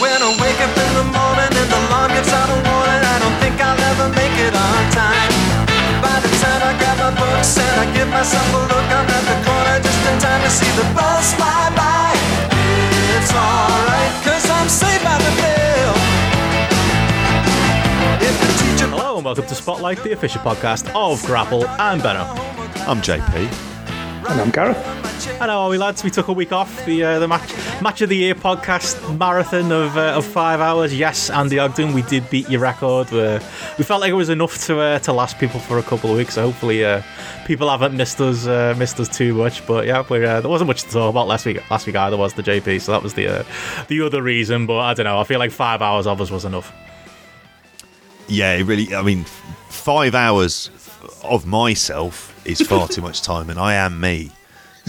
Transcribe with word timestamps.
When 0.00 0.16
I 0.16 0.32
wake 0.40 0.56
up 0.64 0.72
in 0.72 0.90
the 0.96 1.04
morning 1.12 1.52
and 1.60 1.68
the 1.68 1.76
alarm 1.76 2.08
gives 2.16 2.32
out 2.32 2.48
a 2.48 2.56
warning, 2.56 3.04
I 3.04 3.16
don't 3.20 3.36
think 3.36 3.60
I'll 3.60 3.76
ever 3.92 4.08
make 4.16 4.32
it 4.40 4.56
on 4.56 4.82
time. 4.96 5.28
By 6.00 6.16
the 6.24 6.32
time 6.40 6.62
I 6.64 6.72
grab 6.80 6.96
my 7.04 7.12
books 7.20 7.60
and 7.60 7.84
I 7.84 7.86
give 7.92 8.08
myself 8.08 8.48
a 8.48 8.60
look, 8.64 8.86
I'm 8.96 9.04
at 9.04 9.24
the 9.28 9.36
corner 9.44 9.76
just 9.84 10.00
in 10.08 10.16
time 10.16 10.40
to 10.40 10.48
see 10.48 10.72
the 10.72 10.88
bus 10.96 11.36
fly 11.36 11.68
by. 11.76 12.16
It's 13.12 13.28
alright, 13.28 14.12
cause 14.24 14.48
I'm 14.48 14.72
saved 14.72 15.04
by 15.04 15.20
the 15.20 15.32
bell. 15.36 15.94
If 18.24 18.34
the 18.40 18.48
teacher 18.56 18.88
Hello 18.88 19.16
and 19.16 19.24
welcome 19.26 19.44
to 19.44 19.54
Spotlight, 19.54 20.02
the 20.02 20.12
official 20.12 20.40
podcast 20.40 20.88
of 20.96 21.22
Grapple. 21.26 21.68
I'm 21.76 22.00
Benno. 22.00 22.24
I'm 22.88 23.04
JP. 23.04 23.36
And 24.32 24.40
I'm 24.40 24.50
Gareth. 24.50 24.99
How 25.38 25.48
are 25.48 25.68
we, 25.70 25.78
lads? 25.78 26.04
We 26.04 26.10
took 26.10 26.28
a 26.28 26.32
week 26.32 26.52
off 26.52 26.84
the 26.84 27.02
uh, 27.04 27.18
the 27.18 27.28
match 27.28 27.52
match 27.80 28.00
of 28.02 28.08
the 28.08 28.16
year 28.16 28.34
podcast 28.34 29.18
marathon 29.18 29.70
of 29.72 29.96
uh, 29.96 30.14
of 30.16 30.24
five 30.24 30.60
hours. 30.60 30.96
Yes, 30.96 31.30
Andy 31.30 31.58
Ogden, 31.58 31.92
we 31.92 32.02
did 32.02 32.28
beat 32.30 32.48
your 32.48 32.60
record. 32.60 33.10
we 33.10 33.38
we 33.78 33.84
felt 33.84 34.00
like 34.00 34.10
it 34.10 34.14
was 34.14 34.28
enough 34.28 34.58
to 34.66 34.80
uh, 34.80 34.98
to 35.00 35.12
last 35.12 35.38
people 35.38 35.60
for 35.60 35.78
a 35.78 35.82
couple 35.82 36.10
of 36.10 36.16
weeks. 36.16 36.34
So 36.34 36.42
hopefully, 36.42 36.84
uh, 36.84 37.02
people 37.46 37.68
haven't 37.70 37.96
missed 37.96 38.20
us 38.20 38.46
uh, 38.46 38.74
missed 38.78 38.98
us 39.00 39.08
too 39.08 39.34
much. 39.34 39.66
But 39.66 39.86
yeah, 39.86 40.00
uh, 40.00 40.40
there 40.40 40.50
wasn't 40.50 40.68
much 40.68 40.82
to 40.82 40.90
talk 40.90 41.10
about 41.10 41.26
last 41.28 41.46
week. 41.46 41.70
Last 41.70 41.86
week 41.86 41.96
either 41.96 42.16
was 42.16 42.34
the 42.34 42.42
JP, 42.42 42.80
so 42.80 42.92
that 42.92 43.02
was 43.02 43.14
the 43.14 43.26
uh, 43.26 43.44
the 43.88 44.02
other 44.02 44.22
reason. 44.22 44.66
But 44.66 44.78
I 44.78 44.94
don't 44.94 45.04
know. 45.04 45.18
I 45.18 45.24
feel 45.24 45.38
like 45.38 45.52
five 45.52 45.82
hours 45.82 46.06
of 46.06 46.20
us 46.20 46.30
was 46.30 46.44
enough. 46.44 46.72
Yeah, 48.28 48.54
it 48.54 48.64
really. 48.64 48.94
I 48.94 49.02
mean, 49.02 49.24
five 49.68 50.14
hours 50.14 50.70
of 51.24 51.46
myself 51.46 52.40
is 52.46 52.60
far 52.60 52.88
too 52.88 53.02
much 53.02 53.22
time, 53.22 53.50
and 53.50 53.58
I 53.58 53.74
am 53.74 54.00
me. 54.00 54.30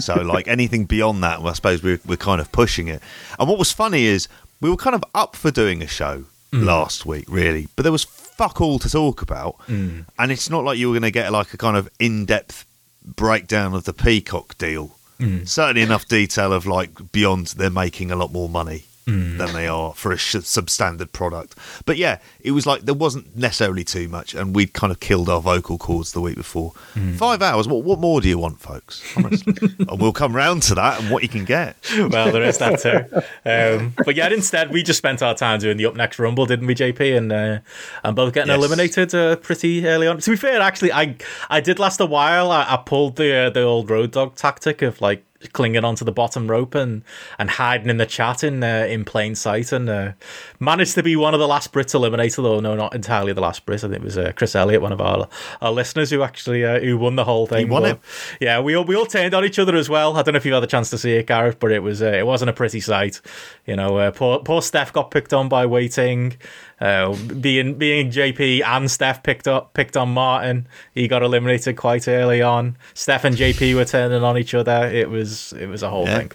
So, 0.02 0.14
like 0.22 0.48
anything 0.48 0.84
beyond 0.84 1.22
that, 1.22 1.40
I 1.40 1.52
suppose 1.52 1.82
we're 1.82 2.00
we're 2.06 2.16
kind 2.16 2.40
of 2.40 2.50
pushing 2.52 2.88
it. 2.88 3.02
And 3.38 3.48
what 3.48 3.58
was 3.58 3.72
funny 3.72 4.04
is 4.04 4.28
we 4.60 4.70
were 4.70 4.76
kind 4.76 4.94
of 4.94 5.04
up 5.14 5.36
for 5.36 5.50
doing 5.50 5.82
a 5.82 5.86
show 5.86 6.24
mm. 6.52 6.64
last 6.64 7.06
week, 7.06 7.24
really, 7.28 7.68
but 7.76 7.82
there 7.82 7.92
was 7.92 8.04
fuck 8.04 8.60
all 8.60 8.78
to 8.78 8.88
talk 8.88 9.22
about, 9.22 9.58
mm. 9.66 10.04
and 10.18 10.32
it's 10.32 10.50
not 10.50 10.64
like 10.64 10.78
you 10.78 10.88
were 10.88 10.94
going 10.94 11.02
to 11.02 11.10
get 11.10 11.32
like 11.32 11.52
a 11.54 11.58
kind 11.58 11.76
of 11.76 11.88
in 11.98 12.24
depth 12.24 12.64
breakdown 13.04 13.74
of 13.74 13.84
the 13.84 13.92
Peacock 13.92 14.56
deal. 14.58 14.96
Mm. 15.18 15.46
Certainly 15.46 15.82
enough 15.82 16.08
detail 16.08 16.52
of 16.52 16.66
like 16.66 17.12
beyond 17.12 17.48
they're 17.48 17.70
making 17.70 18.10
a 18.10 18.16
lot 18.16 18.32
more 18.32 18.48
money 18.48 18.84
than 19.04 19.52
they 19.52 19.66
are 19.66 19.92
for 19.94 20.12
a 20.12 20.16
sh- 20.16 20.36
substandard 20.36 21.12
product. 21.12 21.56
But 21.86 21.96
yeah, 21.96 22.18
it 22.40 22.52
was 22.52 22.66
like 22.66 22.82
there 22.82 22.94
wasn't 22.94 23.36
necessarily 23.36 23.84
too 23.84 24.08
much, 24.08 24.34
and 24.34 24.54
we'd 24.54 24.72
kind 24.72 24.92
of 24.92 25.00
killed 25.00 25.28
our 25.28 25.40
vocal 25.40 25.76
cords 25.78 26.12
the 26.12 26.20
week 26.20 26.36
before. 26.36 26.72
Five 27.16 27.42
hours. 27.42 27.66
What 27.66 27.84
what 27.84 27.98
more 27.98 28.20
do 28.20 28.28
you 28.28 28.38
want, 28.38 28.60
folks? 28.60 29.02
And 29.16 30.00
we'll 30.00 30.12
come 30.12 30.34
round 30.34 30.62
to 30.64 30.74
that 30.76 31.00
and 31.00 31.10
what 31.10 31.22
you 31.22 31.28
can 31.28 31.44
get. 31.44 31.76
well, 31.96 32.30
there 32.32 32.42
is 32.42 32.58
that 32.58 32.78
too. 32.80 33.22
Um, 33.44 33.94
but 34.04 34.14
yeah, 34.14 34.28
instead 34.28 34.70
we 34.70 34.82
just 34.82 34.98
spent 34.98 35.20
our 35.22 35.34
time 35.34 35.58
doing 35.58 35.76
the 35.76 35.86
up 35.86 35.96
next 35.96 36.18
rumble, 36.18 36.46
didn't 36.46 36.66
we, 36.66 36.74
JP? 36.74 37.16
And 37.16 37.32
uh, 37.32 37.58
and 38.04 38.14
both 38.16 38.32
getting 38.34 38.48
Yes. 38.48 38.56
eliminated 38.58 39.14
uh, 39.14 39.36
pretty 39.36 39.86
early 39.86 40.06
on. 40.06 40.18
To 40.18 40.30
be 40.30 40.36
fair, 40.36 40.60
actually, 40.60 40.92
I 40.92 41.16
I 41.50 41.60
did 41.60 41.78
last 41.78 42.00
a 42.00 42.06
while. 42.06 42.50
I, 42.50 42.62
I 42.62 42.76
pulled 42.76 43.16
the 43.16 43.34
uh, 43.34 43.50
the 43.50 43.62
old 43.62 43.90
road 43.90 44.12
dog 44.12 44.36
tactic 44.36 44.80
of 44.82 45.00
like 45.00 45.24
clinging 45.52 45.84
onto 45.84 46.04
the 46.04 46.12
bottom 46.12 46.48
rope 46.50 46.74
and 46.74 47.02
and 47.38 47.50
hiding 47.50 47.88
in 47.90 47.96
the 47.96 48.06
chat 48.06 48.42
in 48.44 48.62
uh, 48.62 48.86
in 48.88 49.04
plain 49.04 49.34
sight, 49.34 49.72
and 49.72 49.88
uh, 49.88 50.12
managed 50.60 50.94
to 50.94 51.02
be 51.02 51.16
one 51.16 51.34
of 51.34 51.40
the 51.40 51.48
last 51.48 51.72
Brits 51.72 51.94
eliminated. 51.94 52.44
Though 52.44 52.60
no, 52.60 52.74
not 52.74 52.94
entirely 52.94 53.32
the 53.32 53.40
last 53.40 53.66
Brit. 53.66 53.84
I 53.84 53.88
think 53.88 53.96
it 53.96 54.02
was 54.02 54.18
uh, 54.18 54.32
Chris 54.36 54.54
Elliott, 54.54 54.82
one 54.82 54.92
of 54.92 55.00
our 55.00 55.28
our 55.60 55.72
listeners, 55.72 56.10
who 56.10 56.22
actually 56.22 56.64
uh, 56.64 56.80
who 56.80 56.96
won 56.98 57.16
the 57.16 57.24
whole 57.24 57.46
thing. 57.46 57.66
He 57.66 57.70
won 57.70 57.82
But, 57.82 57.90
it. 57.92 58.00
yeah, 58.40 58.60
we 58.60 58.74
all 58.74 58.84
we 58.84 58.94
all 58.96 59.06
turned 59.06 59.34
on 59.34 59.44
each 59.44 59.58
other 59.58 59.76
as 59.76 59.88
well. 59.88 60.16
I 60.16 60.22
don't 60.22 60.32
know 60.34 60.38
if 60.38 60.46
you 60.46 60.54
had 60.54 60.62
a 60.62 60.66
chance 60.66 60.90
to 60.90 60.98
see 60.98 61.12
it, 61.12 61.26
Gareth, 61.26 61.58
but 61.58 61.72
it 61.72 61.80
was 61.82 62.02
uh, 62.02 62.06
it 62.06 62.26
wasn't 62.26 62.50
a 62.50 62.52
pretty 62.52 62.80
sight. 62.80 63.20
You 63.66 63.76
know, 63.76 63.96
uh, 63.96 64.10
poor 64.10 64.38
poor 64.40 64.62
Steph 64.62 64.92
got 64.92 65.10
picked 65.10 65.32
on 65.32 65.48
by 65.48 65.66
waiting. 65.66 66.36
Uh, 66.82 67.14
being 67.40 67.74
being 67.74 68.10
JP 68.10 68.64
and 68.64 68.90
Steph 68.90 69.22
picked 69.22 69.46
up 69.46 69.72
picked 69.72 69.96
on 69.96 70.08
Martin. 70.08 70.66
He 70.94 71.06
got 71.06 71.22
eliminated 71.22 71.76
quite 71.76 72.08
early 72.08 72.42
on. 72.42 72.76
Steph 72.94 73.22
and 73.24 73.36
JP 73.36 73.76
were 73.76 73.84
turning 73.84 74.24
on 74.24 74.36
each 74.36 74.52
other. 74.52 74.88
It 74.92 75.08
was 75.08 75.52
it 75.52 75.66
was 75.66 75.84
a 75.84 75.90
whole 75.90 76.06
Yeah. 76.06 76.18
thing. 76.18 76.32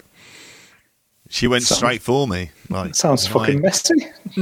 She 1.28 1.46
went 1.46 1.64
Sounds- 1.64 1.76
straight 1.78 2.00
for 2.00 2.26
me. 2.26 2.50
Like 2.70 2.94
Sounds 2.94 3.30
right. 3.30 3.40
fucking 3.40 3.60
messy. 3.60 3.94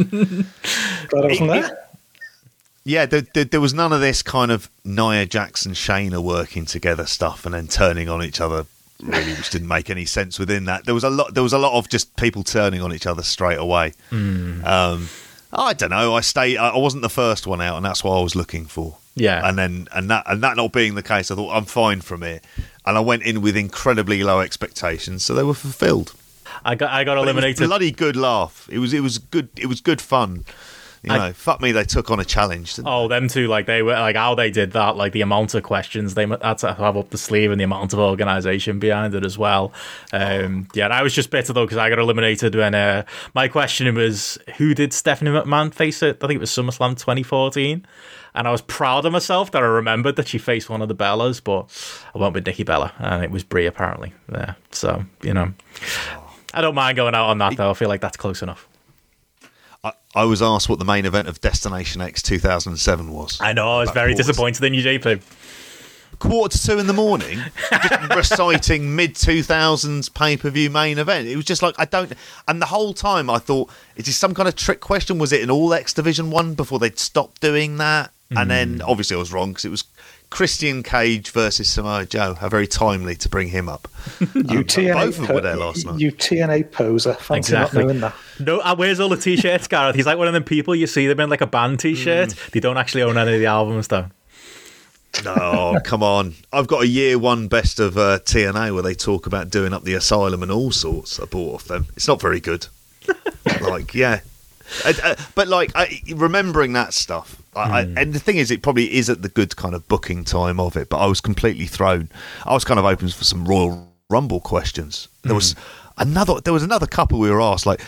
Glad 1.09 1.25
I 1.25 1.27
wasn't 1.27 1.51
there. 1.51 1.79
Yeah, 2.85 3.07
there, 3.07 3.23
there, 3.35 3.45
there 3.45 3.61
was 3.61 3.75
none 3.75 3.93
of 3.93 4.01
this 4.01 4.23
kind 4.23 4.53
of 4.53 4.71
Nia 4.85 5.27
Jackson, 5.27 5.73
Shayna 5.73 6.23
working 6.23 6.65
together 6.67 7.05
stuff 7.07 7.45
and 7.45 7.53
then 7.53 7.67
turning 7.67 8.09
on 8.09 8.23
each 8.23 8.41
other. 8.41 8.67
Really, 9.03 9.33
which 9.33 9.51
didn't 9.51 9.67
make 9.67 9.91
any 9.91 10.05
sense 10.05 10.39
within 10.39 10.67
that. 10.67 10.85
There 10.85 10.95
was 10.95 11.03
a 11.05 11.11
lot. 11.11 11.35
There 11.35 11.43
was 11.43 11.53
a 11.53 11.59
lot 11.59 11.77
of 11.77 11.89
just 11.89 12.15
people 12.17 12.45
turning 12.45 12.81
on 12.81 12.95
each 12.95 13.07
other 13.09 13.23
straight 13.25 13.59
away. 13.59 13.93
Um, 14.13 15.09
I 15.53 15.73
don't 15.75 15.91
know. 15.91 16.15
I 16.15 16.21
stayed. 16.21 16.57
I 16.59 16.77
wasn't 16.77 17.03
the 17.03 17.09
first 17.09 17.47
one 17.47 17.61
out, 17.61 17.77
and 17.77 17.85
that's 17.85 18.03
what 18.05 18.19
I 18.19 18.23
was 18.23 18.35
looking 18.35 18.67
for. 18.67 18.99
Yeah. 19.15 19.49
And 19.49 19.57
then, 19.59 19.89
and 19.93 20.11
that, 20.11 20.25
and 20.27 20.43
that 20.43 20.57
not 20.57 20.73
being 20.73 20.95
the 20.95 21.03
case, 21.03 21.31
I 21.31 21.35
thought 21.35 21.55
I'm 21.55 21.65
fine 21.65 22.01
from 22.03 22.23
it. 22.23 22.45
And 22.85 22.97
I 22.97 23.01
went 23.01 23.23
in 23.23 23.41
with 23.41 23.57
incredibly 23.57 24.23
low 24.23 24.41
expectations, 24.41 25.25
so 25.25 25.35
they 25.35 25.43
were 25.43 25.55
fulfilled. 25.55 26.15
I 26.65 26.75
got 26.75 26.91
I 26.91 27.05
got 27.05 27.15
But 27.15 27.19
it 27.19 27.21
was 27.21 27.29
eliminated. 27.31 27.67
bloody 27.69 27.91
good 27.91 28.17
laugh. 28.17 28.69
It 28.71 28.79
was. 28.79 28.93
It 28.93 29.01
was 29.01 29.19
good. 29.19 29.49
It 29.57 29.67
was 29.67 29.81
good 29.81 30.01
fun. 30.01 30.45
You 31.07 31.13
I- 31.13 31.33
fuck 31.33 31.61
me. 31.61 31.71
They 31.71 31.85
took 31.85 32.11
on 32.11 32.19
a 32.19 32.25
challenge. 32.25 32.79
Oh, 32.85 33.07
them 33.07 33.29
two, 33.29 33.47
like 33.47 33.67
they 33.67 33.81
were 33.83 33.93
like 33.93 34.17
how 34.17 34.35
they 34.35 34.51
did 34.51 34.73
that, 34.73 34.97
like 34.97 35.13
the 35.13 35.21
amount 35.21 35.55
of 35.55 35.63
questions 35.63 36.15
they 36.15 36.27
had 36.27 36.59
to 36.59 36.75
have 36.75 36.97
up 36.97 37.11
the 37.11 37.19
sleeve 37.19 37.53
and 37.53 37.61
the 37.61 37.65
amount 37.65 37.93
of 37.93 38.01
organisation 38.01 38.81
behind 38.81 39.15
it 39.15 39.25
as 39.25 39.39
well. 39.39 39.73
Um, 40.13 40.67
yeah, 40.75 40.87
and 40.87 40.93
I 40.93 41.03
was 41.03 41.15
just 41.15 41.31
bitter 41.31 41.53
though 41.53 41.65
because 41.65 41.79
I 41.79 41.89
got 41.91 42.01
eliminated 42.01 42.57
when 42.57 42.75
uh, 42.75 43.05
my 43.35 43.47
question 43.47 43.95
was 43.95 44.37
who 44.57 44.75
did 44.75 44.93
Stephanie 44.93 45.31
McMahon 45.31 45.73
face 45.73 46.03
it? 46.03 46.19
I 46.23 46.27
think 46.27 46.39
it 46.39 46.41
was 46.41 46.51
SummerSlam 46.51 46.99
2014, 46.99 47.87
and 48.35 48.49
I 48.49 48.51
was 48.51 48.63
proud 48.63 49.05
of 49.05 49.13
myself 49.13 49.53
that 49.53 49.63
I 49.63 49.67
remembered 49.67 50.17
that 50.17 50.27
she 50.27 50.39
faced 50.39 50.69
one 50.69 50.83
of 50.83 50.89
the 50.89 50.97
Bellas, 50.97 51.43
but 51.43 51.71
I 52.15 52.19
went 52.19 52.35
with 52.35 52.47
Nikki 52.47 52.65
Bella, 52.65 52.93
and 52.99 53.23
it 53.23 53.31
was 53.31 53.45
Brie 53.45 53.67
apparently. 53.67 54.13
Yeah, 54.33 54.55
so 54.73 55.05
you 55.23 55.35
know, 55.35 55.53
I 56.53 56.63
don't 56.63 56.75
mind 56.75 56.97
going 56.97 57.15
out 57.15 57.29
on 57.29 57.39
that 57.39 57.57
though. 57.57 57.71
I 57.71 57.75
feel 57.75 57.89
like 57.89 58.01
that's 58.01 58.17
close 58.17 58.43
enough. 58.43 58.69
I, 59.87 59.93
I 60.15 60.25
was 60.25 60.43
asked 60.43 60.69
what 60.69 60.79
the 60.79 60.85
main 60.85 61.07
event 61.07 61.29
of 61.29 61.41
Destination 61.41 62.01
X 62.01 62.23
2007 62.23 63.13
was. 63.13 63.41
I 63.41 63.53
know 63.53 63.77
I 63.77 63.81
was 63.81 63.91
very 63.91 64.15
disappointed 64.15 64.65
in 64.65 64.75
you, 64.75 64.83
JP. 64.83 65.23
Quarter 66.19 66.57
to 66.57 66.67
two 66.67 66.79
in 66.79 66.87
the 66.87 66.95
morning, 66.95 67.41
just 67.71 68.15
reciting 68.17 68.97
mid 68.97 69.15
2000s 69.15 70.13
pay 70.15 70.37
per 70.37 70.49
view 70.49 70.71
main 70.71 70.99
event. 70.99 71.29
It 71.29 71.37
was 71.37 71.45
just 71.45 71.63
like, 71.63 71.75
I 71.79 71.85
don't. 71.85 72.13
And 72.49 72.61
the 72.61 72.67
whole 72.67 72.95
time 72.95 73.29
I 73.29 73.39
thought, 73.39 73.71
is 73.97 74.07
this 74.07 74.17
some 74.17 74.35
kind 74.35 74.49
of 74.49 74.57
trick 74.57 74.81
question? 74.81 75.19
Was 75.19 75.31
it 75.33 75.43
an 75.43 75.51
All 75.51 75.75
X 75.75 75.93
Division 75.93 76.31
one 76.31 76.55
before 76.55 76.79
they'd 76.79 76.99
stopped 76.99 77.43
doing 77.43 77.77
that? 77.77 78.13
And 78.31 78.51
then 78.51 78.77
hmm. 78.77 78.83
obviously 78.89 79.15
I 79.15 79.19
was 79.19 79.33
wrong 79.33 79.51
because 79.51 79.67
it 79.67 79.71
was 79.71 79.85
Christian 80.31 80.83
Cage 80.83 81.31
versus 81.31 81.69
Samoa 81.69 82.05
Joe. 82.07 82.35
How 82.35 82.49
very 82.49 82.67
timely 82.67 83.15
to 83.17 83.29
bring 83.29 83.49
him 83.49 83.69
up. 83.69 83.89
You 84.35 84.65
TNA, 84.65 84.95
both 84.95 85.19
of 85.19 85.27
them 85.27 85.35
were 85.37 85.41
there 85.41 85.57
last 85.57 85.87
night. 85.87 86.01
You 86.01 86.13
TNA 86.13 86.71
poser. 86.73 87.15
Thanks 87.15 87.49
Exactly. 87.49 87.81
not 87.81 87.87
knowing 87.87 88.01
that. 88.01 88.15
No, 88.39 88.61
uh, 88.61 88.75
where's 88.77 89.01
all 89.01 89.09
the 89.09 89.17
t-shirts, 89.17 89.67
Gareth? 89.69 89.97
He's 89.97 90.07
like 90.07 90.19
one 90.19 90.27
of 90.29 90.35
them 90.35 90.45
people 90.45 90.75
you 90.75 90.87
see 90.87 91.07
them 91.07 91.19
in 91.21 91.31
like 91.31 91.41
a 91.41 91.47
band 91.47 91.81
t-shirt. 91.81 92.35
They 92.53 92.61
don't 92.61 92.77
actually 92.77 93.03
own 93.03 93.17
any 93.19 93.35
of 93.35 93.41
the 93.41 93.47
albums 93.47 93.89
though. 93.89 94.07
No, 95.25 95.79
come 95.85 96.03
on. 96.03 96.35
I've 96.53 96.67
got 96.67 96.83
a 96.83 96.87
year 96.87 97.19
one 97.19 97.49
best 97.49 97.81
of 97.81 97.97
uh, 97.97 98.19
TNA 98.21 98.75
where 98.75 98.83
they 98.83 98.95
talk 98.95 99.27
about 99.27 99.51
doing 99.51 99.73
up 99.73 99.85
the 99.85 99.95
asylum 99.95 100.43
and 100.43 100.53
all 100.53 100.71
sorts. 100.73 101.19
I 101.19 101.25
bought 101.25 101.55
off 101.55 101.65
them. 101.65 101.87
It's 101.97 102.07
not 102.07 102.21
very 102.21 102.41
good. 102.41 102.67
like, 103.63 103.95
yeah. 103.95 104.21
Uh, 104.85 104.93
uh, 105.03 105.17
but 105.35 105.49
like 105.49 105.73
I, 105.75 106.01
remembering 106.15 106.73
that 106.75 106.93
stuff, 106.93 107.41
I, 107.57 107.81
I, 107.81 107.85
hmm. 107.85 107.99
and 107.99 108.13
the 108.13 108.19
thing 108.21 108.37
is, 108.37 108.51
it 108.51 108.63
probably 108.63 108.95
is 108.95 109.09
at 109.09 109.23
the 109.23 109.29
good 109.29 109.57
kind 109.57 109.75
of 109.75 109.89
booking 109.89 110.25
time 110.25 110.61
of 110.61 110.77
it. 110.77 110.89
But 110.89 110.99
I 110.99 111.07
was 111.07 111.21
completely 111.21 111.67
thrown. 111.67 112.11
I 112.45 112.53
was 112.55 112.65
kind 112.65 112.79
of 112.79 112.85
open 112.85 113.09
for 113.09 113.25
some 113.25 113.45
Royal 113.47 113.89
Rumble 114.11 114.41
questions. 114.41 115.09
There 115.23 115.35
was 115.35 115.53
hmm. 115.53 115.61
another. 115.99 116.41
There 116.41 116.53
was 116.53 116.63
another 116.63 116.87
couple 116.87 117.19
we 117.19 117.31
were 117.31 117.41
asked, 117.41 117.67
like, 117.67 117.81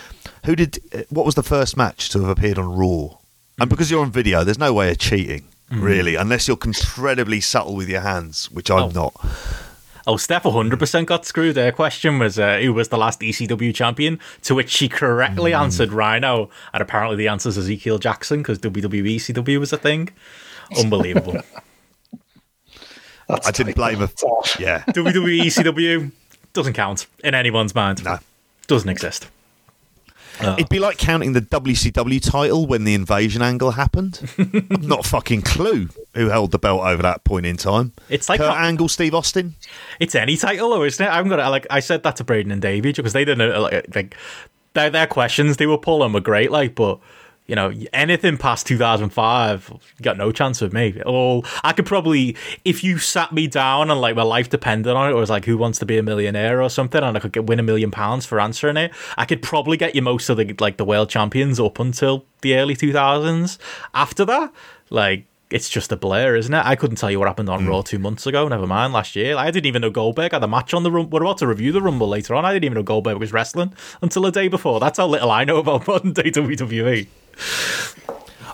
who 0.46 0.56
did? 0.56 0.78
uh, 0.94 1.02
What 1.10 1.26
was 1.26 1.34
the 1.34 1.42
first 1.42 1.76
match 1.76 2.08
to 2.10 2.20
have 2.20 2.28
appeared 2.28 2.58
on 2.58 2.76
Raw? 2.76 3.18
And 3.58 3.68
hmm. 3.68 3.68
because 3.68 3.90
you're 3.90 4.02
on 4.04 4.10
video, 4.10 4.44
there's 4.44 4.58
no 4.58 4.72
way 4.72 4.90
of 4.90 4.98
cheating, 4.98 5.44
really, 5.70 6.14
unless 6.16 6.48
you're 6.48 6.58
incredibly 6.64 7.40
subtle 7.40 7.76
with 7.76 7.88
your 7.88 8.00
hands, 8.00 8.50
which 8.50 8.70
I'm 8.70 8.84
Oh. 8.84 8.88
not. 8.90 9.14
Oh, 10.08 10.16
Steph 10.16 10.44
100% 10.44 11.04
got 11.04 11.26
screwed. 11.26 11.54
Their 11.54 11.70
question 11.70 12.18
was 12.18 12.38
uh, 12.38 12.60
who 12.60 12.72
was 12.72 12.88
the 12.88 12.96
last 12.96 13.20
ECW 13.20 13.74
champion, 13.74 14.18
to 14.40 14.54
which 14.54 14.70
she 14.70 14.88
correctly 14.88 15.52
answered 15.52 15.92
Rhino, 15.92 16.48
and 16.72 16.80
apparently 16.80 17.16
the 17.16 17.28
answer 17.28 17.50
is 17.50 17.58
Ezekiel 17.58 17.98
Jackson 17.98 18.38
because 18.38 18.58
WWE 18.60 19.16
ECW 19.16 19.60
was 19.60 19.70
a 19.70 19.76
thing. 19.76 20.08
Unbelievable. 20.78 21.36
I 23.28 23.50
didn't 23.50 23.74
tight. 23.74 23.76
blame 23.76 23.98
her. 23.98 24.08
Yeah, 24.58 24.82
WWE 24.88 25.42
ECW 25.42 26.10
doesn't 26.54 26.72
count 26.72 27.06
in 27.22 27.34
anyone's 27.34 27.74
mind. 27.74 28.02
no. 28.02 28.18
Doesn't 28.66 28.88
exist. 28.88 29.28
It'd 30.40 30.68
be 30.68 30.78
like 30.78 30.98
counting 30.98 31.32
the 31.32 31.40
WCW 31.40 32.22
title 32.22 32.66
when 32.66 32.84
the 32.84 32.94
invasion 32.94 33.42
angle 33.42 33.72
happened. 33.72 34.20
I've 34.38 34.86
not 34.86 35.06
a 35.06 35.08
fucking 35.08 35.42
clue 35.42 35.88
who 36.14 36.28
held 36.28 36.52
the 36.52 36.58
belt 36.58 36.82
over 36.82 37.02
that 37.02 37.24
point 37.24 37.46
in 37.46 37.56
time. 37.56 37.92
It's 38.08 38.28
like 38.28 38.38
Kurt 38.40 38.54
how- 38.54 38.64
Angle, 38.64 38.88
Steve 38.88 39.14
Austin. 39.14 39.54
It's 40.00 40.14
any 40.14 40.36
title, 40.36 40.70
though, 40.70 40.84
isn't 40.84 41.04
it? 41.04 41.08
I'm 41.08 41.28
gonna 41.28 41.48
like 41.50 41.66
I 41.70 41.80
said 41.80 42.02
that 42.04 42.16
to 42.16 42.24
Braden 42.24 42.52
and 42.52 42.62
Davey 42.62 42.92
because 42.92 43.12
they 43.12 43.24
didn't 43.24 43.52
uh, 43.52 43.60
like, 43.60 43.94
like 43.94 44.16
their, 44.74 44.90
their 44.90 45.06
questions 45.06 45.56
they 45.56 45.66
were 45.66 45.78
pulling 45.78 46.12
were 46.12 46.20
great, 46.20 46.50
like, 46.50 46.74
but 46.74 46.98
you 47.48 47.56
know, 47.56 47.72
anything 47.94 48.36
past 48.36 48.66
2005, 48.66 49.72
got 50.02 50.18
no 50.18 50.30
chance 50.30 50.60
with 50.60 50.72
me. 50.74 51.00
All 51.02 51.44
I 51.64 51.72
could 51.72 51.86
probably, 51.86 52.36
if 52.64 52.84
you 52.84 52.98
sat 52.98 53.32
me 53.32 53.46
down 53.46 53.90
and 53.90 54.00
like 54.00 54.14
my 54.14 54.22
life 54.22 54.50
depended 54.50 54.94
on 54.94 55.08
it, 55.08 55.14
or 55.14 55.16
was 55.16 55.30
like, 55.30 55.46
who 55.46 55.56
wants 55.56 55.78
to 55.78 55.86
be 55.86 55.96
a 55.96 56.02
millionaire 56.02 56.62
or 56.62 56.68
something, 56.68 57.02
and 57.02 57.16
I 57.16 57.20
could 57.20 57.32
get, 57.32 57.46
win 57.46 57.58
a 57.58 57.62
million 57.62 57.90
pounds 57.90 58.26
for 58.26 58.38
answering 58.38 58.76
it, 58.76 58.92
I 59.16 59.24
could 59.24 59.42
probably 59.42 59.78
get 59.78 59.94
you 59.94 60.02
most 60.02 60.28
of 60.28 60.36
the 60.36 60.54
like 60.60 60.76
the 60.76 60.84
world 60.84 61.08
champions 61.08 61.58
up 61.58 61.78
until 61.78 62.26
the 62.42 62.54
early 62.54 62.76
2000s. 62.76 63.58
After 63.94 64.24
that, 64.26 64.52
like. 64.90 65.24
It's 65.50 65.70
just 65.70 65.90
a 65.92 65.96
blur, 65.96 66.36
isn't 66.36 66.52
it? 66.52 66.62
I 66.64 66.76
couldn't 66.76 66.96
tell 66.96 67.10
you 67.10 67.18
what 67.18 67.26
happened 67.26 67.48
on 67.48 67.62
hmm. 67.62 67.68
Raw 67.68 67.82
two 67.82 67.98
months 67.98 68.26
ago. 68.26 68.46
Never 68.48 68.66
mind 68.66 68.92
last 68.92 69.16
year. 69.16 69.36
I 69.36 69.50
didn't 69.50 69.66
even 69.66 69.80
know 69.80 69.90
Goldberg 69.90 70.32
had 70.32 70.42
a 70.42 70.48
match 70.48 70.74
on 70.74 70.82
the 70.82 70.90
Rumble. 70.90 71.18
We're 71.18 71.24
about 71.24 71.38
to 71.38 71.46
review 71.46 71.72
the 71.72 71.80
Rumble 71.80 72.08
later 72.08 72.34
on. 72.34 72.44
I 72.44 72.52
didn't 72.52 72.64
even 72.64 72.76
know 72.76 72.82
Goldberg 72.82 73.18
was 73.18 73.32
wrestling 73.32 73.72
until 74.02 74.22
the 74.22 74.30
day 74.30 74.48
before. 74.48 74.78
That's 74.78 74.98
how 74.98 75.06
little 75.06 75.30
I 75.30 75.44
know 75.44 75.56
about 75.58 75.86
modern 75.88 76.12
day 76.12 76.30
WWE. 76.30 77.06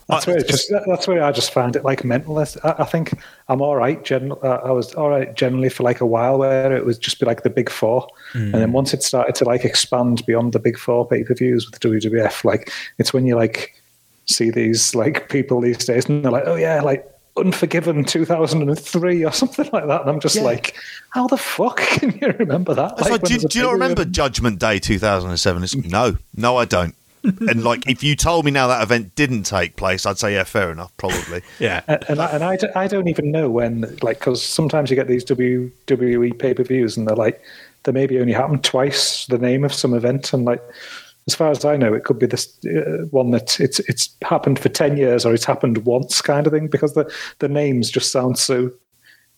That's 0.08 0.28
uh, 0.28 0.32
where 0.32 0.40
just 0.42 0.72
that's 0.86 1.08
where 1.08 1.24
I 1.24 1.32
just 1.32 1.52
found 1.52 1.76
it 1.76 1.84
like 1.84 2.04
mental. 2.04 2.38
I, 2.38 2.46
I 2.62 2.84
think 2.84 3.18
I'm 3.48 3.62
all 3.62 3.76
right. 3.76 4.04
Gen, 4.04 4.32
uh, 4.32 4.60
I 4.64 4.70
was 4.70 4.94
all 4.94 5.08
right 5.08 5.34
generally 5.34 5.70
for 5.70 5.82
like 5.82 6.00
a 6.00 6.06
while 6.06 6.38
where 6.38 6.76
it 6.76 6.84
was 6.84 6.98
just 6.98 7.18
be 7.18 7.26
like 7.26 7.42
the 7.42 7.50
big 7.50 7.70
four, 7.70 8.06
and 8.34 8.52
then 8.52 8.68
hmm. 8.68 8.74
once 8.74 8.92
it 8.92 9.02
started 9.02 9.34
to 9.36 9.44
like 9.44 9.64
expand 9.64 10.24
beyond 10.26 10.52
the 10.52 10.58
big 10.58 10.78
four 10.78 11.08
pay 11.08 11.24
per 11.24 11.34
views 11.34 11.70
with 11.70 11.80
WWF, 11.80 12.44
like 12.44 12.70
it's 12.98 13.14
when 13.14 13.26
you 13.26 13.34
like 13.34 13.82
see 14.26 14.50
these 14.50 14.94
like 14.94 15.28
people 15.28 15.60
these 15.60 15.84
days 15.84 16.06
and 16.08 16.24
they're 16.24 16.32
like, 16.32 16.44
oh 16.46 16.56
yeah, 16.56 16.80
like 16.80 17.08
Unforgiven 17.36 18.04
2003 18.04 19.24
or 19.24 19.32
something 19.42 19.68
like 19.72 19.86
that, 19.86 20.02
and 20.02 20.10
I'm 20.10 20.20
just 20.20 20.40
like, 20.40 20.76
how 21.10 21.26
the 21.26 21.36
fuck 21.36 21.76
can 21.78 22.16
you 22.20 22.28
remember 22.38 22.74
that? 22.74 22.94
It's 22.98 23.10
like, 23.10 23.22
do, 23.22 23.26
do 23.26 23.34
you 23.34 23.40
not 23.42 23.50
pay-per-view? 23.50 23.72
remember 23.72 24.04
Judgment 24.04 24.58
Day 24.60 24.78
2007? 24.78 25.62
It's, 25.64 25.74
mm. 25.74 25.90
no, 25.90 26.16
no, 26.36 26.56
I 26.56 26.64
don't. 26.64 26.94
and 27.24 27.64
like, 27.64 27.88
if 27.88 28.04
you 28.04 28.14
told 28.14 28.44
me 28.44 28.50
now 28.50 28.66
that 28.66 28.82
event 28.82 29.14
didn't 29.14 29.44
take 29.44 29.76
place, 29.76 30.04
I'd 30.04 30.18
say, 30.18 30.34
yeah, 30.34 30.44
fair 30.44 30.70
enough, 30.70 30.94
probably. 30.96 31.40
Yeah. 31.58 31.80
And- 31.88 32.04
and 32.08 32.20
I, 32.20 32.26
and 32.26 32.44
I, 32.44 32.56
don't- 32.56 32.76
I 32.76 32.86
don't 32.86 33.08
even 33.08 33.32
know 33.32 33.48
when, 33.48 33.96
like, 34.02 34.18
because 34.18 34.42
sometimes 34.42 34.90
you 34.90 34.96
get 34.96 35.08
these 35.08 35.24
WWE 35.24 36.38
pay 36.38 36.52
per 36.54 36.62
views 36.62 36.96
and 36.96 37.08
they're 37.08 37.16
like, 37.16 37.42
they 37.84 37.92
maybe 37.92 38.20
only 38.20 38.32
happened 38.32 38.62
twice, 38.62 39.26
the 39.26 39.38
name 39.38 39.64
of 39.64 39.72
some 39.72 39.94
event. 39.94 40.32
And, 40.34 40.44
like, 40.44 40.62
as 41.26 41.34
far 41.34 41.50
as 41.50 41.64
I 41.64 41.76
know, 41.76 41.94
it 41.94 42.04
could 42.04 42.18
be 42.18 42.26
this 42.26 42.58
uh, 42.66 43.06
one 43.10 43.30
that 43.30 43.58
it's 43.58 43.80
it's 43.80 44.14
happened 44.22 44.58
for 44.58 44.68
10 44.68 44.96
years 44.96 45.24
or 45.24 45.32
it's 45.32 45.44
happened 45.44 45.78
once 45.78 46.20
kind 46.20 46.46
of 46.46 46.52
thing 46.52 46.68
because 46.68 46.94
the, 46.94 47.10
the 47.38 47.48
names 47.48 47.90
just 47.90 48.12
sound 48.12 48.38
so 48.38 48.70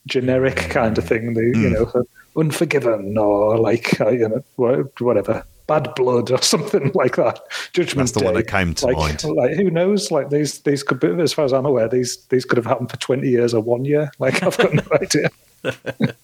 generic 0.07 0.57
kind 0.57 0.99
of 0.99 1.05
thing. 1.05 1.35
The, 1.35 1.43
You 1.43 1.71
know, 1.71 2.05
Unforgiven 2.37 3.17
or, 3.17 3.57
like, 3.57 3.99
uh, 4.01 4.11
you 4.11 4.29
know, 4.29 4.91
whatever. 4.99 5.45
Bad 5.69 5.95
blood 5.95 6.31
or 6.31 6.43
something 6.43 6.93
like 6.95 7.17
that. 7.17 7.41
Judgment 7.73 8.09
That's 8.09 8.19
the 8.19 8.25
one 8.25 8.35
that 8.35 8.47
came 8.47 8.75
to 8.75 8.87
like, 8.87 8.97
mind. 8.97 9.25
Like 9.25 9.57
who 9.57 9.71
knows? 9.71 10.13
Like 10.13 10.31
these 10.31 10.61
these 10.61 10.85
could 10.85 11.01
be 11.01 11.09
as 11.21 11.33
far 11.33 11.45
as 11.45 11.53
I'm 11.53 11.67
aware, 11.67 11.89
these 11.89 12.25
these 12.27 12.45
could 12.45 12.57
have 12.57 12.67
happened 12.67 12.91
for 12.91 12.99
twenty 12.99 13.31
years 13.31 13.53
or 13.53 13.61
one 13.63 13.85
year. 13.85 14.13
Like 14.21 14.43
I've 14.45 14.57
got 14.57 14.75
no 14.75 14.85
idea. 15.03 15.29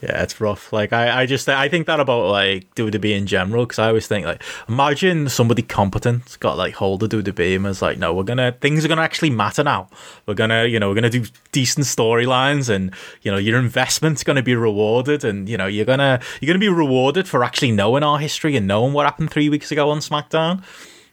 Yeah, 0.00 0.22
it's 0.22 0.40
rough. 0.40 0.72
Like 0.72 0.92
I, 0.92 1.22
I 1.22 1.26
just 1.26 1.48
I 1.48 1.68
think 1.68 1.86
that 1.86 1.98
about 1.98 2.28
like 2.28 2.72
WWE 2.74 3.16
in 3.16 3.26
general 3.26 3.64
because 3.64 3.78
I 3.78 3.88
always 3.88 4.06
think 4.06 4.24
like 4.24 4.42
imagine 4.68 5.28
somebody 5.28 5.62
competent 5.62 6.38
got 6.40 6.56
like 6.56 6.74
hold 6.74 7.02
of 7.02 7.10
WWE 7.10 7.56
and 7.56 7.64
was 7.64 7.82
like, 7.82 7.98
no, 7.98 8.14
we're 8.14 8.22
gonna 8.22 8.52
things 8.52 8.84
are 8.84 8.88
gonna 8.88 9.02
actually 9.02 9.30
matter 9.30 9.64
now. 9.64 9.88
We're 10.26 10.34
gonna 10.34 10.64
you 10.66 10.78
know 10.78 10.88
we're 10.88 10.94
gonna 10.94 11.10
do 11.10 11.24
decent 11.50 11.86
storylines 11.86 12.68
and 12.68 12.94
you 13.22 13.30
know 13.32 13.38
your 13.38 13.58
investment's 13.58 14.22
gonna 14.22 14.42
be 14.42 14.54
rewarded 14.54 15.24
and 15.24 15.48
you 15.48 15.56
know 15.56 15.66
you're 15.66 15.84
gonna 15.84 16.20
you're 16.40 16.48
gonna 16.48 16.58
be 16.58 16.68
rewarded 16.68 17.28
for 17.28 17.42
actually 17.42 17.72
knowing 17.72 18.02
our 18.02 18.18
history 18.18 18.56
and 18.56 18.66
knowing 18.66 18.92
what 18.92 19.06
happened 19.06 19.30
three 19.30 19.48
weeks 19.48 19.72
ago 19.72 19.90
on 19.90 19.98
SmackDown. 19.98 20.62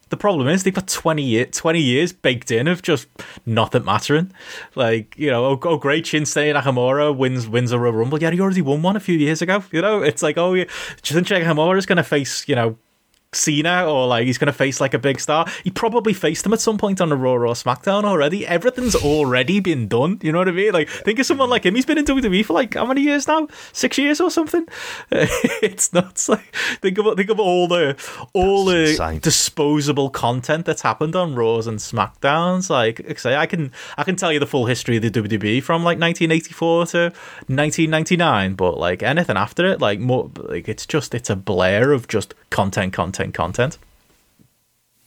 The 0.10 0.18
problem 0.18 0.48
is 0.48 0.64
they've 0.64 0.74
got 0.74 0.88
20, 0.88 1.22
year, 1.22 1.46
20 1.46 1.80
years 1.80 2.12
baked 2.12 2.52
in 2.52 2.68
of 2.68 2.82
just 2.82 3.08
nothing 3.46 3.86
mattering. 3.86 4.32
Like, 4.76 5.16
you 5.18 5.30
know, 5.30 5.46
oh, 5.46 5.60
oh 5.64 5.78
great, 5.78 6.06
Shinsuke 6.06 6.54
Nakamura 6.54 7.16
wins 7.16 7.48
wins 7.48 7.72
a 7.72 7.80
Royal 7.80 7.94
Rumble. 7.94 8.22
Yeah, 8.22 8.32
he 8.32 8.40
already 8.40 8.62
won 8.62 8.82
one 8.82 8.96
a 8.96 9.00
few 9.00 9.18
years 9.18 9.42
ago. 9.42 9.64
You 9.72 9.82
know, 9.82 10.02
it's 10.02 10.24
like, 10.24 10.38
oh, 10.38 10.54
yeah, 10.54 10.66
Shinsuke 11.04 11.44
Nakamura 11.44 11.78
is 11.78 11.86
going 11.86 11.98
to 11.98 12.04
face, 12.04 12.48
you 12.48 12.56
know, 12.56 12.78
Cena 13.31 13.86
or 13.86 14.08
like 14.08 14.26
he's 14.26 14.38
going 14.38 14.48
to 14.48 14.54
face 14.54 14.81
like 14.81 14.94
a 14.94 15.00
big 15.00 15.20
star. 15.20 15.46
He 15.64 15.70
probably 15.70 16.14
faced 16.14 16.46
him 16.46 16.54
at 16.54 16.60
some 16.60 16.78
point 16.78 17.00
on 17.00 17.10
the 17.10 17.16
Raw 17.18 17.34
or 17.34 17.54
SmackDown 17.54 18.04
already. 18.04 18.46
Everything's 18.46 18.96
already 18.96 19.60
been 19.60 19.88
done. 19.88 20.20
You 20.24 20.31
know 20.31 20.40
what 20.40 20.48
I 20.48 20.52
mean? 20.52 20.74
Like 20.74 20.90
think 20.90 21.20
of 21.20 21.26
someone 21.26 21.50
like 21.50 21.66
him. 21.66 21.76
He's 21.76 21.86
been 21.86 21.98
in 22.00 22.06
WWE 22.06 22.44
for 22.44 22.54
like 22.54 22.74
how 22.74 22.86
many 22.86 23.02
years 23.02 23.28
now? 23.28 23.48
Six 23.72 23.98
years 23.98 24.20
or 24.20 24.31
something. 24.31 24.68
it's 25.12 25.94
nuts. 25.94 26.28
Like 26.30 26.56
think 26.81 26.98
of 26.98 27.16
think 27.18 27.30
of 27.30 27.40
all 27.40 27.68
the 27.68 27.96
all 28.34 28.66
That's 28.66 28.98
the 28.98 29.04
insane. 29.06 29.20
disposable 29.20 30.10
content 30.10 30.66
that's 30.66 30.82
happened 30.82 31.16
on 31.16 31.36
Raws 31.36 31.68
and 31.68 31.78
SmackDowns. 31.78 32.70
Like 32.70 33.20
say, 33.20 33.36
I 33.36 33.46
can 33.46 33.72
I 33.98 34.04
can 34.04 34.16
tell 34.16 34.34
you 34.34 34.40
the 34.40 34.48
full 34.48 34.66
history 34.66 34.98
of 34.98 35.04
the 35.04 35.12
WWE 35.12 35.62
from 35.62 35.84
like 35.84 36.00
1984 36.00 36.86
to 36.88 37.00
1999, 37.48 38.56
but 38.56 38.78
like 38.78 39.04
anything 39.04 39.38
after 39.38 39.66
it, 39.66 39.80
like 39.80 40.00
more 40.00 40.32
like 40.38 40.68
it's 40.68 40.86
just 40.86 41.14
it's 41.14 41.30
a 41.30 41.36
blare 41.36 41.92
of 41.92 42.08
just 42.08 42.34
content, 42.50 42.94
content, 42.94 43.34
content. 43.34 43.78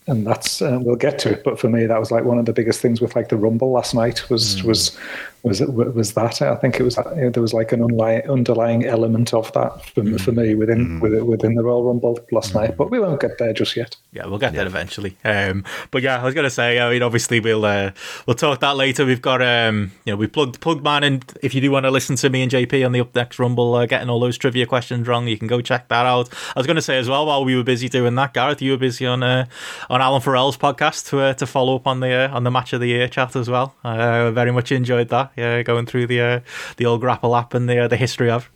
And 0.07 0.27
that's 0.27 0.61
uh, 0.61 0.81
we'll 0.83 0.97
get 0.97 1.19
to 1.21 1.31
it. 1.31 1.45
But 1.45 1.61
for 1.61 1.69
me, 1.69 1.87
that 1.87 1.99
was 2.01 2.11
like 2.11 2.25
one 2.25 2.39
of 2.39 2.47
the 2.47 2.53
biggest 2.53 2.81
things 2.81 3.01
with 3.01 3.15
like 3.15 3.29
the 3.29 3.37
Rumble 3.37 3.71
last 3.71 3.95
night 3.95 4.29
was 4.29 4.63
was 4.65 4.99
was 5.43 5.61
was 5.61 6.15
that. 6.15 6.41
I 6.43 6.55
think 6.57 6.79
it 6.79 6.83
was 6.83 6.97
that, 6.97 7.15
you 7.17 7.23
know, 7.23 7.31
there 7.31 7.43
was 7.43 7.53
like 7.53 7.73
an 7.73 7.83
underlying 7.83 8.29
underlying 8.29 8.85
element 8.85 9.35
of 9.35 9.53
that 9.53 9.85
for, 9.87 10.19
for 10.19 10.33
me 10.33 10.55
within 10.55 11.01
within 11.01 11.27
within 11.27 11.55
the 11.55 11.65
Royal 11.65 11.85
Rumble 11.85 12.19
last 12.31 12.55
night. 12.55 12.77
But 12.77 12.91
we 12.91 13.01
won't 13.01 13.21
get 13.21 13.39
there 13.39 13.53
just 13.53 13.77
yet. 13.77 13.97
Yeah, 14.13 14.27
we'll 14.27 14.39
get 14.39 14.53
there 14.55 14.67
eventually. 14.67 15.17
Um, 15.25 15.65
but 15.91 16.03
yeah, 16.03 16.21
I 16.21 16.25
was 16.25 16.35
gonna 16.35 16.51
say, 16.51 16.79
I 16.79 16.91
mean, 16.91 17.03
obviously 17.03 17.41
we'll 17.41 17.65
uh, 17.65 17.91
we'll 18.27 18.37
talk 18.37 18.61
that 18.61 18.77
later. 18.77 19.05
We've 19.05 19.23
got 19.23 19.43
um, 19.43 19.93
you 20.05 20.13
know, 20.13 20.17
we 20.17 20.27
plugged 20.29 20.61
plugged 20.61 20.85
man, 20.85 21.03
and 21.03 21.25
if 21.43 21.55
you 21.55 21.61
do 21.61 21.71
want 21.71 21.85
to 21.85 21.91
listen 21.91 22.17
to 22.17 22.31
me 22.31 22.43
and 22.43 22.51
JP 22.51 22.87
on 22.87 22.93
the 22.93 23.01
Up 23.01 23.15
Next 23.15 23.39
Rumble, 23.39 23.75
uh, 23.75 23.87
getting 23.87 24.09
all 24.09 24.21
those 24.21 24.39
trivia 24.39 24.67
questions 24.67 25.09
wrong, 25.09 25.27
you 25.27 25.39
can 25.39 25.49
go 25.49 25.61
check 25.61 25.89
that 25.89 26.07
out. 26.07 26.29
I 26.55 26.61
was 26.61 26.67
gonna 26.67 26.83
say 26.83 26.99
as 26.99 27.09
well, 27.09 27.27
while 27.27 27.45
we 27.45 27.57
were 27.57 27.65
busy 27.65 27.89
doing 27.89 28.15
that, 28.15 28.35
Gareth, 28.35 28.63
you 28.63 28.73
were 28.73 28.77
busy 28.77 29.07
on 29.07 29.23
uh, 29.23 29.47
on 29.93 30.01
Alan 30.01 30.23
Farrell's 30.23 30.57
podcast 30.57 31.11
to 31.11 31.21
uh, 31.21 31.35
to 31.35 31.47
follow 31.47 31.77
up 31.77 31.87
on 31.87 32.01
the 32.01 32.11
uh, 32.11 32.35
on 32.35 32.45
the 32.45 32.51
match 32.51 32.73
of 32.73 32.81
the 32.81 32.89
year 32.89 33.07
chat 33.07 33.37
as 33.37 33.49
well. 33.49 33.75
I 33.85 34.01
uh, 34.01 34.31
very 34.33 34.51
much 34.51 34.73
enjoyed 34.73 35.11
that. 35.11 35.33
Yeah, 35.37 35.63
going 35.63 35.85
through 35.85 36.07
the 36.07 36.21
uh, 36.21 36.41
the 36.79 36.87
old 36.87 37.03
grapple 37.03 37.37
app 37.37 37.53
and 37.53 37.69
the 37.69 37.85
uh, 37.85 37.89
the 37.89 37.99
history 37.99 38.31
of. 38.31 38.51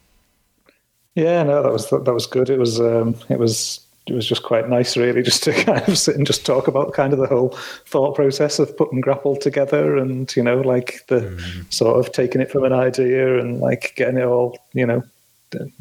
Yeah, 1.14 1.42
no, 1.42 1.62
that 1.62 1.72
was 1.72 1.90
that 1.90 2.12
was 2.12 2.26
good. 2.26 2.48
It 2.48 2.58
was 2.58 2.80
um, 2.80 3.16
it 3.28 3.38
was 3.38 3.80
it 4.06 4.14
was 4.14 4.26
just 4.26 4.44
quite 4.44 4.70
nice, 4.70 4.96
really, 4.96 5.22
just 5.22 5.42
to 5.44 5.52
kind 5.64 5.86
of 5.86 5.98
sit 5.98 6.16
and 6.16 6.26
just 6.26 6.46
talk 6.46 6.68
about 6.68 6.94
kind 6.94 7.12
of 7.12 7.18
the 7.18 7.26
whole 7.26 7.50
thought 7.84 8.14
process 8.14 8.58
of 8.58 8.74
putting 8.74 9.02
grapple 9.02 9.36
together, 9.36 9.98
and 9.98 10.34
you 10.34 10.42
know, 10.42 10.62
like 10.62 11.06
the 11.08 11.38
sort 11.68 11.98
of 11.98 12.12
taking 12.12 12.40
it 12.40 12.50
from 12.50 12.64
an 12.64 12.72
idea 12.72 13.38
and 13.38 13.60
like 13.60 13.92
getting 13.94 14.16
it 14.16 14.24
all, 14.24 14.58
you 14.72 14.86
know, 14.86 15.02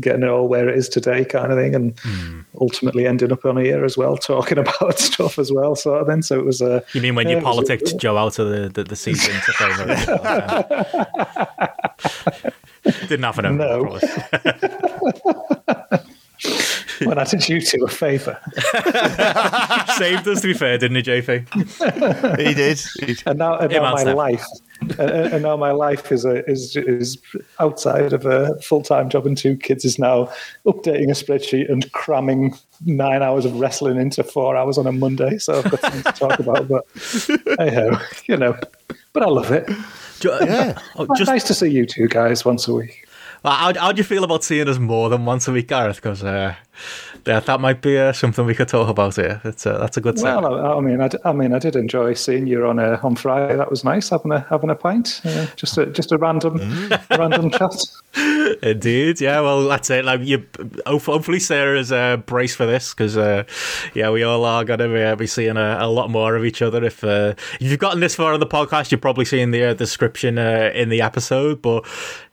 getting 0.01 0.23
it 0.23 0.29
all 0.29 0.47
where 0.47 0.67
it 0.69 0.77
is 0.77 0.89
today, 0.89 1.25
kind 1.25 1.51
of 1.51 1.57
thing, 1.57 1.75
and 1.75 1.93
ultimately 2.59 3.05
ending 3.07 3.31
up 3.31 3.45
on 3.45 3.57
here 3.57 3.83
as 3.85 3.97
well, 3.97 4.17
talking 4.33 4.57
about 4.57 4.99
stuff 4.99 5.37
as 5.39 5.51
well, 5.51 5.75
sort 5.75 6.01
of 6.01 6.07
thing. 6.07 6.21
So 6.21 6.39
it 6.39 6.45
was 6.45 6.61
uh, 6.61 6.81
You 6.93 7.01
mean 7.01 7.15
when 7.15 7.27
yeah, 7.27 7.33
you 7.33 7.37
it 7.39 7.43
was- 7.43 7.55
politicked 7.55 7.97
Joe 7.97 8.17
out 8.17 8.39
of 8.39 8.49
the, 8.49 8.69
the, 8.69 8.83
the 8.83 8.95
season 8.95 9.33
to 9.33 9.51
favour 9.53 9.85
Didn't 13.07 13.23
happen. 13.23 13.45
over, 13.45 13.55
No. 13.55 13.99
When 17.03 17.17
I 17.19 17.23
did 17.25 17.49
you 17.49 17.59
two 17.59 17.83
a 17.83 17.89
favour. 17.89 18.39
Saved 19.97 20.25
us, 20.29 20.39
to 20.41 20.47
be 20.47 20.53
fair, 20.53 20.77
didn't 20.77 20.95
he, 20.97 21.03
JP? 21.03 22.37
he 22.39 22.53
did. 22.53 22.79
He- 23.05 23.17
and 23.25 23.37
now, 23.39 23.57
and 23.57 23.69
now 23.71 23.93
my 23.93 24.03
life, 24.03 24.45
and, 24.81 24.99
and 24.99 25.43
now 25.43 25.57
my 25.57 25.71
life 25.71 26.11
is 26.11 26.25
a, 26.25 26.45
is 26.49 26.75
is 26.75 27.17
outside 27.59 28.13
of 28.13 28.25
a 28.25 28.59
full 28.61 28.81
time 28.81 29.09
job 29.09 29.25
and 29.25 29.37
two 29.37 29.55
kids 29.57 29.85
is 29.85 29.97
now 29.97 30.29
updating 30.65 31.09
a 31.09 31.13
spreadsheet 31.13 31.71
and 31.71 31.91
cramming 31.91 32.55
nine 32.85 33.23
hours 33.23 33.45
of 33.45 33.59
wrestling 33.59 33.97
into 33.97 34.23
four 34.23 34.55
hours 34.55 34.77
on 34.77 34.87
a 34.87 34.91
Monday. 34.91 35.37
So 35.37 35.59
I've 35.59 35.71
got 35.71 35.81
something 35.81 36.03
to 36.03 36.11
talk 36.11 36.39
about, 36.39 36.67
but 36.67 36.85
hey 37.59 37.73
ho, 37.73 37.97
you 38.25 38.37
know. 38.37 38.57
But 39.13 39.23
I 39.23 39.27
love 39.27 39.51
it. 39.51 39.69
Yeah. 40.23 40.77
Oh, 40.97 41.07
just 41.17 41.29
nice 41.29 41.43
to 41.45 41.53
see 41.53 41.69
you 41.69 41.85
two 41.85 42.07
guys 42.07 42.45
once 42.45 42.67
a 42.67 42.73
week. 42.73 43.07
how 43.43 43.73
how 43.73 43.91
do 43.91 43.97
you 43.97 44.03
feel 44.03 44.23
about 44.23 44.43
seeing 44.43 44.67
us 44.67 44.79
more 44.79 45.09
than 45.09 45.25
once 45.25 45.47
a 45.47 45.51
week, 45.51 45.67
Gareth? 45.67 45.97
Because 45.97 46.23
uh, 46.23 46.55
yeah, 47.25 47.39
that 47.39 47.59
might 47.59 47.81
be 47.81 47.97
uh, 47.97 48.13
something 48.13 48.45
we 48.45 48.55
could 48.55 48.67
talk 48.67 48.87
about 48.87 49.15
here. 49.15 49.41
It's 49.43 49.65
uh, 49.65 49.77
that's 49.79 49.97
a 49.97 50.01
good 50.01 50.19
sign. 50.19 50.41
Well, 50.41 50.65
I, 50.65 50.77
I 50.77 50.79
mean, 50.81 51.01
I, 51.01 51.09
I 51.23 51.33
mean, 51.33 51.53
I 51.53 51.59
did 51.59 51.75
enjoy 51.75 52.13
seeing 52.13 52.47
you 52.47 52.65
on 52.67 52.79
a, 52.79 52.99
on 53.03 53.15
Friday. 53.15 53.55
That 53.55 53.69
was 53.69 53.83
nice 53.83 54.09
having 54.09 54.31
a 54.31 54.45
having 54.49 54.69
a 54.69 54.75
pint. 54.75 55.21
Uh, 55.25 55.47
just 55.55 55.77
a 55.77 55.87
just 55.87 56.11
a 56.11 56.17
random 56.17 56.59
random 57.09 57.49
chat. 57.57 57.75
Indeed, 58.61 59.21
yeah. 59.21 59.41
Well, 59.41 59.67
that's 59.67 59.89
it. 59.89 60.05
Like 60.05 60.21
you, 60.21 60.45
hopefully 60.85 61.39
Sarah's 61.39 61.91
uh, 61.91 62.17
braced 62.17 62.55
for 62.57 62.65
this 62.65 62.93
because, 62.93 63.17
uh, 63.17 63.43
yeah, 63.93 64.09
we 64.09 64.23
all 64.23 64.45
are 64.45 64.63
going 64.63 64.79
to 64.79 64.87
be, 64.87 65.01
uh, 65.01 65.15
be 65.15 65.27
seeing 65.27 65.57
a, 65.57 65.77
a 65.81 65.87
lot 65.87 66.09
more 66.09 66.35
of 66.35 66.45
each 66.45 66.61
other. 66.61 66.83
If, 66.83 67.03
uh, 67.03 67.33
if 67.59 67.63
you've 67.63 67.79
gotten 67.79 67.99
this 67.99 68.15
far 68.15 68.33
on 68.33 68.39
the 68.39 68.47
podcast, 68.47 68.91
you're 68.91 68.99
probably 68.99 69.25
seeing 69.25 69.51
the 69.51 69.65
uh, 69.65 69.73
description 69.73 70.37
uh, 70.37 70.71
in 70.73 70.89
the 70.89 71.01
episode. 71.01 71.61
But 71.61 71.85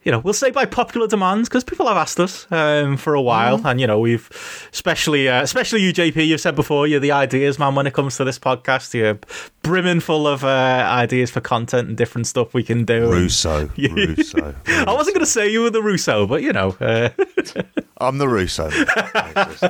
you 0.04 0.10
know, 0.12 0.18
we'll 0.18 0.32
say 0.34 0.50
by 0.50 0.64
popular 0.64 1.06
demand 1.06 1.44
because 1.44 1.62
people 1.64 1.86
have 1.86 1.96
asked 1.96 2.18
us 2.20 2.46
um, 2.50 2.96
for 2.96 3.14
a 3.14 3.22
while, 3.22 3.58
Mm-hmm. 3.58 3.66
and 3.66 3.80
you 3.80 3.86
know, 3.86 3.98
we've 3.98 4.28
especially, 4.72 5.28
uh, 5.28 5.42
especially 5.42 5.82
you, 5.82 5.92
JP. 5.92 6.26
You've 6.26 6.40
said 6.40 6.56
before 6.56 6.86
you're 6.86 7.00
the 7.00 7.12
ideas 7.12 7.58
man 7.58 7.74
when 7.74 7.86
it 7.86 7.92
comes 7.94 8.16
to 8.16 8.24
this 8.24 8.38
podcast. 8.38 8.94
You're 8.94 9.18
brimming 9.62 10.00
full 10.00 10.26
of 10.26 10.42
uh, 10.44 10.48
ideas 10.88 11.30
for 11.30 11.40
content 11.40 11.88
and 11.88 11.96
different 11.96 12.26
stuff 12.26 12.52
we 12.54 12.62
can 12.62 12.84
do. 12.84 13.04
and- 13.04 13.12
Russo. 13.12 13.70
Russo. 13.78 14.54
I 14.66 14.92
wasn't 14.92 15.14
going 15.14 15.24
to 15.24 15.30
say 15.30 15.50
you 15.50 15.62
were 15.62 15.70
the 15.70 15.82
Russo, 15.82 16.26
but 16.26 16.42
you 16.42 16.52
know, 16.52 16.76
uh, 16.80 17.10
I'm 17.98 18.18
the 18.18 18.28
Russo. 18.28 18.68
It's 18.72 19.60
just- 19.60 19.62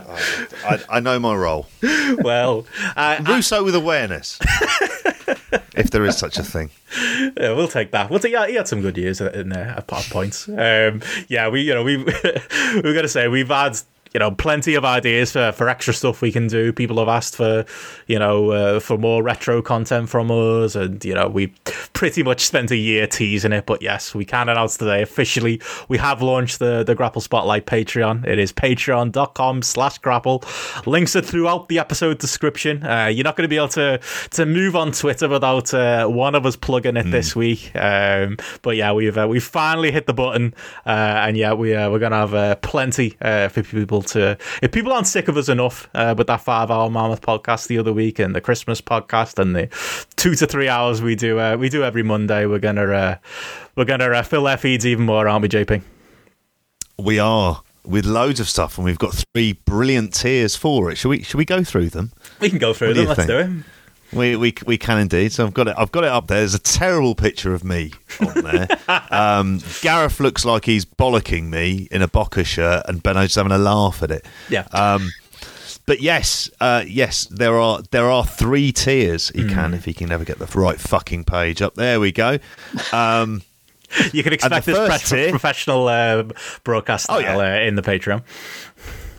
I, 0.65 0.79
I 0.89 1.01
know 1.01 1.19
my 1.19 1.35
role. 1.35 1.67
well, 2.19 2.65
uh, 2.97 3.23
Russo 3.27 3.63
with 3.65 3.75
awareness. 3.75 4.39
If 5.77 5.91
there 5.91 6.05
is 6.05 6.17
such 6.17 6.39
a 6.39 6.43
thing. 6.43 6.71
Yeah, 7.37 7.53
we'll 7.55 7.69
take 7.69 7.91
that. 7.93 8.11
We'll 8.11 8.21
take. 8.21 8.33
Yeah, 8.33 8.47
he 8.47 8.55
had 8.55 8.69
some 8.69 8.83
good 8.83 8.97
years 8.99 9.21
in 9.21 9.49
there 9.49 9.75
at 9.77 9.87
points. 9.87 10.49
Um, 10.49 11.03
yeah, 11.29 11.49
we 11.49 11.63
you 11.63 11.75
know 11.75 11.83
we 11.83 11.97
we're 12.05 12.95
gonna 12.95 13.09
say 13.09 13.29
we've 13.29 13.49
had 13.49 13.79
you 14.15 14.21
know 14.21 14.31
plenty 14.31 14.75
of 14.75 14.85
ideas 14.85 15.33
for, 15.33 15.53
for 15.53 15.69
extra 15.69 15.95
stuff 15.95 16.21
we 16.23 16.33
can 16.33 16.47
do. 16.47 16.73
People 16.73 16.99
have 16.99 17.09
asked 17.09 17.37
for 17.37 17.65
you 18.07 18.19
know 18.19 18.51
uh, 18.51 18.81
for 18.81 18.99
more 18.99 19.23
retro 19.23 19.63
content 19.63 20.09
from 20.09 20.31
us, 20.31 20.75
and 20.75 21.05
you 21.05 21.15
know 21.15 21.29
we 21.29 21.49
pretty 21.93 22.23
much 22.23 22.45
spent 22.45 22.71
a 22.71 22.77
year 22.77 23.07
teasing 23.07 23.53
it. 23.53 23.67
But 23.67 23.83
yes, 23.83 24.15
we 24.15 24.25
can 24.25 24.49
announce 24.49 24.77
today 24.77 25.03
officially 25.03 25.61
we 25.89 25.99
have 25.99 26.23
launched 26.23 26.59
the 26.59 26.83
the 26.85 26.95
Grapple 26.95 27.21
Spotlight 27.21 27.67
Patreon. 27.67 28.27
It 28.27 28.39
is 28.39 28.53
patreon.com 28.53 29.63
slash 29.63 29.99
grapple. 29.99 30.43
Links 30.87 31.17
are 31.17 31.23
throughout 31.23 31.69
the 31.69 31.79
episode 31.79 32.19
description. 32.19 32.85
Uh, 32.85 33.07
you're 33.07 33.25
not 33.25 33.37
going 33.37 33.45
to 33.45 33.49
be 33.49 33.57
able 33.57 33.69
to 33.69 34.01
to 34.31 34.47
move 34.47 34.77
on 34.77 34.93
Twitter 34.93 35.29
without 35.29 35.73
uh, 35.75 36.07
one 36.07 36.35
of 36.35 36.47
us 36.47 36.57
plugging 36.57 36.97
it 36.97 37.11
this 37.11 37.35
week. 37.37 37.71
Um, 37.75 38.37
but 38.63 38.77
yeah, 38.77 38.93
we've 38.93 39.17
uh, 39.17 39.27
we've 39.29 39.45
finally 39.45 39.91
hit 39.91 40.07
the 40.07 40.15
button, 40.15 40.55
uh, 40.87 41.25
and 41.27 41.37
yeah, 41.37 41.53
we 41.53 41.75
uh, 41.75 41.91
we're 41.91 41.99
gonna 41.99 42.17
have 42.17 42.35
uh, 42.35 42.57
plenty 42.57 43.17
uh, 43.21 43.49
for 43.49 43.63
people 43.63 44.02
to. 44.03 44.37
If 44.63 44.73
people 44.73 44.93
aren't 44.93 45.07
sick 45.07 45.29
of 45.29 45.37
us 45.37 45.49
enough 45.49 45.89
uh, 45.95 46.15
with 46.17 46.27
that 46.27 46.41
five 46.41 46.71
hour 46.71 46.91
Mammoth 46.91 47.21
podcast 47.23 47.67
the 47.69 47.79
other 47.79 47.93
week 47.93 48.19
and 48.19 48.35
the 48.35 48.41
Christmas 48.41 48.81
podcast 48.81 49.39
and 49.39 49.55
the 49.57 49.69
two 50.17 50.35
to 50.37 50.47
three 50.47 50.69
hours 50.69 51.01
we 51.03 51.15
do 51.15 51.39
uh, 51.39 51.57
we 51.57 51.69
do 51.69 51.83
every 51.85 52.03
Monday, 52.03 52.47
we're 52.47 52.59
gonna 52.59 52.87
uh, 52.91 53.17
we're 53.77 53.85
gonna 53.85 54.11
uh, 54.11 54.23
fill 54.23 54.45
their 54.45 54.57
feeds 54.57 54.87
even 54.87 55.07
more, 55.07 55.27
aren't 55.29 55.43
we, 55.43 55.49
JP? 55.49 55.83
We 56.99 57.19
are 57.19 57.63
with 57.85 58.05
loads 58.07 58.39
of 58.39 58.49
stuff, 58.49 58.79
and 58.79 58.85
we've 58.85 58.99
got 58.99 59.25
three 59.35 59.55
brilliant 59.55 60.15
tiers 60.15 60.55
for 60.55 60.91
it. 60.91 60.97
Should 60.99 61.09
we? 61.09 61.23
Should 61.23 61.39
we 61.39 61.45
go 61.45 61.65
through 61.65 61.89
them? 61.89 62.13
We 62.41 62.49
can 62.49 62.59
go 62.59 62.73
through 62.73 62.89
What 62.89 62.97
them. 62.97 63.07
Let's 63.07 63.17
think? 63.17 63.29
do 63.29 63.39
it. 63.39 63.51
We, 64.13 64.37
we 64.37 64.55
we 64.67 64.77
can 64.79 64.99
indeed. 64.99 65.33
So 65.33 65.47
I've 65.47 65.55
got 65.55 65.69
it. 65.69 65.75
I've 65.79 65.91
got 65.93 66.05
it 66.05 66.11
up 66.11 66.27
there. 66.27 66.39
There's 66.39 66.55
a 66.55 66.59
terrible 66.59 67.15
picture 67.15 67.55
of 67.55 67.65
me 67.65 67.93
on 68.21 68.43
there. 68.43 68.69
um, 69.11 69.61
Gareth 69.81 70.21
looks 70.21 70.45
like 70.45 70.67
he's 70.67 70.85
bollocking 70.85 71.49
me 71.49 71.89
in 71.91 72.03
a 72.03 72.09
Boca 72.09 72.45
shirt, 72.45 72.85
and 72.89 73.03
Benno's 73.03 73.29
just 73.29 73.37
having 73.37 73.53
a 73.53 73.59
laugh 73.59 74.03
at 74.03 74.11
it. 74.11 74.27
Yeah. 74.51 74.67
Um, 74.73 75.11
but 75.87 76.01
yes, 76.01 76.51
uh, 76.61 76.85
yes, 76.87 77.27
there 77.31 77.59
are 77.59 77.81
there 77.91 78.11
are 78.11 78.25
three 78.25 78.71
tiers. 78.71 79.31
He 79.35 79.43
Hmm. 79.43 79.49
can 79.49 79.75
if 79.75 79.85
he 79.87 79.95
can 79.95 80.09
never 80.09 80.25
get 80.25 80.39
the 80.39 80.47
right 80.59 80.79
fucking 80.79 81.25
page 81.25 81.63
up. 81.63 81.75
There 81.75 81.99
we 81.99 82.13
go. 82.13 82.39
Um, 82.93 83.43
You 84.15 84.23
can 84.23 84.33
expect 84.33 84.65
this 84.65 85.09
tier- 85.11 85.29
professional 85.31 85.87
uh, 85.87 86.25
broadcast 86.65 87.07
Oh, 87.11 87.21
style 87.21 87.39
yeah. 87.43 87.57
uh, 87.63 87.67
in 87.67 87.75
the 87.77 87.83
Patreon. 87.83 88.23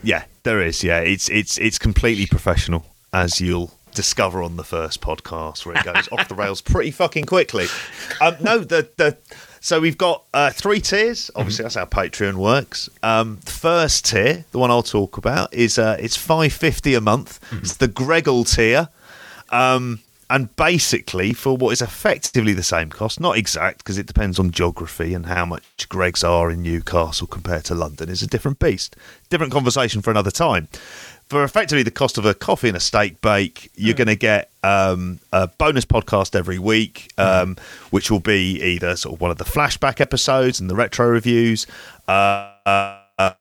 Yeah, 0.02 0.24
there 0.42 0.60
is. 0.60 0.82
Yeah, 0.82 0.98
it's 1.00 1.28
it's 1.30 1.58
it's 1.58 1.78
completely 1.78 2.26
professional, 2.26 2.84
as 3.12 3.40
you'll 3.40 3.72
discover 3.94 4.42
on 4.42 4.56
the 4.56 4.64
first 4.64 5.00
podcast, 5.00 5.64
where 5.64 5.76
it 5.76 5.84
goes 5.84 6.08
off 6.12 6.28
the 6.28 6.34
rails 6.34 6.60
pretty 6.60 6.90
fucking 6.90 7.24
quickly. 7.24 7.66
Um, 8.20 8.36
no, 8.40 8.58
the 8.58 8.88
the 8.96 9.16
so 9.60 9.80
we've 9.80 9.96
got 9.96 10.24
uh, 10.34 10.50
three 10.50 10.80
tiers. 10.80 11.30
Obviously, 11.34 11.62
that's 11.62 11.76
how 11.76 11.86
Patreon 11.86 12.34
works. 12.34 12.90
Um, 13.02 13.38
the 13.44 13.50
first 13.50 14.04
tier, 14.04 14.44
the 14.50 14.58
one 14.58 14.70
I'll 14.70 14.82
talk 14.82 15.16
about, 15.16 15.54
is 15.54 15.78
uh, 15.78 15.96
it's 15.98 16.16
five 16.16 16.52
fifty 16.52 16.94
a 16.94 17.00
month. 17.00 17.40
It's 17.52 17.76
the 17.76 17.88
Greggle 17.88 18.44
tier. 18.44 18.88
Um, 19.50 20.00
and 20.30 20.54
basically, 20.56 21.32
for 21.32 21.56
what 21.56 21.70
is 21.70 21.82
effectively 21.82 22.54
the 22.54 22.62
same 22.62 22.90
cost, 22.90 23.20
not 23.20 23.36
exact 23.36 23.78
because 23.78 23.98
it 23.98 24.06
depends 24.06 24.38
on 24.38 24.50
geography 24.50 25.14
and 25.14 25.26
how 25.26 25.44
much 25.44 25.88
Greggs 25.88 26.24
are 26.24 26.50
in 26.50 26.62
Newcastle 26.62 27.26
compared 27.26 27.64
to 27.66 27.74
London, 27.74 28.08
is 28.08 28.22
a 28.22 28.26
different 28.26 28.58
beast. 28.58 28.96
Different 29.28 29.52
conversation 29.52 30.02
for 30.02 30.10
another 30.10 30.30
time. 30.30 30.68
For 31.34 31.42
effectively 31.42 31.82
the 31.82 31.90
cost 31.90 32.16
of 32.16 32.26
a 32.26 32.32
coffee 32.32 32.68
and 32.68 32.76
a 32.76 32.80
steak 32.80 33.20
bake, 33.20 33.68
you're 33.74 33.94
going 33.94 34.06
to 34.06 34.14
get 34.14 34.52
um, 34.62 35.18
a 35.32 35.48
bonus 35.48 35.84
podcast 35.84 36.36
every 36.36 36.60
week, 36.60 37.10
um, 37.18 37.56
which 37.90 38.08
will 38.08 38.20
be 38.20 38.62
either 38.62 38.94
sort 38.94 39.16
of 39.16 39.20
one 39.20 39.32
of 39.32 39.38
the 39.38 39.44
flashback 39.44 40.00
episodes 40.00 40.60
and 40.60 40.70
the 40.70 40.76
retro 40.76 41.08
reviews. 41.08 41.66
Uh, 42.06 42.52
uh, 43.18 43.32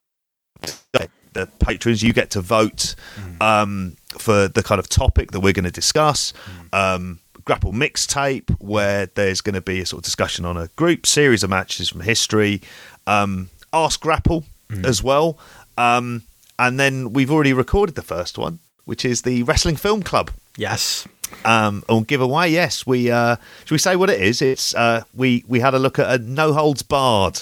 the 1.34 1.48
patrons, 1.60 2.02
you 2.02 2.14
get 2.14 2.32
to 2.32 2.42
vote 2.42 2.96
um, 3.40 3.96
for 4.18 4.48
the 4.48 4.64
kind 4.64 4.80
of 4.80 4.90
topic 4.90 5.30
that 5.30 5.42
we're 5.42 5.54
going 5.54 5.64
to 5.64 5.72
discuss. 5.72 6.34
Um, 6.74 7.20
Grapple 7.46 7.74
mixtape, 7.74 8.50
where 8.60 9.06
there's 9.06 9.42
going 9.42 9.54
to 9.54 9.62
be 9.62 9.82
a 9.82 9.86
sort 9.86 10.00
of 10.00 10.06
discussion 10.06 10.46
on 10.46 10.58
a 10.58 10.66
group 10.70 11.06
series 11.06 11.44
of 11.44 11.52
matches 11.52 11.90
from 11.90 12.02
history. 12.02 12.64
Um, 13.06 13.52
Ask 13.72 14.02
Grapple 14.02 14.46
as 14.84 15.04
well. 15.04 15.38
Um, 15.78 16.24
and 16.68 16.80
then 16.80 17.14
we've 17.14 17.32
already 17.32 17.54
recorded 17.54 17.96
the 17.96 18.02
first 18.02 18.38
one, 18.38 18.60
which 18.86 19.04
is 19.06 19.22
the 19.22 19.44
Wrestling 19.44 19.76
Film 19.76 20.02
Club 20.04 20.32
Yes. 20.58 21.08
um, 21.46 21.84
on 21.90 22.04
giveaway. 22.04 22.50
Yes, 22.52 22.86
we 22.86 23.10
uh, 23.12 23.36
should 23.66 23.72
we 23.76 23.78
say 23.80 23.96
what 23.96 24.10
it 24.10 24.22
is? 24.22 24.42
It's 24.42 24.74
uh, 24.76 25.04
we 25.14 25.44
we 25.48 25.60
had 25.60 25.74
a 25.74 25.80
look 25.80 26.00
at 26.00 26.10
a 26.20 26.24
no 26.24 26.54
holds 26.54 26.84
barred, 26.84 27.40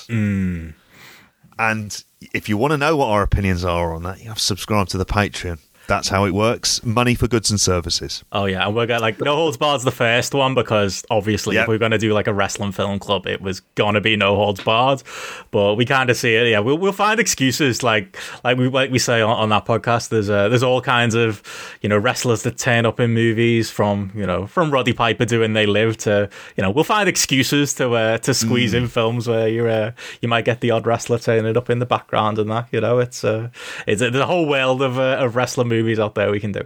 and 1.59 2.03
if 2.33 2.47
you 2.49 2.57
want 2.57 2.71
to 2.71 2.77
know 2.77 2.95
what 2.97 3.07
our 3.07 3.23
opinions 3.23 3.63
are 3.65 3.93
on 3.93 4.03
that, 4.03 4.19
you 4.21 4.27
have 4.29 4.37
to 4.37 4.43
subscribe 4.43 4.87
to 4.89 4.97
the 4.97 5.05
Patreon. 5.05 5.59
That's 5.91 6.07
how 6.07 6.23
it 6.23 6.33
works. 6.33 6.81
Money 6.85 7.15
for 7.15 7.27
goods 7.27 7.51
and 7.51 7.59
services. 7.59 8.23
Oh 8.31 8.45
yeah, 8.45 8.65
and 8.65 8.73
we're 8.73 8.85
gonna 8.85 9.01
like 9.01 9.19
No 9.19 9.35
Holds 9.35 9.57
Barred's 9.57 9.83
the 9.83 9.91
first 9.91 10.33
one 10.33 10.55
because 10.55 11.03
obviously 11.09 11.55
Yep. 11.55 11.63
if 11.63 11.67
we're 11.67 11.77
gonna 11.79 11.97
do 11.97 12.13
like 12.13 12.27
a 12.27 12.33
wrestling 12.33 12.71
film 12.71 12.97
club, 12.97 13.27
it 13.27 13.41
was 13.41 13.59
gonna 13.75 13.99
be 13.99 14.15
No 14.15 14.37
Holds 14.37 14.63
Barred. 14.63 15.03
But 15.51 15.75
we 15.75 15.85
kind 15.85 16.09
of 16.09 16.15
see 16.15 16.33
it. 16.35 16.47
Yeah, 16.47 16.59
we'll 16.59 16.77
we'll 16.77 16.93
find 16.93 17.19
excuses 17.19 17.83
like 17.83 18.17
like 18.45 18.57
we 18.57 18.69
like 18.69 18.89
we 18.89 18.99
say 18.99 19.19
on, 19.19 19.35
on 19.35 19.49
that 19.49 19.65
podcast. 19.65 20.07
There's 20.07 20.29
uh, 20.29 20.47
there's 20.47 20.63
all 20.63 20.79
kinds 20.81 21.13
of 21.13 21.43
you 21.81 21.89
know 21.89 21.97
wrestlers 21.97 22.43
that 22.43 22.57
turn 22.57 22.85
up 22.85 23.01
in 23.01 23.11
movies 23.11 23.69
from 23.69 24.13
you 24.15 24.25
know 24.25 24.47
from 24.47 24.71
Roddy 24.71 24.93
Piper 24.93 25.25
doing 25.25 25.51
They 25.51 25.65
Live 25.65 25.97
to 25.97 26.29
you 26.55 26.63
know 26.63 26.71
we'll 26.71 26.85
find 26.85 27.09
excuses 27.09 27.73
to 27.73 27.91
uh, 27.95 28.17
to 28.19 28.33
squeeze 28.33 28.73
in 28.73 28.87
films 28.87 29.27
where 29.27 29.49
you're 29.49 29.69
uh, 29.69 29.91
you 30.21 30.29
might 30.29 30.45
get 30.45 30.61
the 30.61 30.71
odd 30.71 30.87
wrestler 30.87 31.19
turning 31.19 31.57
up 31.57 31.69
in 31.69 31.79
the 31.79 31.85
background 31.85 32.39
and 32.39 32.49
that. 32.49 32.69
You 32.71 32.79
know, 32.79 32.99
it's 32.99 33.25
uh, 33.25 33.49
it's 33.85 33.99
there's 33.99 34.15
a 34.15 34.25
whole 34.25 34.47
world 34.47 34.81
of 34.81 34.97
uh, 34.97 35.17
of 35.19 35.35
wrestler 35.35 35.65
movies 35.65 35.80
out 35.99 36.15
there 36.15 36.31
we 36.31 36.39
can 36.39 36.51
do. 36.51 36.63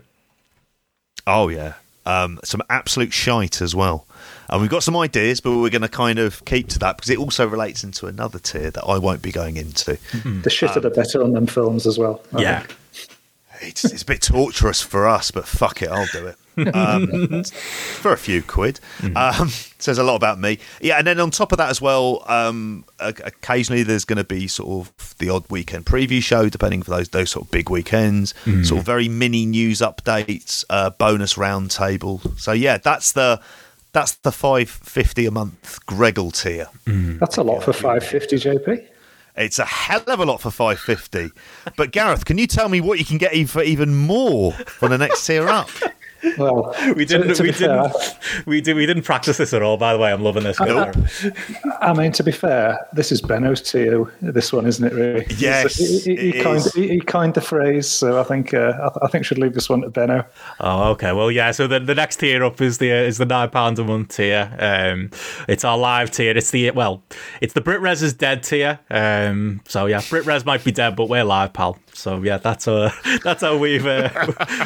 Oh 1.27 1.50
yeah, 1.50 1.74
um, 2.05 2.39
some 2.43 2.62
absolute 2.69 3.13
shite 3.13 3.62
as 3.62 3.75
well. 3.75 4.05
And 4.48 4.62
we've 4.62 4.69
got 4.69 4.84
some 4.84 4.95
ideas, 4.95 5.41
but 5.41 5.57
we're 5.57 5.72
going 5.72 5.81
to 5.81 5.89
kind 5.89 6.19
of 6.19 6.45
keep 6.45 6.67
to 6.69 6.79
that 6.79 6.98
because 6.98 7.10
it 7.10 7.17
also 7.17 7.48
relates 7.48 7.84
into 7.84 8.05
another 8.05 8.38
tier 8.38 8.69
that 8.69 8.84
I 8.84 9.00
won't 9.00 9.24
be 9.24 9.31
going 9.31 9.57
into. 9.57 9.98
The 10.13 10.50
shitter 10.51 10.81
the 10.81 10.91
better 10.91 11.24
on 11.24 11.34
them 11.34 11.48
films 11.48 11.88
as 11.88 11.98
well. 11.98 12.22
I 12.31 12.41
Yeah. 12.41 12.65
It's, 13.62 13.86
it's 13.86 14.03
a 14.03 14.05
bit 14.05 14.22
torturous 14.22 14.81
for 14.81 15.07
us, 15.07 15.31
but 15.31 15.48
fuck 15.48 15.81
it, 15.81 15.89
I'll 15.89 16.05
do 16.07 16.27
it. 16.27 16.36
Um, 16.74 17.44
for 17.44 18.14
a 18.14 18.18
few 18.18 18.42
quid. 18.42 18.80
Um, 19.16 19.50
says 19.80 19.98
a 19.98 20.04
lot 20.04 20.16
about 20.16 20.40
me. 20.40 20.60
Yeah, 20.82 20.98
and 20.98 21.08
then 21.08 21.20
on 21.20 21.32
top 21.32 21.52
of 21.52 21.58
that 21.58 21.70
as 21.70 21.82
well, 21.82 22.24
um, 22.28 22.86
occasionally 23.00 23.84
there's 23.84 24.06
going 24.06 24.18
to 24.18 24.24
be 24.24 24.48
sort 24.48 24.88
of 24.88 25.16
the 25.20 25.30
odd 25.30 25.50
weekend 25.50 25.86
preview 25.86 26.22
show, 26.22 26.50
depending 26.50 26.82
for 26.82 26.92
those 26.92 27.10
those 27.10 27.30
sort 27.30 27.46
of 27.46 27.52
big 27.52 27.70
weekends. 27.70 28.34
Sort 28.64 28.80
of 28.80 28.86
very 28.86 29.08
mini 29.08 29.46
news 29.46 29.80
updates, 29.80 30.64
uh, 30.70 30.90
bonus 30.92 31.36
roundtable. 31.36 32.38
So 32.40 32.52
yeah, 32.52 32.78
that's 32.78 33.12
the 33.12 33.40
that's 33.92 34.14
the 34.16 34.32
five 34.32 34.70
fifty 34.70 35.26
a 35.26 35.32
month 35.32 35.80
Greggle 35.86 36.32
tier. 36.34 36.68
That's 37.20 37.38
a 37.38 37.44
lot 37.44 37.64
for 37.64 37.74
550, 37.74 38.36
JP. 38.38 38.88
It's 39.38 39.60
a 39.60 39.66
hell 39.66 40.04
of 40.08 40.20
a 40.20 40.26
lot 40.26 40.40
for 40.42 40.50
550. 40.50 41.32
But 41.76 41.92
Gareth, 41.92 42.24
can 42.26 42.38
you 42.38 42.48
tell 42.48 42.70
me 42.70 42.80
what 42.80 43.00
you 43.00 43.06
can 43.06 43.18
get 43.18 43.34
even 43.34 43.48
for 43.48 43.64
even 43.64 43.96
more 43.96 44.54
for 44.54 44.88
the 44.88 44.98
next 44.98 45.26
tier 45.26 45.48
up? 45.48 45.70
Well, 46.38 46.75
We 46.96 47.05
didn't. 47.05 47.36
to 47.36 47.44
we 47.44 47.51
didn't. 47.51 47.94
We 48.46 48.62
did. 48.62 48.75
We 48.75 48.86
didn't 48.86 49.03
practice 49.03 49.38
this 49.38 49.53
at 49.53 49.62
all. 49.62 49.77
By 49.77 49.94
the 49.94 50.00
way, 50.00 50.12
I'm 50.12 50.22
loving 50.24 50.44
this. 50.44 50.60
Nope. 50.60 50.96
I 51.82 51.94
mean, 51.94 52.12
to 52.13 52.24
be 52.24 52.32
fair, 52.32 52.86
this 52.94 53.12
is 53.12 53.22
Benno's 53.22 53.62
tier. 53.62 54.05
This 54.22 54.51
one, 54.51 54.65
isn't 54.65 54.86
it? 54.86 54.94
Really? 54.94 55.25
Yes, 55.38 55.75
he, 55.75 56.00
he, 56.00 56.15
he 56.32 56.38
it 56.39 56.44
coined, 56.44 56.58
is. 56.65 56.74
he, 56.74 56.88
he 56.88 57.00
coined 57.01 57.34
the 57.36 57.41
phrase, 57.41 57.88
so 57.88 58.20
I 58.20 58.24
think 58.24 58.53
uh, 58.53 58.74
I, 58.77 58.88
th- 58.89 58.98
I 59.03 59.08
think 59.08 59.25
should 59.25 59.38
leave 59.38 59.53
this 59.53 59.70
one 59.70 59.82
to 59.82 59.89
Benno. 59.89 60.25
Oh, 60.60 60.91
okay. 60.91 61.12
Well, 61.12 61.29
yeah. 61.32 61.51
So 61.51 61.67
the, 61.67 61.79
the 61.79 61.96
next 61.96 62.17
tier 62.17 62.44
up 62.44 62.60
is 62.62 62.77
the 62.79 62.89
is 62.89 63.17
the 63.17 63.25
nine 63.25 63.50
pound 63.50 63.79
a 63.79 63.84
month 63.84 64.15
tier. 64.15 64.55
Um, 64.60 65.12
it's 65.48 65.63
our 65.63 65.77
live 65.77 66.12
tier. 66.12 66.36
It's 66.36 66.51
the 66.51 66.72
well, 66.72 67.03
it's 67.41 67.53
the 67.53 67.62
Brit 67.62 67.82
Wres 67.82 68.01
is 68.01 68.13
dead 68.13 68.44
tier. 68.44 68.79
Um, 68.89 69.62
so 69.67 69.86
yeah, 69.86 70.01
Brit 70.10 70.25
Wres 70.25 70.46
might 70.46 70.63
be 70.63 70.72
dead, 70.72 70.96
but 70.96 71.10
we're 71.10 71.24
live, 71.24 71.53
pal. 71.53 71.77
So 71.96 72.22
yeah, 72.22 72.38
that's 72.38 72.68
uh, 72.68 72.92
that's 73.24 73.42
how 73.42 73.58
we've 73.58 73.86
uh, 73.86 74.10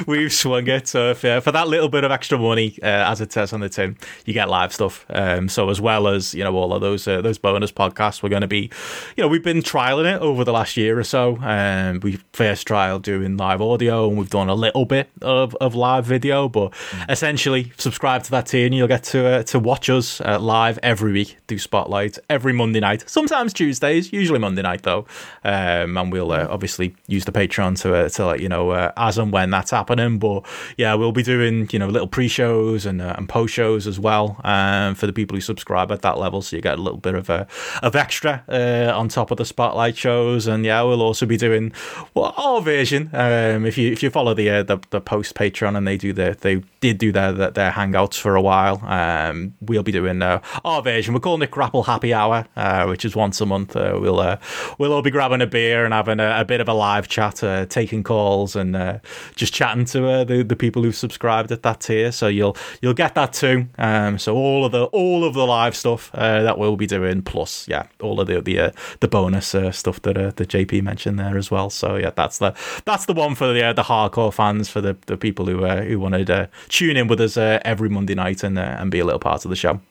we've 0.07 0.33
swung 0.33 0.67
it. 0.67 0.88
So 0.88 1.12
if, 1.12 1.24
uh, 1.24 1.39
for 1.39 1.51
that 1.51 1.67
little 1.67 1.89
bit 1.89 2.03
of 2.03 2.12
extra 2.12 2.38
money, 2.38 2.77
uh, 2.81 3.12
as 3.12 3.21
it 3.21 3.31
says 3.31 3.53
on 3.53 3.59
the 3.59 3.69
tin, 3.69 3.98
you 4.25 4.33
get 4.33 4.50
live 4.50 4.74
stuff. 4.74 5.05
Um, 5.09 5.50
so 5.50 5.69
as 5.69 5.79
well 5.79 6.07
as 6.07 6.33
you 6.33 6.43
know 6.43 6.55
all 6.55 6.74
of 6.74 6.81
those 6.81 7.07
uh, 7.07 7.21
those 7.21 7.38
bonus 7.38 7.71
podcasts, 7.71 8.24
we're 8.24 8.29
going 8.29 8.41
to 8.41 8.48
be, 8.48 8.69
you 9.15 9.24
know, 9.24 9.27
we've 9.27 9.43
been 9.43 9.62
trialing 9.62 10.13
it 10.13 10.21
over 10.21 10.43
the 10.43 10.51
last 10.51 10.77
year 10.77 10.98
or 10.98 11.03
so. 11.03 11.38
Um, 11.41 12.00
we 12.01 12.19
first 12.33 12.67
trial 12.67 13.00
doing 13.00 13.38
live 13.38 13.62
audio, 13.62 14.07
and 14.07 14.17
we've 14.17 14.29
done 14.29 14.50
a 14.50 14.55
little 14.55 14.86
bit 14.86 15.09
of, 15.21 15.55
of 15.55 15.75
live 15.75 16.05
video. 16.05 16.50
But 16.50 16.71
mm. 16.71 17.12
essentially, 17.12 17.71
subscribe 17.77 18.24
to 18.24 18.31
that 18.31 18.48
tier, 18.48 18.65
and 18.65 18.75
you'll 18.75 18.88
get 18.88 19.03
to 19.05 19.25
uh, 19.25 19.43
to 19.43 19.59
watch 19.59 19.89
us 19.89 20.21
uh, 20.21 20.39
live 20.39 20.79
every 20.83 21.12
week. 21.13 21.38
Do 21.48 21.57
spotlight 21.57 22.17
every 22.29 22.53
Monday 22.53 22.79
night, 22.79 23.03
sometimes 23.07 23.53
Tuesdays, 23.53 24.12
usually 24.12 24.39
Monday 24.39 24.62
night 24.62 24.83
though. 24.83 25.05
Um, 25.43 25.98
and 25.98 26.12
we'll 26.12 26.31
uh, 26.31 26.48
obviously 26.50 26.95
use 27.07 27.18
the 27.25 27.31
Patreon 27.31 27.79
to 27.81 27.95
uh, 27.95 28.09
to 28.09 28.25
let 28.25 28.39
you 28.39 28.49
know 28.49 28.71
uh, 28.71 28.91
as 28.97 29.17
and 29.17 29.31
when 29.31 29.49
that's 29.49 29.71
happening. 29.71 30.19
But 30.19 30.45
yeah, 30.77 30.93
we'll 30.93 31.11
be 31.11 31.23
doing 31.23 31.69
you 31.71 31.79
know 31.79 31.88
little 31.88 32.07
pre-shows 32.07 32.85
and 32.85 33.01
uh, 33.01 33.15
and 33.17 33.27
post-shows 33.27 33.88
as 33.88 33.99
well 33.99 34.39
um, 34.43 34.95
for 34.95 35.07
the 35.07 35.13
people 35.13 35.35
who 35.35 35.41
subscribe 35.41 35.91
at 35.91 36.01
that 36.01 36.17
level, 36.17 36.41
so 36.41 36.55
you 36.55 36.61
get 36.61 36.79
a 36.79 36.81
little 36.81 36.99
bit 36.99 37.15
of 37.15 37.29
a 37.29 37.47
of 37.83 37.95
extra 37.95 38.43
uh, 38.47 38.91
on 38.97 39.09
top 39.09 39.31
of 39.31 39.38
the 39.38 39.45
spotlight 39.45 39.97
shows. 39.97 40.47
And 40.47 40.65
yeah, 40.65 40.81
we'll 40.81 41.01
also 41.01 41.25
be 41.25 41.38
doing 41.38 41.73
well 42.13 42.33
our 42.38 42.61
version. 42.61 43.09
Um, 43.13 43.65
if 43.65 43.77
you 43.77 43.91
if 43.91 44.01
you 44.01 44.09
follow 44.09 44.33
the 44.33 44.49
uh, 44.49 44.63
the, 44.63 44.79
the 44.89 45.01
post 45.01 45.35
Patreon 45.35 45.77
and 45.77 45.88
they 45.88 45.97
do 45.97 46.13
their 46.13 46.33
they 46.33 46.63
did 46.79 46.97
do 46.97 47.11
their 47.11 47.33
their 47.33 47.71
hangouts 47.71 48.15
for 48.15 48.35
a 48.35 48.41
while. 48.41 48.81
Um, 48.85 49.55
we'll 49.61 49.83
be 49.83 49.91
doing 49.91 50.21
uh, 50.21 50.41
our 50.63 50.81
version. 50.81 51.13
We're 51.13 51.19
calling 51.19 51.41
it 51.41 51.51
Grapple 51.51 51.83
Happy 51.83 52.13
Hour, 52.13 52.47
which 52.88 53.05
is 53.05 53.15
once 53.15 53.41
a 53.41 53.45
month. 53.45 53.75
We'll 53.75 54.39
we'll 54.77 54.93
all 54.93 55.01
be 55.01 55.11
grabbing 55.11 55.41
a 55.41 55.47
beer 55.47 55.85
and 55.85 55.93
having 55.93 56.19
a, 56.19 56.41
a 56.41 56.45
bit 56.45 56.61
of 56.61 56.69
a 56.69 56.73
live 56.73 57.08
chat, 57.09 57.43
uh, 57.43 57.65
taking 57.65 58.03
calls 58.03 58.55
and 58.55 58.75
uh, 58.75 58.99
just 59.35 59.53
chatting 59.53 59.85
to 59.85 60.25
the 60.25 60.43
the 60.47 60.55
people 60.55 60.83
who've 60.83 60.95
subscribed 60.95 61.51
at 61.51 61.63
that 61.63 61.81
tier. 61.81 62.11
So 62.11 62.27
you'll 62.27 62.55
you'll 62.81 62.93
get 62.93 63.15
that 63.15 63.33
too. 63.33 63.67
Um, 63.77 64.17
so 64.17 64.35
all 64.35 64.65
of 64.65 64.71
the 64.71 64.85
all 64.85 65.23
of 65.23 65.33
the 65.33 65.45
live 65.45 65.75
stuff 65.75 66.11
that 66.13 66.57
we'll 66.57 66.77
be 66.77 66.87
doing, 66.87 67.21
plus 67.21 67.67
yeah, 67.67 67.87
all 68.01 68.19
of 68.19 68.27
the 68.27 68.41
the 68.41 68.73
the 68.99 69.07
bonus 69.07 69.47
stuff 69.47 70.01
that 70.03 70.15
that 70.35 70.47
JP 70.47 70.83
mentioned 70.83 71.19
there 71.19 71.37
as 71.37 71.51
well. 71.51 71.69
So 71.69 71.95
yeah, 71.95 72.11
that's 72.11 72.37
the 72.37 72.55
that's 72.85 73.05
the 73.05 73.13
one 73.13 73.35
for 73.35 73.47
the 73.53 73.73
the 73.73 73.83
hardcore 73.83 74.33
fans 74.33 74.69
for 74.69 74.81
the, 74.81 74.97
the 75.07 75.17
people 75.17 75.45
who 75.45 75.65
who 75.65 75.99
wanted 75.99 76.27
to 76.27 76.49
tune 76.69 76.97
in 76.97 77.07
with 77.07 77.19
us 77.21 77.37
uh, 77.37 77.59
every 77.65 77.89
Monday 77.89 78.15
night 78.15 78.43
and 78.43 78.57
uh, 78.57 78.77
and 78.79 78.91
be 78.91 78.99
a 78.99 79.05
little 79.05 79.19
part 79.19 79.45
of 79.45 79.49
the 79.49 79.55
show. 79.55 79.81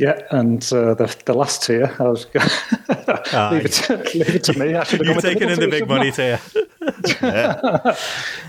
Yeah, 0.00 0.18
and 0.30 0.62
uh, 0.72 0.94
the 0.94 1.14
the 1.26 1.34
last 1.34 1.62
tier, 1.62 1.94
I 1.98 2.04
was 2.04 2.24
leave, 2.34 3.66
it 3.66 3.72
to, 3.72 3.96
leave 4.14 4.34
it 4.34 4.44
to 4.44 4.58
me. 4.58 4.74
I 4.74 4.82
should 4.84 5.04
have 5.04 5.14
You're 5.14 5.20
taking 5.20 5.50
in 5.50 5.60
the 5.60 5.68
big 5.68 5.86
money 5.86 6.10
tier. 6.10 6.40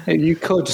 you 0.17 0.38
could 0.38 0.70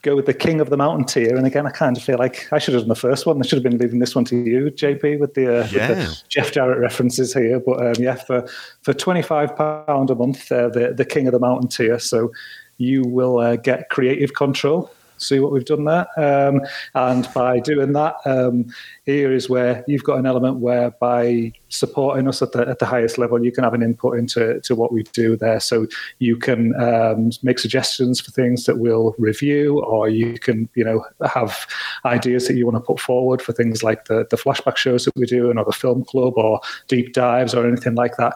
go 0.00 0.16
with 0.16 0.24
the 0.24 0.32
king 0.32 0.62
of 0.62 0.70
the 0.70 0.78
mountain 0.78 1.04
tier, 1.04 1.36
and 1.36 1.46
again, 1.46 1.66
I 1.66 1.70
kind 1.70 1.98
of 1.98 2.02
feel 2.02 2.16
like 2.16 2.50
I 2.50 2.58
should 2.58 2.72
have 2.72 2.84
done 2.84 2.88
the 2.88 2.94
first 2.94 3.26
one. 3.26 3.38
I 3.42 3.46
should 3.46 3.56
have 3.56 3.62
been 3.62 3.76
leaving 3.76 3.98
this 3.98 4.14
one 4.14 4.24
to 4.26 4.36
you, 4.36 4.70
JP, 4.70 5.20
with 5.20 5.34
the, 5.34 5.64
uh, 5.64 5.68
yeah. 5.70 5.90
with 5.90 5.98
the 5.98 6.22
Jeff 6.30 6.50
Jarrett 6.50 6.78
references 6.78 7.34
here. 7.34 7.60
But 7.60 7.86
um, 7.86 8.02
yeah, 8.02 8.14
for 8.14 8.48
for 8.80 8.94
twenty 8.94 9.20
five 9.20 9.54
pound 9.54 10.08
a 10.08 10.14
month, 10.14 10.50
uh, 10.50 10.70
the 10.70 10.94
the 10.96 11.04
king 11.04 11.26
of 11.26 11.32
the 11.32 11.40
mountain 11.40 11.68
tier. 11.68 11.98
So 11.98 12.32
you 12.78 13.02
will 13.02 13.36
uh, 13.36 13.56
get 13.56 13.90
creative 13.90 14.32
control. 14.32 14.90
See 15.18 15.40
what 15.40 15.52
we've 15.52 15.64
done 15.64 15.84
there. 15.84 16.06
Um, 16.16 16.60
and 16.94 17.28
by 17.34 17.60
doing 17.60 17.92
that, 17.92 18.16
um, 18.24 18.66
here 19.04 19.32
is 19.32 19.48
where 19.48 19.84
you've 19.86 20.04
got 20.04 20.18
an 20.18 20.26
element 20.26 20.58
where 20.58 20.90
by 20.90 21.52
supporting 21.68 22.28
us 22.28 22.42
at 22.42 22.52
the, 22.52 22.68
at 22.68 22.78
the 22.78 22.86
highest 22.86 23.18
level, 23.18 23.44
you 23.44 23.52
can 23.52 23.64
have 23.64 23.74
an 23.74 23.82
input 23.82 24.18
into 24.18 24.60
to 24.60 24.74
what 24.74 24.92
we 24.92 25.02
do 25.12 25.36
there. 25.36 25.60
So 25.60 25.86
you 26.18 26.36
can 26.36 26.74
um, 26.80 27.30
make 27.42 27.58
suggestions 27.58 28.20
for 28.20 28.30
things 28.30 28.64
that 28.64 28.78
we'll 28.78 29.14
review, 29.18 29.80
or 29.80 30.08
you 30.08 30.38
can, 30.38 30.68
you 30.74 30.84
know, 30.84 31.04
have 31.24 31.66
ideas 32.04 32.46
that 32.48 32.56
you 32.56 32.66
want 32.66 32.76
to 32.76 32.80
put 32.80 33.00
forward 33.00 33.40
for 33.42 33.52
things 33.52 33.82
like 33.82 34.04
the, 34.06 34.26
the 34.30 34.36
flashback 34.36 34.76
shows 34.76 35.04
that 35.04 35.16
we 35.16 35.26
do, 35.26 35.50
or 35.50 35.64
the 35.64 35.72
film 35.72 36.04
club, 36.04 36.34
or 36.36 36.60
deep 36.88 37.12
dives, 37.12 37.54
or 37.54 37.66
anything 37.66 37.94
like 37.94 38.16
that 38.16 38.34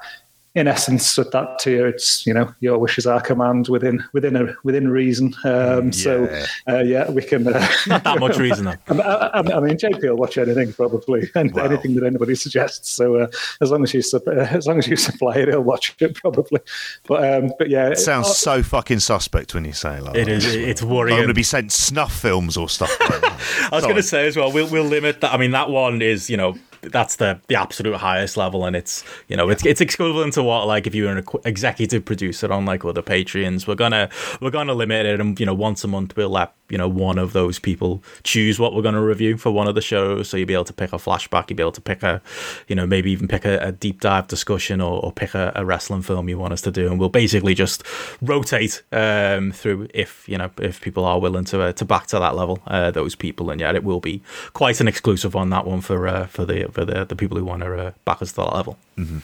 in 0.56 0.66
essence, 0.66 1.16
with 1.16 1.30
that 1.30 1.60
tier, 1.60 1.86
it's 1.86 2.26
you 2.26 2.34
know 2.34 2.52
your 2.58 2.76
wishes 2.78 3.06
are 3.06 3.20
command 3.20 3.68
within 3.68 4.02
within 4.12 4.34
a 4.34 4.52
within 4.64 4.88
reason. 4.88 5.32
Um, 5.44 5.86
yeah. 5.86 5.90
So 5.90 6.44
uh, 6.68 6.78
yeah, 6.78 7.08
we 7.08 7.22
can 7.22 7.46
uh, 7.46 7.52
not 7.86 8.02
that 8.02 8.18
much 8.18 8.36
reason. 8.36 8.64
Though. 8.64 9.00
I, 9.00 9.38
I, 9.38 9.60
mean, 9.60 9.76
JP 9.76 10.02
will 10.02 10.16
watch 10.16 10.38
anything 10.38 10.72
probably, 10.72 11.30
and 11.36 11.54
wow. 11.54 11.64
anything 11.64 11.94
that 11.94 12.04
anybody 12.04 12.34
suggests. 12.34 12.90
So 12.90 13.16
uh, 13.16 13.28
as 13.60 13.70
long 13.70 13.84
as 13.84 13.94
you 13.94 14.00
as 14.00 14.66
long 14.66 14.78
as 14.78 14.88
you 14.88 14.96
supply 14.96 15.36
it, 15.36 15.48
he'll 15.48 15.60
watch 15.60 15.94
it 16.00 16.16
probably. 16.16 16.60
But 17.06 17.32
um, 17.32 17.52
but 17.56 17.70
yeah, 17.70 17.88
it 17.88 17.98
sounds 17.98 18.26
it, 18.26 18.30
uh, 18.30 18.34
so 18.34 18.62
fucking 18.64 19.00
suspect 19.00 19.54
when 19.54 19.64
you 19.64 19.72
say 19.72 19.98
it 19.98 20.02
like 20.02 20.16
it 20.16 20.26
is. 20.26 20.52
It's 20.52 20.82
worrying. 20.82 21.14
I'm 21.14 21.20
going 21.20 21.28
to 21.28 21.34
be 21.34 21.44
sent 21.44 21.70
snuff 21.70 22.12
films 22.12 22.56
or 22.56 22.68
stuff. 22.68 22.90
Like 23.00 23.22
I 23.72 23.76
was 23.76 23.84
going 23.84 23.96
to 23.96 24.02
say 24.02 24.26
as 24.26 24.36
well. 24.36 24.50
We'll 24.50 24.68
we'll 24.68 24.82
limit 24.82 25.20
that. 25.20 25.32
I 25.32 25.36
mean, 25.36 25.52
that 25.52 25.70
one 25.70 26.02
is 26.02 26.28
you 26.28 26.36
know 26.36 26.56
that's 26.82 27.16
the 27.16 27.40
the 27.48 27.56
absolute 27.56 27.96
highest 27.96 28.36
level, 28.36 28.64
and 28.64 28.74
it's 28.74 29.04
you 29.28 29.36
know 29.36 29.48
it's 29.50 29.64
it's 29.66 29.80
equivalent 29.80 30.34
to 30.34 30.42
what 30.42 30.66
like 30.66 30.86
if 30.86 30.94
you 30.94 31.04
were 31.04 31.16
an 31.16 31.24
executive 31.44 32.04
producer 32.04 32.52
on 32.52 32.64
like 32.64 32.84
other 32.84 33.02
Patreons. 33.02 33.66
We're 33.66 33.74
gonna 33.74 34.08
we're 34.40 34.50
gonna 34.50 34.74
limit 34.74 35.06
it, 35.06 35.20
and 35.20 35.38
you 35.38 35.46
know 35.46 35.54
once 35.54 35.84
a 35.84 35.88
month 35.88 36.16
we'll 36.16 36.30
let 36.30 36.54
you 36.68 36.78
know 36.78 36.88
one 36.88 37.18
of 37.18 37.32
those 37.32 37.58
people 37.58 38.02
choose 38.22 38.58
what 38.58 38.74
we're 38.74 38.82
gonna 38.82 39.02
review 39.02 39.36
for 39.36 39.50
one 39.50 39.68
of 39.68 39.74
the 39.74 39.80
shows. 39.80 40.28
So 40.28 40.36
you'll 40.36 40.46
be 40.46 40.54
able 40.54 40.64
to 40.64 40.72
pick 40.72 40.92
a 40.92 40.96
flashback, 40.96 41.50
you'll 41.50 41.56
be 41.56 41.62
able 41.62 41.72
to 41.72 41.80
pick 41.80 42.02
a 42.02 42.22
you 42.68 42.74
know 42.74 42.86
maybe 42.86 43.10
even 43.10 43.28
pick 43.28 43.44
a, 43.44 43.58
a 43.58 43.72
deep 43.72 44.00
dive 44.00 44.28
discussion 44.28 44.80
or, 44.80 45.04
or 45.04 45.12
pick 45.12 45.34
a, 45.34 45.52
a, 45.54 45.64
wrestling 45.64 46.02
film 46.02 46.28
you 46.28 46.38
want 46.38 46.52
us 46.52 46.62
to 46.62 46.70
do, 46.70 46.90
and 46.90 46.98
we'll 46.98 47.08
basically 47.08 47.54
just 47.54 47.82
rotate 48.22 48.82
um, 48.92 49.52
through 49.52 49.88
if 49.92 50.28
you 50.28 50.38
know 50.38 50.50
if 50.60 50.80
people 50.80 51.04
are 51.04 51.20
willing 51.20 51.44
to 51.44 51.60
uh, 51.60 51.72
to 51.72 51.84
back 51.84 52.06
to 52.08 52.18
that 52.18 52.34
level, 52.34 52.60
uh, 52.66 52.90
those 52.90 53.14
people, 53.14 53.50
and 53.50 53.60
yeah, 53.60 53.72
it 53.72 53.84
will 53.84 54.00
be 54.00 54.22
quite 54.52 54.80
an 54.80 54.88
exclusive 54.88 55.36
on 55.36 55.50
that 55.50 55.66
one 55.66 55.80
for 55.80 56.08
uh, 56.08 56.26
for 56.26 56.44
the 56.44 56.69
for 56.70 56.84
the, 56.84 57.04
the 57.04 57.16
people 57.16 57.38
who 57.38 57.44
want 57.44 57.62
to 57.62 57.86
uh, 57.86 57.92
back 58.04 58.22
us 58.22 58.30
to 58.32 58.36
that 58.36 58.54
level. 58.54 58.78
Mm-hmm. 58.96 59.18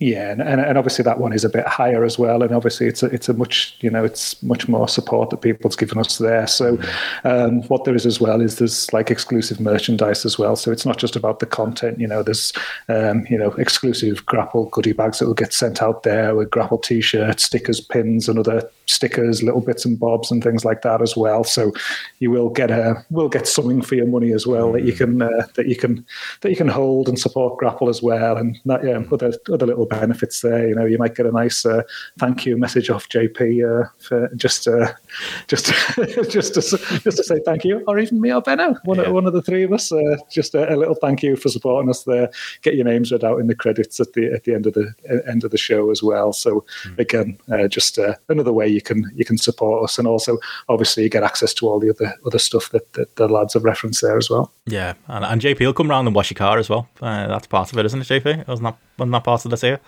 Yeah, 0.00 0.32
and, 0.32 0.42
and 0.42 0.76
obviously 0.76 1.04
that 1.04 1.20
one 1.20 1.32
is 1.32 1.44
a 1.44 1.48
bit 1.48 1.66
higher 1.68 2.04
as 2.04 2.18
well, 2.18 2.42
and 2.42 2.52
obviously 2.52 2.88
it's 2.88 3.04
a 3.04 3.06
it's 3.06 3.28
a 3.28 3.32
much 3.32 3.76
you 3.80 3.88
know 3.88 4.04
it's 4.04 4.42
much 4.42 4.68
more 4.68 4.88
support 4.88 5.30
that 5.30 5.36
people's 5.36 5.76
given 5.76 5.98
us 5.98 6.18
there. 6.18 6.48
So 6.48 6.78
um, 7.22 7.62
what 7.68 7.84
there 7.84 7.94
is 7.94 8.04
as 8.04 8.20
well 8.20 8.40
is 8.40 8.58
there's 8.58 8.92
like 8.92 9.12
exclusive 9.12 9.60
merchandise 9.60 10.26
as 10.26 10.36
well. 10.36 10.56
So 10.56 10.72
it's 10.72 10.84
not 10.84 10.98
just 10.98 11.14
about 11.14 11.38
the 11.38 11.46
content. 11.46 12.00
You 12.00 12.08
know, 12.08 12.24
there's 12.24 12.52
um, 12.88 13.24
you 13.30 13.38
know 13.38 13.52
exclusive 13.52 14.26
grapple 14.26 14.64
goodie 14.66 14.92
bags 14.92 15.20
that 15.20 15.26
will 15.26 15.34
get 15.34 15.52
sent 15.52 15.80
out 15.80 16.02
there 16.02 16.34
with 16.34 16.50
grapple 16.50 16.78
t-shirts, 16.78 17.44
stickers, 17.44 17.80
pins, 17.80 18.28
and 18.28 18.36
other 18.36 18.68
stickers, 18.86 19.44
little 19.44 19.60
bits 19.60 19.84
and 19.84 19.98
bobs, 19.98 20.28
and 20.28 20.42
things 20.42 20.64
like 20.64 20.82
that 20.82 21.02
as 21.02 21.16
well. 21.16 21.44
So 21.44 21.72
you 22.18 22.32
will 22.32 22.50
get 22.50 22.72
a 22.72 22.96
will 23.10 23.28
get 23.28 23.46
something 23.46 23.80
for 23.80 23.94
your 23.94 24.08
money 24.08 24.32
as 24.32 24.44
well 24.44 24.72
that 24.72 24.82
you 24.82 24.92
can 24.92 25.22
uh, 25.22 25.46
that 25.54 25.68
you 25.68 25.76
can 25.76 26.04
that 26.40 26.50
you 26.50 26.56
can 26.56 26.68
hold 26.68 27.08
and 27.08 27.16
support 27.16 27.58
grapple 27.58 27.88
as 27.88 28.02
well, 28.02 28.36
and 28.36 28.58
that 28.66 28.82
yeah 28.82 29.00
other 29.12 29.32
other 29.52 29.66
little 29.66 29.83
benefits 29.86 30.40
there. 30.40 30.68
You 30.68 30.74
know, 30.74 30.84
you 30.84 30.98
might 30.98 31.14
get 31.14 31.26
a 31.26 31.32
nice 31.32 31.64
uh, 31.64 31.82
thank 32.18 32.46
you 32.46 32.56
message 32.56 32.90
off 32.90 33.08
JP 33.08 33.84
uh, 33.84 33.88
for 33.98 34.28
just 34.36 34.68
uh, 34.68 34.92
just 35.48 35.66
just 36.30 36.54
to, 36.54 36.60
just 36.60 37.16
to 37.16 37.24
say 37.24 37.40
thank 37.44 37.64
you, 37.64 37.82
or 37.86 37.98
even 37.98 38.20
me 38.20 38.32
or 38.32 38.42
Benno, 38.42 38.76
one 38.84 38.98
yeah. 38.98 39.04
of, 39.04 39.12
one 39.12 39.26
of 39.26 39.32
the 39.32 39.42
three 39.42 39.64
of 39.64 39.72
us. 39.72 39.90
Uh, 39.90 40.16
just 40.30 40.54
a, 40.54 40.72
a, 40.72 40.76
little 40.76 40.94
thank 40.94 41.22
you 41.22 41.36
for 41.36 41.48
supporting 41.48 41.90
us 41.90 42.04
there. 42.04 42.30
Get 42.62 42.74
your 42.74 42.84
names 42.84 43.12
read 43.12 43.24
out 43.24 43.40
in 43.40 43.46
the 43.46 43.54
credits 43.54 44.00
at 44.00 44.12
the 44.12 44.32
at 44.32 44.44
the 44.44 44.54
end 44.54 44.66
of 44.66 44.74
the 44.74 44.92
end 45.28 45.44
of 45.44 45.50
the 45.50 45.58
show 45.58 45.90
as 45.90 46.02
well. 46.02 46.32
So 46.32 46.64
mm. 46.84 46.98
again, 46.98 47.38
uh, 47.50 47.68
just 47.68 47.98
uh, 47.98 48.14
another 48.28 48.52
way 48.52 48.68
you 48.68 48.82
can 48.82 49.10
you 49.14 49.24
can 49.24 49.38
support 49.38 49.84
us, 49.84 49.98
and 49.98 50.06
also 50.06 50.38
obviously 50.68 51.04
you 51.04 51.08
get 51.08 51.22
access 51.22 51.54
to 51.54 51.68
all 51.68 51.80
the 51.80 51.90
other 51.90 52.14
other 52.26 52.38
stuff 52.38 52.70
that, 52.70 52.92
that 52.94 53.16
the 53.16 53.28
lads 53.28 53.54
have 53.54 53.64
referenced 53.64 54.02
there 54.02 54.18
as 54.18 54.28
well. 54.28 54.52
Yeah, 54.66 54.94
and, 55.08 55.24
and 55.24 55.40
JP 55.40 55.60
will 55.60 55.72
come 55.72 55.90
around 55.90 56.06
and 56.06 56.14
wash 56.14 56.30
your 56.30 56.36
car 56.36 56.58
as 56.58 56.68
well. 56.68 56.88
Uh, 57.00 57.26
that's 57.26 57.46
part 57.46 57.72
of 57.72 57.78
it, 57.78 57.86
isn't 57.86 58.00
it, 58.00 58.04
JP? 58.08 58.46
Wasn't 58.48 58.64
that 58.64 58.76
wasn't 58.98 59.12
that 59.12 59.24
part 59.24 59.44
of 59.44 59.50
the 59.50 59.54
this 59.54 59.73
here? 59.76 59.80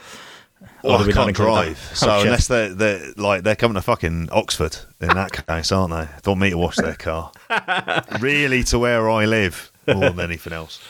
Well, 0.83 1.09
I 1.09 1.13
can't 1.13 1.35
drive, 1.35 1.79
so 1.95 2.11
oh, 2.11 2.23
unless 2.23 2.47
they're, 2.47 2.73
they're 2.73 3.13
like 3.17 3.43
they're 3.43 3.57
coming 3.57 3.75
to 3.75 3.83
fucking 3.83 4.29
Oxford 4.31 4.77
in 5.01 5.09
that 5.09 5.47
case, 5.47 5.73
aren't 5.73 5.93
they? 5.93 6.09
They 6.23 6.31
want 6.31 6.41
me 6.41 6.51
to 6.51 6.59
wash 6.59 6.77
their 6.77 6.95
car, 6.95 7.33
really, 8.21 8.63
to 8.65 8.79
where 8.79 9.11
I 9.11 9.25
live 9.25 9.73
more 9.87 10.11
than 10.11 10.21
anything 10.31 10.53
else. 10.53 10.81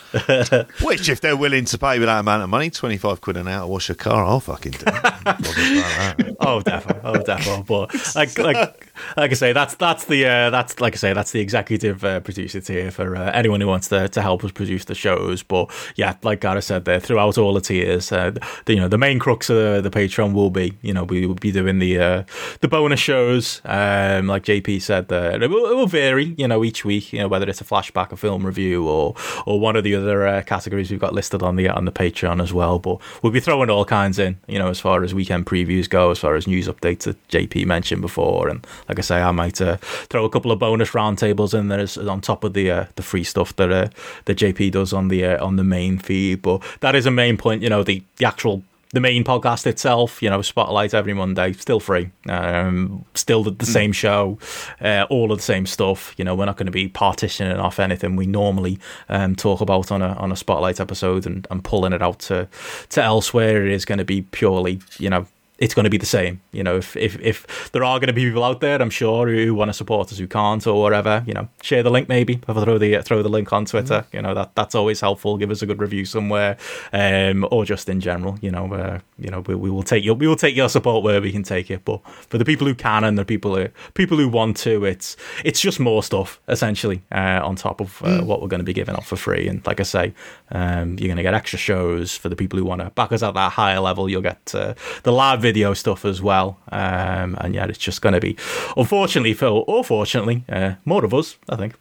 Which, 0.81 1.09
if 1.09 1.21
they're 1.21 1.37
willing 1.37 1.65
to 1.65 1.77
pay 1.77 1.99
with 1.99 2.07
that 2.07 2.19
amount 2.19 2.43
of 2.43 2.49
money, 2.49 2.69
twenty 2.69 2.97
five 2.97 3.21
quid 3.21 3.37
an 3.37 3.47
hour 3.47 3.61
to 3.61 3.67
wash 3.67 3.89
a 3.89 3.95
car, 3.95 4.23
I'll 4.23 4.39
fucking 4.39 4.73
do 4.73 4.85
it. 4.87 6.35
oh, 6.39 6.61
definitely, 6.61 7.01
oh, 7.03 7.17
definitely. 7.23 7.63
But 7.67 8.15
like, 8.15 8.37
like 8.37 8.86
like 9.15 9.31
I 9.31 9.35
say, 9.35 9.53
that's 9.53 9.75
that's 9.75 10.05
the 10.05 10.25
uh, 10.25 10.49
that's 10.49 10.79
like 10.79 10.93
I 10.93 10.97
say, 10.97 11.13
that's 11.13 11.31
the 11.31 11.39
executive 11.39 12.03
uh, 12.03 12.19
producer 12.19 12.61
tier 12.61 12.91
for 12.91 13.15
uh, 13.15 13.31
anyone 13.31 13.61
who 13.61 13.67
wants 13.67 13.87
to, 13.89 14.07
to 14.09 14.21
help 14.21 14.43
us 14.43 14.51
produce 14.51 14.85
the 14.85 14.95
shows. 14.95 15.43
But 15.43 15.71
yeah, 15.95 16.15
like 16.23 16.41
Gareth 16.41 16.65
said, 16.65 16.85
there 16.85 16.99
throughout 16.99 17.37
all 17.37 17.53
the 17.53 17.61
tiers, 17.61 18.11
uh, 18.11 18.31
the, 18.65 18.73
you 18.73 18.79
know, 18.79 18.87
the 18.87 18.97
main 18.97 19.19
crux 19.19 19.49
of 19.49 19.55
the, 19.55 19.89
the 19.89 19.89
Patreon 19.89 20.33
will 20.33 20.49
be, 20.49 20.73
you 20.81 20.93
know, 20.93 21.03
we 21.03 21.25
will 21.25 21.35
be 21.35 21.51
doing 21.51 21.79
the 21.79 21.99
uh, 21.99 22.23
the 22.61 22.67
bonus 22.67 22.99
shows. 22.99 23.61
Um, 23.65 24.27
like 24.27 24.43
JP 24.43 24.81
said, 24.81 25.07
there 25.07 25.41
it 25.41 25.49
will, 25.49 25.69
it 25.71 25.75
will 25.75 25.87
vary, 25.87 26.35
you 26.37 26.47
know, 26.47 26.63
each 26.63 26.85
week, 26.85 27.13
you 27.13 27.19
know, 27.19 27.27
whether 27.27 27.47
it's 27.49 27.61
a 27.61 27.65
flashback, 27.65 28.11
a 28.11 28.17
film 28.17 28.45
review, 28.45 28.87
or 28.87 29.15
or 29.45 29.59
one 29.59 29.75
of 29.75 29.83
the 29.83 29.95
other 29.95 30.27
uh, 30.27 30.41
categories 30.43 30.91
we've 30.91 30.99
got 30.99 31.13
listed 31.13 31.43
on 31.43 31.55
the 31.55 31.69
on 31.69 31.85
the 31.85 31.91
Patreon 31.91 32.41
as 32.41 32.53
well. 32.53 32.79
But 32.79 32.99
we'll 33.21 33.31
be 33.31 33.39
throwing 33.39 33.69
all 33.69 33.85
kinds 33.85 34.19
in, 34.19 34.37
you 34.47 34.59
know, 34.59 34.69
as 34.69 34.79
far 34.79 35.03
as 35.03 35.13
weekend 35.13 35.45
previews 35.45 35.89
go, 35.89 36.11
as 36.11 36.19
far 36.19 36.35
as 36.35 36.47
news 36.47 36.67
updates 36.67 37.03
that 37.03 37.27
JP 37.27 37.65
mentioned 37.65 38.01
before, 38.01 38.47
and 38.47 38.65
like 38.89 38.99
I 38.99 39.01
say, 39.01 39.21
I 39.21 39.31
might 39.31 39.61
uh, 39.61 39.77
throw 39.77 40.25
a 40.25 40.29
couple 40.29 40.51
of 40.51 40.59
bonus 40.59 40.91
roundtables 40.91 41.57
in 41.57 41.67
there 41.67 42.09
on 42.09 42.21
top 42.21 42.43
of 42.43 42.53
the 42.53 42.71
uh, 42.71 42.85
the 42.95 43.03
free 43.03 43.23
stuff 43.23 43.55
that 43.57 43.71
uh, 43.71 43.89
that 44.25 44.37
JP 44.37 44.71
does 44.71 44.93
on 44.93 45.07
the 45.09 45.25
uh, 45.25 45.45
on 45.45 45.55
the 45.55 45.63
main 45.63 45.97
feed. 45.97 46.41
But 46.41 46.63
that 46.79 46.95
is 46.95 47.05
a 47.05 47.11
main 47.11 47.37
point, 47.37 47.61
you 47.61 47.69
know, 47.69 47.83
the 47.83 48.03
the 48.17 48.25
actual 48.25 48.63
the 48.91 49.01
main 49.01 49.23
podcast 49.23 49.67
itself, 49.67 50.21
you 50.23 50.29
know, 50.29 50.41
Spotlight 50.41 50.93
every 50.93 51.13
Monday, 51.13 51.51
still 51.53 51.79
free, 51.79 52.09
um, 52.29 53.03
still 53.15 53.43
the, 53.43 53.51
the 53.51 53.65
mm. 53.65 53.73
same 53.73 53.91
show, 53.91 54.39
uh, 54.79 55.05
all 55.09 55.31
of 55.31 55.39
the 55.39 55.43
same 55.43 55.65
stuff. 55.65 56.13
You 56.17 56.23
know, 56.23 56.35
we're 56.35 56.45
not 56.45 56.57
going 56.57 56.67
to 56.67 56.71
be 56.71 56.87
partitioning 56.87 57.57
off 57.57 57.79
anything 57.79 58.15
we 58.15 58.27
normally 58.27 58.79
um, 59.09 59.35
talk 59.35 59.61
about 59.61 59.91
on 59.91 60.01
a 60.01 60.13
on 60.13 60.31
a 60.31 60.35
Spotlight 60.35 60.79
episode 60.79 61.25
and, 61.25 61.45
and 61.51 61.63
pulling 61.63 61.93
it 61.93 62.01
out 62.01 62.19
to 62.19 62.47
to 62.89 63.03
elsewhere. 63.03 63.65
It 63.65 63.73
is 63.73 63.83
going 63.83 63.99
to 63.99 64.05
be 64.05 64.21
purely, 64.21 64.79
you 64.99 65.09
know, 65.09 65.27
it's 65.59 65.73
going 65.73 65.85
to 65.85 65.89
be 65.89 65.97
the 65.97 66.05
same. 66.05 66.41
You 66.51 66.63
know, 66.63 66.77
if, 66.77 66.95
if, 66.95 67.19
if 67.19 67.71
there 67.71 67.83
are 67.83 67.99
going 67.99 68.07
to 68.07 68.13
be 68.13 68.25
people 68.25 68.43
out 68.43 68.61
there, 68.61 68.81
I'm 68.81 68.89
sure 68.89 69.27
who 69.27 69.55
want 69.55 69.69
to 69.69 69.73
support 69.73 70.11
us 70.11 70.17
who 70.17 70.27
can't 70.27 70.65
or 70.67 70.81
whatever, 70.81 71.23
you 71.25 71.33
know, 71.33 71.49
share 71.61 71.83
the 71.83 71.89
link 71.89 72.07
maybe. 72.07 72.39
If 72.47 72.49
I 72.49 72.63
throw 72.63 72.77
the 72.77 73.01
throw 73.01 73.23
the 73.23 73.29
link 73.29 73.51
on 73.51 73.65
Twitter, 73.65 74.01
mm-hmm. 74.01 74.15
you 74.15 74.21
know 74.21 74.33
that 74.33 74.55
that's 74.55 74.75
always 74.75 75.01
helpful. 75.01 75.37
Give 75.37 75.51
us 75.51 75.61
a 75.61 75.65
good 75.65 75.79
review 75.79 76.05
somewhere, 76.05 76.57
um, 76.93 77.47
or 77.51 77.65
just 77.65 77.89
in 77.89 77.99
general, 77.99 78.37
you 78.41 78.51
know, 78.51 78.71
uh, 78.73 78.99
you 79.17 79.29
know, 79.29 79.41
we, 79.41 79.55
we 79.55 79.69
will 79.69 79.83
take 79.83 80.03
your 80.03 80.15
we 80.15 80.27
will 80.27 80.35
take 80.35 80.55
your 80.55 80.69
support 80.69 81.03
where 81.03 81.21
we 81.21 81.31
can 81.31 81.43
take 81.43 81.71
it. 81.71 81.83
But 81.85 82.01
for 82.07 82.37
the 82.37 82.45
people 82.45 82.67
who 82.67 82.75
can 82.75 83.03
and 83.03 83.17
the 83.17 83.25
people 83.25 83.55
who 83.55 83.67
people 83.93 84.17
who 84.17 84.29
want 84.29 84.57
to, 84.57 84.85
it's 84.85 85.17
it's 85.43 85.59
just 85.59 85.79
more 85.79 86.03
stuff 86.03 86.39
essentially 86.47 87.01
uh, 87.11 87.41
on 87.43 87.55
top 87.55 87.81
of 87.81 88.01
uh, 88.03 88.07
mm. 88.07 88.25
what 88.25 88.41
we're 88.41 88.47
going 88.47 88.59
to 88.59 88.65
be 88.65 88.73
giving 88.73 88.95
up 88.95 89.03
for 89.03 89.15
free. 89.15 89.47
And 89.47 89.65
like 89.65 89.79
I 89.79 89.83
say, 89.83 90.13
um, 90.51 90.97
you're 90.99 91.07
going 91.07 91.17
to 91.17 91.23
get 91.23 91.33
extra 91.33 91.59
shows 91.59 92.15
for 92.15 92.29
the 92.29 92.35
people 92.35 92.59
who 92.59 92.65
want 92.65 92.81
to 92.81 92.89
back 92.91 93.11
us 93.11 93.23
at 93.23 93.33
that 93.33 93.53
higher 93.53 93.79
level. 93.79 94.09
You'll 94.09 94.21
get 94.21 94.53
uh, 94.53 94.75
the 95.03 95.11
live 95.11 95.41
video 95.47 95.73
stuff 95.73 96.05
as 96.05 96.21
well. 96.21 96.47
Um, 96.71 97.37
and 97.41 97.55
yeah, 97.55 97.69
it's 97.69 97.85
just 97.89 98.01
going 98.01 98.13
to 98.13 98.19
be, 98.19 98.35
unfortunately, 98.75 99.33
Phil, 99.33 99.63
or 99.67 99.83
fortunately, 99.83 100.43
uh, 100.49 100.73
more 100.83 101.05
of 101.05 101.13
us, 101.13 101.37
I 101.47 101.55
think. 101.55 101.73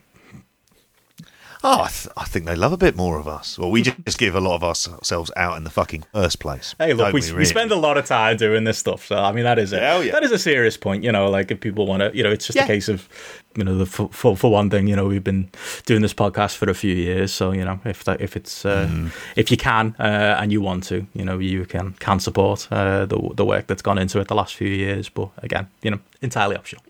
Oh, 1.64 1.83
I, 1.83 1.88
th- 1.88 2.12
I, 2.16 2.25
think 2.25 2.47
they 2.47 2.57
love 2.57 2.73
a 2.73 2.77
bit 2.77 2.97
more 2.97 3.19
of 3.19 3.27
us. 3.27 3.59
Well, 3.59 3.71
we 3.71 3.83
just 4.05 4.19
give 4.19 4.35
a 4.35 4.40
lot 4.40 4.57
of 4.57 4.64
ourselves 4.64 5.31
out 5.37 5.57
in 5.57 5.64
the 5.64 5.71
fucking 5.71 6.05
first 6.12 6.38
place. 6.38 6.75
Hey, 6.79 6.92
look, 6.92 7.12
we, 7.12 7.21
we, 7.21 7.27
really? 7.27 7.38
we, 7.38 7.45
spend 7.45 7.73
a 7.73 7.77
lot 7.77 7.97
of 7.97 8.07
time 8.07 8.37
doing 8.37 8.64
this 8.64 8.79
stuff. 8.79 9.07
So, 9.07 9.16
I 9.16 9.33
mean, 9.33 9.45
that 9.45 9.59
is 9.59 9.73
a, 9.73 9.77
yeah. 9.77 10.12
that 10.12 10.23
is 10.23 10.33
a 10.33 10.38
serious 10.38 10.77
point. 10.77 11.05
You 11.05 11.12
know, 11.12 11.31
like 11.31 11.51
if 11.51 11.61
people 11.61 11.87
want 11.87 12.01
to, 12.01 12.16
you 12.16 12.23
know, 12.23 12.31
it's 12.31 12.47
just 12.47 12.57
yeah. 12.57 12.64
a 12.64 12.66
case 12.66 12.88
of, 12.88 13.09
you 13.57 13.64
know, 13.64 13.79
the, 13.79 13.87
for, 13.87 14.09
for, 14.11 14.37
for 14.37 14.51
one 14.51 14.71
thing, 14.71 14.87
you 14.87 14.97
know, 14.97 15.07
we've 15.07 15.25
been 15.25 15.51
doing 15.85 16.03
this 16.03 16.14
podcast 16.14 16.57
for 16.57 16.69
a 16.69 16.75
few 16.75 16.95
years. 16.95 17.33
So, 17.33 17.53
you 17.53 17.64
know, 17.64 17.81
if 17.85 18.05
that, 18.05 18.21
if 18.21 18.37
it's, 18.37 18.64
uh, 18.64 18.88
mm. 18.90 19.12
if 19.37 19.51
you 19.51 19.57
can 19.57 19.97
uh, 19.99 20.38
and 20.40 20.53
you 20.53 20.61
want 20.61 20.85
to, 20.85 21.07
you 21.14 21.25
know, 21.25 21.38
you 21.38 21.64
can 21.64 21.92
can 21.95 22.21
support 22.21 22.69
uh, 22.71 23.07
the 23.07 23.19
the 23.35 23.45
work 23.45 23.66
that's 23.66 23.83
gone 23.83 23.99
into 23.99 24.21
it 24.21 24.29
the 24.29 24.35
last 24.35 24.55
few 24.55 24.69
years. 24.69 25.09
But 25.09 25.31
again, 25.38 25.69
you 25.83 25.90
know, 25.90 26.01
entirely 26.23 26.57
optional. 26.57 26.85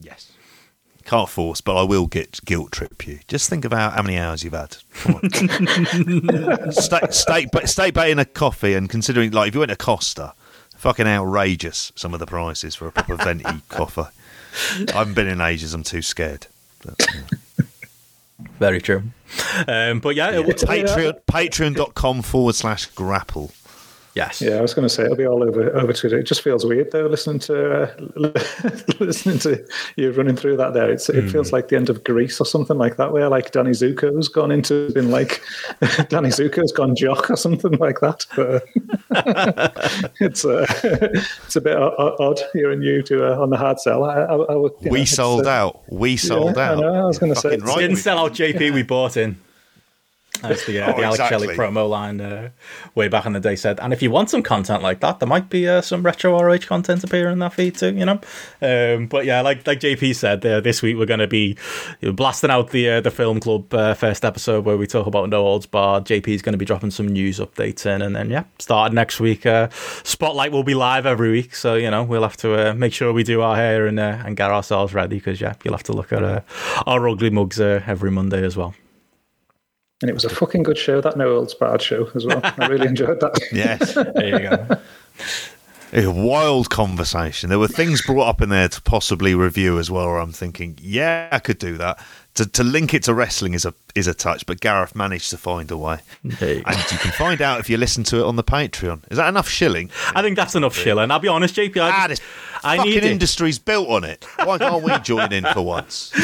Yes. 0.00 0.31
Can't 1.12 1.28
force, 1.28 1.60
but 1.60 1.76
I 1.76 1.82
will 1.82 2.06
get 2.06 2.42
guilt 2.46 2.72
trip 2.72 3.06
you. 3.06 3.18
Just 3.28 3.50
think 3.50 3.66
about 3.66 3.92
how 3.92 4.00
many 4.00 4.16
hours 4.16 4.42
you've 4.42 4.54
had. 4.54 4.72
steak, 6.72 7.12
steak, 7.12 7.48
steak 7.66 7.92
bake 7.92 8.12
in 8.12 8.18
a 8.18 8.24
coffee, 8.24 8.72
and 8.72 8.88
considering 8.88 9.30
like 9.30 9.48
if 9.48 9.54
you 9.54 9.60
went 9.60 9.68
to 9.68 9.76
Costa, 9.76 10.32
fucking 10.74 11.06
outrageous 11.06 11.92
some 11.96 12.14
of 12.14 12.20
the 12.20 12.24
prices 12.24 12.74
for 12.74 12.86
a 12.86 12.92
proper 12.92 13.16
venti 13.16 13.44
coffee. 13.68 14.10
I 14.88 14.92
haven't 14.92 15.12
been 15.12 15.26
in 15.28 15.42
ages. 15.42 15.74
I'm 15.74 15.82
too 15.82 16.00
scared. 16.00 16.46
But, 16.82 17.06
yeah. 17.14 17.66
Very 18.58 18.80
true. 18.80 19.02
Um, 19.68 20.00
but 20.00 20.16
yeah, 20.16 20.30
yeah. 20.30 20.40
Patreon, 20.40 21.20
patreon.com 21.26 22.22
forward 22.22 22.54
slash 22.54 22.86
grapple. 22.86 23.50
Yes. 24.14 24.42
Yeah, 24.42 24.56
I 24.56 24.60
was 24.60 24.74
going 24.74 24.86
to 24.86 24.90
say 24.90 25.04
it'll 25.04 25.16
be 25.16 25.26
all 25.26 25.42
over 25.42 25.74
over 25.74 25.92
Twitter. 25.94 26.18
It 26.18 26.24
just 26.24 26.42
feels 26.42 26.66
weird 26.66 26.90
though, 26.90 27.06
listening 27.06 27.38
to 27.40 27.84
uh, 27.84 27.94
listening 29.00 29.38
to 29.40 29.66
you 29.96 30.12
running 30.12 30.36
through 30.36 30.58
that. 30.58 30.74
There, 30.74 30.90
it's, 30.90 31.08
it 31.08 31.24
mm. 31.24 31.32
feels 31.32 31.50
like 31.50 31.68
the 31.68 31.76
end 31.76 31.88
of 31.88 32.04
Grease 32.04 32.38
or 32.38 32.44
something 32.44 32.76
like 32.76 32.96
that, 32.96 33.12
where 33.12 33.30
like 33.30 33.52
Danny 33.52 33.70
Zuko's 33.70 34.28
gone 34.28 34.52
into 34.52 34.92
been 34.92 35.10
like 35.10 35.42
Danny 36.10 36.28
Zuko's 36.28 36.72
gone 36.72 36.94
jock 36.94 37.30
or 37.30 37.36
something 37.36 37.72
like 37.78 38.00
that. 38.00 38.26
But 38.36 38.66
it's 40.20 40.44
uh, 40.44 40.66
it's 40.82 41.56
a 41.56 41.60
bit 41.62 41.78
odd 41.78 42.40
hearing 42.52 42.82
you 42.82 43.02
to 43.04 43.32
uh, 43.32 43.42
on 43.42 43.48
the 43.48 43.56
hard 43.56 43.80
sell. 43.80 44.04
I, 44.04 44.20
I, 44.20 44.34
I 44.34 44.56
we 44.90 44.98
know, 44.98 45.04
sold 45.06 45.46
uh, 45.46 45.50
out. 45.50 45.82
We 45.88 46.18
sold 46.18 46.56
yeah, 46.56 46.72
out. 46.72 46.78
I, 46.78 46.80
know, 46.82 46.94
I 46.94 47.04
was 47.04 47.18
going 47.18 47.32
to 47.32 47.40
say, 47.40 47.56
right. 47.56 47.78
didn't 47.78 47.96
sell 47.96 48.18
out. 48.18 48.34
JP, 48.34 48.74
we 48.74 48.82
bought 48.82 49.16
in. 49.16 49.40
That's 50.40 50.66
the, 50.66 50.80
uh, 50.80 50.92
oh, 50.92 50.96
the 50.96 51.04
Alex 51.04 51.20
exactly. 51.20 51.46
Shelley 51.46 51.56
promo 51.56 51.88
line 51.88 52.20
uh, 52.20 52.50
way 52.94 53.08
back 53.08 53.26
in 53.26 53.32
the 53.32 53.40
day 53.40 53.56
said, 53.56 53.78
and 53.80 53.92
if 53.92 54.02
you 54.02 54.10
want 54.10 54.30
some 54.30 54.42
content 54.42 54.82
like 54.82 55.00
that, 55.00 55.20
there 55.20 55.28
might 55.28 55.50
be 55.50 55.68
uh, 55.68 55.82
some 55.82 56.02
retro 56.02 56.40
ROH 56.40 56.58
content 56.66 57.04
appearing 57.04 57.34
in 57.34 57.38
that 57.40 57.52
feed 57.52 57.76
too, 57.76 57.94
you 57.94 58.04
know. 58.04 58.20
Um, 58.60 59.06
but 59.06 59.24
yeah, 59.24 59.40
like 59.42 59.66
like 59.66 59.80
JP 59.80 60.14
said, 60.16 60.44
uh, 60.44 60.60
this 60.60 60.82
week 60.82 60.96
we're 60.96 61.06
going 61.06 61.20
to 61.20 61.28
be 61.28 61.56
blasting 62.00 62.50
out 62.50 62.70
the 62.70 62.88
uh, 62.88 63.00
the 63.00 63.10
film 63.10 63.40
club 63.40 63.72
uh, 63.74 63.94
first 63.94 64.24
episode 64.24 64.64
where 64.64 64.76
we 64.76 64.86
talk 64.86 65.06
about 65.06 65.28
No 65.28 65.42
Holds 65.42 65.66
Barred. 65.66 66.04
JP 66.04 66.28
is 66.28 66.42
going 66.42 66.54
to 66.54 66.58
be 66.58 66.64
dropping 66.64 66.90
some 66.90 67.08
news 67.08 67.38
updates 67.38 67.86
in, 67.86 68.02
and 68.02 68.16
then 68.16 68.30
yeah, 68.30 68.44
starting 68.58 68.94
next 68.94 69.20
week, 69.20 69.46
Spotlight 70.02 70.52
will 70.52 70.64
be 70.64 70.74
live 70.74 71.06
every 71.06 71.30
week, 71.30 71.54
so 71.54 71.74
you 71.74 71.90
know 71.90 72.02
we'll 72.02 72.22
have 72.22 72.36
to 72.38 72.74
make 72.74 72.92
sure 72.92 73.12
we 73.12 73.22
do 73.22 73.42
our 73.42 73.56
hair 73.56 73.86
and 73.86 74.00
and 74.00 74.36
get 74.36 74.50
ourselves 74.50 74.94
ready 74.94 75.16
because 75.16 75.40
yeah, 75.40 75.54
you'll 75.62 75.74
have 75.74 75.82
to 75.84 75.92
look 75.92 76.12
at 76.12 76.44
our 76.86 77.08
ugly 77.08 77.30
mugs 77.30 77.60
every 77.60 78.10
Monday 78.10 78.42
as 78.44 78.56
well. 78.56 78.74
And 80.02 80.10
it 80.10 80.14
was 80.14 80.24
a 80.24 80.28
fucking 80.28 80.64
good 80.64 80.78
show, 80.78 81.00
that 81.00 81.16
No 81.16 81.34
Holds 81.34 81.54
Barred 81.54 81.80
show 81.80 82.10
as 82.14 82.26
well. 82.26 82.40
I 82.42 82.66
really 82.66 82.88
enjoyed 82.88 83.20
that. 83.20 83.40
yes. 83.52 83.94
There 83.94 84.42
you 84.42 84.48
go. 84.50 84.66
A 85.94 86.06
wild 86.06 86.70
conversation. 86.70 87.50
There 87.50 87.58
were 87.58 87.68
things 87.68 88.00
brought 88.00 88.26
up 88.26 88.40
in 88.40 88.48
there 88.48 88.68
to 88.68 88.80
possibly 88.80 89.34
review 89.34 89.78
as 89.78 89.90
well. 89.90 90.06
Where 90.06 90.20
I'm 90.20 90.32
thinking, 90.32 90.78
yeah, 90.80 91.28
I 91.30 91.38
could 91.38 91.58
do 91.58 91.76
that. 91.76 92.02
To, 92.36 92.46
to 92.46 92.64
link 92.64 92.94
it 92.94 93.02
to 93.02 93.12
wrestling 93.14 93.52
is 93.52 93.66
a 93.66 93.74
is 93.94 94.06
a 94.06 94.14
touch, 94.14 94.46
but 94.46 94.60
Gareth 94.60 94.94
managed 94.94 95.30
to 95.30 95.36
find 95.36 95.70
a 95.70 95.76
way. 95.76 95.98
You 96.22 96.62
and 96.66 96.76
you 96.90 96.98
can 96.98 97.12
find 97.12 97.40
out 97.40 97.60
if 97.60 97.68
you 97.68 97.76
listen 97.76 98.04
to 98.04 98.18
it 98.18 98.24
on 98.24 98.36
the 98.36 98.44
Patreon. 98.44 99.02
Is 99.10 99.18
that 99.18 99.28
enough 99.28 99.48
shilling? 99.48 99.90
I 100.14 100.22
think 100.22 100.36
that's 100.36 100.54
enough 100.54 100.76
shilling. 100.76 101.10
I'll 101.10 101.18
be 101.18 101.28
honest, 101.28 101.56
JP. 101.56 101.76
I 101.78 101.90
ah, 101.90 102.08
just, 102.08 102.22
I 102.64 102.76
fucking 102.76 102.92
need 102.92 103.04
industry's 103.04 103.58
it. 103.58 103.64
built 103.64 103.88
on 103.88 104.04
it. 104.04 104.24
Why 104.44 104.58
can't 104.58 104.82
we 104.82 104.98
join 105.00 105.32
in 105.32 105.44
for 105.44 105.62
once? 105.62 106.12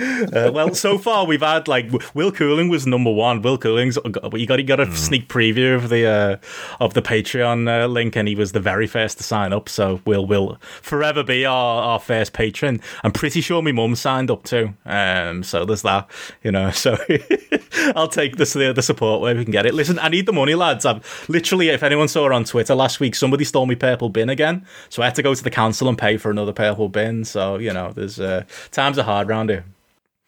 Uh, 0.00 0.50
well, 0.52 0.74
so 0.74 0.96
far 0.96 1.26
we've 1.26 1.42
had 1.42 1.68
like 1.68 1.90
Will 2.14 2.32
Cooling 2.32 2.68
was 2.68 2.86
number 2.86 3.10
one. 3.10 3.42
Will 3.42 3.58
Cooling's 3.58 3.98
you 4.32 4.46
got 4.46 4.58
you 4.58 4.64
got 4.64 4.80
a 4.80 4.86
mm. 4.86 4.94
sneak 4.94 5.28
preview 5.28 5.74
of 5.74 5.88
the 5.88 6.06
uh, 6.06 6.36
of 6.80 6.94
the 6.94 7.02
Patreon 7.02 7.68
uh, 7.68 7.86
link, 7.86 8.16
and 8.16 8.26
he 8.26 8.34
was 8.34 8.52
the 8.52 8.60
very 8.60 8.86
first 8.86 9.18
to 9.18 9.24
sign 9.24 9.52
up. 9.52 9.68
So 9.68 10.00
Will 10.06 10.24
will 10.24 10.58
forever 10.80 11.22
be 11.22 11.44
our, 11.44 11.82
our 11.82 11.98
first 11.98 12.32
patron. 12.32 12.80
I'm 13.04 13.12
pretty 13.12 13.40
sure 13.40 13.62
my 13.62 13.72
mum 13.72 13.94
signed 13.94 14.30
up 14.30 14.44
too. 14.44 14.74
Um, 14.86 15.42
so 15.42 15.64
there's 15.64 15.82
that, 15.82 16.08
you 16.42 16.50
know. 16.50 16.70
So 16.80 16.96
I'll 17.96 18.08
take 18.08 18.36
the 18.36 18.72
the 18.74 18.82
support 18.82 19.20
where 19.20 19.34
we 19.34 19.44
can 19.44 19.52
get 19.52 19.66
it. 19.66 19.74
Listen, 19.74 19.98
I 19.98 20.08
need 20.08 20.26
the 20.26 20.32
money, 20.32 20.54
lads. 20.54 20.84
I've 20.84 21.26
literally, 21.28 21.68
if 21.68 21.82
anyone 21.82 22.08
saw 22.08 22.32
on 22.32 22.44
Twitter 22.44 22.74
last 22.74 23.00
week, 23.00 23.14
somebody 23.14 23.44
stole 23.44 23.66
my 23.66 23.74
purple 23.74 24.08
bin 24.08 24.28
again, 24.28 24.66
so 24.88 25.02
I 25.02 25.06
had 25.06 25.14
to 25.16 25.22
go 25.22 25.34
to 25.34 25.42
the 25.42 25.50
council 25.50 25.88
and 25.88 25.96
pay 25.96 26.16
for 26.16 26.30
another 26.30 26.52
purple 26.52 26.88
bin. 26.88 27.24
So 27.24 27.56
you 27.56 27.72
know, 27.72 27.92
there's 27.92 28.20
uh, 28.20 28.44
times 28.70 28.98
are 28.98 29.04
hard 29.04 29.28
around 29.28 29.50
here. 29.50 29.64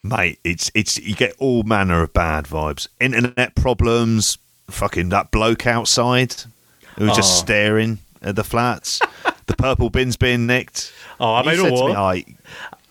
Mate, 0.04 0.40
it's 0.42 0.70
it's 0.74 0.98
you 0.98 1.14
get 1.14 1.34
all 1.38 1.62
manner 1.62 2.02
of 2.02 2.12
bad 2.12 2.46
vibes. 2.46 2.88
Internet 3.00 3.54
problems, 3.54 4.38
fucking 4.68 5.10
that 5.10 5.30
bloke 5.30 5.66
outside 5.66 6.34
who 6.96 7.04
was 7.04 7.12
oh. 7.12 7.16
just 7.16 7.38
staring 7.38 7.98
at 8.20 8.36
the 8.36 8.44
flats. 8.44 9.00
the 9.46 9.54
purple 9.56 9.90
bin's 9.90 10.16
being 10.16 10.46
nicked. 10.46 10.92
Oh, 11.20 11.34
I 11.34 11.44
made 11.44 11.58
a 11.58 11.70
walk. 11.70 11.96
I, 11.96 12.24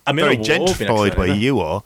I'm 0.08 0.16
very 0.16 0.38
gentrified 0.38 1.18
where 1.18 1.34
you 1.34 1.60
are. 1.60 1.84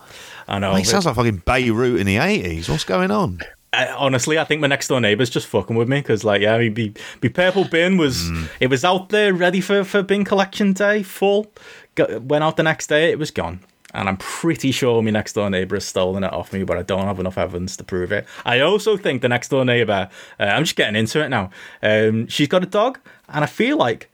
I 0.48 0.60
know. 0.60 0.76
It 0.76 0.86
sounds 0.86 1.06
like 1.06 1.16
fucking 1.16 1.44
Beirut 1.46 2.00
in 2.00 2.06
the 2.06 2.18
80s. 2.18 2.70
What's 2.70 2.84
going 2.84 3.12
on? 3.12 3.42
I, 3.76 3.88
honestly, 3.88 4.40
I 4.40 4.46
think 4.46 4.62
my 4.62 4.68
next 4.68 4.88
door 4.88 5.02
neighbour's 5.02 5.30
just 5.30 5.48
fucking 5.48 5.76
with 5.76 5.90
me 5.90 6.00
because, 6.00 6.24
like, 6.24 6.42
yeah, 6.42 6.58
be 6.70 6.94
be 7.20 7.30
purple 7.30 7.66
bin 7.66 7.98
was 7.98 8.24
mm. 8.24 8.48
it 8.60 8.70
was 8.70 8.86
out 8.86 9.10
there 9.10 9.34
ready 9.34 9.60
for 9.60 9.84
for 9.84 10.02
bin 10.02 10.24
collection 10.24 10.74
day, 10.74 11.04
full. 11.04 11.52
Got, 11.96 12.24
went 12.24 12.44
out 12.44 12.58
the 12.58 12.64
next 12.64 12.88
day, 12.88 13.12
it 13.12 13.20
was 13.20 13.32
gone, 13.32 13.62
and 13.94 14.08
I'm 14.08 14.18
pretty 14.18 14.72
sure 14.72 15.02
my 15.02 15.12
next 15.12 15.34
door 15.34 15.50
neighbour 15.50 15.76
has 15.76 15.86
stolen 15.86 16.24
it 16.24 16.32
off 16.32 16.54
me, 16.54 16.64
but 16.64 16.78
I 16.78 16.84
don't 16.84 17.06
have 17.06 17.20
enough 17.20 17.38
evidence 17.38 17.76
to 17.78 17.84
prove 17.84 18.12
it. 18.12 18.26
I 18.46 18.60
also 18.62 18.98
think 18.98 19.22
the 19.22 19.30
next 19.30 19.50
door 19.50 19.66
neighbour, 19.66 20.10
uh, 20.40 20.44
I'm 20.44 20.64
just 20.64 20.76
getting 20.76 20.96
into 20.96 21.24
it 21.24 21.30
now. 21.30 21.50
Um, 21.82 22.28
she's 22.28 22.48
got 22.48 22.64
a 22.64 22.68
dog, 22.68 23.00
and 23.30 23.44
I 23.44 23.48
feel 23.48 23.78
like 23.78 24.10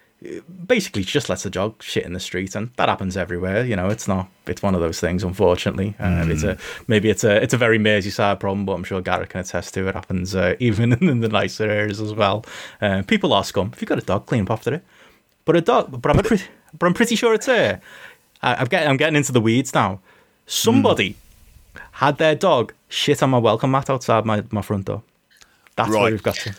basically 0.67 1.03
just 1.03 1.29
lets 1.29 1.43
the 1.43 1.49
dog 1.49 1.81
shit 1.81 2.05
in 2.05 2.13
the 2.13 2.19
street, 2.19 2.55
and 2.55 2.69
that 2.75 2.89
happens 2.89 3.17
everywhere. 3.17 3.65
You 3.65 3.75
know, 3.75 3.89
it's 3.89 4.07
not. 4.07 4.29
It's 4.47 4.61
one 4.61 4.75
of 4.75 4.81
those 4.81 4.99
things, 4.99 5.23
unfortunately. 5.23 5.95
Um, 5.99 6.31
It's 6.31 6.43
a 6.43 6.57
maybe 6.87 7.09
it's 7.09 7.23
a 7.23 7.41
it's 7.41 7.53
a 7.53 7.57
very 7.57 7.79
Merseyside 7.79 8.39
problem, 8.39 8.65
but 8.65 8.73
I'm 8.73 8.83
sure 8.83 9.01
Garrett 9.01 9.29
can 9.29 9.41
attest 9.41 9.73
to 9.75 9.87
it. 9.87 9.95
Happens 9.95 10.35
uh, 10.35 10.55
even 10.59 10.93
in 10.93 11.21
the 11.21 11.29
nicer 11.29 11.69
areas 11.69 11.99
as 11.99 12.13
well. 12.13 12.45
Uh, 12.81 13.03
people 13.07 13.33
are 13.33 13.43
scum. 13.43 13.71
If 13.73 13.81
you've 13.81 13.89
got 13.89 13.97
a 13.97 14.05
dog, 14.05 14.25
clean 14.27 14.43
up 14.43 14.51
after 14.51 14.73
it. 14.75 14.83
But 15.45 15.55
a 15.55 15.61
dog, 15.61 16.01
but 16.01 16.15
I'm 16.15 16.23
pretty, 16.23 16.45
but 16.77 16.85
I'm 16.85 16.93
pretty 16.93 17.15
sure 17.15 17.33
it's 17.33 17.47
uh, 17.47 17.79
I, 18.43 18.55
I'm 18.55 18.67
getting 18.67 18.89
I'm 18.89 18.97
getting 18.97 19.15
into 19.15 19.31
the 19.31 19.41
weeds 19.41 19.73
now. 19.73 19.99
Somebody 20.45 21.15
had 21.93 22.17
their 22.17 22.35
dog 22.35 22.73
shit 22.89 23.23
on 23.23 23.29
my 23.29 23.37
welcome 23.37 23.71
mat 23.71 23.89
outside 23.89 24.25
my, 24.25 24.43
my 24.51 24.61
front 24.61 24.85
door. 24.85 25.01
That's 25.75 25.89
where 26.01 26.11
we've 26.11 26.23
got 26.23 26.35
to. 26.35 26.53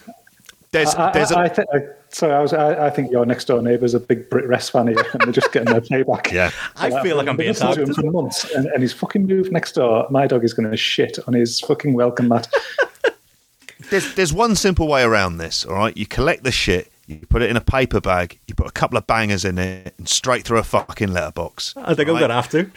There's, 0.72 0.94
I, 0.94 1.12
there's 1.12 1.30
I, 1.32 1.42
a, 1.42 1.44
I, 1.44 1.48
think, 1.48 1.68
I, 1.74 1.78
sorry, 2.08 2.32
I, 2.32 2.40
was, 2.40 2.54
I, 2.54 2.86
I 2.86 2.90
think 2.90 3.12
your 3.12 3.26
next 3.26 3.44
door 3.44 3.60
neighbour's 3.60 3.92
a 3.92 4.00
big 4.00 4.30
Brit 4.30 4.46
Wres 4.48 4.70
fan 4.70 4.86
here, 4.88 5.04
and 5.12 5.20
they're 5.20 5.32
just 5.32 5.52
getting 5.52 5.70
their 5.70 5.82
payback. 5.82 6.32
Yeah. 6.32 6.50
I 6.76 6.88
So 6.88 7.02
feel 7.02 7.16
like 7.16 7.28
I'm 7.28 7.36
being 7.36 7.50
listening 7.50 7.74
to 7.74 7.82
him 7.82 7.94
for 7.94 8.10
months, 8.10 8.50
and, 8.54 8.66
and 8.66 8.82
he's 8.82 8.94
fucking 8.94 9.26
moved 9.26 9.52
next 9.52 9.72
door. 9.72 10.06
My 10.10 10.26
dog 10.26 10.44
is 10.44 10.54
going 10.54 10.70
to 10.70 10.76
shit 10.76 11.18
on 11.26 11.34
his 11.34 11.60
fucking 11.60 11.92
welcome 11.92 12.28
mat. 12.28 12.50
there's 13.90 14.14
there's 14.14 14.32
one 14.32 14.56
simple 14.56 14.88
way 14.88 15.02
around 15.02 15.36
this. 15.36 15.66
All 15.66 15.74
right, 15.74 15.96
you 15.96 16.06
collect 16.06 16.44
the 16.44 16.52
shit, 16.52 16.90
you 17.20 17.26
put 17.26 17.42
it 17.42 17.50
in 17.50 17.56
a 17.56 17.60
paper 17.60 18.00
bag, 18.00 18.38
you 18.46 18.54
put 18.54 18.66
a 18.66 18.72
couple 18.72 18.96
of 18.98 19.06
bangers 19.06 19.44
in 19.44 19.58
it, 19.58 19.94
and 19.98 20.08
straight 20.08 20.44
through 20.44 20.58
a 20.58 20.62
fucking 20.62 21.12
letterbox. 21.12 21.74
I 21.76 21.94
think 21.94 22.08
I'm 22.08 22.18
gonna 22.18 22.34
have 22.34 22.48
to. 22.50 22.70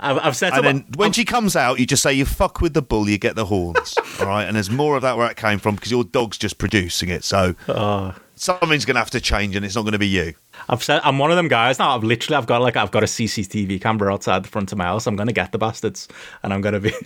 I've, 0.00 0.18
I've 0.18 0.36
set 0.36 0.52
And 0.52 0.58
up. 0.58 0.64
then 0.64 0.84
when 0.96 1.12
she 1.12 1.24
comes 1.24 1.56
out, 1.56 1.78
you 1.78 1.86
just 1.86 2.02
say 2.02 2.12
you 2.12 2.24
fuck 2.24 2.60
with 2.60 2.74
the 2.74 2.82
bull, 2.82 3.08
you 3.08 3.18
get 3.18 3.36
the 3.36 3.46
horns. 3.46 3.94
all 4.20 4.26
right, 4.26 4.44
and 4.44 4.56
there's 4.56 4.70
more 4.70 4.96
of 4.96 5.02
that 5.02 5.16
where 5.16 5.30
it 5.30 5.36
came 5.36 5.58
from 5.58 5.74
because 5.76 5.90
your 5.90 6.04
dog's 6.04 6.38
just 6.38 6.58
producing 6.58 7.08
it. 7.08 7.24
So 7.24 7.54
Oh. 7.68 8.14
something's 8.36 8.84
going 8.84 8.94
to 8.94 9.00
have 9.00 9.10
to 9.10 9.20
change, 9.20 9.54
and 9.56 9.64
it's 9.64 9.74
not 9.76 9.82
going 9.82 9.92
to 9.92 9.98
be 9.98 10.08
you. 10.08 10.34
I've 10.68 10.82
said 10.82 11.00
I'm 11.04 11.18
one 11.18 11.30
of 11.30 11.36
them 11.36 11.48
guys 11.48 11.78
now. 11.78 11.94
I've 11.94 12.04
literally 12.04 12.36
I've 12.36 12.46
got 12.46 12.62
like 12.62 12.76
I've 12.76 12.90
got 12.90 13.02
a 13.02 13.06
CCTV 13.06 13.80
camera 13.80 14.12
outside 14.12 14.44
the 14.44 14.48
front 14.48 14.72
of 14.72 14.78
my 14.78 14.84
house. 14.84 15.06
I'm 15.06 15.16
gonna 15.16 15.32
get 15.32 15.52
the 15.52 15.58
bastards, 15.58 16.08
and 16.42 16.52
I'm 16.52 16.60
gonna 16.60 16.80
be 16.80 16.92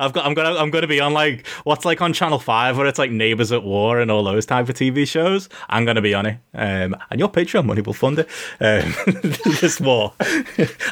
I've 0.00 0.12
got 0.12 0.24
I'm 0.26 0.34
gonna 0.34 0.54
I'm 0.54 0.70
gonna 0.70 0.86
be 0.86 1.00
on 1.00 1.12
like 1.12 1.46
what's 1.64 1.84
like 1.84 2.00
on 2.02 2.12
Channel 2.12 2.38
Five 2.38 2.76
where 2.76 2.86
it's 2.86 2.98
like 2.98 3.10
Neighbours 3.10 3.52
at 3.52 3.62
War 3.62 4.00
and 4.00 4.10
all 4.10 4.22
those 4.24 4.46
type 4.46 4.68
of 4.68 4.74
TV 4.74 5.06
shows. 5.06 5.48
I'm 5.68 5.84
gonna 5.84 6.02
be 6.02 6.14
on 6.14 6.26
it, 6.26 6.38
um, 6.54 6.96
and 7.10 7.18
your 7.18 7.28
Patreon 7.28 7.64
money 7.64 7.80
will 7.82 7.92
fund 7.94 8.18
it. 8.18 8.28
Um, 8.60 8.94
this 9.60 9.80
war, 9.80 10.12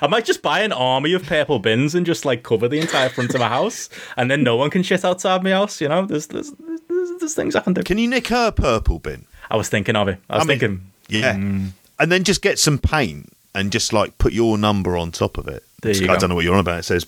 I 0.02 0.06
might 0.08 0.24
just 0.24 0.42
buy 0.42 0.60
an 0.60 0.72
army 0.72 1.12
of 1.12 1.24
purple 1.24 1.58
bins 1.58 1.94
and 1.94 2.04
just 2.06 2.24
like 2.24 2.42
cover 2.42 2.68
the 2.68 2.80
entire 2.80 3.08
front 3.08 3.34
of 3.34 3.40
my 3.40 3.48
house, 3.48 3.88
and 4.16 4.30
then 4.30 4.42
no 4.42 4.56
one 4.56 4.70
can 4.70 4.82
shit 4.82 5.04
outside 5.04 5.42
my 5.42 5.50
house. 5.50 5.80
You 5.80 5.88
know, 5.88 6.06
there's 6.06 6.26
there's 6.28 6.52
there's, 6.88 7.18
there's 7.18 7.34
things 7.34 7.54
I 7.56 7.60
can 7.60 7.74
do. 7.74 7.82
Can 7.82 7.98
you 7.98 8.08
nick 8.08 8.28
her 8.28 8.50
purple 8.50 8.98
bin? 8.98 9.26
I 9.50 9.56
was 9.56 9.68
thinking 9.68 9.96
of 9.96 10.08
it. 10.08 10.18
I 10.28 10.36
was 10.38 10.44
I 10.44 10.48
mean, 10.48 10.58
thinking. 10.58 10.92
Yeah, 11.10 11.34
Mm. 11.36 11.70
And 11.98 12.10
then 12.10 12.24
just 12.24 12.42
get 12.42 12.58
some 12.58 12.78
paint 12.78 13.32
and 13.54 13.72
just 13.72 13.92
like 13.92 14.18
put 14.18 14.32
your 14.32 14.58
number 14.58 14.96
on 14.96 15.10
top 15.10 15.38
of 15.38 15.48
it. 15.48 15.64
There 15.82 15.94
you 15.94 16.10
I 16.10 16.16
don't 16.16 16.28
know 16.28 16.34
what 16.34 16.44
you're 16.44 16.54
on 16.54 16.60
about. 16.60 16.80
It 16.80 16.84
says, 16.84 17.06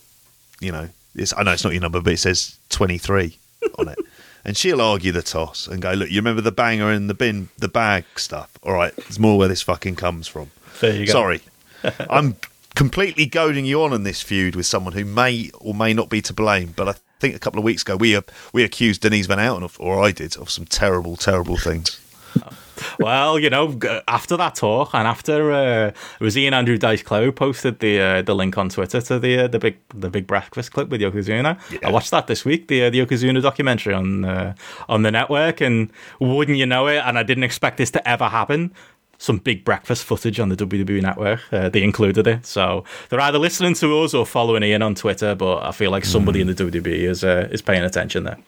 you 0.60 0.72
know, 0.72 0.88
it's, 1.14 1.32
I 1.36 1.42
know 1.42 1.52
it's 1.52 1.64
not 1.64 1.72
your 1.72 1.82
number, 1.82 2.00
but 2.00 2.12
it 2.12 2.18
says 2.18 2.56
23 2.70 3.36
on 3.78 3.88
it. 3.88 3.98
And 4.42 4.56
she'll 4.56 4.80
argue 4.80 5.12
the 5.12 5.20
toss 5.20 5.66
and 5.66 5.82
go, 5.82 5.92
look, 5.92 6.10
you 6.10 6.16
remember 6.16 6.40
the 6.40 6.50
banger 6.50 6.90
in 6.90 7.08
the 7.08 7.14
bin, 7.14 7.50
the 7.58 7.68
bag 7.68 8.06
stuff? 8.16 8.50
All 8.62 8.72
right, 8.72 8.90
it's 8.96 9.18
more 9.18 9.36
where 9.36 9.48
this 9.48 9.60
fucking 9.60 9.96
comes 9.96 10.28
from. 10.28 10.50
There 10.80 10.94
you 10.96 11.04
go. 11.04 11.12
Sorry. 11.12 11.42
I'm 12.08 12.36
completely 12.74 13.26
goading 13.26 13.66
you 13.66 13.82
on 13.82 13.92
in 13.92 14.04
this 14.04 14.22
feud 14.22 14.56
with 14.56 14.64
someone 14.64 14.94
who 14.94 15.04
may 15.04 15.50
or 15.58 15.74
may 15.74 15.92
not 15.92 16.08
be 16.08 16.22
to 16.22 16.32
blame, 16.32 16.72
but 16.74 16.88
I 16.88 16.94
think 17.18 17.36
a 17.36 17.38
couple 17.38 17.58
of 17.58 17.64
weeks 17.64 17.82
ago 17.82 17.96
we 17.96 18.16
uh, 18.16 18.22
we 18.54 18.64
accused 18.64 19.02
Denise 19.02 19.26
Van 19.26 19.38
Outen, 19.38 19.62
of, 19.62 19.78
or 19.78 20.02
I 20.02 20.10
did, 20.10 20.38
of 20.38 20.48
some 20.48 20.64
terrible, 20.64 21.16
terrible 21.16 21.58
things. 21.58 22.00
Well, 22.98 23.38
you 23.38 23.50
know, 23.50 23.78
after 24.08 24.36
that 24.36 24.54
talk 24.54 24.94
and 24.94 25.06
after 25.06 25.52
uh, 25.52 25.86
it 25.88 26.20
was 26.20 26.36
Ian 26.36 26.54
Andrew 26.54 26.78
Dice 26.78 27.02
Cloud 27.02 27.36
posted 27.36 27.78
the 27.80 28.00
uh, 28.00 28.22
the 28.22 28.34
link 28.34 28.56
on 28.58 28.68
Twitter 28.68 29.00
to 29.00 29.18
the 29.18 29.44
uh, 29.44 29.48
the 29.48 29.58
big 29.58 29.78
the 29.94 30.10
big 30.10 30.26
breakfast 30.26 30.72
clip 30.72 30.88
with 30.88 31.00
Yokozuna. 31.00 31.58
Yeah. 31.70 31.88
I 31.88 31.90
watched 31.90 32.10
that 32.10 32.26
this 32.26 32.44
week, 32.44 32.68
the 32.68 32.84
uh, 32.84 32.90
the 32.90 33.00
Yokozuna 33.04 33.42
documentary 33.42 33.94
on 33.94 34.24
uh, 34.24 34.54
on 34.88 35.02
the 35.02 35.10
network, 35.10 35.60
and 35.60 35.90
wouldn't 36.20 36.58
you 36.58 36.66
know 36.66 36.86
it? 36.86 37.02
And 37.04 37.18
I 37.18 37.22
didn't 37.22 37.44
expect 37.44 37.76
this 37.76 37.90
to 37.92 38.08
ever 38.08 38.28
happen. 38.28 38.72
Some 39.18 39.36
big 39.36 39.64
breakfast 39.64 40.04
footage 40.04 40.40
on 40.40 40.48
the 40.48 40.56
WWE 40.56 41.02
network. 41.02 41.40
Uh, 41.52 41.68
they 41.68 41.82
included 41.82 42.26
it, 42.26 42.46
so 42.46 42.84
they're 43.10 43.20
either 43.20 43.38
listening 43.38 43.74
to 43.74 44.00
us 44.00 44.14
or 44.14 44.24
following 44.24 44.62
Ian 44.62 44.80
on 44.80 44.94
Twitter. 44.94 45.34
But 45.34 45.62
I 45.62 45.72
feel 45.72 45.90
like 45.90 46.06
somebody 46.06 46.40
in 46.40 46.46
the 46.46 46.54
WWE 46.54 46.86
is 46.86 47.22
uh, 47.22 47.48
is 47.50 47.60
paying 47.60 47.82
attention 47.82 48.24
there. 48.24 48.38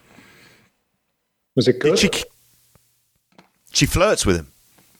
Was 1.55 1.67
it 1.67 1.79
good? 1.79 1.95
Did 1.97 2.15
she? 2.15 2.23
She 3.73 3.85
flirts 3.85 4.25
with 4.25 4.37
him. 4.37 4.47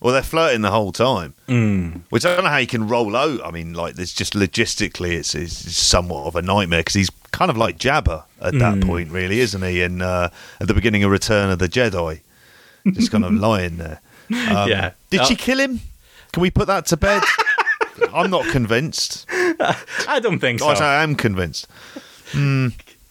Well, 0.01 0.11
they're 0.13 0.21
flirting 0.21 0.61
the 0.63 0.71
whole 0.71 0.91
time. 0.91 1.33
Mm. 1.47 2.01
Which 2.09 2.25
I 2.25 2.35
don't 2.35 2.43
know 2.43 2.49
how 2.49 2.57
you 2.57 2.67
can 2.67 2.89
roll 2.89 3.15
out. 3.15 3.39
I 3.45 3.51
mean, 3.51 3.73
like, 3.73 3.95
there's 3.95 4.11
just 4.13 4.33
logistically, 4.33 5.11
it's, 5.13 5.33
it's 5.33 5.73
somewhat 5.77 6.25
of 6.25 6.35
a 6.35 6.41
nightmare 6.41 6.81
because 6.81 6.95
he's 6.95 7.09
kind 7.31 7.49
of 7.49 7.55
like 7.55 7.77
Jabba 7.79 8.23
at 8.41 8.57
that 8.59 8.81
point, 8.81 9.11
really, 9.11 9.39
isn't 9.39 9.61
he? 9.63 9.81
And 9.81 10.01
uh, 10.01 10.29
at 10.59 10.67
the 10.67 10.73
beginning 10.73 11.05
of 11.05 11.11
Return 11.11 11.49
of 11.51 11.59
the 11.59 11.69
Jedi, 11.69 12.19
just 12.91 13.11
kind 13.11 13.23
of 13.23 13.33
lying 13.47 13.77
there. 13.77 14.01
Um, 14.29 14.67
Yeah. 14.69 14.91
Did 15.09 15.21
Uh, 15.21 15.25
she 15.25 15.35
kill 15.37 15.59
him? 15.59 15.79
Can 16.33 16.41
we 16.41 16.51
put 16.51 16.67
that 16.67 16.85
to 16.87 16.97
bed? 16.97 17.23
I'm 18.13 18.29
not 18.29 18.45
convinced. 18.47 19.25
I 19.29 20.19
don't 20.21 20.39
think 20.39 20.59
so. 20.59 20.67
I 20.67 21.01
am 21.03 21.15
convinced. 21.15 21.67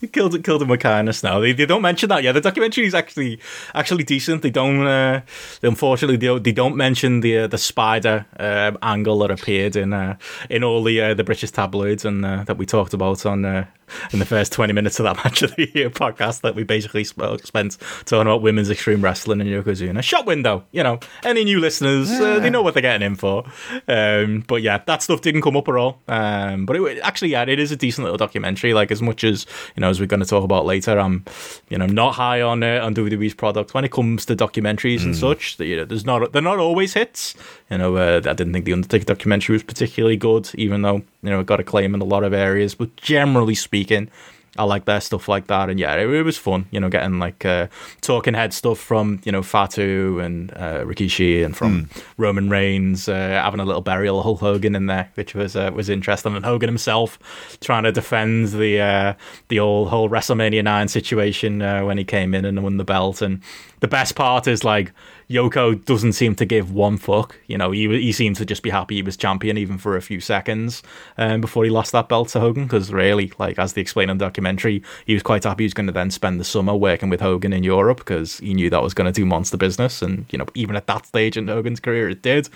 He 0.02 0.08
killed 0.08 0.42
killed 0.42 0.60
him 0.62 0.68
with 0.68 0.80
kindness. 0.80 1.22
Now 1.22 1.38
they, 1.38 1.52
they 1.52 1.64
don't 1.64 1.80
mention 1.80 2.08
that. 2.08 2.24
Yeah, 2.24 2.32
the 2.32 2.40
documentary 2.40 2.86
is 2.86 2.94
actually 2.94 3.38
actually 3.72 4.02
decent. 4.02 4.42
They 4.42 4.50
don't. 4.50 4.84
Uh, 4.84 5.20
unfortunately, 5.62 6.16
they, 6.16 6.26
don't- 6.26 6.42
they 6.42 6.50
don't 6.52 6.76
mention 6.76 7.20
the 7.20 7.38
uh, 7.38 7.46
the 7.46 7.56
spider 7.58 8.26
um 8.40 8.78
angle 8.82 9.18
that 9.20 9.30
appeared 9.30 9.76
in 9.76 9.92
uh, 9.92 10.16
in 10.50 10.64
all 10.64 10.82
the 10.82 11.00
uh, 11.00 11.14
the 11.14 11.22
British 11.22 11.52
tabloids 11.52 12.04
and 12.04 12.24
uh, 12.24 12.42
that 12.46 12.58
we 12.58 12.66
talked 12.66 12.94
about 12.94 13.24
on 13.24 13.44
uh, 13.44 13.64
in 14.12 14.18
the 14.18 14.24
first 14.24 14.52
twenty 14.52 14.72
minutes 14.72 14.98
of 14.98 15.04
that 15.04 15.16
match 15.24 15.42
of 15.42 15.54
the 15.56 15.70
year 15.74 15.90
podcast. 15.90 16.42
That 16.42 16.54
we 16.54 16.62
basically 16.64 17.04
sp- 17.04 17.40
spent 17.44 17.78
talking 18.04 18.22
about 18.22 18.42
women's 18.42 18.70
extreme 18.70 19.02
wrestling 19.02 19.40
and 19.40 19.50
Yokozuna. 19.50 20.02
Shot 20.02 20.26
window. 20.26 20.64
You 20.72 20.82
know, 20.82 21.00
any 21.24 21.44
new 21.44 21.60
listeners, 21.60 22.10
uh, 22.10 22.38
they 22.38 22.50
know 22.50 22.62
what 22.62 22.74
they're 22.74 22.82
getting 22.82 23.06
in 23.06 23.16
for. 23.16 23.44
Um, 23.88 24.44
but 24.46 24.62
yeah, 24.62 24.78
that 24.86 25.02
stuff 25.02 25.20
didn't 25.20 25.42
come 25.42 25.56
up 25.56 25.68
at 25.68 25.74
all. 25.76 26.00
Um, 26.08 26.66
but 26.66 26.76
it, 26.76 27.00
actually, 27.02 27.30
yeah, 27.30 27.42
it 27.42 27.58
is 27.58 27.72
a 27.72 27.76
decent 27.76 28.04
little 28.04 28.18
documentary. 28.18 28.74
Like 28.74 28.90
as 28.90 29.02
much 29.02 29.24
as 29.24 29.46
you 29.76 29.80
know, 29.80 29.88
as 29.88 30.00
we're 30.00 30.06
going 30.06 30.20
to 30.20 30.26
talk 30.26 30.44
about 30.44 30.66
later, 30.66 30.98
I'm 30.98 31.24
you 31.68 31.78
know 31.78 31.86
not 31.86 32.14
high 32.14 32.40
on 32.40 32.62
uh, 32.62 32.80
on 32.82 32.94
WWE's 32.94 33.34
product 33.34 33.74
when 33.74 33.84
it 33.84 33.92
comes 33.92 34.26
to 34.26 34.36
documentaries 34.36 35.04
and 35.04 35.16
such. 35.16 35.56
that, 35.56 35.66
You 35.66 35.76
know, 35.76 35.84
there's 35.84 36.04
not 36.04 36.32
they're 36.32 36.42
not 36.42 36.58
always 36.58 36.94
hits. 36.94 37.34
You 37.70 37.78
know, 37.78 37.96
uh, 37.96 38.16
I 38.24 38.32
didn't 38.34 38.52
think 38.52 38.64
the 38.64 38.72
Undertaker 38.72 39.04
documentary 39.04 39.54
was 39.54 39.62
particularly 39.62 40.16
good, 40.16 40.50
even 40.54 40.82
though 40.82 41.02
you 41.22 41.30
know 41.30 41.40
it 41.40 41.46
got 41.46 41.60
acclaim 41.60 41.94
in 41.94 42.00
a 42.00 42.04
lot 42.04 42.24
of 42.24 42.32
areas. 42.32 42.74
But 42.74 42.96
generally 42.96 43.54
speaking. 43.54 44.10
I 44.58 44.64
like 44.64 44.84
their 44.84 45.00
stuff 45.00 45.28
like 45.28 45.46
that, 45.46 45.70
and 45.70 45.80
yeah, 45.80 45.94
it, 45.94 46.10
it 46.10 46.24
was 46.24 46.36
fun. 46.36 46.66
You 46.70 46.78
know, 46.78 46.90
getting 46.90 47.18
like 47.18 47.42
uh, 47.46 47.68
talking 48.02 48.34
head 48.34 48.52
stuff 48.52 48.78
from 48.78 49.22
you 49.24 49.32
know 49.32 49.42
Fatu 49.42 50.20
and 50.20 50.52
uh, 50.52 50.84
Rikishi, 50.84 51.42
and 51.42 51.56
from 51.56 51.88
Roman 52.18 52.50
Reigns, 52.50 53.08
uh, 53.08 53.14
having 53.14 53.60
a 53.60 53.64
little 53.64 53.80
burial 53.80 54.18
of 54.18 54.24
Hulk 54.24 54.40
Hogan 54.40 54.76
in 54.76 54.86
there, 54.86 55.10
which 55.14 55.34
was 55.34 55.56
uh, 55.56 55.70
was 55.74 55.88
interesting. 55.88 56.36
And 56.36 56.44
Hogan 56.44 56.68
himself 56.68 57.18
trying 57.62 57.84
to 57.84 57.92
defend 57.92 58.48
the 58.48 58.78
uh, 58.78 59.14
the 59.48 59.58
old 59.58 59.88
whole 59.88 60.10
WrestleMania 60.10 60.62
nine 60.62 60.88
situation 60.88 61.62
uh, 61.62 61.82
when 61.86 61.96
he 61.96 62.04
came 62.04 62.34
in 62.34 62.44
and 62.44 62.62
won 62.62 62.76
the 62.76 62.84
belt. 62.84 63.22
And 63.22 63.40
the 63.80 63.88
best 63.88 64.16
part 64.16 64.46
is 64.46 64.64
like 64.64 64.92
Yoko 65.28 65.82
doesn't 65.84 66.12
seem 66.12 66.34
to 66.36 66.44
give 66.44 66.72
one 66.72 66.96
fuck. 66.96 67.36
You 67.46 67.58
know, 67.58 67.70
he 67.70 67.88
he 68.00 68.12
seemed 68.12 68.36
to 68.36 68.44
just 68.44 68.62
be 68.62 68.70
happy 68.70 68.96
he 68.96 69.02
was 69.02 69.16
champion 69.16 69.56
even 69.56 69.78
for 69.78 69.96
a 69.96 70.02
few 70.02 70.20
seconds 70.20 70.82
um, 71.18 71.40
before 71.40 71.64
he 71.64 71.70
lost 71.70 71.92
that 71.92 72.08
belt 72.08 72.28
to 72.30 72.40
Hogan. 72.40 72.64
Because 72.64 72.92
really, 72.92 73.32
like 73.38 73.58
as 73.58 73.72
they 73.72 73.80
explain 73.80 74.10
in 74.10 74.18
the 74.18 74.24
documentary, 74.24 74.82
he 75.06 75.14
was 75.14 75.22
quite 75.22 75.44
happy 75.44 75.64
he 75.64 75.66
was 75.66 75.74
going 75.74 75.86
to 75.86 75.92
then 75.92 76.10
spend 76.10 76.40
the 76.40 76.44
summer 76.44 76.74
working 76.74 77.08
with 77.08 77.20
Hogan 77.20 77.52
in 77.52 77.64
Europe 77.64 77.98
because 77.98 78.38
he 78.38 78.54
knew 78.54 78.70
that 78.70 78.82
was 78.82 78.94
going 78.94 79.12
to 79.12 79.20
do 79.20 79.24
monster 79.26 79.56
business. 79.56 80.02
And 80.02 80.26
you 80.30 80.38
know, 80.38 80.46
even 80.54 80.76
at 80.76 80.86
that 80.86 81.06
stage 81.06 81.36
in 81.36 81.48
Hogan's 81.48 81.80
career, 81.80 82.08
it 82.08 82.22
did. 82.22 82.48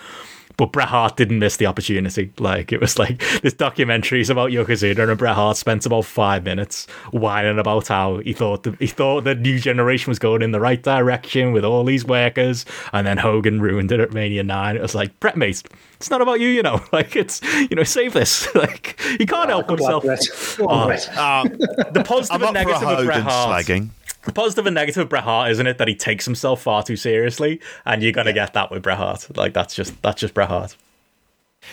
But 0.58 0.72
Bret 0.72 0.88
Hart 0.88 1.16
didn't 1.18 1.38
miss 1.38 1.58
the 1.58 1.66
opportunity. 1.66 2.32
Like 2.38 2.72
it 2.72 2.80
was 2.80 2.98
like 2.98 3.22
this 3.42 3.52
documentary 3.52 4.20
is 4.22 4.30
about 4.30 4.50
Yokozuna, 4.50 5.08
and 5.08 5.18
Bret 5.18 5.34
Hart 5.34 5.56
spent 5.58 5.84
about 5.84 6.06
five 6.06 6.44
minutes 6.44 6.86
whining 7.10 7.58
about 7.58 7.88
how 7.88 8.18
he 8.18 8.32
thought 8.32 8.62
the, 8.62 8.72
he 8.78 8.86
thought 8.86 9.24
the 9.24 9.34
new 9.34 9.58
generation 9.58 10.10
was 10.10 10.18
going 10.18 10.40
in 10.40 10.52
the 10.52 10.60
right 10.60 10.82
direction 10.82 11.52
with 11.52 11.64
all 11.64 11.84
these 11.84 12.04
workers, 12.06 12.64
and 12.94 13.06
then 13.06 13.18
Hogan 13.18 13.60
ruined 13.60 13.92
it 13.92 14.00
at 14.00 14.12
Mania 14.12 14.42
Nine. 14.42 14.76
It 14.76 14.82
was 14.82 14.94
like 14.94 15.18
Bret, 15.20 15.36
mate, 15.36 15.62
it's 15.96 16.10
not 16.10 16.22
about 16.22 16.40
you, 16.40 16.48
you 16.48 16.62
know. 16.62 16.80
Like 16.92 17.14
it's 17.16 17.42
you 17.68 17.76
know, 17.76 17.82
save 17.84 18.14
this. 18.14 18.48
Like 18.54 18.98
he 19.18 19.26
can't 19.26 19.50
help 19.50 19.68
himself. 19.68 20.04
Bret. 20.04 20.20
Go 20.56 20.68
on, 20.68 20.82
Oh, 20.84 20.86
Bret. 20.86 21.18
Um, 21.18 21.48
The 21.92 22.02
positive 22.06 22.42
I'm 22.42 22.48
and 22.48 22.56
a 22.56 22.64
negative 22.64 22.88
of 22.88 23.04
Bret 23.04 23.22
Hart. 23.22 23.66
slagging. 23.66 23.88
The 24.26 24.32
positive 24.32 24.66
and 24.66 24.74
negative 24.74 25.02
of 25.02 25.08
Bret 25.08 25.24
Hart, 25.24 25.50
isn't 25.52 25.66
it, 25.66 25.78
that 25.78 25.88
he 25.88 25.94
takes 25.94 26.24
himself 26.24 26.60
far 26.62 26.82
too 26.82 26.96
seriously, 26.96 27.60
and 27.84 28.02
you're 28.02 28.12
gonna 28.12 28.32
get 28.32 28.52
that 28.54 28.70
with 28.70 28.82
Bret 28.82 28.98
Hart. 28.98 29.34
Like 29.36 29.54
that's 29.54 29.74
just 29.74 30.00
that's 30.02 30.20
just 30.20 30.34
Bret 30.34 30.48
Hart. 30.48 30.76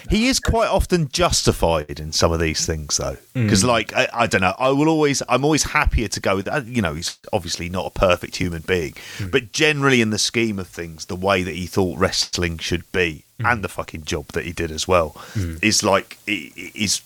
He 0.09 0.27
is 0.27 0.39
quite 0.39 0.69
often 0.69 1.09
justified 1.09 1.99
in 1.99 2.13
some 2.13 2.31
of 2.31 2.39
these 2.39 2.65
things, 2.65 2.97
though, 2.97 3.17
hmm. 3.33 3.43
because 3.43 3.63
like 3.63 3.93
I, 3.95 4.07
I 4.13 4.27
don't 4.27 4.41
know, 4.41 4.55
I 4.57 4.69
will 4.69 4.87
always, 4.87 5.21
I'm 5.29 5.43
always 5.43 5.63
happier 5.63 6.07
to 6.07 6.19
go 6.19 6.37
with. 6.37 6.47
uh, 6.47 6.61
You 6.65 6.81
know, 6.81 6.95
he's 6.95 7.17
obviously 7.31 7.69
not 7.69 7.85
a 7.87 7.91
perfect 7.91 8.37
human 8.37 8.61
being, 8.65 8.93
hmm. 9.17 9.29
but 9.29 9.51
generally 9.51 10.01
in 10.01 10.09
the 10.09 10.17
scheme 10.17 10.57
of 10.57 10.67
things, 10.67 11.05
the 11.05 11.15
way 11.15 11.43
that 11.43 11.53
he 11.53 11.67
thought 11.67 11.99
wrestling 11.99 12.57
should 12.59 12.89
be 12.91 13.25
hmm. 13.39 13.45
and 13.45 13.63
the 13.63 13.69
fucking 13.69 14.03
job 14.05 14.27
that 14.29 14.45
he 14.45 14.51
did 14.51 14.71
as 14.71 14.87
well 14.87 15.19
is 15.61 15.83
like 15.83 16.17
he- 16.25 16.51
he- 16.55 16.71
he's 16.73 17.01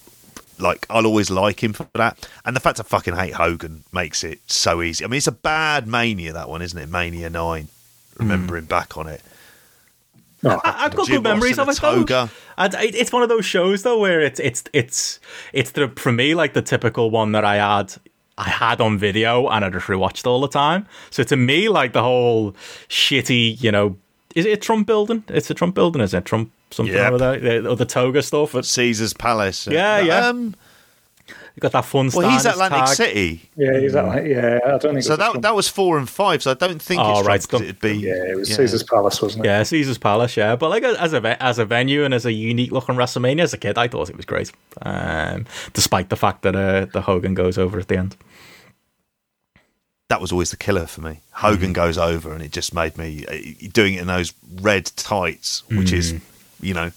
like 0.60 0.86
I'll 0.90 1.06
always 1.06 1.30
like 1.30 1.64
him 1.64 1.74
for 1.74 1.88
that. 1.94 2.28
And 2.46 2.56
the 2.56 2.60
fact 2.60 2.80
I 2.80 2.84
fucking 2.84 3.16
hate 3.16 3.34
Hogan 3.34 3.84
makes 3.92 4.24
it 4.24 4.40
so 4.48 4.82
easy. 4.82 5.04
I 5.04 5.08
mean, 5.08 5.18
it's 5.18 5.28
a 5.28 5.32
bad 5.32 5.88
Mania 5.88 6.34
that 6.34 6.50
one, 6.50 6.62
isn't 6.62 6.80
it? 6.80 6.90
Mania 6.90 7.30
nine. 7.30 7.68
Remembering 8.18 8.64
hmm. 8.64 8.70
back 8.70 8.98
on 8.98 9.08
it, 9.08 9.22
Oh, 10.44 10.62
I, 10.64 10.86
I've 10.86 10.96
got 10.96 11.08
Jim 11.08 11.18
good 11.18 11.24
memories 11.24 11.58
of 11.58 11.68
it 11.68 11.72
in 11.72 11.78
though. 11.82 11.96
toga. 12.00 12.30
And 12.58 12.74
it- 12.76 12.96
it's 12.96 13.12
one 13.12 13.24
of 13.24 13.30
those 13.30 13.46
shows 13.46 13.84
though 13.84 14.00
where 14.00 14.22
it's 14.22 14.40
it's 14.40 14.64
it's 14.74 15.20
it's 15.54 15.72
the 15.72 15.90
for 15.90 16.12
me 16.12 16.36
like 16.36 16.54
the 16.54 16.62
typical 16.62 17.10
one 17.10 17.32
that 17.32 17.44
I 17.44 17.56
had 17.56 17.94
I 18.38 18.50
had 18.50 18.80
on 18.82 18.98
video 18.98 19.48
and 19.48 19.66
I 19.66 19.70
just 19.70 19.88
rewatched 19.88 20.28
all 20.28 20.42
the 20.42 20.48
time. 20.48 20.86
So 21.10 21.24
to 21.24 21.36
me, 21.36 21.70
like 21.70 21.94
the 21.94 22.04
whole 22.04 22.52
shitty, 22.88 23.62
you 23.62 23.72
know, 23.72 23.98
is 24.38 24.46
it 24.46 24.52
a 24.54 24.58
Trump 24.58 24.88
building? 24.88 25.24
It's 25.30 25.50
a 25.50 25.54
Trump 25.54 25.76
building, 25.76 26.02
is 26.02 26.14
it? 26.14 26.26
Trump 26.26 26.52
something 26.72 26.94
Yep. 26.96 27.12
or 27.12 27.16
other, 27.16 27.40
the, 27.40 27.70
or 27.70 27.76
the 27.76 27.86
toga 27.86 28.22
stuff. 28.22 28.54
at 28.56 28.66
Caesar's 28.66 29.14
Palace. 29.14 29.68
Yeah, 29.68 30.00
yeah. 30.00 30.28
Um, 30.28 30.56
you 31.56 31.62
got 31.62 31.72
that 31.72 31.86
fun. 31.86 32.12
well, 32.14 32.30
he's 32.30 32.46
Atlantic 32.46 32.86
tag. 32.86 32.96
City, 32.96 33.50
yeah, 33.58 33.80
he's 33.80 33.94
that 33.94 34.06
like, 34.06 34.26
yeah, 34.26 34.60
I 34.64 34.78
don't 34.78 34.94
think 34.94 35.02
so 35.02 35.16
that 35.16 35.32
Trump. 35.32 35.42
that 35.42 35.56
was 35.56 35.68
four 35.68 35.98
and 35.98 36.08
five. 36.08 36.44
So 36.44 36.52
I 36.52 36.54
don't 36.54 36.80
think 36.80 37.02
Oh, 37.02 37.10
it's 37.18 37.20
right, 37.22 37.28
right. 37.28 37.36
it's 37.44 37.52
It'd 37.54 37.80
be 37.80 37.96
yeah, 37.98 38.12
it 38.32 38.38
was 38.38 38.50
yeah. 38.52 38.58
Caesar's 38.58 38.84
Palace, 38.84 39.22
wasn't 39.24 39.44
it? 39.44 39.48
Yeah, 39.50 39.64
Caesar's 39.64 39.98
Palace, 39.98 40.38
yeah. 40.38 40.56
But 40.56 40.70
like 40.70 40.84
as 40.84 41.14
a 41.14 41.44
as 41.44 41.58
a 41.58 41.66
venue 41.66 42.04
and 42.06 42.14
as 42.14 42.28
a 42.28 42.32
unique 42.32 42.72
looking 42.72 42.94
WrestleMania 42.96 43.42
as 43.42 43.54
a 43.54 43.58
kid, 43.58 43.76
I 43.76 43.88
thought 43.88 44.08
it 44.08 44.16
was 44.16 44.26
great. 44.26 44.52
Um, 44.84 45.46
despite 45.74 46.10
the 46.10 46.16
fact 46.16 46.44
that 46.44 46.56
uh, 46.56 46.86
the 46.94 47.02
Hogan 47.02 47.34
goes 47.34 47.58
over 47.58 47.80
at 47.80 47.88
the 47.88 47.98
end. 47.98 48.16
That 50.10 50.22
was 50.22 50.32
always 50.32 50.52
the 50.52 50.58
killer 50.58 50.86
for 50.88 51.02
me. 51.02 51.10
Mm. 51.12 51.20
Hogan 51.32 51.74
goes 51.74 51.98
over, 51.98 52.34
and 52.34 52.42
it 52.42 52.52
just 52.52 52.74
made 52.74 52.98
me 52.98 53.26
uh, 53.28 53.68
doing 53.74 53.96
it 53.96 54.02
in 54.02 54.08
those 54.08 54.34
red 54.62 54.86
tights, 54.96 55.64
which 55.70 55.92
is, 55.92 56.14
Mm. 56.14 56.22
you 56.62 56.74
know, 56.74 56.86
a 56.88 56.94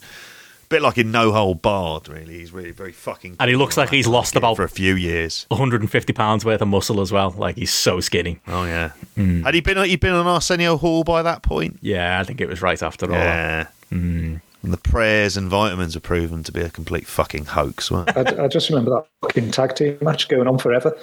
bit 0.68 0.80
like 0.80 0.96
in 0.96 1.10
No 1.10 1.32
Holds 1.32 1.60
Barred. 1.60 2.08
Really, 2.08 2.38
he's 2.38 2.52
really 2.52 2.70
very 2.70 2.92
fucking. 2.92 3.36
And 3.40 3.50
he 3.50 3.56
looks 3.56 3.76
like 3.76 3.90
he's 3.90 4.06
lost 4.06 4.36
about 4.36 4.56
for 4.56 4.62
a 4.62 4.68
few 4.68 4.94
years. 4.94 5.44
150 5.48 6.12
pounds 6.12 6.44
worth 6.44 6.62
of 6.62 6.68
muscle 6.68 7.00
as 7.00 7.10
well. 7.10 7.34
Like 7.36 7.56
he's 7.56 7.72
so 7.72 7.98
skinny. 8.00 8.38
Oh 8.46 8.64
yeah, 8.64 8.92
Mm. 9.18 9.42
had 9.44 9.54
he 9.54 9.60
been? 9.60 9.76
He 9.84 9.96
been 9.96 10.12
on 10.14 10.26
Arsenio 10.28 10.76
Hall 10.76 11.02
by 11.02 11.22
that 11.22 11.42
point? 11.42 11.78
Yeah, 11.82 12.20
I 12.20 12.24
think 12.24 12.40
it 12.40 12.48
was 12.48 12.62
right 12.62 12.80
after 12.80 13.06
all. 13.06 13.12
Yeah. 13.18 13.66
Mm. 13.92 14.40
And 14.62 14.72
the 14.74 14.76
prayers 14.76 15.36
and 15.38 15.48
vitamins 15.48 15.96
are 15.96 16.00
proven 16.00 16.42
to 16.44 16.52
be 16.52 16.60
a 16.60 16.68
complete 16.68 17.06
fucking 17.06 17.46
hoax. 17.46 17.90
weren't? 17.90 18.14
I, 18.16 18.44
I 18.44 18.46
just 18.46 18.68
remember 18.68 18.90
that 18.90 19.06
fucking 19.22 19.50
tag 19.52 19.74
team 19.74 19.96
match 20.02 20.28
going 20.28 20.46
on 20.46 20.58
forever, 20.58 20.94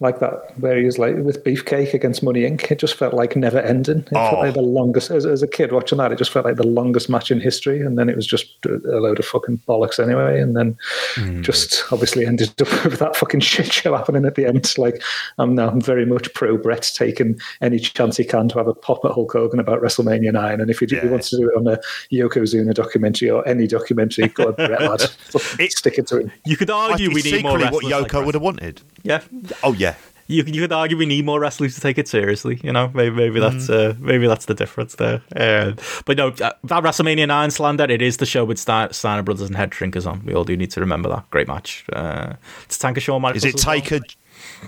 like 0.00 0.18
that, 0.20 0.58
where 0.58 0.76
he 0.76 0.84
was 0.84 0.98
like 0.98 1.16
with 1.16 1.42
Beefcake 1.44 1.94
against 1.94 2.22
Money 2.22 2.42
Inc. 2.42 2.70
It 2.70 2.78
just 2.78 2.94
felt 2.94 3.14
like 3.14 3.36
never 3.36 3.58
ending. 3.58 3.98
It 3.98 4.08
Oh. 4.14 4.30
felt 4.30 4.40
like 4.40 4.50
oh. 4.50 4.60
the 4.60 4.62
longest, 4.62 5.10
as, 5.10 5.24
as 5.24 5.42
a 5.42 5.48
kid 5.48 5.72
watching 5.72 5.98
that, 5.98 6.12
it 6.12 6.18
just 6.18 6.30
felt 6.30 6.44
like 6.44 6.56
the 6.56 6.66
longest 6.66 7.08
match 7.08 7.30
in 7.30 7.40
history. 7.40 7.80
And 7.80 7.98
then 7.98 8.08
it 8.08 8.16
was 8.16 8.26
just 8.26 8.46
a 8.64 8.70
load 9.00 9.18
of 9.18 9.24
fucking 9.24 9.58
bollocks 9.68 10.02
anyway. 10.02 10.40
And 10.40 10.56
then 10.56 10.76
hmm. 11.14 11.42
just 11.42 11.84
obviously 11.92 12.26
ended 12.26 12.50
up 12.60 12.84
with 12.84 12.98
that 12.98 13.16
fucking 13.16 13.40
shit 13.40 13.72
show 13.72 13.96
happening 13.96 14.24
at 14.24 14.34
the 14.34 14.46
end. 14.46 14.76
Like, 14.76 15.02
I'm 15.38 15.54
now 15.54 15.68
I'm 15.68 15.80
very 15.80 16.04
much 16.04 16.32
pro 16.34 16.58
Bret 16.58 16.90
taking 16.94 17.40
any 17.60 17.78
chance 17.78 18.16
he 18.16 18.24
can 18.24 18.48
to 18.48 18.58
have 18.58 18.68
a 18.68 18.74
pop 18.74 19.04
at 19.04 19.12
Hulk 19.12 19.32
Hogan 19.32 19.60
about 19.60 19.80
WrestleMania 19.80 20.32
9. 20.32 20.60
And 20.60 20.70
if 20.70 20.80
he, 20.80 20.86
if 20.86 21.02
he 21.02 21.08
wants 21.08 21.30
to 21.30 21.38
do 21.38 21.48
it 21.48 21.56
on 21.56 21.66
a 21.66 21.78
Yokozuna 22.12 22.74
documentary 22.74 23.30
or 23.30 23.46
any 23.48 23.66
documentary, 23.66 24.28
go 24.28 24.48
on, 24.48 24.54
Bret, 24.54 24.82
lad. 24.82 25.00
Fucking 25.26 25.70
stick 25.70 25.98
it 25.98 26.06
to 26.08 26.20
him. 26.20 26.32
You 26.44 26.56
could 26.56 26.70
argue 26.70 27.10
think 27.10 27.24
we 27.24 27.30
need 27.30 27.42
more 27.42 27.58
secretly 27.58 27.72
what 27.72 27.84
wrestlers. 27.84 28.02
like 28.02 28.12
Yoko 28.12 28.26
would 28.26 28.34
have 28.34 28.42
wanted. 28.42 28.82
Yeah, 29.02 29.22
Oh 29.62 29.72
yeah, 29.72 29.85
you, 30.28 30.42
you 30.44 30.60
could 30.62 30.72
argue 30.72 30.96
we 30.96 31.06
need 31.06 31.24
more 31.24 31.38
wrestlers 31.40 31.74
to 31.74 31.80
take 31.80 31.98
it 31.98 32.08
seriously. 32.08 32.60
You 32.62 32.72
know, 32.72 32.90
maybe 32.94 33.14
maybe 33.14 33.40
that's 33.40 33.68
uh, 33.70 33.94
maybe 33.98 34.26
that's 34.26 34.46
the 34.46 34.54
difference 34.54 34.96
there. 34.96 35.22
Uh, 35.34 35.72
but 36.04 36.16
no, 36.16 36.28
uh, 36.28 36.52
that 36.64 36.82
WrestleMania 36.82 37.28
nine 37.28 37.50
slander. 37.50 37.84
It 37.84 38.02
is 38.02 38.16
the 38.16 38.26
show 38.26 38.44
with 38.44 38.58
Steiner, 38.58 38.92
Steiner 38.92 39.22
Brothers 39.22 39.46
and 39.48 39.56
Head 39.56 39.70
Shrinkers 39.70 40.06
on. 40.06 40.24
We 40.24 40.34
all 40.34 40.44
do 40.44 40.56
need 40.56 40.70
to 40.72 40.80
remember 40.80 41.08
that 41.10 41.28
great 41.30 41.48
match. 41.48 41.84
Uh, 41.92 42.34
it's 42.64 42.78
Tatanka 42.78 43.00
Shawn 43.00 43.22
Michaels. 43.22 43.44
is 43.44 43.54
it 43.54 43.58
as 43.60 43.66
well. 43.66 43.74
Taker? 43.80 44.00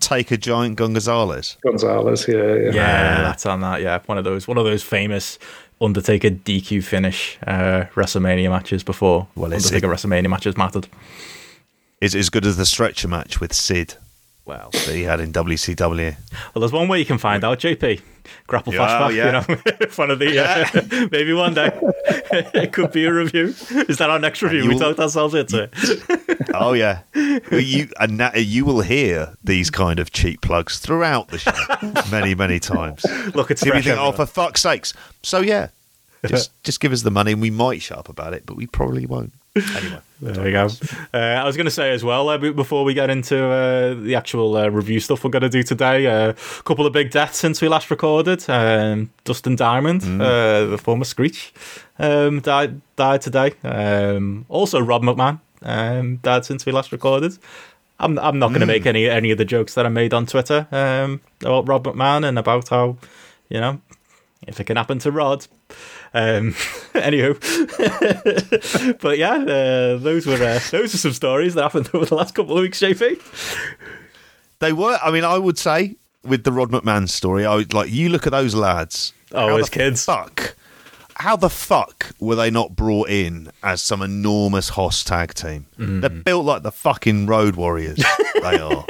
Taker 0.00 0.36
Giant 0.36 0.76
Gun 0.76 0.92
Gonzalez. 0.94 1.56
Gonzalez, 1.62 2.26
yeah, 2.26 2.36
yeah. 2.54 2.70
Yeah, 2.72 3.22
that's 3.22 3.44
on 3.46 3.60
that. 3.60 3.80
Yeah, 3.82 3.98
one 4.06 4.18
of 4.18 4.24
those 4.24 4.48
one 4.48 4.58
of 4.58 4.64
those 4.64 4.82
famous 4.82 5.38
Undertaker 5.80 6.30
DQ 6.30 6.82
finish 6.82 7.38
uh, 7.46 7.84
WrestleMania 7.94 8.50
matches 8.50 8.82
before 8.82 9.28
Well, 9.34 9.52
it's- 9.52 9.66
Undertaker 9.66 9.92
WrestleMania 9.92 10.28
matches 10.30 10.56
mattered. 10.56 10.88
Is 12.00 12.14
as 12.14 12.30
good 12.30 12.46
as 12.46 12.56
the 12.56 12.64
stretcher 12.66 13.08
match 13.08 13.40
with 13.40 13.52
Sid 13.52 13.96
Well, 14.48 14.70
that 14.72 14.94
he 14.94 15.02
had 15.02 15.20
in 15.20 15.32
WCW? 15.32 16.16
well, 16.54 16.60
there's 16.60 16.72
one 16.72 16.88
way 16.88 16.98
you 16.98 17.04
can 17.04 17.18
find 17.18 17.44
out. 17.44 17.58
JP 17.60 18.00
grapple 18.46 18.72
Yeah, 18.74 18.80
flashback. 19.10 19.14
yeah. 19.14 19.44
You 19.46 19.54
know, 19.56 19.86
one 19.96 20.10
of 20.10 20.18
the 20.18 20.38
uh, 21.04 21.08
maybe 21.12 21.32
one 21.34 21.52
day 21.54 21.70
it 22.54 22.72
could 22.72 22.90
be 22.90 23.04
a 23.04 23.12
review. 23.12 23.54
Is 23.88 23.98
that 23.98 24.08
our 24.08 24.18
next 24.18 24.40
review? 24.42 24.66
We 24.66 24.78
talked 24.78 24.98
ourselves 25.00 25.34
into. 25.34 25.64
It. 25.64 26.48
Oh 26.54 26.72
yeah, 26.72 27.00
Well, 27.14 27.60
you 27.60 27.88
and 28.00 28.22
you 28.36 28.64
will 28.64 28.80
hear 28.80 29.34
these 29.44 29.68
kind 29.70 29.98
of 29.98 30.12
cheap 30.12 30.40
plugs 30.40 30.78
throughout 30.78 31.28
the 31.28 31.38
show 31.38 31.52
many 32.10 32.34
many 32.34 32.58
times. 32.58 33.04
Look, 33.34 33.50
it's 33.50 33.60
If 33.62 33.66
you 33.66 33.72
fresh. 33.72 33.84
think, 33.84 33.98
oh, 33.98 34.12
for 34.12 34.24
fuck's 34.26 34.62
sakes! 34.62 34.94
So 35.22 35.40
yeah, 35.40 35.68
just 36.26 36.50
just 36.64 36.80
give 36.80 36.92
us 36.92 37.02
the 37.02 37.10
money, 37.10 37.32
and 37.32 37.42
we 37.42 37.50
might 37.50 37.82
shut 37.82 37.98
up 37.98 38.08
about 38.08 38.32
it, 38.32 38.44
but 38.46 38.56
we 38.56 38.66
probably 38.66 39.04
won't. 39.04 39.32
Anyway, 39.76 40.00
There 40.20 40.44
we 40.44 40.50
go. 40.50 40.68
Uh, 41.14 41.16
I 41.18 41.44
was 41.44 41.56
going 41.56 41.66
to 41.66 41.70
say 41.70 41.92
as 41.92 42.02
well, 42.02 42.28
uh, 42.28 42.38
before 42.38 42.84
we 42.84 42.94
get 42.94 43.08
into 43.10 43.44
uh, 43.44 43.94
the 43.94 44.14
actual 44.14 44.56
uh, 44.56 44.68
review 44.68 45.00
stuff 45.00 45.22
we're 45.22 45.30
going 45.30 45.42
to 45.42 45.48
do 45.48 45.62
today, 45.62 46.06
a 46.06 46.34
couple 46.64 46.86
of 46.86 46.92
big 46.92 47.10
deaths 47.10 47.38
since 47.38 47.60
we 47.62 47.68
last 47.68 47.90
recorded. 47.90 48.48
Um, 48.48 49.10
Dustin 49.24 49.56
Diamond, 49.56 50.02
uh, 50.20 50.66
the 50.66 50.78
former 50.78 51.04
Screech, 51.04 51.52
um, 51.98 52.40
died 52.40 52.80
died 52.96 53.20
today. 53.22 53.52
Um, 53.62 54.44
also, 54.48 54.80
Rod 54.80 55.02
McMahon 55.02 55.40
um, 55.62 56.16
died 56.16 56.44
since 56.44 56.66
we 56.66 56.72
last 56.72 56.90
recorded. 56.92 57.38
I'm 58.00 58.18
I'm 58.18 58.38
not 58.38 58.48
going 58.48 58.60
to 58.60 58.66
make 58.66 58.86
any 58.86 59.08
any 59.08 59.30
of 59.30 59.38
the 59.38 59.44
jokes 59.44 59.74
that 59.74 59.86
I 59.86 59.88
made 59.88 60.14
on 60.14 60.26
Twitter 60.26 60.66
um, 60.72 61.20
about 61.40 61.68
Rod 61.68 61.84
McMahon 61.84 62.26
and 62.28 62.38
about 62.38 62.68
how 62.68 62.96
you 63.48 63.60
know 63.60 63.80
if 64.46 64.60
it 64.60 64.64
can 64.64 64.76
happen 64.76 64.98
to 65.00 65.10
Rod. 65.10 65.46
Um, 66.14 66.52
anywho, 66.94 67.38
but 69.00 69.18
yeah, 69.18 69.34
uh, 69.34 69.96
those 69.98 70.26
were 70.26 70.34
uh, 70.34 70.60
those 70.70 70.94
are 70.94 70.98
some 70.98 71.12
stories 71.12 71.54
that 71.54 71.62
happened 71.62 71.90
over 71.94 72.06
the 72.06 72.14
last 72.14 72.34
couple 72.34 72.56
of 72.56 72.62
weeks, 72.62 72.80
JP. 72.80 73.20
they 74.58 74.72
were. 74.72 74.98
I 75.02 75.10
mean, 75.10 75.24
I 75.24 75.38
would 75.38 75.58
say 75.58 75.96
with 76.24 76.44
the 76.44 76.52
Rod 76.52 76.70
McMahon 76.70 77.08
story, 77.08 77.44
I 77.44 77.56
would 77.56 77.74
like 77.74 77.90
you 77.90 78.08
look 78.08 78.26
at 78.26 78.32
those 78.32 78.54
lads. 78.54 79.12
Oh, 79.32 79.56
as 79.56 79.68
kids. 79.68 80.04
Fuck. 80.04 80.56
How 81.16 81.34
the 81.34 81.50
fuck 81.50 82.12
were 82.20 82.36
they 82.36 82.48
not 82.48 82.76
brought 82.76 83.10
in 83.10 83.50
as 83.64 83.82
some 83.82 84.02
enormous 84.02 84.68
hoss 84.68 85.02
tag 85.02 85.34
team? 85.34 85.66
Mm-hmm. 85.76 86.00
They're 86.00 86.10
built 86.10 86.44
like 86.46 86.62
the 86.62 86.70
fucking 86.70 87.26
Road 87.26 87.56
Warriors. 87.56 88.00
they 88.40 88.58
are. 88.60 88.86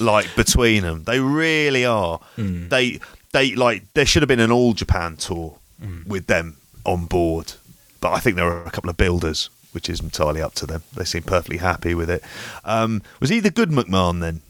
Like 0.00 0.34
between 0.34 0.82
them, 0.82 1.04
they 1.04 1.20
really 1.20 1.84
are. 1.84 2.18
Mm. 2.36 2.68
They 2.70 2.98
they 3.32 3.54
like 3.54 3.84
there 3.94 4.04
should 4.04 4.22
have 4.22 4.28
been 4.28 4.40
an 4.40 4.50
all 4.50 4.72
Japan 4.72 5.16
tour 5.16 5.59
Mm. 5.82 6.06
with 6.06 6.26
them 6.26 6.56
on 6.84 7.06
board, 7.06 7.54
but 8.00 8.12
I 8.12 8.18
think 8.20 8.36
there 8.36 8.46
are 8.46 8.64
a 8.64 8.70
couple 8.70 8.90
of 8.90 8.96
builders, 8.96 9.48
which 9.72 9.88
is 9.88 10.00
entirely 10.00 10.42
up 10.42 10.54
to 10.56 10.66
them. 10.66 10.82
They 10.94 11.04
seem 11.04 11.22
perfectly 11.22 11.56
happy 11.58 11.94
with 11.94 12.10
it. 12.10 12.22
Um, 12.64 13.02
was 13.20 13.30
he 13.30 13.40
the 13.40 13.50
good 13.50 13.70
McMahon 13.70 14.20
then? 14.20 14.42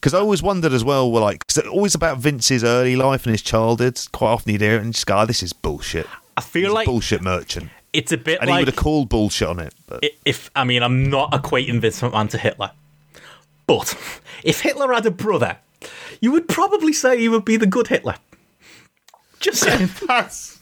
Because 0.00 0.14
I 0.14 0.18
always 0.20 0.42
wondered 0.42 0.72
as 0.72 0.84
well, 0.84 1.10
well, 1.10 1.22
like, 1.22 1.46
cause 1.46 1.58
always 1.66 1.94
about 1.94 2.18
Vince's 2.18 2.62
early 2.62 2.96
life 2.96 3.24
and 3.26 3.32
his 3.32 3.42
childhood. 3.42 3.98
Quite 4.12 4.28
often 4.30 4.52
you'd 4.52 4.60
hear 4.60 4.76
it 4.76 4.82
and 4.82 4.92
just 4.94 5.06
go, 5.06 5.18
oh, 5.18 5.26
this 5.26 5.42
is 5.42 5.52
bullshit. 5.52 6.06
I 6.36 6.40
feel 6.42 6.62
He's 6.62 6.70
a 6.70 6.74
like 6.74 6.86
bullshit 6.86 7.22
merchant. 7.22 7.70
it's 7.92 8.12
a 8.12 8.16
bit 8.18 8.38
And 8.40 8.48
he 8.50 8.56
would 8.56 8.68
have 8.68 8.76
called 8.76 9.08
bullshit 9.08 9.48
on 9.48 9.58
it. 9.58 9.74
But 9.86 10.04
if 10.24 10.50
I 10.54 10.64
mean 10.64 10.82
I'm 10.82 11.08
not 11.10 11.32
equating 11.32 11.80
Vince 11.80 12.00
McMahon 12.00 12.28
to 12.30 12.38
Hitler, 12.38 12.70
but 13.66 13.94
if 14.44 14.60
Hitler 14.60 14.92
had 14.92 15.06
a 15.06 15.10
brother, 15.10 15.56
you 16.20 16.30
would 16.32 16.48
probably 16.48 16.92
say 16.92 17.18
he 17.18 17.28
would 17.28 17.44
be 17.44 17.56
the 17.56 17.66
good 17.66 17.88
Hitler. 17.88 18.16
Just 19.40 19.60
saying. 19.60 19.88
that's. 20.06 20.58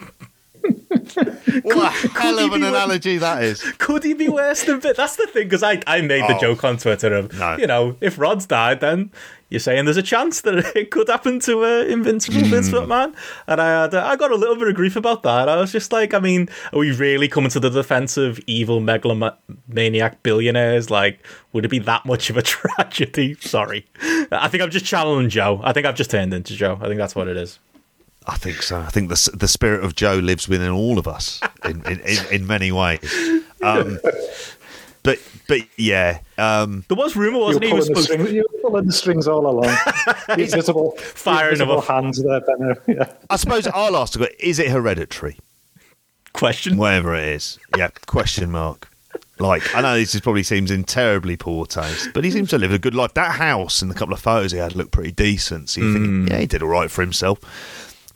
what 1.62 1.76
a 1.76 1.90
hell 2.18 2.38
of 2.38 2.52
an 2.54 2.60
be 2.62 2.66
analogy 2.66 3.18
that 3.18 3.42
is. 3.42 3.62
Could 3.78 4.02
he 4.02 4.14
be 4.14 4.28
worse 4.30 4.64
than 4.64 4.80
Vince? 4.80 4.96
That's 4.96 5.16
the 5.16 5.26
thing, 5.26 5.44
because 5.44 5.62
I, 5.62 5.82
I 5.86 6.00
made 6.00 6.22
the 6.22 6.36
Oh. 6.36 6.40
joke 6.40 6.64
on 6.64 6.78
Twitter 6.78 7.14
of, 7.14 7.38
No. 7.38 7.56
you 7.58 7.66
know, 7.66 7.96
if 8.00 8.18
Rod's 8.18 8.46
died, 8.46 8.80
then 8.80 9.10
you're 9.50 9.60
saying 9.60 9.84
there's 9.84 9.98
a 9.98 10.02
chance 10.02 10.40
that 10.40 10.54
it 10.74 10.90
could 10.90 11.08
happen 11.08 11.38
to 11.40 11.64
uh, 11.64 11.84
Invincible 11.84 12.40
Vince 12.48 12.70
Hmm. 12.70 12.76
McMahon. 12.76 13.14
And 13.46 13.60
I 13.60 13.82
had, 13.82 13.94
uh, 13.94 14.06
I 14.06 14.16
got 14.16 14.30
a 14.30 14.36
little 14.36 14.56
bit 14.56 14.68
of 14.68 14.74
grief 14.74 14.96
about 14.96 15.22
that. 15.24 15.50
I 15.50 15.56
was 15.56 15.70
just 15.70 15.92
like, 15.92 16.14
I 16.14 16.18
mean, 16.18 16.48
are 16.72 16.78
we 16.78 16.92
really 16.92 17.28
coming 17.28 17.50
to 17.50 17.60
the 17.60 17.68
defense 17.70 18.16
of 18.16 18.40
evil 18.46 18.80
megalomaniac 18.80 20.22
billionaires? 20.22 20.90
Like, 20.90 21.20
would 21.52 21.66
it 21.66 21.68
be 21.68 21.78
that 21.80 22.06
much 22.06 22.30
of 22.30 22.38
a 22.38 22.42
tragedy? 22.54 23.34
Sorry. 23.40 23.86
I 24.32 24.48
think 24.48 24.62
I've 24.62 24.70
just 24.70 24.86
challenged 24.86 25.34
Joe. 25.34 25.60
I 25.62 25.74
think 25.74 25.84
I've 25.86 25.94
just 25.94 26.10
turned 26.10 26.32
into 26.32 26.54
Joe. 26.56 26.78
I 26.80 26.86
think 26.86 26.96
that's 26.96 27.14
what 27.14 27.28
it 27.28 27.36
is. 27.36 27.58
I 28.26 28.36
think 28.36 28.62
so. 28.62 28.78
I 28.80 28.88
think 28.88 29.08
the 29.10 29.30
the 29.34 29.48
spirit 29.48 29.84
of 29.84 29.94
Joe 29.94 30.14
lives 30.14 30.48
within 30.48 30.70
all 30.70 30.98
of 30.98 31.06
us 31.06 31.40
in 31.64 31.82
in, 31.86 32.00
in, 32.00 32.18
in 32.32 32.46
many 32.46 32.72
ways. 32.72 33.02
Um, 33.62 33.98
but 35.02 35.18
but 35.46 35.60
yeah, 35.76 36.20
um, 36.38 36.84
There 36.88 36.96
was 36.96 37.14
rumor, 37.16 37.38
wasn't 37.38 37.64
he? 37.64 37.70
he 37.70 37.76
pulling, 37.76 37.78
was 37.78 37.88
the 37.88 38.02
supposed 38.02 38.20
string, 38.22 38.34
you're 38.34 38.44
pulling 38.62 38.86
the 38.86 38.92
strings 38.92 39.28
all 39.28 39.46
along. 39.46 39.76
The 40.26 40.42
invisible, 40.42 40.92
Firing 40.96 41.58
the 41.58 41.64
invisible 41.64 41.66
them 41.66 41.78
off. 41.78 41.86
hands 42.04 42.22
there, 42.22 42.40
Benno. 42.40 42.74
Yeah. 42.86 43.12
I 43.28 43.36
suppose 43.36 43.66
I'll 43.66 43.96
ask 43.96 44.18
Is 44.40 44.58
it 44.58 44.68
hereditary? 44.68 45.38
Question. 46.32 46.78
whatever 46.78 47.14
it 47.14 47.28
is. 47.28 47.58
Yeah, 47.76 47.88
question 48.06 48.50
mark. 48.50 48.88
Like, 49.38 49.74
I 49.74 49.80
know 49.82 49.96
this 49.96 50.14
is 50.14 50.20
probably 50.20 50.42
seems 50.44 50.70
in 50.70 50.84
terribly 50.84 51.36
poor 51.36 51.66
taste, 51.66 52.08
but 52.14 52.24
he 52.24 52.30
seems 52.30 52.50
to 52.50 52.58
live 52.58 52.72
a 52.72 52.78
good 52.78 52.94
life. 52.94 53.14
That 53.14 53.32
house 53.32 53.82
and 53.82 53.90
the 53.90 53.94
couple 53.94 54.14
of 54.14 54.20
photos 54.20 54.52
he 54.52 54.58
had 54.58 54.74
looked 54.74 54.92
pretty 54.92 55.12
decent. 55.12 55.68
So 55.70 55.80
you 55.80 55.92
think, 55.92 56.30
yeah, 56.30 56.38
he 56.38 56.46
did 56.46 56.62
all 56.62 56.68
right 56.68 56.90
for 56.90 57.02
himself. 57.02 57.38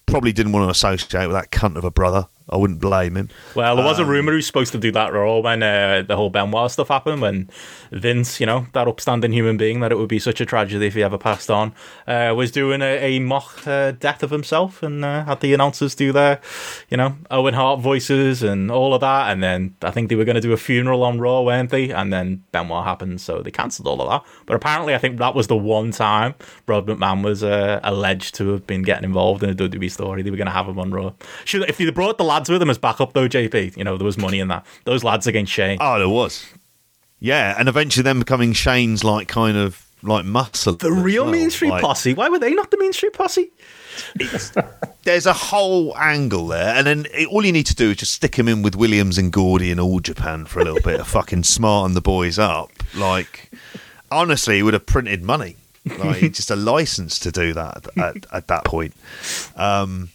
Probably 0.08 0.32
didn't 0.32 0.52
want 0.52 0.66
to 0.66 0.70
associate 0.70 1.26
with 1.26 1.36
that 1.36 1.50
cunt 1.50 1.76
of 1.76 1.84
a 1.84 1.90
brother. 1.90 2.26
I 2.50 2.56
wouldn't 2.56 2.80
blame 2.80 3.16
him. 3.16 3.28
Well, 3.54 3.76
there 3.76 3.84
Um, 3.84 3.90
was 3.90 3.98
a 3.98 4.04
rumor 4.04 4.32
he 4.32 4.36
was 4.36 4.46
supposed 4.46 4.72
to 4.72 4.78
do 4.78 4.90
that 4.92 5.12
role 5.12 5.42
when 5.42 5.62
uh, 5.62 6.02
the 6.06 6.16
whole 6.16 6.30
Benoit 6.30 6.70
stuff 6.70 6.88
happened. 6.88 7.20
When 7.20 7.48
Vince, 7.92 8.40
you 8.40 8.46
know, 8.46 8.66
that 8.72 8.88
upstanding 8.88 9.32
human 9.32 9.56
being 9.56 9.80
that 9.80 9.92
it 9.92 9.96
would 9.98 10.08
be 10.08 10.18
such 10.18 10.40
a 10.40 10.46
tragedy 10.46 10.86
if 10.86 10.94
he 10.94 11.02
ever 11.02 11.18
passed 11.18 11.50
on, 11.50 11.72
uh, 12.06 12.32
was 12.36 12.50
doing 12.50 12.80
a, 12.82 12.98
a 13.04 13.18
mock 13.20 13.66
uh, 13.66 13.92
death 13.92 14.22
of 14.22 14.30
himself 14.30 14.82
and 14.82 15.04
uh, 15.04 15.24
had 15.24 15.40
the 15.40 15.52
announcers 15.54 15.94
do 15.94 16.12
their, 16.12 16.40
you 16.88 16.96
know, 16.96 17.16
Owen 17.30 17.54
Hart 17.54 17.80
voices 17.80 18.42
and 18.42 18.70
all 18.70 18.94
of 18.94 19.00
that. 19.00 19.30
And 19.30 19.42
then 19.42 19.74
I 19.82 19.90
think 19.90 20.08
they 20.08 20.16
were 20.16 20.24
going 20.24 20.34
to 20.36 20.40
do 20.40 20.52
a 20.52 20.56
funeral 20.56 21.02
on 21.04 21.20
Raw, 21.20 21.42
weren't 21.42 21.70
they? 21.70 21.90
And 21.90 22.12
then 22.12 22.44
Benoit 22.52 22.84
happened, 22.84 23.20
so 23.20 23.42
they 23.42 23.50
cancelled 23.50 23.86
all 23.88 24.00
of 24.02 24.08
that. 24.08 24.30
But 24.46 24.54
apparently, 24.56 24.94
I 24.94 24.98
think 24.98 25.18
that 25.18 25.34
was 25.34 25.46
the 25.48 25.56
one 25.56 25.90
time 25.90 26.34
Rod 26.66 26.86
McMahon 26.86 27.22
was 27.24 27.42
uh, 27.44 27.80
alleged 27.82 28.34
to 28.36 28.48
have 28.50 28.66
been 28.66 28.82
getting 28.82 29.04
involved 29.04 29.42
in 29.42 29.50
a 29.50 29.54
WWE 29.54 29.90
story. 29.90 30.22
They 30.22 30.30
were 30.30 30.36
going 30.36 30.46
to 30.46 30.52
have 30.52 30.68
him 30.68 30.78
on 30.78 30.90
Raw. 30.90 31.12
Should 31.44 31.68
if 31.68 31.76
they 31.78 31.90
brought 31.90 32.18
the 32.18 32.24
lads 32.38 32.50
with 32.50 32.60
them 32.60 32.70
as 32.70 32.78
backup 32.78 33.12
though, 33.14 33.28
JP, 33.28 33.76
you 33.76 33.84
know, 33.84 33.96
there 33.96 34.04
was 34.04 34.16
money 34.16 34.38
in 34.38 34.48
that. 34.48 34.64
Those 34.84 35.02
lads 35.02 35.26
against 35.26 35.52
Shane. 35.52 35.78
Oh, 35.80 35.98
there 35.98 36.08
was. 36.08 36.46
Yeah, 37.20 37.56
and 37.58 37.68
eventually 37.68 38.04
them 38.04 38.20
becoming 38.20 38.52
Shane's 38.52 39.02
like 39.02 39.26
kind 39.26 39.56
of 39.56 39.84
like 40.02 40.24
muscle. 40.24 40.74
the 40.74 40.92
real 40.92 41.26
Mean 41.26 41.50
Street 41.50 41.72
Posse. 41.80 42.14
Why 42.14 42.28
were 42.28 42.38
they 42.38 42.54
not 42.54 42.70
the 42.70 42.78
Mean 42.78 42.92
Street 42.92 43.12
Posse? 43.12 43.50
There's 45.02 45.26
a 45.26 45.32
whole 45.32 45.96
angle 45.98 46.46
there, 46.46 46.76
and 46.76 46.86
then 46.86 47.06
it, 47.12 47.26
all 47.26 47.44
you 47.44 47.50
need 47.50 47.66
to 47.66 47.74
do 47.74 47.90
is 47.90 47.96
just 47.96 48.14
stick 48.14 48.36
him 48.38 48.46
in 48.46 48.62
with 48.62 48.76
Williams 48.76 49.18
and 49.18 49.32
Gordy 49.32 49.72
in 49.72 49.80
All 49.80 49.98
Japan 49.98 50.44
for 50.44 50.60
a 50.60 50.64
little 50.64 50.80
bit 50.80 51.00
of 51.00 51.08
fucking 51.08 51.42
smarten 51.42 51.94
the 51.94 52.00
boys 52.00 52.38
up. 52.38 52.70
Like, 52.94 53.50
honestly, 54.12 54.56
he 54.56 54.62
would 54.62 54.74
have 54.74 54.86
printed 54.86 55.24
money. 55.24 55.56
Like, 55.98 56.32
just 56.34 56.52
a 56.52 56.56
license 56.56 57.18
to 57.20 57.32
do 57.32 57.52
that 57.54 57.88
at, 57.96 57.98
at, 57.98 58.26
at 58.32 58.46
that 58.46 58.64
point. 58.64 58.94
Um, 59.56 60.10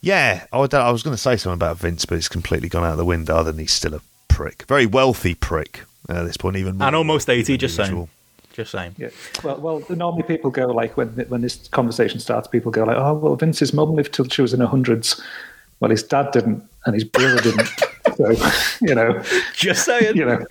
yeah, 0.00 0.46
I, 0.52 0.58
would- 0.58 0.74
I 0.74 0.90
was 0.90 1.02
going 1.02 1.14
to 1.16 1.20
say 1.22 1.36
something 1.36 1.54
about 1.54 1.78
Vince, 1.78 2.04
but 2.04 2.16
it's 2.18 2.28
completely 2.28 2.68
gone 2.68 2.84
out 2.84 2.96
the 2.96 3.04
window. 3.04 3.36
Other 3.36 3.52
than 3.52 3.60
he's 3.60 3.72
still 3.72 3.94
a 3.94 4.00
prick, 4.28 4.64
very 4.68 4.86
wealthy 4.86 5.34
prick 5.34 5.82
at 6.08 6.22
this 6.24 6.36
point. 6.36 6.56
Even 6.56 6.80
And 6.82 6.94
almost 6.96 7.28
80, 7.28 7.56
just 7.56 7.78
usual. 7.78 7.86
saying. 7.96 8.08
Just 8.52 8.70
saying. 8.70 8.94
Yeah. 8.96 9.08
Well, 9.44 9.56
well, 9.58 9.82
normally 9.90 10.22
people 10.22 10.50
go 10.50 10.66
like 10.68 10.96
when 10.96 11.08
when 11.28 11.42
this 11.42 11.68
conversation 11.68 12.20
starts, 12.20 12.48
people 12.48 12.70
go 12.72 12.84
like, 12.84 12.96
"Oh, 12.96 13.12
well, 13.14 13.36
Vince's 13.36 13.74
mum 13.74 13.94
lived 13.94 14.14
till 14.14 14.26
she 14.28 14.40
was 14.40 14.54
in 14.54 14.60
her 14.60 14.66
hundreds. 14.66 15.20
Well, 15.80 15.90
his 15.90 16.02
dad 16.02 16.30
didn't, 16.32 16.62
and 16.86 16.94
his 16.94 17.04
brother 17.04 17.38
didn't. 17.42 17.68
so, 18.16 18.30
you 18.80 18.94
know, 18.94 19.22
Just 19.54 19.84
saying. 19.84 20.16
you 20.16 20.24
know, 20.24 20.42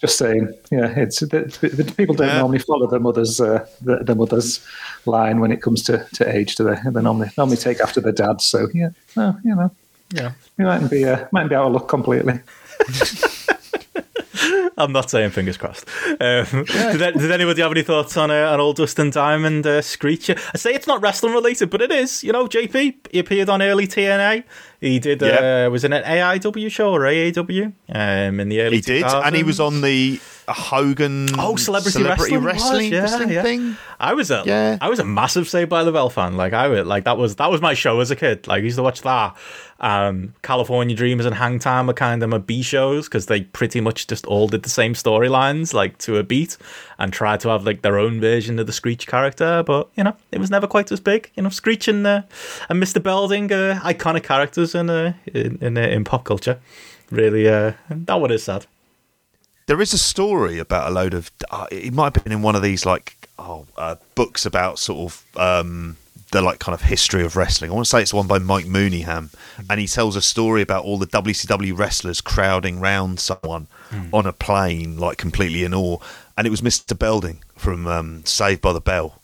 just 0.00 0.18
saying. 0.18 0.52
Yeah, 0.70 0.86
it's 0.96 1.20
the, 1.20 1.26
the, 1.26 1.92
people 1.96 2.14
don't 2.14 2.28
Yeah. 2.28 2.38
normally 2.38 2.58
follow 2.58 2.86
their 2.86 3.00
mother's 3.00 3.40
uh, 3.40 3.66
the, 3.82 3.98
their 3.98 4.14
mother's 4.16 4.64
line 5.06 5.40
when 5.40 5.52
it 5.52 5.62
comes 5.62 5.82
to, 5.84 6.06
to 6.14 6.28
age. 6.36 6.56
Do 6.56 6.64
they? 6.64 6.76
They 6.90 7.02
normally 7.02 7.30
normally 7.38 7.56
take 7.56 7.80
after 7.80 8.00
their 8.00 8.12
dad. 8.12 8.40
So 8.40 8.68
yeah, 8.74 8.90
no, 9.16 9.36
you 9.44 9.54
know, 9.54 9.70
Yeah. 10.12 10.32
you 10.58 10.64
mightn't 10.66 10.90
be 10.90 11.04
uh, 11.04 11.26
mightn't 11.32 11.50
be 11.50 11.56
out 11.56 11.66
of 11.66 11.72
luck 11.72 11.88
completely. 11.88 12.40
I'm 14.78 14.92
not 14.92 15.10
saying 15.10 15.30
fingers 15.30 15.56
crossed. 15.56 15.86
Um, 16.20 16.64
did, 16.64 17.14
did 17.18 17.30
anybody 17.30 17.62
have 17.62 17.70
any 17.72 17.82
thoughts 17.82 18.16
on, 18.16 18.30
uh, 18.30 18.50
on 18.52 18.60
old 18.60 18.76
Dustin 18.76 19.10
Diamond 19.10 19.66
uh, 19.66 19.80
Screecher? 19.82 20.36
I 20.54 20.58
say 20.58 20.74
it's 20.74 20.86
not 20.86 21.00
wrestling 21.00 21.32
related, 21.32 21.70
but 21.70 21.80
it 21.82 21.90
is. 21.90 22.22
You 22.24 22.32
know, 22.32 22.46
JP, 22.46 22.94
he 23.12 23.18
appeared 23.18 23.48
on 23.48 23.62
early 23.62 23.86
TNA. 23.86 24.44
He 24.80 24.98
did, 24.98 25.22
Yeah. 25.22 25.66
uh, 25.66 25.70
was 25.70 25.84
in 25.84 25.92
an 25.92 26.02
AIW 26.04 26.70
show 26.70 26.92
or 26.92 27.00
AAW 27.00 27.72
um, 27.94 28.40
in 28.40 28.48
the 28.48 28.60
early 28.60 28.76
He 28.76 28.82
did, 28.82 29.04
and 29.04 29.34
he 29.34 29.42
was 29.42 29.58
on 29.60 29.80
the 29.80 30.20
Hogan 30.48 31.28
Oh, 31.38 31.56
celebrity, 31.56 32.02
wrestling, 32.02 32.34
was, 32.36 32.44
wrestling, 32.44 32.92
yeah, 32.92 33.00
wrestling 33.00 33.30
yeah. 33.30 33.42
thing. 33.42 33.76
I 33.98 34.14
was 34.14 34.30
a, 34.30 34.42
Yeah. 34.46 34.78
I 34.80 34.88
was 34.88 34.98
a 34.98 35.04
massive 35.04 35.48
Saved 35.48 35.70
by 35.70 35.84
the 35.84 35.92
Bell 35.92 36.10
fan. 36.10 36.36
Like 36.36 36.52
I 36.52 36.68
would, 36.68 36.86
like 36.86 37.04
that 37.04 37.18
was 37.18 37.36
that 37.36 37.50
was 37.50 37.60
my 37.60 37.74
show 37.74 38.00
as 38.00 38.10
a 38.10 38.16
kid. 38.16 38.46
Like 38.46 38.60
I 38.60 38.64
used 38.64 38.76
to 38.76 38.82
watch 38.82 39.02
that. 39.02 39.36
Um, 39.78 40.34
California 40.42 40.96
Dreamers 40.96 41.26
and 41.26 41.34
Hang 41.34 41.58
Time 41.58 41.86
were 41.86 41.92
kind 41.92 42.22
of 42.22 42.30
my 42.30 42.38
B 42.38 42.62
shows 42.62 43.08
because 43.08 43.26
they 43.26 43.42
pretty 43.42 43.80
much 43.80 44.06
just 44.06 44.24
all 44.26 44.48
did 44.48 44.62
the 44.62 44.70
same 44.70 44.94
storylines, 44.94 45.74
like 45.74 45.98
to 45.98 46.16
a 46.16 46.22
beat, 46.22 46.56
and 46.98 47.12
tried 47.12 47.40
to 47.40 47.48
have 47.48 47.66
like 47.66 47.82
their 47.82 47.98
own 47.98 48.20
version 48.20 48.58
of 48.58 48.66
the 48.66 48.72
Screech 48.72 49.06
character. 49.06 49.62
But 49.66 49.88
you 49.96 50.04
know, 50.04 50.16
it 50.32 50.38
was 50.38 50.50
never 50.50 50.66
quite 50.66 50.90
as 50.92 51.00
big. 51.00 51.30
You 51.34 51.42
know, 51.42 51.50
Screech 51.50 51.88
and 51.88 52.06
uh, 52.06 52.22
and 52.68 52.82
Mr. 52.82 53.02
Belding, 53.02 53.52
uh, 53.52 53.80
iconic 53.82 54.22
characters 54.22 54.74
in 54.74 54.88
uh, 54.88 55.12
in 55.26 55.58
in, 55.60 55.76
uh, 55.76 55.82
in 55.82 56.04
pop 56.04 56.24
culture. 56.24 56.58
Really, 57.10 57.48
uh, 57.48 57.72
that 57.90 58.20
one 58.20 58.30
is 58.30 58.44
sad. 58.44 58.66
There 59.66 59.80
is 59.80 59.92
a 59.92 59.98
story 59.98 60.58
about 60.58 60.88
a 60.88 60.94
load 60.94 61.14
of. 61.14 61.30
Uh, 61.50 61.66
it 61.70 61.92
might 61.92 62.14
have 62.14 62.24
been 62.24 62.32
in 62.32 62.42
one 62.42 62.54
of 62.54 62.62
these 62.62 62.86
like 62.86 63.28
oh 63.38 63.66
uh, 63.76 63.96
books 64.14 64.46
about 64.46 64.78
sort 64.78 65.12
of 65.12 65.24
um, 65.36 65.96
the 66.32 66.40
like 66.42 66.58
kind 66.58 66.74
of 66.74 66.82
history 66.82 67.24
of 67.24 67.36
wrestling. 67.36 67.70
I 67.70 67.74
want 67.74 67.86
to 67.86 67.90
say 67.90 68.02
it's 68.02 68.10
the 68.10 68.16
one 68.16 68.26
by 68.26 68.38
Mike 68.38 68.66
Mooneyham, 68.66 69.34
and 69.68 69.80
he 69.80 69.86
tells 69.86 70.16
a 70.16 70.22
story 70.22 70.62
about 70.62 70.84
all 70.84 70.98
the 70.98 71.06
WCW 71.06 71.76
wrestlers 71.76 72.20
crowding 72.20 72.80
round 72.80 73.20
someone 73.20 73.66
on 74.12 74.26
a 74.26 74.32
plane, 74.32 74.98
like 74.98 75.18
completely 75.18 75.64
in 75.64 75.74
awe. 75.74 75.98
And 76.36 76.46
it 76.46 76.50
was 76.50 76.60
Mr. 76.60 76.98
Belding 76.98 77.42
from 77.56 77.86
um, 77.86 78.24
Saved 78.24 78.60
by 78.60 78.72
the 78.72 78.80
Bell. 78.80 79.20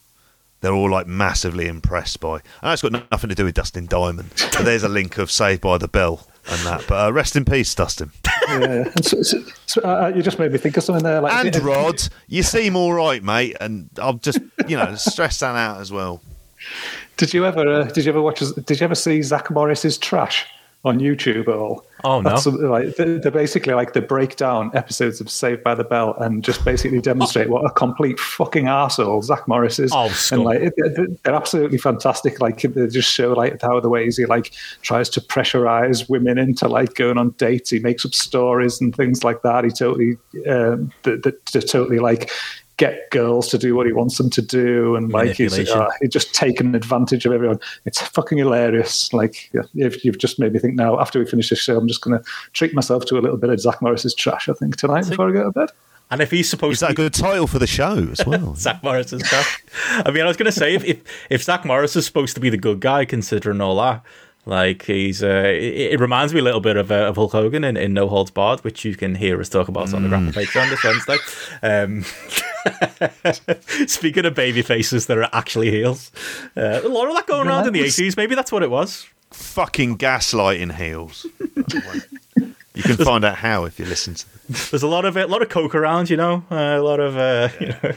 They're 0.60 0.72
all 0.72 0.90
like 0.90 1.06
massively 1.06 1.66
impressed 1.66 2.20
by. 2.20 2.34
And 2.34 2.42
that's 2.62 2.82
got 2.82 2.92
nothing 3.10 3.28
to 3.28 3.34
do 3.34 3.44
with 3.44 3.54
Dustin 3.54 3.86
Diamond. 3.86 4.30
But 4.52 4.64
there's 4.64 4.84
a 4.84 4.88
link 4.88 5.18
of 5.18 5.30
Saved 5.30 5.60
by 5.60 5.76
the 5.76 5.88
Bell 5.88 6.26
and 6.48 6.66
that. 6.66 6.84
But 6.88 7.08
uh, 7.08 7.12
rest 7.12 7.36
in 7.36 7.44
peace, 7.44 7.74
Dustin. 7.74 8.10
Yeah, 8.48 8.90
so, 9.02 9.22
so, 9.22 9.42
so, 9.66 9.80
uh, 9.82 10.12
you 10.14 10.22
just 10.22 10.38
made 10.38 10.52
me 10.52 10.58
think 10.58 10.76
of 10.76 10.82
something 10.82 11.04
there. 11.04 11.20
Like 11.20 11.46
and 11.46 11.64
Rod, 11.64 12.02
you 12.26 12.42
seem 12.42 12.76
all 12.76 12.92
right, 12.92 13.22
mate. 13.22 13.56
And 13.60 13.88
I'll 13.98 14.14
just, 14.14 14.40
you 14.66 14.76
know, 14.76 14.94
stress 14.96 15.40
that 15.40 15.54
out 15.54 15.80
as 15.80 15.92
well. 15.92 16.20
Did 17.16 17.32
you 17.32 17.46
ever? 17.46 17.66
Uh, 17.66 17.84
did 17.84 18.04
you 18.04 18.10
ever 18.10 18.20
watch? 18.20 18.40
Did 18.40 18.80
you 18.80 18.84
ever 18.84 18.94
see 18.94 19.22
Zach 19.22 19.50
Morris's 19.50 19.96
trash 19.98 20.46
on 20.84 20.98
YouTube 20.98 21.42
at 21.48 21.54
all? 21.54 21.84
Oh, 22.04 22.20
no. 22.20 22.30
That's 22.30 22.46
like 22.46 22.96
they're 22.96 23.30
basically 23.30 23.74
like 23.74 23.92
the 23.92 24.00
breakdown 24.02 24.72
episodes 24.74 25.20
of 25.20 25.30
Saved 25.30 25.62
by 25.62 25.76
the 25.76 25.84
Bell 25.84 26.14
and 26.18 26.42
just 26.42 26.64
basically 26.64 27.00
demonstrate 27.00 27.48
what 27.48 27.64
a 27.64 27.70
complete 27.70 28.18
fucking 28.18 28.66
asshole 28.66 29.22
Zach 29.22 29.46
Morris 29.46 29.78
is. 29.78 29.92
Oh, 29.94 30.08
scum. 30.08 30.40
and 30.40 30.44
like 30.46 30.74
they're 31.22 31.34
absolutely 31.34 31.78
fantastic. 31.78 32.40
Like 32.40 32.62
they 32.62 32.88
just 32.88 33.08
show 33.08 33.32
like 33.32 33.62
how 33.62 33.78
the 33.78 33.88
ways 33.88 34.16
he 34.16 34.26
like 34.26 34.52
tries 34.82 35.08
to 35.10 35.20
pressurize 35.20 36.08
women 36.08 36.38
into 36.38 36.66
like 36.66 36.94
going 36.94 37.18
on 37.18 37.30
dates. 37.38 37.70
He 37.70 37.78
makes 37.78 38.04
up 38.04 38.14
stories 38.14 38.80
and 38.80 38.92
things 38.94 39.22
like 39.22 39.42
that. 39.42 39.62
He 39.62 39.70
totally, 39.70 40.16
um, 40.48 40.90
that 41.04 41.22
that- 41.22 41.46
to 41.46 41.62
totally 41.62 42.00
like 42.00 42.30
get 42.82 43.10
girls 43.10 43.46
to 43.46 43.58
do 43.58 43.76
what 43.76 43.86
he 43.86 43.92
wants 43.92 44.18
them 44.18 44.28
to 44.28 44.42
do, 44.42 44.96
and 44.96 45.12
like 45.12 45.36
he's, 45.36 45.56
uh, 45.56 45.88
he's 46.00 46.10
just 46.10 46.34
taken 46.34 46.74
advantage 46.74 47.24
of 47.24 47.32
everyone. 47.32 47.60
It's 47.84 48.00
fucking 48.00 48.38
hilarious. 48.38 49.12
Like 49.12 49.50
if 49.52 49.68
you've, 49.72 50.04
you've 50.04 50.18
just 50.18 50.40
made 50.40 50.52
me 50.52 50.58
think 50.58 50.74
now. 50.74 50.98
After 50.98 51.20
we 51.20 51.24
finish 51.26 51.48
this 51.50 51.60
show, 51.60 51.78
I'm 51.78 51.86
just 51.86 52.00
going 52.00 52.18
to 52.18 52.28
treat 52.54 52.74
myself 52.74 53.04
to 53.06 53.18
a 53.18 53.20
little 53.20 53.36
bit 53.36 53.50
of 53.50 53.60
Zach 53.60 53.80
Morris's 53.80 54.16
trash. 54.16 54.48
I 54.48 54.54
think 54.54 54.76
tonight 54.76 55.08
before 55.08 55.28
I 55.28 55.32
go 55.32 55.44
to 55.44 55.52
bed. 55.52 55.68
And 56.10 56.20
if 56.20 56.32
he's 56.32 56.50
supposed 56.50 56.74
Is 56.74 56.80
that 56.80 56.88
to 56.88 56.92
a 56.92 56.96
good 56.96 57.14
title 57.14 57.46
for 57.46 57.60
the 57.60 57.68
show 57.68 58.08
as 58.10 58.20
well? 58.26 58.56
Zach 58.56 58.82
Morris 58.82 59.10
trash. 59.10 59.62
I 59.92 60.10
mean, 60.10 60.24
I 60.24 60.26
was 60.26 60.36
going 60.36 60.46
to 60.46 60.52
say 60.52 60.74
if, 60.74 60.84
if 60.84 61.02
if 61.30 61.44
Zach 61.44 61.64
Morris 61.64 61.94
is 61.94 62.04
supposed 62.04 62.34
to 62.34 62.40
be 62.40 62.50
the 62.50 62.58
good 62.58 62.80
guy, 62.80 63.04
considering 63.04 63.60
all 63.60 63.76
that, 63.76 64.02
like 64.44 64.84
he's, 64.84 65.22
uh, 65.22 65.44
it, 65.46 65.92
it 65.92 66.00
reminds 66.00 66.34
me 66.34 66.40
a 66.40 66.42
little 66.42 66.60
bit 66.60 66.76
of, 66.76 66.90
uh, 66.90 67.06
of 67.06 67.16
Hulk 67.16 67.32
Hogan 67.32 67.62
in, 67.62 67.76
in 67.76 67.94
No 67.94 68.08
Holds 68.08 68.30
Barred, 68.30 68.64
which 68.64 68.84
you 68.84 68.96
can 68.96 69.14
hear 69.14 69.40
us 69.40 69.48
talk 69.48 69.68
about 69.68 69.94
on 69.94 70.02
the 70.02 70.08
Grapple 70.08 70.32
Patreon 70.32 70.68
this 70.70 70.84
Wednesday. 70.84 71.18
Um, 71.62 72.04
speaking 73.86 74.24
of 74.26 74.34
baby 74.34 74.62
faces 74.62 75.06
that 75.06 75.16
are 75.18 75.28
actually 75.32 75.70
heels, 75.70 76.10
uh, 76.56 76.80
a 76.82 76.88
lot 76.88 77.08
of 77.08 77.14
that 77.14 77.26
going 77.26 77.46
around 77.46 77.68
in 77.68 77.72
the 77.72 77.80
eighties. 77.80 78.16
Maybe 78.16 78.34
that's 78.34 78.50
what 78.50 78.62
it 78.62 78.70
was. 78.70 79.06
Fucking 79.30 79.96
gaslighting 79.98 80.74
heels. 80.74 81.24
you 82.74 82.82
can 82.82 82.96
find 82.96 83.24
out 83.24 83.36
how 83.36 83.64
if 83.64 83.78
you 83.78 83.84
listen 83.84 84.14
to 84.14 84.26
There's 84.70 84.82
a 84.82 84.88
lot 84.88 85.04
of 85.04 85.16
a 85.16 85.26
lot 85.26 85.42
of 85.42 85.48
coke 85.48 85.74
around, 85.74 86.10
you 86.10 86.16
know, 86.16 86.44
uh, 86.50 86.56
a 86.56 86.82
lot 86.82 87.00
of 87.00 87.16
uh, 87.16 87.48
you 87.60 87.68
know 87.68 87.94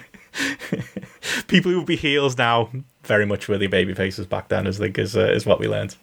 people 1.48 1.72
who 1.72 1.80
would 1.80 1.88
be 1.88 1.96
heels 1.96 2.38
now. 2.38 2.70
Very 3.04 3.26
much 3.26 3.48
were 3.48 3.58
the 3.58 3.68
baby 3.68 3.94
faces 3.94 4.26
back 4.26 4.48
then, 4.48 4.68
I 4.68 4.72
think 4.72 4.98
is 4.98 5.16
uh, 5.16 5.32
is 5.32 5.46
what 5.46 5.60
we 5.60 5.68
learned. 5.68 5.96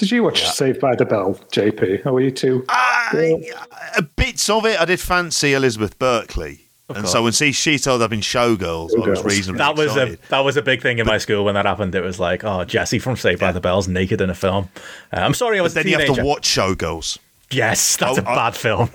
Did 0.00 0.10
you 0.10 0.22
watch 0.22 0.46
Saved 0.48 0.80
by 0.80 0.96
the 0.96 1.04
Bell, 1.04 1.34
JP? 1.52 2.06
Or 2.06 2.14
were 2.14 2.20
you 2.22 2.30
too? 2.30 2.64
I, 2.70 3.52
uh, 3.98 4.00
bits 4.16 4.48
of 4.48 4.64
it. 4.64 4.80
I 4.80 4.86
did 4.86 4.98
fancy 4.98 5.52
Elizabeth 5.52 5.98
Berkley. 5.98 6.60
And 6.88 7.06
so 7.06 7.22
when 7.22 7.32
she, 7.32 7.52
she 7.52 7.78
told 7.78 8.00
up 8.00 8.10
in 8.10 8.20
Showgirls, 8.20 8.92
I 8.96 8.98
was 9.08 9.18
Showgirls. 9.20 9.24
reasonably 9.24 9.58
That 9.58 9.76
was 9.76 9.96
a 9.98 10.16
that 10.30 10.40
was 10.40 10.56
a 10.56 10.62
big 10.62 10.80
thing 10.80 10.98
in 11.00 11.06
my 11.06 11.18
school 11.18 11.44
when 11.44 11.54
that 11.54 11.66
happened. 11.66 11.94
It 11.94 12.00
was 12.02 12.18
like, 12.18 12.42
oh, 12.44 12.64
Jessie 12.64 12.98
from 12.98 13.14
Saved 13.16 13.40
by 13.40 13.52
the 13.52 13.60
Bell's 13.60 13.86
naked 13.88 14.22
in 14.22 14.30
a 14.30 14.34
film. 14.34 14.70
Uh, 15.12 15.18
I'm 15.20 15.34
sorry, 15.34 15.58
I 15.58 15.62
was 15.62 15.74
Then 15.74 15.86
a 15.86 15.90
you 15.90 15.98
have 15.98 16.16
to 16.16 16.24
watch 16.24 16.48
Showgirls. 16.48 17.18
yes, 17.50 17.96
that's 17.98 18.18
Oh, 18.18 18.22
a 18.22 18.24
I- 18.26 18.34
bad 18.34 18.56
film. 18.56 18.88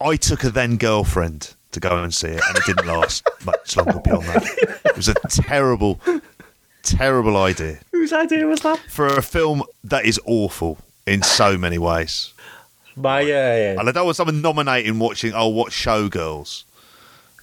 I 0.00 0.16
took 0.16 0.42
a 0.42 0.50
then 0.50 0.78
girlfriend 0.78 1.54
to 1.70 1.80
go 1.80 2.02
and 2.02 2.12
see 2.12 2.28
it, 2.28 2.42
and 2.48 2.56
it 2.58 2.64
didn't 2.66 2.86
last 2.86 3.28
much 3.44 3.76
longer 3.76 4.00
beyond 4.00 4.24
that. 4.24 4.78
It 4.86 4.96
was 4.96 5.08
a 5.08 5.14
terrible, 5.28 6.00
terrible 6.82 7.36
idea 7.36 7.78
Whose 7.92 8.12
idea 8.12 8.46
was 8.46 8.60
that? 8.60 8.78
for 8.88 9.06
a 9.06 9.22
film 9.22 9.62
that 9.84 10.04
is 10.04 10.20
awful. 10.26 10.78
in 11.06 11.22
so 11.22 11.58
many 11.58 11.78
ways. 11.78 12.32
My 12.94 13.22
uh, 13.22 13.80
And 13.80 13.88
I 13.88 13.92
don't 13.92 14.04
want 14.04 14.16
someone 14.16 14.40
nominating 14.42 14.98
watching. 14.98 15.32
Oh, 15.34 15.48
watch 15.48 15.72
Showgirls. 15.72 16.64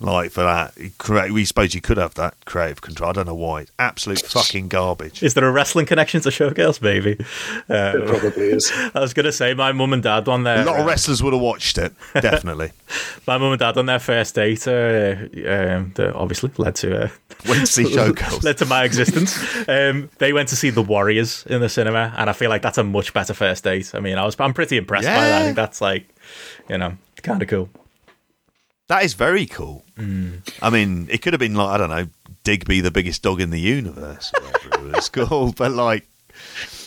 Like 0.02 0.32
for 0.32 0.44
that, 0.44 0.74
Create- 0.98 1.32
we 1.34 1.44
suppose 1.44 1.76
you 1.76 1.82
could 1.82 1.98
have 1.98 2.14
that 2.16 2.34
creative 2.46 2.82
control. 2.82 3.10
I 3.10 3.14
don't 3.14 3.26
know 3.28 3.36
why. 3.36 3.66
Absolute 3.78 4.20
fucking 4.22 4.70
garbage. 4.70 5.22
is 5.22 5.34
there 5.34 5.46
a 5.46 5.52
wrestling 5.52 5.86
connection 5.86 6.22
to 6.22 6.30
Showgirls? 6.30 6.82
Maybe. 6.82 7.12
It 7.12 7.26
Uh, 7.70 8.06
probably 8.06 8.48
is. 8.52 8.72
I 8.96 9.00
was 9.02 9.14
gonna 9.14 9.32
say 9.34 9.54
my 9.54 9.72
mum 9.74 9.92
and 9.94 10.02
dad 10.02 10.28
on 10.30 10.44
their 10.44 10.62
A 10.62 10.66
lot 10.66 10.80
of 10.80 10.86
uh, 10.86 10.88
wrestlers 10.88 11.22
would 11.22 11.34
have 11.34 11.42
watched 11.42 11.78
it. 11.78 11.94
Definitely. 12.14 12.72
my 13.28 13.38
mum 13.38 13.52
and 13.52 13.60
dad 13.60 13.78
on 13.78 13.88
their 13.88 14.00
first 14.00 14.36
date. 14.36 14.66
Uh, 14.68 15.16
um, 15.50 15.92
that 15.96 16.14
obviously 16.16 16.52
led 16.58 16.76
to 16.76 17.06
uh, 17.06 17.10
Went 17.48 17.62
to 17.62 17.68
see 17.68 17.84
Showgirls. 17.96 18.44
led 18.44 18.58
to 18.60 18.66
my 18.66 18.84
existence. 18.86 19.38
Um, 19.68 20.10
they 20.18 20.32
went 20.34 20.48
to 20.50 20.56
see 20.56 20.70
The 20.70 20.82
Warriors 20.82 21.46
in 21.48 21.60
the 21.62 21.70
cinema, 21.70 22.14
and 22.18 22.30
I 22.30 22.34
feel 22.34 22.50
like 22.50 22.62
that's 22.62 22.78
a 22.78 22.84
much 22.84 23.14
better 23.14 23.34
first 23.34 23.64
date. 23.66 23.92
I 23.94 24.00
mean, 24.00 24.18
I 24.18 24.26
was 24.26 24.36
I'm 24.40 24.54
pretty 24.54 24.78
impressed 24.78 25.08
by 25.08 25.14
that. 25.14 25.42
I 25.42 25.46
think 25.46 25.56
that's 25.56 25.82
like, 25.82 26.08
you 26.70 26.78
know, 26.78 26.98
kind 27.22 27.42
of 27.42 27.48
cool. 27.50 27.70
That 28.90 29.04
is 29.04 29.14
very 29.14 29.46
cool. 29.46 29.86
Mm. 29.98 30.42
I 30.64 30.70
mean, 30.72 31.08
it 31.12 31.22
could 31.22 31.34
have 31.34 31.40
been 31.40 31.54
like 31.54 31.70
I 31.70 31.78
don't 31.78 31.90
know, 31.90 32.08
Digby, 32.44 32.82
the 32.82 32.92
biggest 32.92 33.22
dog 33.22 33.40
in 33.40 33.52
the 33.52 33.60
universe, 33.60 34.32
or 34.36 34.44
whatever 34.44 34.88
it 34.88 34.96
was 34.96 35.10
called. 35.28 35.56
But 35.56 35.72
like, 35.74 36.08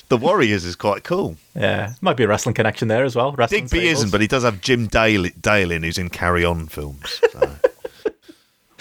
the 0.09 0.17
Warriors 0.17 0.65
is 0.65 0.75
quite 0.75 1.05
cool. 1.05 1.37
Yeah, 1.55 1.95
might 2.01 2.17
be 2.17 2.25
a 2.25 2.29
wrestling 2.29 2.55
connection 2.57 2.89
there 2.89 3.05
as 3.05 3.15
well. 3.15 3.31
Digby 3.31 3.69
tables. 3.69 3.99
isn't, 3.99 4.11
but 4.11 4.21
he 4.21 4.27
does 4.27 4.43
have 4.43 4.61
Jim 4.61 4.89
Dale, 4.89 5.31
Dale 5.41 5.71
in, 5.71 5.85
who's 5.85 5.97
in 5.97 6.11
Carry 6.11 6.45
On 6.45 6.67
films. 6.67 7.21
So, 7.31 7.57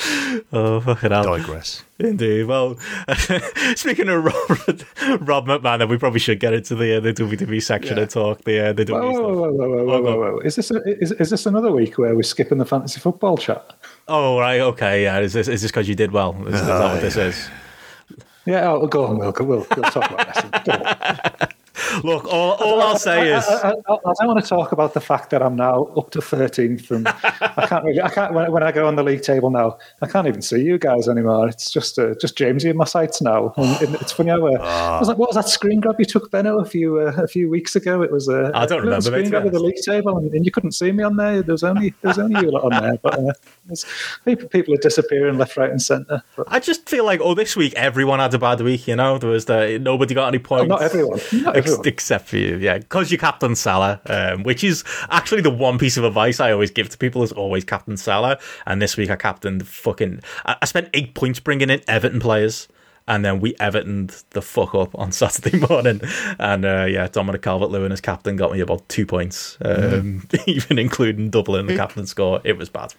oh 0.54 0.80
fucking 0.82 1.12
hell. 1.12 1.24
digress. 1.24 1.84
Indeed. 2.00 2.46
Well, 2.46 2.78
speaking 3.76 4.10
of 4.10 4.24
Rod, 4.24 4.86
Rod 5.28 5.46
McMahon, 5.46 5.80
then 5.80 5.90
we 5.90 5.98
probably 5.98 6.20
should 6.20 6.40
get 6.40 6.54
into 6.54 6.76
the 6.76 6.98
uh, 6.98 7.00
the 7.00 7.14
WWE 7.14 7.62
section 7.62 7.98
Yeah. 7.98 8.04
and 8.04 8.12
talk 8.12 8.44
the 8.44 8.70
uh, 8.70 8.74
the 8.74 8.86
WWE 8.86 9.02
whoa, 9.02 9.12
stuff. 9.12 9.22
whoa, 9.22 9.52
whoa, 9.52 9.52
whoa, 9.52 9.84
whoa, 9.86 10.02
whoa, 10.02 10.32
whoa. 10.34 10.40
Is 10.40 10.56
this 10.56 10.72
a, 10.72 10.82
is, 11.02 11.12
is 11.12 11.30
this 11.30 11.46
another 11.46 11.72
week 11.72 11.98
where 11.98 12.16
we're 12.16 12.24
skipping 12.24 12.58
the 12.58 12.66
fantasy 12.66 13.00
football 13.00 13.38
chat? 13.38 13.74
Oh 14.08 14.40
right, 14.40 14.62
okay, 14.62 15.04
yeah. 15.04 15.20
Is 15.20 15.34
this 15.34 15.48
is 15.48 15.62
this 15.62 15.72
because 15.72 15.88
you 15.88 15.96
did 15.96 16.12
well? 16.12 16.36
Is, 16.48 16.56
is 16.56 16.66
that 16.68 16.94
what 16.94 17.02
this 17.02 17.18
is? 17.18 17.50
Yeah, 18.46 18.72
oh, 18.72 18.88
go 18.88 19.06
on, 19.06 19.20
Will. 19.20 19.34
We'll, 19.40 19.48
we'll 19.48 19.66
talk 19.68 20.10
about 20.10 20.26
wrestling. 20.66 21.50
Look, 22.04 22.26
all, 22.26 22.54
all 22.54 22.82
I'll 22.82 23.00
say 23.00 23.34
is 23.34 23.46
I, 23.48 23.70
I, 23.70 23.94
I 23.94 24.14
don't 24.20 24.28
want 24.28 24.44
to 24.44 24.48
talk 24.48 24.74
about 24.74 24.94
the 24.94 25.00
fact 25.00 25.30
that 25.30 25.42
I'm 25.42 25.56
now 25.56 25.86
up 25.98 26.10
to 26.12 26.20
13th, 26.20 26.92
and 26.92 27.08
I 27.08 27.66
can't 27.68 27.86
really. 27.86 28.02
I 28.02 28.10
can't 28.10 28.34
when, 28.34 28.52
when 28.52 28.64
I 28.64 28.72
go 28.72 28.88
on 28.88 28.96
the 28.96 29.04
league 29.04 29.22
table 29.22 29.50
now. 29.50 29.78
I 30.02 30.08
can't 30.08 30.28
even 30.28 30.42
see 30.42 30.62
you 30.62 30.78
guys 30.78 31.08
anymore. 31.08 31.48
It's 31.48 31.72
just 31.72 31.98
uh, 31.98 32.14
just 32.20 32.38
Jamesy 32.38 32.70
in 32.70 32.78
my 32.78 32.84
sights 32.84 33.22
now. 33.22 33.54
And, 33.56 33.82
and 33.82 33.96
it's 33.96 34.12
funny 34.12 34.32
how 34.32 34.46
uh. 34.46 34.60
I 34.60 35.00
was 35.00 35.08
like, 35.08 35.18
what 35.18 35.30
was 35.30 35.36
that 35.36 35.48
screen 35.48 35.80
grab 35.80 35.96
you 35.98 36.06
took, 36.06 36.30
Benno, 36.30 36.60
a 36.60 36.66
few 36.66 37.00
uh, 37.00 37.14
a 37.18 37.28
few 37.28 37.50
weeks 37.50 37.76
ago? 37.76 38.02
It 38.02 38.12
was 38.12 38.28
a 38.28 38.52
I 38.54 38.66
don't 38.66 38.82
remember, 38.82 39.02
screen 39.02 39.30
grab 39.30 39.46
of 39.46 39.54
the 39.54 39.60
league 39.60 39.82
table, 39.84 40.18
and, 40.18 40.34
and 40.34 40.46
you 40.46 40.52
couldn't 40.52 40.74
see 40.74 40.92
me 40.92 41.04
on 41.04 41.16
there. 41.16 41.42
There 41.42 41.54
was 41.54 41.64
only 41.64 41.94
there 42.02 42.10
was 42.10 42.20
only 42.20 42.42
you 42.42 42.52
lot 42.52 42.66
on 42.66 42.84
there, 42.84 42.98
but 42.98 43.18
uh, 43.18 43.34
people 44.26 44.50
people 44.50 44.74
are 44.74 44.82
disappearing 44.82 45.38
left, 45.38 45.56
right, 45.56 45.70
and 45.70 45.82
centre. 45.82 46.22
But 46.36 46.48
I 46.52 46.60
just 46.60 46.90
feel 46.90 47.06
like 47.06 47.22
oh, 47.22 47.34
this 47.34 47.56
week 47.56 47.74
everyone 47.76 48.20
had 48.20 48.34
a 48.34 48.40
bad 48.40 48.60
week. 48.60 48.88
You 48.88 48.98
know, 48.98 49.18
there 49.18 49.30
was 49.30 49.46
the 49.46 49.80
nobody 49.80 50.14
got 50.14 50.28
any 50.28 50.40
points. 50.40 50.68
not 50.68 50.82
everyone, 50.82 51.20
not 51.32 51.61
Ex- 51.70 51.80
except 51.86 52.28
for 52.28 52.38
you, 52.38 52.58
yeah, 52.58 52.78
because 52.78 53.12
you're 53.12 53.20
captain 53.20 53.56
Salah, 53.56 54.02
um, 54.06 54.44
which 54.44 54.64
is 54.64 54.84
actually 55.10 55.42
the 55.42 55.50
one 55.52 55.78
piece 55.78 55.98
of 55.98 56.04
advice 56.04 56.40
I 56.40 56.52
always 56.52 56.72
give 56.72 56.90
to 56.90 56.98
people 56.98 57.24
is 57.24 57.32
always 57.32 57.64
captain 57.64 57.98
Salah. 57.98 58.40
And 58.66 58.82
this 58.82 58.98
week 58.98 59.10
I 59.10 59.16
captained 59.16 59.68
fucking. 59.68 60.22
I, 60.46 60.58
I 60.62 60.66
spent 60.66 60.90
eight 60.94 61.14
points 61.14 61.40
bringing 61.40 61.70
in 61.70 61.82
Everton 61.88 62.20
players. 62.20 62.68
And 63.08 63.26
then 63.26 63.40
we 63.40 63.56
Evertoned 63.56 64.24
the 64.30 64.44
fuck 64.44 64.76
up 64.76 64.94
on 64.94 65.12
Saturday 65.22 65.58
morning, 65.58 66.02
and 66.40 66.64
uh, 66.64 66.86
yeah, 66.86 67.08
Dominic 67.08 67.42
Calvert-Lewin 67.42 67.92
as 67.92 68.00
captain 68.00 68.36
got 68.36 68.52
me 68.54 68.60
about 68.60 68.88
two 68.90 69.08
points, 69.08 69.58
um, 69.66 70.28
even 70.46 70.78
including 70.78 71.32
doubling 71.32 71.66
the 71.66 71.76
captain 71.76 72.06
score. 72.06 72.42
It 72.44 72.58
was 72.58 72.70
bad. 72.70 72.94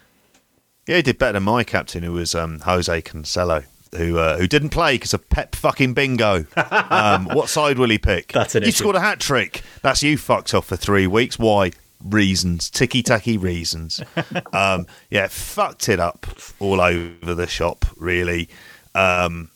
Yeah, 0.89 0.97
he 0.97 1.03
did 1.03 1.19
better 1.19 1.35
than 1.35 1.45
my 1.45 1.63
captain, 1.63 2.03
who 2.03 2.13
was 2.13 2.35
um, 2.35 2.59
Jose 2.61 3.01
Cancelo, 3.03 3.65
who 3.97 4.18
uh, 4.18 4.38
who 4.38 4.47
didn't 4.47 4.70
play 4.70 4.95
because 4.95 5.14
of 5.14 5.28
Pep 5.28 5.55
fucking 5.55 5.95
bingo. 5.95 6.47
um, 6.57 7.26
what 7.26 7.49
side 7.51 7.78
will 7.78 7.90
he 7.90 7.99
pick? 7.99 8.32
That's 8.32 8.55
an 8.55 8.62
He 8.62 8.70
scored 8.70 8.97
a 8.97 9.01
hat 9.01 9.20
trick. 9.20 9.62
That's 9.82 10.03
you 10.03 10.16
fucked 10.16 10.55
off 10.55 10.66
for 10.66 10.76
three 10.76 11.07
weeks. 11.07 11.38
Why? 11.38 11.72
Reasons, 12.03 12.68
ticky 12.68 13.03
tacky 13.03 13.38
reasons. 13.38 14.03
um, 14.53 14.86
yeah, 15.11 15.28
fucked 15.28 15.88
it 15.88 16.01
up 16.01 16.26
all 16.59 16.80
over 16.80 17.34
the 17.34 17.47
shop. 17.47 17.84
Really. 17.97 18.49
Um, 18.95 19.51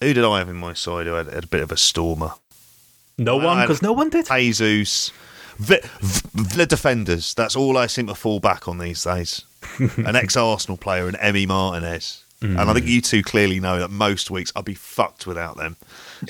who 0.00 0.12
did 0.12 0.24
I 0.24 0.38
have 0.38 0.48
in 0.48 0.56
my 0.56 0.74
side? 0.74 1.06
Who 1.06 1.14
had, 1.14 1.26
had 1.28 1.44
a 1.44 1.48
bit 1.48 1.62
of 1.62 1.72
a 1.72 1.76
stormer? 1.76 2.32
No 3.18 3.38
one, 3.38 3.62
because 3.62 3.80
no 3.80 3.92
one 3.92 4.10
did. 4.10 4.26
Jesus. 4.26 5.10
V- 5.56 5.80
v- 6.00 6.56
the 6.56 6.66
defenders. 6.66 7.32
That's 7.32 7.56
all 7.56 7.78
I 7.78 7.86
seem 7.86 8.08
to 8.08 8.14
fall 8.14 8.40
back 8.40 8.68
on 8.68 8.76
these 8.76 9.02
days. 9.02 9.44
An 9.96 10.14
ex 10.16 10.36
Arsenal 10.36 10.76
player 10.76 11.08
and 11.08 11.16
Emi 11.16 11.46
Martinez. 11.46 12.24
And 12.42 12.60
I 12.60 12.72
think 12.74 12.86
you 12.86 13.00
two 13.00 13.22
clearly 13.22 13.60
know 13.60 13.78
that 13.78 13.90
most 13.90 14.30
weeks 14.30 14.52
I'd 14.54 14.64
be 14.64 14.74
fucked 14.74 15.26
without 15.26 15.56
them. 15.56 15.76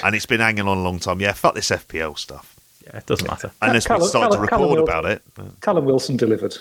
And 0.04 0.14
it's 0.14 0.26
been 0.26 0.40
hanging 0.40 0.66
on 0.68 0.78
a 0.78 0.82
long 0.82 0.98
time. 0.98 1.20
Yeah, 1.20 1.32
fuck 1.32 1.54
this 1.54 1.70
FPL 1.70 2.16
stuff. 2.18 2.54
Yeah, 2.86 2.98
it 2.98 3.06
doesn't 3.06 3.26
matter. 3.28 3.50
Unless 3.60 3.84
we 3.88 3.96
Callum- 3.96 4.08
start 4.08 4.30
to 4.32 4.36
Callum- 4.36 4.48
Callum 4.48 4.62
record 4.70 4.78
Wilson. 4.78 4.98
about 5.00 5.10
it. 5.12 5.22
But- 5.34 5.60
Callum 5.60 5.84
Wilson 5.84 6.16
delivered, 6.16 6.56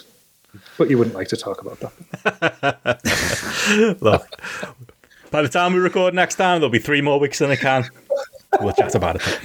but 0.78 0.90
you 0.90 0.98
wouldn't 0.98 1.16
like 1.16 1.28
to 1.30 1.38
talk 1.38 1.62
about 1.62 1.80
that. 1.80 3.98
Look, 4.02 4.28
by 5.32 5.42
the 5.42 5.50
time 5.50 5.74
we 5.74 5.80
record 5.80 6.14
next 6.14 6.36
time, 6.36 6.60
there'll 6.60 6.70
be 6.72 6.80
three 6.80 7.02
more 7.02 7.20
weeks 7.20 7.42
in 7.42 7.50
the 7.50 7.58
can. 7.58 7.88
We'll 8.60 8.74
chat 8.74 8.96
about 8.96 9.18
it. 9.18 9.40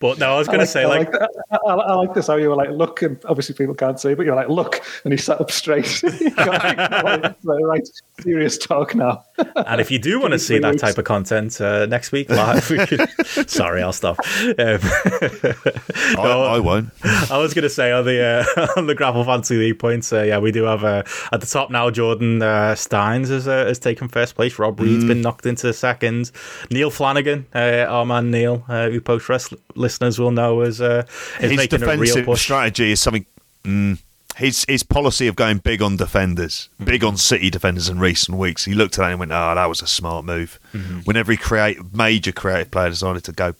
But 0.00 0.18
no, 0.18 0.34
I 0.34 0.38
was 0.38 0.46
going 0.48 0.60
to 0.60 0.66
say, 0.66 0.84
I 0.84 0.86
like, 0.86 1.12
like, 1.12 1.22
I, 1.50 1.56
I, 1.66 1.74
I 1.74 1.94
like 1.94 2.14
this 2.14 2.26
how 2.26 2.36
you 2.36 2.48
were 2.48 2.56
like, 2.56 2.70
look, 2.70 3.02
and 3.02 3.18
obviously 3.26 3.54
people 3.54 3.74
can't 3.74 3.98
see, 4.00 4.14
but 4.14 4.26
you're 4.26 4.34
like, 4.36 4.48
look, 4.48 4.82
and 5.04 5.12
he 5.12 5.16
sat 5.18 5.40
up 5.40 5.50
straight. 5.50 6.02
You 6.20 6.30
go, 6.30 6.44
right, 6.52 7.34
right, 7.44 7.88
serious 8.20 8.58
talk 8.58 8.94
now. 8.94 9.24
and 9.54 9.80
if 9.80 9.90
you 9.90 9.98
do 9.98 10.18
want 10.22 10.32
to 10.32 10.38
see 10.38 10.58
that 10.58 10.72
weeks. 10.72 10.82
type 10.82 10.98
of 10.98 11.04
content 11.04 11.60
uh, 11.60 11.86
next 11.86 12.12
week 12.12 12.28
live, 12.30 12.68
we 12.70 12.78
could, 12.86 13.08
sorry, 13.48 13.82
I'll 13.82 13.92
stop. 13.92 14.18
Um, 14.20 14.80
I, 14.82 16.14
No. 16.14 16.42
I 16.42 16.58
won't. 16.58 16.90
I 17.30 17.38
was 17.38 17.54
going 17.54 17.62
to 17.64 17.68
say 17.70 17.92
on 17.92 18.04
the 18.04 18.46
uh, 18.56 18.66
on 18.76 18.86
the 18.86 18.94
Grapple 18.94 19.24
Fantasy 19.24 19.56
League 19.56 19.78
points, 19.78 20.12
uh, 20.12 20.22
yeah, 20.22 20.38
we 20.38 20.52
do 20.52 20.64
have 20.64 20.84
uh, 20.84 21.02
at 21.32 21.40
the 21.40 21.46
top 21.46 21.70
now. 21.70 21.90
Jordan 21.90 22.42
uh, 22.42 22.74
Steins 22.74 23.28
has, 23.28 23.46
uh, 23.48 23.66
has 23.66 23.78
taken 23.78 24.08
first 24.08 24.34
place. 24.34 24.58
Rob 24.58 24.80
Reed's 24.80 25.04
Mm. 25.04 25.08
been 25.08 25.20
knocked 25.20 25.46
into 25.46 25.72
second. 25.72 26.30
Neil 26.70 26.90
Flanagan, 26.90 27.46
uh, 27.54 27.84
our 27.88 28.06
man 28.06 28.30
Neil, 28.30 28.64
uh, 28.68 28.88
who 28.88 29.00
post 29.00 29.28
rest 29.28 29.52
listeners 29.76 30.18
will 30.18 30.30
know, 30.30 30.62
is 30.62 30.80
uh, 30.80 31.04
is 31.40 31.50
His 31.50 31.56
making 31.56 31.82
a 31.82 31.86
real 31.86 31.96
defensive 31.96 32.24
push. 32.26 32.42
strategy 32.42 32.92
is 32.92 33.00
something. 33.00 33.26
Mm, 33.64 33.98
his 34.36 34.66
his 34.68 34.82
policy 34.82 35.28
of 35.28 35.36
going 35.36 35.58
big 35.58 35.80
on 35.80 35.96
defenders, 35.96 36.68
big 36.82 37.02
on 37.02 37.16
City 37.16 37.48
defenders 37.48 37.88
in 37.88 37.98
recent 37.98 38.36
weeks. 38.36 38.66
He 38.66 38.74
looked 38.74 38.98
at 38.98 39.02
that 39.02 39.10
and 39.10 39.18
went, 39.18 39.32
"Oh, 39.32 39.54
that 39.54 39.66
was 39.66 39.80
a 39.80 39.86
smart 39.86 40.24
move." 40.26 40.60
Mm-hmm. 40.74 41.00
When 41.00 41.16
every 41.16 41.38
create 41.38 41.94
major 41.94 42.32
creative 42.32 42.70
player 42.70 42.90
decided 42.90 43.24
to 43.24 43.32
go 43.32 43.54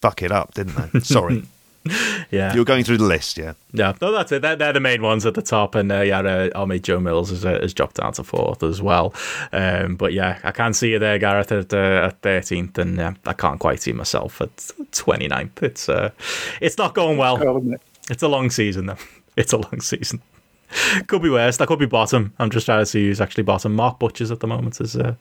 fuck 0.00 0.22
it 0.22 0.32
up, 0.32 0.54
didn't 0.54 0.92
they? 0.92 1.00
Sorry, 1.00 1.42
yeah, 2.30 2.54
you're 2.54 2.64
going 2.64 2.84
through 2.84 2.98
the 2.98 3.04
list, 3.04 3.38
yeah. 3.38 3.54
Yeah, 3.72 3.94
no, 4.00 4.12
that's 4.12 4.32
it. 4.32 4.42
They're, 4.42 4.56
they're 4.56 4.72
the 4.72 4.80
main 4.80 5.02
ones 5.02 5.24
at 5.24 5.34
the 5.34 5.42
top, 5.42 5.74
and 5.74 5.90
uh, 5.90 6.00
yeah, 6.00 6.20
uh, 6.20 6.50
our 6.54 6.66
mate 6.66 6.82
Joe 6.82 7.00
Mills 7.00 7.30
has, 7.30 7.44
uh, 7.44 7.58
has 7.60 7.72
dropped 7.72 7.96
down 7.96 8.12
to 8.14 8.24
fourth 8.24 8.62
as 8.62 8.82
well. 8.82 9.14
Um, 9.52 9.96
but 9.96 10.12
yeah, 10.12 10.38
I 10.44 10.52
can't 10.52 10.76
see 10.76 10.90
you 10.90 10.98
there, 10.98 11.18
Gareth, 11.18 11.52
at 11.52 11.72
uh, 11.72 12.08
at 12.08 12.20
thirteenth, 12.20 12.76
and 12.78 13.00
uh, 13.00 13.12
I 13.24 13.32
can't 13.32 13.58
quite 13.58 13.80
see 13.80 13.92
myself 13.92 14.40
at 14.40 14.54
29th. 14.56 15.62
It's 15.62 15.88
uh, 15.88 16.10
it's 16.60 16.76
not 16.76 16.94
going 16.94 17.16
well. 17.16 17.38
Well, 17.38 17.72
it? 17.72 17.80
It's 18.10 18.22
a 18.22 18.28
long 18.28 18.50
season, 18.50 18.86
though. 18.86 18.96
It's 19.36 19.52
a 19.52 19.58
long 19.58 19.80
season. 19.80 20.20
Could 21.06 21.22
be 21.22 21.30
worse. 21.30 21.56
That 21.56 21.68
could 21.68 21.78
be 21.78 21.86
bottom. 21.86 22.32
I'm 22.38 22.50
just 22.50 22.66
trying 22.66 22.80
to 22.80 22.86
see 22.86 23.06
who's 23.06 23.20
actually 23.20 23.42
bottom. 23.42 23.74
Mark 23.74 23.98
Butchers 23.98 24.30
at 24.30 24.40
the 24.40 24.46
moment 24.46 24.80
is 24.80 24.96
uh, 24.96 25.14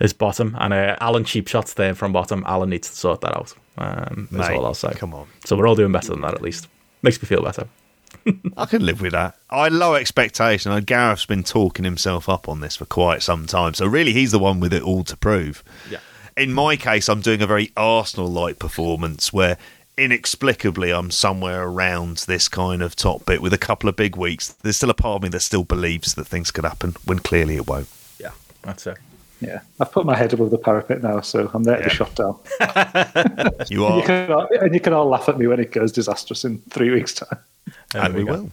is 0.00 0.12
bottom, 0.12 0.56
and 0.58 0.72
uh, 0.72 0.96
Alan 1.00 1.24
Cheap 1.24 1.48
Shots 1.48 1.74
there 1.74 1.94
from 1.94 2.12
bottom. 2.12 2.42
Alan 2.46 2.70
needs 2.70 2.88
to 2.88 2.96
sort 2.96 3.20
that 3.20 3.36
out. 3.36 3.54
Um, 3.76 4.28
that's 4.30 4.50
all 4.50 4.66
I'll 4.66 4.74
say. 4.74 4.92
Come 4.94 5.14
on, 5.14 5.26
So 5.44 5.56
we're 5.56 5.68
all 5.68 5.74
doing 5.74 5.92
better 5.92 6.08
than 6.08 6.20
that, 6.22 6.34
at 6.34 6.42
least. 6.42 6.68
Makes 7.02 7.20
me 7.20 7.26
feel 7.26 7.42
better. 7.42 7.68
I 8.56 8.66
can 8.66 8.84
live 8.86 9.00
with 9.00 9.12
that. 9.12 9.36
I 9.50 9.68
low 9.68 9.94
expectation. 9.94 10.72
And 10.72 10.86
Gareth's 10.86 11.26
been 11.26 11.42
talking 11.42 11.84
himself 11.84 12.28
up 12.28 12.48
on 12.48 12.60
this 12.60 12.76
for 12.76 12.86
quite 12.86 13.22
some 13.22 13.46
time, 13.46 13.74
so 13.74 13.86
really 13.86 14.12
he's 14.12 14.32
the 14.32 14.38
one 14.38 14.60
with 14.60 14.72
it 14.72 14.82
all 14.82 15.04
to 15.04 15.16
prove. 15.16 15.62
Yeah. 15.90 15.98
In 16.36 16.52
my 16.52 16.76
case, 16.76 17.08
I'm 17.08 17.20
doing 17.20 17.42
a 17.42 17.46
very 17.46 17.70
Arsenal-like 17.76 18.58
performance 18.58 19.32
where 19.32 19.56
inexplicably 19.96 20.92
I'm 20.92 21.10
somewhere 21.10 21.64
around 21.66 22.18
this 22.26 22.48
kind 22.48 22.82
of 22.82 22.96
top 22.96 23.24
bit 23.26 23.40
with 23.42 23.52
a 23.52 23.58
couple 23.58 23.88
of 23.88 23.96
big 23.96 24.16
weeks. 24.16 24.48
There's 24.48 24.76
still 24.76 24.90
a 24.90 24.94
part 24.94 25.16
of 25.16 25.22
me 25.22 25.28
that 25.30 25.40
still 25.40 25.64
believes 25.64 26.14
that 26.14 26.26
things 26.26 26.50
could 26.50 26.64
happen 26.64 26.94
when 27.04 27.18
clearly 27.20 27.56
it 27.56 27.66
won't. 27.66 27.88
Yeah, 28.18 28.30
that's 28.62 28.86
it. 28.86 28.98
Yeah, 29.40 29.60
I've 29.80 29.92
put 29.92 30.06
my 30.06 30.16
head 30.16 30.32
above 30.32 30.50
the 30.50 30.58
parapet 30.58 31.02
now, 31.02 31.20
so 31.20 31.50
I'm 31.52 31.64
there 31.64 31.76
to 31.76 31.82
Yeah. 31.82 31.88
be 31.88 31.94
shot 31.94 32.14
down. 32.14 32.38
You 33.68 33.86
And 33.86 33.96
you, 33.96 34.02
are, 34.02 34.02
can 34.02 34.32
all, 34.32 34.48
and 34.60 34.74
you 34.74 34.80
can 34.80 34.92
all 34.92 35.06
laugh 35.08 35.28
at 35.28 35.38
me 35.38 35.46
when 35.46 35.60
it 35.60 35.70
goes 35.72 35.92
disastrous 35.92 36.44
in 36.44 36.58
three 36.70 36.90
weeks' 36.90 37.14
time. 37.14 37.38
and 37.94 38.14
There 38.14 38.20
we 38.20 38.24
go. 38.24 38.32
will. 38.32 38.50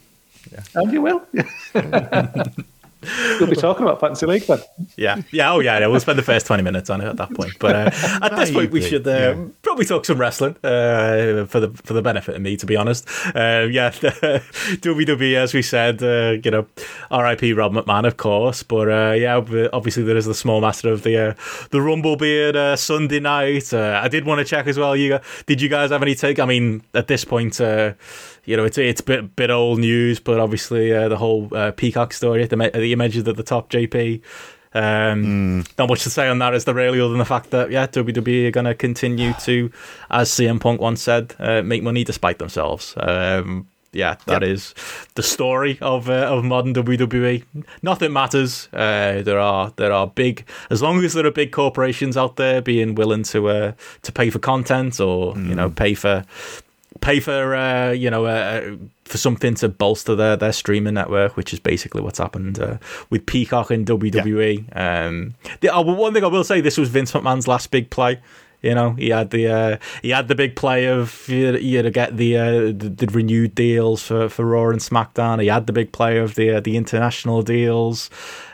And 0.75 0.91
you 0.91 1.01
will. 1.01 1.21
We'll 3.39 3.49
be 3.49 3.55
talking 3.55 3.83
about 3.83 3.99
Fantasy 3.99 4.25
League 4.25 4.43
then. 4.43 4.59
Yeah, 4.95 5.21
yeah, 5.31 5.51
oh 5.51 5.59
yeah, 5.59 5.79
yeah. 5.79 5.87
We'll 5.87 5.99
spend 5.99 6.19
the 6.19 6.23
first 6.23 6.45
twenty 6.45 6.63
minutes 6.63 6.89
on 6.89 7.01
it 7.01 7.07
at 7.07 7.17
that 7.17 7.33
point. 7.33 7.53
But 7.59 7.75
uh, 7.75 8.19
at 8.21 8.35
this 8.35 8.51
point, 8.51 8.71
we 8.71 8.81
should 8.81 9.07
uh, 9.07 9.11
yeah. 9.11 9.45
probably 9.61 9.85
talk 9.85 10.05
some 10.05 10.19
wrestling 10.19 10.55
uh, 10.63 11.45
for 11.45 11.59
the 11.59 11.71
for 11.83 11.93
the 11.93 12.01
benefit 12.01 12.35
of 12.35 12.41
me, 12.41 12.57
to 12.57 12.65
be 12.65 12.75
honest. 12.75 13.07
Uh, 13.35 13.67
yeah, 13.71 13.89
WWE, 13.91 15.35
as 15.35 15.53
we 15.53 15.61
said, 15.61 16.03
uh, 16.03 16.37
you 16.43 16.51
know, 16.51 16.67
R.I.P. 17.09 17.53
Rod 17.53 17.73
McMahon, 17.73 18.05
of 18.05 18.17
course. 18.17 18.63
But 18.63 18.89
uh, 18.89 19.13
yeah, 19.13 19.35
obviously 19.73 20.03
there 20.03 20.17
is 20.17 20.25
the 20.25 20.35
small 20.35 20.61
master 20.61 20.91
of 20.91 21.03
the 21.03 21.29
uh, 21.29 21.33
the 21.71 21.81
Rumble 21.81 22.15
beard 22.15 22.55
uh, 22.55 22.75
Sunday 22.75 23.19
night. 23.19 23.73
Uh, 23.73 23.99
I 24.03 24.07
did 24.07 24.25
want 24.25 24.39
to 24.39 24.45
check 24.45 24.67
as 24.67 24.77
well. 24.77 24.95
You 24.95 25.19
did 25.45 25.61
you 25.61 25.69
guys 25.69 25.91
have 25.91 26.01
any 26.01 26.15
take? 26.15 26.39
I 26.39 26.45
mean, 26.45 26.83
at 26.93 27.07
this 27.07 27.25
point. 27.25 27.59
You 28.45 28.57
know, 28.57 28.65
it's 28.65 28.77
it's 28.77 29.01
a 29.01 29.03
bit 29.03 29.35
bit 29.35 29.51
old 29.51 29.79
news, 29.79 30.19
but 30.19 30.39
obviously 30.39 30.93
uh, 30.93 31.09
the 31.09 31.17
whole 31.17 31.49
uh, 31.51 31.71
Peacock 31.71 32.13
story 32.13 32.45
that 32.45 32.57
that 32.57 32.85
you 32.85 32.97
mentioned 32.97 33.27
at 33.27 33.37
the 33.37 33.43
top, 33.43 33.69
JP. 33.69 34.21
Um, 34.73 35.65
Not 35.77 35.89
much 35.89 36.03
to 36.03 36.09
say 36.09 36.29
on 36.29 36.39
that, 36.39 36.53
is 36.53 36.63
there 36.65 36.73
really, 36.73 36.99
other 36.99 37.09
than 37.09 37.19
the 37.19 37.25
fact 37.25 37.49
that 37.51 37.71
yeah, 37.71 37.87
WWE 37.87 38.47
are 38.47 38.51
going 38.51 38.65
to 38.65 38.73
continue 38.73 39.33
to, 39.41 39.69
as 40.09 40.29
CM 40.29 40.61
Punk 40.61 40.79
once 40.79 41.01
said, 41.01 41.35
uh, 41.39 41.61
make 41.61 41.83
money 41.83 42.05
despite 42.05 42.39
themselves. 42.39 42.93
Um, 42.97 43.67
yeah, 43.93 44.15
that 44.25 44.41
is 44.41 44.73
the 45.15 45.23
story 45.23 45.77
of 45.81 46.09
uh, 46.09 46.13
of 46.13 46.45
modern 46.45 46.73
WWE. 46.73 47.43
Nothing 47.81 48.13
matters. 48.13 48.69
Uh, 48.71 49.21
there 49.21 49.39
are 49.39 49.73
there 49.75 49.91
are 49.91 50.07
big 50.07 50.47
as 50.69 50.81
long 50.81 51.03
as 51.03 51.13
there 51.13 51.25
are 51.25 51.31
big 51.31 51.51
corporations 51.51 52.15
out 52.15 52.37
there 52.37 52.61
being 52.61 52.95
willing 52.95 53.23
to 53.23 53.49
uh, 53.49 53.71
to 54.03 54.11
pay 54.13 54.29
for 54.29 54.39
content 54.39 55.01
or 55.01 55.37
you 55.37 55.55
know 55.55 55.69
pay 55.69 55.93
for 55.93 56.23
pay 57.01 57.19
for 57.19 57.55
uh, 57.55 57.91
you 57.91 58.09
know 58.09 58.25
uh, 58.25 58.75
for 59.03 59.17
something 59.17 59.55
to 59.55 59.67
bolster 59.67 60.15
their 60.15 60.37
their 60.37 60.53
streaming 60.53 60.93
network, 60.93 61.35
which 61.35 61.53
is 61.53 61.59
basically 61.59 62.01
what's 62.01 62.19
happened 62.19 62.59
uh, 62.59 62.77
with 63.09 63.25
Peacock 63.25 63.71
and 63.71 63.85
WWE. 63.85 64.75
Um, 64.75 65.33
the, 65.59 65.69
oh, 65.69 65.81
one 65.81 66.13
thing 66.13 66.23
I 66.23 66.27
will 66.27 66.43
say, 66.43 66.61
this 66.61 66.77
was 66.77 66.89
Vince 66.89 67.11
McMahon's 67.11 67.47
last 67.47 67.71
big 67.71 67.89
play. 67.89 68.19
You 68.61 68.75
know, 68.75 68.91
he 68.91 69.09
had 69.09 69.31
the 69.31 69.47
uh, 69.47 69.77
he 70.03 70.11
had 70.11 70.27
the 70.27 70.35
big 70.35 70.55
play 70.55 70.85
of 70.85 71.27
you 71.27 71.51
know, 71.51 71.81
to 71.81 71.91
get 71.91 72.17
the, 72.17 72.37
uh, 72.37 72.51
the 72.67 72.93
the 72.95 73.07
renewed 73.07 73.55
deals 73.55 74.03
for, 74.03 74.29
for 74.29 74.45
Raw 74.45 74.69
and 74.69 74.79
SmackDown. 74.79 75.41
He 75.41 75.47
had 75.47 75.65
the 75.65 75.73
big 75.73 75.91
play 75.91 76.19
of 76.19 76.35
the 76.35 76.51
uh, 76.51 76.59
the 76.59 76.77
international 76.77 77.41
deals. 77.41 78.11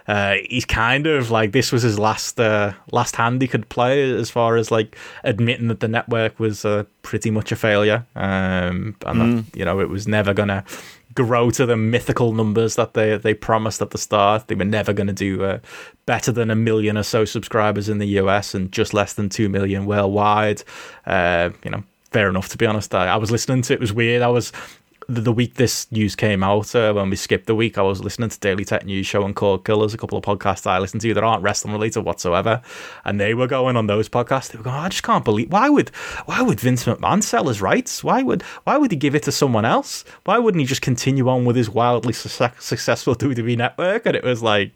Uh, 0.07 0.35
he's 0.49 0.65
kind 0.65 1.05
of 1.05 1.31
like 1.31 1.51
this 1.51 1.71
was 1.71 1.83
his 1.83 1.99
last 1.99 2.39
uh, 2.39 2.71
last 2.91 3.15
hand 3.17 3.41
he 3.41 3.47
could 3.47 3.67
play 3.69 4.09
as 4.11 4.29
far 4.29 4.55
as 4.55 4.71
like 4.71 4.95
admitting 5.23 5.67
that 5.67 5.81
the 5.81 5.87
network 5.87 6.39
was 6.39 6.63
uh, 6.63 6.83
pretty 7.01 7.29
much 7.29 7.51
a 7.51 7.55
failure, 7.55 8.05
um, 8.15 8.95
and 9.05 9.21
that, 9.21 9.57
you 9.57 9.65
know 9.65 9.79
it 9.81 9.89
was 9.89 10.07
never 10.07 10.33
gonna 10.33 10.63
grow 11.13 11.49
to 11.49 11.65
the 11.65 11.75
mythical 11.75 12.31
numbers 12.31 12.75
that 12.75 12.93
they 12.93 13.17
they 13.17 13.33
promised 13.33 13.81
at 13.81 13.89
the 13.89 13.97
start. 13.97 14.47
They 14.47 14.55
were 14.55 14.65
never 14.65 14.93
going 14.93 15.07
to 15.07 15.13
do 15.13 15.43
uh, 15.43 15.59
better 16.05 16.31
than 16.31 16.51
a 16.51 16.55
million 16.55 16.97
or 16.97 17.03
so 17.03 17.25
subscribers 17.25 17.89
in 17.89 17.97
the 17.97 18.07
US 18.19 18.53
and 18.53 18.71
just 18.71 18.93
less 18.93 19.13
than 19.13 19.27
two 19.27 19.49
million 19.49 19.85
worldwide. 19.85 20.63
Uh, 21.05 21.49
you 21.65 21.71
know, 21.71 21.83
fair 22.11 22.29
enough 22.29 22.49
to 22.49 22.57
be 22.57 22.65
honest. 22.65 22.93
I, 22.93 23.07
I 23.07 23.15
was 23.17 23.31
listening 23.31 23.63
to 23.63 23.73
it 23.73 23.79
was 23.79 23.91
weird. 23.91 24.21
I 24.21 24.27
was 24.27 24.51
the, 25.07 25.31
week 25.31 25.55
this 25.55 25.89
news 25.91 26.15
came 26.15 26.43
out, 26.43 26.75
uh, 26.75 26.93
when 26.93 27.09
we 27.09 27.15
skipped 27.15 27.47
the 27.47 27.55
week, 27.55 27.77
I 27.77 27.81
was 27.81 28.03
listening 28.03 28.29
to 28.29 28.39
Daily 28.39 28.65
Tech 28.65 28.85
News 28.85 29.07
Show 29.07 29.23
and 29.23 29.35
Cord 29.35 29.63
Killers, 29.63 29.93
a 29.93 29.97
couple 29.97 30.17
of 30.17 30.23
podcasts 30.23 30.67
I 30.67 30.79
listen 30.79 30.99
to 30.99 31.13
that 31.13 31.23
aren't 31.23 31.43
wrestling 31.43 31.73
related 31.73 32.01
whatsoever, 32.01 32.61
and 33.05 33.19
they 33.19 33.33
were 33.33 33.47
going 33.47 33.77
on 33.77 33.87
those 33.87 34.09
podcasts. 34.09 34.51
They 34.51 34.57
were 34.57 34.63
going, 34.63 34.75
I 34.75 34.89
just 34.89 35.03
can't 35.03 35.23
believe 35.23 35.51
why 35.51 35.69
would 35.69 35.89
why 36.25 36.41
would 36.41 36.59
Vince 36.59 36.83
McMahon 36.85 37.23
sell 37.23 37.47
his 37.47 37.61
rights? 37.61 38.03
Why 38.03 38.21
would 38.21 38.41
why 38.63 38.77
would 38.77 38.91
he 38.91 38.97
give 38.97 39.15
it 39.15 39.23
to 39.23 39.31
someone 39.31 39.65
else? 39.65 40.03
Why 40.25 40.37
wouldn't 40.37 40.59
he 40.59 40.65
just 40.65 40.81
continue 40.81 41.29
on 41.29 41.45
with 41.45 41.55
his 41.55 41.69
wildly 41.69 42.13
su- 42.13 42.49
successful 42.59 43.15
WWE 43.15 43.57
network? 43.57 44.05
And 44.05 44.15
it 44.15 44.23
was 44.23 44.43
like, 44.43 44.73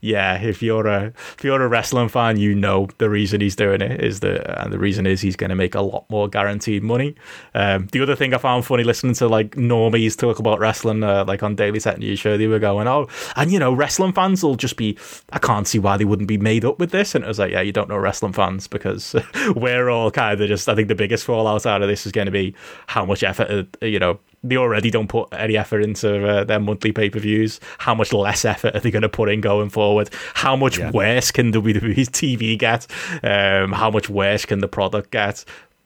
yeah, 0.00 0.40
if 0.40 0.62
you're 0.62 0.86
a 0.86 1.12
if 1.36 1.44
you're 1.44 1.62
a 1.62 1.68
wrestling 1.68 2.08
fan, 2.08 2.38
you 2.38 2.54
know 2.54 2.88
the 2.98 3.10
reason 3.10 3.40
he's 3.40 3.56
doing 3.56 3.82
it 3.82 4.02
is 4.02 4.20
the 4.20 4.62
and 4.62 4.72
the 4.72 4.78
reason 4.78 5.06
is 5.06 5.20
he's 5.20 5.36
going 5.36 5.50
to 5.50 5.56
make 5.56 5.74
a 5.74 5.82
lot 5.82 6.08
more 6.08 6.28
guaranteed 6.28 6.82
money. 6.82 7.14
Um, 7.54 7.86
the 7.92 8.00
other 8.00 8.16
thing 8.16 8.32
I 8.32 8.38
found 8.38 8.64
funny 8.64 8.84
listening 8.84 9.14
to 9.14 9.28
like 9.28 9.56
normies 9.74 10.16
talk 10.16 10.38
about 10.38 10.60
wrestling, 10.60 11.02
uh, 11.02 11.24
like 11.26 11.42
on 11.42 11.56
Daily 11.56 11.80
Tech 11.80 11.98
News 11.98 12.18
Show, 12.18 12.36
they 12.36 12.46
were 12.46 12.58
going, 12.58 12.86
oh, 12.86 13.08
and 13.36 13.52
you 13.52 13.58
know, 13.58 13.72
wrestling 13.72 14.12
fans 14.12 14.42
will 14.42 14.54
just 14.54 14.76
be, 14.76 14.96
I 15.32 15.38
can't 15.38 15.66
see 15.66 15.78
why 15.78 15.96
they 15.96 16.04
wouldn't 16.04 16.28
be 16.28 16.38
made 16.38 16.64
up 16.64 16.78
with 16.78 16.90
this. 16.90 17.14
And 17.14 17.24
it 17.24 17.28
was 17.28 17.38
like, 17.38 17.52
yeah, 17.52 17.60
you 17.60 17.72
don't 17.72 17.88
know 17.88 17.98
wrestling 17.98 18.32
fans 18.32 18.68
because 18.68 19.16
we're 19.56 19.90
all 19.90 20.10
kind 20.10 20.40
of 20.40 20.48
just, 20.48 20.68
I 20.68 20.74
think 20.74 20.88
the 20.88 20.94
biggest 20.94 21.24
fallout 21.24 21.66
out 21.66 21.82
of 21.82 21.88
this 21.88 22.06
is 22.06 22.12
going 22.12 22.26
to 22.26 22.32
be 22.32 22.54
how 22.86 23.04
much 23.04 23.22
effort, 23.22 23.76
uh, 23.82 23.86
you 23.86 23.98
know, 23.98 24.20
they 24.44 24.56
already 24.58 24.90
don't 24.90 25.08
put 25.08 25.28
any 25.32 25.56
effort 25.56 25.80
into 25.80 26.26
uh, 26.26 26.44
their 26.44 26.60
monthly 26.60 26.92
pay 26.92 27.08
per 27.08 27.18
views. 27.18 27.60
How 27.78 27.94
much 27.94 28.12
less 28.12 28.44
effort 28.44 28.76
are 28.76 28.80
they 28.80 28.90
going 28.90 29.02
to 29.02 29.08
put 29.08 29.30
in 29.30 29.40
going 29.40 29.70
forward? 29.70 30.10
How 30.34 30.54
much 30.54 30.78
worse 30.78 31.30
can 31.30 31.50
WWE's 31.50 32.10
TV 32.10 32.58
get? 32.58 32.86
Um, 33.22 33.72
how 33.72 33.90
much 33.90 34.10
worse 34.10 34.44
can 34.44 34.58
the 34.60 34.68
product 34.68 35.10
get? 35.10 35.44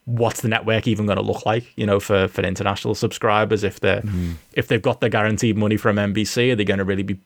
What's 0.08 0.40
the 0.40 0.48
network 0.48 0.86
even 0.88 1.04
going 1.04 1.18
to 1.18 1.22
look 1.22 1.44
like? 1.44 1.70
You 1.76 1.84
know, 1.84 2.00
for, 2.00 2.28
for 2.28 2.42
international 2.42 2.94
subscribers, 2.94 3.62
if 3.62 3.80
they 3.80 3.98
are 3.98 4.02
if 4.54 4.68
they've 4.68 4.80
got 4.80 5.00
the 5.00 5.10
guaranteed 5.10 5.56
money 5.58 5.76
from 5.76 5.96
NBC, 5.96 6.52
are 6.52 6.56
they 6.56 6.64
going 6.64 6.78
to 6.78 6.84
really 6.84 7.02
be 7.02 7.18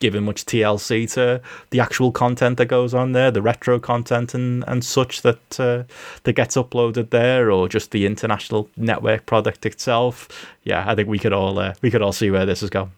giving 0.00 0.24
much 0.24 0.46
TLC 0.46 1.12
to 1.12 1.42
the 1.68 1.78
actual 1.78 2.10
content 2.10 2.56
that 2.56 2.66
goes 2.66 2.94
on 2.94 3.12
there, 3.12 3.30
the 3.30 3.42
retro 3.42 3.78
content 3.78 4.34
and, 4.34 4.64
and 4.66 4.82
such 4.82 5.20
that 5.20 5.60
uh, 5.60 5.84
that 6.24 6.32
gets 6.32 6.56
uploaded 6.56 7.10
there, 7.10 7.50
or 7.50 7.68
just 7.68 7.90
the 7.90 8.06
international 8.06 8.68
network 8.76 9.26
product 9.26 9.66
itself. 9.66 10.28
Yeah, 10.64 10.84
I 10.90 10.94
think 10.94 11.08
we 11.08 11.18
could 11.18 11.34
all 11.34 11.58
uh, 11.58 11.74
we 11.82 11.90
could 11.90 12.02
all 12.02 12.12
see 12.12 12.30
where 12.30 12.46
this 12.46 12.62
is 12.62 12.70
going. 12.70 12.92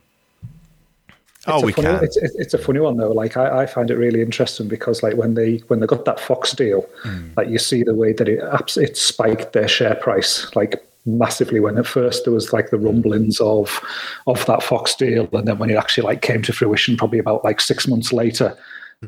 Oh, 1.46 1.60
we 1.60 1.72
funny, 1.72 1.88
can. 1.88 2.04
It's, 2.04 2.16
it's 2.16 2.54
a 2.54 2.58
funny 2.58 2.78
one 2.78 2.96
though. 2.96 3.10
Like 3.10 3.36
I, 3.36 3.62
I 3.62 3.66
find 3.66 3.90
it 3.90 3.96
really 3.96 4.22
interesting 4.22 4.68
because 4.68 5.02
like 5.02 5.16
when 5.16 5.34
they 5.34 5.56
when 5.68 5.80
they 5.80 5.86
got 5.86 6.04
that 6.04 6.20
Fox 6.20 6.52
deal, 6.52 6.88
like 7.36 7.48
you 7.48 7.58
see 7.58 7.82
the 7.82 7.94
way 7.94 8.12
that 8.12 8.28
it 8.28 8.40
it 8.76 8.96
spiked 8.96 9.52
their 9.52 9.66
share 9.66 9.96
price 9.96 10.54
like 10.54 10.86
massively. 11.04 11.58
When 11.58 11.78
at 11.78 11.86
first 11.86 12.24
there 12.24 12.32
was 12.32 12.52
like 12.52 12.70
the 12.70 12.78
rumblings 12.78 13.40
of 13.40 13.80
of 14.28 14.44
that 14.46 14.62
Fox 14.62 14.94
deal, 14.94 15.28
and 15.32 15.48
then 15.48 15.58
when 15.58 15.70
it 15.70 15.76
actually 15.76 16.04
like 16.04 16.22
came 16.22 16.42
to 16.42 16.52
fruition, 16.52 16.96
probably 16.96 17.18
about 17.18 17.42
like 17.42 17.60
six 17.60 17.88
months 17.88 18.12
later, 18.12 18.56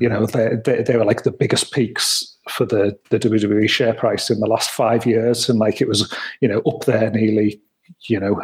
you 0.01 0.09
know 0.09 0.27
they 0.27 0.57
they, 0.65 0.83
they 0.83 0.97
were 0.97 1.05
like 1.05 1.23
the 1.23 1.31
biggest 1.31 1.73
peaks 1.73 2.37
for 2.51 2.67
the 2.67 2.99
the 3.11 3.21
WWE 3.21 3.71
share 3.71 3.95
price 3.95 4.29
in 4.29 4.41
the 4.41 4.49
last 4.49 4.71
five 4.71 5.07
years, 5.07 5.49
and 5.49 5.61
like 5.61 5.81
it 5.81 5.87
was 5.87 6.13
you 6.41 6.49
know 6.49 6.59
up 6.67 6.85
there 6.85 7.11
nearly 7.11 7.61
you 8.09 8.19
know 8.19 8.43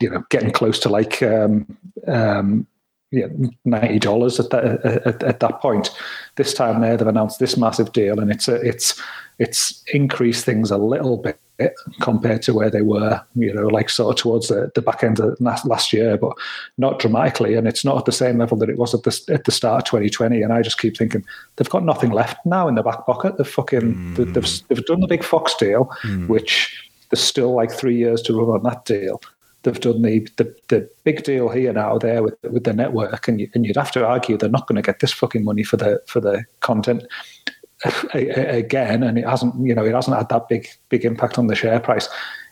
you 0.00 0.10
know 0.10 0.22
getting 0.28 0.50
close 0.50 0.78
to 0.80 0.90
like 0.90 1.22
um 1.22 1.66
um 2.06 2.66
yeah, 3.14 3.26
ninety 3.64 3.98
dollars 3.98 4.40
at 4.40 4.50
that 4.50 4.64
at, 4.84 5.22
at 5.22 5.40
that 5.40 5.60
point. 5.60 5.90
This 6.36 6.52
time 6.52 6.80
there, 6.80 6.96
they've 6.96 7.06
announced 7.06 7.38
this 7.38 7.56
massive 7.56 7.92
deal, 7.92 8.18
and 8.20 8.30
it's 8.30 8.48
a, 8.48 8.54
it's 8.56 9.00
it's 9.38 9.82
increased 9.92 10.44
things 10.44 10.70
a 10.70 10.78
little 10.78 11.16
bit 11.16 11.38
compared 12.00 12.42
to 12.42 12.52
where 12.52 12.70
they 12.70 12.82
were, 12.82 13.20
you 13.36 13.54
know, 13.54 13.68
like 13.68 13.88
sort 13.88 14.10
of 14.10 14.20
towards 14.20 14.48
the, 14.48 14.72
the 14.74 14.82
back 14.82 15.04
end 15.04 15.20
of 15.20 15.40
last, 15.40 15.92
year, 15.92 16.16
but 16.16 16.32
not 16.78 16.98
dramatically, 16.98 17.54
and 17.54 17.68
it's 17.68 17.84
not 17.84 17.96
at 17.96 18.04
the 18.04 18.12
same 18.12 18.38
level 18.38 18.56
that 18.58 18.68
it 18.68 18.78
was 18.78 18.94
at 18.94 19.04
the 19.04 19.32
at 19.32 19.44
the 19.44 19.52
start 19.52 19.82
of 19.82 19.84
2020. 19.86 20.42
And 20.42 20.52
I 20.52 20.62
just 20.62 20.78
keep 20.78 20.96
thinking 20.96 21.24
they've 21.56 21.70
got 21.70 21.84
nothing 21.84 22.10
left 22.10 22.44
now 22.44 22.66
in 22.66 22.74
the 22.74 22.82
back 22.82 23.06
pocket. 23.06 23.38
They've 23.38 23.46
fucking 23.46 24.14
they've, 24.14 24.34
they've 24.34 24.68
they've 24.68 24.86
done 24.86 25.00
the 25.00 25.06
big 25.06 25.22
Fox 25.22 25.54
deal, 25.54 25.86
mm. 26.02 26.26
which 26.26 26.90
there's 27.10 27.22
still 27.22 27.54
like 27.54 27.70
three 27.70 27.96
years 27.96 28.22
to 28.22 28.36
run 28.36 28.48
on 28.48 28.62
that 28.64 28.84
deal 28.84 29.20
they've 29.64 29.80
done 29.80 30.02
the, 30.02 30.20
the, 30.36 30.54
the 30.68 30.88
big 31.02 31.24
deal 31.24 31.48
here 31.48 31.72
now 31.72 31.98
there 31.98 32.22
with 32.22 32.36
with 32.44 32.64
the 32.64 32.72
network, 32.72 33.26
and 33.26 33.40
you, 33.40 33.50
and 33.54 33.66
you'd 33.66 33.76
have 33.76 33.90
to 33.92 34.06
argue 34.06 34.36
they're 34.36 34.48
not 34.48 34.68
going 34.68 34.76
to 34.76 34.82
get 34.82 35.00
this 35.00 35.12
fucking 35.12 35.44
money 35.44 35.64
for 35.64 35.76
the 35.76 36.00
for 36.06 36.20
the 36.20 36.44
content 36.60 37.04
again, 38.14 39.02
and 39.02 39.18
it 39.18 39.26
hasn't 39.26 39.54
you 39.66 39.74
know 39.74 39.84
it 39.84 39.94
hasn't 39.94 40.16
had 40.16 40.28
that 40.28 40.48
big 40.48 40.68
big 40.88 41.04
impact 41.04 41.38
on 41.38 41.48
the 41.48 41.56
share 41.56 41.80
price. 41.80 42.08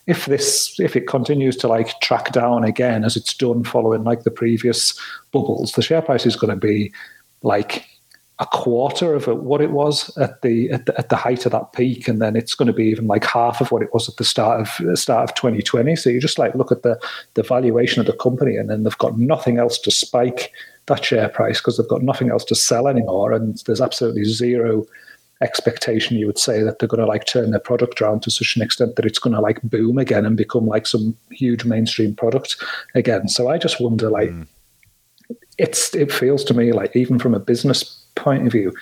If 0.07 0.27
this 0.27 0.79
if 0.81 0.97
it 0.97 1.07
continues 1.07 1.57
to 1.59 1.69
like 1.69 2.01
track 2.01 2.33
down 2.33 2.65
again 2.65 3.05
as 3.05 3.17
it's 3.17 3.35
done 3.35 3.63
following 3.63 4.03
like 4.03 4.25
the 4.25 4.31
previous 4.31 4.99
bubbles, 5.31 5.73
the 5.73 5.83
share 5.83 6.03
price 6.03 6.27
is 6.27 6.37
going 6.37 6.51
to 6.51 6.57
be 6.57 6.93
like 7.43 7.87
a 8.39 8.47
quarter 8.47 9.15
of 9.15 9.27
what 9.27 9.61
it 9.61 9.71
was 9.71 10.17
at 10.17 10.43
the, 10.43 10.71
at 10.71 10.87
the 10.87 10.99
at 10.99 11.11
the 11.11 11.17
height 11.17 11.47
of 11.47 11.53
that 11.53 11.73
peak, 11.73 12.09
and 12.09 12.21
then 12.21 12.35
it's 12.35 12.55
going 12.55 12.67
to 12.67 12.73
be 12.73 12.87
even 12.87 13.07
like 13.07 13.25
half 13.25 13.61
of 13.61 13.71
what 13.71 13.83
it 13.83 13.93
was 13.93 14.09
at 14.09 14.17
the 14.17 14.25
start 14.25 14.61
of 14.61 14.99
start 14.99 15.31
of 15.31 15.37
2020. 15.37 15.95
So 15.97 16.11
you 16.11 16.21
just 16.21 16.39
like 16.39 16.55
look 16.55 16.73
at 16.73 16.83
the 16.83 17.01
the 17.35 17.43
valuation 17.43 18.01
of 18.01 18.07
the 18.07 18.15
company, 18.15 18.57
and 18.57 18.69
then 18.69 18.83
they've 18.83 18.99
got 18.99 19.19
nothing 19.19 19.59
else 19.59 19.79
to 19.81 19.91
spike 19.91 20.53
that 20.87 21.05
share 21.05 21.29
price 21.29 21.61
because 21.61 21.77
they've 21.77 21.89
got 21.89 22.03
nothing 22.03 22.31
else 22.31 22.45
to 22.47 22.55
sell 22.55 22.89
anymore, 22.89 23.33
and 23.33 23.59
there's 23.67 23.81
absolutely 23.81 24.25
zero 24.25 24.87
expectation 25.43 26.17
you 26.17 26.27
would 26.27 26.39
say 26.39 26.63
that 26.63 26.79
they're 26.79 26.89
going 26.89 27.01
to 27.01 27.07
like 27.07 27.27
turn 27.27 27.51
their 27.51 27.61
product 27.61 28.01
around 28.01 28.23
to 28.23 28.31
such 28.31 28.57
an 28.57 28.63
extent 28.63 28.95
that 28.95 29.05
it's 29.05 29.19
going 29.19 29.35
to 29.35 29.41
like 29.41 29.61
boom 29.63 29.99
again 29.99 30.25
and 30.25 30.37
become 30.37 30.67
like 30.67 30.87
some 30.87 31.17
huge 31.33 31.65
mainstream 31.65 32.15
product 32.15 32.57
again 32.95 33.27
so 33.27 33.49
i 33.49 33.59
just 33.59 33.81
wonder 33.81 34.09
like 34.09 34.31
mm. 34.31 34.47
it's 35.59 35.93
it 35.97 36.13
feels 36.13 36.45
to 36.45 36.55
me 36.55 36.71
like 36.73 36.95
even 36.95 37.19
from 37.19 37.35
a 37.35 37.41
business 37.41 38.02
point 38.15 38.47
of 38.47 38.53
view 38.53 38.73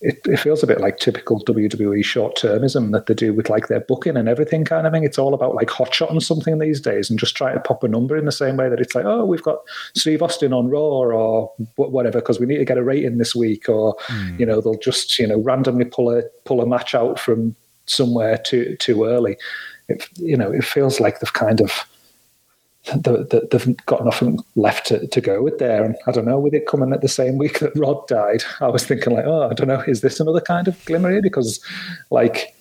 it, 0.00 0.20
it 0.24 0.38
feels 0.38 0.62
a 0.62 0.66
bit 0.66 0.80
like 0.80 0.98
typical 0.98 1.40
WWE 1.44 2.02
short 2.02 2.34
termism 2.34 2.90
that 2.92 3.04
they 3.04 3.12
do 3.12 3.34
with 3.34 3.50
like 3.50 3.68
their 3.68 3.80
booking 3.80 4.16
and 4.16 4.28
everything 4.30 4.64
kind 4.64 4.86
of 4.86 4.92
thing. 4.94 5.04
It's 5.04 5.18
all 5.18 5.34
about 5.34 5.54
like 5.54 5.68
hotshotting 5.68 6.22
something 6.22 6.58
these 6.58 6.80
days 6.80 7.10
and 7.10 7.18
just 7.18 7.36
trying 7.36 7.54
to 7.54 7.60
pop 7.60 7.84
a 7.84 7.88
number 7.88 8.16
in 8.16 8.24
the 8.24 8.32
same 8.32 8.56
way 8.56 8.70
that 8.70 8.80
it's 8.80 8.94
like, 8.94 9.04
oh, 9.04 9.26
we've 9.26 9.42
got 9.42 9.58
Steve 9.94 10.22
Austin 10.22 10.54
on 10.54 10.68
Raw 10.68 10.80
or 10.80 11.52
whatever 11.76 12.20
because 12.20 12.40
we 12.40 12.46
need 12.46 12.58
to 12.58 12.64
get 12.64 12.78
a 12.78 12.82
rating 12.82 13.18
this 13.18 13.36
week, 13.36 13.68
or 13.68 13.94
mm. 14.06 14.40
you 14.40 14.46
know 14.46 14.62
they'll 14.62 14.78
just 14.78 15.18
you 15.18 15.26
know 15.26 15.38
randomly 15.38 15.84
pull 15.84 16.10
a 16.10 16.22
pull 16.46 16.62
a 16.62 16.66
match 16.66 16.94
out 16.94 17.18
from 17.18 17.54
somewhere 17.84 18.38
too 18.38 18.76
too 18.76 19.04
early. 19.04 19.36
It, 19.90 20.08
you 20.16 20.36
know, 20.36 20.50
it 20.50 20.64
feels 20.64 20.98
like 20.98 21.20
they've 21.20 21.32
kind 21.32 21.60
of 21.60 21.84
they've 22.84 23.76
got 23.86 24.04
nothing 24.04 24.38
left 24.56 24.86
to, 24.86 25.06
to 25.06 25.20
go 25.20 25.42
with 25.42 25.58
there. 25.58 25.84
And 25.84 25.96
I 26.06 26.12
don't 26.12 26.24
know, 26.24 26.38
with 26.38 26.54
it 26.54 26.66
coming 26.66 26.92
at 26.92 27.02
the 27.02 27.08
same 27.08 27.38
week 27.38 27.60
that 27.60 27.76
Rod 27.76 28.06
died, 28.08 28.42
I 28.60 28.68
was 28.68 28.84
thinking 28.84 29.14
like, 29.14 29.26
oh, 29.26 29.48
I 29.50 29.54
don't 29.54 29.68
know, 29.68 29.82
is 29.86 30.00
this 30.00 30.20
another 30.20 30.40
kind 30.40 30.66
of 30.66 30.82
glimmer 30.84 31.10
here? 31.10 31.22
Because 31.22 31.64
like, 32.10 32.54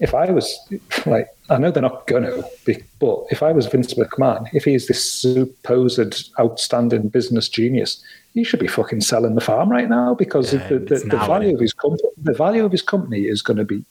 if 0.00 0.14
I 0.14 0.30
was 0.30 0.58
like, 1.06 1.28
I 1.50 1.58
know 1.58 1.70
they're 1.70 1.82
not 1.82 2.06
going 2.06 2.24
to, 2.24 2.48
be, 2.64 2.82
but 2.98 3.24
if 3.30 3.42
I 3.42 3.52
was 3.52 3.66
Vince 3.66 3.94
McMahon, 3.94 4.48
if 4.52 4.64
he's 4.64 4.88
this 4.88 5.12
supposed 5.12 6.30
outstanding 6.40 7.08
business 7.08 7.48
genius, 7.48 8.02
he 8.34 8.44
should 8.44 8.60
be 8.60 8.66
fucking 8.66 9.02
selling 9.02 9.34
the 9.34 9.40
farm 9.40 9.68
right 9.70 9.88
now 9.88 10.14
because 10.14 10.54
yeah, 10.54 10.66
the, 10.68 10.78
the, 10.78 10.96
the 11.00 11.18
value 11.18 11.54
of 11.54 11.60
his 11.60 11.74
company, 11.74 12.08
the 12.16 12.32
value 12.32 12.64
of 12.64 12.72
his 12.72 12.82
company 12.82 13.22
is 13.22 13.42
going 13.42 13.58
to 13.58 13.64
be 13.64 13.84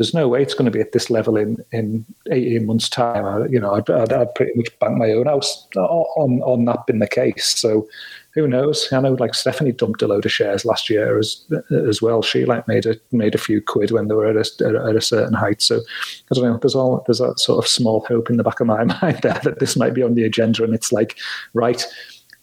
there's 0.00 0.14
no 0.14 0.28
way 0.28 0.40
it's 0.40 0.54
going 0.54 0.64
to 0.64 0.70
be 0.70 0.80
at 0.80 0.92
this 0.92 1.10
level 1.10 1.36
in, 1.36 1.62
in 1.72 2.06
18 2.30 2.64
months' 2.64 2.88
time. 2.88 3.22
I, 3.22 3.44
you 3.48 3.60
know, 3.60 3.74
I'd, 3.74 3.90
I'd, 3.90 4.10
I'd, 4.10 4.34
pretty 4.34 4.52
much 4.54 4.70
bank 4.78 4.96
my 4.96 5.10
own 5.10 5.26
house 5.26 5.68
on, 5.76 6.40
on 6.40 6.64
that 6.64 6.86
being 6.86 7.00
the 7.00 7.06
case. 7.06 7.44
So 7.44 7.86
who 8.32 8.48
knows? 8.48 8.90
I 8.94 9.00
know 9.00 9.12
like 9.12 9.34
Stephanie 9.34 9.72
dumped 9.72 10.00
a 10.00 10.06
load 10.06 10.24
of 10.24 10.32
shares 10.32 10.64
last 10.64 10.88
year 10.88 11.18
as 11.18 11.44
as 11.70 12.00
well. 12.00 12.22
She 12.22 12.46
like 12.46 12.66
made 12.66 12.86
a 12.86 12.96
made 13.12 13.34
a 13.34 13.38
few 13.38 13.60
quid 13.60 13.90
when 13.90 14.08
they 14.08 14.14
were 14.14 14.28
at 14.28 14.36
a, 14.36 14.86
at 14.88 14.96
a 14.96 15.02
certain 15.02 15.34
height. 15.34 15.60
So 15.60 15.80
I 16.30 16.34
don't 16.34 16.44
know. 16.44 16.56
There's 16.56 16.74
all 16.74 17.04
there's 17.06 17.18
that 17.18 17.38
sort 17.38 17.62
of 17.62 17.68
small 17.68 18.00
hope 18.08 18.30
in 18.30 18.38
the 18.38 18.42
back 18.42 18.60
of 18.60 18.68
my 18.68 18.84
mind 19.02 19.18
there 19.22 19.38
that 19.44 19.58
this 19.58 19.76
might 19.76 19.92
be 19.92 20.02
on 20.02 20.14
the 20.14 20.24
agenda, 20.24 20.64
and 20.64 20.74
it's 20.74 20.92
like 20.92 21.18
right 21.52 21.84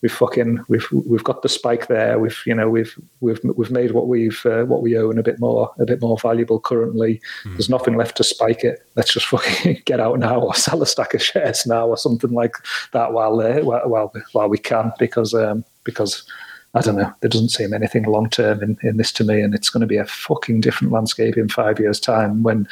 we've 0.01 0.11
fucking 0.11 0.63
we've 0.67 0.87
we've 0.91 1.23
got 1.23 1.41
the 1.41 1.49
spike 1.49 1.87
there. 1.87 2.19
We've 2.19 2.37
you 2.45 2.53
know 2.53 2.69
we've 2.69 2.97
we've 3.19 3.39
we've 3.43 3.71
made 3.71 3.91
what 3.91 4.07
we've 4.07 4.45
uh, 4.45 4.63
what 4.63 4.81
we 4.81 4.97
own 4.97 5.17
a 5.17 5.23
bit 5.23 5.39
more 5.39 5.73
a 5.79 5.85
bit 5.85 6.01
more 6.01 6.17
valuable 6.17 6.59
currently. 6.59 7.21
Mm. 7.43 7.53
There's 7.53 7.69
nothing 7.69 7.97
left 7.97 8.17
to 8.17 8.23
spike 8.23 8.63
it. 8.63 8.85
Let's 8.95 9.13
just 9.13 9.27
fucking 9.27 9.81
get 9.85 9.99
out 9.99 10.19
now 10.19 10.39
or 10.39 10.53
sell 10.55 10.81
a 10.81 10.85
stack 10.85 11.13
of 11.13 11.23
shares 11.23 11.65
now 11.65 11.87
or 11.87 11.97
something 11.97 12.31
like 12.31 12.53
that 12.93 13.13
while 13.13 13.39
uh, 13.39 13.61
while 13.61 14.13
while 14.33 14.49
we 14.49 14.57
can 14.57 14.91
because 14.99 15.33
um, 15.33 15.63
because. 15.83 16.27
I 16.73 16.81
don't 16.81 16.97
know. 16.97 17.11
There 17.21 17.29
doesn't 17.29 17.49
seem 17.49 17.73
anything 17.73 18.03
long 18.03 18.29
term 18.29 18.61
in, 18.61 18.77
in 18.83 18.97
this 18.97 19.11
to 19.13 19.23
me, 19.23 19.41
and 19.41 19.55
it's 19.55 19.69
going 19.69 19.81
to 19.81 19.87
be 19.87 19.97
a 19.97 20.05
fucking 20.05 20.61
different 20.61 20.93
landscape 20.93 21.35
in 21.35 21.49
five 21.49 21.79
years' 21.79 21.99
time 21.99 22.43
when 22.43 22.67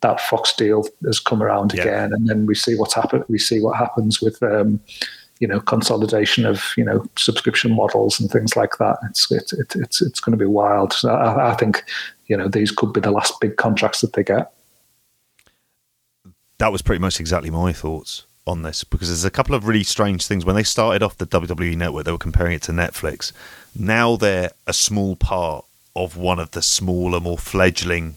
that 0.00 0.20
Fox 0.20 0.54
deal 0.54 0.84
has 1.04 1.18
come 1.18 1.42
around 1.42 1.74
yeah. 1.74 1.82
again, 1.82 2.12
and 2.14 2.26
then 2.26 2.46
we 2.46 2.54
see 2.54 2.74
what's 2.74 2.94
happened. 2.94 3.24
We 3.28 3.38
see 3.38 3.60
what 3.60 3.76
happens 3.76 4.22
with 4.22 4.42
um, 4.42 4.80
you 5.40 5.48
know 5.48 5.58
consolidation 5.58 6.46
of 6.46 6.62
you 6.76 6.84
know 6.84 7.04
subscription 7.16 7.74
models 7.74 8.20
and 8.20 8.30
things 8.30 8.54
like 8.54 8.76
that. 8.78 8.98
It's 9.08 9.30
it, 9.32 9.52
it, 9.54 9.74
it's 9.74 10.00
it's 10.00 10.20
going 10.20 10.38
to 10.38 10.42
be 10.42 10.48
wild. 10.48 10.92
So 10.92 11.12
I, 11.12 11.52
I 11.52 11.54
think 11.56 11.84
you 12.26 12.36
know 12.36 12.46
these 12.46 12.70
could 12.70 12.92
be 12.92 13.00
the 13.00 13.10
last 13.10 13.40
big 13.40 13.56
contracts 13.56 14.02
that 14.02 14.12
they 14.12 14.22
get. 14.22 14.52
That 16.58 16.72
was 16.72 16.82
pretty 16.82 17.00
much 17.00 17.18
exactly 17.18 17.50
my 17.50 17.72
thoughts 17.72 18.26
on 18.46 18.62
this 18.62 18.84
because 18.84 19.08
there's 19.08 19.24
a 19.24 19.30
couple 19.30 19.54
of 19.54 19.66
really 19.66 19.82
strange 19.82 20.26
things. 20.26 20.44
When 20.44 20.56
they 20.56 20.62
started 20.62 21.02
off 21.02 21.16
the 21.16 21.26
WWE 21.26 21.76
network, 21.76 22.04
they 22.04 22.12
were 22.12 22.18
comparing 22.18 22.54
it 22.54 22.62
to 22.62 22.72
Netflix. 22.72 23.32
Now 23.74 24.16
they're 24.16 24.50
a 24.66 24.74
small 24.74 25.16
part 25.16 25.64
of 25.96 26.16
one 26.16 26.38
of 26.38 26.50
the 26.50 26.62
smaller, 26.62 27.18
more 27.18 27.38
fledgling 27.38 28.16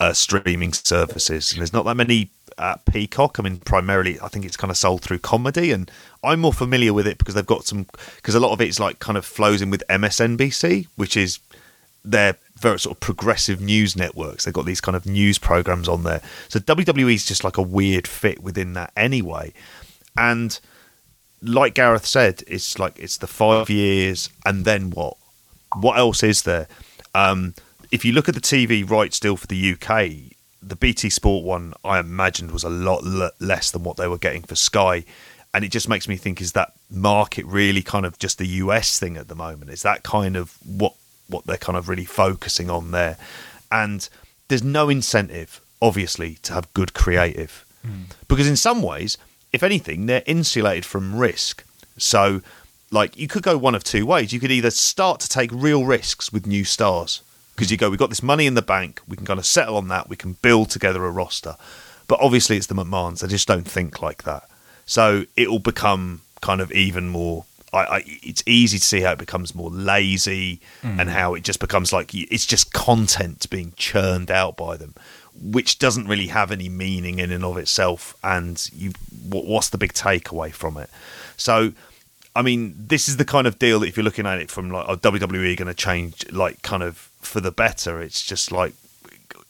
uh, 0.00 0.12
streaming 0.12 0.72
services. 0.72 1.52
And 1.52 1.60
there's 1.60 1.72
not 1.72 1.84
that 1.84 1.96
many 1.96 2.30
at 2.58 2.84
Peacock. 2.84 3.38
I 3.38 3.42
mean, 3.42 3.58
primarily, 3.58 4.18
I 4.20 4.28
think 4.28 4.44
it's 4.44 4.56
kind 4.56 4.70
of 4.70 4.76
sold 4.76 5.02
through 5.02 5.18
comedy, 5.18 5.72
and 5.72 5.90
I'm 6.24 6.40
more 6.40 6.52
familiar 6.52 6.92
with 6.92 7.06
it 7.06 7.18
because 7.18 7.34
they've 7.34 7.46
got 7.46 7.64
some 7.64 7.86
because 8.16 8.34
a 8.34 8.40
lot 8.40 8.52
of 8.52 8.60
it's 8.60 8.80
like 8.80 8.98
kind 8.98 9.18
of 9.18 9.24
flows 9.24 9.62
in 9.62 9.70
with 9.70 9.82
MSNBC, 9.88 10.86
which 10.96 11.16
is 11.16 11.38
their 12.04 12.36
very 12.58 12.78
sort 12.78 12.96
of 12.96 13.00
progressive 13.00 13.60
news 13.60 13.96
networks. 13.96 14.44
They've 14.44 14.54
got 14.54 14.64
these 14.64 14.80
kind 14.80 14.96
of 14.96 15.06
news 15.06 15.38
programs 15.38 15.88
on 15.88 16.04
there. 16.04 16.22
So 16.48 16.58
WWE 16.58 17.14
is 17.14 17.26
just 17.26 17.44
like 17.44 17.58
a 17.58 17.62
weird 17.62 18.06
fit 18.06 18.42
within 18.42 18.72
that 18.74 18.92
anyway, 18.96 19.52
and 20.16 20.58
like 21.42 21.74
Gareth 21.74 22.06
said, 22.06 22.42
it's 22.46 22.78
like 22.78 22.98
it's 22.98 23.18
the 23.18 23.26
five 23.26 23.70
years, 23.70 24.30
and 24.44 24.64
then 24.64 24.90
what? 24.90 25.16
What 25.74 25.98
else 25.98 26.22
is 26.22 26.42
there? 26.42 26.68
Um, 27.14 27.54
if 27.90 28.04
you 28.04 28.12
look 28.12 28.28
at 28.28 28.34
the 28.34 28.40
TV 28.40 28.88
rights 28.88 29.16
still 29.16 29.36
for 29.36 29.46
the 29.46 29.72
UK, 29.72 30.36
the 30.62 30.76
BT 30.76 31.10
Sport 31.10 31.44
one 31.44 31.74
I 31.84 31.98
imagined 31.98 32.50
was 32.50 32.64
a 32.64 32.70
lot 32.70 33.04
l- 33.04 33.30
less 33.40 33.70
than 33.70 33.84
what 33.84 33.96
they 33.96 34.08
were 34.08 34.18
getting 34.18 34.42
for 34.42 34.56
Sky, 34.56 35.04
and 35.54 35.64
it 35.64 35.70
just 35.70 35.88
makes 35.88 36.08
me 36.08 36.16
think: 36.16 36.40
is 36.40 36.52
that 36.52 36.72
market 36.90 37.46
really 37.46 37.82
kind 37.82 38.04
of 38.04 38.18
just 38.18 38.38
the 38.38 38.46
US 38.46 38.98
thing 38.98 39.16
at 39.16 39.28
the 39.28 39.34
moment? 39.34 39.70
Is 39.70 39.82
that 39.82 40.02
kind 40.02 40.36
of 40.36 40.56
what 40.64 40.94
what 41.28 41.46
they're 41.46 41.56
kind 41.56 41.78
of 41.78 41.88
really 41.88 42.04
focusing 42.04 42.70
on 42.70 42.90
there? 42.90 43.16
And 43.70 44.08
there's 44.48 44.62
no 44.62 44.88
incentive, 44.88 45.60
obviously, 45.80 46.34
to 46.42 46.52
have 46.52 46.72
good 46.74 46.94
creative, 46.94 47.64
mm. 47.86 48.04
because 48.28 48.48
in 48.48 48.56
some 48.56 48.82
ways, 48.82 49.18
if 49.52 49.62
anything, 49.62 50.06
they're 50.06 50.22
insulated 50.26 50.84
from 50.84 51.16
risk. 51.16 51.64
So, 51.98 52.42
like, 52.90 53.16
you 53.16 53.26
could 53.26 53.42
go 53.42 53.56
one 53.56 53.74
of 53.74 53.82
two 53.82 54.06
ways. 54.06 54.32
You 54.32 54.40
could 54.40 54.52
either 54.52 54.70
start 54.70 55.20
to 55.20 55.28
take 55.28 55.50
real 55.52 55.84
risks 55.84 56.32
with 56.32 56.46
new 56.46 56.64
stars 56.64 57.22
because 57.56 57.70
you 57.70 57.78
go, 57.78 57.88
we've 57.88 57.98
got 57.98 58.10
this 58.10 58.22
money 58.22 58.46
in 58.46 58.54
the 58.54 58.62
bank, 58.62 59.00
we 59.08 59.16
can 59.16 59.24
kind 59.24 59.38
of 59.38 59.46
settle 59.46 59.76
on 59.76 59.88
that, 59.88 60.08
we 60.08 60.16
can 60.16 60.34
build 60.34 60.70
together 60.70 61.04
a 61.04 61.10
roster. 61.10 61.56
But 62.06 62.20
obviously, 62.20 62.56
it's 62.56 62.66
the 62.66 62.74
McMahons; 62.74 63.20
they 63.20 63.28
just 63.28 63.48
don't 63.48 63.66
think 63.66 64.02
like 64.02 64.24
that. 64.24 64.48
So 64.84 65.24
it 65.34 65.50
will 65.50 65.58
become 65.58 66.20
kind 66.40 66.60
of 66.60 66.70
even 66.70 67.08
more. 67.08 67.44
I, 67.72 67.78
I, 67.78 68.02
it's 68.06 68.44
easy 68.46 68.78
to 68.78 68.84
see 68.84 69.00
how 69.00 69.12
it 69.12 69.18
becomes 69.18 69.54
more 69.54 69.70
lazy 69.70 70.60
mm. 70.82 71.00
and 71.00 71.10
how 71.10 71.34
it 71.34 71.42
just 71.42 71.58
becomes 71.58 71.92
like 71.92 72.14
it's 72.14 72.46
just 72.46 72.72
content 72.72 73.48
being 73.50 73.72
churned 73.76 74.30
out 74.30 74.56
by 74.56 74.76
them, 74.76 74.94
which 75.34 75.80
doesn't 75.80 76.06
really 76.06 76.28
have 76.28 76.52
any 76.52 76.68
meaning 76.68 77.18
in 77.18 77.32
and 77.32 77.44
of 77.44 77.56
itself. 77.56 78.14
And 78.22 78.70
you, 78.72 78.92
what's 79.28 79.70
the 79.70 79.78
big 79.78 79.94
takeaway 79.94 80.52
from 80.52 80.76
it? 80.76 80.90
So 81.36 81.72
I 82.36 82.42
mean, 82.42 82.74
this 82.76 83.08
is 83.08 83.16
the 83.16 83.24
kind 83.24 83.46
of 83.46 83.58
deal 83.58 83.80
that 83.80 83.88
if 83.88 83.96
you're 83.96 84.04
looking 84.04 84.26
at 84.26 84.38
it 84.38 84.50
from 84.50 84.70
like, 84.70 84.84
oh, 84.86 84.96
WWE 84.96 85.56
going 85.56 85.68
to 85.68 85.74
change, 85.74 86.30
like, 86.30 86.60
kind 86.60 86.82
of 86.82 87.10
for 87.26 87.40
the 87.40 87.52
better. 87.52 88.00
It's 88.00 88.24
just 88.24 88.50
like 88.52 88.74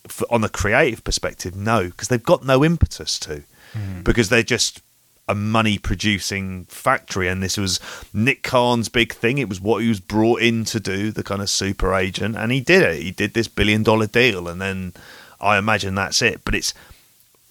for, 0.09 0.27
on 0.31 0.41
the 0.41 0.49
creative 0.49 1.05
perspective, 1.05 1.55
no, 1.55 1.85
because 1.87 2.09
they've 2.09 2.23
got 2.23 2.45
no 2.45 2.65
impetus 2.65 3.19
to, 3.21 3.43
mm. 3.73 4.05
because 4.05 4.29
they're 4.29 4.43
just 4.43 4.81
a 5.29 5.35
money 5.35 5.79
producing 5.79 6.65
factory. 6.67 7.29
And 7.29 7.43
this 7.43 7.57
was 7.57 7.81
Nick 8.13 8.43
Khan's 8.43 8.89
big 8.89 9.13
thing. 9.13 9.39
It 9.39 9.49
was 9.49 9.61
what 9.61 9.83
he 9.83 9.89
was 9.89 10.01
brought 10.01 10.41
in 10.41 10.65
to 10.67 10.81
do, 10.81 11.11
the 11.11 11.25
kind 11.25 11.43
of 11.43 11.51
super 11.51 11.95
agent, 11.95 12.37
and 12.37 12.53
he 12.53 12.61
did 12.61 12.83
it. 12.83 13.03
He 13.03 13.11
did 13.11 13.35
this 13.35 13.49
billion 13.49 13.83
dollar 13.83 14.07
deal, 14.07 14.49
and 14.49 14.61
then 14.61 14.93
I 15.41 15.59
imagine 15.59 15.95
that's 15.95 16.23
it. 16.23 16.45
But 16.45 16.55
it's 16.55 16.75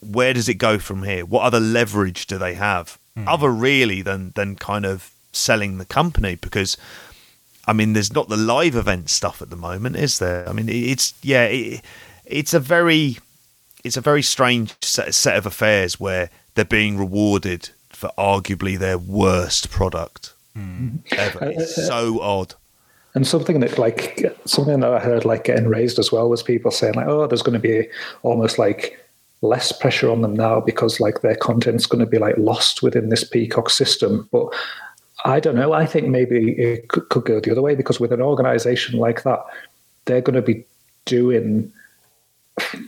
where 0.02 0.34
does 0.34 0.50
it 0.50 0.56
go 0.56 0.80
from 0.80 1.04
here? 1.04 1.26
What 1.26 1.44
other 1.44 1.60
leverage 1.60 2.28
do 2.28 2.38
they 2.38 2.54
have, 2.56 2.98
mm. 3.18 3.26
other 3.28 3.50
really 3.50 4.02
than 4.02 4.32
than 4.36 4.56
kind 4.56 4.86
of 4.86 5.12
selling 5.32 5.78
the 5.78 5.86
company? 5.86 6.36
Because 6.36 6.78
I 7.68 7.74
mean, 7.74 7.94
there's 7.94 8.14
not 8.14 8.30
the 8.30 8.38
live 8.38 8.76
event 8.76 9.10
stuff 9.10 9.42
at 9.42 9.50
the 9.50 9.56
moment, 9.56 9.96
is 9.96 10.20
there? 10.20 10.48
I 10.48 10.54
mean, 10.54 10.70
it's 10.70 11.14
yeah, 11.22 11.46
it, 11.46 11.82
it's 12.26 12.54
a 12.54 12.60
very 12.60 13.18
it's 13.84 13.98
a 13.98 14.02
very 14.02 14.22
strange 14.22 14.74
set, 14.82 15.14
set 15.14 15.38
of 15.38 15.46
affairs 15.46 16.00
where 16.00 16.30
they're 16.56 16.66
being 16.66 16.98
rewarded 16.98 17.70
for 17.90 18.12
arguably 18.18 18.78
their 18.78 18.98
worst 18.98 19.70
product 19.70 20.34
mm. 20.58 21.00
ever. 21.14 21.52
It's 21.52 21.76
so 21.76 22.20
odd. 22.22 22.56
And 23.14 23.26
something 23.26 23.62
that 23.62 23.78
like 23.78 24.26
something 24.46 24.82
that 24.82 24.92
I 24.92 25.00
heard 25.00 25.24
like 25.24 25.46
getting 25.46 25.68
raised 25.68 26.00
as 26.00 26.12
well 26.12 26.30
was 26.30 26.44
people 26.44 26.72
saying 26.72 26.96
like, 26.96 27.08
oh, 27.08 27.28
there's 27.28 27.42
going 27.42 27.60
to 27.60 27.68
be 27.68 27.88
almost 28.24 28.60
like 28.60 29.00
less 29.42 29.72
pressure 29.72 30.10
on 30.10 30.22
them 30.22 30.36
now 30.36 30.60
because 30.60 31.00
like 31.00 31.22
their 31.22 31.36
content's 31.36 31.86
going 31.86 32.04
to 32.04 32.10
be 32.10 32.18
like 32.18 32.38
lost 32.38 32.84
within 32.84 33.10
this 33.10 33.24
peacock 33.24 33.70
system. 33.70 34.28
But 34.32 34.54
I 35.26 35.40
don't 35.40 35.56
know. 35.56 35.74
I 35.74 35.88
think 35.88 36.08
maybe 36.08 36.52
it 36.52 36.88
could, 36.88 37.10
go 37.10 37.40
the 37.40 37.52
other 37.52 37.62
way 37.62 37.76
because 37.76 38.00
with 38.00 38.14
an 38.14 38.22
organization 38.22 39.00
like 39.00 39.24
that, 39.24 39.40
they're 40.06 40.22
going 40.22 40.36
to 40.36 40.42
be 40.42 40.66
doing 41.06 41.74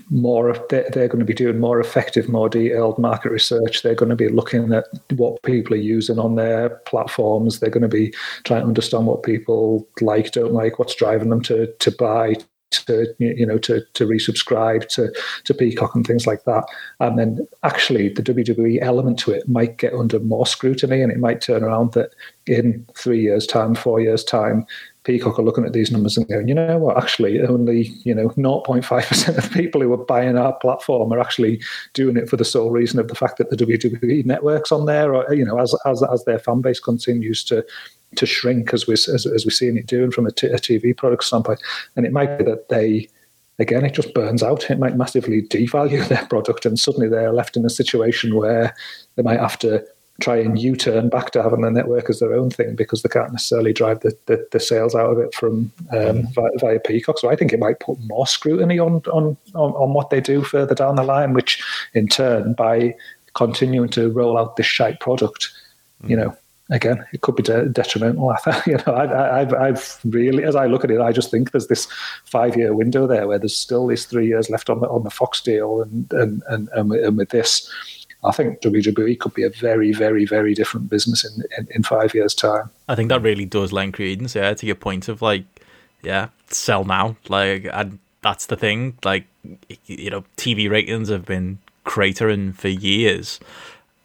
more 0.09 0.53
they're, 0.69 0.89
they're 0.91 1.09
going 1.09 1.19
to 1.19 1.25
be 1.25 1.33
doing 1.33 1.59
more 1.59 1.81
effective 1.81 2.29
more 2.29 2.47
detailed 2.47 2.97
market 2.97 3.33
research 3.33 3.83
they're 3.83 3.95
going 3.95 4.09
to 4.09 4.15
be 4.15 4.29
looking 4.29 4.71
at 4.71 4.85
what 5.17 5.41
people 5.43 5.73
are 5.73 5.77
using 5.77 6.17
on 6.17 6.35
their 6.35 6.69
platforms 6.85 7.59
they're 7.59 7.69
going 7.69 7.81
to 7.81 7.89
be 7.89 8.13
trying 8.45 8.61
to 8.61 8.67
understand 8.67 9.05
what 9.05 9.23
people 9.23 9.85
like 9.99 10.31
don't 10.31 10.53
like 10.53 10.79
what's 10.79 10.95
driving 10.95 11.29
them 11.29 11.41
to 11.41 11.67
to 11.79 11.91
buy 11.91 12.33
to 12.72 13.07
you 13.20 13.45
know 13.45 13.57
to 13.57 13.82
to 13.93 14.05
resubscribe 14.05 14.88
to 14.89 15.13
to 15.45 15.53
Peacock 15.53 15.95
and 15.95 16.05
things 16.05 16.28
like 16.28 16.43
that. 16.43 16.65
And 16.99 17.18
then 17.18 17.47
actually 17.63 18.09
the 18.09 18.24
WWE 18.24 18.82
element 18.82 19.20
to 19.20 19.32
it 19.32 19.47
might 19.47 19.78
get 19.78 19.93
under 19.93 20.20
more 20.20 20.45
scrutiny, 20.45 21.01
and 21.01 21.11
it 21.11 21.20
might 21.20 21.41
turn 21.41 21.63
around 21.63 21.93
that 21.93 22.11
in 22.45 22.86
three 22.95 23.22
years' 23.22 23.47
time, 23.47 23.76
four 23.76 23.99
years' 23.99 24.24
time, 24.24 24.65
Peacock 25.08 25.39
are 25.39 25.43
looking 25.43 25.64
at 25.64 25.72
these 25.72 25.89
numbers 25.89 26.18
and 26.18 26.28
going, 26.28 26.49
you 26.49 26.53
know 26.53 26.78
what, 26.78 27.01
actually, 27.01 27.41
only 27.41 27.93
you 28.03 28.14
know 28.14 28.28
0.5% 28.28 29.38
of 29.38 29.51
people 29.53 29.80
who 29.80 29.93
are 29.93 30.05
buying 30.05 30.38
our 30.38 30.51
platform 30.55 31.14
are 31.14 31.20
actually 31.22 31.62
doing 31.93 32.18
it 32.18 32.30
for 32.30 32.36
the 32.36 32.43
sole 32.43 32.72
reason 32.72 32.99
of 32.99 33.08
the 33.08 33.16
fact 33.16 33.38
that 33.38 33.49
the 33.49 33.55
WWE 33.55 34.26
network's 34.26 34.70
on 34.70 34.86
there, 34.86 35.16
or 35.16 35.34
you 35.34 35.45
know, 35.45 35.60
as 35.60 35.74
as 35.86 36.03
as 36.03 36.26
their 36.26 36.39
fan 36.39 36.60
base 36.60 36.82
continues 36.82 37.41
to 37.45 37.66
to 38.18 38.26
shrink 38.26 38.74
as 38.74 38.86
we 38.86 38.93
as, 38.95 39.08
as 39.08 39.45
we're 39.45 39.49
seeing 39.49 39.78
it 39.78 39.88
doing 39.88 40.12
from 40.12 40.28
a, 40.28 40.32
t- 40.32 40.47
a 40.47 40.58
TV 40.58 40.95
product 40.95 41.24
standpoint, 41.24 41.62
and 41.95 42.05
it 42.05 42.12
might 42.12 42.38
be 42.38 42.43
that 42.43 42.68
they 42.68 43.08
again, 43.60 43.86
it 43.86 43.93
just 43.93 44.14
burns 44.14 44.43
out. 44.43 44.70
It 44.70 44.78
might 44.78 44.97
massively 44.97 45.41
devalue 45.41 46.05
their 46.10 46.26
product, 46.26 46.66
and 46.66 46.78
suddenly 46.78 47.08
they're 47.08 47.32
left 47.32 47.55
in 47.55 47.66
a 47.66 47.70
situation 47.70 48.36
where 48.36 48.76
they 49.16 49.24
might 49.24 49.39
have 49.39 49.58
to 49.60 49.86
try 50.20 50.38
and 50.38 50.59
U-turn 50.59 51.09
back 51.09 51.32
to 51.32 51.43
having 51.43 51.61
the 51.61 51.70
network 51.70 52.09
as 52.09 52.20
their 52.20 52.34
own 52.34 52.49
thing 52.49 52.76
because 52.76 53.01
they 53.01 53.09
can't 53.09 53.32
necessarily 53.32 53.72
drive 53.72 53.99
the, 53.99 54.18
the, 54.26 54.47
the 54.51 54.59
sales 54.59 54.95
out 54.95 55.11
of 55.11 55.20
it 55.20 55.34
from 55.34 55.72
um, 55.91 56.24
mm. 56.24 56.34
via, 56.34 56.49
via, 56.59 56.80
Peacock. 56.80 57.20
So 57.20 57.30
I 57.30 57.36
think 57.36 57.53
it 57.53 57.59
might 57.59 57.80
put 57.80 57.99
more 58.07 58.26
scrutiny 58.26 58.80
on, 58.80 59.03
on 59.13 59.38
on 59.53 59.72
on 59.74 59.93
what 59.93 60.09
they 60.09 60.22
do 60.22 60.41
further 60.41 60.74
down 60.74 60.95
the 60.95 61.03
line, 61.03 61.34
which 61.34 61.63
in 61.93 62.07
turn, 62.07 62.53
by 62.53 62.95
continuing 63.36 63.89
to 63.89 64.09
roll 64.09 64.38
out 64.38 64.55
this 64.55 64.65
shite 64.65 64.99
product, 64.99 65.51
mm. 66.03 66.09
you 66.09 66.15
know, 66.15 66.36
again, 66.72 67.05
it 67.13 67.22
could 67.22 67.36
be 67.36 67.43
de- 67.43 67.70
detrimental. 67.70 68.36
you 68.65 68.78
know, 68.78 68.95
I, 68.95 69.39
have 69.39 69.53
I've 69.53 69.99
really, 70.05 70.43
as 70.43 70.55
I 70.55 70.65
look 70.65 70.84
at 70.84 70.91
it, 70.91 70.99
I 70.99 71.11
just 71.11 71.30
think 71.30 71.51
there's 71.51 71.68
this 71.68 71.88
five-year 72.26 72.74
window 72.74 73.05
there 73.05 73.28
where 73.28 73.39
there's 73.39 73.55
still 73.55 73.88
these 73.88 74.05
three 74.05 74.28
years 74.28 74.49
left 74.49 74.70
on 74.70 74.82
the 74.82 74.89
on 74.89 75.03
the 75.03 75.11
Fox 75.11 75.41
deal, 75.41 75.82
and 75.82 76.11
and 76.11 76.43
and, 76.47 76.70
and, 76.70 76.91
and 76.91 77.18
with 77.18 77.30
this 77.30 77.72
I 78.28 78.32
think 78.32 78.61
WWE 78.61 79.19
could 79.19 79.34
be 79.34 79.43
a 79.43 79.49
very, 79.49 79.91
very, 79.93 80.25
very 80.25 80.53
different 80.53 80.89
business 80.89 81.25
in, 81.25 81.43
in, 81.57 81.67
in 81.71 81.84
five 81.84 82.13
years' 82.13 82.36
time. 82.36 82.69
I 82.88 82.95
think 82.95 83.09
that 83.09 83.21
really 83.21 83.45
does 83.45 83.71
lend 83.71 83.93
credence, 83.93 84.36
yeah, 84.36 84.53
to 84.53 84.65
your 84.65 84.75
point 84.75 85.07
of 85.07 85.21
like, 85.21 85.45
yeah, 86.03 86.30
sell 86.47 86.84
now. 86.84 87.17
Like, 87.30 87.67
and 87.71 87.99
that's 88.21 88.45
the 88.47 88.57
thing. 88.57 88.97
Like, 89.03 89.25
you 89.86 90.09
know, 90.09 90.25
TV 90.36 90.69
ratings 90.69 91.09
have 91.09 91.25
been 91.25 91.59
cratering 91.86 92.53
for 92.53 92.67
years, 92.67 93.39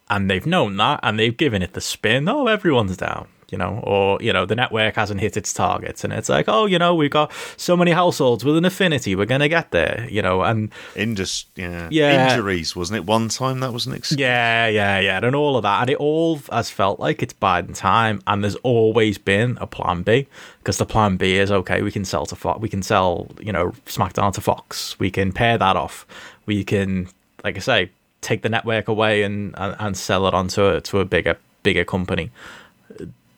and 0.09 0.31
they've 0.31 0.47
known 0.47 0.77
that, 0.77 1.01
and 1.03 1.19
they've 1.19 1.37
given 1.37 1.63
it 1.63 1.73
the 1.75 1.81
spin. 1.81 2.29
Oh, 2.29 2.47
everyone's 2.47 2.97
down 2.97 3.29
you 3.53 3.59
know, 3.59 3.81
or 3.85 4.19
you 4.23 4.33
know, 4.33 4.47
the 4.47 4.57
network 4.57 4.97
hasn't 4.97 5.21
hit 5.21 5.37
its 5.37 5.53
targets, 5.53 6.03
and 6.03 6.13
it's 6.13 6.31
like, 6.31 6.47
oh, 6.49 6.65
you 6.65 6.79
know, 6.79 6.95
we've 6.95 7.11
got 7.11 7.31
so 7.59 7.77
many 7.77 7.91
households 7.91 8.45
with 8.45 8.57
an 8.57 8.65
affinity, 8.65 9.15
we're 9.15 9.27
gonna 9.27 9.49
get 9.49 9.71
there, 9.71 10.09
you 10.11 10.23
know, 10.23 10.43
and 10.43 10.73
Indus, 10.97 11.45
yeah, 11.55 11.89
yeah, 11.91 12.31
injuries, 12.31 12.75
wasn't 12.75 12.97
it? 12.97 13.05
One 13.05 13.29
time 13.29 13.61
that 13.61 13.73
was 13.73 13.87
an 13.87 13.93
excuse. 13.93 14.19
Yeah, 14.19 14.67
yeah, 14.69 14.99
yeah, 14.99 15.21
and 15.23 15.37
all 15.37 15.59
of 15.59 15.63
that, 15.65 15.83
and 15.83 15.91
it 15.91 15.99
all 15.99 16.39
has 16.51 16.71
felt 16.71 16.99
like 16.99 17.23
it's 17.23 17.35
biding 17.35 17.75
time, 17.75 18.23
and 18.27 18.43
there's 18.43 18.57
always 18.57 19.19
been 19.19 19.59
a 19.61 19.67
plan 19.67 20.03
B 20.03 20.27
because 20.61 20.79
the 20.79 20.87
plan 20.87 21.19
B 21.19 21.37
is 21.37 21.53
okay, 21.53 21.83
we 21.83 21.93
can 21.93 22.07
sell 22.07 22.25
to 22.27 22.35
Fox, 22.35 22.59
we 22.59 22.71
can 22.71 22.83
sell, 22.83 23.29
you 23.39 23.53
know, 23.53 23.73
SmackDown 23.85 24.33
to 24.33 24.41
Fox, 24.41 24.99
we 24.99 25.11
can 25.11 25.31
pair 25.31 25.59
that 25.59 25.77
off, 25.77 26.07
we 26.47 26.65
can, 26.65 27.09
like 27.45 27.57
I 27.57 27.61
say, 27.61 27.91
take 28.23 28.41
the 28.41 28.49
network 28.49 28.89
away 28.89 29.25
and 29.25 29.55
and, 29.59 29.77
and 29.79 29.97
sell 29.97 30.27
it 30.27 30.33
onto 30.33 30.65
a, 30.65 30.81
to 30.81 31.01
a 31.01 31.05
bigger 31.05 31.37
bigger 31.63 31.85
company 31.85 32.31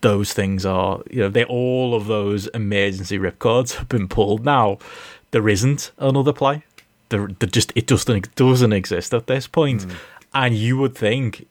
those 0.05 0.34
things 0.34 0.66
are, 0.66 1.02
you 1.11 1.20
know, 1.20 1.30
they 1.30 1.44
all 1.44 1.94
of 1.94 2.07
those 2.07 2.46
emergency 2.48 3.18
ripcords 3.18 3.76
have 3.76 3.88
been 3.88 4.07
pulled. 4.07 4.44
Now 4.44 4.78
there 5.30 5.48
isn't 5.48 5.92
another 5.98 6.34
play. 6.34 6.62
There, 7.09 7.28
there 7.38 7.48
just 7.48 7.72
it 7.74 7.86
doesn't 7.86 8.34
doesn't 8.34 8.72
exist 8.74 9.14
at 9.14 9.26
this 9.26 9.46
point. 9.46 9.86
Mm. 9.86 9.94
And 10.34 10.55
you 10.55 10.76
would 10.76 10.94
think, 10.94 11.46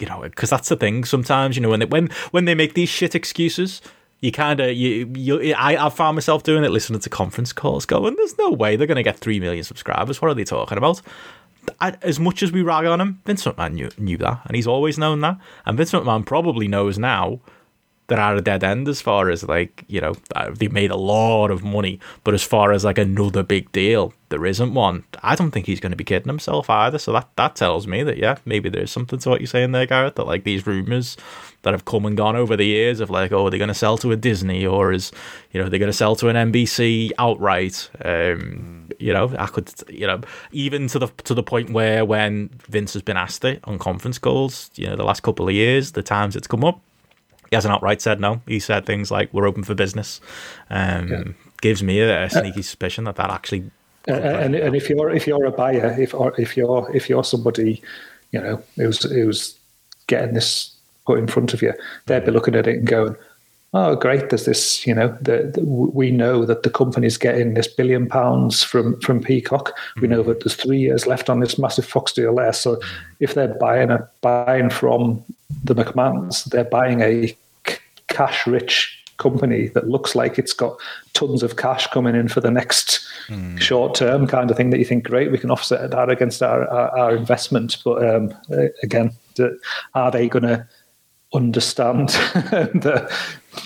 you 0.00 0.06
know, 0.06 0.22
because 0.22 0.50
that's 0.50 0.68
the 0.68 0.76
thing. 0.76 1.04
Sometimes, 1.04 1.54
you 1.56 1.62
know, 1.62 1.70
when 1.70 1.80
they, 1.80 1.86
when 1.86 2.08
when 2.32 2.44
they 2.44 2.56
make 2.56 2.74
these 2.74 2.88
shit 2.88 3.14
excuses, 3.14 3.80
you 4.20 4.32
kind 4.32 4.58
of 4.58 4.74
you 4.74 5.08
you 5.14 5.54
I 5.54 5.86
I 5.86 5.88
found 5.88 6.16
myself 6.16 6.42
doing 6.42 6.64
it, 6.64 6.72
listening 6.72 7.00
to 7.00 7.08
conference 7.08 7.52
calls, 7.52 7.86
going, 7.86 8.16
"There's 8.16 8.36
no 8.36 8.50
way 8.50 8.74
they're 8.74 8.88
going 8.88 8.96
to 8.96 9.04
get 9.04 9.18
three 9.18 9.38
million 9.38 9.62
subscribers. 9.62 10.20
What 10.20 10.32
are 10.32 10.34
they 10.34 10.44
talking 10.44 10.76
about?" 10.76 11.02
I, 11.80 11.96
as 12.02 12.18
much 12.18 12.42
as 12.42 12.50
we 12.52 12.62
rag 12.62 12.86
on 12.86 13.00
him, 13.00 13.20
Vince 13.24 13.44
McMahon 13.44 13.72
knew, 13.74 13.90
knew 13.98 14.16
that, 14.18 14.42
and 14.46 14.54
he's 14.54 14.68
always 14.68 14.98
known 14.98 15.20
that, 15.20 15.38
and 15.64 15.76
Vince 15.76 15.92
McMahon 15.92 16.24
probably 16.24 16.68
knows 16.68 16.96
now 16.96 17.40
they're 18.08 18.18
at 18.18 18.36
a 18.36 18.40
dead 18.40 18.62
end 18.62 18.88
as 18.88 19.00
far 19.00 19.30
as 19.30 19.44
like 19.44 19.84
you 19.88 20.00
know 20.00 20.14
uh, 20.34 20.50
they 20.50 20.68
made 20.68 20.90
a 20.90 20.96
lot 20.96 21.50
of 21.50 21.64
money 21.64 21.98
but 22.24 22.34
as 22.34 22.42
far 22.42 22.72
as 22.72 22.84
like 22.84 22.98
another 22.98 23.42
big 23.42 23.70
deal 23.72 24.12
there 24.28 24.44
isn't 24.44 24.74
one. 24.74 25.04
I 25.22 25.36
don't 25.36 25.52
think 25.52 25.66
he's 25.66 25.78
going 25.78 25.92
to 25.92 25.96
be 25.96 26.04
kidding 26.04 26.28
himself 26.28 26.68
either 26.68 26.98
so 26.98 27.12
that 27.12 27.28
that 27.36 27.56
tells 27.56 27.86
me 27.86 28.02
that 28.02 28.18
yeah 28.18 28.36
maybe 28.44 28.68
there's 28.68 28.90
something 28.90 29.18
to 29.20 29.28
what 29.28 29.40
you're 29.40 29.46
saying 29.46 29.72
there 29.72 29.86
gareth 29.86 30.16
that 30.16 30.26
like 30.26 30.44
these 30.44 30.66
rumors 30.66 31.16
that 31.62 31.72
have 31.72 31.84
come 31.84 32.06
and 32.06 32.16
gone 32.16 32.36
over 32.36 32.56
the 32.56 32.66
years 32.66 33.00
of 33.00 33.10
like 33.10 33.32
oh 33.32 33.50
they're 33.50 33.58
going 33.58 33.68
to 33.68 33.74
sell 33.74 33.98
to 33.98 34.12
a 34.12 34.16
disney 34.16 34.66
or 34.66 34.92
is 34.92 35.12
you 35.52 35.62
know 35.62 35.68
they're 35.68 35.78
going 35.78 35.90
to 35.90 35.96
sell 35.96 36.16
to 36.16 36.28
an 36.28 36.52
nbc 36.52 37.10
outright. 37.18 37.88
Um 38.04 38.88
you 38.98 39.12
know 39.12 39.34
i 39.38 39.46
could 39.46 39.70
you 39.88 40.06
know 40.06 40.20
even 40.52 40.88
to 40.88 40.98
the 40.98 41.08
to 41.24 41.34
the 41.34 41.42
point 41.42 41.70
where 41.70 42.04
when 42.04 42.48
vince 42.68 42.94
has 42.94 43.02
been 43.02 43.16
asked 43.16 43.44
it 43.44 43.60
on 43.64 43.78
conference 43.78 44.18
calls 44.18 44.70
you 44.74 44.86
know 44.86 44.96
the 44.96 45.04
last 45.04 45.22
couple 45.22 45.46
of 45.46 45.54
years 45.54 45.92
the 45.92 46.02
times 46.02 46.34
it's 46.34 46.46
come 46.46 46.64
up 46.64 46.80
he 47.50 47.56
hasn't 47.56 47.72
outright 47.72 48.00
said 48.02 48.20
no. 48.20 48.42
He 48.46 48.58
said 48.58 48.86
things 48.86 49.10
like 49.10 49.32
"We're 49.32 49.46
open 49.46 49.64
for 49.64 49.74
business." 49.74 50.20
Um, 50.70 51.08
yeah. 51.08 51.22
Gives 51.60 51.82
me 51.82 52.00
a, 52.00 52.24
a 52.24 52.30
sneaky 52.30 52.60
uh, 52.60 52.62
suspicion 52.62 53.04
that 53.04 53.16
that 53.16 53.30
actually. 53.30 53.70
Uh, 54.08 54.12
and, 54.12 54.54
and 54.54 54.76
if 54.76 54.88
you're 54.88 55.10
if 55.10 55.26
you're 55.26 55.44
a 55.44 55.50
buyer, 55.50 55.96
if 55.98 56.14
or 56.14 56.38
if 56.40 56.56
you're 56.56 56.88
if 56.94 57.08
you're 57.08 57.24
somebody, 57.24 57.82
you 58.30 58.40
know, 58.40 58.62
who's 58.76 59.02
who's 59.02 59.58
getting 60.06 60.34
this 60.34 60.76
put 61.06 61.18
in 61.18 61.26
front 61.26 61.54
of 61.54 61.62
you, 61.62 61.72
they'd 62.06 62.24
be 62.24 62.30
looking 62.30 62.54
at 62.54 62.66
it 62.66 62.78
and 62.78 62.86
going, 62.86 63.16
"Oh, 63.74 63.96
great! 63.96 64.30
There's 64.30 64.44
this. 64.44 64.86
You 64.86 64.94
know, 64.94 65.16
the, 65.20 65.50
the, 65.54 65.64
we 65.64 66.10
know 66.10 66.44
that 66.44 66.62
the 66.62 66.70
company's 66.70 67.16
getting 67.16 67.54
this 67.54 67.68
billion 67.68 68.08
pounds 68.08 68.62
from 68.62 69.00
from 69.00 69.22
Peacock. 69.22 69.76
We 70.00 70.08
know 70.08 70.22
that 70.22 70.40
there's 70.40 70.56
three 70.56 70.78
years 70.78 71.06
left 71.06 71.28
on 71.30 71.40
this 71.40 71.58
massive 71.58 71.86
Fox 71.86 72.12
deal 72.12 72.34
there. 72.34 72.52
So, 72.52 72.80
if 73.20 73.34
they're 73.34 73.54
buying 73.54 73.90
a 73.90 74.08
buying 74.20 74.70
from 74.70 75.22
the 75.64 75.74
McMahons, 75.74 76.44
they're 76.44 76.64
buying 76.64 77.00
a 77.00 77.28
c- 77.66 77.78
cash 78.08 78.46
rich 78.46 78.96
company 79.18 79.68
that 79.68 79.88
looks 79.88 80.14
like 80.14 80.38
it's 80.38 80.52
got 80.52 80.76
tons 81.12 81.42
of 81.42 81.56
cash 81.56 81.86
coming 81.88 82.14
in 82.14 82.28
for 82.28 82.40
the 82.40 82.50
next 82.50 83.06
mm. 83.28 83.58
short 83.60 83.94
term 83.94 84.26
kind 84.26 84.50
of 84.50 84.56
thing 84.56 84.70
that 84.70 84.78
you 84.78 84.84
think, 84.84 85.04
great, 85.04 85.32
we 85.32 85.38
can 85.38 85.50
offset 85.50 85.90
that 85.90 86.10
against 86.10 86.42
our, 86.42 86.68
our, 86.68 86.98
our 86.98 87.16
investment. 87.16 87.78
But 87.84 88.06
um, 88.06 88.34
again, 88.82 89.12
are 89.94 90.10
they 90.10 90.28
going 90.28 90.44
to 90.44 90.66
understand 91.36 92.08
the 92.08 93.12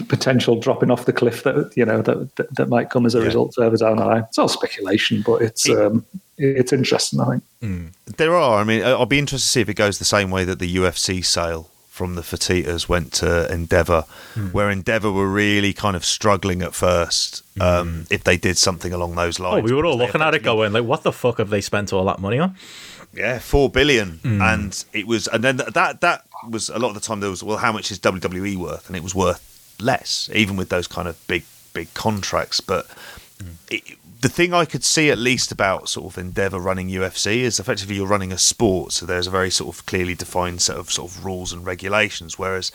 potential 0.08 0.58
dropping 0.58 0.90
off 0.90 1.06
the 1.06 1.12
cliff 1.12 1.42
that 1.44 1.72
you 1.76 1.84
know 1.84 2.02
that 2.02 2.34
that, 2.36 2.54
that 2.56 2.68
might 2.68 2.90
come 2.90 3.06
as 3.06 3.14
a 3.14 3.18
yeah. 3.18 3.24
result 3.24 3.54
further 3.54 3.76
down 3.76 3.96
the 3.96 4.04
line. 4.04 4.24
It's 4.28 4.38
all 4.38 4.48
speculation, 4.48 5.22
but 5.22 5.42
it's 5.42 5.68
um, 5.68 6.04
it's 6.36 6.72
interesting. 6.72 7.20
I 7.20 7.30
think 7.30 7.44
mm. 7.62 7.92
there 8.16 8.34
are. 8.34 8.60
I 8.60 8.64
mean, 8.64 8.82
I'll 8.82 9.06
be 9.06 9.18
interested 9.18 9.46
to 9.46 9.52
see 9.52 9.60
if 9.60 9.68
it 9.68 9.74
goes 9.74 9.98
the 9.98 10.04
same 10.04 10.30
way 10.30 10.44
that 10.44 10.58
the 10.58 10.76
UFC 10.76 11.24
sale 11.24 11.70
from 11.88 12.14
the 12.14 12.22
Fertittas 12.22 12.88
went 12.88 13.12
to 13.12 13.52
Endeavour, 13.52 14.06
mm. 14.34 14.52
where 14.54 14.70
Endeavour 14.70 15.12
were 15.12 15.28
really 15.28 15.74
kind 15.74 15.94
of 15.94 16.04
struggling 16.04 16.62
at 16.62 16.74
first. 16.74 17.42
Um, 17.60 18.04
mm. 18.04 18.12
If 18.12 18.24
they 18.24 18.38
did 18.38 18.56
something 18.56 18.92
along 18.92 19.16
those 19.16 19.38
lines, 19.38 19.60
oh, 19.60 19.62
we 19.62 19.74
were 19.74 19.84
all 19.84 19.98
looking 19.98 20.22
at 20.22 20.34
it 20.34 20.42
going 20.42 20.72
like, 20.72 20.84
"What 20.84 21.02
the 21.02 21.12
fuck 21.12 21.38
have 21.38 21.50
they 21.50 21.60
spent 21.60 21.92
all 21.92 22.04
that 22.06 22.18
money 22.18 22.38
on?" 22.38 22.56
Yeah, 23.12 23.38
four 23.40 23.68
billion, 23.68 24.18
mm. 24.18 24.40
and 24.40 24.84
it 24.92 25.06
was, 25.06 25.26
and 25.26 25.42
then 25.42 25.56
that 25.58 26.00
that 26.00 26.24
was 26.48 26.68
a 26.68 26.78
lot 26.78 26.88
of 26.88 26.94
the 26.94 27.00
time 27.00 27.20
there 27.20 27.30
was, 27.30 27.42
well, 27.42 27.58
how 27.58 27.72
much 27.72 27.90
is 27.90 27.98
WWE 27.98 28.56
worth? 28.56 28.86
And 28.88 28.96
it 28.96 29.02
was 29.02 29.14
worth 29.14 29.76
less, 29.80 30.30
even 30.34 30.56
with 30.56 30.68
those 30.68 30.86
kind 30.86 31.08
of 31.08 31.26
big 31.26 31.44
big 31.72 31.92
contracts. 31.94 32.60
But 32.60 32.86
mm. 33.38 33.54
it, 33.70 33.98
the 34.20 34.28
thing 34.28 34.52
I 34.52 34.64
could 34.64 34.84
see 34.84 35.10
at 35.10 35.18
least 35.18 35.50
about 35.50 35.88
sort 35.88 36.12
of 36.12 36.18
Endeavour 36.18 36.58
running 36.58 36.88
UFC 36.88 37.38
is 37.38 37.58
effectively 37.58 37.96
you're 37.96 38.06
running 38.06 38.32
a 38.32 38.38
sport, 38.38 38.92
so 38.92 39.06
there's 39.06 39.26
a 39.26 39.30
very 39.30 39.50
sort 39.50 39.74
of 39.74 39.86
clearly 39.86 40.14
defined 40.14 40.60
set 40.60 40.76
of 40.76 40.90
sort 40.90 41.10
of 41.10 41.24
rules 41.24 41.52
and 41.52 41.64
regulations. 41.64 42.38
Whereas 42.38 42.70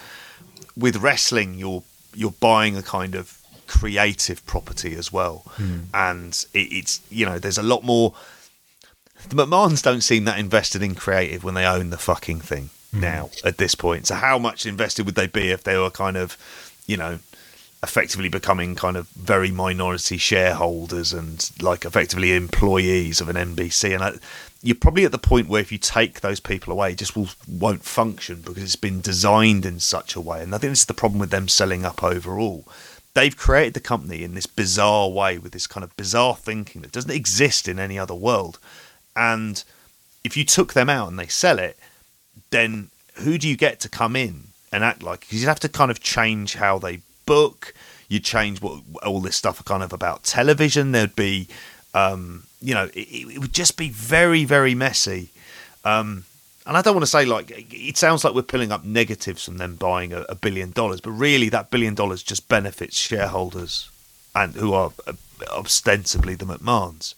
with 0.76 0.98
wrestling, 0.98 1.56
you're 1.56 1.84
you're 2.14 2.32
buying 2.32 2.78
a 2.78 2.82
kind 2.82 3.16
of 3.16 3.40
creative 3.68 4.46
property 4.46 4.96
as 4.96 5.12
well, 5.12 5.44
mm. 5.58 5.84
and 5.94 6.46
it, 6.54 6.72
it's 6.72 7.02
you 7.10 7.26
know 7.26 7.40
there's 7.40 7.58
a 7.58 7.64
lot 7.64 7.84
more. 7.84 8.14
The 9.30 9.36
McMahons 9.44 9.82
don't 9.82 10.02
seem 10.02 10.26
that 10.26 10.38
invested 10.38 10.84
in 10.84 10.94
creative 10.94 11.44
when 11.44 11.56
they 11.56 11.66
own 11.66 11.90
the 11.90 11.98
fucking 11.98 12.42
thing. 12.42 12.70
Now 12.96 13.30
at 13.44 13.58
this 13.58 13.76
point. 13.76 14.08
So 14.08 14.16
how 14.16 14.40
much 14.40 14.66
invested 14.66 15.06
would 15.06 15.16
they 15.16 15.28
be 15.28 15.52
if 15.52 15.64
they 15.64 15.78
were 15.78 15.90
kind 15.90 16.18
of, 16.18 16.38
you 16.88 16.98
know, 16.98 17.20
effectively 17.86 18.30
becoming 18.30 18.74
kind 18.74 18.98
of 18.98 19.08
very 19.10 19.52
minority 19.52 20.18
shareholders 20.18 21.14
and 21.14 21.52
like 21.62 21.86
effectively 21.86 22.34
employees 22.34 23.22
of 23.22 23.30
an 23.30 23.36
NBC. 23.36 23.94
And 23.94 24.04
I, 24.04 24.14
you're 24.64 24.76
probably 24.76 25.06
at 25.06 25.12
the 25.12 25.20
point 25.20 25.48
where 25.48 25.62
if 25.62 25.72
you 25.72 25.78
take 25.78 26.22
those 26.22 26.40
people 26.40 26.74
away, 26.74 26.92
it 26.94 26.98
just 26.98 27.16
will, 27.16 27.30
won't 27.48 27.84
function 27.84 28.42
because 28.42 28.64
it's 28.64 28.76
been 28.76 29.02
designed 29.02 29.68
in 29.68 29.80
such 29.80 30.16
a 30.16 30.22
way. 30.22 30.42
And 30.42 30.56
I 30.56 30.58
think 30.58 30.72
this 30.72 30.80
is 30.80 30.86
the 30.88 30.96
problem 30.96 31.20
with 31.20 31.30
them 31.30 31.48
selling 31.48 31.86
up 31.86 32.04
overall. 32.04 32.66
They've 33.14 33.38
created 33.38 33.76
the 33.76 33.80
company 33.82 34.24
in 34.24 34.34
this 34.34 34.48
bizarre 34.48 35.10
way 35.10 35.38
with 35.38 35.52
this 35.52 35.68
kind 35.68 35.84
of 35.84 35.96
bizarre 35.96 36.36
thinking 36.36 36.82
that 36.82 36.92
doesn't 36.92 37.12
exist 37.12 37.68
in 37.68 37.78
any 37.78 38.00
other 38.00 38.16
world. 38.16 38.58
And 39.16 39.64
if 40.24 40.36
you 40.36 40.44
took 40.44 40.74
them 40.74 40.90
out 40.90 41.10
and 41.10 41.20
they 41.20 41.28
sell 41.28 41.60
it, 41.60 41.78
then 42.52 42.90
who 43.16 43.38
do 43.38 43.48
you 43.48 43.58
get 43.58 43.80
to 43.82 43.90
come 43.90 44.16
in 44.16 44.46
and 44.72 44.84
act 44.84 45.04
like? 45.04 45.22
Because 45.22 45.42
you'd 45.42 45.48
have 45.48 45.60
to 45.62 45.70
kind 45.70 45.92
of 45.92 46.00
change 46.02 46.56
how 46.56 46.78
they 46.80 47.02
book. 47.26 47.74
You'd 48.08 48.24
change 48.24 48.62
what 48.62 48.82
all 49.04 49.20
this 49.20 49.36
stuff 49.36 49.64
kind 49.66 49.84
of 49.84 49.94
about 49.94 50.24
television. 50.24 50.92
There'd 50.92 51.16
be, 51.16 51.48
um, 51.94 52.44
you 52.62 52.74
know, 52.74 52.86
it, 52.94 53.08
it 53.34 53.40
would 53.40 53.54
just 53.54 53.78
be 53.78 53.90
very, 53.90 54.46
very 54.46 54.76
messy. 54.76 55.30
Um, 55.84 56.26
and 56.66 56.76
I 56.76 56.82
don't 56.82 56.96
want 56.96 57.04
to 57.04 57.12
say 57.12 57.26
like 57.26 57.52
it 57.52 57.98
sounds 57.98 58.24
like 58.24 58.34
we're 58.34 58.42
pulling 58.42 58.72
up 58.72 58.84
negatives 58.84 59.46
from 59.46 59.58
them 59.58 59.76
buying 59.76 60.14
a, 60.14 60.22
a 60.22 60.36
billion 60.36 60.72
dollars, 60.72 61.00
but 61.00 61.12
really 61.12 61.50
that 61.50 61.70
billion 61.70 61.94
dollars 61.94 62.24
just 62.24 62.50
benefits 62.50 62.98
shareholders 62.98 63.90
and 64.34 64.56
who 64.56 64.74
are 64.74 64.92
uh, 65.08 65.14
ostensibly 65.52 66.36
the 66.36 66.46
McMahons, 66.46 67.14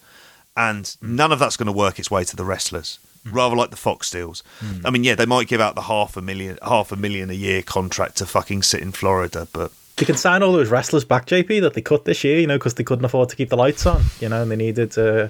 and 0.56 0.96
none 1.02 1.32
of 1.32 1.40
that's 1.40 1.58
going 1.58 1.68
to 1.68 1.72
work 1.72 1.98
its 1.98 2.12
way 2.12 2.24
to 2.26 2.36
the 2.36 2.44
wrestlers. 2.44 3.00
Rather 3.32 3.56
like 3.56 3.70
the 3.72 3.78
Fox 3.78 4.10
deals. 4.12 4.44
I 4.86 4.90
mean, 4.90 5.04
yeah, 5.04 5.16
they 5.16 5.26
might 5.26 5.48
give 5.48 5.62
out 5.62 5.76
the 5.76 5.82
half 5.84 6.18
a 6.18 6.22
million, 6.22 6.58
half 6.62 6.92
a 6.92 6.96
million 6.96 7.30
a 7.30 7.34
year 7.34 7.62
contract 7.62 8.18
to 8.18 8.26
fucking 8.26 8.64
sit 8.64 8.82
in 8.82 8.92
Florida, 8.92 9.48
but 9.54 9.72
They 9.98 10.06
can 10.06 10.16
sign 10.16 10.44
all 10.44 10.52
those 10.52 10.70
wrestlers 10.70 11.04
back, 11.06 11.26
JP, 11.26 11.62
that 11.62 11.74
they 11.74 11.82
cut 11.82 12.06
this 12.06 12.24
year, 12.24 12.40
you 12.40 12.46
know, 12.48 12.58
because 12.58 12.76
they 12.76 12.84
couldn't 12.84 13.06
afford 13.06 13.30
to 13.30 13.36
keep 13.36 13.50
the 13.50 13.58
lights 13.58 13.86
on, 13.88 14.04
you 14.20 14.30
know, 14.30 14.44
and 14.44 14.52
they 14.52 14.56
needed 14.56 14.96
uh, 14.98 15.30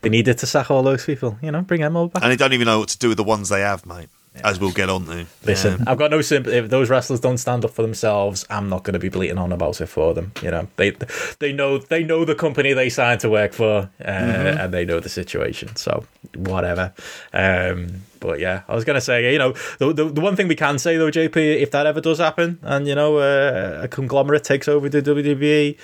they 0.00 0.08
needed 0.08 0.38
to 0.38 0.46
sack 0.46 0.70
all 0.70 0.82
those 0.82 1.04
people, 1.04 1.38
you 1.42 1.50
know, 1.50 1.60
bring 1.62 1.82
them 1.82 1.96
all 1.96 2.08
back. 2.08 2.22
and 2.22 2.32
they 2.32 2.36
don't 2.36 2.52
even 2.54 2.66
know 2.66 2.78
what 2.78 2.88
to 2.88 2.98
do 2.98 3.08
with 3.08 3.18
the 3.18 3.24
ones 3.24 3.48
they 3.50 3.60
have, 3.60 3.84
mate. 3.84 4.08
As 4.44 4.60
we'll 4.60 4.72
get 4.72 4.88
on 4.88 5.04
to. 5.06 5.26
Listen, 5.44 5.78
Yeah. 5.78 5.84
I've 5.92 5.98
got 5.98 6.10
no 6.10 6.20
sympathy. 6.22 6.56
If 6.56 6.70
those 6.70 6.90
wrestlers 6.90 7.20
don't 7.20 7.38
stand 7.38 7.64
up 7.64 7.72
for 7.72 7.82
themselves, 7.82 8.46
I'm 8.50 8.68
not 8.68 8.84
going 8.84 8.94
to 8.94 8.98
be 8.98 9.08
bleating 9.08 9.38
on 9.38 9.52
about 9.52 9.80
it 9.80 9.86
for 9.86 10.14
them. 10.14 10.32
You 10.42 10.50
know, 10.50 10.68
they 10.76 10.90
they 11.38 11.52
know 11.52 11.78
they 11.78 12.02
know 12.02 12.24
the 12.24 12.34
company 12.34 12.72
they 12.72 12.88
signed 12.88 13.20
to 13.20 13.30
work 13.30 13.52
for, 13.52 13.90
uh, 14.00 14.04
and 14.04 14.72
they 14.72 14.84
know 14.84 15.00
the 15.00 15.08
situation. 15.08 15.76
So 15.76 16.04
whatever. 16.34 16.92
Um, 17.32 18.02
but 18.20 18.40
yeah, 18.40 18.62
I 18.68 18.74
was 18.74 18.84
going 18.84 18.94
to 18.94 19.00
say, 19.00 19.32
you 19.32 19.38
know, 19.38 19.52
the, 19.78 19.92
the 19.92 20.04
the 20.06 20.20
one 20.20 20.34
thing 20.36 20.48
we 20.48 20.56
can 20.56 20.78
say 20.78 20.96
though, 20.96 21.10
JP, 21.10 21.36
if 21.36 21.70
that 21.70 21.86
ever 21.86 22.00
does 22.00 22.18
happen, 22.18 22.58
and 22.62 22.86
you 22.86 22.94
know, 22.94 23.18
uh, 23.18 23.80
a 23.82 23.88
conglomerate 23.88 24.44
takes 24.44 24.66
over 24.68 24.88
the 24.88 25.00
WWE. 25.02 25.76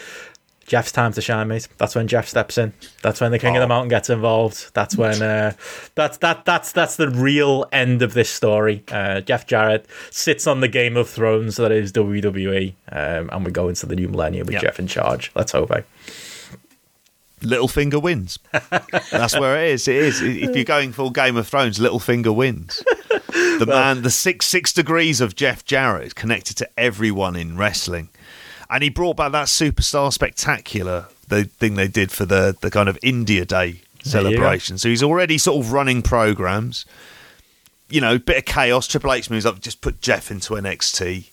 Jeff's 0.67 0.93
time 0.93 1.13
to 1.13 1.21
shine, 1.21 1.49
mate. 1.49 1.69
That's 1.79 1.95
when 1.95 2.09
Jeff 2.09 2.27
steps 2.29 2.59
in. 2.59 2.73
That's 3.03 3.21
when 3.21 3.31
the 3.33 3.39
King 3.39 3.57
of 3.57 3.61
the 3.61 3.67
Mountain 3.69 3.89
gets 3.89 4.11
involved. 4.11 4.73
That's 4.75 4.97
when 4.97 5.21
uh, 5.23 5.53
that's 5.95 6.19
that 6.19 6.45
that's 6.45 6.73
that's 6.73 6.97
the 6.97 7.09
real 7.11 7.67
end 7.73 8.03
of 8.03 8.15
this 8.15 8.31
story. 8.31 8.83
Uh, 8.91 9.21
Jeff 9.21 9.47
Jarrett 9.47 9.87
sits 10.11 10.47
on 10.47 10.61
the 10.61 10.69
Game 10.69 10.97
of 10.97 11.09
Thrones 11.09 11.57
that 11.57 11.73
is 11.73 11.93
WWE, 11.93 12.75
um, 12.93 13.31
and 13.33 13.45
we 13.45 13.53
go 13.53 13.69
into 13.69 13.87
the 13.87 13.97
new 13.97 14.09
millennium 14.09 14.47
with 14.47 14.55
Yep. 14.55 14.63
Jeff 14.63 14.79
in 14.79 14.87
charge. 14.87 15.31
Let's 15.35 15.53
hope. 15.53 15.71
Eh? 15.71 15.83
Littlefinger 17.41 18.01
wins. 18.01 18.39
That's 19.11 19.39
where 19.39 19.63
it 19.63 19.73
is. 19.73 19.87
It 19.87 19.97
is. 19.97 20.23
If 20.23 20.57
you're 20.57 20.65
going 20.65 20.93
full 20.93 21.11
Game 21.11 21.37
of 21.37 21.47
Thrones, 21.47 21.79
Littlefinger 21.79 22.35
wins. 22.35 22.83
The 23.59 23.67
man, 23.69 24.03
the 24.03 24.11
six 24.11 24.47
six 24.47 24.73
degrees 24.73 25.21
of 25.21 25.35
Jeff 25.35 25.65
Jarrett 25.65 26.07
is 26.07 26.13
connected 26.15 26.57
to 26.59 26.69
everyone 26.79 27.37
in 27.37 27.57
wrestling, 27.59 28.09
and 28.71 28.83
he 28.83 28.91
brought 28.91 29.17
back 29.17 29.33
that 29.33 29.47
superstar 29.47 30.13
spectacular 30.13 31.07
the 31.29 31.45
thing 31.45 31.75
they 31.75 31.89
did 31.89 32.11
for 32.11 32.25
the 32.25 32.57
the 32.61 32.71
kind 32.71 32.89
of 32.89 32.99
India 33.03 33.45
Day 33.45 33.55
There 33.57 33.71
you 33.71 33.83
go. 34.03 34.11
celebration. 34.11 34.79
So 34.79 34.89
he's 34.89 35.03
already 35.03 35.39
sort 35.39 35.65
of 35.65 35.73
running 35.73 36.03
programs. 36.03 36.85
You 37.89 38.01
know, 38.01 38.19
bit 38.19 38.39
of 38.39 38.45
chaos. 38.45 38.87
Triple 38.87 39.13
H 39.13 39.31
moves 39.31 39.47
up, 39.47 39.61
just 39.61 39.81
put 39.81 40.01
Jeff 40.01 40.31
into 40.31 40.55
NXT. 40.55 41.29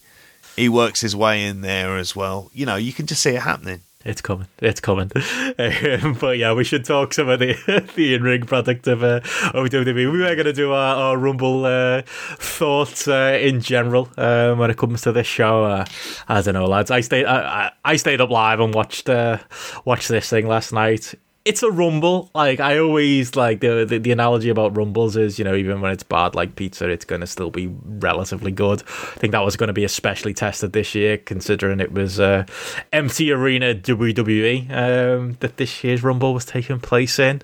He 0.58 0.70
works 0.70 1.02
his 1.02 1.16
way 1.16 1.46
in 1.46 1.62
there 1.62 1.98
as 1.98 2.16
well. 2.16 2.52
You 2.54 2.66
know, 2.66 2.76
you 2.76 2.92
can 2.94 3.08
just 3.08 3.22
see 3.22 3.32
it 3.32 3.42
happening. 3.42 3.82
It's 4.04 4.22
coming. 4.22 4.48
It's 4.60 4.80
coming. 4.80 5.12
Um, 5.58 6.14
but 6.14 6.38
yeah, 6.38 6.54
we 6.54 6.64
should 6.64 6.86
talk 6.86 7.14
some 7.14 7.30
of 7.30 7.40
the 7.40 7.54
the 7.96 8.16
in 8.16 8.24
ring 8.24 8.44
product 8.44 8.88
of 8.88 9.04
uh, 9.04 9.20
WWE. 9.20 9.94
We 9.94 10.08
were 10.08 10.36
going 10.36 10.46
to 10.46 10.54
do 10.54 10.72
our, 10.72 10.96
our 10.96 11.18
Rumble 11.18 11.66
uh, 11.66 12.02
thoughts 12.38 13.08
uh, 13.08 13.38
in 13.40 13.62
general 13.62 14.10
um, 14.18 14.58
when 14.58 14.72
it 14.72 14.78
comes 14.78 15.02
to 15.02 15.12
this 15.12 15.28
show. 15.28 15.66
Uh, 15.66 15.86
I 16.28 16.42
don't 16.42 16.54
know, 16.54 16.66
lads. 16.66 16.90
I 16.90 17.02
stayed 17.02 17.26
I, 17.26 17.66
I 17.66 17.72
I 17.86 17.96
stayed 17.98 18.22
up 18.22 18.30
live 18.30 18.60
and 18.60 18.74
watched 18.74 19.10
uh, 19.10 19.38
watched 19.86 20.08
this 20.08 20.30
thing 20.30 20.48
last 20.48 20.72
night. 20.72 21.14
It's 21.44 21.64
a 21.64 21.72
rumble. 21.72 22.30
Like 22.36 22.60
I 22.60 22.78
always 22.78 23.36
like 23.36 23.62
the, 23.62 23.84
the 23.84 23.98
the 23.98 24.12
analogy 24.12 24.50
about 24.50 24.78
rumbles 24.78 25.18
is, 25.18 25.40
you 25.40 25.46
know, 25.46 25.56
even 25.56 25.82
when 25.82 25.92
it's 25.92 26.04
bad 26.04 26.36
like 26.36 26.56
pizza, 26.56 26.88
it's 26.88 27.04
going 27.04 27.22
to 27.22 27.28
still 27.28 27.50
be 27.50 27.68
relatively 27.84 28.52
good. 28.52 28.84
I 28.84 29.18
think 29.18 29.32
that 29.32 29.44
was 29.44 29.56
going 29.56 29.68
to 29.68 29.74
be 29.74 29.84
especially 29.84 30.36
tested 30.36 30.74
this 30.74 30.94
year, 30.94 31.18
considering 31.18 31.80
it 31.80 31.92
was 31.92 32.20
uh, 32.20 32.46
empty 32.94 33.32
arena 33.32 33.74
WWE 33.74 34.70
um, 34.70 35.38
that 35.40 35.58
this 35.58 35.84
year's 35.84 36.04
rumble 36.04 36.36
was 36.36 36.46
taking 36.46 36.80
place 36.80 37.18
in. 37.18 37.42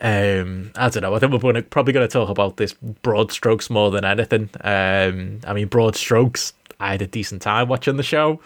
Um, 0.00 0.70
I 0.76 0.88
don't 0.88 1.02
know. 1.02 1.14
I 1.14 1.18
think 1.18 1.32
we're 1.32 1.38
gonna, 1.38 1.62
probably 1.62 1.92
going 1.92 2.08
to 2.08 2.12
talk 2.12 2.30
about 2.30 2.56
this 2.56 2.72
broad 2.72 3.30
strokes 3.30 3.68
more 3.68 3.90
than 3.90 4.06
anything. 4.06 4.48
Um, 4.62 5.40
I 5.46 5.52
mean, 5.52 5.68
broad 5.68 5.96
strokes. 5.96 6.54
I 6.80 6.92
had 6.92 7.02
a 7.02 7.06
decent 7.06 7.42
time 7.42 7.68
watching 7.68 7.98
the 7.98 8.02
show. 8.02 8.40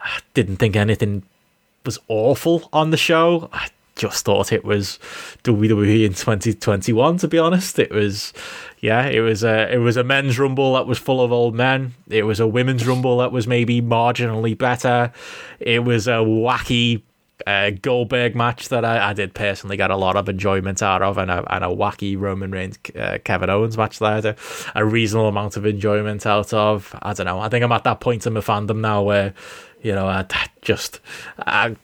I 0.00 0.18
didn't 0.34 0.56
think 0.56 0.74
anything 0.74 1.22
was 1.84 1.98
awful 2.08 2.68
on 2.72 2.90
the 2.90 2.96
show. 2.96 3.48
I 3.52 3.68
just 4.02 4.24
thought 4.24 4.52
it 4.52 4.64
was 4.64 4.98
WWE 5.44 6.04
in 6.04 6.12
2021. 6.12 7.18
To 7.18 7.28
be 7.28 7.38
honest, 7.38 7.78
it 7.78 7.92
was, 7.92 8.32
yeah, 8.80 9.06
it 9.06 9.20
was 9.20 9.44
a 9.44 9.72
it 9.72 9.78
was 9.78 9.96
a 9.96 10.02
men's 10.02 10.40
rumble 10.40 10.74
that 10.74 10.88
was 10.88 10.98
full 10.98 11.20
of 11.20 11.30
old 11.30 11.54
men. 11.54 11.94
It 12.08 12.24
was 12.24 12.40
a 12.40 12.46
women's 12.48 12.84
rumble 12.84 13.18
that 13.18 13.30
was 13.30 13.46
maybe 13.46 13.80
marginally 13.80 14.58
better. 14.58 15.12
It 15.60 15.84
was 15.84 16.08
a 16.08 16.18
wacky. 16.18 17.02
Uh, 17.44 17.70
Goldberg 17.70 18.36
match 18.36 18.68
that 18.68 18.84
I, 18.84 19.10
I 19.10 19.12
did 19.14 19.34
personally 19.34 19.76
get 19.76 19.90
a 19.90 19.96
lot 19.96 20.14
of 20.14 20.28
enjoyment 20.28 20.80
out 20.80 21.02
of, 21.02 21.18
and 21.18 21.28
a, 21.28 21.44
and 21.52 21.64
a 21.64 21.68
wacky 21.68 22.16
Roman 22.16 22.52
Reigns 22.52 22.78
uh, 22.96 23.18
Kevin 23.24 23.50
Owens 23.50 23.76
match 23.76 23.98
that 23.98 24.38
a 24.76 24.84
reasonable 24.84 25.28
amount 25.28 25.56
of 25.56 25.66
enjoyment 25.66 26.24
out 26.24 26.52
of. 26.52 26.94
I 27.02 27.14
don't 27.14 27.26
know. 27.26 27.40
I 27.40 27.48
think 27.48 27.64
I'm 27.64 27.72
at 27.72 27.82
that 27.82 27.98
point 27.98 28.28
in 28.28 28.34
my 28.34 28.40
fandom 28.40 28.78
now 28.78 29.02
where, 29.02 29.34
you 29.80 29.92
know, 29.92 30.06
I, 30.06 30.24
I 30.30 30.46
just 30.60 31.00
I, 31.38 31.74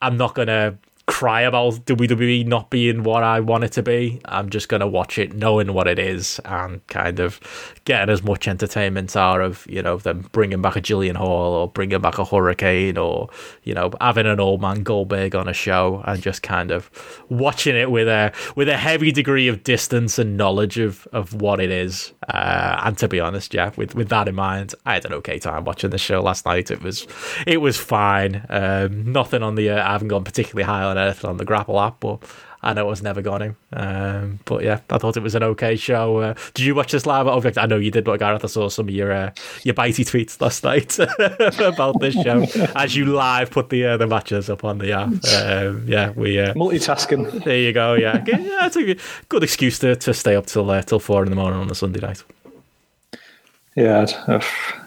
I'm 0.00 0.16
not 0.16 0.34
gonna 0.34 0.78
cry 1.06 1.42
about 1.42 1.84
WWE 1.86 2.46
not 2.46 2.70
being 2.70 3.02
what 3.02 3.22
I 3.22 3.40
want 3.40 3.64
it 3.64 3.72
to 3.72 3.82
be. 3.82 4.20
I'm 4.24 4.50
just 4.50 4.68
gonna 4.68 4.86
watch 4.86 5.18
it 5.18 5.34
knowing 5.34 5.72
what 5.72 5.88
it 5.88 5.98
is 5.98 6.40
and 6.44 6.86
kind 6.86 7.18
of 7.18 7.40
getting 7.84 8.12
as 8.12 8.22
much 8.22 8.46
entertainment 8.46 9.16
out 9.16 9.40
of 9.40 9.66
you 9.68 9.82
know 9.82 9.96
them 9.96 10.28
bringing 10.32 10.62
back 10.62 10.76
a 10.76 10.80
Jillian 10.80 11.16
Hall 11.16 11.52
or 11.54 11.68
bringing 11.68 12.00
back 12.00 12.18
a 12.18 12.24
Hurricane 12.24 12.96
or 12.96 13.28
you 13.64 13.74
know 13.74 13.90
having 14.00 14.26
an 14.26 14.38
old 14.38 14.60
man 14.60 14.82
Goldberg 14.82 15.34
on 15.34 15.48
a 15.48 15.52
show 15.52 16.02
and 16.06 16.22
just 16.22 16.42
kind 16.42 16.70
of 16.70 16.90
watching 17.28 17.76
it 17.76 17.90
with 17.90 18.08
a 18.08 18.32
with 18.54 18.68
a 18.68 18.76
heavy 18.76 19.10
degree 19.10 19.48
of 19.48 19.64
distance 19.64 20.18
and 20.18 20.36
knowledge 20.36 20.78
of 20.78 21.06
of 21.12 21.34
what 21.34 21.60
it 21.60 21.70
is. 21.70 22.12
Uh, 22.28 22.80
and 22.84 22.96
to 22.98 23.08
be 23.08 23.18
honest, 23.18 23.52
yeah, 23.52 23.72
with 23.76 23.94
with 23.94 24.08
that 24.08 24.28
in 24.28 24.34
mind, 24.34 24.74
I 24.86 24.94
had 24.94 25.04
an 25.04 25.14
okay 25.14 25.38
time 25.38 25.64
watching 25.64 25.90
the 25.90 25.98
show 25.98 26.22
last 26.22 26.46
night. 26.46 26.70
It 26.70 26.82
was 26.82 27.06
it 27.46 27.58
was 27.58 27.76
fine. 27.76 28.46
Um, 28.48 29.12
nothing 29.12 29.42
on 29.42 29.56
the 29.56 29.70
uh, 29.70 29.88
I 29.88 29.92
haven't 29.92 30.08
gone 30.08 30.24
particularly 30.24 30.64
high 30.64 30.91
on 30.92 30.98
anything 30.98 31.28
on 31.28 31.36
the 31.36 31.44
Grapple 31.44 31.80
app, 31.80 32.00
but 32.00 32.22
I 32.64 32.74
know 32.74 32.90
it's 32.92 33.02
never 33.02 33.22
gone 33.22 33.42
in. 33.42 33.56
Um, 33.72 34.38
but 34.44 34.62
yeah, 34.62 34.80
I 34.88 34.98
thought 34.98 35.16
it 35.16 35.22
was 35.22 35.34
an 35.34 35.42
okay 35.42 35.74
show. 35.74 36.18
Uh, 36.18 36.34
did 36.54 36.64
you 36.64 36.74
watch 36.76 36.92
this 36.92 37.06
live 37.06 37.26
at 37.26 37.32
Object? 37.32 37.58
I 37.58 37.66
know 37.66 37.76
you 37.76 37.90
did, 37.90 38.04
but 38.04 38.18
Gareth, 38.20 38.44
I 38.44 38.46
saw 38.46 38.68
some 38.68 38.88
of 38.88 38.94
your 38.94 39.10
uh, 39.12 39.32
your 39.64 39.74
bitey 39.74 40.04
tweets 40.04 40.40
last 40.40 40.62
night 40.62 40.96
about 41.60 41.98
this 42.00 42.14
show 42.14 42.42
as 42.76 42.94
you 42.94 43.06
live 43.06 43.50
put 43.50 43.70
the 43.70 43.84
uh, 43.86 43.96
the 43.96 44.06
matches 44.06 44.48
up 44.48 44.62
on 44.64 44.78
the 44.78 44.92
app. 44.92 45.08
Um, 45.08 45.84
yeah, 45.88 46.10
we 46.10 46.38
uh, 46.38 46.54
Multitasking. 46.54 47.44
there 47.44 47.58
you 47.58 47.72
go. 47.72 47.94
Yeah, 47.94 48.22
yeah, 48.26 48.66
it's 48.66 48.76
a 48.76 48.96
good 49.28 49.42
excuse 49.42 49.80
to, 49.80 49.96
to 49.96 50.14
stay 50.14 50.36
up 50.36 50.46
till 50.46 50.70
uh, 50.70 50.82
till 50.82 51.00
four 51.00 51.24
in 51.24 51.30
the 51.30 51.36
morning 51.36 51.58
on 51.58 51.70
a 51.70 51.74
Sunday 51.74 52.00
night. 52.00 52.22
Yeah, 53.74 54.06
uh, 54.26 54.40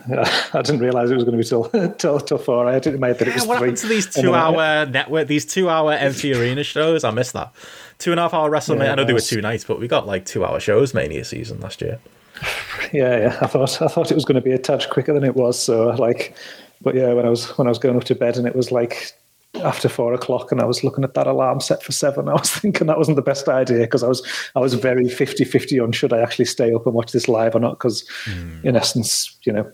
I 0.53 0.61
didn't 0.61 0.79
realise 0.81 1.09
it 1.09 1.15
was 1.15 1.23
going 1.23 1.37
to 1.37 1.43
be 1.43 1.43
till 1.43 1.63
till, 1.97 2.19
till 2.19 2.37
four. 2.37 2.67
I 2.67 2.73
had 2.73 2.85
it 2.85 2.93
in 2.93 2.99
my 2.99 3.07
head 3.07 3.19
that 3.19 3.27
it 3.29 3.33
was 3.33 3.47
what 3.47 3.57
three. 3.57 3.69
happened 3.69 3.77
to 3.77 3.87
these 3.87 4.05
And 4.05 4.13
then 4.15 4.23
two 4.25 4.33
I- 4.33 4.39
hour 4.39 4.85
network, 4.85 5.27
these 5.27 5.45
two 5.45 5.69
hour 5.69 5.93
empty 5.93 6.33
arena 6.33 6.63
shows? 6.63 7.03
I 7.03 7.11
missed 7.11 7.33
that. 7.33 7.51
Two 7.97 8.11
and 8.11 8.19
a 8.19 8.23
half 8.23 8.33
hour 8.33 8.49
WrestleMania. 8.51 8.83
Yeah, 8.85 8.91
I 8.91 8.95
know 8.95 9.03
they 9.05 9.13
were 9.13 9.19
two 9.21 9.41
nights, 9.41 9.63
but 9.63 9.79
we 9.79 9.87
got 9.87 10.05
like 10.05 10.25
two 10.25 10.45
hour 10.45 10.59
shows 10.59 10.93
Mania 10.93 11.23
season 11.25 11.59
last 11.61 11.81
year. 11.81 11.99
Yeah, 12.93 13.17
yeah. 13.17 13.37
I 13.41 13.47
thought 13.47 13.81
I 13.81 13.87
thought 13.87 14.11
it 14.11 14.15
was 14.15 14.25
going 14.25 14.35
to 14.35 14.41
be 14.41 14.51
a 14.51 14.59
touch 14.59 14.89
quicker 14.91 15.11
than 15.13 15.23
it 15.23 15.35
was. 15.35 15.59
So 15.59 15.87
like, 15.91 16.35
but 16.81 16.93
yeah, 16.93 17.11
when 17.13 17.25
I 17.25 17.29
was 17.29 17.47
when 17.57 17.67
I 17.67 17.69
was 17.71 17.79
going 17.79 17.97
up 17.97 18.03
to 18.03 18.13
bed 18.15 18.37
and 18.37 18.45
it 18.45 18.55
was 18.55 18.71
like 18.71 19.11
after 19.63 19.89
four 19.89 20.13
o'clock 20.13 20.51
and 20.51 20.61
I 20.61 20.65
was 20.65 20.83
looking 20.83 21.03
at 21.03 21.13
that 21.13 21.27
alarm 21.27 21.59
set 21.59 21.83
for 21.83 21.91
seven, 21.91 22.29
I 22.29 22.33
was 22.33 22.49
thinking 22.59 22.87
that 22.87 22.97
wasn't 22.97 23.15
the 23.15 23.21
best 23.21 23.47
idea 23.47 23.81
because 23.81 24.03
I 24.03 24.07
was 24.07 24.25
I 24.55 24.59
was 24.59 24.73
very 24.73 25.05
50-50 25.05 25.83
on 25.83 25.91
should 25.91 26.13
I 26.13 26.19
actually 26.19 26.45
stay 26.45 26.73
up 26.73 26.85
and 26.85 26.95
watch 26.95 27.11
this 27.11 27.27
live 27.27 27.55
or 27.55 27.59
not 27.59 27.79
because 27.79 28.07
hmm. 28.25 28.59
in 28.63 28.75
essence, 28.75 29.37
you 29.43 29.53
know, 29.53 29.71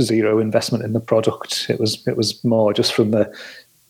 zero 0.00 0.38
investment 0.38 0.84
in 0.84 0.92
the 0.92 1.00
product. 1.00 1.66
It 1.68 1.80
was 1.80 2.06
it 2.06 2.16
was 2.16 2.42
more 2.44 2.72
just 2.72 2.92
from 2.92 3.10
the 3.10 3.32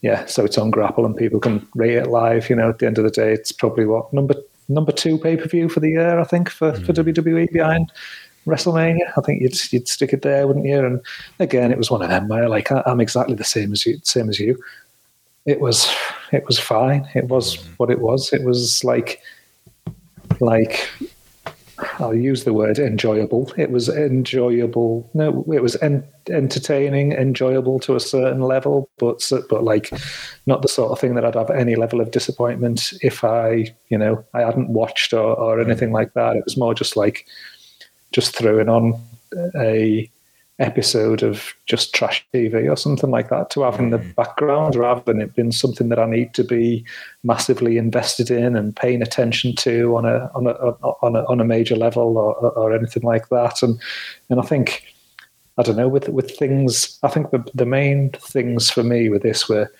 yeah. 0.02 0.24
So 0.26 0.44
it's 0.44 0.58
on 0.58 0.70
Grapple 0.70 1.04
and 1.04 1.16
people 1.16 1.40
can 1.40 1.66
rate 1.74 1.96
it 1.96 2.08
live. 2.08 2.48
You 2.48 2.56
know, 2.56 2.70
at 2.70 2.78
the 2.78 2.86
end 2.86 2.98
of 2.98 3.04
the 3.04 3.10
day, 3.10 3.32
it's 3.32 3.52
probably 3.52 3.86
what 3.86 4.12
number 4.12 4.34
number 4.68 4.92
two 4.92 5.18
pay 5.18 5.36
per 5.36 5.46
view 5.46 5.68
for 5.68 5.80
the 5.80 5.90
year. 5.90 6.18
I 6.18 6.24
think 6.24 6.48
for 6.48 6.72
for 6.72 6.92
hmm. 6.92 7.00
WWE 7.00 7.52
behind. 7.52 7.92
WrestleMania, 8.46 9.12
I 9.18 9.20
think 9.20 9.42
you'd 9.42 9.72
you'd 9.72 9.86
stick 9.86 10.14
it 10.14 10.22
there, 10.22 10.46
wouldn't 10.46 10.64
you? 10.64 10.78
And 10.78 11.02
again, 11.40 11.70
it 11.70 11.76
was 11.76 11.90
one 11.90 12.00
of 12.00 12.08
them 12.08 12.26
where 12.28 12.48
like 12.48 12.72
I, 12.72 12.82
I'm 12.86 12.98
exactly 12.98 13.34
the 13.34 13.44
same 13.44 13.70
as 13.70 13.84
you, 13.84 14.00
same 14.02 14.30
as 14.30 14.40
you. 14.40 14.58
It 15.50 15.60
was 15.60 15.92
it 16.32 16.46
was 16.46 16.58
fine. 16.58 17.08
It 17.14 17.26
was 17.28 17.56
mm-hmm. 17.56 17.72
what 17.78 17.90
it 17.90 18.00
was. 18.00 18.32
It 18.32 18.44
was 18.44 18.84
like 18.84 19.20
like 20.38 20.88
I'll 21.98 22.14
use 22.14 22.44
the 22.44 22.52
word 22.52 22.78
enjoyable. 22.78 23.52
It 23.56 23.70
was 23.70 23.88
enjoyable. 23.88 25.10
No, 25.14 25.44
it 25.52 25.62
was 25.62 25.76
en- 25.76 26.06
entertaining, 26.28 27.12
enjoyable 27.12 27.80
to 27.80 27.96
a 27.96 28.00
certain 28.00 28.42
level, 28.42 28.88
but 28.98 29.28
but 29.48 29.64
like 29.64 29.90
not 30.46 30.62
the 30.62 30.68
sort 30.68 30.92
of 30.92 31.00
thing 31.00 31.14
that 31.14 31.24
I'd 31.24 31.34
have 31.34 31.50
any 31.50 31.74
level 31.74 32.00
of 32.00 32.10
disappointment 32.10 32.92
if 33.02 33.24
I, 33.24 33.74
you 33.88 33.98
know, 33.98 34.24
I 34.34 34.42
hadn't 34.42 34.70
watched 34.70 35.12
or, 35.12 35.34
or 35.34 35.60
anything 35.60 35.92
like 35.92 36.12
that. 36.14 36.36
It 36.36 36.44
was 36.44 36.56
more 36.56 36.74
just 36.74 36.96
like 36.96 37.26
just 38.12 38.36
throwing 38.36 38.68
on 38.68 39.00
a 39.56 40.10
episode 40.60 41.22
of 41.22 41.54
just 41.66 41.94
trash 41.94 42.24
TV 42.32 42.70
or 42.70 42.76
something 42.76 43.10
like 43.10 43.30
that 43.30 43.50
to 43.50 43.62
have 43.62 43.80
in 43.80 43.90
the 43.90 43.98
hmm. 43.98 44.10
background 44.10 44.76
rather 44.76 45.00
than 45.00 45.20
it 45.20 45.34
being 45.34 45.50
something 45.50 45.88
that 45.88 45.98
I 45.98 46.06
need 46.06 46.34
to 46.34 46.44
be 46.44 46.84
massively 47.24 47.78
invested 47.78 48.30
in 48.30 48.54
and 48.54 48.76
paying 48.76 49.02
attention 49.02 49.56
to 49.56 49.96
on 49.96 50.04
a 50.04 50.30
on 50.34 50.46
a 50.46 50.50
on 50.50 51.16
a, 51.16 51.24
on 51.24 51.40
a 51.40 51.44
major 51.44 51.76
level 51.76 52.18
or, 52.18 52.34
or 52.34 52.74
anything 52.74 53.02
like 53.02 53.28
that. 53.30 53.62
And 53.62 53.80
and 54.28 54.38
I 54.38 54.42
think 54.42 54.84
I 55.56 55.62
don't 55.62 55.76
know 55.76 55.88
with 55.88 56.08
with 56.08 56.36
things. 56.36 56.98
I 57.02 57.08
think 57.08 57.30
the 57.30 57.42
the 57.54 57.66
main 57.66 58.10
things 58.10 58.70
for 58.70 58.82
me 58.82 59.08
with 59.08 59.22
this 59.22 59.48
were 59.48 59.72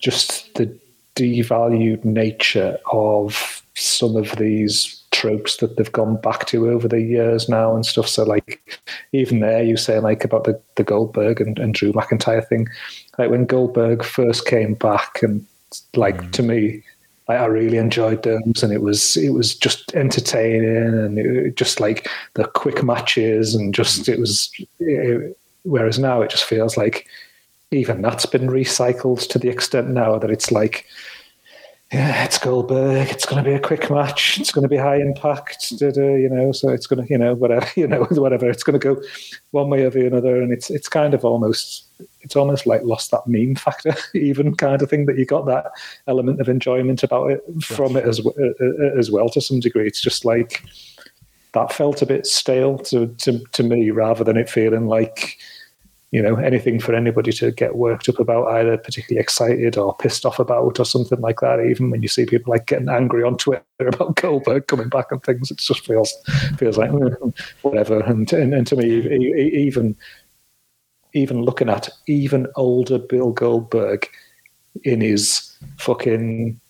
just 0.00 0.54
the 0.54 0.76
devalued 1.14 2.04
nature 2.04 2.78
of 2.92 3.62
some 3.74 4.16
of 4.16 4.36
these 4.36 5.03
tropes 5.24 5.56
that 5.56 5.76
they've 5.76 5.92
gone 5.92 6.16
back 6.16 6.46
to 6.46 6.68
over 6.68 6.86
the 6.86 7.00
years 7.00 7.48
now 7.48 7.74
and 7.74 7.86
stuff. 7.86 8.06
So 8.06 8.24
like 8.24 8.78
even 9.12 9.40
there 9.40 9.62
you 9.62 9.78
say 9.78 9.98
like 9.98 10.22
about 10.22 10.44
the, 10.44 10.60
the 10.76 10.84
Goldberg 10.84 11.40
and, 11.40 11.58
and 11.58 11.72
Drew 11.72 11.92
McIntyre 11.94 12.46
thing. 12.46 12.68
Like 13.18 13.30
when 13.30 13.46
Goldberg 13.46 14.04
first 14.04 14.46
came 14.46 14.74
back 14.74 15.22
and 15.22 15.46
like 15.96 16.18
mm. 16.18 16.32
to 16.32 16.42
me 16.42 16.82
like 17.26 17.40
I 17.40 17.46
really 17.46 17.78
enjoyed 17.78 18.22
those 18.22 18.62
and 18.62 18.70
it 18.70 18.82
was 18.82 19.16
it 19.16 19.30
was 19.30 19.54
just 19.56 19.94
entertaining 19.94 20.66
and 20.66 21.18
it, 21.18 21.56
just 21.56 21.80
like 21.80 22.06
the 22.34 22.44
quick 22.44 22.84
matches 22.84 23.54
and 23.54 23.74
just 23.74 24.06
it 24.10 24.18
was 24.18 24.52
it, 24.78 25.38
whereas 25.62 25.98
now 25.98 26.20
it 26.20 26.30
just 26.30 26.44
feels 26.44 26.76
like 26.76 27.06
even 27.70 28.02
that's 28.02 28.26
been 28.26 28.48
recycled 28.48 29.26
to 29.28 29.38
the 29.38 29.48
extent 29.48 29.88
now 29.88 30.18
that 30.18 30.30
it's 30.30 30.52
like 30.52 30.84
yeah, 31.94 32.24
it's 32.24 32.38
Goldberg. 32.38 33.08
It's 33.08 33.24
going 33.24 33.42
to 33.42 33.48
be 33.48 33.54
a 33.54 33.60
quick 33.60 33.88
match. 33.88 34.40
It's 34.40 34.50
going 34.50 34.64
to 34.64 34.68
be 34.68 34.76
high 34.76 34.96
impact. 34.96 35.70
You 35.70 36.28
know, 36.28 36.50
so 36.50 36.70
it's 36.70 36.88
going 36.88 37.06
to, 37.06 37.08
you 37.08 37.16
know, 37.16 37.34
whatever, 37.34 37.68
you 37.76 37.86
know, 37.86 38.02
whatever. 38.10 38.50
It's 38.50 38.64
going 38.64 38.78
to 38.78 38.94
go 38.94 39.00
one 39.52 39.70
way 39.70 39.84
or 39.84 39.90
the 39.90 40.14
other, 40.16 40.42
and 40.42 40.52
it's 40.52 40.70
it's 40.70 40.88
kind 40.88 41.14
of 41.14 41.24
almost 41.24 41.86
it's 42.22 42.34
almost 42.34 42.66
like 42.66 42.82
lost 42.82 43.12
that 43.12 43.28
meme 43.28 43.54
factor, 43.54 43.94
even 44.14 44.56
kind 44.56 44.82
of 44.82 44.90
thing 44.90 45.06
that 45.06 45.18
you 45.18 45.24
got 45.24 45.46
that 45.46 45.70
element 46.08 46.40
of 46.40 46.48
enjoyment 46.48 47.04
about 47.04 47.30
it 47.30 47.44
from 47.62 47.96
it 47.96 48.04
as 48.04 48.18
uh, 48.26 48.30
uh, 48.30 48.98
as 48.98 49.12
well 49.12 49.28
to 49.28 49.40
some 49.40 49.60
degree. 49.60 49.86
It's 49.86 50.02
just 50.02 50.24
like 50.24 50.64
that 51.52 51.72
felt 51.72 52.02
a 52.02 52.06
bit 52.06 52.26
stale 52.26 52.76
to 52.78 53.06
to 53.06 53.38
to 53.52 53.62
me, 53.62 53.90
rather 53.92 54.24
than 54.24 54.36
it 54.36 54.50
feeling 54.50 54.88
like 54.88 55.38
you 56.14 56.22
know 56.22 56.36
anything 56.36 56.78
for 56.78 56.94
anybody 56.94 57.32
to 57.32 57.50
get 57.50 57.74
worked 57.74 58.08
up 58.08 58.20
about 58.20 58.46
either 58.52 58.78
particularly 58.78 59.20
excited 59.20 59.76
or 59.76 59.96
pissed 59.96 60.24
off 60.24 60.38
about 60.38 60.78
or 60.78 60.84
something 60.84 61.20
like 61.20 61.40
that 61.40 61.58
even 61.58 61.90
when 61.90 62.02
you 62.02 62.08
see 62.08 62.24
people 62.24 62.52
like 62.52 62.66
getting 62.66 62.88
angry 62.88 63.24
on 63.24 63.36
twitter 63.36 63.64
about 63.80 64.14
goldberg 64.14 64.64
coming 64.68 64.88
back 64.88 65.10
and 65.10 65.24
things 65.24 65.50
it 65.50 65.58
just 65.58 65.84
feels 65.84 66.14
feels 66.56 66.78
like 66.78 66.90
mm, 66.90 67.36
whatever 67.62 67.98
and, 68.04 68.32
and, 68.32 68.54
and 68.54 68.64
to 68.64 68.76
me 68.76 68.86
even 69.66 69.96
even 71.14 71.42
looking 71.42 71.68
at 71.68 71.88
even 72.06 72.46
older 72.54 72.98
bill 72.98 73.32
goldberg 73.32 74.08
in 74.84 75.00
his 75.00 75.56
fucking 75.78 76.60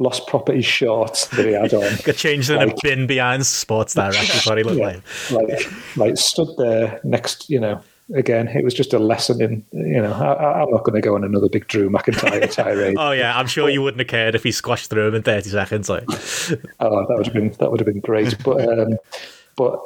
lost 0.00 0.26
property 0.26 0.62
shorts 0.62 1.26
that 1.28 1.46
he 1.46 1.52
had 1.52 1.72
on. 1.72 1.96
Got 2.04 2.16
changed 2.16 2.50
in 2.50 2.56
like, 2.56 2.72
a 2.72 2.74
bin 2.82 3.06
behind 3.06 3.46
Sports 3.46 3.94
Direct. 3.94 4.44
what 4.44 4.58
he 4.58 4.64
looked 4.64 4.78
yeah, 4.78 4.86
like. 4.86 5.30
Like, 5.30 5.96
like 5.96 6.16
stood 6.16 6.48
there 6.58 7.00
next, 7.04 7.48
you 7.48 7.60
know, 7.60 7.80
again, 8.12 8.48
it 8.48 8.64
was 8.64 8.74
just 8.74 8.92
a 8.92 8.98
lesson 8.98 9.40
in, 9.40 9.64
you 9.72 10.00
know, 10.00 10.12
I, 10.12 10.62
am 10.62 10.70
not 10.70 10.84
going 10.84 10.94
to 10.94 11.00
go 11.00 11.14
on 11.14 11.24
another 11.24 11.48
big 11.48 11.66
Drew 11.68 11.88
McIntyre 11.88 12.50
tirade. 12.52 12.96
oh 12.98 13.12
yeah, 13.12 13.38
I'm 13.38 13.46
sure 13.46 13.68
you 13.68 13.82
wouldn't 13.82 14.00
have 14.00 14.08
cared 14.08 14.34
if 14.34 14.42
he 14.42 14.52
squashed 14.52 14.90
through 14.90 15.08
him 15.08 15.14
in 15.14 15.22
30 15.22 15.48
seconds. 15.50 15.88
Like, 15.88 16.04
oh, 16.80 17.06
that 17.06 17.14
would 17.16 17.26
have 17.26 17.34
been 17.34 17.52
that 17.58 17.70
would 17.70 17.80
have 17.80 17.86
been 17.86 18.00
great. 18.00 18.36
But 18.44 18.68
um, 18.68 18.98
but 19.56 19.80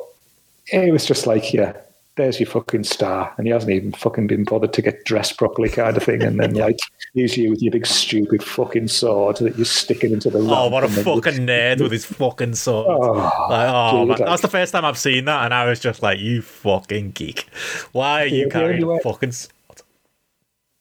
it 0.66 0.92
was 0.92 1.06
just 1.06 1.26
like, 1.26 1.52
yeah, 1.52 1.74
there's 2.18 2.38
your 2.38 2.48
fucking 2.48 2.84
star, 2.84 3.32
and 3.38 3.46
he 3.46 3.52
hasn't 3.52 3.72
even 3.72 3.92
fucking 3.92 4.26
been 4.26 4.44
bothered 4.44 4.74
to 4.74 4.82
get 4.82 5.04
dressed 5.04 5.38
properly, 5.38 5.70
kind 5.70 5.96
of 5.96 6.02
thing. 6.02 6.22
And 6.22 6.38
then 6.38 6.54
like, 6.54 6.78
here's 7.14 7.36
you 7.36 7.50
with 7.50 7.62
your 7.62 7.72
big 7.72 7.86
stupid 7.86 8.42
fucking 8.42 8.88
sword 8.88 9.36
that 9.38 9.56
you're 9.56 9.64
sticking 9.64 10.12
into 10.12 10.28
the. 10.28 10.40
Oh, 10.40 10.68
what 10.68 10.84
a 10.84 10.88
fucking 10.88 11.46
nerd 11.46 11.80
with 11.80 11.92
his 11.92 12.04
fucking 12.04 12.54
sword! 12.54 12.86
Oh, 12.88 13.12
like, 13.48 13.68
oh 13.72 14.06
dude, 14.06 14.18
man, 14.18 14.28
that's 14.28 14.42
the 14.42 14.48
first 14.48 14.72
time 14.72 14.84
I've 14.84 14.98
seen 14.98 15.24
that, 15.24 15.46
and 15.46 15.54
I 15.54 15.64
was 15.64 15.80
just 15.80 16.02
like, 16.02 16.18
you 16.18 16.42
fucking 16.42 17.12
geek! 17.12 17.48
Why 17.92 18.24
are 18.24 18.26
you 18.26 18.48
carrying 18.50 18.82
a 18.82 19.00
fucking? 19.00 19.32
Sword? 19.32 19.54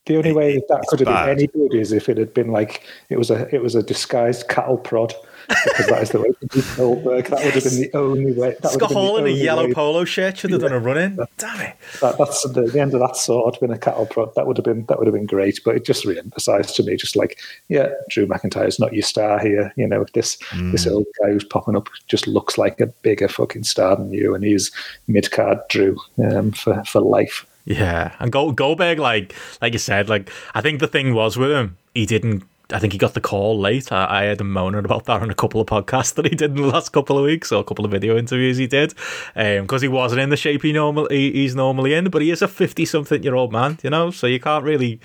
The 0.08 0.16
only 0.16 0.32
way 0.32 0.62
that 0.70 0.86
could 0.88 1.02
have 1.02 1.08
been 1.08 1.30
any 1.30 1.48
good 1.48 1.74
is 1.74 1.92
if 1.92 2.08
it 2.08 2.18
had 2.18 2.34
been 2.34 2.50
like 2.50 2.84
it 3.10 3.18
was 3.18 3.30
a 3.30 3.54
it 3.54 3.62
was 3.62 3.76
a 3.76 3.84
disguised 3.84 4.48
cattle 4.48 4.78
prod 4.78 5.14
because 5.48 5.88
that 5.88 6.04
is 6.04 6.10
the 6.12 6.22
way 6.22 6.32
to 6.32 6.46
do 6.48 6.64
Goldberg. 6.76 7.26
That 7.28 7.44
would 7.44 7.54
have 7.54 7.64
been 7.64 7.82
the 7.82 7.92
only 7.94 8.34
way. 8.34 8.56
That 8.62 8.72
Scott 8.72 8.92
Hall 8.92 9.18
in 9.18 9.26
a 9.26 9.30
yellow 9.30 9.68
way. 9.68 9.74
polo 9.74 10.06
shirt 10.06 10.38
should 10.38 10.52
have 10.52 10.62
yeah. 10.62 10.70
done 10.70 10.78
a 10.78 10.80
run 10.80 10.98
in. 10.98 11.20
Damn 11.38 11.62
it! 11.62 11.76
That, 12.02 12.18
that's 12.18 12.44
the, 12.44 12.64
the, 12.64 12.80
end 12.80 12.94
of 12.94 13.00
that 13.00 13.16
sword. 13.16 13.58
Been 13.60 13.72
a 13.72 13.78
cattle 13.78 14.06
prod. 14.06 14.34
That 14.36 14.48
would 14.48 14.58
have 14.58 14.66
been 14.66 14.86
that 14.88 14.98
would 15.00 15.08
have 15.08 15.14
been 15.14 15.26
great. 15.26 15.60
But 15.64 15.76
it 15.76 15.86
just 15.86 16.06
re-emphasised 16.06 16.76
to 16.76 16.84
me, 16.84 16.96
just 16.96 17.16
like 17.16 17.40
yeah, 17.70 17.90
Drew 18.10 18.28
McIntyre 18.28 18.68
is 18.68 18.80
not 18.80 18.94
your 18.94 19.04
star 19.04 19.40
here. 19.40 19.74
You 19.78 19.88
know, 19.88 20.06
this 20.14 20.38
mm. 20.50 20.72
this 20.72 20.86
old 20.86 21.06
guy 21.22 21.32
who's 21.32 21.44
popping 21.44 21.76
up 21.76 21.90
just 22.08 22.28
looks 22.28 22.58
like 22.58 22.80
a 22.82 22.88
bigger 22.88 23.28
fucking 23.28 23.64
star 23.64 23.96
than 23.96 24.12
you, 24.12 24.36
and 24.36 24.44
he's 24.44 24.72
mid 25.08 25.32
card 25.32 25.60
Drew 25.70 25.98
um, 26.24 26.52
for 26.52 26.84
for 26.84 27.02
life. 27.02 27.46
Yeah, 27.66 28.16
and 28.20 28.32
Goldberg, 28.32 29.00
like 29.00 29.34
like 29.62 29.74
you 29.74 29.80
said, 29.80 30.10
like 30.10 30.30
I 30.54 30.62
think 30.62 30.80
the 30.80 30.88
thing 30.88 31.14
was 31.14 31.38
with 31.38 31.52
him, 31.52 31.78
he 31.94 32.06
didn't 32.06 32.44
I 32.70 32.80
think 32.80 32.92
he 32.92 33.00
got 33.00 33.14
the 33.14 33.22
call 33.22 33.58
late. 33.58 33.92
I, 33.92 34.06
I 34.10 34.26
heard 34.26 34.42
him 34.42 34.52
moaning 34.52 34.84
about 34.84 35.06
that 35.06 35.22
on 35.22 35.30
a 35.30 35.36
couple 35.36 35.62
of 35.62 35.68
podcasts 35.68 36.14
that 36.16 36.26
he 36.26 36.36
did 36.36 36.52
in 36.52 36.64
the 36.64 36.68
last 36.68 36.90
couple 36.90 37.18
of 37.18 37.24
weeks, 37.24 37.52
or 37.52 37.62
a 37.62 37.64
couple 37.64 37.86
of 37.86 37.92
video 37.92 38.18
interviews 38.18 38.58
he 38.58 38.68
did, 38.68 38.94
because 39.34 39.82
um, 39.82 39.82
he 39.82 39.88
wasn't 39.88 40.20
in 40.20 40.30
the 40.30 40.36
shape 40.36 40.64
he 40.64 40.74
normally 40.74 41.32
he's 41.32 41.56
normally 41.56 41.94
in. 41.94 42.10
But 42.10 42.22
he 42.22 42.30
is 42.30 42.42
a 42.42 42.48
fifty-something-year-old 42.48 43.54
man, 43.54 43.80
you 43.84 43.90
know, 43.90 44.12
so 44.12 44.28
you 44.28 44.40
can't 44.40 44.66
really 44.66 45.00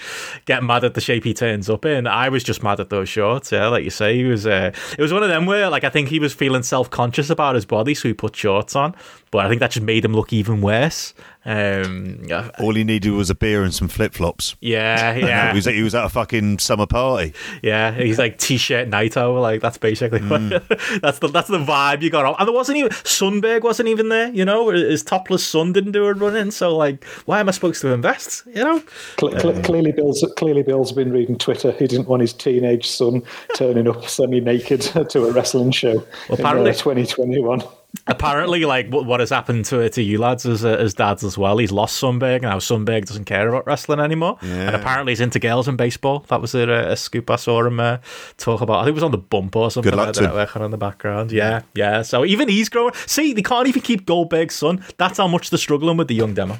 get 0.44 0.64
mad 0.64 0.82
at 0.82 0.94
the 0.94 1.00
shape 1.00 1.22
he 1.22 1.34
turns 1.34 1.70
up 1.70 1.84
in. 1.84 2.08
I 2.08 2.28
was 2.30 2.42
just 2.42 2.64
mad 2.64 2.80
at 2.80 2.90
those 2.90 3.08
shorts, 3.08 3.52
yeah, 3.52 3.68
like 3.68 3.84
you 3.84 3.90
say. 3.90 4.16
He 4.16 4.24
was. 4.24 4.46
Uh, 4.46 4.72
it 4.98 5.02
was 5.02 5.12
one 5.12 5.22
of 5.22 5.28
them 5.28 5.46
where, 5.46 5.70
like, 5.70 5.84
I 5.84 5.90
think 5.90 6.08
he 6.08 6.18
was 6.18 6.34
feeling 6.34 6.64
self-conscious 6.64 7.30
about 7.30 7.54
his 7.54 7.64
body, 7.64 7.94
so 7.94 8.08
he 8.08 8.14
put 8.14 8.34
shorts 8.34 8.74
on. 8.74 8.94
But 9.30 9.46
I 9.46 9.48
think 9.48 9.60
that 9.60 9.70
just 9.70 9.86
made 9.86 10.04
him 10.04 10.14
look 10.14 10.32
even 10.32 10.60
worse. 10.60 11.14
Um, 11.44 12.28
All 12.60 12.74
he 12.74 12.84
needed 12.84 13.10
was 13.10 13.28
a 13.28 13.34
beer 13.34 13.64
and 13.64 13.74
some 13.74 13.88
flip 13.88 14.14
flops. 14.14 14.54
Yeah, 14.60 15.14
yeah. 15.16 15.50
he, 15.50 15.56
was, 15.56 15.64
he 15.64 15.82
was 15.82 15.94
at 15.94 16.04
a 16.04 16.08
fucking 16.08 16.60
summer 16.60 16.86
party. 16.86 17.34
Yeah, 17.62 17.92
he's 17.92 18.18
like 18.18 18.38
t-shirt 18.38 18.88
Naito. 18.88 19.40
Like 19.40 19.60
that's 19.60 19.78
basically 19.78 20.20
mm. 20.20 21.00
that's 21.00 21.18
the 21.18 21.28
that's 21.28 21.48
the 21.48 21.58
vibe 21.58 22.02
you 22.02 22.10
got. 22.10 22.38
And 22.38 22.46
there 22.46 22.54
wasn't 22.54 22.78
even 22.78 22.90
Sunberg 22.90 23.62
wasn't 23.62 23.88
even 23.88 24.08
there. 24.08 24.28
You 24.28 24.44
know, 24.44 24.70
his 24.70 25.02
topless 25.02 25.44
son 25.44 25.72
didn't 25.72 25.92
do 25.92 26.06
a 26.06 26.14
run 26.14 26.36
in. 26.36 26.50
So 26.50 26.76
like, 26.76 27.04
why 27.26 27.40
am 27.40 27.48
I 27.48 27.52
supposed 27.52 27.80
to 27.82 27.88
invest? 27.88 28.44
You 28.46 28.64
know, 28.64 28.82
Cle- 29.16 29.48
um, 29.48 29.62
clearly 29.62 29.92
Bill's 29.92 30.24
clearly 30.36 30.62
Bill's 30.62 30.92
been 30.92 31.12
reading 31.12 31.38
Twitter. 31.38 31.72
He 31.72 31.86
didn't 31.86 32.06
want 32.06 32.22
his 32.22 32.32
teenage 32.32 32.88
son 32.88 33.22
turning 33.56 33.88
up 33.88 34.08
semi-naked 34.08 34.80
to 34.82 35.26
a 35.26 35.32
wrestling 35.32 35.72
show 35.72 35.94
well, 35.94 36.38
apparently, 36.38 36.70
in 36.70 36.76
uh, 36.76 36.78
2021 36.78 37.62
apparently, 38.06 38.64
like 38.64 38.88
what, 38.88 39.06
what 39.06 39.20
has 39.20 39.30
happened 39.30 39.64
to 39.66 39.88
to 39.88 40.02
you 40.02 40.18
lads 40.18 40.46
as 40.46 40.64
uh, 40.64 40.70
as 40.70 40.94
dads 40.94 41.24
as 41.24 41.36
well. 41.38 41.58
He's 41.58 41.72
lost 41.72 42.00
Sundberg 42.00 42.42
now. 42.42 42.58
Sundberg 42.58 43.06
doesn't 43.06 43.24
care 43.24 43.48
about 43.48 43.66
wrestling 43.66 44.00
anymore, 44.00 44.38
yeah. 44.42 44.66
and 44.66 44.76
apparently 44.76 45.12
he's 45.12 45.20
into 45.20 45.38
girls 45.38 45.68
and 45.68 45.78
baseball. 45.78 46.20
That 46.28 46.40
was 46.40 46.54
a, 46.54 46.68
a 46.68 46.96
scoop 46.96 47.30
I 47.30 47.36
saw 47.36 47.64
him 47.64 47.80
uh, 47.80 47.98
talk 48.36 48.60
about. 48.60 48.80
I 48.80 48.84
think 48.84 48.92
it 48.92 48.94
was 48.94 49.04
on 49.04 49.12
the 49.12 49.18
bump 49.18 49.56
or 49.56 49.70
something. 49.70 49.90
Good 49.90 49.96
luck 49.96 50.16
like 50.16 50.32
working 50.32 50.62
on 50.62 50.70
the 50.70 50.78
background. 50.78 51.32
Yeah, 51.32 51.62
yeah. 51.74 52.02
So 52.02 52.24
even 52.24 52.48
he's 52.48 52.68
growing. 52.68 52.94
See, 53.06 53.32
they 53.32 53.42
can't 53.42 53.68
even 53.68 53.82
keep 53.82 54.06
Goldberg's 54.06 54.54
son. 54.54 54.84
That's 54.96 55.18
how 55.18 55.28
much 55.28 55.50
they're 55.50 55.58
struggling 55.58 55.96
with 55.96 56.08
the 56.08 56.14
young 56.14 56.34
demo. 56.34 56.58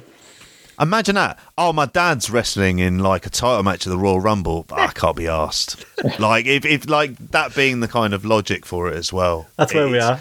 Imagine 0.79 1.15
that. 1.15 1.39
Oh, 1.55 1.71
my 1.71 1.85
dad's 1.85 2.31
wrestling 2.31 2.79
in 2.79 2.99
like 2.99 3.25
a 3.27 3.29
title 3.29 3.61
match 3.61 3.85
of 3.85 3.91
the 3.91 3.97
Royal 3.97 4.19
Rumble. 4.19 4.65
I 4.71 4.87
can't 4.87 5.15
be 5.15 5.27
asked. 5.27 5.85
like 6.19 6.47
if, 6.47 6.65
if 6.65 6.89
like 6.89 7.15
that 7.29 7.55
being 7.55 7.79
the 7.79 7.87
kind 7.87 8.13
of 8.13 8.25
logic 8.25 8.65
for 8.65 8.89
it 8.89 8.95
as 8.95 9.13
well. 9.13 9.47
That's 9.55 9.73
where 9.73 9.87
we 9.87 9.99
are. 9.99 10.19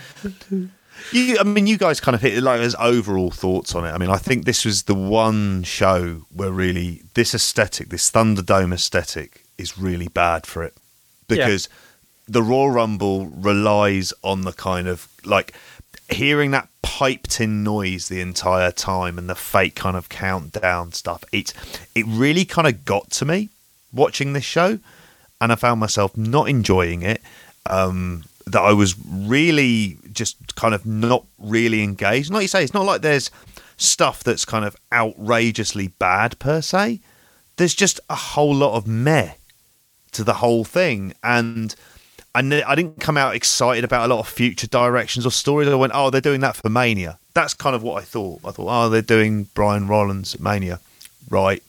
You, 1.12 1.38
I 1.38 1.42
mean, 1.44 1.66
you 1.66 1.76
guys 1.78 2.00
kind 2.00 2.14
of 2.14 2.22
hit 2.22 2.36
it 2.36 2.42
like 2.42 2.60
as 2.60 2.74
overall 2.78 3.30
thoughts 3.30 3.74
on 3.74 3.84
it. 3.84 3.90
I 3.90 3.98
mean, 3.98 4.10
I 4.10 4.16
think 4.16 4.44
this 4.44 4.64
was 4.64 4.84
the 4.84 4.94
one 4.94 5.62
show 5.62 6.22
where 6.34 6.50
really 6.50 7.02
this 7.14 7.34
aesthetic, 7.34 7.90
this 7.90 8.10
Thunderdome 8.10 8.72
aesthetic, 8.72 9.44
is 9.58 9.78
really 9.78 10.08
bad 10.08 10.46
for 10.46 10.62
it 10.62 10.74
because 11.28 11.68
yeah. 11.70 11.76
the 12.28 12.42
Royal 12.42 12.70
Rumble 12.70 13.26
relies 13.26 14.12
on 14.22 14.42
the 14.42 14.52
kind 14.52 14.88
of 14.88 15.08
like 15.24 15.54
hearing 16.10 16.50
that 16.50 16.68
piped 16.82 17.40
in 17.40 17.62
noise 17.62 18.08
the 18.08 18.20
entire 18.20 18.70
time 18.70 19.18
and 19.18 19.28
the 19.28 19.34
fake 19.34 19.74
kind 19.74 19.96
of 19.96 20.08
countdown 20.08 20.92
stuff. 20.92 21.24
It 21.32 21.52
it 21.94 22.04
really 22.06 22.44
kind 22.44 22.66
of 22.68 22.84
got 22.84 23.10
to 23.12 23.24
me 23.24 23.50
watching 23.92 24.32
this 24.32 24.44
show, 24.44 24.78
and 25.40 25.52
I 25.52 25.54
found 25.54 25.80
myself 25.80 26.16
not 26.16 26.48
enjoying 26.48 27.02
it. 27.02 27.22
Um, 27.66 28.24
that 28.46 28.60
I 28.60 28.72
was 28.72 28.94
really 29.06 29.98
just 30.12 30.54
kind 30.56 30.74
of 30.74 30.84
not 30.86 31.24
really 31.38 31.82
engaged. 31.82 32.28
And 32.28 32.34
like 32.34 32.42
you 32.42 32.48
say, 32.48 32.62
it's 32.62 32.74
not 32.74 32.84
like 32.84 33.02
there's 33.02 33.30
stuff 33.76 34.22
that's 34.22 34.44
kind 34.44 34.64
of 34.64 34.76
outrageously 34.92 35.88
bad 35.88 36.38
per 36.38 36.60
se. 36.60 37.00
There's 37.56 37.74
just 37.74 38.00
a 38.08 38.14
whole 38.14 38.54
lot 38.54 38.76
of 38.76 38.86
meh 38.86 39.32
to 40.12 40.24
the 40.24 40.34
whole 40.34 40.64
thing, 40.64 41.14
and 41.22 41.74
I, 42.34 42.62
I 42.66 42.74
didn't 42.74 43.00
come 43.00 43.16
out 43.16 43.34
excited 43.34 43.84
about 43.84 44.06
a 44.06 44.14
lot 44.14 44.20
of 44.20 44.28
future 44.28 44.66
directions 44.66 45.26
or 45.26 45.30
stories. 45.30 45.68
I 45.68 45.74
went, 45.74 45.92
oh, 45.94 46.10
they're 46.10 46.20
doing 46.20 46.40
that 46.40 46.56
for 46.56 46.68
Mania. 46.68 47.18
That's 47.34 47.54
kind 47.54 47.74
of 47.74 47.82
what 47.82 48.02
I 48.02 48.04
thought. 48.04 48.40
I 48.44 48.50
thought, 48.50 48.68
oh, 48.68 48.88
they're 48.88 49.02
doing 49.02 49.44
Bryan 49.54 49.88
Rollins 49.88 50.38
Mania, 50.38 50.80
right? 51.30 51.62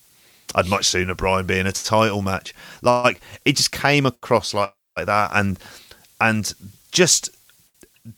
I'd 0.55 0.67
much 0.67 0.85
sooner 0.85 1.15
Bryan 1.15 1.45
be 1.45 1.59
in 1.59 1.67
a 1.67 1.71
title 1.71 2.21
match. 2.21 2.53
Like 2.81 3.21
it 3.45 3.55
just 3.55 3.71
came 3.71 4.05
across 4.05 4.53
like, 4.53 4.73
like 4.95 5.07
that, 5.07 5.31
and 5.33 5.57
and 6.23 6.53
just 6.93 7.29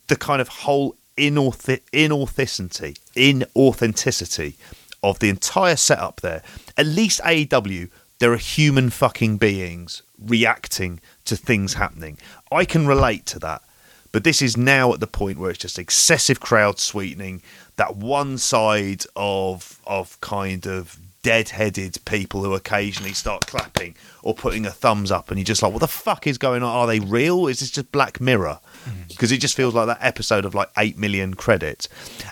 the 0.07 0.15
kind 0.15 0.39
of 0.39 0.47
whole 0.47 0.95
inauth- 1.17 1.81
inauthenticity, 1.91 2.99
inauthenticity 3.15 4.53
of 5.01 5.17
the 5.17 5.29
entire 5.29 5.75
setup 5.75 6.21
there. 6.21 6.43
At 6.77 6.85
least 6.85 7.19
AEW, 7.21 7.89
there 8.19 8.31
are 8.31 8.37
human 8.37 8.91
fucking 8.91 9.37
beings 9.37 10.03
reacting 10.23 10.99
to 11.25 11.35
things 11.35 11.73
happening. 11.73 12.19
I 12.51 12.63
can 12.63 12.85
relate 12.85 13.25
to 13.27 13.39
that. 13.39 13.63
But 14.11 14.23
this 14.23 14.41
is 14.41 14.55
now 14.55 14.93
at 14.93 14.99
the 14.99 15.07
point 15.07 15.39
where 15.39 15.49
it's 15.49 15.59
just 15.59 15.79
excessive 15.79 16.39
crowd 16.39 16.79
sweetening, 16.79 17.41
that 17.75 17.97
one 17.97 18.37
side 18.37 19.03
of 19.15 19.81
of 19.87 20.21
kind 20.21 20.65
of 20.67 20.97
dead-headed 21.25 21.97
people 22.05 22.43
who 22.43 22.53
occasionally 22.53 23.13
start 23.13 23.47
clapping 23.47 23.95
or 24.21 24.35
putting 24.35 24.63
a 24.63 24.69
thumbs 24.69 25.09
up 25.09 25.31
and 25.31 25.39
you're 25.39 25.45
just 25.45 25.63
like 25.63 25.71
what 25.71 25.79
the 25.79 25.87
fuck 25.87 26.27
is 26.27 26.37
going 26.37 26.61
on? 26.61 26.69
Are 26.69 26.85
they 26.85 26.99
real? 26.99 27.47
Is 27.47 27.61
this 27.61 27.71
just 27.71 27.91
black 27.91 28.21
mirror? 28.21 28.59
Mm. 28.85 29.07
Because 29.07 29.31
it 29.31 29.39
just 29.39 29.55
feels 29.55 29.73
like 29.73 29.87
that 29.87 29.97
episode 30.01 30.45
of 30.45 30.53
like 30.53 30.69
8 30.77 30.97
million 30.99 31.33
credits. 31.33 31.89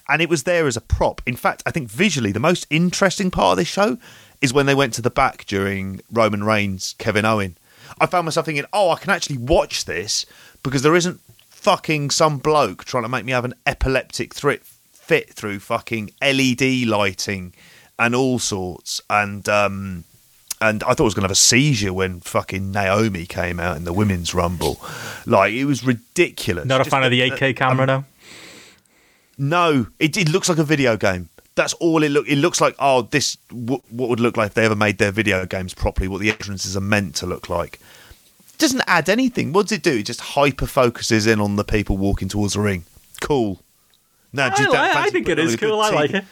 And 0.07 0.21
it 0.21 0.29
was 0.29 0.43
there 0.43 0.67
as 0.67 0.77
a 0.77 0.81
prop. 0.81 1.21
In 1.25 1.35
fact 1.35 1.63
i 1.65 1.71
think 1.71 1.89
visually 1.89 2.31
the 2.31 2.39
most 2.39 2.67
interesting 2.69 3.31
part 3.31 3.53
of 3.53 3.57
this 3.57 3.67
show 3.67 3.97
is 4.41 4.53
when 4.53 4.65
they 4.65 4.75
went 4.75 4.93
to 4.93 5.01
the 5.01 5.09
back 5.09 5.45
during 5.45 6.01
roman 6.11 6.43
reigns 6.43 6.95
kevin 6.97 7.25
owen 7.25 7.57
i 7.99 8.05
found 8.05 8.25
myself 8.25 8.45
thinking 8.45 8.65
oh 8.73 8.89
i 8.89 8.97
can 8.97 9.09
actually 9.09 9.37
watch 9.37 9.85
this 9.85 10.25
because 10.63 10.81
there 10.81 10.95
isn't 10.95 11.19
fucking 11.49 12.09
some 12.09 12.37
bloke 12.37 12.83
trying 12.83 13.03
to 13.03 13.09
make 13.09 13.25
me 13.25 13.31
have 13.31 13.45
an 13.45 13.53
epileptic 13.65 14.33
thri- 14.33 14.59
fit 14.91 15.33
through 15.33 15.59
fucking 15.59 16.09
led 16.21 16.61
lighting 16.87 17.53
and 17.99 18.15
all 18.15 18.39
sorts. 18.39 19.01
And 19.09 19.47
um, 19.49 20.03
and 20.61 20.83
I 20.83 20.93
thought 20.93 21.01
I 21.01 21.03
was 21.03 21.13
going 21.13 21.23
to 21.23 21.27
have 21.27 21.31
a 21.31 21.35
seizure 21.35 21.93
when 21.93 22.21
fucking 22.21 22.71
Naomi 22.71 23.25
came 23.25 23.59
out 23.59 23.75
in 23.75 23.83
the 23.83 23.93
women's 23.93 24.33
rumble. 24.33 24.79
Like 25.25 25.53
it 25.53 25.65
was 25.65 25.85
ridiculous. 25.85 26.65
Not 26.65 26.81
a 26.81 26.83
Just 26.85 26.91
fan 26.91 27.03
of 27.03 27.11
the 27.11 27.21
uh, 27.21 27.35
8K 27.35 27.55
camera, 27.55 27.85
no. 27.85 28.05
No, 29.37 29.87
it, 29.99 30.15
it 30.15 30.29
looks 30.29 30.47
like 30.47 30.57
a 30.59 30.63
video 30.63 30.95
game. 30.95 31.29
That's 31.55 31.73
all 31.73 32.01
it 32.03 32.09
look. 32.09 32.27
It 32.27 32.37
looks 32.37 32.61
like 32.61 32.75
oh, 32.79 33.03
this 33.03 33.35
w- 33.49 33.81
what 33.89 34.09
would 34.09 34.19
look 34.19 34.37
like 34.37 34.47
if 34.47 34.53
they 34.53 34.65
ever 34.65 34.75
made 34.75 34.97
their 34.97 35.11
video 35.11 35.45
games 35.45 35.73
properly. 35.73 36.07
What 36.07 36.21
the 36.21 36.29
entrances 36.29 36.77
are 36.77 36.81
meant 36.81 37.15
to 37.15 37.25
look 37.25 37.49
like. 37.49 37.79
It 38.53 38.59
doesn't 38.59 38.83
add 38.87 39.09
anything. 39.09 39.51
What 39.53 39.63
does 39.63 39.77
it 39.77 39.83
do? 39.83 39.97
It 39.97 40.03
just 40.03 40.21
hyper 40.21 40.65
focuses 40.65 41.27
in 41.27 41.39
on 41.41 41.55
the 41.55 41.63
people 41.63 41.97
walking 41.97 42.29
towards 42.29 42.53
the 42.53 42.61
ring. 42.61 42.85
Cool. 43.21 43.59
No, 44.33 44.49
do 44.49 44.63
I, 44.63 44.65
don't 44.65 44.75
I- 44.75 45.03
I 45.03 45.09
think 45.09 45.27
it 45.29 45.37
putting 45.37 45.39
on 45.43 45.47
is 45.47 45.53
a 45.53 45.57
good 45.57 45.69
cool. 45.69 45.79
I 45.81 45.89
like 45.91 46.11
it. 46.11 46.25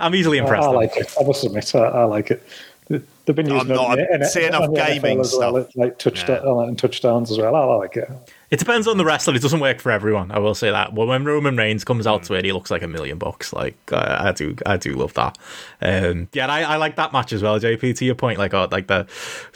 I'm 0.00 0.14
easily 0.14 0.40
I, 0.40 0.42
impressed. 0.42 0.62
I 0.66 0.70
though. 0.72 0.76
like 0.78 0.96
it. 0.96 1.14
I 1.20 1.24
must 1.24 1.44
admit, 1.44 1.74
I, 1.74 1.78
I 1.80 2.04
like 2.04 2.30
it. 2.30 2.42
They've 2.88 3.36
been 3.36 3.48
using 3.48 3.68
not- 3.68 3.98
it 3.98 4.08
in- 4.10 4.22
I 4.22 4.26
see 4.26 4.40
in- 4.42 4.48
enough 4.48 4.62
on 4.64 4.70
NFL 4.70 4.86
gaming 4.86 5.20
as 5.20 5.34
well, 5.38 5.62
stuff. 5.62 5.76
like 5.76 5.98
touchdown 5.98 6.68
and 6.68 6.78
touchdowns 6.78 7.30
as 7.30 7.38
well. 7.38 7.54
I 7.54 7.64
like 7.76 7.96
it. 7.96 8.10
It 8.52 8.58
depends 8.58 8.86
on 8.86 8.98
the 8.98 9.04
wrestler. 9.06 9.34
It 9.34 9.40
doesn't 9.40 9.60
work 9.60 9.80
for 9.80 9.90
everyone. 9.90 10.30
I 10.30 10.38
will 10.38 10.54
say 10.54 10.70
that. 10.70 10.92
Well, 10.92 11.06
when 11.06 11.24
Roman 11.24 11.56
Reigns 11.56 11.84
comes 11.84 12.06
out 12.06 12.24
to 12.24 12.34
it, 12.34 12.44
he 12.44 12.52
looks 12.52 12.70
like 12.70 12.82
a 12.82 12.86
million 12.86 13.16
bucks. 13.16 13.50
Like 13.54 13.78
I, 13.90 14.28
I 14.28 14.32
do, 14.32 14.54
I 14.66 14.76
do 14.76 14.92
love 14.92 15.14
that. 15.14 15.38
Um, 15.80 16.28
yeah, 16.34 16.42
and 16.42 16.52
I, 16.52 16.74
I 16.74 16.76
like 16.76 16.96
that 16.96 17.14
match 17.14 17.32
as 17.32 17.42
well. 17.42 17.58
JP, 17.58 17.96
to 17.96 18.04
your 18.04 18.14
point, 18.14 18.38
like 18.38 18.52
oh, 18.52 18.68
like 18.70 18.88
the 18.88 19.06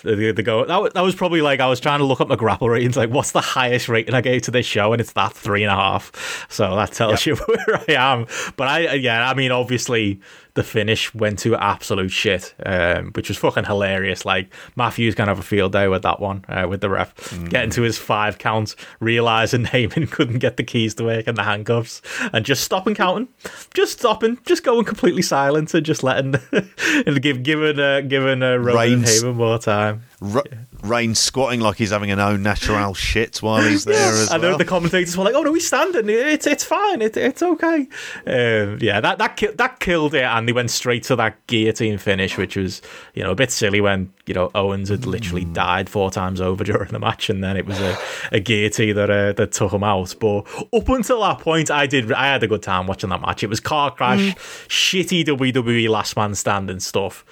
the, 0.03 0.33
the 0.33 0.43
go. 0.43 0.65
That 0.65 0.81
was, 0.81 0.93
that 0.95 1.03
was 1.03 1.15
probably 1.15 1.43
like 1.43 1.61
I 1.61 1.67
was 1.67 1.79
trying 1.79 1.99
to 1.99 2.07
look 2.07 2.23
up 2.23 2.29
my 2.29 2.37
grapple 2.37 2.71
ratings. 2.71 2.97
Like, 2.97 3.11
what's 3.11 3.33
the 3.33 3.43
highest 3.43 3.91
rating 3.91 4.15
I 4.15 4.23
gave 4.23 4.41
to 4.43 4.51
this 4.51 4.65
show? 4.65 4.95
And 4.95 5.01
it's 5.03 5.13
that 5.13 5.35
three 5.35 5.63
and 5.63 5.71
a 5.71 5.77
half. 5.77 6.47
So 6.49 6.75
that 6.77 6.93
tells 6.93 7.27
you 7.27 7.37
where 7.47 7.85
I 7.87 7.93
am. 7.93 8.27
But 8.57 8.69
I, 8.69 8.95
yeah, 8.95 9.29
I 9.29 9.35
mean, 9.35 9.53
obviously 9.53 10.21
the 10.57 10.65
finish 10.65 11.15
went 11.15 11.39
to 11.41 11.55
absolute 11.55 12.11
shit, 12.11 12.55
um, 12.65 13.13
which 13.13 13.29
was 13.29 13.39
fucking 13.39 13.65
hilarious. 13.65 14.25
Like 14.25 14.53
Matthews 14.75 15.15
gonna 15.15 15.31
have 15.31 15.39
a 15.39 15.43
field 15.43 15.73
day 15.73 15.87
with 15.87 16.03
that 16.03 16.19
one, 16.19 16.45
uh, 16.49 16.67
with 16.69 16.81
the 16.81 16.91
ref 16.91 17.15
getting 17.49 17.71
to 17.71 17.83
his 17.83 17.97
five 17.99 18.39
counts, 18.39 18.75
realizing 18.99 19.65
Heyman 19.67 20.11
couldn't 20.11 20.39
get 20.39 20.57
the 20.57 20.65
keys 20.65 20.95
to 20.97 21.05
work 21.05 21.27
and 21.29 21.37
the 21.37 21.45
handcuffs, 21.45 22.03
and 22.33 22.45
just 22.45 22.65
stopping 22.65 22.95
counting, 22.95 23.29
just 23.75 23.93
stopping, 24.01 24.39
just 24.45 24.65
going 24.65 24.85
completely 24.85 25.23
silent 25.23 25.73
and 25.75 25.87
just 25.87 26.03
letting 26.03 26.35
and 26.53 27.23
give 27.23 27.43
giving 27.43 27.79
uh, 27.79 28.01
giving 28.01 28.43
uh, 28.43 28.57
Roman 28.57 28.75
Reigns- 28.75 29.23
Heyman 29.23 29.37
more 29.37 29.59
time. 29.59 30.03
R- 30.23 30.45
Reigns 30.83 31.19
squatting 31.19 31.61
like 31.61 31.77
he's 31.77 31.91
having 31.91 32.11
an 32.11 32.19
own 32.21 32.43
natural 32.43 32.95
shit 33.13 33.39
while 33.43 33.63
he's 33.63 33.85
there 33.85 34.13
as 34.13 34.31
I 34.31 34.37
know 34.39 34.51
well. 34.51 34.59
the 34.59 34.65
commentators 34.65 35.17
were 35.17 35.25
like, 35.25 35.35
"Oh 35.35 35.43
no, 35.43 35.53
he's 35.53 35.67
standing. 35.67 36.09
It's 36.09 36.47
it's 36.47 36.65
fine. 36.65 37.03
It, 37.03 37.17
it's 37.17 37.43
okay." 37.43 37.87
Um, 38.27 38.79
yeah, 38.81 39.01
that 39.01 39.19
that 39.19 39.37
ki- 39.37 39.53
that 39.57 39.81
killed 39.81 40.15
it, 40.15 40.23
and 40.25 40.49
they 40.49 40.53
went 40.53 40.71
straight 40.71 41.03
to 41.05 41.17
that 41.17 41.47
guillotine 41.47 41.99
finish, 41.99 42.39
which 42.39 42.57
was 42.57 42.81
you 43.15 43.23
know 43.23 43.31
a 43.31 43.35
bit 43.35 43.51
silly 43.51 43.81
when 43.81 44.13
you 44.27 44.35
know 44.35 44.51
Owens 44.55 44.89
had 44.89 45.05
literally 45.07 45.45
Hmm. 45.45 45.53
died 45.53 45.89
four 45.91 46.11
times 46.11 46.41
over 46.41 46.65
during 46.65 46.89
the 46.93 46.99
match, 46.99 47.29
and 47.29 47.43
then 47.45 47.57
it 47.57 47.67
was 47.67 47.79
a, 47.81 47.97
a 48.33 48.41
guillotine 48.41 48.95
that 48.97 49.11
uh, 49.11 49.33
that 49.33 49.53
took 49.53 49.73
him 49.73 49.85
out. 49.85 50.15
But 50.19 50.47
up 50.73 50.89
until 50.89 51.21
that 51.23 51.41
point, 51.41 51.71
I 51.71 51.87
did 51.87 52.11
I 52.13 52.27
had 52.27 52.43
a 52.43 52.49
good 52.49 52.63
time 52.63 52.87
watching 52.87 53.11
that 53.11 53.21
match. 53.21 53.43
It 53.43 53.49
was 53.51 53.61
car 53.61 53.91
crash, 53.91 54.33
Hmm. 54.33 54.39
shitty 54.69 55.25
WWE 55.27 55.89
last 55.89 56.17
man 56.17 56.35
standing 56.35 56.81
stuff, 56.81 57.25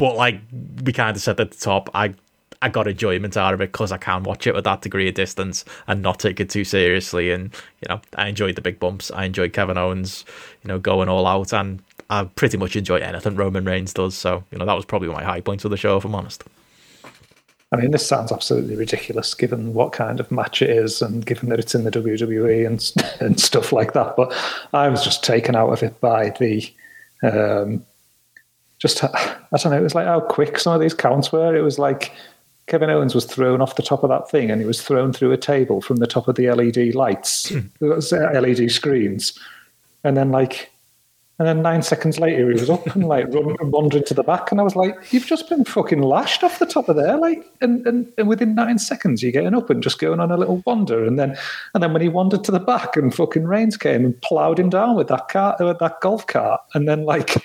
but 0.00 0.16
like 0.16 0.40
we 0.82 0.94
kind 0.94 1.14
of 1.14 1.22
said 1.22 1.38
at 1.38 1.50
the 1.50 1.58
top, 1.58 1.90
I 1.92 2.14
I 2.62 2.70
got 2.70 2.88
enjoyment 2.88 3.36
out 3.36 3.52
of 3.52 3.60
it 3.60 3.70
because 3.70 3.92
I 3.92 3.98
can 3.98 4.22
watch 4.22 4.46
it 4.46 4.54
with 4.54 4.64
that 4.64 4.80
degree 4.80 5.06
of 5.08 5.14
distance 5.14 5.62
and 5.86 6.00
not 6.00 6.20
take 6.20 6.40
it 6.40 6.48
too 6.48 6.64
seriously. 6.64 7.30
And 7.30 7.54
you 7.82 7.88
know, 7.90 8.00
I 8.14 8.28
enjoyed 8.28 8.54
the 8.54 8.62
big 8.62 8.80
bumps. 8.80 9.10
I 9.10 9.26
enjoyed 9.26 9.52
Kevin 9.52 9.76
Owens, 9.76 10.24
you 10.64 10.68
know, 10.68 10.78
going 10.78 11.10
all 11.10 11.26
out, 11.26 11.52
and 11.52 11.82
I 12.08 12.24
pretty 12.24 12.56
much 12.56 12.76
enjoy 12.76 12.96
anything 12.96 13.36
Roman 13.36 13.66
Reigns 13.66 13.92
does. 13.92 14.14
So 14.14 14.42
you 14.50 14.56
know, 14.56 14.64
that 14.64 14.72
was 14.72 14.86
probably 14.86 15.08
my 15.08 15.22
high 15.22 15.42
point 15.42 15.66
of 15.66 15.70
the 15.70 15.76
show, 15.76 15.98
if 15.98 16.04
I'm 16.06 16.14
honest. 16.14 16.44
I 17.70 17.76
mean, 17.76 17.90
this 17.90 18.06
sounds 18.06 18.32
absolutely 18.32 18.76
ridiculous 18.76 19.34
given 19.34 19.74
what 19.74 19.92
kind 19.92 20.18
of 20.18 20.30
match 20.32 20.62
it 20.62 20.70
is 20.70 21.02
and 21.02 21.26
given 21.26 21.50
that 21.50 21.60
it's 21.60 21.74
in 21.74 21.84
the 21.84 21.90
WWE 21.90 22.66
and 22.66 23.20
and 23.20 23.38
stuff 23.38 23.70
like 23.70 23.92
that. 23.92 24.16
But 24.16 24.32
I 24.72 24.88
was 24.88 25.04
just 25.04 25.22
taken 25.22 25.54
out 25.54 25.68
of 25.68 25.82
it 25.82 26.00
by 26.00 26.30
the, 26.30 26.72
um, 27.22 27.84
just 28.80 29.04
I 29.04 29.38
don't 29.52 29.72
know. 29.72 29.78
It 29.78 29.82
was 29.82 29.94
like 29.94 30.06
how 30.06 30.20
quick 30.20 30.58
some 30.58 30.74
of 30.74 30.80
these 30.80 30.94
counts 30.94 31.30
were. 31.30 31.54
It 31.54 31.62
was 31.62 31.78
like 31.78 32.12
Kevin 32.66 32.90
Owens 32.90 33.14
was 33.14 33.26
thrown 33.26 33.60
off 33.60 33.76
the 33.76 33.82
top 33.82 34.02
of 34.02 34.08
that 34.08 34.30
thing 34.30 34.50
and 34.50 34.60
he 34.60 34.66
was 34.66 34.82
thrown 34.82 35.12
through 35.12 35.32
a 35.32 35.36
table 35.36 35.80
from 35.80 35.96
the 35.96 36.06
top 36.06 36.28
of 36.28 36.36
the 36.36 36.50
LED 36.50 36.94
lights, 36.94 37.50
hmm. 37.50 37.60
uh, 37.82 38.40
LED 38.40 38.70
screens, 38.70 39.38
and 40.02 40.16
then 40.16 40.30
like. 40.30 40.70
And 41.38 41.48
then 41.48 41.62
nine 41.62 41.80
seconds 41.80 42.20
later, 42.20 42.48
he 42.48 42.60
was 42.60 42.68
up 42.68 42.86
and 42.94 43.08
like 43.08 43.24
run, 43.32 43.56
wandering 43.70 44.04
to 44.04 44.12
the 44.12 44.22
back, 44.22 44.52
and 44.52 44.60
I 44.60 44.62
was 44.62 44.76
like, 44.76 44.94
"You've 45.10 45.24
just 45.24 45.48
been 45.48 45.64
fucking 45.64 46.02
lashed 46.02 46.44
off 46.44 46.58
the 46.58 46.66
top 46.66 46.90
of 46.90 46.96
there!" 46.96 47.16
Like, 47.16 47.42
and, 47.62 47.86
and, 47.86 48.12
and 48.18 48.28
within 48.28 48.54
nine 48.54 48.78
seconds, 48.78 49.22
you're 49.22 49.32
getting 49.32 49.54
up 49.54 49.70
and 49.70 49.82
just 49.82 50.00
going 50.00 50.20
on 50.20 50.30
a 50.30 50.36
little 50.36 50.62
wander, 50.66 51.02
and 51.02 51.18
then 51.18 51.38
and 51.72 51.82
then 51.82 51.94
when 51.94 52.02
he 52.02 52.10
wandered 52.10 52.44
to 52.44 52.52
the 52.52 52.60
back, 52.60 52.94
and 52.94 53.14
fucking 53.14 53.44
Reigns 53.44 53.78
came 53.78 54.04
and 54.04 54.20
ploughed 54.20 54.58
him 54.58 54.68
down 54.68 54.96
with 54.96 55.08
that 55.08 55.28
car, 55.28 55.56
with 55.58 55.78
that 55.78 56.02
golf 56.02 56.26
cart, 56.26 56.60
and 56.74 56.86
then 56.86 57.06
like, 57.06 57.42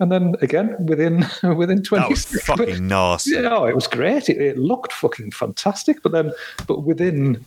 and 0.00 0.10
then 0.10 0.34
again 0.42 0.74
within 0.86 1.26
within 1.56 1.82
twenty 1.82 2.02
That 2.02 2.10
was 2.10 2.22
seconds, 2.22 2.44
fucking 2.44 2.88
nasty. 2.88 3.30
yeah, 3.34 3.48
oh, 3.50 3.64
it 3.64 3.74
was 3.74 3.86
great. 3.86 4.28
It, 4.28 4.38
it 4.38 4.58
looked 4.58 4.92
fucking 4.92 5.30
fantastic. 5.30 6.02
But 6.02 6.12
then, 6.12 6.32
but 6.66 6.82
within 6.82 7.44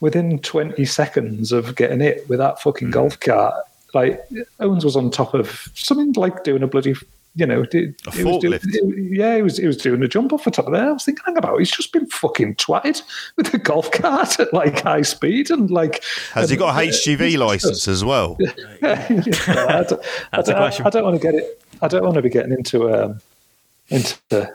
within 0.00 0.38
twenty 0.40 0.84
seconds 0.84 1.52
of 1.52 1.74
getting 1.74 2.00
it 2.00 2.28
with 2.28 2.38
that 2.38 2.60
fucking 2.60 2.88
mm. 2.88 2.92
golf 2.92 3.18
cart, 3.20 3.54
like 3.94 4.22
Owens 4.60 4.84
was 4.84 4.96
on 4.96 5.10
top 5.10 5.34
of 5.34 5.68
something 5.74 6.12
like 6.12 6.44
doing 6.44 6.62
a 6.62 6.66
bloody. 6.66 6.94
You 7.38 7.44
know, 7.44 7.66
did, 7.66 8.00
A 8.06 8.24
was 8.24 8.38
doing, 8.40 8.58
forklift. 8.58 9.10
yeah, 9.14 9.36
he 9.36 9.42
was 9.42 9.58
he 9.58 9.66
was 9.66 9.76
doing 9.76 10.02
a 10.02 10.08
jump 10.08 10.32
off 10.32 10.44
the 10.44 10.50
top 10.50 10.68
of 10.68 10.72
there. 10.72 10.88
I 10.88 10.92
was 10.92 11.04
thinking, 11.04 11.22
hang 11.26 11.36
about, 11.36 11.58
he's 11.58 11.70
just 11.70 11.92
been 11.92 12.06
fucking 12.06 12.54
twatted 12.54 13.02
with 13.36 13.52
a 13.52 13.58
golf 13.58 13.90
cart 13.92 14.40
at 14.40 14.54
like 14.54 14.80
high 14.80 15.02
speed 15.02 15.50
and 15.50 15.70
like. 15.70 16.02
Has 16.32 16.48
he 16.48 16.56
got 16.56 16.74
a 16.74 16.86
HGV 16.86 17.36
license 17.36 17.88
as 17.88 18.02
well? 18.02 18.38
I 18.40 18.46
don't, 18.80 18.82
I 18.82 19.84
That's 19.84 19.92
a 19.92 20.52
don't- 20.52 20.56
question. 20.56 20.86
I 20.86 20.90
don't 20.90 21.04
want 21.04 21.20
to 21.20 21.22
get 21.22 21.34
it. 21.34 21.62
I 21.82 21.88
don't 21.88 22.02
want 22.02 22.14
to 22.14 22.22
be 22.22 22.30
getting 22.30 22.52
into 22.52 22.92
um, 22.92 23.20
into 23.88 24.18
the, 24.28 24.54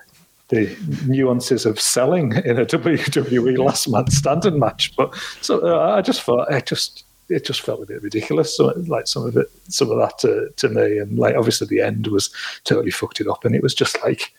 the 0.50 0.78
nuances 1.08 1.66
of 1.66 1.80
selling 1.80 2.34
in 2.34 2.60
a 2.60 2.66
WWE 2.66 3.58
last 3.58 3.88
man 3.88 4.10
standing 4.10 4.60
match, 4.60 4.96
but 4.96 5.16
so 5.42 5.60
uh, 5.66 5.96
I 5.96 6.02
just 6.02 6.22
thought 6.22 6.52
it 6.52 6.66
just 6.66 7.06
it 7.30 7.46
just 7.46 7.62
felt 7.62 7.82
a 7.82 7.86
bit 7.86 8.04
ridiculous. 8.04 8.56
So 8.56 8.74
like 8.88 9.08
some 9.08 9.26
of 9.26 9.38
it, 9.38 9.48
some 9.70 9.90
of 9.90 9.98
that 9.98 10.18
to, 10.20 10.50
to 10.58 10.70
me, 10.70 10.98
and 10.98 11.18
like 11.18 11.36
obviously 11.36 11.68
the 11.68 11.82
end 11.82 12.08
was 12.08 12.30
totally 12.64 12.92
fucked 12.92 13.22
it 13.22 13.28
up, 13.28 13.46
and 13.46 13.56
it 13.56 13.64
was 13.64 13.74
just 13.74 14.02
like 14.04 14.34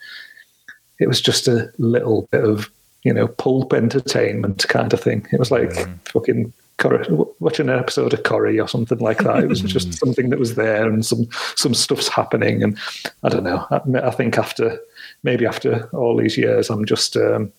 it 0.99 1.07
was 1.07 1.21
just 1.21 1.47
a 1.47 1.71
little 1.77 2.27
bit 2.31 2.43
of 2.43 2.69
you 3.03 3.13
know, 3.13 3.27
pulp 3.27 3.73
entertainment 3.73 4.65
kind 4.69 4.93
of 4.93 4.99
thing. 4.99 5.27
It 5.31 5.39
was 5.39 5.51
like 5.51 5.73
fucking 6.09 6.53
Corrie, 6.77 7.05
watching 7.39 7.69
an 7.69 7.77
episode 7.79 8.13
of 8.13 8.23
Corrie 8.23 8.59
or 8.59 8.67
something 8.67 8.97
like 8.99 9.19
that. 9.19 9.43
It 9.43 9.47
was 9.47 9.61
just 9.77 9.93
something 9.93 10.29
that 10.29 10.39
was 10.39 10.55
there, 10.55 10.89
and 10.89 11.05
some 11.05 11.27
some 11.55 11.73
stuff's 11.73 12.07
happening. 12.07 12.63
And 12.63 12.77
I 13.23 13.29
don't 13.29 13.43
know. 13.43 13.65
I, 13.71 13.81
I 14.07 14.11
think 14.11 14.37
after 14.37 14.79
maybe 15.23 15.45
after 15.45 15.89
all 15.95 16.17
these 16.17 16.37
years, 16.37 16.69
I'm 16.69 16.85
just 16.85 17.15
um, 17.15 17.51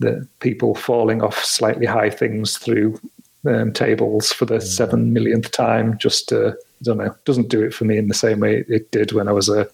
the 0.00 0.26
people 0.40 0.74
falling 0.74 1.22
off 1.22 1.42
slightly 1.44 1.86
high 1.86 2.10
things 2.10 2.58
through 2.58 2.98
um, 3.46 3.72
tables 3.72 4.32
for 4.32 4.44
the 4.46 4.60
seven 4.60 5.12
millionth 5.12 5.50
time. 5.52 5.96
Just 5.98 6.32
uh, 6.32 6.50
I 6.52 6.82
don't 6.82 6.98
know, 6.98 7.14
doesn't 7.26 7.48
do 7.48 7.62
it 7.62 7.74
for 7.74 7.84
me 7.84 7.98
in 7.98 8.08
the 8.08 8.14
same 8.14 8.40
way 8.40 8.64
it 8.68 8.90
did 8.90 9.12
when 9.12 9.28
I 9.28 9.32
was 9.32 9.48
uh, 9.50 9.66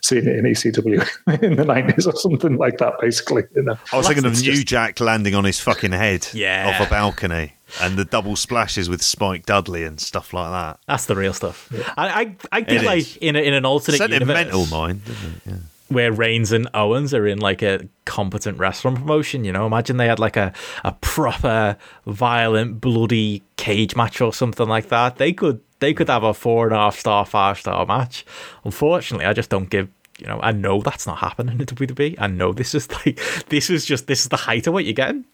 seeing 0.00 0.26
it 0.26 0.36
in 0.36 0.44
ECW 0.46 1.06
in 1.42 1.56
the 1.56 1.64
nineties 1.64 2.06
or 2.06 2.16
something 2.16 2.56
like 2.56 2.78
that. 2.78 2.94
Basically, 3.00 3.44
you 3.54 3.62
know. 3.62 3.76
I 3.92 3.96
was 3.96 4.06
thinking 4.06 4.24
of 4.24 4.32
New 4.32 4.52
just- 4.54 4.66
Jack 4.66 4.98
landing 5.00 5.34
on 5.34 5.44
his 5.44 5.60
fucking 5.60 5.92
head 5.92 6.26
Yeah. 6.32 6.68
off 6.80 6.86
a 6.86 6.90
balcony 6.90 7.52
and 7.82 7.96
the 7.96 8.04
double 8.04 8.36
splashes 8.36 8.88
with 8.88 9.02
Spike 9.02 9.46
Dudley 9.46 9.84
and 9.84 10.00
stuff 10.00 10.32
like 10.32 10.50
that. 10.50 10.78
That's 10.86 11.06
the 11.06 11.16
real 11.16 11.32
stuff. 11.32 11.70
I, 11.96 12.08
I, 12.08 12.36
I 12.52 12.58
It 12.60 12.68
think 12.68 12.80
is. 12.80 12.86
like 12.86 13.16
in 13.18 13.36
a, 13.36 13.40
in 13.40 13.54
an 13.54 13.64
alternate 13.64 13.98
Sentimental 13.98 14.60
universe 14.60 14.70
mind, 14.70 15.02
isn't 15.08 15.34
it? 15.36 15.42
Yeah. 15.46 15.56
where 15.88 16.12
Reigns 16.12 16.52
and 16.52 16.68
Owens 16.74 17.12
are 17.14 17.26
in 17.26 17.38
like 17.38 17.62
a 17.62 17.88
competent 18.04 18.58
wrestling 18.58 18.96
promotion. 18.96 19.44
You 19.44 19.52
know, 19.52 19.66
imagine 19.66 19.96
they 19.96 20.06
had 20.06 20.18
like 20.18 20.36
a 20.36 20.52
a 20.84 20.92
proper 20.92 21.76
violent, 22.06 22.80
bloody 22.80 23.42
cage 23.56 23.96
match 23.96 24.20
or 24.20 24.32
something 24.32 24.68
like 24.68 24.88
that. 24.88 25.16
They 25.16 25.32
could 25.32 25.60
they 25.80 25.92
could 25.92 26.08
have 26.08 26.22
a 26.24 26.32
four 26.34 26.66
and 26.66 26.74
a 26.74 26.78
half 26.78 26.98
star, 26.98 27.24
five 27.26 27.58
star 27.58 27.84
match. 27.86 28.24
Unfortunately, 28.64 29.26
I 29.26 29.32
just 29.32 29.50
don't 29.50 29.68
give. 29.70 29.88
You 30.18 30.28
know, 30.28 30.38
I 30.42 30.52
know 30.52 30.80
that's 30.80 31.08
not 31.08 31.18
happening 31.18 31.58
in 31.58 31.66
WWE. 31.66 32.14
I 32.20 32.28
know 32.28 32.52
this 32.52 32.72
is 32.74 32.88
like 33.04 33.18
this 33.48 33.68
is 33.68 33.84
just 33.84 34.06
this 34.06 34.22
is 34.22 34.28
the 34.28 34.36
height 34.36 34.66
of 34.68 34.72
what 34.72 34.84
you're 34.84 34.94
getting. 34.94 35.24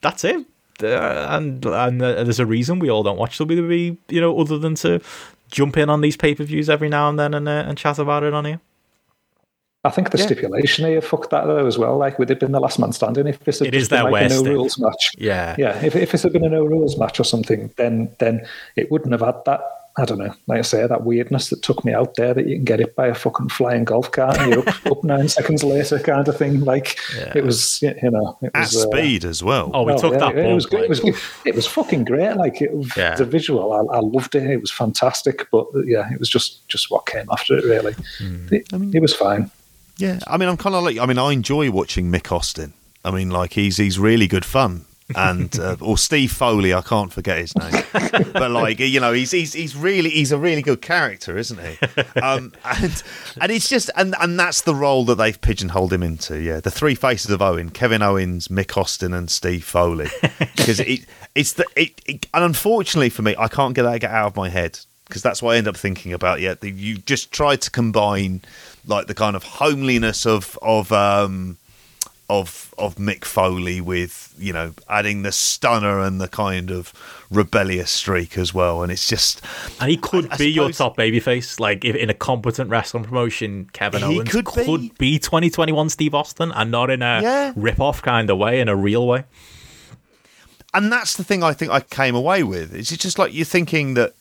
That's 0.00 0.24
it. 0.24 0.46
Uh, 0.82 1.26
and 1.30 1.64
and 1.66 2.02
uh, 2.02 2.24
there's 2.24 2.40
a 2.40 2.46
reason 2.46 2.78
we 2.78 2.90
all 2.90 3.02
don't 3.02 3.18
watch 3.18 3.38
WWE. 3.38 3.96
You 4.08 4.20
know, 4.20 4.38
other 4.38 4.58
than 4.58 4.74
to 4.76 5.00
jump 5.50 5.76
in 5.76 5.88
on 5.90 6.00
these 6.00 6.16
pay 6.16 6.34
per 6.34 6.44
views 6.44 6.70
every 6.70 6.88
now 6.88 7.08
and 7.08 7.18
then 7.18 7.34
and 7.34 7.48
uh, 7.48 7.64
and 7.66 7.76
chat 7.78 7.98
about 7.98 8.22
it 8.22 8.32
on 8.34 8.44
here. 8.44 8.60
I 9.82 9.88
think 9.88 10.10
the 10.10 10.18
Yeah. 10.18 10.26
stipulation 10.26 10.84
here 10.86 11.00
fucked 11.00 11.30
that 11.30 11.46
though 11.46 11.66
as 11.66 11.78
well. 11.78 11.96
Like 11.96 12.18
would 12.18 12.30
it 12.30 12.38
been 12.38 12.52
the 12.52 12.60
last 12.60 12.78
man 12.78 12.92
standing 12.92 13.26
if 13.26 13.38
this 13.44 13.60
had 13.60 13.68
It 13.68 13.74
is 13.74 13.88
been 13.88 14.02
their 14.02 14.10
like 14.12 14.26
a 14.26 14.28
no 14.28 14.34
Western. 14.36 14.52
rules 14.54 14.78
match? 14.78 15.10
Yeah. 15.16 15.56
Yeah, 15.58 15.82
if 15.82 15.96
if 15.96 16.12
this 16.12 16.22
had 16.22 16.32
been 16.34 16.44
a 16.44 16.50
no 16.50 16.64
rules 16.64 16.98
match 16.98 17.18
or 17.18 17.24
something, 17.24 17.72
then 17.76 18.14
then 18.18 18.46
it 18.76 18.90
wouldn't 18.90 19.12
have 19.12 19.22
had 19.22 19.42
that. 19.46 19.62
I 20.00 20.04
don't 20.04 20.18
know, 20.18 20.34
like 20.46 20.58
I 20.58 20.62
say, 20.62 20.86
that 20.86 21.04
weirdness 21.04 21.50
that 21.50 21.62
took 21.62 21.84
me 21.84 21.92
out 21.92 22.14
there 22.16 22.32
that 22.34 22.46
you 22.46 22.56
can 22.56 22.64
get 22.64 22.80
it 22.80 22.96
by 22.96 23.08
a 23.08 23.14
fucking 23.14 23.50
flying 23.50 23.84
golf 23.84 24.10
cart 24.10 24.38
and 24.38 24.52
you're 24.54 24.68
up, 24.68 24.86
up 24.86 25.04
nine 25.04 25.28
seconds 25.28 25.62
later, 25.62 25.98
kind 25.98 26.26
of 26.26 26.36
thing. 26.36 26.60
Like 26.60 26.98
Yeah. 27.16 27.32
it 27.36 27.44
was, 27.44 27.80
you 27.82 28.10
know, 28.10 28.38
it 28.42 28.50
At 28.54 28.60
was 28.62 28.76
uh, 28.76 28.88
speed 28.90 29.24
as 29.24 29.42
well. 29.42 29.70
Oh, 29.74 29.82
we 29.82 29.92
well, 29.92 29.98
took 30.00 30.12
yeah, 30.14 30.18
that. 30.18 30.38
It, 30.38 30.54
was 30.54 30.66
bump, 30.66 30.70
good. 30.70 30.84
It 30.84 30.88
was 30.88 31.00
it 31.44 31.54
was 31.54 31.66
fucking 31.66 32.04
great. 32.04 32.34
Like 32.36 32.60
it, 32.62 32.70
Yeah. 32.96 33.14
the 33.16 33.24
visual, 33.24 33.72
I, 33.72 33.96
I 33.96 34.00
loved 34.00 34.34
it. 34.34 34.44
It 34.44 34.60
was 34.60 34.70
fantastic. 34.70 35.48
But 35.50 35.66
yeah, 35.84 36.12
it 36.12 36.18
was 36.18 36.28
just 36.28 36.66
just 36.68 36.90
what 36.90 37.06
came 37.06 37.26
after 37.30 37.56
it. 37.58 37.64
Really, 37.64 37.94
Hmm. 38.18 38.46
it, 38.52 38.66
it 38.94 39.00
was 39.00 39.14
fine. 39.14 39.50
Yeah, 39.98 40.18
I 40.26 40.38
mean, 40.38 40.48
I'm 40.48 40.56
kind 40.56 40.74
of 40.74 40.82
like, 40.82 40.98
I 40.98 41.04
mean, 41.04 41.18
I 41.18 41.32
enjoy 41.32 41.70
watching 41.70 42.10
Mick 42.10 42.32
Austin. 42.32 42.72
I 43.04 43.10
mean, 43.10 43.28
like 43.30 43.52
he's 43.52 43.76
he's 43.76 43.98
really 43.98 44.26
good 44.26 44.44
fun, 44.46 44.86
and 45.14 45.58
uh, 45.58 45.76
or 45.80 45.98
Steve 45.98 46.32
Foley, 46.32 46.74
I 46.74 46.82
can't 46.82 47.12
forget 47.12 47.38
his 47.38 47.54
name, 47.56 47.84
but 48.32 48.50
like 48.50 48.78
you 48.78 49.00
know, 49.00 49.12
he's 49.12 49.30
he's 49.30 49.52
he's 49.52 49.76
really 49.76 50.10
he's 50.10 50.32
a 50.32 50.38
really 50.38 50.62
good 50.62 50.82
character, 50.82 51.36
isn't 51.36 51.58
he? 51.58 51.78
Um, 52.20 52.52
and 52.64 53.02
and 53.40 53.52
it's 53.52 53.68
just 53.68 53.90
and 53.96 54.14
and 54.20 54.38
that's 54.38 54.62
the 54.62 54.74
role 54.74 55.04
that 55.06 55.16
they've 55.16 55.40
pigeonholed 55.40 55.92
him 55.92 56.02
into. 56.02 56.40
Yeah, 56.40 56.60
the 56.60 56.70
three 56.70 56.94
faces 56.94 57.30
of 57.30 57.40
Owen: 57.42 57.70
Kevin 57.70 58.02
Owens, 58.02 58.48
Mick 58.48 58.76
Austin, 58.76 59.12
and 59.12 59.30
Steve 59.30 59.64
Foley. 59.64 60.08
Because 60.38 60.80
it 60.80 61.06
it's 61.34 61.54
the 61.54 61.66
it, 61.76 62.00
it 62.06 62.26
and 62.34 62.44
unfortunately 62.44 63.10
for 63.10 63.22
me, 63.22 63.34
I 63.38 63.48
can't 63.48 63.74
get 63.74 63.82
that 63.84 64.00
get 64.00 64.10
out 64.10 64.28
of 64.28 64.36
my 64.36 64.48
head 64.48 64.78
because 65.06 65.22
that's 65.22 65.42
what 65.42 65.54
I 65.54 65.58
end 65.58 65.68
up 65.68 65.76
thinking 65.76 66.12
about. 66.12 66.40
Yeah, 66.40 66.54
you 66.62 66.98
just 66.98 67.32
tried 67.32 67.62
to 67.62 67.70
combine 67.70 68.42
like 68.86 69.06
the 69.06 69.14
kind 69.14 69.36
of 69.36 69.42
homeliness 69.42 70.24
of 70.26 70.58
of 70.62 70.92
um 70.92 71.56
of 72.30 72.72
of 72.78 72.94
Mick 72.94 73.24
Foley 73.24 73.80
with 73.80 74.32
you 74.38 74.52
know 74.52 74.72
adding 74.88 75.22
the 75.22 75.32
stunner 75.32 75.98
and 76.00 76.20
the 76.20 76.28
kind 76.28 76.70
of 76.70 76.92
rebellious 77.30 77.90
streak 77.90 78.38
as 78.38 78.54
well, 78.54 78.82
and 78.82 78.90
it's 78.92 79.06
just 79.08 79.42
And 79.80 79.90
he 79.90 79.96
could 79.96 80.30
I- 80.30 80.34
I 80.34 80.36
be 80.38 80.50
your 80.50 80.70
top 80.70 80.96
babyface. 80.96 81.58
Like 81.60 81.84
if 81.84 81.96
in 81.96 82.08
a 82.08 82.14
competent 82.14 82.70
wrestling 82.70 83.04
promotion, 83.04 83.68
Kevin 83.72 84.02
He 84.02 84.16
Owens 84.18 84.30
could 84.30 84.44
could, 84.46 84.80
be. 84.80 84.92
be. 84.98 85.18
2021 85.18 85.88
Steve 85.90 86.14
Austin 86.14 86.52
and 86.52 86.70
not 86.70 86.88
in 86.90 87.02
a 87.02 87.20
Yeah. 87.22 87.52
rip-off 87.56 88.00
kind 88.02 88.30
of 88.30 88.38
way, 88.38 88.60
in 88.60 88.68
a 88.68 88.76
real 88.76 89.06
way. 89.06 89.24
and 90.72 90.92
that's 90.92 91.16
the 91.16 91.24
thing 91.24 91.42
I 91.42 91.52
think 91.52 91.72
I 91.72 91.80
came 91.80 92.14
away 92.14 92.42
with. 92.44 92.74
Is 92.74 92.92
it's 92.92 93.02
just 93.02 93.18
like 93.18 93.34
you're 93.34 93.44
thinking 93.44 93.94
that 93.94 94.14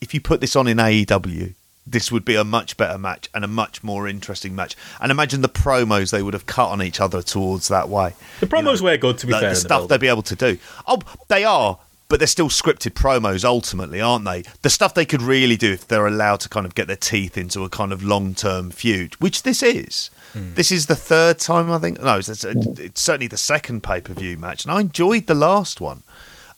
if 0.00 0.14
you 0.14 0.20
put 0.20 0.40
this 0.40 0.54
on 0.54 0.68
in 0.68 0.78
AEW, 0.78 1.54
this 1.90 2.12
would 2.12 2.24
be 2.24 2.34
a 2.34 2.44
much 2.44 2.76
better 2.76 2.98
match 2.98 3.28
and 3.34 3.44
a 3.44 3.48
much 3.48 3.82
more 3.82 4.06
interesting 4.08 4.54
match. 4.54 4.76
And 5.00 5.10
imagine 5.10 5.40
the 5.40 5.48
promos 5.48 6.10
they 6.10 6.22
would 6.22 6.34
have 6.34 6.46
cut 6.46 6.68
on 6.68 6.82
each 6.82 7.00
other 7.00 7.22
towards 7.22 7.68
that 7.68 7.88
way. 7.88 8.14
The 8.40 8.46
promos 8.46 8.80
were 8.80 8.96
good, 8.96 9.18
to 9.18 9.26
be 9.26 9.32
the, 9.32 9.38
fair. 9.38 9.40
the 9.40 9.46
in 9.48 9.54
the 9.54 9.60
stuff 9.60 9.88
they'd 9.88 10.00
be 10.00 10.08
able 10.08 10.22
to 10.22 10.36
do. 10.36 10.58
Oh, 10.86 11.00
they 11.28 11.44
are, 11.44 11.78
but 12.08 12.20
they're 12.20 12.26
still 12.26 12.48
scripted 12.48 12.92
promos 12.92 13.44
ultimately, 13.44 14.00
aren't 14.00 14.24
they? 14.24 14.42
The 14.62 14.70
stuff 14.70 14.94
they 14.94 15.04
could 15.04 15.22
really 15.22 15.56
do 15.56 15.72
if 15.72 15.86
they're 15.86 16.06
allowed 16.06 16.40
to 16.40 16.48
kind 16.48 16.66
of 16.66 16.74
get 16.74 16.86
their 16.86 16.96
teeth 16.96 17.36
into 17.36 17.64
a 17.64 17.68
kind 17.68 17.92
of 17.92 18.02
long 18.02 18.34
term 18.34 18.70
feud, 18.70 19.14
which 19.20 19.42
this 19.42 19.62
is. 19.62 20.10
Hmm. 20.32 20.54
This 20.54 20.72
is 20.72 20.86
the 20.86 20.96
third 20.96 21.38
time 21.38 21.70
I 21.70 21.78
think. 21.78 22.00
No, 22.00 22.18
it's, 22.18 22.28
it's, 22.28 22.44
it's 22.44 23.00
certainly 23.00 23.28
the 23.28 23.36
second 23.36 23.82
pay 23.82 24.00
per 24.00 24.14
view 24.14 24.36
match, 24.36 24.64
and 24.64 24.72
I 24.72 24.80
enjoyed 24.80 25.26
the 25.26 25.34
last 25.34 25.80
one. 25.80 26.02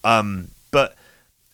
Um, 0.02 0.48
but 0.70 0.97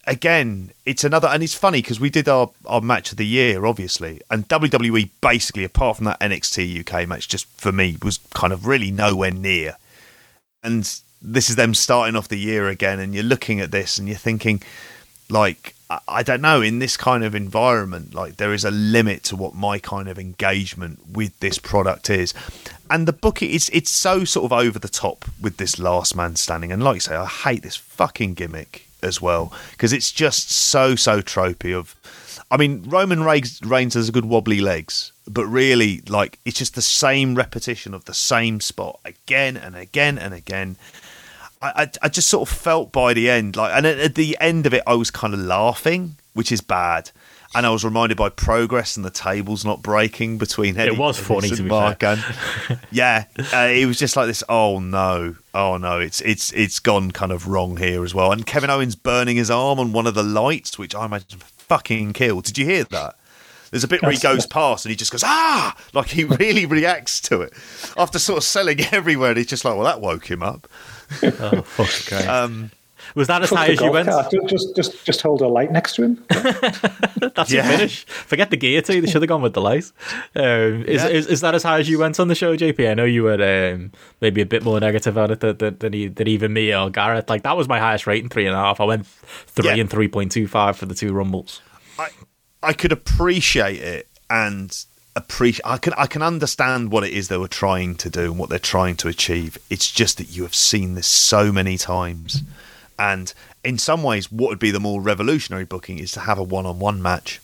again, 0.07 0.71
it's 0.85 1.05
another, 1.05 1.29
and 1.29 1.43
it's 1.43 1.55
funny 1.55 1.83
because 1.83 2.01
we 2.01 2.11
did 2.11 2.29
our, 2.29 2.51
our 2.65 2.81
match 2.81 3.11
of 3.11 3.19
the 3.19 3.27
year, 3.27 3.67
obviously, 3.67 4.21
and 4.31 4.49
WWE 4.49 5.11
basically, 5.21 5.65
apart 5.65 5.97
from 5.97 6.07
that 6.07 6.21
NXT 6.21 6.81
UK 6.81 7.09
match, 7.09 7.29
just 7.29 7.47
for 7.61 7.73
me 7.73 7.97
was 8.03 8.19
kind 8.33 8.53
of 8.53 8.67
really 8.67 8.91
nowhere 8.91 9.31
near. 9.33 9.77
And 10.63 10.83
this 11.21 11.51
is 11.51 11.57
them 11.57 11.75
starting 11.75 12.17
off 12.17 12.29
the 12.29 12.39
year 12.39 12.69
again, 12.69 13.01
and 13.01 13.15
you're 13.15 13.25
looking 13.25 13.61
at 13.61 13.71
this 13.71 13.99
and 13.99 14.09
you're 14.09 14.17
thinking, 14.17 14.63
like, 15.29 15.75
I, 15.91 15.99
I 16.09 16.23
don't 16.23 16.41
know, 16.41 16.63
in 16.63 16.79
this 16.79 16.97
kind 16.97 17.25
of 17.25 17.35
environment, 17.35 18.15
like 18.15 18.37
there 18.37 18.55
is 18.55 18.65
a 18.65 18.71
limit 18.71 19.25
to 19.25 19.37
what 19.37 19.55
my 19.55 19.79
kind 19.79 20.09
of 20.09 20.19
engagement 20.19 21.01
with 21.13 21.39
this 21.41 21.59
product 21.59 22.11
is. 22.11 22.33
And 22.89 23.09
the 23.09 23.13
book 23.13 23.43
it's 23.43 23.69
it's 23.71 23.91
so 23.91 24.23
sort 24.23 24.45
of 24.45 24.53
over 24.53 24.79
the 24.79 24.89
top 24.89 25.25
with 25.41 25.57
this 25.57 25.81
last 25.81 26.15
man 26.15 26.37
standing. 26.37 26.71
And 26.71 26.85
like 26.85 26.95
you 26.95 27.01
say, 27.01 27.17
I 27.17 27.27
hate 27.27 27.63
this 27.63 27.75
fucking 27.75 28.35
gimmick 28.35 28.86
as 29.07 29.21
well 29.23 29.53
because 29.71 29.93
it's 29.93 30.13
just 30.13 30.51
so 30.51 30.95
so 30.97 31.23
tropey 31.23 31.75
of 31.75 31.95
I 32.51 32.57
mean 32.57 32.83
Roman 32.87 33.23
Reigns, 33.23 33.61
Reigns 33.63 33.95
has 33.95 34.09
a 34.09 34.13
good 34.13 34.27
wobbly 34.27 34.61
legs 34.61 35.13
but 35.27 35.47
really 35.47 36.03
like 36.09 36.39
it's 36.45 36.59
just 36.59 36.75
the 36.75 36.83
same 36.83 37.35
repetition 37.35 37.95
of 37.95 38.05
the 38.05 38.15
same 38.15 38.61
spot 38.61 39.01
again 39.05 39.57
and 39.57 39.75
again 39.75 40.19
and 40.19 40.35
again. 40.35 40.77
I, 41.63 41.73
I, 41.85 41.91
I 42.03 42.09
just 42.09 42.29
sort 42.29 42.49
of 42.49 42.55
felt 42.55 42.93
by 42.93 43.15
the 43.15 43.31
end 43.31 43.57
like 43.57 43.73
and 43.75 43.87
at, 43.87 43.99
at 43.99 44.15
the 44.15 44.37
end 44.41 44.67
of 44.67 44.75
it 44.75 44.83
I 44.87 44.95
was 44.95 45.11
kind 45.11 45.33
of 45.33 45.41
laughing 45.41 46.17
which 46.35 46.53
is 46.53 46.61
bad 46.61 47.11
and 47.55 47.67
I 47.67 47.71
was 47.71 47.85
reminded 47.85 48.17
by 48.17 48.29
progress 48.29 48.97
and 48.97 49.05
the 49.05 49.11
tables 49.11 49.65
not 49.65 49.83
breaking 49.83 50.39
between 50.39 50.77
Eddie 50.77 50.97
was 50.97 51.19
funny, 51.19 51.49
and 51.49 51.57
to 51.57 51.63
be 51.63 51.69
Mark 51.69 52.03
and 52.03 52.23
yeah 52.91 53.25
uh, 53.53 53.69
it 53.71 53.87
was 53.87 53.99
just 53.99 54.17
like 54.17 54.27
this 54.27 54.43
oh 54.49 54.79
no 54.79 55.37
oh 55.55 55.77
no 55.77 56.01
it's 56.01 56.21
it's 56.23 56.53
it's 56.53 56.79
gone 56.79 57.11
kind 57.11 57.33
of 57.33 57.49
wrong 57.49 57.77
here 57.77 58.05
as 58.05 58.15
well. 58.15 58.33
And 58.33 58.47
Kevin 58.47 58.71
Owens 58.71 58.97
burning 58.97 59.37
his 59.37 59.51
arm 59.51 59.79
on 59.79 59.93
one 59.93 60.07
of 60.07 60.15
the 60.15 60.23
lights 60.23 60.79
which 60.79 60.95
I 60.95 61.07
imagine 61.07 61.39
fucking 61.41 62.13
killed. 62.13 62.45
Did 62.45 62.59
you 62.59 62.65
hear 62.65 62.85
that? 62.85 63.17
There's 63.71 63.85
a 63.85 63.89
bit 63.89 64.01
where 64.03 64.13
he 64.13 64.19
goes 64.19 64.47
past 64.47 64.85
and 64.85 64.91
he 64.91 64.97
just 64.97 65.11
goes 65.11 65.25
ah! 65.25 65.77
Like 65.93 66.09
he 66.09 66.25
really 66.41 66.67
reacts 66.67 67.21
to 67.23 67.43
it. 67.43 67.53
After 67.97 68.19
sort 68.19 68.39
of 68.39 68.45
selling 68.45 68.81
everywhere 68.93 69.31
and 69.31 69.39
he's 69.39 69.47
just 69.47 69.65
like 69.65 69.75
well 69.75 69.85
that 69.85 70.01
woke 70.01 70.31
him 70.31 70.43
up. 70.43 70.69
Oh, 71.23 71.63
fuck, 71.63 72.13
okay. 72.13 72.27
um 72.27 72.71
Was 73.17 73.27
that 73.27 73.43
as 73.43 73.49
Fuck 73.49 73.59
high 73.59 73.69
as 73.73 73.81
you 73.81 73.91
went? 73.91 74.09
cart. 74.09 74.31
Ju- 74.31 74.45
Just, 74.47 74.77
just, 74.77 75.05
just 75.05 75.21
hold 75.23 75.41
a 75.41 75.49
light 75.49 75.73
next 75.73 75.95
to 75.97 76.05
him. 76.05 76.25
That's 77.35 77.51
Yeah. 77.51 77.67
your 77.69 77.77
finish. 77.79 78.05
Forget 78.05 78.51
the 78.51 78.57
gear 78.57 78.83
too. 78.83 79.01
They 79.01 79.07
should 79.11 79.23
have 79.23 79.29
gone 79.29 79.43
with 79.43 79.55
the 79.55 79.61
light. 79.61 79.91
Um, 80.37 80.85
is, 80.85 81.03
Yeah. 81.03 81.09
is 81.09 81.27
is 81.27 81.41
that 81.41 81.55
as 81.55 81.63
high 81.63 81.81
as 81.81 81.89
you 81.89 81.99
went 81.99 82.21
on 82.21 82.29
the 82.29 82.35
show, 82.35 82.57
JP? 82.57 82.91
I 82.91 82.95
know 82.95 83.05
you 83.05 83.23
were 83.25 83.73
um, 83.75 83.91
maybe 84.21 84.41
a 84.43 84.47
bit 84.47 84.63
more 84.63 84.79
negative 84.79 85.17
on 85.19 85.31
it 85.31 85.41
than, 85.41 85.57
than, 85.57 85.79
than, 85.79 85.95
e- 85.95 86.09
than 86.09 86.29
even 86.29 86.53
me 86.53 86.75
or 86.75 86.91
Gareth. 86.91 87.29
Like 87.31 87.43
that 87.43 87.57
was 87.57 87.67
my 87.69 87.79
highest 87.81 88.07
rating, 88.07 88.29
three 88.29 88.47
and 88.47 88.55
a 88.55 88.59
half. 88.59 88.81
I 88.81 88.85
went 88.85 89.07
three 89.07 89.67
Yeah. 89.67 89.77
and 89.77 89.91
three 89.91 90.09
point 90.09 90.31
two 90.31 90.47
five 90.47 90.77
for 90.77 90.87
the 90.87 90.95
two 90.95 91.13
rumbles. 91.13 91.63
I 91.99 92.09
I 92.63 92.73
could 92.75 92.93
appreciate 92.93 93.81
it 93.81 94.09
and 94.29 94.77
appreciate 95.15 95.63
I 95.65 95.79
can 95.79 95.95
I 95.97 96.07
can 96.07 96.21
understand 96.23 96.93
what 96.93 97.03
it 97.03 97.15
is 97.15 97.29
they 97.29 97.39
were 97.39 97.49
trying 97.49 97.95
to 97.97 98.11
do 98.11 98.25
and 98.25 98.39
what 98.39 98.51
they're 98.51 98.59
trying 98.59 98.97
to 98.97 99.09
achieve. 99.09 99.57
It's 99.71 99.91
just 99.91 100.19
that 100.19 100.37
you 100.37 100.43
have 100.43 100.55
seen 100.55 100.95
this 100.97 101.07
so 101.07 101.51
many 101.51 101.79
times. 101.79 102.43
And 102.99 103.33
in 103.63 103.79
some 103.79 104.03
ways 104.03 104.33
what 104.33 104.49
would 104.49 104.59
be 104.59 104.71
the 104.71 104.81
more 104.81 105.01
revolutionary 105.01 105.65
booking 105.65 105.99
is 105.99 106.13
to 106.13 106.21
have 106.21 106.39
a 106.39 106.43
one-on-one 106.43 107.03
match. 107.03 107.41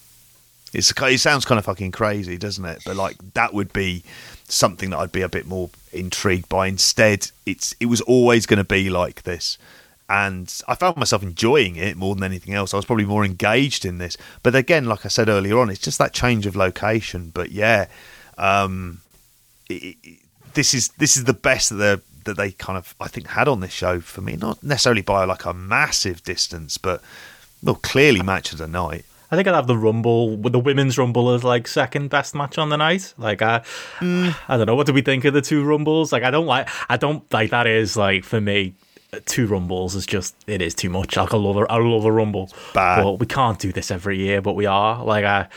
It's 0.73 0.93
it 1.03 1.21
sounds 1.21 1.45
kind 1.45 1.59
of 1.59 1.67
fucking 1.67 1.93
crazy, 1.93 2.39
doesn't 2.39 2.65
it? 2.65 2.83
But 2.87 2.97
like 2.97 3.17
that 3.35 3.53
would 3.53 3.73
be 3.73 4.05
something 4.49 4.91
that 4.91 4.99
I'd 4.99 5.13
be 5.13 5.21
a 5.21 5.29
bit 5.29 5.47
more 5.47 5.69
intrigued 5.93 6.49
by. 6.49 6.67
Instead, 6.67 7.31
it's 7.45 7.75
it 7.79 7.87
was 7.87 8.01
always 8.03 8.47
going 8.47 8.57
to 8.59 8.65
be 8.65 8.89
like 8.89 9.25
this, 9.25 9.59
and 10.09 10.53
I 10.67 10.75
found 10.75 10.97
myself 10.97 11.23
enjoying 11.23 11.77
it 11.77 11.97
more 11.99 12.15
than 12.15 12.25
anything 12.25 12.55
else. 12.55 12.73
I 12.73 12.79
was 12.79 12.87
probably 12.87 13.05
more 13.05 13.25
engaged 13.25 13.85
in 13.85 13.99
this. 13.99 14.17
But 14.43 14.55
again, 14.55 14.87
like 14.87 15.05
I 15.05 15.09
said 15.09 15.29
earlier 15.29 15.59
on, 15.59 15.69
it's 15.69 15.79
just 15.79 15.99
that 15.99 16.15
change 16.15 16.47
of 16.47 16.57
location. 16.57 17.31
But 17.35 17.51
yeah, 17.51 17.89
um, 18.39 19.03
it, 19.69 19.97
it, 20.03 20.19
this 20.55 20.73
is 20.73 20.89
this 20.99 21.19
is 21.19 21.25
the 21.25 21.35
best 21.35 21.77
that 21.77 22.01
that 22.25 22.37
they 22.37 22.53
kind 22.53 22.79
of 22.79 22.95
I 23.01 23.09
think 23.09 23.29
had 23.29 23.49
on 23.49 23.61
this 23.61 23.73
show 23.73 24.01
for 24.01 24.21
me. 24.21 24.37
Not 24.37 24.63
necessarily 24.63 25.03
by 25.03 25.25
like 25.25 25.45
a 25.45 25.53
massive 25.53 26.23
distance, 26.23 26.79
but 26.79 27.03
well, 27.63 27.77
clearly 27.77 28.23
match 28.23 28.53
of 28.53 28.59
the 28.59 28.69
night. 28.69 29.05
I 29.31 29.37
think 29.37 29.49
I'd 29.49 29.55
have 29.55 29.67
the 29.67 29.79
Rumble 29.79 30.37
with 30.37 30.53
the 30.53 30.61
women's 30.61 30.99
Rumble 30.99 31.31
as 31.31 31.43
like 31.43 31.67
second 31.67 32.11
best 32.11 32.35
match 32.35 32.59
on 32.59 32.69
the 32.69 32.77
night. 32.77 33.15
Like 33.17 33.41
I, 33.41 33.61
mm. 33.99 34.37
I 34.47 34.57
don't 34.59 34.67
know. 34.67 34.75
What 34.75 34.87
do 34.87 34.93
we 34.93 35.01
think 35.01 35.25
of 35.25 35.33
the 35.33 35.41
two 35.41 35.65
Rumbles? 35.65 36.13
Like 36.13 36.23
I 36.23 36.31
don't 36.31 36.47
like. 36.47 36.69
I 36.91 36.99
don't 36.99 37.25
like 37.33 37.51
that. 37.51 37.67
Is 37.67 37.97
like 37.97 38.25
for 38.25 38.43
me, 38.43 38.75
two 39.25 39.47
Rumbles 39.47 39.95
is 39.95 40.05
just 40.05 40.35
it 40.47 40.61
is 40.61 40.75
too 40.75 40.91
much. 40.91 41.17
Like 41.17 41.33
I 41.33 41.39
love 41.39 41.57
a, 41.57 41.61
I 41.61 41.79
love 41.79 42.05
a 42.05 42.13
Rumble, 42.13 42.51
Bad. 42.75 43.03
but 43.03 43.13
we 43.15 43.27
can't 43.27 43.59
do 43.59 43.73
this 43.73 43.91
every 43.91 44.19
year. 44.19 44.43
But 44.43 44.53
we 44.53 44.67
are. 44.67 45.03
Like 45.03 45.25
I, 45.25 45.49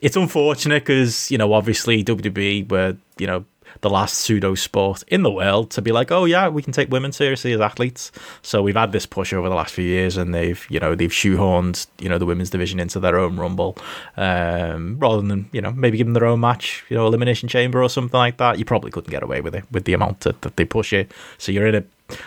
it's 0.00 0.16
unfortunate 0.16 0.84
because 0.84 1.32
you 1.32 1.38
know 1.38 1.52
obviously 1.52 2.04
WWE 2.04 2.70
were 2.70 2.96
you 3.18 3.26
know 3.26 3.44
the 3.80 3.90
last 3.90 4.18
pseudo 4.18 4.54
sport 4.54 5.02
in 5.08 5.22
the 5.22 5.30
world 5.30 5.70
to 5.72 5.82
be 5.82 5.92
like, 5.92 6.10
oh 6.10 6.24
yeah, 6.24 6.48
we 6.48 6.62
can 6.62 6.72
take 6.72 6.90
women 6.90 7.12
seriously 7.12 7.52
as 7.52 7.60
athletes. 7.60 8.12
So 8.42 8.62
we've 8.62 8.76
had 8.76 8.92
this 8.92 9.06
push 9.06 9.32
over 9.32 9.48
the 9.48 9.54
last 9.54 9.74
few 9.74 9.84
years, 9.84 10.16
and 10.16 10.34
they've 10.34 10.64
you 10.70 10.80
know 10.80 10.94
they've 10.94 11.10
shoehorned 11.10 11.86
you 11.98 12.08
know 12.08 12.18
the 12.18 12.26
women's 12.26 12.50
division 12.50 12.80
into 12.80 13.00
their 13.00 13.18
own 13.18 13.36
rumble, 13.36 13.76
um, 14.16 14.98
rather 14.98 15.22
than 15.22 15.48
you 15.52 15.60
know 15.60 15.72
maybe 15.72 15.98
give 15.98 16.06
them 16.06 16.14
their 16.14 16.26
own 16.26 16.40
match, 16.40 16.84
you 16.88 16.96
know, 16.96 17.06
elimination 17.06 17.48
chamber 17.48 17.82
or 17.82 17.88
something 17.88 18.18
like 18.18 18.36
that. 18.38 18.58
You 18.58 18.64
probably 18.64 18.90
couldn't 18.90 19.10
get 19.10 19.22
away 19.22 19.40
with 19.40 19.54
it 19.54 19.64
with 19.70 19.84
the 19.84 19.94
amount 19.94 20.20
that, 20.20 20.42
that 20.42 20.56
they 20.56 20.64
push 20.64 20.92
it. 20.92 21.12
So 21.38 21.52
you're 21.52 21.66
in 21.66 21.74
a 21.74 21.84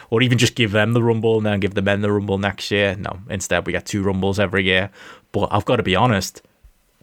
or 0.10 0.22
even 0.22 0.38
just 0.38 0.56
give 0.56 0.72
them 0.72 0.94
the 0.94 1.04
rumble 1.04 1.38
and 1.38 1.46
then 1.46 1.60
give 1.60 1.74
the 1.74 1.82
men 1.82 2.02
the 2.02 2.12
rumble 2.12 2.38
next 2.38 2.72
year. 2.72 2.96
No, 2.96 3.20
instead 3.30 3.66
we 3.66 3.74
get 3.74 3.86
two 3.86 4.04
rumbles 4.04 4.40
every 4.40 4.64
year. 4.64 4.90
But 5.32 5.50
I've 5.52 5.66
got 5.66 5.78
to 5.78 5.84
be 5.84 5.96
honest, 5.96 6.42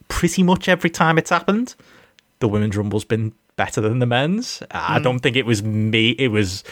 pretty 0.07 0.43
much 0.43 0.67
every 0.67 0.89
time 0.89 1.17
it's 1.17 1.29
happened, 1.29 1.75
the 2.39 2.47
women's 2.47 2.75
rumble's 2.75 3.05
been 3.05 3.33
better 3.61 3.79
than 3.79 3.99
the 3.99 4.07
men's. 4.07 4.59
Mm. 4.59 4.65
I 4.71 4.97
don't 4.97 5.19
think 5.19 5.35
it 5.35 5.45
was 5.45 5.61
me. 5.61 6.09
It 6.17 6.29
was, 6.29 6.63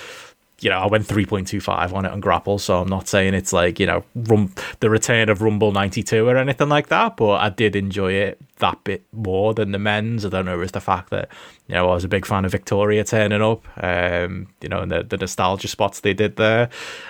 you 0.60 0.72
know, 0.72 0.80
I 0.80 0.88
went 0.88 1.06
3.25 1.06 1.94
on 1.94 2.04
it 2.04 2.12
on 2.12 2.20
Grapple, 2.20 2.58
so 2.58 2.82
I'm 2.82 2.88
not 2.88 3.08
saying 3.08 3.36
it's 3.36 3.54
like, 3.54 3.80
you 3.80 3.86
know, 3.86 4.04
rum, 4.16 4.52
the 4.80 4.90
return 4.90 5.30
of 5.30 5.44
Rumble 5.44 5.72
92 5.72 6.28
or 6.28 6.36
anything 6.36 6.68
like 6.68 6.88
that, 6.88 7.16
but 7.16 7.36
I 7.36 7.50
did 7.50 7.76
enjoy 7.76 8.14
it 8.14 8.40
that 8.58 8.84
bit 8.84 9.04
more 9.14 9.54
than 9.54 9.72
the 9.72 9.78
men's. 9.78 10.26
I 10.26 10.30
don't 10.30 10.46
know, 10.46 10.56
it 10.56 10.58
was 10.58 10.72
the 10.72 10.82
fact 10.82 11.12
that, 11.12 11.30
you 11.68 11.76
know, 11.76 11.92
I 11.92 11.94
was 11.94 12.04
a 12.04 12.08
big 12.08 12.26
fan 12.26 12.44
of 12.44 12.52
Victoria 12.52 13.04
turning 13.04 13.44
up, 13.44 13.64
um, 13.84 14.48
you 14.62 14.70
know, 14.70 14.80
and 14.80 14.92
the, 14.92 15.04
the 15.04 15.18
nostalgia 15.18 15.68
spots 15.68 16.00
they 16.00 16.16
did 16.16 16.38
there. 16.38 16.70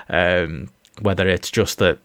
Um, 0.10 0.72
whether 1.00 1.26
it's 1.26 1.50
just 1.50 1.78
that, 1.78 2.00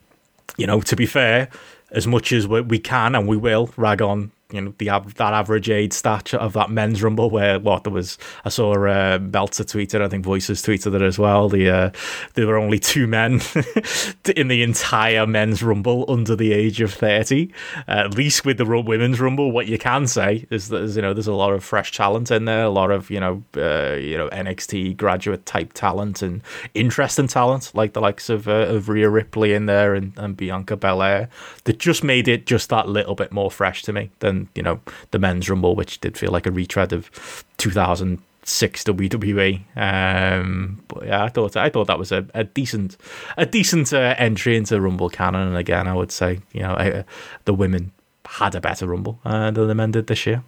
you 0.57 0.69
know, 0.69 0.81
to 0.83 0.95
be 0.95 1.07
fair, 1.07 1.49
as 1.91 2.07
much 2.07 2.31
as 2.31 2.47
we 2.47 2.79
can 2.79 3.17
and 3.17 3.27
we 3.27 3.37
will 3.37 3.71
rag 3.77 4.01
on 4.01 4.31
you 4.55 4.61
know 4.61 4.75
the 4.79 4.87
that 5.17 5.35
average 5.35 5.71
age 5.71 5.93
stat 5.93 6.35
of 6.35 6.53
that 6.53 6.71
men's 6.71 7.03
rumble 7.03 7.31
where 7.31 7.59
what 7.59 7.85
there 7.85 7.93
was 7.93 8.19
I 8.45 8.49
saw 8.49 8.73
uh, 8.73 9.19
Meltzer 9.19 9.65
tweeted 9.65 10.01
I 10.01 10.09
think 10.09 10.25
Voices 10.25 10.63
tweeted 10.63 10.95
it 10.95 11.03
as 11.03 11.19
well 11.19 11.49
the 11.49 11.71
uh, 11.71 11.91
there 12.35 12.47
were 12.47 12.57
only 12.57 12.79
two 12.79 13.07
men 13.07 13.41
in 14.37 14.49
the 14.49 14.63
entire 14.63 15.27
men's 15.27 15.63
rumble 15.63 16.05
under 16.09 16.37
the 16.37 16.53
age 16.53 16.81
of 16.81 16.93
30 16.93 17.53
uh, 17.89 17.91
at 17.91 18.15
least 18.15 18.45
with 18.45 18.59
the 18.59 18.65
women's 18.65 19.21
rumble 19.21 19.53
what 19.53 19.67
you 19.67 19.79
can 19.79 20.07
say 20.07 20.47
is 20.51 20.69
that 20.69 20.89
you 20.91 21.03
know 21.03 21.13
there's 21.13 21.27
a 21.27 21.33
lot 21.33 21.53
of 21.53 21.63
fresh 21.63 21.93
talent 21.93 22.31
in 22.31 22.45
there 22.45 22.65
a 22.65 22.71
lot 22.71 22.91
of 22.91 23.11
you 23.11 23.21
know 23.21 23.43
uh, 23.57 23.95
you 23.95 24.17
know 24.17 24.29
NXT 24.31 24.97
graduate 24.97 25.47
type 25.47 25.73
talent 25.73 26.23
and 26.23 26.43
interesting 26.75 27.27
talent 27.27 27.71
like 27.75 27.93
the 27.93 28.01
likes 28.01 28.29
of, 28.29 28.49
uh, 28.49 28.67
of 28.69 28.89
Rhea 28.89 29.09
Ripley 29.09 29.53
in 29.53 29.67
there 29.67 29.95
and, 29.95 30.13
and 30.17 30.37
Bianca 30.37 30.77
Belair. 30.77 31.29
That 31.65 31.79
just 31.79 32.05
made 32.05 32.29
it 32.29 32.47
just 32.47 32.69
that 32.71 32.89
little 32.89 33.15
bit 33.15 33.33
more 33.33 33.51
fresh 33.51 33.83
to 33.85 33.93
me 33.93 34.11
than 34.21 34.44
you 34.55 34.63
know 34.63 34.81
the 35.11 35.19
men's 35.19 35.49
rumble, 35.49 35.75
which 35.75 36.01
did 36.01 36.17
feel 36.17 36.31
like 36.31 36.47
a 36.47 36.51
retread 36.51 36.93
of 36.93 37.11
2006 37.59 38.85
WWE. 38.85 39.61
Um, 39.77 40.83
but 40.89 41.07
yeah, 41.07 41.25
I 41.25 41.29
thought 41.29 41.57
I 41.57 41.69
thought 41.69 41.87
that 41.87 41.99
was 41.99 42.13
a, 42.13 42.27
a 42.35 42.45
decent 42.45 42.97
a 43.37 43.47
decent 43.47 43.93
uh, 43.93 44.15
entry 44.19 44.57
into 44.57 44.81
Rumble 44.81 45.11
canon. 45.11 45.49
And 45.49 45.57
again, 45.57 45.89
I 45.89 45.95
would 45.95 46.13
say 46.13 46.41
you 46.53 46.63
know 46.63 46.73
uh, 46.75 47.03
the 47.45 47.55
women 47.55 47.93
had 48.27 48.55
a 48.55 48.61
better 48.61 48.87
Rumble 48.87 49.19
uh, 49.25 49.51
than 49.51 49.69
the 49.69 49.75
men 49.75 49.91
did 49.91 50.07
this 50.07 50.27
year. 50.27 50.43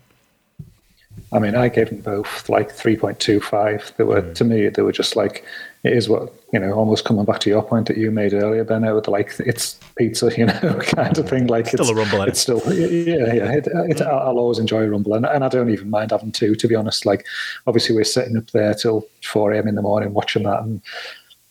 I 1.33 1.39
mean, 1.39 1.55
I 1.55 1.69
gave 1.69 1.89
them 1.89 2.01
both 2.01 2.49
like 2.49 2.75
3.25. 2.75 3.97
They 3.97 4.05
were, 4.05 4.23
mm. 4.23 4.35
to 4.35 4.45
me, 4.45 4.69
they 4.69 4.83
were 4.83 4.93
just 4.93 5.17
like, 5.17 5.45
it 5.87 5.93
is 5.93 6.09
what, 6.09 6.33
you 6.53 6.59
know, 6.59 6.73
almost 6.73 7.05
coming 7.05 7.25
back 7.25 7.39
to 7.41 7.51
your 7.51 7.63
point 7.63 7.87
that 7.87 7.97
you 7.97 8.11
made 8.11 8.35
earlier, 8.35 8.65
Ben, 8.65 8.83
with 8.93 9.07
like, 9.07 9.35
it's 9.39 9.79
pizza, 9.97 10.31
you 10.37 10.47
know, 10.47 10.81
kind 10.83 11.17
of 11.17 11.29
thing. 11.29 11.47
Like, 11.47 11.67
it's 11.67 11.75
still 11.75 11.83
it's 11.83 11.91
a 11.91 11.95
rumble. 11.95 12.23
It's 12.23 12.41
still, 12.41 12.61
yeah, 12.75 13.33
yeah. 13.33 13.53
It, 13.53 13.67
it, 13.67 13.99
mm. 13.99 14.07
I'll 14.07 14.39
always 14.39 14.59
enjoy 14.59 14.83
a 14.83 14.89
Rumble. 14.89 15.15
And, 15.15 15.25
and 15.25 15.45
I 15.45 15.49
don't 15.49 15.71
even 15.71 15.89
mind 15.91 16.11
having 16.11 16.33
two, 16.33 16.55
to 16.57 16.69
be 16.69 16.75
honest. 16.75 17.07
Like, 17.07 17.25
obviously, 17.67 17.95
we're 17.95 18.05
sitting 18.05 18.37
up 18.37 18.51
there 18.51 18.75
till 18.75 19.07
4 19.25 19.53
a.m. 19.53 19.69
in 19.69 19.77
the 19.77 19.83
morning 19.83 20.13
watching 20.13 20.43
that. 20.43 20.63
And, 20.63 20.83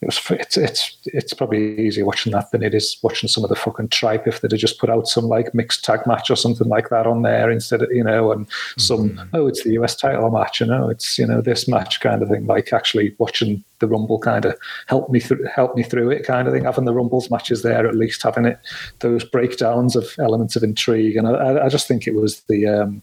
it 0.02 0.08
was 0.08 0.20
it's 0.30 0.58
it's 0.58 0.98
it's 1.06 1.34
probably 1.34 1.80
easier 1.80 2.06
watching 2.06 2.34
that 2.34 2.52
than 2.52 2.62
it 2.62 2.74
is 2.74 2.98
watching 3.02 3.30
some 3.30 3.44
of 3.44 3.50
the 3.50 3.56
fucking 3.56 3.88
tripe 3.88 4.28
if 4.28 4.42
they'd 4.42 4.52
have 4.52 4.60
just 4.60 4.78
put 4.78 4.90
out 4.90 5.08
some 5.08 5.26
like 5.26 5.54
mixed 5.56 5.86
tag 5.86 6.06
match 6.06 6.30
or 6.30 6.36
something 6.36 6.68
like 6.68 6.90
that 6.90 7.08
on 7.08 7.22
there 7.22 7.50
instead 7.50 7.82
of 7.82 7.90
you 7.92 8.04
know 8.04 8.32
and 8.32 8.46
some 8.78 9.12
mm-hmm. 9.12 9.36
oh 9.36 9.48
it's 9.48 9.64
the 9.64 9.72
US 9.74 9.96
title 9.96 10.30
match 10.30 10.60
you 10.60 10.68
know 10.68 10.90
it's 10.90 11.18
you 11.18 11.26
know 11.26 11.42
this 11.42 11.68
match 11.68 12.02
kind 12.02 12.22
of 12.22 12.30
thing. 12.30 12.46
Like 12.46 12.74
actually 12.74 13.16
watching 13.20 13.64
the 13.80 13.88
rumble 13.88 14.20
kind 14.20 14.46
of 14.46 14.56
helped 14.88 15.12
me 15.12 15.20
through 15.20 15.46
help 15.46 15.76
me 15.76 15.84
through 15.84 16.12
it 16.12 16.26
kind 16.26 16.48
of 16.48 16.54
thing. 16.54 16.66
Having 16.66 16.86
the 16.86 16.94
rumbles 16.94 17.32
matches 17.32 17.62
there 17.62 17.88
at 17.88 17.96
least 17.96 18.22
having 18.22 18.46
it 18.46 18.60
those 19.00 19.24
breakdowns 19.24 19.96
of 19.96 20.14
elements 20.20 20.56
of 20.56 20.64
intrigue. 20.64 21.16
And 21.16 21.28
I, 21.28 21.66
I 21.66 21.70
just 21.70 21.88
think 21.88 22.06
it 22.06 22.16
was 22.16 22.42
the 22.42 22.68
um, 22.68 23.02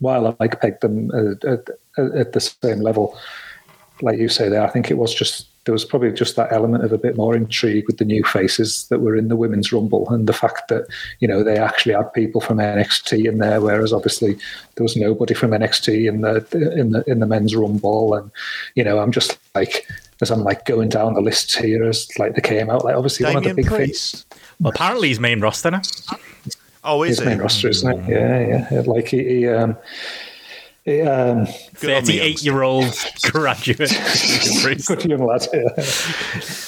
while 0.00 0.26
I 0.26 0.36
like 0.40 0.60
pegged 0.60 0.80
them 0.80 1.10
at, 1.12 1.44
at, 1.44 1.68
at 1.98 2.32
the 2.32 2.40
same 2.40 2.80
level 2.80 3.16
like 4.02 4.18
you 4.18 4.28
say 4.28 4.48
there 4.48 4.64
I 4.64 4.70
think 4.70 4.90
it 4.90 4.98
was 4.98 5.14
just 5.14 5.46
there 5.64 5.72
was 5.72 5.84
probably 5.84 6.12
just 6.12 6.36
that 6.36 6.52
element 6.52 6.84
of 6.84 6.92
a 6.92 6.98
bit 6.98 7.16
more 7.16 7.34
intrigue 7.34 7.86
with 7.86 7.96
the 7.96 8.04
new 8.04 8.22
faces 8.22 8.86
that 8.88 9.00
were 9.00 9.16
in 9.16 9.28
the 9.28 9.36
women's 9.36 9.72
rumble 9.72 10.08
and 10.10 10.26
the 10.26 10.32
fact 10.32 10.68
that 10.68 10.86
you 11.20 11.28
know 11.28 11.42
they 11.42 11.56
actually 11.56 11.94
had 11.94 12.12
people 12.12 12.40
from 12.40 12.58
NXT 12.58 13.26
in 13.26 13.38
there, 13.38 13.60
whereas 13.60 13.92
obviously 13.92 14.34
there 14.74 14.84
was 14.84 14.96
nobody 14.96 15.34
from 15.34 15.52
NXT 15.52 16.08
in 16.08 16.20
the 16.20 16.74
in 16.78 16.90
the 16.90 17.02
in 17.10 17.20
the 17.20 17.26
men's 17.26 17.56
rumble. 17.56 18.14
And 18.14 18.30
you 18.74 18.84
know, 18.84 18.98
I'm 18.98 19.12
just 19.12 19.38
like 19.54 19.86
as 20.20 20.30
I'm 20.30 20.44
like 20.44 20.66
going 20.66 20.90
down 20.90 21.14
the 21.14 21.20
list 21.20 21.56
here 21.56 21.84
as 21.84 22.08
like 22.18 22.34
they 22.34 22.42
came 22.42 22.68
out, 22.70 22.84
like 22.84 22.96
obviously 22.96 23.24
Damian 23.24 23.42
one 23.42 23.50
of 23.50 23.56
the 23.56 23.62
big 23.62 23.70
faces. 23.70 24.26
Well, 24.60 24.72
apparently 24.74 25.08
he's 25.08 25.20
main 25.20 25.40
roster 25.40 25.70
now. 25.70 25.82
Oh, 26.84 27.02
is 27.02 27.18
his 27.18 27.26
main 27.26 27.38
roster, 27.38 27.68
isn't 27.68 27.90
it? 27.90 28.10
Yeah, 28.10 28.68
yeah. 28.70 28.80
Like 28.80 29.08
he, 29.08 29.24
he 29.24 29.48
um, 29.48 29.76
um, 30.86 31.46
38 31.46 32.42
year 32.42 32.62
old 32.62 32.94
graduate. 33.22 33.78
Good 34.86 35.04
young 35.06 35.24
lad. 35.24 35.46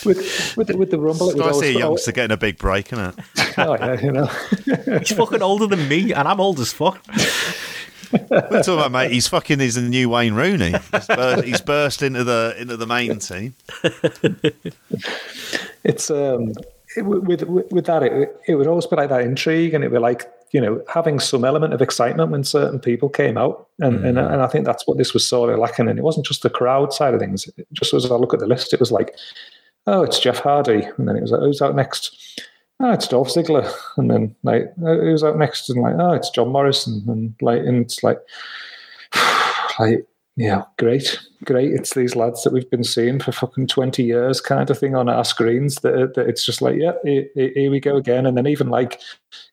With, 0.05 0.57
with, 0.57 0.67
the, 0.69 0.77
with 0.77 0.91
the 0.91 0.99
Rumble, 0.99 1.31
it 1.31 1.37
was. 1.37 1.59
I 1.59 1.61
see 1.61 1.77
a 1.77 1.79
youngster 1.81 2.13
getting 2.13 2.33
a 2.33 2.39
big 2.39 2.57
break, 2.57 2.93
isn't 2.95 3.19
it? 3.19 3.25
oh, 3.59 3.75
yeah, 3.75 4.01
you 4.01 4.13
know. 4.13 4.27
He's 4.99 5.13
fucking 5.13 5.43
older 5.43 5.67
than 5.67 5.87
me, 5.87 6.15
and 6.15 6.27
I'm 6.27 6.41
old 6.41 6.61
as 6.61 6.73
fuck. 6.73 7.05
We're 8.31 8.63
talking 8.63 8.75
about 8.75 8.93
mate. 8.93 9.11
He's 9.11 9.29
fucking. 9.29 9.59
He's 9.59 9.75
the 9.75 9.83
new 9.83 10.09
Wayne 10.09 10.33
Rooney. 10.33 10.73
He's 10.93 11.07
burst, 11.07 11.45
he's 11.45 11.61
burst 11.61 12.03
into 12.03 12.25
the 12.25 12.57
into 12.59 12.79
the 12.79 12.87
main 12.87 13.19
team. 13.19 13.55
it's 15.85 16.11
um, 16.11 16.53
it, 16.97 17.03
with, 17.03 17.43
with 17.43 17.71
with 17.71 17.85
that, 17.87 18.03
it, 18.03 18.41
it 18.47 18.55
would 18.55 18.67
always 18.67 18.87
be 18.87 18.97
like 18.97 19.11
that 19.11 19.23
intrigue, 19.23 19.75
and 19.75 19.85
it'd 19.85 19.93
be 19.93 19.99
like 19.99 20.31
you 20.53 20.61
know, 20.61 20.83
having 20.89 21.19
some 21.19 21.45
element 21.45 21.75
of 21.75 21.83
excitement 21.83 22.31
when 22.31 22.45
certain 22.45 22.79
people 22.79 23.09
came 23.09 23.37
out. 23.37 23.69
And, 23.81 23.99
mm. 24.01 24.07
and, 24.07 24.19
and 24.19 24.43
I 24.43 24.47
think 24.47 24.65
that's 24.65 24.87
what 24.87 24.99
this 24.99 25.13
was 25.13 25.27
sort 25.27 25.53
of 25.53 25.59
lacking. 25.59 25.89
And 25.89 25.99
it 25.99 26.03
wasn't 26.03 26.27
just 26.27 26.43
the 26.43 26.51
crowd 26.51 26.93
side 26.93 27.15
of 27.15 27.21
things. 27.21 27.49
It 27.57 27.67
just 27.73 27.93
as 27.95 28.11
I 28.11 28.15
look 28.15 28.35
at 28.35 28.41
the 28.41 28.47
list, 28.47 28.73
it 28.73 28.81
was 28.81 28.93
like, 28.93 29.15
oh, 29.87 30.03
it's 30.03 30.19
Jeff 30.19 30.39
Hardy. 30.39 30.89
And 30.97 31.09
then 31.09 31.17
it 31.17 31.23
was 31.23 31.31
like, 31.31 31.41
who's 31.41 31.63
out 31.63 31.75
next? 31.75 32.41
Oh, 32.81 32.93
it's 32.93 33.09
Dolph 33.09 33.29
Ziggler. 33.29 33.71
And 33.97 34.11
then 34.11 34.35
like, 34.43 34.73
oh, 34.85 35.01
who's 35.01 35.25
out 35.25 35.39
next? 35.39 35.71
And 35.71 35.83
like, 35.83 35.95
oh, 35.99 36.13
it's 36.13 36.31
John 36.31 36.49
Morrison. 36.49 37.05
And 37.09 37.35
like, 37.41 37.61
and 37.61 37.83
it's 37.83 38.03
like, 38.03 38.19
like, 39.79 40.07
yeah, 40.39 40.65
great, 40.77 41.19
great. 41.45 41.73
It's 41.73 41.95
these 41.95 42.15
lads 42.15 42.45
that 42.45 42.53
we've 42.53 42.69
been 42.69 42.85
seeing 42.85 43.19
for 43.19 43.33
fucking 43.33 43.69
20 43.69 44.03
years 44.03 44.39
kind 44.39 44.69
of 44.69 44.79
thing 44.79 44.95
on 44.95 45.09
our 45.09 45.25
screens 45.25 45.77
that, 45.77 46.13
that 46.15 46.29
it's 46.29 46.45
just 46.45 46.61
like, 46.61 46.77
yeah, 46.77 46.93
here, 47.03 47.27
here, 47.35 47.71
we 47.71 47.81
go 47.81 47.97
again. 47.97 48.27
And 48.27 48.37
then 48.37 48.47
even 48.47 48.69
like 48.69 49.01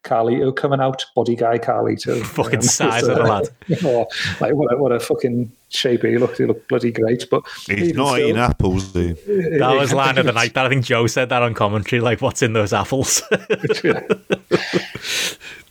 Carlito 0.04 0.54
coming 0.54 0.82
out, 0.82 1.06
body 1.16 1.38
guy 1.38 1.58
Carlito. 1.58 2.22
fucking 2.26 2.56
um, 2.56 2.62
size 2.62 3.08
of 3.08 3.16
the 3.16 3.24
lad. 3.24 3.48
Oh, 3.86 4.08
like 4.42 4.56
what 4.56 4.74
a, 4.74 4.78
what 4.78 4.92
a 4.92 5.00
fucking 5.00 5.54
shape 5.70 6.04
he 6.04 6.18
looked. 6.18 6.38
He 6.38 6.46
looked 6.46 6.68
bloody 6.68 6.92
great. 6.92 7.30
But 7.32 7.44
he's 7.66 7.94
not 7.94 8.16
still, 8.16 8.28
eating 8.28 8.38
apples, 8.38 8.92
dude. 8.92 9.18
That 9.60 9.78
was 9.78 9.94
line 9.94 10.18
of 10.18 10.26
the 10.26 10.34
night. 10.34 10.54
That 10.54 10.66
I 10.66 10.70
think 10.70 10.84
Joe 10.84 11.08
said 11.08 11.30
that 11.30 11.42
on 11.44 11.54
commentary. 11.54 12.02
Like, 12.02 12.22
what's 12.22 12.42
in 12.42 12.52
those 12.52 12.74
apples? 12.74 13.24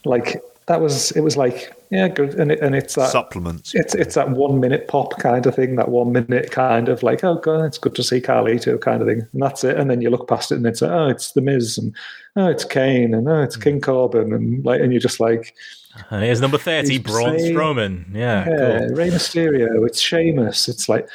like 0.06 0.42
that 0.66 0.80
was 0.80 1.10
it 1.12 1.20
was 1.20 1.36
like 1.36 1.72
yeah 1.90 2.08
good. 2.08 2.34
And 2.34 2.52
it, 2.52 2.60
and 2.60 2.74
it's 2.74 2.94
that 2.94 3.10
Supplements. 3.10 3.74
it's 3.74 3.94
it's 3.94 4.14
that 4.14 4.30
one 4.30 4.60
minute 4.60 4.88
pop 4.88 5.18
kind 5.18 5.44
of 5.46 5.54
thing 5.54 5.76
that 5.76 5.88
one 5.88 6.12
minute 6.12 6.50
kind 6.50 6.88
of 6.88 7.02
like 7.02 7.24
oh 7.24 7.36
god 7.36 7.64
it's 7.64 7.78
good 7.78 7.94
to 7.96 8.02
see 8.02 8.20
Carlito 8.20 8.80
kind 8.80 9.02
of 9.02 9.08
thing. 9.08 9.26
And 9.32 9.42
that's 9.42 9.64
it. 9.64 9.76
And 9.76 9.90
then 9.90 10.00
you 10.00 10.10
look 10.10 10.28
past 10.28 10.52
it 10.52 10.56
and 10.56 10.66
it's 10.66 10.82
like, 10.82 10.90
oh 10.90 11.08
it's 11.08 11.32
the 11.32 11.40
Miz 11.40 11.78
and 11.78 11.94
oh 12.36 12.46
it's 12.46 12.64
Kane 12.64 13.14
and 13.14 13.28
oh 13.28 13.42
it's 13.42 13.56
hmm. 13.56 13.62
King 13.62 13.80
Corbin 13.80 14.32
and 14.32 14.64
like 14.64 14.80
and 14.80 14.92
you're 14.92 15.00
just 15.00 15.20
like 15.20 15.54
And 16.10 16.22
here's 16.22 16.40
number 16.40 16.58
30, 16.58 16.98
Braun 16.98 17.38
saying- 17.38 17.54
Strowman. 17.54 18.14
Yeah, 18.14 18.48
yeah 18.48 18.78
cool. 18.78 18.96
Rey 18.96 19.10
Mysterio 19.10 19.86
it's 19.86 20.00
Sheamus. 20.00 20.68
It's 20.68 20.88
like 20.88 21.08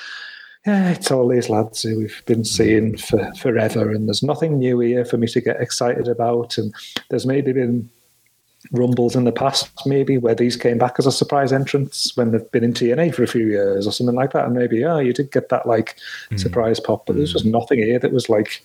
yeah 0.65 0.89
it's 0.89 1.09
all 1.09 1.27
these 1.27 1.49
lads 1.49 1.83
who 1.83 1.99
we've 1.99 2.21
been 2.25 2.39
hmm. 2.39 2.43
seeing 2.43 2.97
for 2.97 3.31
forever 3.35 3.91
and 3.91 4.09
there's 4.09 4.23
nothing 4.23 4.59
new 4.59 4.79
here 4.79 5.05
for 5.05 5.17
me 5.17 5.27
to 5.27 5.39
get 5.39 5.61
excited 5.61 6.09
about. 6.09 6.57
And 6.57 6.73
there's 7.09 7.25
maybe 7.25 7.53
been 7.53 7.89
rumbles 8.71 9.15
in 9.15 9.23
the 9.23 9.31
past, 9.31 9.69
maybe 9.85 10.17
where 10.17 10.35
these 10.35 10.55
came 10.55 10.77
back 10.77 10.95
as 10.99 11.05
a 11.05 11.11
surprise 11.11 11.53
entrance 11.53 12.15
when 12.15 12.31
they've 12.31 12.51
been 12.51 12.63
in 12.63 12.73
TNA 12.73 13.13
for 13.13 13.23
a 13.23 13.27
few 13.27 13.47
years 13.47 13.87
or 13.87 13.91
something 13.91 14.15
like 14.15 14.33
that, 14.33 14.45
and 14.45 14.55
maybe 14.55 14.83
oh, 14.85 14.99
you 14.99 15.13
did 15.13 15.31
get 15.31 15.49
that 15.49 15.67
like 15.67 15.97
hmm. 16.29 16.37
surprise 16.37 16.79
pop, 16.79 17.05
but 17.05 17.15
there's 17.15 17.33
just 17.33 17.45
hmm. 17.45 17.51
nothing 17.51 17.79
here 17.79 17.99
that 17.99 18.11
was 18.11 18.29
like 18.29 18.63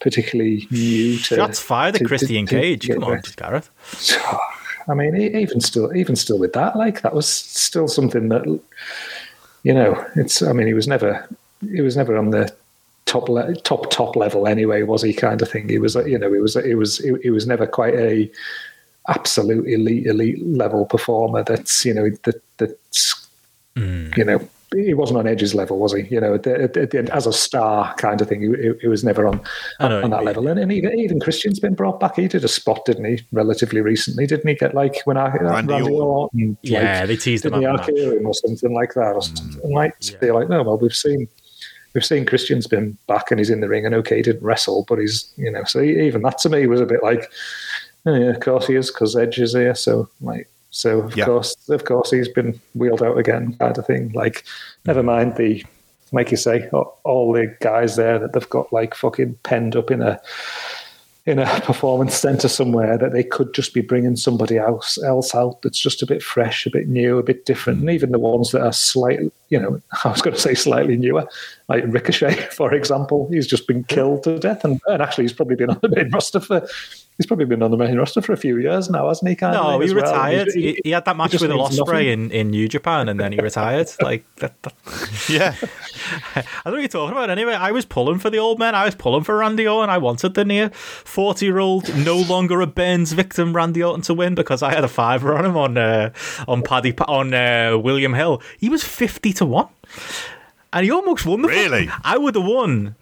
particularly 0.00 0.66
new 0.70 1.16
to. 1.18 1.36
Shots 1.36 1.60
fired 1.60 1.94
to- 1.94 2.02
at 2.02 2.06
Christian 2.06 2.46
to- 2.46 2.54
to 2.54 2.60
Cage. 2.60 2.86
get 2.86 3.00
Come 3.00 3.04
on. 3.04 3.22
Gareth. 3.36 3.70
I 4.88 4.92
mean, 4.92 5.16
even 5.16 5.60
still, 5.60 5.96
even 5.96 6.14
still 6.14 6.38
with 6.38 6.52
that, 6.52 6.76
like 6.76 7.00
that 7.00 7.14
was 7.14 7.26
still 7.26 7.88
something 7.88 8.28
that, 8.28 8.44
you 9.62 9.72
know, 9.72 10.04
it's. 10.14 10.42
I 10.42 10.52
mean, 10.52 10.66
he 10.66 10.74
was 10.74 10.86
never, 10.86 11.26
he 11.72 11.80
was 11.80 11.96
never 11.96 12.18
on 12.18 12.30
the 12.30 12.54
top 13.06 13.30
le- 13.30 13.56
top 13.56 13.90
top 13.90 14.14
level 14.14 14.46
anyway, 14.46 14.82
was 14.82 15.00
he? 15.00 15.14
Kind 15.14 15.40
of 15.40 15.48
thing. 15.48 15.70
He 15.70 15.78
was, 15.78 15.94
you 15.94 16.18
know, 16.18 16.30
he 16.30 16.38
was, 16.38 16.54
he 16.62 16.74
was, 16.74 16.98
he 16.98 17.30
was 17.30 17.46
never 17.46 17.66
quite 17.66 17.94
a 17.94 18.30
absolute 19.08 19.66
elite 19.68 20.06
elite 20.06 20.44
level 20.46 20.86
performer. 20.86 21.42
That's 21.42 21.84
you 21.84 21.94
know 21.94 22.10
that 22.24 22.42
that's 22.56 23.28
mm. 23.76 24.16
you 24.16 24.24
know. 24.24 24.48
He 24.74 24.92
wasn't 24.92 25.20
on 25.20 25.28
Edge's 25.28 25.54
level, 25.54 25.78
was 25.78 25.94
he? 25.94 26.02
You 26.12 26.20
know, 26.20 26.34
at 26.34 26.42
the, 26.42 26.62
at 26.62 26.72
the, 26.72 26.82
at 26.82 26.90
the 26.90 26.98
end, 26.98 27.10
as 27.10 27.28
a 27.28 27.32
star 27.32 27.94
kind 27.94 28.20
of 28.20 28.28
thing, 28.28 28.40
he, 28.40 28.48
he, 28.60 28.72
he 28.80 28.88
was 28.88 29.04
never 29.04 29.24
on 29.24 29.36
know 29.78 29.98
on, 29.98 30.04
on 30.04 30.10
that 30.10 30.24
level. 30.24 30.48
And, 30.48 30.58
and 30.58 30.72
even, 30.72 30.98
even 30.98 31.20
Christian's 31.20 31.60
been 31.60 31.74
brought 31.74 32.00
back. 32.00 32.16
He 32.16 32.26
did 32.26 32.42
a 32.42 32.48
spot, 32.48 32.84
didn't 32.84 33.04
he? 33.04 33.22
Relatively 33.30 33.82
recently, 33.82 34.26
didn't 34.26 34.48
he? 34.48 34.56
Get 34.56 34.74
like 34.74 34.96
when 35.04 35.16
I 35.16 35.28
uh, 35.28 35.44
Randy 35.44 35.74
Randy, 35.74 35.90
Orton. 35.90 35.94
Orton, 35.94 36.48
like, 36.48 36.58
Yeah, 36.62 37.06
they 37.06 37.14
teased 37.14 37.44
him 37.44 37.52
didn't 37.52 37.62
he 37.62 37.66
up 37.68 37.88
in 37.88 37.94
that. 37.94 38.02
arcade 38.02 38.18
him 38.18 38.26
or 38.26 38.34
something 38.34 38.74
like 38.74 38.94
that, 38.94 39.14
or 39.14 39.20
mm, 39.20 39.38
something 39.38 39.72
like. 39.72 40.00
They're 40.00 40.34
like, 40.34 40.48
no, 40.48 40.64
well, 40.64 40.78
we've 40.78 40.96
seen. 40.96 41.28
We've 41.94 42.04
seen 42.04 42.26
Christian's 42.26 42.66
been 42.66 42.98
back 43.06 43.30
and 43.30 43.38
he's 43.38 43.50
in 43.50 43.60
the 43.60 43.68
ring, 43.68 43.86
and 43.86 43.94
okay, 43.94 44.16
he 44.16 44.22
didn't 44.22 44.42
wrestle, 44.42 44.84
but 44.88 44.98
he's, 44.98 45.32
you 45.36 45.52
know, 45.52 45.62
so 45.62 45.80
even 45.80 46.22
that 46.22 46.38
to 46.38 46.48
me 46.48 46.66
was 46.66 46.80
a 46.80 46.86
bit 46.86 47.04
like, 47.04 47.30
yeah, 48.06 48.30
of 48.30 48.40
course 48.40 48.66
he 48.66 48.74
is, 48.74 48.90
because 48.90 49.16
Edge 49.16 49.38
is 49.38 49.52
here, 49.54 49.74
so 49.74 50.08
like, 50.20 50.48
so 50.70 51.00
of 51.00 51.16
Yeah. 51.16 51.24
course, 51.26 51.56
of 51.68 51.84
course, 51.84 52.10
he's 52.10 52.28
been 52.28 52.60
wheeled 52.74 53.02
out 53.02 53.16
again, 53.18 53.56
kind 53.58 53.76
of 53.78 53.86
thing. 53.86 54.10
Like, 54.12 54.44
never 54.86 55.02
mind 55.02 55.36
the, 55.36 55.64
like 56.12 56.30
you 56.30 56.36
say, 56.36 56.68
all, 56.70 56.98
all 57.04 57.32
the 57.32 57.54
guys 57.60 57.96
there 57.96 58.18
that 58.18 58.32
they've 58.32 58.50
got 58.50 58.72
like 58.72 58.94
fucking 58.94 59.38
penned 59.42 59.76
up 59.76 59.90
in 59.90 60.02
a 60.02 60.20
in 61.26 61.38
a 61.38 61.60
performance 61.64 62.14
center 62.14 62.48
somewhere 62.48 62.98
that 62.98 63.12
they 63.12 63.22
could 63.24 63.54
just 63.54 63.72
be 63.72 63.80
bringing 63.80 64.14
somebody 64.16 64.58
else 64.58 65.02
else 65.02 65.34
out 65.34 65.62
that's 65.62 65.78
just 65.80 66.02
a 66.02 66.06
bit 66.06 66.22
fresh, 66.22 66.66
a 66.66 66.70
bit 66.70 66.86
new, 66.88 67.18
a 67.18 67.22
bit 67.22 67.46
different, 67.46 67.80
and 67.80 67.88
even 67.90 68.12
the 68.12 68.18
ones 68.18 68.50
that 68.50 68.60
are 68.62 68.72
slightly, 68.72 69.30
you 69.54 69.60
know, 69.60 69.80
I 70.04 70.08
was 70.08 70.20
going 70.20 70.34
to 70.34 70.40
say 70.40 70.54
slightly 70.54 70.96
newer, 70.96 71.26
like 71.68 71.84
Ricochet, 71.86 72.34
for 72.52 72.74
example, 72.74 73.28
he's 73.30 73.46
just 73.46 73.68
been 73.68 73.84
killed 73.84 74.24
to 74.24 74.38
death, 74.40 74.64
and, 74.64 74.80
and 74.88 75.00
actually 75.00 75.24
he's 75.24 75.32
probably 75.32 75.54
been 75.56 75.70
on 75.70 75.78
the 75.80 75.88
main 75.88 76.10
roster 76.10 76.40
for. 76.40 76.66
He's 77.16 77.26
probably 77.26 77.44
been 77.44 77.62
on 77.62 77.70
the 77.70 77.76
main 77.76 77.96
roster 77.96 78.20
for 78.20 78.32
a 78.32 78.36
few 78.36 78.58
years 78.58 78.90
now, 78.90 79.06
hasn't 79.06 79.28
he? 79.28 79.36
Kind 79.36 79.54
of 79.54 79.62
No, 79.62 79.70
thing 79.78 79.82
he 79.82 79.86
as 79.86 79.94
well? 79.94 80.02
retired. 80.12 80.48
He- 80.52 80.62
He, 80.62 80.80
he 80.86 80.90
had 80.90 81.04
that 81.04 81.16
match 81.16 81.32
with 81.40 81.48
means 81.48 81.78
Ospreay 81.78 81.86
nothing. 81.86 82.08
in, 82.08 82.30
in 82.32 82.50
New 82.50 82.66
Japan, 82.68 83.08
and 83.08 83.20
then 83.20 83.30
he 83.30 83.38
retired. 83.38 83.88
like 84.02 84.24
that, 84.42 84.60
that, 84.64 84.74
Yeah. 85.28 85.54
I 86.34 86.42
don't 86.64 86.66
know 86.66 86.72
what 86.72 86.78
you're 86.80 86.88
talking 86.88 87.12
about. 87.16 87.30
Anyway, 87.30 87.52
I 87.54 87.70
was 87.70 87.84
pulling 87.84 88.18
for 88.18 88.30
the 88.30 88.38
old 88.38 88.58
man. 88.58 88.74
I 88.74 88.84
was 88.84 88.96
pulling 88.96 89.22
for 89.22 89.36
Randy 89.36 89.64
Orton. 89.68 89.90
I 89.90 89.98
wanted 89.98 90.34
the 90.34 90.44
near 90.44 90.70
forty-year-old, 90.70 91.94
no 92.04 92.16
longer 92.16 92.60
a 92.60 92.66
Burns 92.66 93.12
victim, 93.12 93.54
Randy 93.54 93.80
Orton 93.84 94.02
to 94.02 94.14
win 94.14 94.34
because 94.34 94.60
I 94.60 94.74
had 94.74 94.82
a 94.82 94.88
fiver 94.88 95.36
on 95.38 95.44
him 95.46 95.56
on 95.56 95.78
uh, 95.78 96.10
on 96.48 96.62
Paddy 96.62 96.90
Pa- 96.92 97.04
on 97.06 97.32
uh, 97.32 97.78
William 97.78 98.14
Hill. 98.14 98.42
He 98.58 98.68
was 98.68 98.82
fifty 98.82 99.32
to 99.34 99.43
one, 99.48 99.68
and 100.72 100.84
he 100.84 100.90
almost 100.90 101.24
won 101.26 101.42
the. 101.42 101.48
Really? 101.48 101.88
I 102.02 102.16
would 102.18 102.34
have 102.34 102.44
won. 102.44 102.96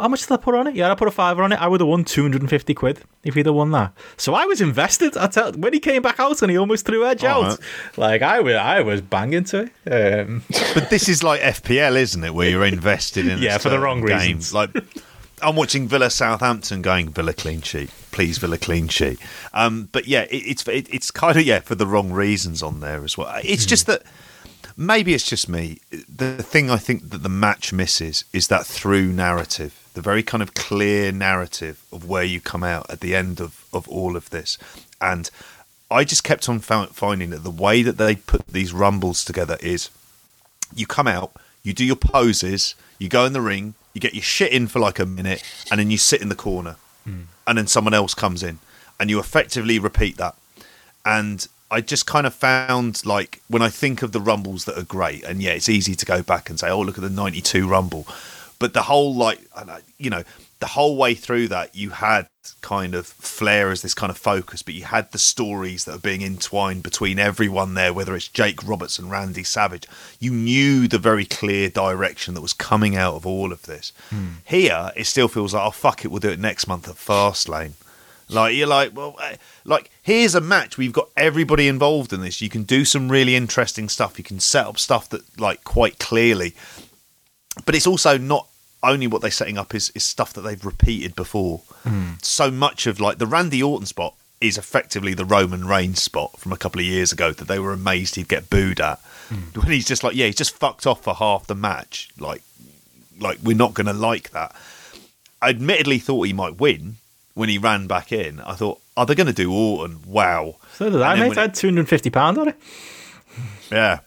How 0.00 0.06
much 0.06 0.20
did 0.20 0.30
I 0.30 0.36
put 0.36 0.54
on 0.54 0.68
it? 0.68 0.76
Yeah, 0.76 0.92
I 0.92 0.94
put 0.94 1.08
a 1.08 1.10
fiver 1.10 1.42
on 1.42 1.50
it. 1.50 1.60
I 1.60 1.66
would 1.66 1.80
have 1.80 1.88
won 1.88 2.04
two 2.04 2.22
hundred 2.22 2.40
and 2.42 2.48
fifty 2.48 2.72
quid 2.72 3.00
if 3.24 3.34
he'd 3.34 3.46
have 3.46 3.54
won 3.56 3.72
that. 3.72 3.92
So 4.16 4.32
I 4.32 4.44
was 4.44 4.60
invested. 4.60 5.16
I 5.16 5.26
tell 5.26 5.50
when 5.54 5.72
he 5.72 5.80
came 5.80 6.02
back 6.02 6.20
out 6.20 6.40
and 6.40 6.50
he 6.52 6.56
almost 6.56 6.86
threw 6.86 7.04
Edge 7.04 7.24
All 7.24 7.42
out. 7.44 7.58
Like 7.96 8.22
I 8.22 8.38
was, 8.38 8.54
I 8.54 8.80
was 8.82 9.00
banging 9.00 9.42
to 9.44 9.68
it. 9.84 10.20
Um, 10.20 10.44
But 10.74 10.90
this 10.90 11.08
is 11.08 11.24
like 11.24 11.40
FPL, 11.40 11.96
isn't 11.96 12.22
it? 12.22 12.32
Where 12.32 12.48
you're 12.48 12.64
invested 12.64 13.26
in 13.26 13.38
a 13.38 13.40
Yeah, 13.42 13.58
for 13.58 13.70
the 13.70 13.74
certain 13.74 13.80
wrong 13.82 14.00
game. 14.06 14.16
reasons. 14.18 14.54
Like 14.54 14.70
I'm 15.42 15.56
watching 15.56 15.88
Villa 15.88 16.10
Southampton, 16.10 16.80
going 16.80 17.08
Villa 17.08 17.32
clean 17.32 17.60
sheet, 17.62 17.90
please 18.12 18.38
Villa 18.38 18.56
clean 18.58 18.86
sheet. 18.86 19.18
Um, 19.52 19.88
but 19.90 20.06
yeah, 20.06 20.22
it, 20.30 20.36
it's 20.46 20.68
it, 20.68 20.86
it's 20.94 21.10
kind 21.10 21.36
of 21.36 21.42
yeah 21.44 21.58
for 21.58 21.74
the 21.74 21.88
wrong 21.88 22.12
reasons 22.12 22.62
on 22.62 22.78
there 22.78 23.02
as 23.02 23.18
well. 23.18 23.34
It's 23.42 23.64
Hmm. 23.64 23.68
just 23.68 23.86
that 23.86 24.02
maybe 24.78 25.12
it's 25.12 25.28
just 25.28 25.48
me. 25.48 25.80
The 25.90 26.42
thing 26.42 26.70
I 26.70 26.78
think 26.78 27.10
that 27.10 27.22
the 27.22 27.28
match 27.28 27.72
misses 27.72 28.24
is 28.32 28.48
that 28.48 28.64
through 28.64 29.08
narrative, 29.08 29.86
the 29.92 30.00
very 30.00 30.22
kind 30.22 30.42
of 30.42 30.54
clear 30.54 31.12
narrative 31.12 31.82
of 31.92 32.08
where 32.08 32.24
you 32.24 32.40
come 32.40 32.62
out 32.62 32.88
at 32.88 33.00
the 33.00 33.14
end 33.14 33.40
of 33.40 33.66
of 33.74 33.86
all 33.88 34.16
of 34.16 34.30
this, 34.30 34.56
and. 35.00 35.30
I 35.90 36.04
just 36.04 36.22
kept 36.22 36.50
on 36.50 36.58
finding 36.58 37.30
that 37.30 37.44
the 37.44 37.50
way 37.50 37.82
that 37.82 37.96
they 37.96 38.16
put 38.16 38.46
these 38.48 38.74
rumbles 38.74 39.24
together 39.24 39.56
is 39.62 39.88
you 40.74 40.86
come 40.86 41.06
out, 41.06 41.32
you 41.62 41.72
do 41.72 41.82
your 41.82 41.96
poses, 41.96 42.74
you 42.98 43.08
go 43.08 43.24
in 43.24 43.32
the 43.32 43.40
ring, 43.40 43.72
you 43.94 44.00
get 44.02 44.12
your 44.12 44.22
shit 44.22 44.52
in 44.52 44.66
for 44.66 44.80
like 44.80 44.98
a 44.98 45.06
minute, 45.06 45.42
and 45.70 45.80
then 45.80 45.90
you 45.90 45.96
sit 45.98 46.20
in 46.20 46.28
the 46.28 46.34
corner, 46.34 46.76
hmm. 47.04 47.22
and 47.46 47.56
then 47.56 47.66
someone 47.66 47.94
else 47.94 48.12
comes 48.12 48.42
in, 48.42 48.58
and 49.00 49.08
you 49.08 49.18
effectively 49.18 49.78
repeat 49.78 50.18
that. 50.18 50.34
And 51.06 51.48
I 51.70 51.80
just 51.80 52.06
kind 52.06 52.26
of 52.26 52.34
found 52.34 53.04
like 53.04 53.42
when 53.48 53.62
I 53.62 53.68
think 53.68 54.02
of 54.02 54.12
the 54.12 54.20
rumbles 54.20 54.64
that 54.64 54.78
are 54.78 54.84
great, 54.84 55.24
and 55.24 55.42
yeah, 55.42 55.52
it's 55.52 55.68
easy 55.68 55.94
to 55.94 56.06
go 56.06 56.22
back 56.22 56.48
and 56.48 56.58
say, 56.58 56.70
oh, 56.70 56.80
look 56.80 56.98
at 56.98 57.04
the 57.04 57.10
'92 57.10 57.68
rumble, 57.68 58.06
but 58.58 58.72
the 58.72 58.82
whole 58.82 59.14
like, 59.14 59.40
I 59.54 59.80
you 59.98 60.10
know, 60.10 60.24
the 60.60 60.66
whole 60.66 60.96
way 60.96 61.14
through 61.14 61.48
that, 61.48 61.74
you 61.74 61.90
had 61.90 62.28
kind 62.60 62.94
of 62.94 63.06
Flair 63.06 63.70
as 63.70 63.82
this 63.82 63.94
kind 63.94 64.10
of 64.10 64.18
focus, 64.18 64.62
but 64.62 64.74
you 64.74 64.84
had 64.84 65.12
the 65.12 65.18
stories 65.18 65.84
that 65.84 65.94
are 65.94 66.00
being 66.00 66.22
entwined 66.22 66.82
between 66.82 67.18
everyone 67.18 67.74
there, 67.74 67.92
whether 67.92 68.16
it's 68.16 68.28
Jake 68.28 68.66
Roberts 68.66 68.98
and 68.98 69.10
Randy 69.10 69.44
Savage. 69.44 69.86
You 70.18 70.32
knew 70.32 70.88
the 70.88 70.98
very 70.98 71.24
clear 71.24 71.68
direction 71.68 72.34
that 72.34 72.40
was 72.40 72.52
coming 72.52 72.96
out 72.96 73.14
of 73.14 73.26
all 73.26 73.52
of 73.52 73.62
this. 73.62 73.92
Hmm. 74.10 74.28
Here, 74.44 74.90
it 74.96 75.04
still 75.04 75.28
feels 75.28 75.54
like, 75.54 75.64
oh, 75.64 75.70
fuck 75.70 76.04
it, 76.04 76.08
we'll 76.08 76.20
do 76.20 76.30
it 76.30 76.40
next 76.40 76.66
month 76.66 76.88
at 76.88 76.96
Fastlane. 76.96 77.74
Like 78.28 78.54
you're 78.54 78.66
like, 78.66 78.94
well, 78.94 79.18
like 79.64 79.90
here's 80.02 80.34
a 80.34 80.40
match. 80.40 80.76
We've 80.76 80.92
got 80.92 81.08
everybody 81.16 81.68
involved 81.68 82.12
in 82.12 82.20
this. 82.20 82.42
You 82.42 82.48
can 82.48 82.64
do 82.64 82.84
some 82.84 83.10
really 83.10 83.34
interesting 83.34 83.88
stuff. 83.88 84.18
You 84.18 84.24
can 84.24 84.40
set 84.40 84.66
up 84.66 84.78
stuff 84.78 85.08
that 85.10 85.38
like 85.38 85.64
quite 85.64 85.98
clearly, 85.98 86.54
but 87.64 87.74
it's 87.74 87.86
also 87.86 88.18
not 88.18 88.46
only 88.82 89.06
what 89.06 89.22
they're 89.22 89.30
setting 89.30 89.58
up 89.58 89.74
is, 89.74 89.90
is 89.90 90.04
stuff 90.04 90.32
that 90.34 90.42
they've 90.42 90.64
repeated 90.64 91.16
before. 91.16 91.58
Hmm. 91.82 92.12
So 92.22 92.50
much 92.50 92.86
of 92.86 93.00
like 93.00 93.18
the 93.18 93.26
Randy 93.26 93.62
Orton 93.62 93.86
spot 93.86 94.14
is 94.40 94.56
effectively 94.56 95.14
the 95.14 95.24
Roman 95.24 95.66
Reigns 95.66 96.00
spot 96.00 96.38
from 96.38 96.52
a 96.52 96.56
couple 96.56 96.80
of 96.80 96.86
years 96.86 97.12
ago 97.12 97.32
that 97.32 97.48
they 97.48 97.58
were 97.58 97.72
amazed 97.72 98.14
he'd 98.14 98.28
get 98.28 98.50
booed 98.50 98.80
at. 98.80 99.00
Hmm. 99.28 99.60
When 99.60 99.72
he's 99.72 99.86
just 99.86 100.04
like, 100.04 100.14
yeah, 100.14 100.26
he's 100.26 100.36
just 100.36 100.56
fucked 100.56 100.86
off 100.86 101.02
for 101.02 101.14
half 101.14 101.46
the 101.46 101.54
match. 101.54 102.10
Like, 102.18 102.42
like 103.18 103.38
we're 103.42 103.56
not 103.56 103.74
going 103.74 103.86
to 103.86 103.92
like 103.92 104.30
that. 104.30 104.54
I 105.42 105.50
admittedly 105.50 105.98
thought 105.98 106.26
he 106.26 106.32
might 106.32 106.60
win 106.60 106.96
when 107.38 107.48
he 107.48 107.56
ran 107.58 107.86
back 107.86 108.12
in. 108.12 108.40
I 108.40 108.54
thought, 108.54 108.80
are 108.96 109.06
they 109.06 109.14
going 109.14 109.26
to 109.28 109.32
do 109.32 109.52
Orton? 109.52 110.00
Wow. 110.06 110.56
so 110.74 110.90
did 110.90 111.00
I, 111.00 111.12
And 111.12 111.22
then 111.22 111.28
mate. 111.30 111.38
I 111.38 111.42
had 111.42 111.54
two 111.54 111.68
hundred 111.68 111.80
and 111.80 111.88
fifty 111.88 112.10
pound 112.10 112.36
on 112.38 112.48
it. 112.48 112.56
Yeah. 113.70 114.00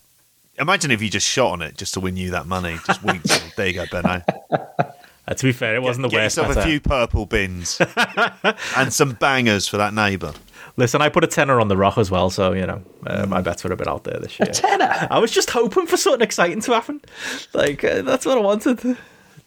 Imagine 0.59 0.91
if 0.91 1.01
you 1.01 1.09
just 1.09 1.27
shot 1.27 1.51
on 1.53 1.61
it 1.61 1.77
just 1.77 1.93
to 1.95 1.99
win 1.99 2.17
you 2.17 2.31
that 2.31 2.45
money. 2.45 2.77
Just 2.85 3.03
winked. 3.05 3.55
there 3.55 3.67
you 3.67 3.73
go, 3.73 3.85
Benno. 3.91 4.21
Uh, 5.27 5.33
to 5.33 5.43
be 5.45 5.51
fair, 5.51 5.75
it 5.75 5.81
wasn't 5.81 6.03
the 6.03 6.09
Get 6.09 6.17
worst. 6.23 6.37
yourself 6.37 6.55
bet 6.55 6.57
a 6.57 6.67
I- 6.67 6.69
few 6.69 6.79
purple 6.81 7.25
bins 7.25 7.79
and 8.75 8.91
some 8.93 9.13
bangers 9.13 9.67
for 9.67 9.77
that 9.77 9.93
neighbour. 9.93 10.33
Listen, 10.77 11.01
I 11.01 11.09
put 11.09 11.23
a 11.23 11.27
tenner 11.27 11.59
on 11.59 11.67
the 11.67 11.77
rock 11.77 11.97
as 11.97 12.09
well, 12.11 12.29
so 12.29 12.53
you 12.53 12.65
know 12.65 12.81
uh, 13.05 13.25
my 13.27 13.41
bets 13.41 13.63
were 13.63 13.71
a 13.71 13.75
bit 13.77 13.87
out 13.87 14.03
there 14.03 14.19
this 14.19 14.39
year. 14.39 14.49
A 14.49 14.53
tenner. 14.53 15.07
I 15.09 15.19
was 15.19 15.31
just 15.31 15.49
hoping 15.51 15.85
for 15.85 15.97
something 15.97 16.21
exciting 16.21 16.61
to 16.61 16.73
happen. 16.73 17.01
Like 17.53 17.83
uh, 17.83 18.01
that's 18.03 18.25
what 18.25 18.37
I 18.37 18.41
wanted. 18.41 18.97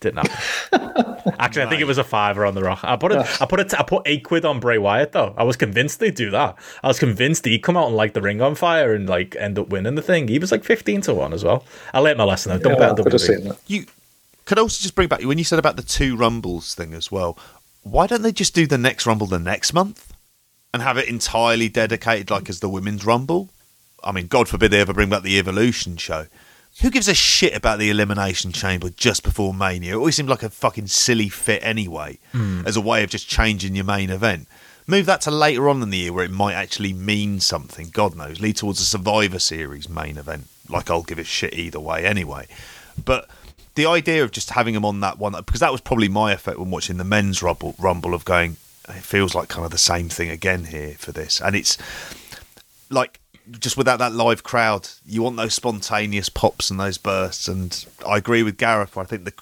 Didn't 0.04 0.26
happen. 0.26 1.34
Actually, 1.38 1.62
I 1.64 1.68
think 1.68 1.80
it 1.80 1.86
was 1.86 1.98
a 1.98 2.04
fiver 2.04 2.46
on 2.46 2.54
the 2.54 2.62
rock. 2.62 2.80
I 2.82 2.96
put 2.96 3.10
it. 3.12 3.18
I 3.40 3.46
put 3.46 3.58
it. 3.58 3.74
I 3.74 3.82
put 3.82 4.02
eight 4.06 4.24
quid 4.24 4.44
on 4.44 4.60
Bray 4.60 4.78
Wyatt 4.78 5.12
though. 5.12 5.34
I 5.36 5.42
was 5.42 5.56
convinced 5.56 5.98
they'd 5.98 6.14
do 6.14 6.30
that. 6.30 6.56
I 6.82 6.88
was 6.88 6.98
convinced 6.98 7.44
he'd 7.44 7.60
come 7.60 7.76
out 7.76 7.88
and 7.88 7.96
light 7.96 8.14
the 8.14 8.22
ring 8.22 8.40
on 8.40 8.54
fire 8.54 8.94
and 8.94 9.08
like 9.08 9.34
end 9.36 9.58
up 9.58 9.68
winning 9.68 9.94
the 9.94 10.02
thing. 10.02 10.28
He 10.28 10.38
was 10.38 10.52
like 10.52 10.62
fifteen 10.62 11.00
to 11.02 11.14
one 11.14 11.32
as 11.32 11.42
well. 11.42 11.64
I 11.92 12.00
learned 12.00 12.18
my 12.18 12.24
lesson. 12.24 12.52
though. 12.52 12.58
Don't 12.58 12.72
Yeah, 12.74 12.78
bet 12.78 12.90
on 12.90 12.96
could 12.96 13.12
have 13.12 13.20
WWE. 13.20 13.58
You 13.66 13.86
could 14.44 14.58
also 14.58 14.82
just 14.82 14.94
bring 14.94 15.08
back 15.08 15.22
when 15.22 15.38
you 15.38 15.44
said 15.44 15.58
about 15.58 15.76
the 15.76 15.82
two 15.82 16.16
rumbles 16.16 16.74
thing 16.74 16.94
as 16.94 17.10
well. 17.10 17.38
Why 17.82 18.06
don't 18.06 18.22
they 18.22 18.32
just 18.32 18.54
do 18.54 18.66
the 18.66 18.78
next 18.78 19.06
rumble 19.06 19.26
the 19.26 19.38
next 19.38 19.72
month? 19.72 20.14
and 20.74 20.82
have 20.82 20.98
it 20.98 21.08
entirely 21.08 21.68
dedicated, 21.68 22.32
like 22.32 22.48
as 22.48 22.58
the 22.58 22.68
women's 22.68 23.06
rumble. 23.06 23.48
I 24.02 24.10
mean, 24.10 24.26
God 24.26 24.48
forbid 24.48 24.72
they 24.72 24.80
ever 24.80 24.92
bring 24.92 25.08
back 25.08 25.22
the 25.22 25.38
Evolution 25.38 25.96
show. 25.96 26.26
Who 26.82 26.90
gives 26.90 27.08
a 27.08 27.14
shit 27.14 27.54
about 27.54 27.78
the 27.78 27.90
Elimination 27.90 28.52
Chamber 28.52 28.90
just 28.90 29.22
before 29.22 29.54
Mania? 29.54 29.94
It 29.94 29.96
always 29.96 30.16
seemed 30.16 30.28
like 30.28 30.42
a 30.42 30.50
fucking 30.50 30.88
silly 30.88 31.28
fit 31.28 31.62
anyway, 31.62 32.18
hmm. 32.32 32.62
as 32.66 32.76
a 32.76 32.80
way 32.80 33.04
of 33.04 33.10
just 33.10 33.28
changing 33.28 33.76
your 33.76 33.84
main 33.84 34.10
event. 34.10 34.48
Move 34.86 35.06
that 35.06 35.22
to 35.22 35.30
later 35.30 35.68
on 35.68 35.82
in 35.82 35.90
the 35.90 35.98
year 35.98 36.12
where 36.12 36.24
it 36.24 36.30
might 36.30 36.54
actually 36.54 36.92
mean 36.92 37.40
something. 37.40 37.88
God 37.90 38.16
knows. 38.16 38.40
Lead 38.40 38.56
towards 38.56 38.80
a 38.80 38.84
Survivor 38.84 39.38
Series 39.38 39.88
main 39.88 40.18
event. 40.18 40.48
Like 40.68 40.90
I'll 40.90 41.02
give 41.02 41.18
a 41.18 41.24
shit 41.24 41.54
either 41.54 41.80
way 41.80 42.04
anyway. 42.04 42.46
But 43.02 43.28
the 43.76 43.86
idea 43.86 44.22
of 44.22 44.30
just 44.30 44.50
having 44.50 44.74
them 44.74 44.84
on 44.84 45.00
that 45.00 45.18
one 45.18 45.32
because 45.32 45.60
that 45.60 45.72
was 45.72 45.80
probably 45.80 46.08
my 46.08 46.32
effect 46.32 46.58
when 46.58 46.70
watching 46.70 46.96
the 46.96 47.04
men's 47.04 47.42
rumble, 47.42 47.74
rumble 47.78 48.14
of 48.14 48.24
going. 48.24 48.56
It 48.86 48.96
feels 48.96 49.34
like 49.34 49.48
kind 49.48 49.64
of 49.64 49.70
the 49.70 49.78
same 49.78 50.10
thing 50.10 50.28
again 50.28 50.64
here 50.64 50.96
for 50.98 51.10
this, 51.10 51.40
and 51.40 51.56
it's 51.56 51.78
like 52.90 53.18
just 53.50 53.76
without 53.76 53.98
that 53.98 54.12
live 54.12 54.42
crowd, 54.42 54.88
you 55.06 55.22
want 55.22 55.36
those 55.36 55.54
spontaneous 55.54 56.28
pops 56.28 56.70
and 56.70 56.78
those 56.80 56.98
bursts. 56.98 57.48
And 57.48 57.84
I 58.06 58.16
agree 58.16 58.42
with 58.42 58.56
Gareth. 58.56 58.96
I 58.96 59.04
think 59.04 59.24
the 59.24 59.32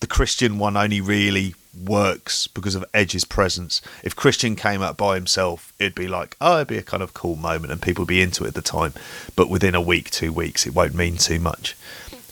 the 0.00 0.06
Christian 0.06 0.58
one 0.58 0.76
only 0.76 1.00
really 1.00 1.54
works 1.84 2.46
because 2.46 2.74
of 2.74 2.84
Edge's 2.92 3.24
presence. 3.24 3.80
If 4.04 4.16
Christian 4.16 4.56
came 4.56 4.82
out 4.82 4.96
by 4.96 5.14
himself, 5.14 5.72
it'd 5.78 5.94
be 5.94 6.08
like, 6.08 6.36
oh, 6.40 6.56
it'd 6.56 6.68
be 6.68 6.78
a 6.78 6.82
kind 6.82 7.02
of 7.02 7.14
cool 7.14 7.36
moment, 7.36 7.72
and 7.72 7.80
people 7.80 8.02
would 8.02 8.08
be 8.08 8.22
into 8.22 8.44
it 8.44 8.48
at 8.48 8.54
the 8.54 8.62
time. 8.62 8.92
But 9.36 9.48
within 9.48 9.74
a 9.74 9.80
week, 9.80 10.10
two 10.10 10.32
weeks, 10.32 10.66
it 10.66 10.74
won't 10.74 10.94
mean 10.94 11.16
too 11.16 11.38
much. 11.38 11.76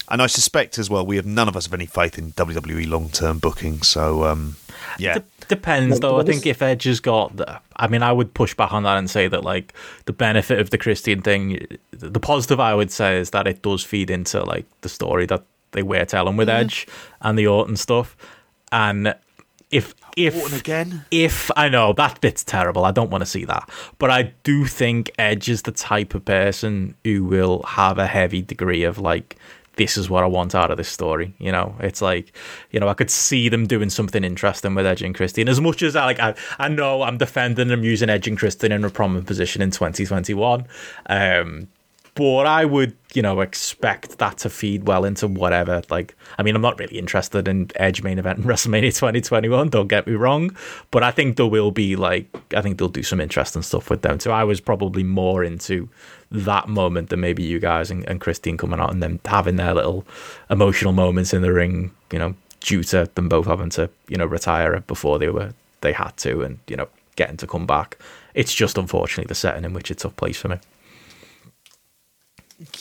And 0.09 0.21
I 0.21 0.27
suspect 0.27 0.77
as 0.77 0.89
well, 0.89 1.05
we 1.05 1.15
have 1.15 1.25
none 1.25 1.47
of 1.47 1.55
us 1.55 1.65
have 1.65 1.73
any 1.73 1.85
faith 1.85 2.17
in 2.17 2.33
WWE 2.33 2.87
long 2.89 3.09
term 3.09 3.39
booking. 3.39 3.81
So 3.81 4.25
um, 4.25 4.57
yeah, 4.97 5.19
D- 5.19 5.23
depends, 5.51 5.99
though. 5.99 6.19
I 6.19 6.23
think 6.23 6.47
if 6.47 6.61
Edge 6.61 6.85
has 6.85 6.99
got, 7.01 7.35
the, 7.35 7.59
I 7.75 7.87
mean, 7.87 8.01
I 8.01 8.11
would 8.11 8.33
push 8.33 8.55
back 8.55 8.71
on 8.71 8.83
that 8.83 8.97
and 8.97 9.09
say 9.09 9.27
that 9.27 9.43
like 9.43 9.73
the 10.05 10.13
benefit 10.13 10.59
of 10.59 10.69
the 10.69 10.77
Christian 10.77 11.21
thing, 11.21 11.67
the 11.91 12.19
positive 12.19 12.59
I 12.59 12.73
would 12.73 12.89
say 12.89 13.19
is 13.19 13.31
that 13.31 13.47
it 13.47 13.61
does 13.61 13.83
feed 13.83 14.09
into 14.09 14.41
like 14.43 14.65
the 14.79 14.89
story 14.89 15.25
that 15.25 15.43
they 15.73 15.83
were 15.83 16.05
telling 16.05 16.37
with 16.37 16.49
Edge 16.49 16.87
and 17.19 17.37
the 17.37 17.47
Orton 17.47 17.75
stuff, 17.75 18.15
and 18.71 19.13
if 19.69 19.93
if 20.17 20.35
Orton 20.41 20.57
again. 20.57 21.05
if 21.11 21.51
I 21.55 21.69
know 21.69 21.93
that 21.93 22.21
bit's 22.21 22.43
terrible, 22.43 22.85
I 22.85 22.91
don't 22.91 23.09
want 23.09 23.21
to 23.21 23.25
see 23.25 23.45
that. 23.45 23.69
But 23.97 24.09
I 24.09 24.33
do 24.43 24.65
think 24.65 25.11
Edge 25.17 25.49
is 25.49 25.63
the 25.63 25.71
type 25.71 26.13
of 26.13 26.25
person 26.25 26.95
who 27.03 27.23
will 27.23 27.63
have 27.63 27.97
a 27.97 28.07
heavy 28.07 28.41
degree 28.41 28.83
of 28.83 28.97
like, 28.97 29.37
this 29.81 29.97
is 29.97 30.11
what 30.11 30.23
I 30.23 30.27
want 30.27 30.53
out 30.53 30.69
of 30.69 30.77
this 30.77 30.89
story. 30.89 31.33
You 31.39 31.51
know, 31.51 31.75
it's 31.79 32.03
like, 32.03 32.37
you 32.69 32.79
know, 32.79 32.87
I 32.87 32.93
could 32.93 33.09
see 33.09 33.49
them 33.49 33.65
doing 33.65 33.89
something 33.89 34.23
interesting 34.23 34.75
with 34.75 34.85
Edge 34.85 35.01
and 35.01 35.15
Christian. 35.15 35.49
As 35.49 35.59
much 35.59 35.81
as 35.81 35.95
I 35.95 36.05
like, 36.05 36.19
I, 36.19 36.35
I 36.59 36.67
know 36.67 37.01
I'm 37.01 37.17
defending 37.17 37.69
them 37.69 37.83
using 37.83 38.07
Edge 38.07 38.27
and 38.27 38.37
Christian 38.37 38.71
in 38.71 38.85
a 38.85 38.91
prominent 38.91 39.25
position 39.25 39.59
in 39.59 39.71
2021. 39.71 40.67
Um, 41.07 41.67
but 42.13 42.45
I 42.45 42.65
would, 42.65 42.95
you 43.15 43.23
know, 43.23 43.39
expect 43.41 44.19
that 44.19 44.37
to 44.39 44.51
feed 44.51 44.87
well 44.87 45.03
into 45.03 45.27
whatever. 45.27 45.81
Like, 45.89 46.15
I 46.37 46.43
mean, 46.43 46.55
I'm 46.55 46.61
not 46.61 46.77
really 46.77 46.99
interested 46.99 47.47
in 47.47 47.71
Edge 47.75 48.03
main 48.03 48.19
event 48.19 48.37
in 48.37 48.43
WrestleMania 48.45 48.93
2021. 48.93 49.69
Don't 49.69 49.87
get 49.87 50.05
me 50.05 50.13
wrong, 50.13 50.55
but 50.91 51.01
I 51.01 51.09
think 51.09 51.37
there 51.37 51.47
will 51.47 51.71
be 51.71 51.95
like, 51.95 52.27
I 52.55 52.61
think 52.61 52.77
they'll 52.77 52.89
do 52.89 53.01
some 53.01 53.19
interesting 53.19 53.63
stuff 53.63 53.89
with 53.89 54.03
them 54.03 54.19
too. 54.19 54.29
I 54.29 54.43
was 54.43 54.61
probably 54.61 55.03
more 55.03 55.43
into 55.43 55.89
that 56.31 56.67
moment 56.69 57.09
than 57.09 57.19
maybe 57.19 57.43
you 57.43 57.59
guys 57.59 57.91
and, 57.91 58.07
and 58.07 58.21
Christian 58.21 58.57
coming 58.57 58.79
out 58.79 58.91
and 58.91 59.03
then 59.03 59.19
having 59.25 59.57
their 59.57 59.73
little 59.73 60.05
emotional 60.49 60.93
moments 60.93 61.33
in 61.33 61.41
the 61.41 61.51
ring. 61.53 61.91
You 62.11 62.19
know, 62.19 62.35
due 62.61 62.83
to 62.85 63.09
them 63.15 63.27
both 63.29 63.47
having 63.47 63.69
to, 63.71 63.89
you 64.07 64.17
know, 64.17 64.25
retire 64.25 64.79
before 64.81 65.19
they 65.19 65.29
were 65.29 65.53
they 65.81 65.93
had 65.93 66.15
to, 66.17 66.41
and 66.43 66.59
you 66.67 66.75
know, 66.75 66.87
getting 67.15 67.37
to 67.37 67.47
come 67.47 67.65
back. 67.65 67.97
It's 68.33 68.53
just 68.53 68.77
unfortunately 68.77 69.27
the 69.27 69.35
setting 69.35 69.65
in 69.65 69.73
which 69.73 69.91
it 69.91 69.97
took 69.99 70.15
place 70.15 70.37
for 70.37 70.47
me. 70.47 70.57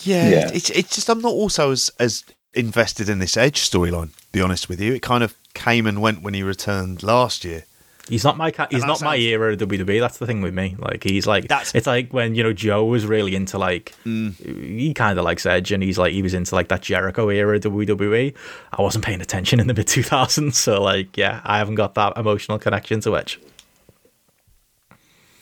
Yeah, 0.02 0.28
Yeah. 0.28 0.50
it's 0.52 0.70
it's 0.70 0.94
just 0.94 1.08
I'm 1.08 1.20
not 1.20 1.32
also 1.32 1.70
as 1.72 1.90
as 1.98 2.24
invested 2.54 3.08
in 3.08 3.18
this 3.18 3.36
Edge 3.36 3.60
storyline. 3.68 4.10
Be 4.32 4.40
honest 4.40 4.68
with 4.68 4.80
you, 4.80 4.92
it 4.94 5.02
kind 5.02 5.24
of 5.24 5.34
came 5.54 5.86
and 5.86 6.00
went 6.02 6.22
when 6.22 6.34
he 6.34 6.42
returned 6.42 7.02
last 7.02 7.44
year. 7.44 7.64
He's 8.10 8.24
not 8.24 8.36
my 8.36 8.50
ca- 8.50 8.66
he's 8.70 8.82
that 8.82 8.88
not 8.88 9.02
my 9.02 9.16
era 9.16 9.52
of 9.52 9.58
WWE. 9.58 10.00
That's 10.00 10.18
the 10.18 10.26
thing 10.26 10.42
with 10.42 10.52
me. 10.52 10.76
Like 10.78 11.04
he's 11.04 11.26
like 11.26 11.48
That's- 11.48 11.74
it's 11.74 11.86
like 11.86 12.12
when 12.12 12.34
you 12.34 12.42
know 12.42 12.52
Joe 12.52 12.84
was 12.84 13.06
really 13.06 13.36
into 13.36 13.56
like 13.56 13.94
mm. 14.04 14.34
he 14.36 14.92
kind 14.92 15.18
of 15.18 15.24
likes 15.24 15.46
Edge, 15.46 15.72
and 15.72 15.82
he's 15.82 15.96
like 15.96 16.12
he 16.12 16.20
was 16.20 16.34
into 16.34 16.54
like 16.54 16.68
that 16.68 16.82
Jericho 16.82 17.28
era 17.28 17.56
of 17.56 17.62
WWE. 17.62 18.34
I 18.72 18.82
wasn't 18.82 19.04
paying 19.04 19.20
attention 19.20 19.60
in 19.60 19.68
the 19.68 19.74
mid 19.74 19.86
2000s, 19.86 20.54
so 20.54 20.82
like 20.82 21.16
yeah, 21.16 21.40
I 21.44 21.58
haven't 21.58 21.76
got 21.76 21.94
that 21.94 22.16
emotional 22.16 22.58
connection 22.58 23.00
to 23.02 23.16
Edge. 23.16 23.40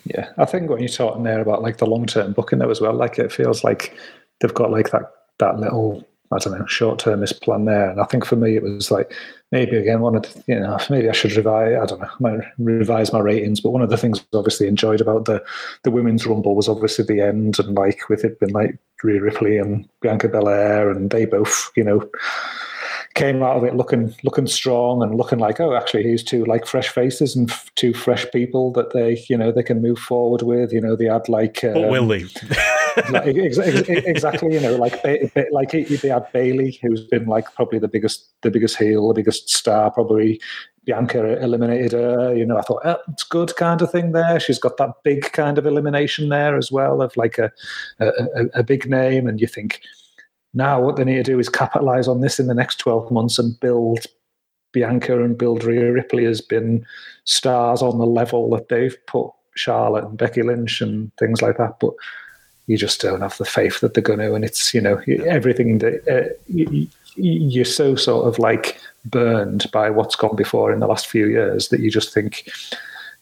Yeah, 0.04 0.30
I 0.38 0.44
think 0.44 0.70
when 0.70 0.80
you're 0.80 0.88
talking 0.88 1.22
there 1.22 1.40
about 1.40 1.62
like 1.62 1.78
the 1.78 1.86
long 1.86 2.06
term 2.06 2.32
booking 2.32 2.58
though 2.58 2.70
as 2.70 2.80
well, 2.80 2.94
like 2.94 3.18
it 3.18 3.32
feels 3.32 3.64
like 3.64 3.96
they've 4.40 4.54
got 4.54 4.70
like 4.70 4.90
that 4.90 5.10
that 5.38 5.58
little 5.58 6.07
I 6.32 6.38
don't 6.38 6.58
know 6.58 6.66
short 6.66 6.98
termist 6.98 7.40
plan 7.42 7.64
there, 7.64 7.90
and 7.90 8.00
I 8.00 8.04
think 8.04 8.24
for 8.24 8.36
me 8.36 8.56
it 8.56 8.62
was 8.62 8.90
like 8.90 9.12
maybe 9.50 9.76
again 9.76 10.00
one 10.00 10.14
of 10.14 10.22
the, 10.22 10.44
you 10.46 10.60
know 10.60 10.78
maybe 10.90 11.08
I 11.08 11.12
should 11.12 11.32
revise 11.32 11.76
I 11.80 11.86
don't 11.86 12.00
know 12.00 12.10
might 12.20 12.40
revise 12.58 13.12
my 13.12 13.20
ratings, 13.20 13.60
but 13.60 13.70
one 13.70 13.82
of 13.82 13.90
the 13.90 13.96
things 13.96 14.20
I 14.20 14.36
obviously 14.36 14.68
enjoyed 14.68 15.00
about 15.00 15.24
the 15.24 15.42
the 15.84 15.90
women's 15.90 16.26
rumble 16.26 16.54
was 16.54 16.68
obviously 16.68 17.04
the 17.04 17.20
end 17.20 17.58
and 17.58 17.74
like 17.74 18.08
with 18.08 18.24
it 18.24 18.38
being 18.40 18.52
like 18.52 18.78
Rhea 19.02 19.20
Ripley 19.20 19.58
and 19.58 19.88
Bianca 20.00 20.28
Belair 20.28 20.90
and 20.90 21.10
they 21.10 21.24
both 21.24 21.70
you 21.76 21.84
know 21.84 22.08
came 23.18 23.42
out 23.42 23.56
of 23.56 23.64
it 23.64 23.74
looking 23.74 24.14
looking 24.22 24.46
strong 24.46 25.02
and 25.02 25.16
looking 25.16 25.38
like 25.38 25.58
oh 25.60 25.74
actually 25.74 26.04
here's 26.04 26.22
two 26.22 26.44
like 26.44 26.64
fresh 26.66 26.88
faces 26.88 27.34
and 27.34 27.50
f- 27.50 27.70
two 27.74 27.92
fresh 27.92 28.24
people 28.32 28.72
that 28.72 28.92
they 28.92 29.24
you 29.28 29.36
know 29.36 29.50
they 29.50 29.62
can 29.62 29.82
move 29.82 29.98
forward 29.98 30.42
with. 30.42 30.72
You 30.72 30.80
know 30.80 30.94
they 30.94 31.06
had 31.06 31.28
like 31.28 31.60
But 31.62 31.84
um, 31.84 31.90
will 31.90 32.06
they? 32.06 32.24
like, 33.10 33.36
ex- 33.36 33.58
ex- 33.58 33.88
exactly 33.88 34.54
you 34.54 34.60
know 34.60 34.76
like 34.76 35.02
like 35.52 35.72
he- 35.72 35.84
they 35.84 36.08
had 36.08 36.30
Bayley 36.32 36.78
who's 36.80 37.04
been 37.04 37.26
like 37.26 37.52
probably 37.54 37.78
the 37.78 37.88
biggest 37.88 38.28
the 38.42 38.50
biggest 38.50 38.76
heel 38.76 39.08
the 39.08 39.14
biggest 39.14 39.50
star 39.50 39.90
probably 39.90 40.40
Bianca 40.84 41.42
eliminated 41.42 41.92
her 41.92 42.34
you 42.34 42.46
know. 42.46 42.56
I 42.56 42.62
thought 42.62 42.82
oh, 42.84 42.96
it's 43.08 43.24
good 43.24 43.54
kind 43.56 43.82
of 43.82 43.90
thing 43.90 44.12
there. 44.12 44.40
She's 44.40 44.58
got 44.58 44.78
that 44.78 45.02
big 45.02 45.32
kind 45.32 45.58
of 45.58 45.66
elimination 45.66 46.28
there 46.28 46.56
as 46.56 46.72
well 46.72 47.02
of 47.02 47.16
like 47.16 47.36
a 47.38 47.52
a, 47.98 48.06
a, 48.06 48.44
a 48.54 48.62
big 48.62 48.88
name. 48.88 49.26
And 49.26 49.40
you 49.40 49.46
think 49.46 49.82
now 50.54 50.80
what 50.80 50.96
they 50.96 51.04
need 51.04 51.16
to 51.16 51.22
do 51.22 51.38
is 51.38 51.48
capitalize 51.48 52.08
on 52.08 52.20
this 52.20 52.40
in 52.40 52.46
the 52.46 52.54
next 52.54 52.76
12 52.76 53.10
months 53.10 53.38
and 53.38 53.58
build 53.60 54.06
Bianca 54.72 55.22
and 55.22 55.36
build 55.36 55.64
Rhea 55.64 55.92
Ripley 55.92 56.24
has 56.24 56.40
been 56.40 56.86
stars 57.24 57.82
on 57.82 57.98
the 57.98 58.06
level 58.06 58.50
that 58.50 58.68
they've 58.68 58.96
put 59.06 59.30
Charlotte 59.54 60.04
and 60.04 60.18
Becky 60.18 60.42
Lynch 60.42 60.80
and 60.80 61.14
things 61.16 61.42
like 61.42 61.58
that. 61.58 61.80
But 61.80 61.94
you 62.66 62.76
just 62.76 63.00
don't 63.00 63.22
have 63.22 63.36
the 63.38 63.44
faith 63.44 63.80
that 63.80 63.94
they're 63.94 64.02
going 64.02 64.18
to. 64.18 64.34
And 64.34 64.44
it's, 64.44 64.72
you 64.74 64.80
know, 64.80 65.00
everything 65.26 65.78
that 65.78 66.06
uh, 66.08 66.34
you, 66.46 66.86
you're 67.16 67.64
so 67.64 67.94
sort 67.96 68.26
of 68.26 68.38
like 68.38 68.78
burned 69.06 69.70
by 69.72 69.90
what's 69.90 70.16
gone 70.16 70.36
before 70.36 70.72
in 70.72 70.80
the 70.80 70.86
last 70.86 71.06
few 71.06 71.26
years 71.26 71.68
that 71.68 71.80
you 71.80 71.90
just 71.90 72.12
think, 72.12 72.50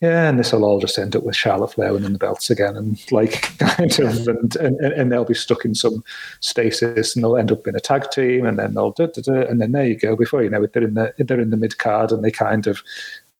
yeah, 0.03 0.29
and 0.29 0.39
this 0.39 0.53
will 0.53 0.65
all 0.65 0.79
just 0.79 0.99
end 0.99 1.17
up 1.17 1.23
with 1.23 1.37
Charlotte 1.37 1.73
Flair 1.73 1.95
winning 1.95 2.13
the 2.13 2.19
belts 2.19 2.51
again, 2.51 2.77
and 2.77 3.01
like 3.11 3.43
kind 3.59 3.99
of, 3.99 4.29
and, 4.29 4.57
and 4.57 4.79
and 4.81 5.11
they'll 5.11 5.25
be 5.25 5.33
stuck 5.33 5.65
in 5.65 5.75
some 5.75 6.05
stasis, 6.41 7.17
and 7.17 7.25
they'll 7.25 7.39
end 7.39 7.51
up 7.51 7.67
in 7.67 7.75
a 7.75 7.81
tag 7.81 8.11
team, 8.11 8.45
and 8.45 8.59
then 8.59 8.75
they'll, 8.75 8.91
da, 8.91 9.07
da, 9.07 9.23
da, 9.23 9.49
and 9.49 9.61
then 9.61 9.73
there 9.73 9.87
you 9.87 9.97
go. 9.97 10.15
Before 10.15 10.43
you 10.43 10.51
know 10.51 10.63
it, 10.63 10.75
they're 10.75 10.85
in 10.85 10.95
the 10.95 11.15
they're 11.19 11.41
in 11.41 11.51
the 11.51 11.57
mid 11.57 11.79
card, 11.79 12.13
and 12.13 12.23
they 12.23 12.31
kind 12.31 12.67
of 12.67 12.83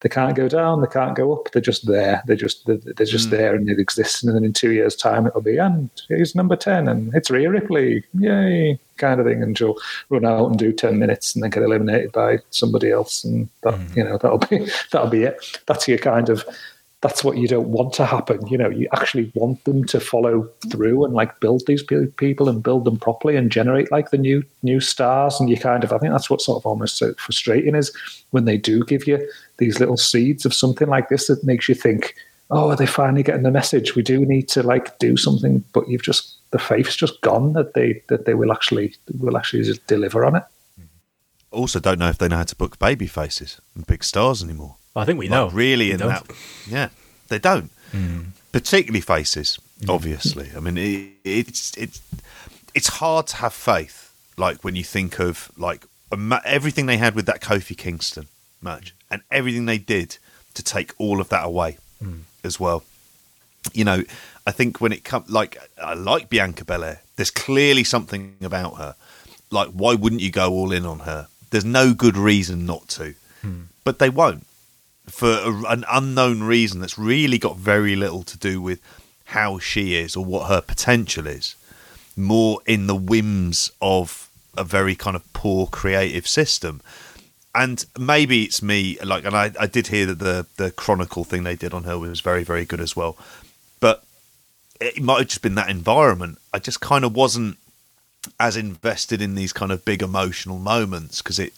they 0.01 0.09
can't 0.11 0.37
go 0.37 0.49
down, 0.49 0.83
they 0.83 0.87
can't 0.89 1.17
go 1.17 1.33
up. 1.33 1.51
They're 1.53 1.63
just 1.63 1.87
there. 1.87 2.23
They're 2.27 2.37
just 2.37 2.67
they're, 2.67 2.77
they're 2.77 3.07
just 3.07 3.29
hmm. 3.29 3.37
there, 3.37 3.55
and 3.55 3.69
it 3.69 3.79
exists. 3.79 4.23
And 4.23 4.35
then 4.35 4.45
in 4.45 4.53
two 4.53 4.73
years' 4.73 4.95
time, 4.95 5.27
it'll 5.27 5.41
be 5.41 5.57
and 5.57 5.91
he's 6.09 6.35
number 6.35 6.57
ten, 6.57 6.87
and 6.87 7.15
it's 7.15 7.31
Rhea 7.31 7.51
Ripley, 7.51 8.05
yay, 8.19 8.79
kind 8.99 9.21
of 9.21 9.27
thing. 9.27 9.43
And 9.43 9.57
she'll 9.57 9.77
run 10.11 10.27
out 10.27 10.47
and 10.49 10.59
do 10.59 10.73
ten 10.73 10.99
minutes, 10.99 11.35
and 11.35 11.43
then 11.43 11.51
get 11.51 11.63
eliminated 11.63 12.13
by 12.13 12.39
somebody 12.51 12.91
else, 12.91 13.25
and 13.25 13.49
that 13.63 13.75
hmm. 13.75 13.99
you 13.99 14.05
know 14.05 14.19
that'll 14.19 14.39
be 14.39 14.69
that'll 14.93 15.11
be 15.11 15.23
it. 15.23 15.63
That's 15.67 15.89
your 15.89 15.99
kind 15.99 16.29
of 16.29 16.45
that's 17.07 17.23
what 17.23 17.37
you 17.37 17.47
don't 17.47 17.69
want 17.69 17.93
to 17.93 18.05
happen. 18.05 18.45
You 18.49 18.59
know, 18.59 18.69
you 18.69 18.89
actually 18.93 19.31
want 19.37 19.63
them 19.63 19.85
to 19.85 20.01
follow 20.01 20.51
through 20.73 21.05
and 21.05 21.15
like 21.15 21.39
build 21.39 21.63
these 21.67 21.85
people 22.17 22.49
and 22.49 22.65
build 22.65 22.85
them 22.85 22.97
properly 22.97 23.37
and 23.37 23.51
generate 23.51 23.93
like 23.93 24.11
the 24.11 24.19
new 24.19 24.43
new 24.65 24.81
stars. 24.81 25.39
And 25.39 25.49
you 25.49 25.57
kind 25.57 25.85
of, 25.85 25.93
I 25.93 25.99
think 25.99 26.13
that's 26.13 26.29
what 26.29 26.43
sort 26.43 26.61
of 26.61 26.67
almost 26.67 26.99
so 26.99 27.15
frustrating 27.15 27.77
is 27.77 27.97
when 28.31 28.45
they 28.45 28.57
do 28.57 28.85
give 28.85 29.07
you 29.07 29.25
these 29.59 29.79
little 29.79 29.97
seeds 29.97 30.45
of 30.45 30.53
something 30.53 30.89
like 30.89 31.09
this 31.09 31.29
that 31.29 31.45
makes 31.45 31.69
you 31.69 31.77
think, 31.77 32.17
oh, 32.51 32.71
are 32.71 32.77
they 32.77 32.87
finally 32.87 33.23
getting 33.23 33.45
the 33.45 33.53
message? 33.53 33.95
We 33.95 34.03
do 34.03 34.27
need 34.27 34.49
to 34.49 34.65
like 34.65 34.99
do 34.99 35.17
something, 35.17 35.63
but 35.73 35.89
you've 35.89 36.03
just 36.03 36.35
the 36.51 36.59
faith's 36.59 36.97
just 36.97 37.21
gone 37.21 37.53
that 37.53 37.75
they 37.75 38.03
that 38.09 38.25
they 38.25 38.35
will 38.35 38.51
actually 38.51 38.97
will 39.21 39.37
actually 39.37 39.63
just 39.63 39.87
deliver 39.87 40.25
on 40.25 40.35
it. 40.35 40.43
Also, 41.53 41.79
don't 41.79 42.01
know 42.01 42.09
if 42.09 42.19
they 42.19 42.27
know 42.27 42.39
how 42.39 42.43
to 42.43 42.57
book 42.57 42.81
baby 42.81 43.07
faces 43.07 43.61
and 43.77 43.87
big 43.87 44.03
stars 44.03 44.43
anymore. 44.43 44.75
I 44.97 45.05
think 45.05 45.19
we 45.19 45.29
Like, 45.29 45.39
know. 45.39 45.51
really 45.51 45.91
in 45.91 45.99
that. 45.99 46.27
Yeah, 46.67 46.89
they 47.29 47.39
don't. 47.39 47.71
Hmm. 47.93 48.21
Particularly 48.53 49.03
faces, 49.03 49.59
hmm. 49.83 49.91
obviously. 49.91 50.51
I 50.57 50.61
mean, 50.61 50.79
it, 50.79 51.13
it's 51.25 51.77
it's 51.77 52.01
it's 52.75 52.89
hard 52.89 53.27
to 53.29 53.37
have 53.37 53.53
faith. 53.53 54.13
Like 54.37 54.65
when 54.65 54.77
you 54.77 54.85
think 54.85 55.19
of 55.21 55.51
like 55.57 55.85
everything 56.45 56.87
they 56.87 56.97
had 56.99 57.15
with 57.15 57.27
that 57.27 57.41
Kofi 57.41 57.77
Kingston 57.77 58.29
match 58.61 58.95
and 59.11 59.23
everything 59.31 59.67
they 59.67 59.79
did 59.79 60.19
to 60.55 60.63
take 60.63 60.93
all 60.99 61.21
of 61.21 61.29
that 61.29 61.45
away 61.45 61.79
hmm. 62.03 62.21
as 62.43 62.59
well. 62.59 62.83
you 63.73 63.85
know, 63.85 64.03
I 64.47 64.53
think 64.53 64.81
when 64.81 64.93
it 64.93 65.03
comes, 65.05 65.29
like, 65.29 65.59
I 65.83 65.95
like 65.95 66.29
Bianca 66.31 66.65
Belair. 66.65 67.03
There's 67.17 67.33
clearly 67.33 67.85
something 67.85 68.37
about 68.43 68.77
her. 68.77 68.95
Like, 69.51 69.69
why 69.71 69.95
wouldn't 69.95 70.23
you 70.23 70.31
go 70.31 70.53
all 70.53 70.73
in 70.73 70.87
on 70.87 71.01
her? 71.01 71.29
There's 71.51 71.65
no 71.65 71.93
good 71.95 72.17
reason 72.17 72.65
not 72.65 72.89
to, 72.91 73.15
but 73.85 73.99
they 73.99 74.11
won't 74.11 74.47
for 75.07 75.31
a, 75.31 75.63
an 75.69 75.85
unknown 75.91 76.43
reason 76.43 76.81
that's 76.81 76.99
really 76.99 77.39
got 77.39 77.57
very 77.57 77.97
little 77.97 78.23
to 78.25 78.39
do 78.39 78.61
with 78.61 78.81
how 79.27 79.59
she 79.59 79.95
is 79.95 80.17
or 80.17 80.25
what 80.25 80.49
her 80.49 80.61
potential 80.61 81.27
is. 81.27 81.57
More 82.17 82.61
in 82.67 82.87
the 82.87 82.95
whims 82.95 83.71
of 83.81 84.31
a 84.57 84.65
very 84.65 84.95
kind 84.95 85.17
of 85.17 85.33
poor 85.33 85.67
creative 85.67 86.27
system. 86.27 86.81
And 87.55 87.85
maybe 87.99 88.45
it's 88.45 88.63
me, 88.63 88.99
like, 89.03 89.25
and 89.25 89.35
I, 89.35 89.53
I 89.59 89.67
did 89.67 89.89
hear 89.89 90.07
that 90.07 90.19
the 90.19 90.47
the 90.57 90.71
Chronicle 90.71 91.25
thing 91.25 91.45
they 91.45 91.57
did 91.57 91.73
on 91.73 91.85
her 91.85 91.99
was 91.99 92.21
very, 92.21 92.45
very 92.45 92.65
good 92.65 92.81
as 92.81 92.95
well. 92.95 93.17
But 93.81 94.05
it 94.81 95.03
might 95.03 95.19
have 95.19 95.29
just 95.29 95.43
been 95.43 95.55
that 95.55 95.71
environment. 95.71 96.39
I 96.53 96.59
just 96.59 96.81
kind 96.81 97.05
of 97.05 97.15
wasn't 97.15 97.57
as 98.39 98.57
invested 98.57 99.23
in 99.23 99.35
these 99.35 99.53
kind 99.53 99.73
of 99.73 99.85
big 99.85 100.03
emotional 100.03 100.59
moments 100.59 101.23
because 101.23 101.39
it 101.39 101.55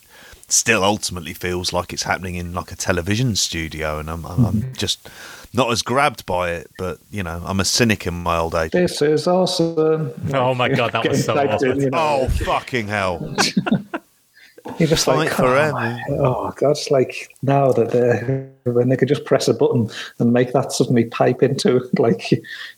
still 0.48 0.82
ultimately 0.82 1.34
feels 1.34 1.72
like 1.72 1.92
it's 1.92 2.02
happening 2.02 2.34
in 2.34 2.54
like 2.54 2.72
a 2.72 2.76
television 2.76 3.36
studio, 3.36 3.98
and 3.98 4.10
I'm, 4.10 4.24
I'm, 4.24 4.44
I'm 4.44 4.54
mm-hmm. 4.54 4.72
just 4.72 5.08
not 5.54 5.70
as 5.70 5.82
grabbed 5.82 6.26
by 6.26 6.52
it. 6.52 6.70
But 6.78 6.98
you 7.10 7.22
know, 7.22 7.42
I'm 7.44 7.60
a 7.60 7.64
cynic 7.64 8.06
in 8.06 8.14
my 8.14 8.38
old 8.38 8.54
age. 8.54 8.72
This 8.72 9.00
is 9.02 9.26
awesome. 9.26 10.12
Oh 10.34 10.54
my 10.54 10.68
God, 10.68 10.92
that 10.92 11.08
was 11.08 11.24
so 11.24 11.34
typed 11.34 11.54
awesome. 11.54 11.80
you 11.80 11.90
know. 11.90 11.98
Oh 11.98 12.28
fucking 12.28 12.88
hell! 12.88 13.34
You're 14.78 14.88
just 14.88 15.06
like, 15.06 15.32
oh, 15.32 15.34
forever. 15.34 15.98
Oh, 16.10 16.24
oh 16.24 16.54
God, 16.56 16.72
it's 16.72 16.90
like 16.90 17.34
now 17.42 17.72
that 17.72 17.90
they 17.90 18.70
when 18.70 18.88
they 18.88 18.96
could 18.96 19.08
just 19.08 19.24
press 19.24 19.48
a 19.48 19.54
button 19.54 19.90
and 20.18 20.32
make 20.32 20.52
that 20.52 20.72
suddenly 20.72 21.04
pipe 21.04 21.42
into 21.42 21.88
like 21.98 22.30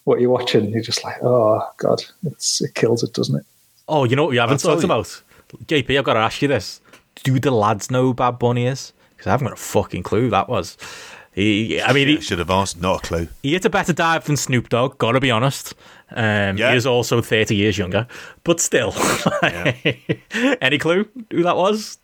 what 0.05 0.21
you're 0.21 0.31
watching, 0.31 0.71
you're 0.71 0.83
just 0.83 1.05
like, 1.05 1.23
oh 1.23 1.63
God, 1.79 2.05
it's 2.25 2.61
it 2.61 2.75
kills 2.75 3.03
it, 3.03 3.13
doesn't 3.13 3.37
it? 3.37 3.47
Oh, 3.89 4.05
you 4.05 4.15
know 4.15 4.23
what 4.23 4.31
we 4.31 4.37
haven't 4.37 4.65
I'll 4.65 4.73
talked 4.75 4.85
about? 4.85 5.23
JP, 5.67 5.99
I've 5.99 6.05
got 6.05 6.15
to 6.15 6.21
ask 6.21 6.41
you 6.43 6.49
this. 6.49 6.81
Do 7.23 7.39
the 7.39 7.51
lads 7.51 7.91
know 7.91 8.05
who 8.05 8.15
Bad 8.15 8.39
Bunny 8.39 8.67
is? 8.67 8.93
Because 9.11 9.27
I 9.27 9.31
haven't 9.33 9.49
got 9.49 9.59
a 9.59 9.61
fucking 9.61 10.03
clue 10.03 10.23
who 10.23 10.31
that 10.31 10.49
was. 10.49 10.77
He, 11.33 11.81
I 11.81 11.93
mean, 11.93 12.09
I 12.09 12.13
he, 12.13 12.21
should 12.21 12.39
have 12.41 12.51
asked. 12.51 12.81
Not 12.81 13.05
a 13.05 13.07
clue. 13.07 13.29
he 13.43 13.53
hit 13.53 13.65
a 13.65 13.71
better 13.71 13.93
dive 13.93 14.25
than 14.25 14.37
Snoop 14.37 14.69
Dogg, 14.69 14.99
gotta 14.99 15.21
be 15.21 15.31
honest. 15.31 15.75
Um, 16.11 16.57
Yeah. 16.57 16.71
He 16.71 16.77
is 16.77 16.87
also 16.87 17.23
30 17.23 17.55
years 17.55 17.79
younger, 17.79 18.07
but 18.43 18.61
still. 18.61 18.93
Any 20.61 20.79
clue 20.79 21.09
who 21.31 21.43
that 21.45 21.57
was? 21.57 21.99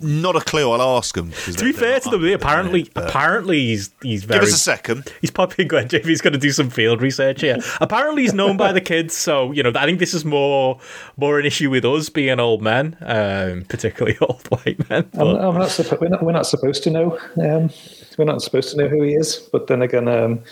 Not 0.00 0.36
a 0.36 0.40
clue. 0.40 0.70
I'll 0.70 0.96
ask 0.96 1.14
them. 1.14 1.32
To 1.32 1.64
be 1.64 1.72
fair 1.72 1.98
to 2.00 2.10
them, 2.10 2.24
apparently, 2.24 2.88
apparently 2.94 3.58
he's 3.66 3.90
he's 4.02 4.24
very. 4.24 4.40
give 4.40 4.48
us 4.48 4.54
a 4.54 4.58
second. 4.58 5.12
He's 5.20 5.30
probably 5.30 5.64
going. 5.64 5.88
JP's 5.88 6.20
going 6.20 6.32
to 6.32 6.38
do 6.38 6.52
some 6.52 6.70
field 6.70 7.02
research 7.02 7.40
here. 7.40 7.58
Apparently, 7.80 8.22
he's 8.22 8.34
known 8.34 8.56
by 8.56 8.72
the 8.72 8.80
kids, 8.80 9.16
so 9.16 9.52
you 9.52 9.62
know. 9.62 9.72
I 9.74 9.84
think 9.84 9.98
this 9.98 10.14
is 10.14 10.24
more 10.24 10.78
more 11.16 11.38
an 11.38 11.46
issue 11.46 11.70
with 11.70 11.84
us 11.84 12.08
being 12.08 12.38
old 12.38 12.62
men, 12.62 12.96
um, 13.00 13.64
particularly 13.68 14.16
old 14.20 14.46
white 14.48 14.88
men. 14.88 15.08
I'm, 15.14 15.28
I'm 15.28 15.54
not, 15.54 15.68
suppo- 15.68 16.00
we're 16.00 16.08
not. 16.08 16.22
We're 16.22 16.32
not 16.32 16.46
supposed 16.46 16.82
to 16.84 16.90
know. 16.90 17.18
Um, 17.40 17.70
we're 18.18 18.24
not 18.24 18.42
supposed 18.42 18.70
to 18.70 18.76
know 18.76 18.88
who 18.88 19.02
he 19.02 19.14
is. 19.14 19.36
But 19.52 19.66
then 19.66 19.82
again, 19.82 20.08
um, 20.08 20.42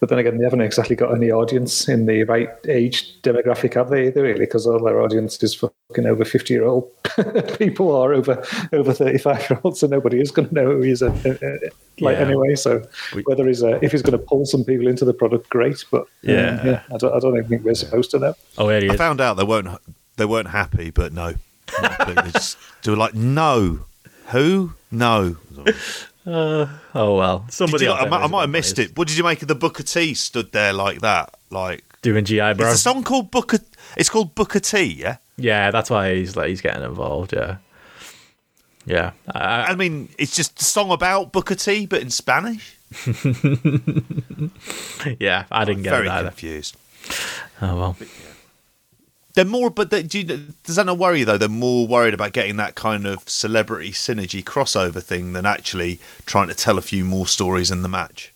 but 0.00 0.08
then 0.08 0.18
again, 0.18 0.38
they 0.38 0.44
haven't 0.44 0.60
exactly 0.60 0.94
got 0.96 1.14
any 1.14 1.30
audience 1.30 1.88
in 1.88 2.06
the 2.06 2.22
right 2.24 2.48
age 2.68 3.20
demographic, 3.22 3.74
have 3.74 3.90
they? 3.90 4.08
Either 4.08 4.22
really, 4.22 4.40
because 4.40 4.66
all 4.66 4.78
their 4.82 5.00
audience 5.02 5.42
is 5.42 5.54
fucking 5.54 6.06
over 6.06 6.24
fifty 6.24 6.54
year 6.54 6.64
old 6.64 6.90
people 7.58 7.90
or 7.90 8.14
over 8.14 8.42
over 8.72 8.92
thirty 8.92 9.18
five 9.18 9.48
year 9.50 9.60
olds, 9.64 9.80
so 9.80 9.86
nobody 9.86 10.20
is 10.20 10.30
going 10.30 10.48
to 10.48 10.54
know 10.54 10.66
who 10.66 10.82
he 10.82 10.90
is. 10.90 11.02
Uh, 11.02 11.06
uh, 11.24 11.28
uh, 11.30 11.56
like 12.00 12.16
Yeah. 12.18 12.24
anyway, 12.26 12.54
so 12.54 12.82
whether 13.24 13.46
he's 13.46 13.62
uh, 13.62 13.78
if 13.82 13.92
he's 13.92 14.02
going 14.02 14.18
to 14.18 14.24
pull 14.24 14.44
some 14.46 14.64
people 14.64 14.86
into 14.86 15.04
the 15.04 15.14
product, 15.14 15.48
great. 15.50 15.84
But 15.90 16.02
um, 16.02 16.06
Yeah. 16.22 16.82
I 16.92 16.96
don't. 16.96 17.12
I 17.14 17.18
don't 17.20 17.36
even 17.36 17.48
think 17.48 17.64
we're 17.64 17.74
supposed 17.74 18.10
to 18.12 18.18
know. 18.18 18.34
oh, 18.58 18.68
there 18.68 18.80
he 18.80 18.90
I 18.90 18.96
found 18.96 19.20
out 19.20 19.34
they 19.34 19.44
weren't 19.44 19.68
they 20.16 20.24
weren't 20.24 20.48
happy, 20.48 20.90
but 20.90 21.12
no, 21.12 21.34
Not 21.82 22.08
a 22.08 22.14
they 22.14 22.30
just 22.30 22.56
they 22.82 22.90
were 22.90 22.96
like, 22.96 23.14
no, 23.14 23.80
who, 24.28 24.72
no. 24.90 25.36
Uh, 26.28 26.66
oh 26.94 27.16
well, 27.16 27.46
somebody. 27.48 27.86
you- 27.86 27.92
I, 27.92 28.06
might, 28.08 28.22
I 28.24 28.26
might 28.26 28.40
have 28.42 28.50
missed 28.50 28.78
it. 28.78 28.96
What 28.98 29.08
did 29.08 29.16
you 29.16 29.24
make 29.24 29.40
of 29.40 29.48
the 29.48 29.54
Booker 29.54 29.82
T 29.82 30.12
stood 30.14 30.52
there 30.52 30.72
like 30.74 31.00
that? 31.00 31.34
Like, 31.50 31.84
Doing 32.02 32.24
GI, 32.26 32.36
bro. 32.54 32.66
is 32.66 32.74
the 32.74 32.76
song 32.76 33.02
called 33.02 33.30
Booker? 33.30 33.58
It's 33.96 34.10
called 34.10 34.34
Booker 34.34 34.60
T, 34.60 34.82
yeah. 34.84 35.16
Yeah, 35.38 35.70
that's 35.70 35.88
why 35.88 36.14
he's 36.16 36.36
like 36.36 36.48
he's 36.48 36.60
getting 36.60 36.82
involved. 36.82 37.32
Yeah, 37.32 37.56
yeah. 38.84 39.12
I, 39.32 39.66
I 39.72 39.74
mean, 39.76 40.08
it's 40.18 40.36
just 40.36 40.60
a 40.60 40.64
song 40.64 40.90
about 40.90 41.32
Booker 41.32 41.54
T, 41.54 41.86
but 41.86 42.02
in 42.02 42.10
Spanish. 42.10 42.76
yeah, 45.18 45.44
I 45.50 45.64
didn't 45.64 45.82
get 45.82 45.90
Very 45.90 46.08
it 46.08 46.10
either. 46.12 46.28
confused. 46.28 46.76
Oh 47.62 47.76
well. 47.76 47.96
They're 49.38 49.44
more, 49.44 49.70
but 49.70 49.90
they, 49.90 50.02
do 50.02 50.18
you, 50.18 50.24
does 50.64 50.74
that 50.74 50.86
not 50.86 50.98
worry 50.98 51.20
you 51.20 51.24
though? 51.24 51.38
They're 51.38 51.48
more 51.48 51.86
worried 51.86 52.12
about 52.12 52.32
getting 52.32 52.56
that 52.56 52.74
kind 52.74 53.06
of 53.06 53.28
celebrity 53.28 53.92
synergy 53.92 54.42
crossover 54.42 55.00
thing 55.00 55.32
than 55.32 55.46
actually 55.46 56.00
trying 56.26 56.48
to 56.48 56.56
tell 56.56 56.76
a 56.76 56.82
few 56.82 57.04
more 57.04 57.28
stories 57.28 57.70
in 57.70 57.82
the 57.82 57.88
match, 57.88 58.32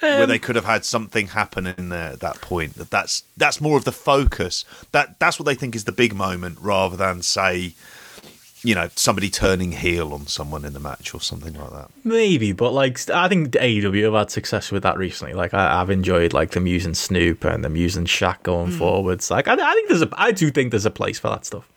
where 0.00 0.24
Um, 0.24 0.28
they 0.28 0.40
could 0.40 0.56
have 0.56 0.64
had 0.64 0.84
something 0.84 1.28
happen 1.28 1.68
in 1.68 1.90
there 1.90 2.10
at 2.10 2.18
that 2.18 2.40
point. 2.40 2.74
That 2.74 2.90
that's 2.90 3.22
that's 3.36 3.60
more 3.60 3.78
of 3.78 3.84
the 3.84 3.92
focus. 3.92 4.64
That 4.90 5.20
that's 5.20 5.38
what 5.38 5.46
they 5.46 5.54
think 5.54 5.76
is 5.76 5.84
the 5.84 5.92
big 5.92 6.12
moment, 6.12 6.58
rather 6.60 6.96
than 6.96 7.22
say, 7.22 7.74
you 8.66 8.74
know, 8.74 8.88
somebody 8.96 9.30
turning 9.30 9.72
heel 9.72 10.12
on 10.12 10.26
someone 10.26 10.64
in 10.64 10.72
the 10.72 10.80
match 10.80 11.14
or 11.14 11.20
something 11.20 11.54
like 11.54 11.70
that. 11.70 11.88
Maybe, 12.04 12.52
but 12.52 12.72
like 12.72 13.08
I 13.10 13.28
think 13.28 13.50
AEW 13.52 14.04
have 14.04 14.14
had 14.14 14.30
success 14.30 14.72
with 14.72 14.82
that 14.82 14.98
recently. 14.98 15.34
Like 15.34 15.54
I, 15.54 15.80
I've 15.80 15.90
enjoyed 15.90 16.32
like 16.32 16.50
them 16.50 16.66
using 16.66 16.94
Snoop 16.94 17.44
and 17.44 17.64
them 17.64 17.76
using 17.76 18.06
Shaq 18.06 18.42
going 18.42 18.72
Hmm. 18.72 18.78
forwards. 18.78 19.30
Like 19.30 19.46
I, 19.48 19.52
I 19.54 19.72
think 19.74 19.88
there's 19.88 20.02
a, 20.02 20.08
I 20.14 20.32
do 20.32 20.50
think 20.50 20.72
there's 20.72 20.84
a 20.86 20.90
place 20.90 21.18
for 21.18 21.28
that 21.28 21.44
stuff. 21.46 21.68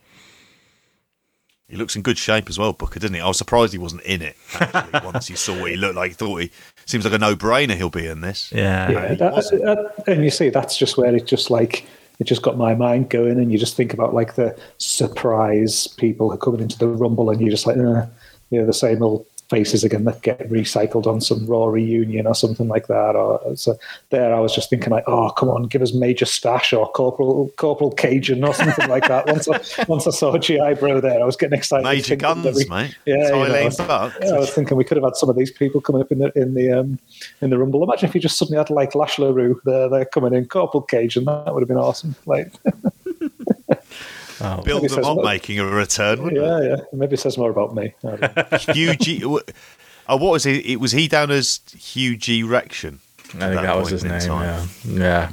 He 1.67 1.77
looks 1.77 1.95
in 1.95 2.01
good 2.01 2.17
shape 2.17 2.49
as 2.49 2.57
well, 2.57 2.73
Booker, 2.73 2.99
didn't 2.99 3.13
he? 3.15 3.21
I 3.21 3.27
was 3.27 3.37
surprised 3.37 3.73
he 3.73 3.77
wasn't 3.77 4.01
in 4.01 4.23
it. 4.23 4.35
Actually, 4.59 5.01
once 5.05 5.27
he 5.27 5.35
saw 5.35 5.59
what 5.61 5.69
he 5.69 5.77
looked 5.77 5.95
like, 5.95 6.13
thought 6.15 6.37
he 6.41 6.49
seems 6.87 7.05
like 7.05 7.13
a 7.13 7.19
no-brainer. 7.19 7.75
He'll 7.75 7.91
be 7.91 8.07
in 8.07 8.21
this. 8.21 8.51
Yeah, 8.51 8.89
Yeah, 8.89 9.13
that- 9.13 9.35
that- 9.35 10.03
and 10.07 10.23
you 10.23 10.31
see, 10.31 10.49
that's 10.49 10.75
just 10.75 10.97
where 10.97 11.15
it 11.15 11.27
just 11.27 11.51
like 11.51 11.85
it 12.19 12.25
just 12.25 12.41
got 12.41 12.57
my 12.57 12.75
mind 12.75 13.09
going, 13.09 13.39
and 13.39 13.51
you 13.51 13.57
just 13.57 13.75
think 13.75 13.93
about 13.93 14.13
like 14.13 14.35
the 14.35 14.57
surprise 14.77 15.87
people 15.87 16.27
who 16.29 16.35
are 16.35 16.37
coming 16.37 16.61
into 16.61 16.77
the 16.77 16.87
rumble, 16.87 17.29
and 17.29 17.41
you're 17.41 17.49
just 17.49 17.65
like, 17.65 17.77
uh, 17.77 18.05
you 18.49 18.59
know, 18.59 18.65
the 18.65 18.73
same 18.73 19.01
old 19.01 19.25
faces 19.49 19.83
again 19.83 20.03
that 20.05 20.21
get 20.21 20.47
recycled 20.49 21.07
on 21.07 21.19
some 21.19 21.45
Raw 21.47 21.65
reunion 21.65 22.27
or 22.27 22.35
something 22.35 22.67
like 22.67 22.87
that. 22.87 23.15
Or 23.15 23.55
so 23.55 23.77
there, 24.09 24.33
I 24.33 24.39
was 24.39 24.53
just 24.53 24.69
thinking 24.69 24.91
like, 24.91 25.03
oh, 25.07 25.31
come 25.31 25.49
on, 25.49 25.63
give 25.63 25.81
us 25.81 25.93
Major 25.93 26.25
Stash 26.25 26.71
or 26.71 26.89
Corporal 26.91 27.49
Corporal 27.57 27.91
Cajun 27.91 28.43
or 28.43 28.53
something 28.53 28.87
like 28.87 29.07
that. 29.07 29.25
Once 29.27 29.47
I, 29.47 29.85
once 29.87 30.07
I 30.07 30.11
saw 30.11 30.37
GI 30.37 30.75
Bro 30.79 31.01
there, 31.01 31.21
I 31.21 31.25
was 31.25 31.35
getting 31.35 31.57
excited. 31.57 31.83
Major 31.83 32.15
Gunns, 32.15 32.55
we- 32.55 32.65
mate. 32.65 32.95
Yeah, 33.05 33.15
you 33.15 33.29
know, 33.31 33.53
I 33.55 33.65
was- 33.65 33.79
yeah, 33.79 34.11
I 34.35 34.39
was 34.39 34.51
thinking 34.51 34.77
we 34.77 34.83
could 34.83 34.97
have 34.97 35.03
had 35.03 35.15
some 35.15 35.29
of 35.29 35.35
these 35.35 35.51
people 35.51 35.81
coming 35.81 36.01
up 36.01 36.11
in 36.11 36.19
the 36.19 36.31
in 36.39 36.53
the 36.53 36.71
um, 36.71 36.99
in 37.41 37.49
the 37.49 37.57
rumble. 37.57 37.83
Imagine 37.83 38.07
if 38.09 38.15
you 38.15 38.21
just 38.21 38.37
suddenly 38.37 38.57
had 38.57 38.69
like 38.69 38.93
Lash 38.95 39.17
LeRoux 39.17 39.59
there, 39.65 39.89
they're 39.89 40.05
coming 40.05 40.33
in, 40.33 40.45
Corporal 40.45 40.81
Cajun. 40.83 41.25
that 41.25 41.53
would 41.53 41.61
have 41.61 41.67
been 41.67 41.77
awesome. 41.77 42.15
Like, 42.25 42.51
Oh, 44.41 44.61
Build 44.61 44.81
Maybe 44.83 44.87
them 44.87 44.89
says 44.97 45.05
up 45.05 45.17
what- 45.17 45.25
making 45.25 45.59
a 45.59 45.65
return, 45.65 46.23
wouldn't 46.23 46.41
yeah, 46.41 46.61
yeah. 46.61 46.81
Maybe 46.93 47.15
it 47.15 47.19
says 47.19 47.37
more 47.37 47.49
about 47.49 47.75
me. 47.75 47.93
I 48.03 48.07
don't 48.15 48.21
know. 48.21 48.43
it? 48.51 48.61
Hugh 48.75 48.95
G. 48.95 49.23
Oh, 49.25 50.15
what 50.17 50.31
was 50.31 50.43
he? 50.43 50.57
It 50.73 50.79
was 50.79 50.91
he 50.91 51.07
down 51.07 51.29
as 51.31 51.59
Hugh 51.77 52.17
G. 52.17 52.43
Rection. 52.43 52.99
I 53.35 53.49
think 53.49 53.61
that, 53.61 53.77
was 53.77 53.89
his 53.89 54.03
name. 54.03 54.21
Yeah. 54.27 54.65
yeah. 54.85 55.29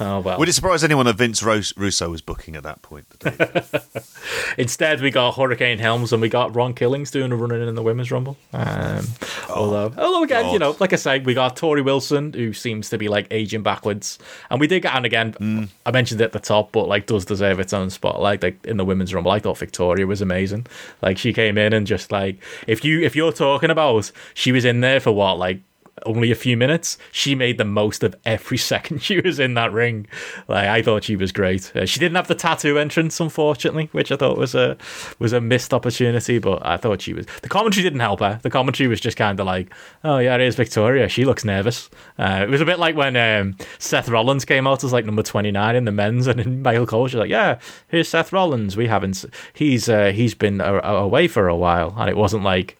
Oh 0.00 0.20
well. 0.20 0.38
Would 0.38 0.48
it 0.48 0.52
surprise 0.52 0.84
anyone 0.84 1.06
that 1.06 1.16
Vince 1.16 1.42
Rus- 1.42 1.76
Russo 1.76 2.10
was 2.10 2.20
booking 2.22 2.56
at 2.56 2.62
that 2.62 2.82
point? 2.82 3.06
Instead, 4.58 5.00
we 5.00 5.10
got 5.10 5.36
Hurricane 5.36 5.78
Helms 5.78 6.12
and 6.12 6.22
we 6.22 6.28
got 6.28 6.54
Ron 6.54 6.74
Killings 6.74 7.10
doing 7.10 7.32
a 7.32 7.36
running 7.36 7.66
in 7.66 7.74
the 7.74 7.82
women's 7.82 8.10
rumble. 8.10 8.36
Um, 8.52 9.04
although, 9.48 9.92
although 9.96 10.22
again, 10.22 10.52
you 10.52 10.58
know, 10.58 10.76
like 10.80 10.92
I 10.92 10.96
say, 10.96 11.18
we 11.18 11.34
got 11.34 11.56
Torrie 11.56 11.84
Wilson 11.84 12.32
who 12.32 12.52
seems 12.52 12.90
to 12.90 12.98
be 12.98 13.08
like 13.08 13.26
aging 13.30 13.62
backwards, 13.62 14.18
and 14.50 14.60
we 14.60 14.66
did 14.66 14.82
get, 14.82 14.94
and 14.94 15.06
again, 15.06 15.68
I 15.86 15.90
mentioned 15.90 16.20
it 16.20 16.24
at 16.24 16.32
the 16.32 16.40
top, 16.40 16.72
but 16.72 16.88
like 16.88 17.06
does 17.06 17.24
deserve 17.24 17.60
its 17.60 17.72
own 17.72 17.90
spotlight. 17.90 18.42
Like 18.42 18.64
in 18.64 18.76
the 18.76 18.84
women's 18.84 19.14
rumble, 19.14 19.30
I 19.30 19.38
thought 19.38 19.58
Victoria 19.58 20.06
was 20.06 20.20
amazing. 20.20 20.66
Like 21.02 21.18
she 21.18 21.32
came 21.32 21.58
in 21.58 21.72
and 21.72 21.86
just 21.86 22.12
like 22.12 22.42
if 22.66 22.84
you 22.84 23.00
if 23.02 23.14
you're 23.16 23.32
talking 23.32 23.70
about 23.70 24.10
she 24.34 24.52
was 24.52 24.64
in 24.64 24.80
there 24.80 25.00
for 25.00 25.12
what 25.12 25.38
like 25.38 25.60
only 26.06 26.30
a 26.30 26.34
few 26.34 26.56
minutes, 26.56 26.98
she 27.12 27.34
made 27.34 27.58
the 27.58 27.64
most 27.64 28.02
of 28.02 28.14
every 28.24 28.58
second 28.72 29.02
she 29.02 29.20
was 29.20 29.38
in 29.38 29.54
that 29.54 29.72
ring. 29.72 30.06
Like 30.48 30.68
I 30.68 30.82
thought 30.82 31.04
she 31.04 31.16
was 31.16 31.32
great. 31.32 31.74
Uh, 31.76 31.86
she 31.86 32.00
didn't 32.00 32.16
have 32.16 32.28
the 32.28 32.34
tattoo 32.34 32.78
entrance, 32.78 33.20
unfortunately, 33.20 33.88
which 33.92 34.10
I 34.12 34.16
thought 34.16 34.38
was 34.38 34.54
a 34.54 34.76
was 35.18 35.32
a 35.32 35.40
missed 35.40 35.74
opportunity. 35.74 36.38
But 36.38 36.64
I 36.64 36.76
thought 36.76 37.02
she 37.02 37.12
was. 37.14 37.26
The 37.42 37.48
commentary 37.48 37.82
didn't 37.82 38.00
help 38.00 38.20
her. 38.20 38.38
The 38.42 38.50
commentary 38.50 38.88
was 38.88 39.00
just 39.00 39.16
kind 39.16 39.38
of 39.38 39.46
like, 39.46 39.72
"Oh 40.04 40.18
yeah, 40.18 40.36
here's 40.38 40.54
Victoria. 40.56 41.08
She 41.08 41.24
looks 41.24 41.44
nervous." 41.44 41.90
Uh, 42.18 42.40
it 42.42 42.48
was 42.48 42.60
a 42.60 42.64
bit 42.66 42.78
like 42.78 42.96
when 42.96 43.16
um, 43.16 43.56
Seth 43.78 44.08
Rollins 44.08 44.44
came 44.44 44.66
out 44.66 44.84
as 44.84 44.92
like 44.92 45.04
number 45.04 45.22
twenty 45.22 45.50
nine 45.50 45.76
in 45.76 45.84
the 45.84 45.92
men's, 45.92 46.26
and 46.26 46.40
in 46.40 46.62
Michael 46.62 46.86
Cole, 46.86 47.08
she's 47.08 47.16
like, 47.18 47.30
"Yeah, 47.30 47.58
here's 47.88 48.08
Seth 48.08 48.32
Rollins. 48.32 48.76
We 48.76 48.86
haven't. 48.86 49.24
He's 49.52 49.88
uh, 49.88 50.12
he's 50.14 50.34
been 50.34 50.60
a- 50.60 50.74
a- 50.78 50.96
away 51.04 51.28
for 51.28 51.48
a 51.48 51.56
while, 51.56 51.94
and 51.98 52.08
it 52.08 52.16
wasn't 52.16 52.44
like." 52.44 52.77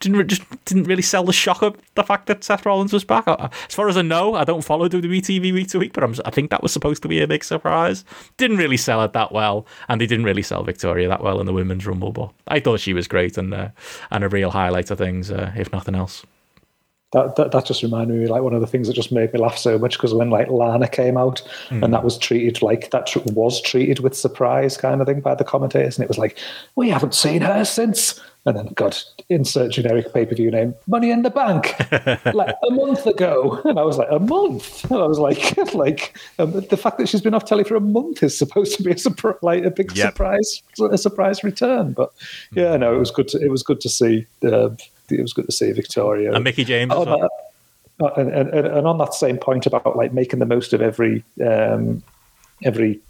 Didn't 0.00 0.28
just 0.28 0.42
didn't 0.64 0.84
really 0.84 1.02
sell 1.02 1.24
the 1.24 1.32
shock 1.32 1.62
of 1.62 1.76
the 1.94 2.02
fact 2.02 2.26
that 2.26 2.44
Seth 2.44 2.64
Rollins 2.64 2.92
was 2.92 3.04
back. 3.04 3.24
As 3.26 3.74
far 3.74 3.88
as 3.88 3.96
I 3.96 4.02
know, 4.02 4.34
I 4.34 4.44
don't 4.44 4.64
follow 4.64 4.88
WWE 4.88 5.20
TV 5.20 5.52
week 5.52 5.68
to 5.68 5.78
week, 5.78 5.92
but 5.92 6.04
I'm, 6.04 6.14
I 6.24 6.30
think 6.30 6.50
that 6.50 6.62
was 6.62 6.72
supposed 6.72 7.02
to 7.02 7.08
be 7.08 7.20
a 7.20 7.26
big 7.26 7.44
surprise. 7.44 8.04
Didn't 8.36 8.58
really 8.58 8.76
sell 8.76 9.02
it 9.02 9.12
that 9.12 9.32
well, 9.32 9.66
and 9.88 10.00
they 10.00 10.06
didn't 10.06 10.24
really 10.24 10.42
sell 10.42 10.62
Victoria 10.62 11.08
that 11.08 11.22
well 11.22 11.40
in 11.40 11.46
the 11.46 11.52
women's 11.52 11.86
rumble. 11.86 12.12
But 12.12 12.32
I 12.48 12.60
thought 12.60 12.80
she 12.80 12.94
was 12.94 13.08
great 13.08 13.38
and 13.38 13.52
uh, 13.52 13.68
and 14.10 14.24
a 14.24 14.28
real 14.28 14.50
highlight 14.50 14.90
of 14.90 14.98
things, 14.98 15.30
uh, 15.30 15.52
if 15.56 15.72
nothing 15.72 15.94
else. 15.94 16.24
That, 17.12 17.36
that, 17.36 17.52
that 17.52 17.64
just 17.64 17.82
reminded 17.82 18.18
me 18.18 18.26
like 18.26 18.42
one 18.42 18.52
of 18.52 18.60
the 18.60 18.66
things 18.66 18.86
that 18.86 18.92
just 18.92 19.12
made 19.12 19.32
me 19.32 19.40
laugh 19.40 19.56
so 19.56 19.78
much 19.78 19.96
because 19.96 20.12
when 20.12 20.28
like 20.28 20.50
Lana 20.50 20.86
came 20.86 21.16
out 21.16 21.40
mm. 21.70 21.82
and 21.82 21.94
that 21.94 22.04
was 22.04 22.18
treated 22.18 22.60
like 22.60 22.90
that 22.90 23.06
tr- 23.06 23.20
was 23.32 23.62
treated 23.62 24.00
with 24.00 24.14
surprise 24.14 24.76
kind 24.76 25.00
of 25.00 25.06
thing 25.06 25.22
by 25.22 25.34
the 25.34 25.42
commentators 25.42 25.96
and 25.96 26.04
it 26.04 26.08
was 26.08 26.18
like 26.18 26.36
we 26.76 26.90
haven't 26.90 27.14
seen 27.14 27.40
her 27.40 27.64
since 27.64 28.20
and 28.48 28.56
then 28.56 28.66
God 28.74 28.96
insert 29.28 29.70
generic 29.72 30.12
pay 30.12 30.26
per 30.26 30.34
view 30.34 30.50
name 30.50 30.74
Money 30.86 31.10
in 31.10 31.22
the 31.22 31.30
Bank 31.30 31.74
like 32.34 32.56
a 32.68 32.70
month 32.72 33.06
ago 33.06 33.60
and 33.64 33.78
I 33.78 33.82
was 33.82 33.98
like 33.98 34.08
a 34.10 34.18
month 34.18 34.90
and 34.90 35.00
I 35.00 35.06
was 35.06 35.18
like 35.18 35.56
like 35.74 36.16
um, 36.38 36.52
the 36.52 36.76
fact 36.76 36.98
that 36.98 37.08
she's 37.08 37.20
been 37.20 37.34
off 37.34 37.44
telly 37.44 37.64
for 37.64 37.76
a 37.76 37.80
month 37.80 38.22
is 38.22 38.36
supposed 38.36 38.76
to 38.76 38.82
be 38.82 38.90
a 38.90 38.94
surpri- 38.94 39.38
like 39.42 39.64
a 39.64 39.70
big 39.70 39.94
yep. 39.96 40.12
surprise 40.12 40.62
a 40.90 40.98
surprise 40.98 41.44
return 41.44 41.92
but 41.92 42.10
yeah 42.52 42.76
no 42.76 42.94
it 42.94 42.98
was 42.98 43.10
good 43.10 43.28
to, 43.28 43.40
it 43.40 43.50
was 43.50 43.62
good 43.62 43.80
to 43.80 43.88
see. 43.88 44.26
Uh, 44.44 44.70
it 45.10 45.22
was 45.22 45.32
good 45.32 45.46
to 45.46 45.52
see 45.52 45.72
Victoria 45.72 46.34
and 46.34 46.44
Mickie 46.44 46.64
James. 46.64 46.92
Oh, 46.94 47.04
well. 47.04 47.30
Uh, 48.00 48.12
and, 48.16 48.30
and, 48.30 48.66
and, 48.66 48.86
on 48.86 48.98
that 48.98 49.12
same 49.12 49.38
point 49.38 49.66
about 49.66 49.96
like 49.96 50.12
making 50.12 50.38
the 50.38 50.46
most 50.46 50.72
of 50.72 50.80
every 50.80 51.24
um, 51.44 52.02
every 52.62 53.00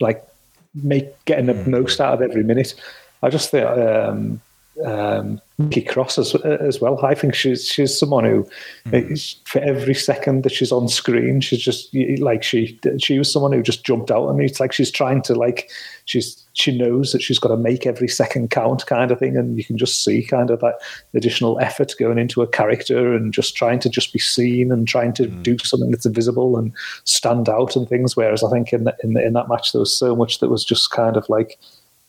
like 0.00 0.26
make 0.74 1.24
getting 1.26 1.46
the 1.46 1.54
hmm. 1.54 1.70
most 1.70 2.00
out 2.00 2.14
of 2.14 2.22
every 2.22 2.42
minute. 2.42 2.74
I 3.22 3.28
just 3.28 3.50
think 3.50 3.66
um, 3.66 4.40
um, 4.84 5.40
Nikki 5.58 5.82
Cross 5.82 6.18
as, 6.18 6.34
as 6.36 6.80
well. 6.80 7.04
I 7.04 7.14
think 7.14 7.34
she's 7.34 7.66
she's 7.66 7.98
someone 7.98 8.24
who, 8.24 8.48
mm. 8.86 9.36
for 9.44 9.58
every 9.60 9.94
second 9.94 10.42
that 10.44 10.52
she's 10.52 10.72
on 10.72 10.88
screen, 10.88 11.40
she's 11.40 11.60
just 11.60 11.94
like 12.18 12.42
she 12.42 12.78
she 12.98 13.18
was 13.18 13.30
someone 13.30 13.52
who 13.52 13.62
just 13.62 13.84
jumped 13.84 14.10
out 14.10 14.28
at 14.28 14.36
me. 14.36 14.46
It's 14.46 14.60
like 14.60 14.72
she's 14.72 14.90
trying 14.90 15.22
to 15.22 15.34
like 15.34 15.70
she's 16.06 16.42
she 16.54 16.76
knows 16.76 17.12
that 17.12 17.20
she's 17.20 17.38
got 17.38 17.48
to 17.48 17.56
make 17.56 17.86
every 17.86 18.08
second 18.08 18.50
count, 18.50 18.86
kind 18.86 19.10
of 19.10 19.18
thing, 19.18 19.36
and 19.36 19.58
you 19.58 19.64
can 19.64 19.76
just 19.76 20.02
see 20.02 20.24
kind 20.24 20.50
of 20.50 20.60
that 20.60 20.76
additional 21.14 21.58
effort 21.60 21.92
going 21.98 22.18
into 22.18 22.40
a 22.40 22.46
character 22.46 23.12
and 23.14 23.34
just 23.34 23.56
trying 23.56 23.80
to 23.80 23.90
just 23.90 24.12
be 24.12 24.18
seen 24.18 24.72
and 24.72 24.88
trying 24.88 25.12
to 25.14 25.24
mm. 25.24 25.42
do 25.42 25.58
something 25.58 25.90
that's 25.90 26.06
visible 26.06 26.56
and 26.56 26.72
stand 27.04 27.48
out 27.48 27.76
and 27.76 27.88
things. 27.88 28.16
Whereas 28.16 28.42
I 28.42 28.50
think 28.50 28.72
in 28.72 28.84
the, 28.84 28.96
in 29.02 29.12
the, 29.12 29.26
in 29.26 29.32
that 29.34 29.48
match 29.48 29.72
there 29.72 29.80
was 29.80 29.96
so 29.96 30.16
much 30.16 30.38
that 30.38 30.48
was 30.48 30.64
just 30.64 30.90
kind 30.90 31.16
of 31.16 31.28
like 31.28 31.58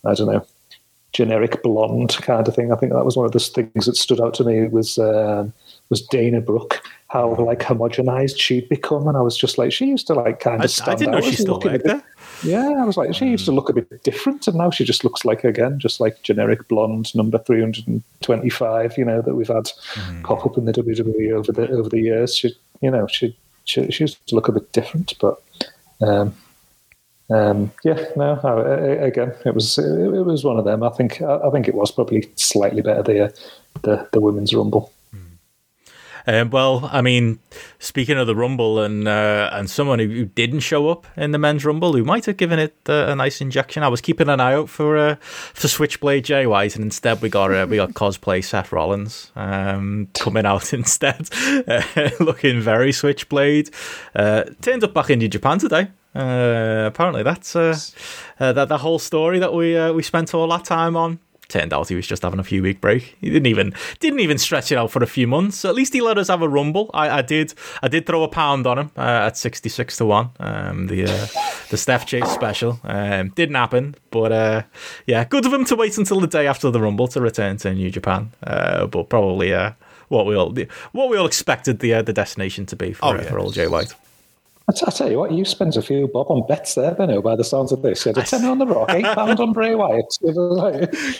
I 0.05 0.13
don't 0.13 0.31
know 0.31 0.45
generic 1.13 1.61
blonde 1.61 2.15
kind 2.21 2.47
of 2.47 2.55
thing. 2.55 2.71
I 2.71 2.75
think 2.75 2.93
that 2.93 3.05
was 3.05 3.17
one 3.17 3.25
of 3.25 3.31
the 3.31 3.39
things 3.39 3.85
that 3.85 3.97
stood 3.97 4.21
out 4.21 4.33
to 4.35 4.43
me 4.43 4.67
was 4.67 4.97
um, 4.97 5.53
was 5.89 6.01
Dana 6.01 6.41
Brooke, 6.41 6.81
how 7.07 7.35
like 7.35 7.59
homogenized 7.59 8.39
she'd 8.39 8.69
become, 8.69 9.07
and 9.07 9.17
I 9.17 9.21
was 9.21 9.37
just 9.37 9.57
like, 9.57 9.71
she 9.73 9.87
used 9.87 10.07
to 10.07 10.13
like 10.13 10.39
kind 10.39 10.57
of. 10.57 10.63
I, 10.63 10.67
stand 10.67 10.89
I 10.89 10.95
didn't 10.95 11.15
out. 11.15 11.23
know 11.23 11.29
she 11.29 11.35
still 11.35 11.61
like 11.63 11.83
that. 11.83 12.03
Yeah, 12.43 12.73
I 12.79 12.85
was 12.85 12.97
like, 12.97 13.13
she 13.13 13.27
used 13.27 13.45
to 13.45 13.51
look 13.51 13.69
a 13.69 13.73
bit 13.73 14.03
different, 14.03 14.47
and 14.47 14.57
now 14.57 14.71
she 14.71 14.85
just 14.85 15.03
looks 15.03 15.25
like 15.25 15.43
again, 15.43 15.79
just 15.79 15.99
like 15.99 16.21
generic 16.23 16.67
blonde 16.67 17.13
number 17.13 17.37
three 17.37 17.59
hundred 17.59 17.87
and 17.87 18.01
twenty-five. 18.21 18.97
You 18.97 19.05
know 19.05 19.21
that 19.21 19.35
we've 19.35 19.47
had 19.47 19.65
mm. 19.93 20.23
pop 20.23 20.45
up 20.45 20.57
in 20.57 20.65
the 20.65 20.73
WWE 20.73 21.33
over 21.33 21.51
the 21.51 21.69
over 21.69 21.89
the 21.89 21.99
years. 21.99 22.35
She, 22.35 22.55
you 22.81 22.89
know, 22.89 23.05
she 23.07 23.35
she, 23.65 23.91
she 23.91 24.05
used 24.05 24.25
to 24.27 24.35
look 24.35 24.47
a 24.47 24.53
bit 24.53 24.71
different, 24.71 25.13
but. 25.19 25.41
Um, 26.01 26.33
um, 27.33 27.71
yeah, 27.83 28.05
no, 28.15 28.33
again, 29.01 29.33
it 29.45 29.53
was 29.53 29.77
it 29.77 30.25
was 30.25 30.43
one 30.43 30.57
of 30.57 30.65
them. 30.65 30.83
I 30.83 30.89
think 30.89 31.21
I 31.21 31.49
think 31.49 31.67
it 31.67 31.75
was 31.75 31.91
probably 31.91 32.29
slightly 32.35 32.81
better 32.81 33.03
the 33.03 33.41
the, 33.83 34.07
the 34.11 34.21
women's 34.21 34.53
rumble. 34.53 34.91
Um, 36.27 36.49
well, 36.51 36.89
I 36.91 37.01
mean, 37.01 37.39
speaking 37.79 38.17
of 38.17 38.27
the 38.27 38.35
Rumble 38.35 38.79
and 38.79 39.07
uh, 39.07 39.49
and 39.53 39.69
someone 39.69 39.99
who, 39.99 40.07
who, 40.07 40.25
didn't 40.25 40.59
show 40.59 40.89
up 40.89 41.07
in 41.17 41.31
the 41.31 41.39
men's 41.39 41.65
Rumble, 41.65 41.93
who 41.93 42.03
might 42.03 42.25
have 42.25 42.37
given 42.37 42.59
it 42.59 42.75
uh, 42.87 43.07
a 43.07 43.15
nice 43.15 43.41
injection. 43.41 43.83
I 43.83 43.87
was 43.87 44.01
keeping 44.01 44.29
an 44.29 44.39
eye 44.39 44.53
out 44.53 44.69
for 44.69 44.97
uh, 44.97 45.15
for 45.21 45.67
Switchblade 45.67 46.25
Jay 46.25 46.45
White, 46.45 46.75
and 46.75 46.85
instead 46.85 47.21
we 47.21 47.29
got 47.29 47.51
uh, 47.53 47.65
we 47.69 47.77
got 47.77 47.93
cosplay 47.93 48.43
Seth 48.43 48.71
Rollins 48.71 49.31
um, 49.35 50.09
coming 50.13 50.45
out 50.45 50.73
instead, 50.73 51.29
looking 52.19 52.61
very 52.61 52.91
Switchblade. 52.91 53.69
Uh, 54.15 54.43
turned 54.61 54.83
up 54.83 54.93
back 54.93 55.09
in 55.09 55.19
New 55.19 55.29
Japan 55.29 55.59
today. 55.59 55.87
Uh, 56.13 56.83
apparently, 56.87 57.23
that's 57.23 57.55
uh, 57.55 57.77
uh, 58.39 58.51
that 58.53 58.67
the 58.67 58.79
whole 58.79 58.99
story 58.99 59.39
that 59.39 59.53
we 59.53 59.77
uh, 59.77 59.93
we 59.93 60.03
spent 60.03 60.33
all 60.33 60.47
that 60.47 60.65
time 60.65 60.95
on. 60.95 61.19
Turned 61.47 61.73
out 61.73 61.89
he 61.89 61.95
was 61.95 62.07
just 62.07 62.23
having 62.23 62.39
a 62.39 62.45
few 62.45 62.63
week 62.63 62.79
break. 62.79 63.17
He 63.19 63.29
didn't 63.29 63.47
even 63.47 63.73
didn't 63.99 64.21
even 64.21 64.37
stretch 64.37 64.71
it 64.71 64.77
out 64.77 64.89
for 64.89 65.03
a 65.03 65.07
few 65.07 65.27
months. 65.27 65.65
At 65.65 65.75
least 65.75 65.91
he 65.91 65.99
let 65.99 66.17
us 66.17 66.29
have 66.29 66.41
a 66.41 66.47
rumble. 66.47 66.89
I, 66.93 67.09
I 67.09 67.21
did 67.21 67.53
I 67.81 67.89
did 67.89 68.05
throw 68.05 68.23
a 68.23 68.29
pound 68.29 68.65
on 68.65 68.79
him 68.79 68.91
uh, 68.97 69.27
at 69.27 69.37
sixty 69.37 69.67
six 69.67 69.97
to 69.97 70.05
one. 70.05 70.29
Um, 70.39 70.87
the 70.87 71.03
uh, 71.03 71.27
the 71.69 71.77
Steph 71.77 72.05
Chase 72.05 72.29
special 72.29 72.79
um, 72.83 73.29
didn't 73.29 73.55
happen, 73.55 73.95
but 74.11 74.65
yeah, 75.05 75.25
good 75.25 75.45
of 75.45 75.53
him 75.53 75.65
to 75.65 75.75
wait 75.75 75.97
until 75.97 76.21
the 76.21 76.27
day 76.27 76.47
after 76.47 76.71
the 76.71 76.79
rumble 76.79 77.09
to 77.09 77.21
return 77.21 77.57
to 77.57 77.73
New 77.73 77.89
Japan. 77.89 78.31
but 78.41 79.09
probably 79.09 79.51
what 80.07 80.25
we 80.25 80.35
all 80.35 80.55
what 80.93 81.09
we 81.09 81.17
all 81.17 81.25
expected 81.25 81.79
the 81.79 82.01
the 82.01 82.13
destination 82.13 82.65
to 82.67 82.77
be 82.77 82.93
for, 82.93 83.05
oh, 83.05 83.15
yeah. 83.15 83.23
for 83.23 83.39
old 83.39 83.53
Jay 83.53 83.67
White. 83.67 83.93
I 84.69 84.91
tell 84.91 85.11
you 85.11 85.17
what, 85.17 85.31
you 85.31 85.43
spent 85.43 85.75
a 85.75 85.81
few 85.81 86.07
bob 86.07 86.27
on 86.29 86.45
bets 86.47 86.75
there, 86.75 86.93
Benno, 86.93 87.21
by 87.21 87.35
the 87.35 87.43
sounds 87.43 87.71
of 87.71 87.81
this. 87.81 88.05
You 88.05 88.13
had 88.13 88.23
a 88.23 88.27
tenner 88.27 88.49
on 88.49 88.57
the 88.57 88.65
rock, 88.65 88.89
eight 88.91 89.03
pound 89.03 89.39
on 89.39 89.53
Bray 89.53 89.75
Wyatt. 89.75 90.05
Do 90.21 90.27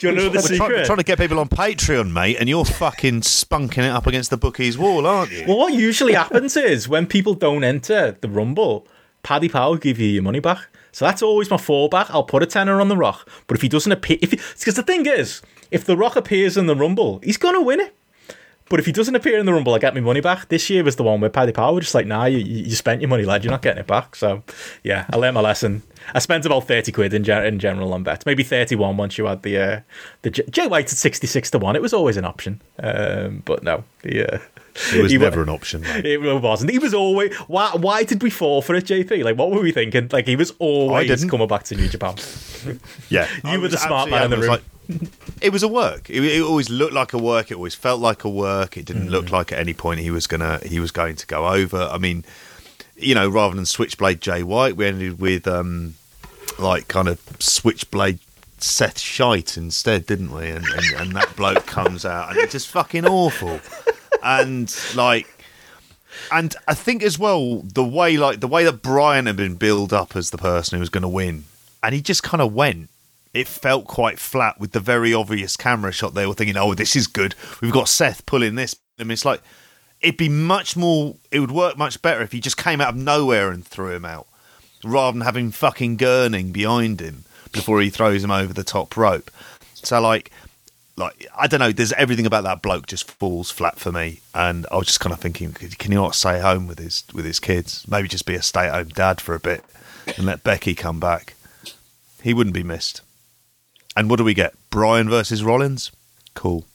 you 0.01 0.11
know 0.11 0.29
the 0.29 0.41
secret? 0.41 0.57
Trying, 0.57 0.85
trying 0.85 0.97
to 0.99 1.03
get 1.03 1.17
people 1.17 1.39
on 1.39 1.49
Patreon, 1.49 2.11
mate, 2.11 2.37
and 2.39 2.47
you're 2.47 2.65
fucking 2.65 3.21
spunking 3.21 3.79
it 3.79 3.91
up 3.91 4.07
against 4.07 4.29
the 4.29 4.37
bookies 4.37 4.77
wall, 4.77 5.05
aren't 5.05 5.31
you? 5.31 5.45
Well, 5.47 5.57
what 5.57 5.73
usually 5.73 6.13
happens 6.13 6.55
is 6.55 6.87
when 6.87 7.07
people 7.07 7.33
don't 7.33 7.63
enter 7.63 8.17
the 8.21 8.29
Rumble, 8.29 8.87
Paddy 9.23 9.49
Power 9.49 9.71
will 9.71 9.77
give 9.77 9.99
you 9.99 10.07
your 10.07 10.23
money 10.23 10.39
back. 10.39 10.69
So 10.91 11.05
that's 11.05 11.21
always 11.21 11.49
my 11.49 11.57
fallback. 11.57 12.07
I'll 12.09 12.23
put 12.23 12.43
a 12.43 12.45
tenner 12.45 12.79
on 12.79 12.89
the 12.89 12.97
Rock, 12.97 13.27
but 13.47 13.55
if 13.57 13.61
he 13.61 13.69
doesn't 13.69 13.91
appear, 13.91 14.17
if 14.21 14.31
because 14.31 14.75
the 14.75 14.83
thing 14.83 15.05
is, 15.05 15.41
if 15.71 15.85
the 15.85 15.95
Rock 15.97 16.15
appears 16.15 16.57
in 16.57 16.67
the 16.67 16.75
Rumble, 16.75 17.19
he's 17.23 17.37
gonna 17.37 17.61
win 17.61 17.79
it. 17.79 17.95
But 18.71 18.79
if 18.79 18.85
he 18.85 18.93
doesn't 18.93 19.13
appear 19.13 19.37
in 19.37 19.45
the 19.45 19.51
Rumble, 19.51 19.73
I 19.73 19.79
get 19.79 19.93
my 19.93 19.99
money 19.99 20.21
back. 20.21 20.47
This 20.47 20.69
year 20.69 20.81
was 20.81 20.95
the 20.95 21.03
one 21.03 21.19
where 21.19 21.29
Paddy 21.29 21.51
Power 21.51 21.73
was 21.73 21.83
just 21.83 21.93
like, 21.93 22.07
nah, 22.07 22.23
you, 22.23 22.37
you 22.37 22.73
spent 22.73 23.01
your 23.01 23.09
money, 23.09 23.25
lad. 23.25 23.43
You're 23.43 23.51
not 23.51 23.61
getting 23.61 23.81
it 23.81 23.87
back. 23.87 24.15
So, 24.15 24.43
yeah, 24.81 25.07
I 25.11 25.17
learned 25.17 25.35
my 25.35 25.41
lesson. 25.41 25.83
I 26.13 26.19
spent 26.19 26.45
about 26.45 26.67
30 26.67 26.91
quid 26.91 27.13
in, 27.13 27.29
in 27.29 27.59
general 27.59 27.93
on 27.93 28.03
bets. 28.03 28.25
Maybe 28.25 28.43
31 28.43 28.97
once 28.97 29.17
you 29.17 29.25
had 29.25 29.43
the 29.43 29.57
uh, 29.57 29.79
the 30.21 30.31
J-, 30.31 30.45
Jay 30.49 30.67
White 30.67 30.91
at 30.91 30.97
66 30.97 31.51
to 31.51 31.59
1. 31.59 31.75
It 31.75 31.81
was 31.81 31.93
always 31.93 32.17
an 32.17 32.25
option. 32.25 32.61
Um, 32.79 33.43
but 33.45 33.63
no, 33.63 33.83
the, 34.01 34.35
uh, 34.35 34.39
it 34.93 35.01
was 35.01 35.13
never 35.17 35.43
an 35.43 35.49
option. 35.49 35.81
Mate. 35.81 36.05
It 36.05 36.41
wasn't. 36.41 36.71
He 36.71 36.79
was 36.79 36.93
always. 36.93 37.35
Why? 37.47 37.71
Why 37.75 38.03
did 38.03 38.21
we 38.21 38.29
fall 38.29 38.61
for 38.61 38.75
it, 38.75 38.85
JP? 38.85 39.23
Like, 39.23 39.37
what 39.37 39.51
were 39.51 39.61
we 39.61 39.71
thinking? 39.71 40.09
Like, 40.11 40.27
he 40.27 40.35
was 40.35 40.51
always 40.59 41.25
coming 41.25 41.47
back 41.47 41.63
to 41.63 41.75
New 41.75 41.87
Japan. 41.87 42.15
yeah, 43.09 43.27
you 43.45 43.59
were 43.59 43.67
the 43.67 43.77
smart 43.77 44.09
man 44.09 44.25
in 44.25 44.31
the 44.31 44.37
room. 44.37 44.47
Like, 44.49 44.63
it 45.41 45.51
was 45.51 45.63
a 45.63 45.67
work. 45.67 46.09
It, 46.09 46.23
it, 46.23 46.41
always 46.41 46.69
looked 46.69 46.93
like 46.93 47.13
a 47.13 47.17
work. 47.17 47.51
It 47.51 47.55
always 47.55 47.75
felt 47.75 48.01
like 48.01 48.23
a 48.23 48.29
work. 48.29 48.77
It 48.77 48.85
didn't 48.85 49.07
mm. 49.07 49.11
look 49.11 49.31
like 49.31 49.51
at 49.51 49.59
any 49.59 49.73
point 49.73 49.99
he 50.01 50.11
was 50.11 50.27
gonna 50.27 50.59
he 50.65 50.79
was 50.79 50.91
going 50.91 51.15
to 51.15 51.27
go 51.27 51.47
over. 51.47 51.89
I 51.91 51.97
mean, 51.97 52.25
you 53.01 53.15
know, 53.15 53.27
rather 53.27 53.55
than 53.55 53.65
Switchblade 53.65 54.21
Jay 54.21 54.43
White, 54.43 54.75
we 54.75 54.85
ended 54.85 55.19
with 55.19 55.47
um, 55.47 55.95
like 56.59 56.87
kind 56.87 57.07
of 57.07 57.19
Switchblade 57.39 58.19
Seth 58.59 58.99
Shite 58.99 59.57
instead, 59.57 60.05
didn't 60.05 60.31
we? 60.31 60.49
And, 60.49 60.65
and, 60.65 60.85
and 60.97 61.15
that 61.15 61.35
bloke 61.35 61.65
comes 61.65 62.05
out 62.05 62.29
and 62.29 62.37
it's 62.37 62.51
just 62.51 62.67
fucking 62.67 63.05
awful. 63.05 63.59
And 64.23 64.73
like, 64.95 65.27
and 66.31 66.55
I 66.67 66.73
think 66.73 67.01
as 67.03 67.17
well 67.17 67.61
the 67.61 67.83
way 67.83 68.17
like 68.17 68.39
the 68.39 68.47
way 68.47 68.63
that 68.65 68.81
Bryan 68.81 69.25
had 69.25 69.35
been 69.35 69.55
built 69.55 69.91
up 69.91 70.15
as 70.15 70.29
the 70.29 70.37
person 70.37 70.75
who 70.77 70.79
was 70.79 70.89
going 70.89 71.01
to 71.01 71.07
win, 71.09 71.45
and 71.81 71.95
he 71.95 72.01
just 72.01 72.21
kind 72.21 72.41
of 72.41 72.53
went 72.53 72.89
it 73.33 73.47
felt 73.47 73.87
quite 73.87 74.19
flat 74.19 74.59
with 74.59 74.71
the 74.71 74.79
very 74.79 75.13
obvious 75.13 75.55
camera 75.55 75.91
shot. 75.91 76.13
They 76.13 76.27
were 76.27 76.33
thinking, 76.33 76.57
"Oh, 76.57 76.73
this 76.73 76.95
is 76.95 77.07
good. 77.07 77.35
We've 77.61 77.71
got 77.71 77.87
Seth 77.87 78.25
pulling 78.25 78.55
this." 78.55 78.75
I 78.99 79.03
mean, 79.03 79.11
it's 79.11 79.25
like 79.25 79.41
it'd 80.01 80.17
be 80.17 80.29
much 80.29 80.75
more. 80.75 81.15
It 81.31 81.39
would 81.39 81.51
work 81.51 81.77
much 81.77 82.01
better 82.01 82.21
if 82.21 82.31
he 82.31 82.39
just 82.39 82.57
came 82.57 82.81
out 82.81 82.89
of 82.89 82.95
nowhere 82.95 83.51
and 83.51 83.65
threw 83.65 83.95
him 83.95 84.05
out, 84.05 84.27
rather 84.83 85.17
than 85.17 85.25
having 85.25 85.51
fucking 85.51 85.97
Gurning 85.97 86.51
behind 86.51 86.99
him 86.99 87.25
before 87.51 87.81
he 87.81 87.89
throws 87.89 88.23
him 88.23 88.31
over 88.31 88.53
the 88.53 88.63
top 88.63 88.95
rope. 88.95 89.29
So, 89.73 89.99
like, 90.01 90.31
like 90.97 91.27
I 91.37 91.47
don't 91.47 91.59
know. 91.59 91.71
There's 91.71 91.93
everything 91.93 92.25
about 92.25 92.43
that 92.43 92.61
bloke 92.61 92.87
just 92.87 93.09
falls 93.09 93.51
flat 93.51 93.79
for 93.79 93.91
me, 93.91 94.19
and 94.33 94.65
I 94.71 94.77
was 94.77 94.87
just 94.87 94.99
kind 94.99 95.13
of 95.13 95.19
thinking, 95.19 95.53
can 95.53 95.91
he 95.91 95.95
not 95.95 96.15
stay 96.15 96.39
home 96.39 96.67
with 96.67 96.79
his 96.79 97.03
with 97.13 97.25
his 97.25 97.39
kids? 97.39 97.85
Maybe 97.87 98.07
just 98.07 98.25
be 98.25 98.35
a 98.35 98.41
stay 98.41 98.67
at 98.67 98.73
home 98.73 98.89
dad 98.89 99.21
for 99.21 99.35
a 99.35 99.39
bit 99.39 99.63
and 100.17 100.25
let 100.25 100.43
Becky 100.43 100.75
come 100.75 100.99
back. 100.99 101.35
He 102.21 102.33
wouldn't 102.33 102.53
be 102.53 102.63
missed. 102.63 103.01
And 103.95 104.09
what 104.09 104.17
do 104.17 104.23
we 104.23 104.33
get? 104.33 104.53
Bryan 104.69 105.09
versus 105.09 105.43
Rollins? 105.43 105.91
Cool. 106.33 106.65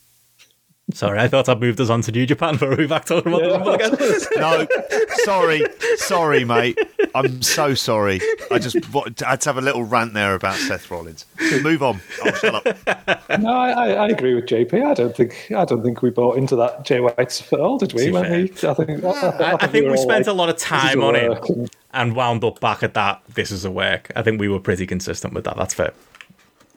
Sorry, 0.92 1.18
I 1.18 1.26
thought 1.26 1.48
I'd 1.48 1.60
moved 1.60 1.80
us 1.80 1.90
on 1.90 2.02
to 2.02 2.12
New 2.12 2.26
Japan, 2.26 2.58
but 2.58 2.68
are 2.68 2.76
we 2.76 2.86
back 2.86 3.06
talking 3.06 3.32
about 3.32 3.42
yeah. 3.42 3.48
the 3.48 3.54
Rumble 3.54 3.74
again? 3.74 4.26
no, 4.36 4.66
sorry, 5.24 5.64
sorry, 5.96 6.44
mate. 6.44 6.78
I'm 7.12 7.42
so 7.42 7.74
sorry. 7.74 8.20
I 8.52 8.60
just 8.60 8.76
I 8.94 9.30
had 9.30 9.40
to 9.40 9.48
have 9.48 9.58
a 9.58 9.62
little 9.62 9.82
rant 9.82 10.14
there 10.14 10.36
about 10.36 10.54
Seth 10.54 10.88
Rollins. 10.88 11.26
Move 11.60 11.82
on. 11.82 12.00
Oh, 12.24 12.32
shut 12.34 12.66
up. 12.66 13.40
No, 13.40 13.50
I, 13.50 13.94
I, 13.94 14.08
agree 14.08 14.34
with 14.34 14.46
JP. 14.46 14.86
I 14.86 14.94
don't 14.94 15.16
think 15.16 15.50
I 15.56 15.64
don't 15.64 15.82
think 15.82 16.02
we 16.02 16.10
bought 16.10 16.38
into 16.38 16.54
that 16.54 16.84
Jay 16.84 17.00
White's 17.00 17.52
at 17.52 17.58
all, 17.58 17.78
did 17.78 17.92
we? 17.92 18.12
When 18.12 18.30
we 18.30 18.44
I 18.44 18.74
think 18.74 19.02
I, 19.02 19.08
I, 19.08 19.52
I 19.54 19.66
think 19.66 19.86
we, 19.86 19.90
we 19.90 19.96
spent 19.96 20.26
like, 20.26 20.32
a 20.32 20.32
lot 20.32 20.50
of 20.50 20.56
time 20.56 21.02
on 21.02 21.16
it 21.16 21.48
and, 21.48 21.70
and 21.94 22.14
wound 22.14 22.44
up 22.44 22.60
back 22.60 22.84
at 22.84 22.94
that. 22.94 23.22
This 23.34 23.50
is 23.50 23.64
a 23.64 23.72
work. 23.72 24.12
I 24.14 24.22
think 24.22 24.40
we 24.40 24.48
were 24.48 24.60
pretty 24.60 24.86
consistent 24.86 25.34
with 25.34 25.44
that. 25.44 25.56
That's 25.56 25.74
fair. 25.74 25.92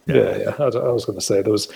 Yeah, 0.07 0.15
yeah. 0.15 0.37
yeah. 0.37 0.55
I, 0.57 0.63
I 0.63 0.91
was 0.91 1.05
going 1.05 1.17
to 1.19 1.23
say 1.23 1.43
there 1.43 1.51
was 1.51 1.71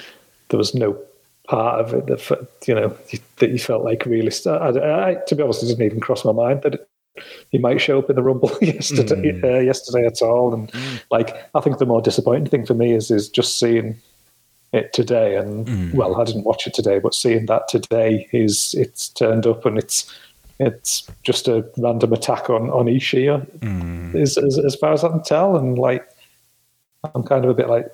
there 0.50 0.58
was 0.58 0.74
no 0.74 1.00
part 1.48 1.80
of 1.82 1.94
it 1.94 2.08
that 2.08 2.48
you 2.68 2.76
know 2.76 2.96
that 3.38 3.50
you 3.50 3.60
felt 3.60 3.84
like 3.84 4.06
really. 4.06 4.32
I, 4.46 5.10
I, 5.10 5.18
to 5.28 5.36
be 5.36 5.44
honest, 5.44 5.64
it 5.64 5.68
didn't 5.68 5.86
even 5.86 6.00
cross 6.00 6.26
my 6.26 6.32
mind 6.32 6.64
that 6.64 6.76
it, 6.76 6.90
he 7.50 7.58
might 7.58 7.82
show 7.82 8.00
up 8.00 8.10
in 8.10 8.16
the 8.16 8.24
Rumble 8.24 8.52
yesterday. 8.62 9.32
Mm. 9.34 9.44
Uh, 9.44 9.60
yesterday 9.60 10.06
at 10.06 10.22
all, 10.22 10.54
and 10.54 10.72
mm. 10.72 11.02
like 11.12 11.36
I 11.56 11.62
think 11.62 11.78
the 11.78 11.86
more 11.86 12.02
disappointing 12.02 12.48
thing 12.48 12.66
for 12.66 12.74
me 12.74 12.94
is 12.94 13.12
is 13.12 13.30
just 13.30 13.60
seeing 13.60 14.00
it 14.72 14.92
today. 14.92 15.36
And 15.38 15.68
mm. 15.68 15.94
well, 15.94 16.20
I 16.20 16.24
didn't 16.24 16.44
watch 16.44 16.68
it 16.68 16.74
today, 16.74 17.00
but 17.00 17.14
seeing 17.14 17.46
that 17.46 17.68
today 17.68 18.28
is 18.32 18.74
it's 18.78 19.10
turned 19.10 19.46
up 19.46 19.66
and 19.66 19.78
it's 19.78 20.12
it's 20.60 21.08
just 21.24 21.48
a 21.48 21.66
random 21.78 22.14
attack 22.14 22.50
on 22.50 22.70
on 22.70 22.86
Ishii, 22.86 23.60
mm. 23.60 24.16
is, 24.16 24.38
as, 24.38 24.58
as 24.58 24.76
far 24.76 24.94
as 24.94 25.04
I 25.04 25.10
can 25.10 25.24
tell. 25.24 25.56
And 25.56 25.78
like, 25.78 26.08
I'm 27.16 27.24
kind 27.24 27.44
of 27.44 27.52
a 27.52 27.54
bit 27.54 27.70
like, 27.70 27.88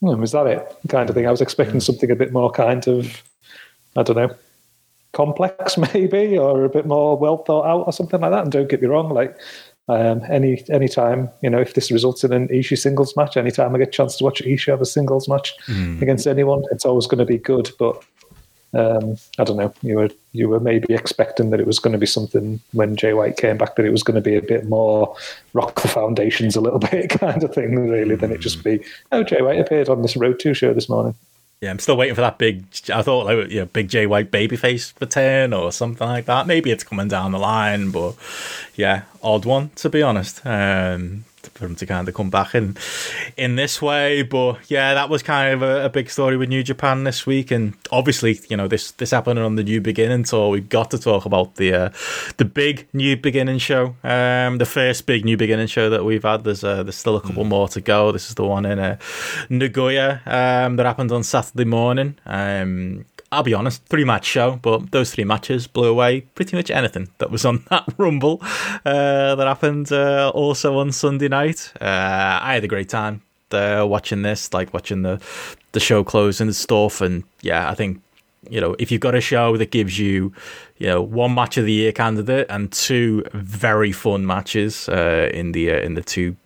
hmm, 0.00 0.20
was 0.20 0.32
that 0.32 0.46
it? 0.46 0.76
Kind 0.88 1.08
of 1.08 1.14
thing. 1.14 1.26
I 1.26 1.30
was 1.30 1.40
expecting 1.40 1.80
something 1.80 2.10
a 2.10 2.16
bit 2.16 2.32
more 2.32 2.50
kind 2.50 2.86
of, 2.88 3.22
I 3.96 4.02
don't 4.02 4.16
know, 4.16 4.34
complex 5.12 5.76
maybe 5.94 6.38
or 6.38 6.64
a 6.64 6.68
bit 6.68 6.86
more 6.86 7.16
well 7.16 7.38
thought 7.38 7.66
out 7.66 7.86
or 7.86 7.92
something 7.92 8.20
like 8.20 8.30
that. 8.30 8.42
And 8.44 8.52
don't 8.52 8.68
get 8.68 8.82
me 8.82 8.88
wrong, 8.88 9.10
like 9.10 9.36
um, 9.88 10.22
any 10.30 10.64
any 10.70 10.86
time 10.86 11.28
you 11.42 11.50
know 11.50 11.58
if 11.58 11.74
this 11.74 11.90
results 11.90 12.22
in 12.22 12.32
an 12.32 12.48
Ishii 12.48 12.78
singles 12.78 13.16
match, 13.16 13.36
anytime 13.36 13.74
I 13.74 13.78
get 13.78 13.88
a 13.88 13.90
chance 13.90 14.16
to 14.16 14.24
watch 14.24 14.40
Ishii 14.40 14.70
have 14.70 14.80
a 14.80 14.86
singles 14.86 15.28
match 15.28 15.54
mm. 15.66 16.00
against 16.00 16.26
anyone, 16.26 16.62
it's 16.70 16.86
always 16.86 17.06
going 17.06 17.18
to 17.18 17.24
be 17.24 17.38
good. 17.38 17.70
But 17.78 18.02
um, 18.72 19.16
I 19.38 19.44
don't 19.44 19.56
know. 19.56 19.74
You 19.82 19.96
were 19.96 20.10
you 20.32 20.48
were 20.48 20.60
maybe 20.60 20.94
expecting 20.94 21.50
that 21.50 21.60
it 21.60 21.66
was 21.66 21.78
going 21.78 21.92
to 21.92 21.98
be 21.98 22.06
something 22.06 22.60
when 22.72 22.96
Jay 22.96 23.14
White 23.14 23.36
came 23.36 23.58
back 23.58 23.76
that 23.76 23.84
it 23.84 23.90
was 23.90 24.04
going 24.04 24.14
to 24.14 24.20
be 24.20 24.36
a 24.36 24.42
bit 24.42 24.68
more 24.68 25.16
rock 25.54 25.82
the 25.82 25.88
foundations 26.00 26.56
a 26.56 26.60
little 26.60 26.78
bit 26.78 27.10
kind 27.20 27.42
of 27.42 27.52
thing, 27.52 27.76
really, 27.76 28.14
than 28.14 28.30
it 28.30 28.40
just 28.40 28.62
be 28.62 28.84
oh 29.12 29.24
Jay 29.24 29.42
White 29.42 29.60
appeared 29.60 29.88
on 29.88 30.02
this 30.02 30.16
Road 30.16 30.38
to 30.40 30.54
show 30.54 30.72
this 30.72 30.88
morning. 30.88 31.14
Yeah, 31.60 31.70
I'm 31.70 31.78
still 31.78 31.96
waiting 31.96 32.14
for 32.14 32.22
that 32.22 32.38
big. 32.38 32.64
I 32.92 33.02
thought 33.02 33.26
like 33.26 33.50
you 33.50 33.60
know, 33.60 33.66
big 33.66 33.88
Jay 33.88 34.06
White 34.06 34.30
babyface 34.30 34.98
return 35.00 35.52
or 35.52 35.72
something 35.72 36.06
like 36.06 36.26
that. 36.26 36.46
Maybe 36.46 36.70
it's 36.70 36.84
coming 36.84 37.08
down 37.08 37.32
the 37.32 37.38
line, 37.38 37.90
but 37.90 38.14
yeah, 38.76 39.02
odd 39.22 39.44
one 39.44 39.70
to 39.76 39.90
be 39.90 40.02
honest. 40.02 40.46
Um, 40.46 41.24
for 41.48 41.66
him 41.66 41.74
to 41.76 41.86
kind 41.86 42.08
of 42.08 42.14
come 42.14 42.30
back 42.30 42.54
in 42.54 42.76
in 43.36 43.56
this 43.56 43.80
way. 43.80 44.22
But 44.22 44.70
yeah, 44.70 44.94
that 44.94 45.08
was 45.08 45.22
kind 45.22 45.54
of 45.54 45.62
a, 45.62 45.86
a, 45.86 45.88
big 45.88 46.10
story 46.10 46.36
with 46.36 46.48
New 46.48 46.62
Japan 46.62 47.04
this 47.04 47.26
week, 47.26 47.50
and 47.50 47.74
obviously, 47.90 48.40
you 48.48 48.56
know, 48.56 48.68
this 48.68 48.92
this 48.92 49.10
happened 49.10 49.38
on 49.38 49.56
the 49.56 49.64
New 49.64 49.80
Beginning 49.80 50.24
tour. 50.24 50.50
We've 50.50 50.68
got 50.68 50.90
to 50.92 50.98
talk 50.98 51.24
about 51.24 51.56
the 51.56 51.72
uh, 51.72 51.90
the 52.36 52.44
big 52.44 52.88
New 52.92 53.16
Beginning 53.16 53.58
show, 53.58 53.96
um, 54.04 54.58
the 54.58 54.66
first 54.66 55.06
big 55.06 55.24
New 55.24 55.36
Beginning 55.36 55.66
show 55.66 55.90
that 55.90 56.04
we've 56.04 56.22
had. 56.22 56.44
There's 56.44 56.64
uh, 56.64 56.82
there's 56.82 56.96
still 56.96 57.16
a 57.16 57.20
couple 57.20 57.44
mm. 57.44 57.48
more 57.48 57.68
to 57.68 57.80
go. 57.80 58.12
This 58.12 58.28
is 58.28 58.34
the 58.34 58.44
one 58.44 58.66
in 58.66 58.78
uh, 58.78 58.98
Nagoya 59.48 60.20
um, 60.26 60.76
that 60.76 60.86
happened 60.86 61.12
on 61.12 61.22
Saturday 61.22 61.64
morning. 61.64 62.16
Um, 62.26 63.04
I'll 63.32 63.44
be 63.44 63.54
honest, 63.54 63.84
three 63.84 64.04
match 64.04 64.24
show, 64.24 64.58
but 64.60 64.90
those 64.90 65.14
three 65.14 65.24
matches 65.24 65.68
blew 65.68 65.88
away 65.88 66.22
pretty 66.34 66.56
much 66.56 66.68
anything 66.70 67.08
that 67.18 67.30
was 67.30 67.44
on 67.44 67.64
that 67.70 67.84
Rumble 67.96 68.40
uh, 68.84 69.36
that 69.36 69.46
happened 69.46 69.92
uh, 69.92 70.32
also 70.34 70.78
on 70.78 70.90
Sunday 70.90 71.28
night. 71.28 71.72
Uh, 71.80 72.40
I 72.42 72.54
had 72.54 72.64
a 72.64 72.68
great 72.68 72.88
time 72.88 73.22
uh, 73.52 73.86
watching 73.88 74.22
this, 74.22 74.52
like 74.52 74.74
watching 74.74 75.02
the 75.02 75.20
the 75.72 75.80
show 75.80 76.02
close 76.02 76.40
and 76.40 76.54
stuff. 76.54 77.00
And 77.00 77.22
yeah, 77.42 77.70
I 77.70 77.74
think 77.74 78.00
you 78.48 78.60
know 78.60 78.74
if 78.78 78.90
you've 78.90 79.00
got 79.00 79.14
a 79.14 79.20
show 79.20 79.56
that 79.56 79.70
gives 79.70 79.98
you 79.98 80.32
you 80.78 80.86
know 80.88 81.00
one 81.00 81.34
match 81.34 81.56
of 81.56 81.66
the 81.66 81.72
year 81.72 81.92
candidate 81.92 82.46
and 82.50 82.72
two 82.72 83.24
very 83.32 83.92
fun 83.92 84.26
matches 84.26 84.88
uh, 84.88 85.30
in 85.32 85.52
the 85.52 85.70
uh, 85.70 85.80
in 85.80 85.94
the 85.94 86.02
two 86.02 86.36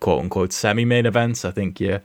quote 0.00 0.22
unquote 0.22 0.52
semi 0.52 0.84
main 0.84 1.06
events. 1.06 1.44
I 1.44 1.50
think 1.50 1.80
you're 1.80 2.02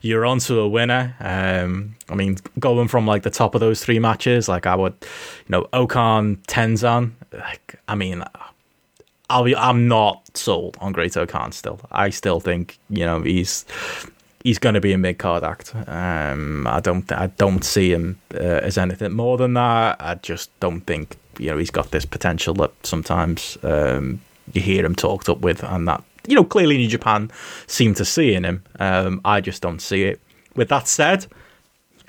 you're 0.00 0.24
onto 0.24 0.58
a 0.58 0.68
winner. 0.68 1.14
Um, 1.20 1.96
I 2.08 2.14
mean, 2.14 2.38
going 2.58 2.88
from 2.88 3.06
like 3.06 3.22
the 3.22 3.30
top 3.30 3.54
of 3.54 3.60
those 3.60 3.84
three 3.84 3.98
matches, 3.98 4.48
like 4.48 4.66
I 4.66 4.74
would, 4.74 4.94
you 5.00 5.50
know, 5.50 5.68
O-Khan 5.72 6.36
Tenzan. 6.46 7.12
Like, 7.32 7.76
I 7.88 7.94
mean, 7.94 8.24
I'll 9.30 9.44
be, 9.44 9.56
I'm 9.56 9.88
not 9.88 10.36
sold 10.36 10.76
on 10.80 10.92
Great-O-Khan 10.92 11.52
still. 11.52 11.80
I 11.90 12.10
still 12.10 12.40
think 12.40 12.78
you 12.88 13.04
know 13.04 13.22
he's 13.22 13.64
he's 14.44 14.58
going 14.58 14.74
to 14.74 14.80
be 14.80 14.92
a 14.92 14.98
mid 14.98 15.18
card 15.18 15.44
act. 15.44 15.74
Um, 15.86 16.66
I 16.66 16.80
don't 16.80 17.10
I 17.12 17.28
don't 17.28 17.64
see 17.64 17.92
him 17.92 18.20
uh, 18.34 18.38
as 18.38 18.78
anything 18.78 19.12
more 19.12 19.36
than 19.36 19.54
that. 19.54 19.96
I 20.00 20.14
just 20.16 20.50
don't 20.60 20.82
think 20.82 21.16
you 21.38 21.50
know 21.50 21.58
he's 21.58 21.70
got 21.70 21.90
this 21.90 22.04
potential 22.04 22.54
that 22.54 22.72
sometimes 22.82 23.56
um, 23.62 24.20
you 24.52 24.60
hear 24.60 24.84
him 24.84 24.94
talked 24.94 25.28
up 25.28 25.38
with, 25.38 25.62
and 25.64 25.88
that 25.88 26.04
you 26.26 26.34
know, 26.34 26.44
clearly 26.44 26.76
New 26.76 26.88
Japan 26.88 27.30
seem 27.66 27.94
to 27.94 28.04
see 28.04 28.34
in 28.34 28.44
him. 28.44 28.64
Um, 28.78 29.20
I 29.24 29.40
just 29.40 29.62
don't 29.62 29.80
see 29.80 30.04
it. 30.04 30.20
With 30.54 30.68
that 30.68 30.86
said, 30.86 31.26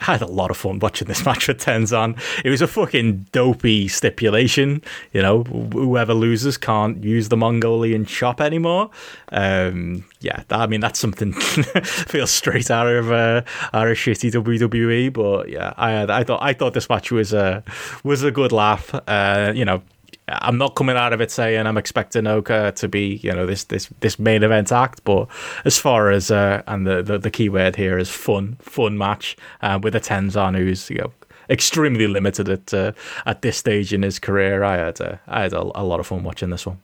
I 0.07 0.13
had 0.13 0.21
a 0.21 0.27
lot 0.27 0.51
of 0.51 0.57
fun 0.57 0.79
watching 0.79 1.07
this 1.07 1.25
match 1.25 1.47
with 1.47 1.59
Tenzan. 1.59 2.19
It 2.43 2.49
was 2.49 2.61
a 2.61 2.67
fucking 2.67 3.27
dopey 3.31 3.87
stipulation. 3.87 4.81
You 5.13 5.21
know, 5.21 5.43
whoever 5.43 6.13
loses 6.13 6.57
can't 6.57 7.03
use 7.03 7.29
the 7.29 7.37
Mongolian 7.37 8.05
chop 8.05 8.41
anymore. 8.41 8.89
Um, 9.29 10.05
yeah, 10.19 10.43
that, 10.47 10.59
I 10.59 10.67
mean 10.67 10.81
that's 10.81 10.99
something 10.99 11.33
feels 11.83 12.31
straight 12.31 12.69
out 12.69 12.87
of 12.87 13.11
uh, 13.11 13.43
out 13.73 13.87
of 13.87 13.97
shitty 13.97 14.31
WWE. 14.31 15.13
But 15.13 15.49
yeah, 15.49 15.73
I 15.77 16.03
I 16.03 16.23
thought 16.23 16.41
I 16.41 16.53
thought 16.53 16.73
this 16.73 16.89
match 16.89 17.11
was 17.11 17.33
a 17.33 17.63
was 18.03 18.23
a 18.23 18.31
good 18.31 18.51
laugh. 18.51 18.93
Uh, 19.07 19.53
you 19.55 19.65
know, 19.65 19.81
I'm 20.27 20.57
not 20.57 20.75
coming 20.75 20.95
out 20.95 21.11
of 21.11 21.19
it 21.21 21.31
saying 21.31 21.65
I'm 21.67 21.77
expecting 21.77 22.27
Oka 22.27 22.73
to 22.77 22.87
be, 22.87 23.15
you 23.23 23.33
know, 23.33 23.45
this 23.45 23.65
this 23.65 23.89
this 23.99 24.17
main 24.17 24.43
event 24.43 24.71
act, 24.71 25.03
but 25.03 25.27
as 25.65 25.77
far 25.77 26.11
as 26.11 26.31
uh, 26.31 26.63
and 26.67 26.87
the, 26.87 27.03
the, 27.03 27.17
the 27.17 27.31
key 27.31 27.49
word 27.49 27.75
here 27.75 27.97
is 27.97 28.09
fun, 28.09 28.57
fun 28.61 28.97
match 28.97 29.35
uh, 29.61 29.79
with 29.81 29.95
a 29.95 29.99
Tenzan 29.99 30.57
who's 30.57 30.89
you 30.89 30.97
know 30.97 31.11
extremely 31.49 32.07
limited 32.07 32.47
at 32.47 32.73
uh, 32.73 32.93
at 33.25 33.41
this 33.41 33.57
stage 33.57 33.93
in 33.93 34.01
his 34.01 34.19
career. 34.19 34.63
I 34.63 34.77
had 34.77 35.01
uh, 35.01 35.17
I 35.27 35.41
had 35.43 35.53
a, 35.53 35.61
a, 35.75 35.83
lot 35.83 35.99
of 35.99 36.07
fun 36.07 36.23
watching 36.23 36.51
this 36.51 36.65
one. 36.65 36.79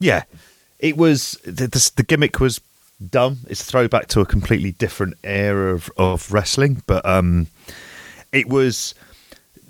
Yeah, 0.00 0.24
it 0.78 0.96
was 0.96 1.32
the, 1.44 1.66
the, 1.66 1.90
the 1.96 2.02
gimmick 2.02 2.40
was 2.40 2.60
dumb. 3.10 3.38
It's 3.48 3.62
a 3.62 3.64
throwback 3.64 4.08
to 4.08 4.20
a 4.20 4.26
completely 4.26 4.72
different 4.72 5.14
era 5.24 5.74
of, 5.74 5.90
of 5.96 6.30
wrestling, 6.32 6.82
but 6.86 7.04
um, 7.06 7.46
it 8.32 8.48
was 8.48 8.94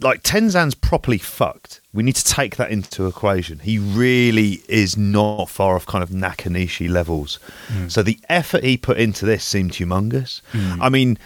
like 0.01 0.23
Tenzan's 0.23 0.75
properly 0.75 1.19
fucked. 1.19 1.81
We 1.93 2.03
need 2.03 2.17
to 2.17 2.25
take 2.25 2.57
that 2.57 2.71
into 2.71 3.07
equation. 3.07 3.59
He 3.59 3.79
really 3.79 4.63
is 4.69 4.97
not 4.97 5.47
far 5.49 5.75
off 5.75 5.87
kind 5.87 6.03
of 6.03 6.11
Nakanishi 6.11 6.89
levels. 6.89 7.39
Mm. 7.69 7.91
So 7.91 8.03
the 8.03 8.19
effort 8.29 8.63
he 8.63 8.77
put 8.77 8.99
into 8.99 9.27
this 9.27 9.45
seemed 9.45 9.73
humongous. 9.73 10.41
Mm. 10.53 10.79
I 10.81 10.89
mean, 10.89 11.19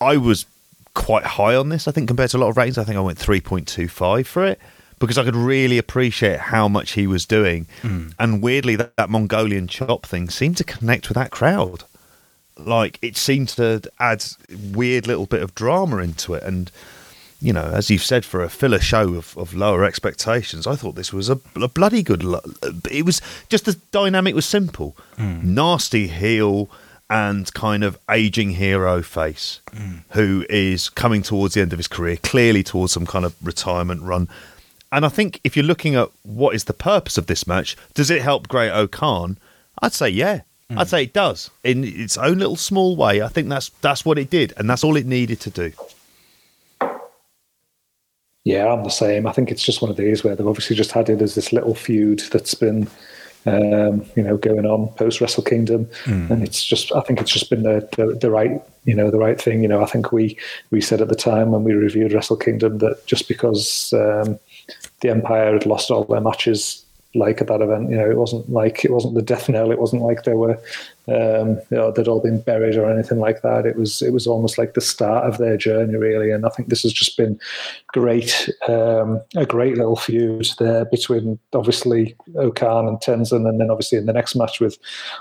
I 0.00 0.16
was 0.16 0.46
quite 0.94 1.24
high 1.24 1.54
on 1.54 1.68
this. 1.68 1.86
I 1.88 1.92
think 1.92 2.08
compared 2.08 2.30
to 2.30 2.36
a 2.36 2.38
lot 2.38 2.48
of 2.48 2.56
ratings, 2.56 2.78
I 2.78 2.84
think 2.84 2.96
I 2.96 3.00
went 3.00 3.18
three 3.18 3.40
point 3.40 3.68
two 3.68 3.88
five 3.88 4.26
for 4.26 4.44
it 4.46 4.58
because 4.98 5.18
I 5.18 5.24
could 5.24 5.36
really 5.36 5.76
appreciate 5.76 6.38
how 6.38 6.68
much 6.68 6.92
he 6.92 7.06
was 7.06 7.26
doing. 7.26 7.66
Mm. 7.82 8.14
And 8.18 8.42
weirdly, 8.42 8.76
that, 8.76 8.96
that 8.96 9.10
Mongolian 9.10 9.68
chop 9.68 10.06
thing 10.06 10.30
seemed 10.30 10.56
to 10.58 10.64
connect 10.64 11.08
with 11.08 11.16
that 11.16 11.30
crowd. 11.30 11.84
Like 12.56 12.98
it 13.02 13.16
seemed 13.16 13.48
to 13.50 13.82
add 13.98 14.24
weird 14.72 15.06
little 15.06 15.26
bit 15.26 15.42
of 15.42 15.54
drama 15.54 15.98
into 15.98 16.34
it 16.34 16.44
and 16.44 16.70
you 17.44 17.52
know, 17.52 17.70
as 17.74 17.90
you've 17.90 18.02
said, 18.02 18.24
for 18.24 18.42
a 18.42 18.48
filler 18.48 18.80
show 18.80 19.14
of, 19.14 19.36
of 19.36 19.52
lower 19.52 19.84
expectations, 19.84 20.66
I 20.66 20.76
thought 20.76 20.94
this 20.94 21.12
was 21.12 21.28
a, 21.28 21.38
a 21.56 21.68
bloody 21.68 22.02
good. 22.02 22.24
Lo- 22.24 22.40
it 22.90 23.04
was 23.04 23.20
just 23.50 23.66
the 23.66 23.74
dynamic 23.92 24.34
was 24.34 24.46
simple, 24.46 24.96
mm. 25.18 25.42
nasty 25.42 26.06
heel 26.06 26.70
and 27.10 27.52
kind 27.52 27.84
of 27.84 27.98
aging 28.10 28.52
hero 28.52 29.02
face, 29.02 29.60
mm. 29.72 30.04
who 30.12 30.46
is 30.48 30.88
coming 30.88 31.20
towards 31.20 31.52
the 31.52 31.60
end 31.60 31.74
of 31.74 31.78
his 31.78 31.86
career, 31.86 32.16
clearly 32.16 32.62
towards 32.62 32.94
some 32.94 33.04
kind 33.04 33.26
of 33.26 33.34
retirement 33.42 34.00
run. 34.00 34.26
And 34.90 35.04
I 35.04 35.10
think 35.10 35.38
if 35.44 35.54
you're 35.54 35.66
looking 35.66 35.94
at 35.96 36.08
what 36.22 36.54
is 36.54 36.64
the 36.64 36.72
purpose 36.72 37.18
of 37.18 37.26
this 37.26 37.46
match, 37.46 37.76
does 37.92 38.10
it 38.10 38.22
help 38.22 38.48
Great-O-Khan? 38.48 39.36
I'd 39.82 39.92
say 39.92 40.08
yeah. 40.08 40.40
Mm. 40.70 40.78
I'd 40.78 40.88
say 40.88 41.02
it 41.02 41.12
does 41.12 41.50
in 41.62 41.84
its 41.84 42.16
own 42.16 42.38
little 42.38 42.56
small 42.56 42.96
way. 42.96 43.20
I 43.20 43.28
think 43.28 43.50
that's 43.50 43.68
that's 43.82 44.06
what 44.06 44.18
it 44.18 44.30
did, 44.30 44.54
and 44.56 44.70
that's 44.70 44.82
all 44.82 44.96
it 44.96 45.04
needed 45.04 45.40
to 45.40 45.50
do. 45.50 45.72
Yeah, 48.44 48.70
I'm 48.70 48.84
the 48.84 48.90
same. 48.90 49.26
I 49.26 49.32
think 49.32 49.50
it's 49.50 49.64
just 49.64 49.80
one 49.80 49.90
of 49.90 49.96
these 49.96 50.22
where 50.22 50.36
they've 50.36 50.46
obviously 50.46 50.76
just 50.76 50.92
had 50.92 51.08
it 51.08 51.22
as 51.22 51.34
this 51.34 51.52
little 51.52 51.74
feud 51.74 52.20
that's 52.30 52.54
been, 52.54 52.86
um, 53.46 54.04
you 54.16 54.22
know, 54.22 54.36
going 54.36 54.66
on 54.66 54.88
post 54.96 55.20
Wrestle 55.22 55.42
Kingdom, 55.42 55.86
mm. 56.04 56.30
and 56.30 56.42
it's 56.42 56.62
just. 56.62 56.92
I 56.92 57.00
think 57.00 57.20
it's 57.20 57.32
just 57.32 57.48
been 57.48 57.62
the, 57.62 57.88
the, 57.96 58.18
the 58.20 58.30
right, 58.30 58.62
you 58.84 58.94
know, 58.94 59.10
the 59.10 59.18
right 59.18 59.40
thing. 59.40 59.62
You 59.62 59.68
know, 59.68 59.82
I 59.82 59.86
think 59.86 60.12
we 60.12 60.38
we 60.70 60.82
said 60.82 61.00
at 61.00 61.08
the 61.08 61.14
time 61.14 61.52
when 61.52 61.64
we 61.64 61.72
reviewed 61.72 62.12
Wrestle 62.12 62.36
Kingdom 62.36 62.78
that 62.78 63.06
just 63.06 63.28
because 63.28 63.94
um, 63.94 64.38
the 65.00 65.08
Empire 65.08 65.54
had 65.54 65.64
lost 65.64 65.90
all 65.90 66.04
their 66.04 66.20
matches 66.20 66.84
like 67.14 67.40
at 67.40 67.46
that 67.46 67.62
event. 67.62 67.90
You 67.90 67.96
know, 67.96 68.10
it 68.10 68.18
wasn't 68.18 68.50
like 68.50 68.84
it 68.84 68.90
wasn't 68.90 69.14
the 69.14 69.22
death 69.22 69.48
knell. 69.48 69.70
It 69.70 69.78
wasn't 69.78 70.02
like 70.02 70.24
there 70.24 70.36
were 70.36 70.60
um, 71.06 71.60
you 71.70 71.76
know, 71.76 71.90
they'd 71.90 72.08
all 72.08 72.20
been 72.20 72.40
buried 72.40 72.76
or 72.76 72.90
anything 72.90 73.18
like 73.18 73.42
that. 73.42 73.66
It 73.66 73.76
was 73.76 74.00
it 74.00 74.12
was 74.12 74.26
almost 74.26 74.56
like 74.56 74.72
the 74.72 74.80
start 74.80 75.26
of 75.26 75.36
their 75.36 75.56
journey, 75.56 75.96
really. 75.96 76.30
And 76.30 76.46
I 76.46 76.48
think 76.48 76.68
this 76.68 76.82
has 76.82 76.94
just 76.94 77.16
been 77.16 77.38
great, 77.88 78.48
um, 78.68 79.20
a 79.36 79.44
great 79.44 79.76
little 79.76 79.96
feud 79.96 80.46
there 80.58 80.86
between 80.86 81.38
obviously 81.52 82.16
O-Khan 82.36 82.88
and 82.88 82.98
Tenzan, 82.98 83.46
and 83.46 83.60
then 83.60 83.70
obviously 83.70 83.98
in 83.98 84.06
the 84.06 84.14
next 84.14 84.34
match 84.34 84.60
with 84.60 84.78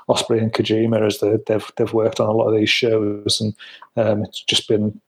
Ospreay 0.08 0.42
and 0.42 0.54
Kojima, 0.54 1.06
as 1.06 1.20
they, 1.20 1.38
they've 1.48 1.70
they've 1.76 1.94
worked 1.94 2.22
on 2.22 2.30
a 2.30 2.34
lot 2.34 2.48
of 2.48 2.58
these 2.58 2.70
shows, 2.70 3.42
and 3.42 3.54
um, 3.98 4.24
it's 4.24 4.42
just 4.42 4.70
been 4.70 5.00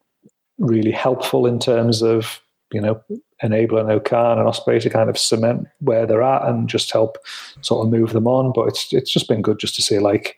really 0.58 0.92
helpful 0.92 1.46
in 1.46 1.60
terms 1.60 2.02
of 2.02 2.42
you 2.72 2.82
know 2.82 3.02
enabling 3.44 3.90
O-Khan 3.90 4.40
and 4.40 4.48
Ospreay 4.48 4.82
to 4.82 4.90
kind 4.90 5.10
of 5.10 5.18
cement 5.18 5.68
where 5.80 6.06
they're 6.06 6.22
at 6.24 6.48
and 6.48 6.68
just 6.68 6.92
help 6.92 7.18
sort 7.62 7.86
of 7.86 7.94
move 7.94 8.12
them 8.12 8.28
on. 8.28 8.52
But 8.54 8.68
it's 8.68 8.92
it's 8.92 9.12
just 9.12 9.30
been 9.30 9.42
good 9.42 9.60
just 9.60 9.76
to 9.76 9.82
see 9.82 10.00
like 10.00 10.38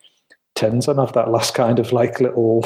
Tenzan 0.58 1.00
have 1.00 1.14
that 1.14 1.30
last 1.32 1.54
kind 1.54 1.80
of 1.80 1.94
like 1.94 2.20
little 2.20 2.66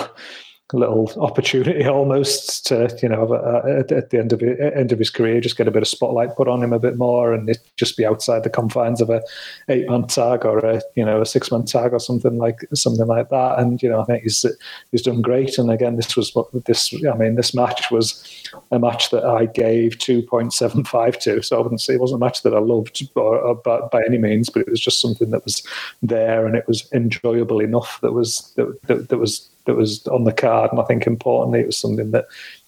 little 0.74 1.12
opportunity 1.22 1.86
almost 1.88 2.66
to 2.68 2.98
you 3.02 3.10
know 3.10 3.36
at, 3.66 3.92
at 3.92 4.10
the 4.10 4.20
end 4.20 4.34
of 4.34 4.42
end 4.42 4.92
of 4.92 5.00
his 5.00 5.10
career 5.10 5.42
just 5.42 5.58
get 5.58 5.68
a 5.68 5.72
bit 5.72 5.82
of 5.82 5.88
spotlight 5.88 6.36
put 6.36 6.48
on 6.48 6.64
him 6.64 6.74
a 6.74 6.80
bit 6.80 6.98
more 6.98 7.34
and 7.34 7.58
just 7.78 7.98
be 7.98 8.06
outside 8.06 8.44
the 8.44 8.50
confines 8.50 9.02
of 9.02 9.10
a 9.10 9.22
eight 9.70 9.88
month 9.88 10.14
tag 10.14 10.46
or 10.46 10.60
a 10.60 10.82
you 10.96 11.06
know 11.06 11.22
a 11.22 11.26
six 11.26 11.52
month 11.52 11.72
tag 11.72 11.94
or 11.94 12.00
something 12.00 12.38
like 12.38 12.66
something 12.74 13.08
like 13.08 13.30
that. 13.30 13.60
And 13.60 13.82
you 13.82 13.90
know 13.90 14.02
I 14.02 14.06
think 14.06 14.24
he's 14.24 14.46
he's 14.92 15.02
done 15.02 15.22
great. 15.22 15.58
And 15.58 15.72
again 15.72 15.96
this 15.96 16.16
was 16.16 16.34
what 16.36 16.48
this 16.66 16.94
I 16.94 17.16
mean 17.16 17.36
this 17.36 17.54
match 17.54 17.92
was 17.92 18.28
a 18.72 18.80
match 18.80 19.10
that 19.12 19.24
I 19.24 19.46
gave 19.46 19.98
2.75 19.98 21.20
to. 21.22 21.42
So 21.42 21.58
I 21.58 21.62
wouldn't 21.62 21.82
say 21.82 21.94
it 21.94 22.02
wasn't 22.02 22.22
a 22.22 22.26
match 22.26 22.44
that 22.44 22.54
I 22.54 22.60
loved 22.60 23.08
or, 23.16 23.40
or 23.40 23.56
by, 23.56 23.82
by 23.92 24.04
any 24.04 24.18
means 24.18 24.50
but 24.50 24.62
it 24.62 24.70
was 24.70 24.80
just 24.80 25.02
something 25.02 25.32
that 25.32 25.44
was 25.44 25.66
there 26.02 26.46
and 26.46 26.56
it 26.56 26.68
was 26.68 26.92
enjoyable 26.94 27.60
enough 27.60 28.00
that 28.02 28.14
was 28.14 28.52
that, 28.56 28.82
that, 28.84 29.10
that 29.10 29.18
was 29.18 29.50
that 29.66 29.76
was 29.76 30.06
on 30.08 30.24
the 30.24 30.34
card. 30.34 30.72
And 30.72 30.80
I 30.80 30.84
think 30.84 31.06
importantly, 31.06 31.60
it 31.60 31.68
was 31.68 31.78
something 31.78 32.12
that 32.12 32.26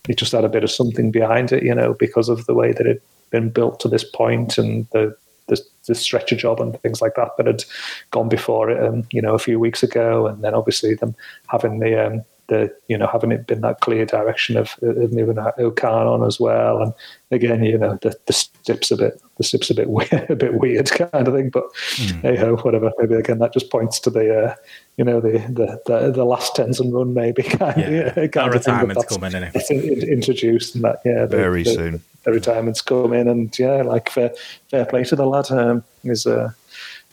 it 0.08 0.18
just 0.18 0.32
had 0.32 0.46
a 0.46 0.50
bit 0.50 0.64
of 0.64 0.72
something 0.72 1.12
behind 1.12 1.52
it, 1.52 1.64
you 1.64 1.74
know, 1.74 1.94
because 1.94 2.30
of 2.30 2.46
the 2.46 2.54
way 2.54 2.72
that 2.72 2.86
it'd 2.86 3.02
been 3.30 3.50
built 3.50 3.80
to 3.80 3.88
this 3.88 4.04
point 4.04 4.58
and 4.58 4.88
the 4.92 5.16
the, 5.48 5.62
the 5.88 5.96
stretcher 5.96 6.38
job 6.38 6.62
and 6.62 6.80
things 6.82 7.02
like 7.02 7.16
that 7.16 7.36
that 7.38 7.48
had 7.48 7.66
gone 8.12 8.30
before 8.30 8.70
it, 8.70 8.82
um, 8.82 9.04
you 9.12 9.22
know, 9.22 9.34
a 9.34 9.40
few 9.40 9.60
weeks 9.60 9.84
ago, 9.84 10.26
and 10.28 10.42
then 10.42 10.54
obviously 10.54 10.96
them 10.96 11.16
having 11.48 11.80
the 11.80 12.08
um, 12.08 12.24
the 12.48 12.74
you 12.88 12.98
know 12.98 13.08
having 13.08 13.32
it 13.32 13.48
been 13.48 13.62
that 13.62 13.80
clear 13.82 14.06
direction 14.06 14.58
of, 14.58 14.76
of 14.82 15.14
moving 15.14 15.38
O-Khan 15.58 16.08
on 16.08 16.24
as 16.24 16.40
well, 16.40 16.82
and 16.82 16.94
again, 17.32 17.64
you 17.64 17.78
know, 17.78 17.98
the 18.02 18.18
the 18.26 18.34
stip's 18.34 18.92
a 18.92 18.98
bit 18.98 19.22
the 19.38 19.44
stip's 19.44 19.70
a 19.70 19.76
bit 19.76 19.90
weird, 19.90 20.12
a 20.30 20.36
bit 20.36 20.56
weird 20.56 20.90
kind 20.92 21.28
of 21.28 21.34
thing, 21.34 21.50
but 21.50 21.66
mm. 21.96 22.22
hey 22.22 22.36
ho, 22.36 22.56
whatever. 22.58 22.92
Maybe 23.00 23.16
again 23.16 23.40
that 23.40 23.54
just 23.54 23.70
points 23.70 24.00
to 24.02 24.10
the 24.10 24.46
uh, 24.46 24.56
you 24.98 25.04
know 25.04 25.20
the 25.20 25.32
the 25.32 25.82
the, 25.86 26.12
the 26.12 26.24
last 26.24 26.60
and 26.60 26.94
run 26.94 27.14
maybe 27.14 27.44
kind 27.44 27.78
yeah. 27.78 27.88
of, 27.88 28.18
yeah, 28.18 28.28
kind 28.28 28.48
of 28.48 28.54
retirement's 28.54 29.06
coming 29.06 29.34
in 29.34 29.44
it. 29.44 30.10
introduced 30.10 30.76
and 30.76 30.84
that 30.84 31.02
yeah 31.06 31.26
the, 31.26 31.38
very 31.38 31.64
the, 31.64 31.74
soon 31.74 32.02
the 32.24 32.32
retirement's 32.32 32.82
coming 32.82 33.28
and 33.28 33.58
yeah 33.58 33.82
like 33.82 34.10
fair 34.10 34.34
fair 34.70 34.86
play 34.86 35.04
to 35.04 35.16
the 35.16 35.26
lad 35.26 35.50
um, 35.52 35.84
is 36.04 36.26
uh, 36.26 36.52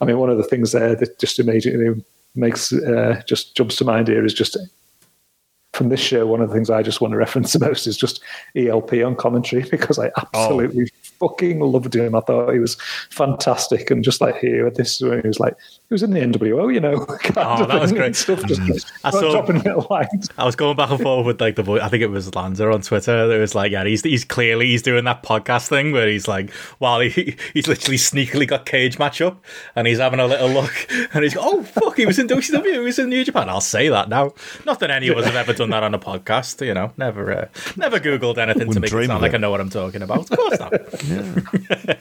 I 0.00 0.04
mean 0.04 0.18
one 0.18 0.30
of 0.30 0.36
the 0.36 0.44
things 0.44 0.72
there 0.72 0.94
that 0.94 1.18
just 1.18 1.38
immediately 1.38 2.02
makes 2.34 2.72
uh, 2.72 3.22
just 3.26 3.56
jumps 3.56 3.76
to 3.76 3.84
mind 3.84 4.08
here 4.08 4.24
is 4.24 4.34
just 4.34 4.56
from 5.72 5.88
this 5.88 6.00
show, 6.00 6.26
one 6.26 6.40
of 6.40 6.48
the 6.48 6.54
things 6.54 6.68
I 6.68 6.82
just 6.82 7.00
want 7.00 7.12
to 7.12 7.16
reference 7.26 7.52
the 7.52 7.64
most 7.64 7.86
is 7.86 7.96
just 7.96 8.20
ELP 8.56 8.92
on 8.94 9.16
commentary 9.16 9.62
because 9.70 9.98
I 9.98 10.10
absolutely 10.16 10.90
oh. 10.92 11.28
fucking 11.28 11.60
loved 11.60 11.94
him. 11.94 12.14
I 12.14 12.20
thought 12.20 12.52
he 12.52 12.58
was 12.58 12.76
fantastic, 13.10 13.90
and 13.90 14.04
just 14.04 14.20
like 14.20 14.36
here 14.36 14.68
this, 14.70 14.98
he 14.98 15.06
was 15.06 15.40
like 15.40 15.56
he 15.90 15.94
was 15.94 16.04
in 16.04 16.12
the 16.12 16.20
NWO, 16.20 16.72
you 16.72 16.78
know. 16.78 17.04
oh, 17.36 17.66
that 17.66 17.80
was 17.80 17.90
great. 17.90 18.14
Stuff, 18.14 18.44
just 18.46 18.60
mm. 18.60 18.92
I 19.02 19.10
saw, 19.10 19.32
dropping 19.32 19.58
little. 19.58 19.88
I 20.38 20.44
was 20.44 20.54
going 20.54 20.76
back 20.76 20.88
and 20.88 21.00
forth 21.00 21.26
with 21.26 21.40
like 21.40 21.56
the 21.56 21.64
voice. 21.64 21.82
I 21.82 21.88
think 21.88 22.04
it 22.04 22.10
was 22.10 22.32
Lanza 22.32 22.70
on 22.70 22.82
Twitter. 22.82 23.32
It 23.32 23.40
was 23.40 23.56
like, 23.56 23.72
yeah, 23.72 23.84
he's 23.84 24.02
he's 24.02 24.24
clearly 24.24 24.66
he's 24.66 24.82
doing 24.82 25.02
that 25.06 25.24
podcast 25.24 25.66
thing 25.66 25.90
where 25.90 26.06
he's 26.06 26.28
like, 26.28 26.52
while 26.78 27.00
he 27.00 27.36
he's 27.54 27.66
literally 27.66 27.96
sneakily 27.96 28.46
got 28.46 28.66
Cagematch 28.66 29.26
up, 29.26 29.44
and 29.74 29.88
he's 29.88 29.98
having 29.98 30.20
a 30.20 30.28
little 30.28 30.50
look, 30.50 30.86
and 31.12 31.24
he's 31.24 31.36
oh 31.36 31.64
fuck, 31.64 31.96
he 31.96 32.06
was 32.06 32.20
in 32.20 32.28
WCW, 32.28 32.72
he 32.72 32.78
was 32.78 33.00
in 33.00 33.08
New 33.08 33.24
Japan. 33.24 33.48
I'll 33.48 33.60
say 33.60 33.88
that 33.88 34.08
now. 34.08 34.32
Not 34.64 34.78
that 34.78 34.92
any 34.92 35.08
of 35.08 35.18
us 35.18 35.24
have 35.24 35.34
ever 35.34 35.52
done 35.54 35.70
that 35.70 35.82
on 35.82 35.92
a 35.92 35.98
podcast. 35.98 36.64
You 36.64 36.74
know, 36.74 36.92
never, 36.98 37.32
uh, 37.32 37.48
never 37.76 37.98
googled 37.98 38.38
anything 38.38 38.70
to 38.70 38.78
make 38.78 38.92
it 38.92 39.06
sound 39.08 39.22
like 39.22 39.34
I 39.34 39.38
know 39.38 39.50
what 39.50 39.60
I'm 39.60 39.70
talking 39.70 40.02
about. 40.02 40.30
Of 40.30 40.38
course 40.38 40.60
not. 40.60 40.72
yeah. 41.02 41.96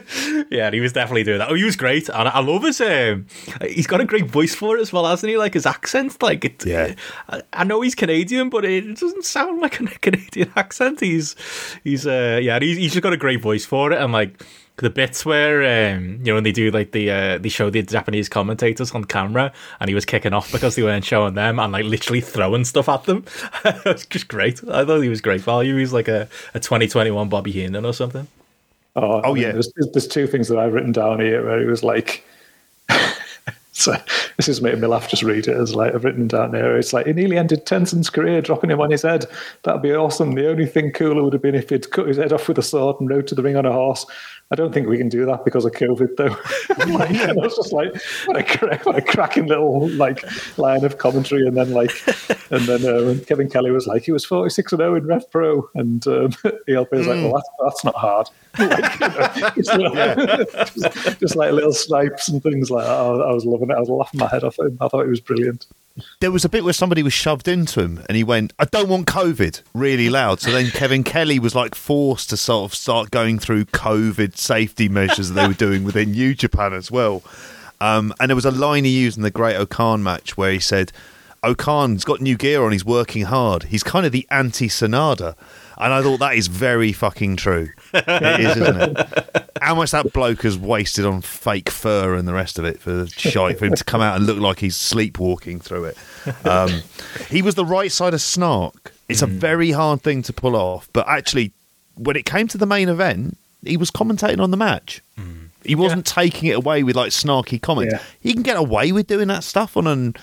yeah, 0.50 0.70
he 0.70 0.80
was 0.80 0.92
definitely 0.92 1.24
doing 1.24 1.38
that. 1.38 1.50
Oh, 1.50 1.54
he 1.54 1.64
was 1.64 1.76
great, 1.76 2.10
and 2.10 2.28
I 2.28 2.40
love 2.40 2.62
his. 2.64 2.80
Um, 2.80 3.21
he's 3.62 3.86
got 3.86 4.00
a 4.00 4.04
great 4.04 4.26
voice 4.26 4.54
for 4.54 4.76
it 4.76 4.80
as 4.80 4.92
well, 4.92 5.06
hasn't 5.06 5.30
he? 5.30 5.36
Like 5.36 5.54
his 5.54 5.66
accent, 5.66 6.22
like 6.22 6.44
it. 6.44 6.64
Yeah. 6.64 6.94
I, 7.28 7.42
I 7.52 7.64
know 7.64 7.80
he's 7.80 7.94
Canadian, 7.94 8.50
but 8.50 8.64
it 8.64 8.98
doesn't 8.98 9.24
sound 9.24 9.60
like 9.60 9.80
a 9.80 9.86
Canadian 10.00 10.52
accent. 10.56 11.00
He's, 11.00 11.36
he's, 11.84 12.06
uh, 12.06 12.40
yeah, 12.42 12.58
he's, 12.60 12.76
he's 12.76 12.92
just 12.92 13.02
got 13.02 13.12
a 13.12 13.18
great 13.18 13.40
voice 13.40 13.64
for 13.64 13.92
it, 13.92 14.00
and 14.00 14.12
like 14.12 14.42
the 14.76 14.90
bits 14.90 15.24
where 15.24 15.94
um, 15.94 16.18
you 16.18 16.24
know 16.24 16.34
when 16.34 16.44
they 16.44 16.52
do 16.52 16.70
like 16.70 16.92
the 16.92 17.10
uh, 17.10 17.38
they 17.38 17.48
show 17.48 17.70
the 17.70 17.82
Japanese 17.82 18.28
commentators 18.28 18.90
on 18.92 19.04
camera 19.04 19.52
and 19.80 19.88
he 19.88 19.94
was 19.94 20.04
kicking 20.04 20.32
off 20.32 20.50
because 20.50 20.74
they 20.74 20.82
weren't 20.82 21.04
showing 21.04 21.34
them 21.34 21.58
and 21.58 21.72
like 21.72 21.84
literally 21.84 22.20
throwing 22.20 22.64
stuff 22.64 22.88
at 22.88 23.04
them. 23.04 23.24
it's 23.64 24.06
just 24.06 24.28
great. 24.28 24.60
I 24.68 24.84
thought 24.84 25.00
he 25.00 25.08
was 25.08 25.20
great 25.20 25.40
value. 25.40 25.76
He's 25.76 25.92
like 25.92 26.08
a, 26.08 26.28
a 26.54 26.60
2021 26.60 27.28
Bobby 27.28 27.52
Heenan 27.52 27.84
or 27.84 27.92
something. 27.92 28.26
Oh, 28.96 29.20
oh 29.24 29.34
yeah. 29.34 29.52
There's, 29.52 29.72
there's 29.92 30.08
two 30.08 30.26
things 30.26 30.48
that 30.48 30.58
I've 30.58 30.72
written 30.72 30.92
down 30.92 31.20
here 31.20 31.44
where 31.44 31.60
he 31.60 31.66
was 31.66 31.82
like. 31.82 32.24
So 33.72 33.96
this 34.36 34.48
is 34.48 34.60
making 34.60 34.80
me 34.80 34.86
laugh 34.86 35.08
just 35.08 35.22
read 35.22 35.48
it 35.48 35.56
as 35.56 35.74
like 35.74 35.94
I've 35.94 36.04
written 36.04 36.28
down 36.28 36.52
there. 36.52 36.76
It's 36.76 36.92
like 36.92 37.06
he 37.06 37.14
nearly 37.14 37.38
ended 37.38 37.64
Tenzan's 37.64 38.10
career 38.10 38.42
dropping 38.42 38.70
him 38.70 38.80
on 38.80 38.90
his 38.90 39.02
head. 39.02 39.24
That'd 39.62 39.82
be 39.82 39.94
awesome. 39.94 40.34
The 40.34 40.48
only 40.48 40.66
thing 40.66 40.92
cooler 40.92 41.24
would 41.24 41.32
have 41.32 41.42
been 41.42 41.54
if 41.54 41.70
he'd 41.70 41.90
cut 41.90 42.06
his 42.06 42.18
head 42.18 42.32
off 42.32 42.48
with 42.48 42.58
a 42.58 42.62
sword 42.62 43.00
and 43.00 43.08
rode 43.08 43.26
to 43.28 43.34
the 43.34 43.42
ring 43.42 43.56
on 43.56 43.64
a 43.64 43.72
horse. 43.72 44.04
I 44.50 44.54
don't 44.54 44.74
think 44.74 44.86
we 44.86 44.98
can 44.98 45.08
do 45.08 45.24
that 45.24 45.46
because 45.46 45.64
of 45.64 45.72
COVID, 45.72 46.16
though. 46.16 46.36
like, 46.92 47.16
I 47.16 47.32
was 47.32 47.56
just 47.56 47.72
like, 47.72 47.94
what 48.26 48.36
a, 48.36 48.78
what 48.80 48.96
a 48.96 49.00
cracking 49.00 49.46
little 49.46 49.88
like 49.88 50.22
line 50.58 50.84
of 50.84 50.98
commentary, 50.98 51.46
and 51.46 51.56
then 51.56 51.72
like, 51.72 51.90
and 52.50 52.60
then 52.66 52.84
uh, 52.84 53.14
Kevin 53.26 53.48
Kelly 53.48 53.70
was 53.70 53.86
like, 53.86 54.02
he 54.02 54.12
was 54.12 54.26
forty 54.26 54.50
six 54.50 54.70
and 54.72 54.80
zero 54.80 54.92
oh 54.92 54.96
in 54.96 55.06
Rev 55.06 55.30
Pro, 55.30 55.70
and 55.74 56.06
um, 56.06 56.32
ELP 56.68 56.92
was 56.92 57.06
like, 57.06 57.16
mm. 57.16 57.30
well, 57.30 57.32
that's, 57.32 57.48
that's 57.64 57.84
not 57.84 57.94
hard. 57.94 58.28
Like, 58.58 59.56
you 59.56 59.62
know, 59.78 60.44
just, 60.44 60.76
just, 60.76 61.20
just, 61.20 61.36
like 61.36 61.52
little 61.52 61.72
snipes 61.72 62.28
and 62.28 62.42
things 62.42 62.70
like 62.70 62.84
that. 62.84 62.92
I, 62.92 63.06
I 63.06 63.32
was 63.32 63.44
loving 63.44 63.70
it. 63.70 63.76
I 63.76 63.80
was 63.80 63.88
laughing 63.88 64.20
my 64.20 64.28
head 64.28 64.44
off 64.44 64.58
him. 64.58 64.76
I 64.80 64.88
thought 64.88 65.04
it 65.04 65.08
was 65.08 65.20
brilliant 65.20 65.66
there 66.20 66.30
was 66.30 66.44
a 66.44 66.48
bit 66.48 66.64
where 66.64 66.72
somebody 66.72 67.02
was 67.02 67.12
shoved 67.12 67.48
into 67.48 67.80
him 67.80 68.02
and 68.08 68.16
he 68.16 68.24
went, 68.24 68.52
I 68.58 68.64
don't 68.64 68.88
want 68.88 69.06
COVID 69.06 69.62
really 69.74 70.08
loud. 70.08 70.40
So 70.40 70.50
then 70.50 70.70
Kevin 70.70 71.04
Kelly 71.04 71.38
was 71.38 71.54
like 71.54 71.74
forced 71.74 72.30
to 72.30 72.36
sort 72.36 72.70
of 72.70 72.74
start 72.74 73.10
going 73.10 73.38
through 73.38 73.66
COVID 73.66 74.36
safety 74.36 74.88
measures 74.88 75.28
that 75.28 75.34
they 75.34 75.46
were 75.46 75.54
doing 75.54 75.84
within 75.84 76.12
New 76.12 76.34
Japan 76.34 76.72
as 76.72 76.90
well. 76.90 77.22
Um, 77.80 78.14
and 78.20 78.30
there 78.30 78.36
was 78.36 78.44
a 78.44 78.50
line 78.50 78.84
he 78.84 78.90
used 78.90 79.16
in 79.16 79.22
the 79.22 79.30
Great 79.30 79.56
O-Khan 79.56 80.02
match 80.02 80.36
where 80.36 80.52
he 80.52 80.60
said, 80.60 80.92
O-Khan's 81.44 82.04
got 82.04 82.20
new 82.20 82.36
gear 82.36 82.62
on, 82.62 82.72
he's 82.72 82.84
working 82.84 83.24
hard. 83.24 83.64
He's 83.64 83.82
kind 83.82 84.06
of 84.06 84.12
the 84.12 84.26
anti 84.30 84.68
Sanada. 84.68 85.34
And 85.76 85.92
I 85.92 86.00
thought 86.02 86.18
that 86.18 86.36
is 86.36 86.46
very 86.46 86.92
fucking 86.92 87.36
true. 87.36 87.70
It 87.92 88.40
is, 88.40 88.56
isn't 88.56 88.76
it? 88.76 89.50
How 89.62 89.74
much 89.74 89.90
that 89.90 90.12
bloke 90.12 90.42
has 90.42 90.56
wasted 90.56 91.04
on 91.04 91.20
fake 91.20 91.70
fur 91.70 92.14
and 92.14 92.28
the 92.28 92.32
rest 92.32 92.58
of 92.58 92.64
it 92.64 92.78
for 92.78 92.92
the 92.92 93.08
shite 93.08 93.58
for 93.58 93.64
him 93.64 93.74
to 93.74 93.84
come 93.84 94.00
out 94.00 94.16
and 94.16 94.26
look 94.26 94.38
like 94.38 94.60
he's 94.60 94.76
sleepwalking 94.76 95.60
through 95.60 95.86
it. 95.86 95.96
Um, 96.46 96.82
he 97.28 97.42
was 97.42 97.56
the 97.56 97.64
right 97.64 97.90
side 97.90 98.14
of 98.14 98.20
snark. 98.20 98.92
It's 99.08 99.20
mm. 99.20 99.24
a 99.24 99.26
very 99.26 99.72
hard 99.72 100.02
thing 100.02 100.22
to 100.22 100.32
pull 100.32 100.54
off, 100.54 100.88
but 100.92 101.08
actually, 101.08 101.52
when 101.96 102.16
it 102.16 102.24
came 102.24 102.46
to 102.48 102.58
the 102.58 102.66
main 102.66 102.88
event, 102.88 103.36
he 103.64 103.76
was 103.76 103.90
commentating 103.90 104.40
on 104.40 104.50
the 104.50 104.56
match. 104.56 105.02
Mm. 105.18 105.41
He 105.64 105.74
wasn't 105.74 106.08
yeah. 106.08 106.14
taking 106.14 106.48
it 106.48 106.56
away 106.56 106.82
with 106.82 106.96
like 106.96 107.10
snarky 107.10 107.60
comments. 107.60 107.94
Yeah. 107.94 108.02
He 108.20 108.32
can 108.34 108.42
get 108.42 108.56
away 108.56 108.92
with 108.92 109.06
doing 109.06 109.28
that 109.28 109.44
stuff 109.44 109.76
on 109.76 109.86
an 109.86 110.14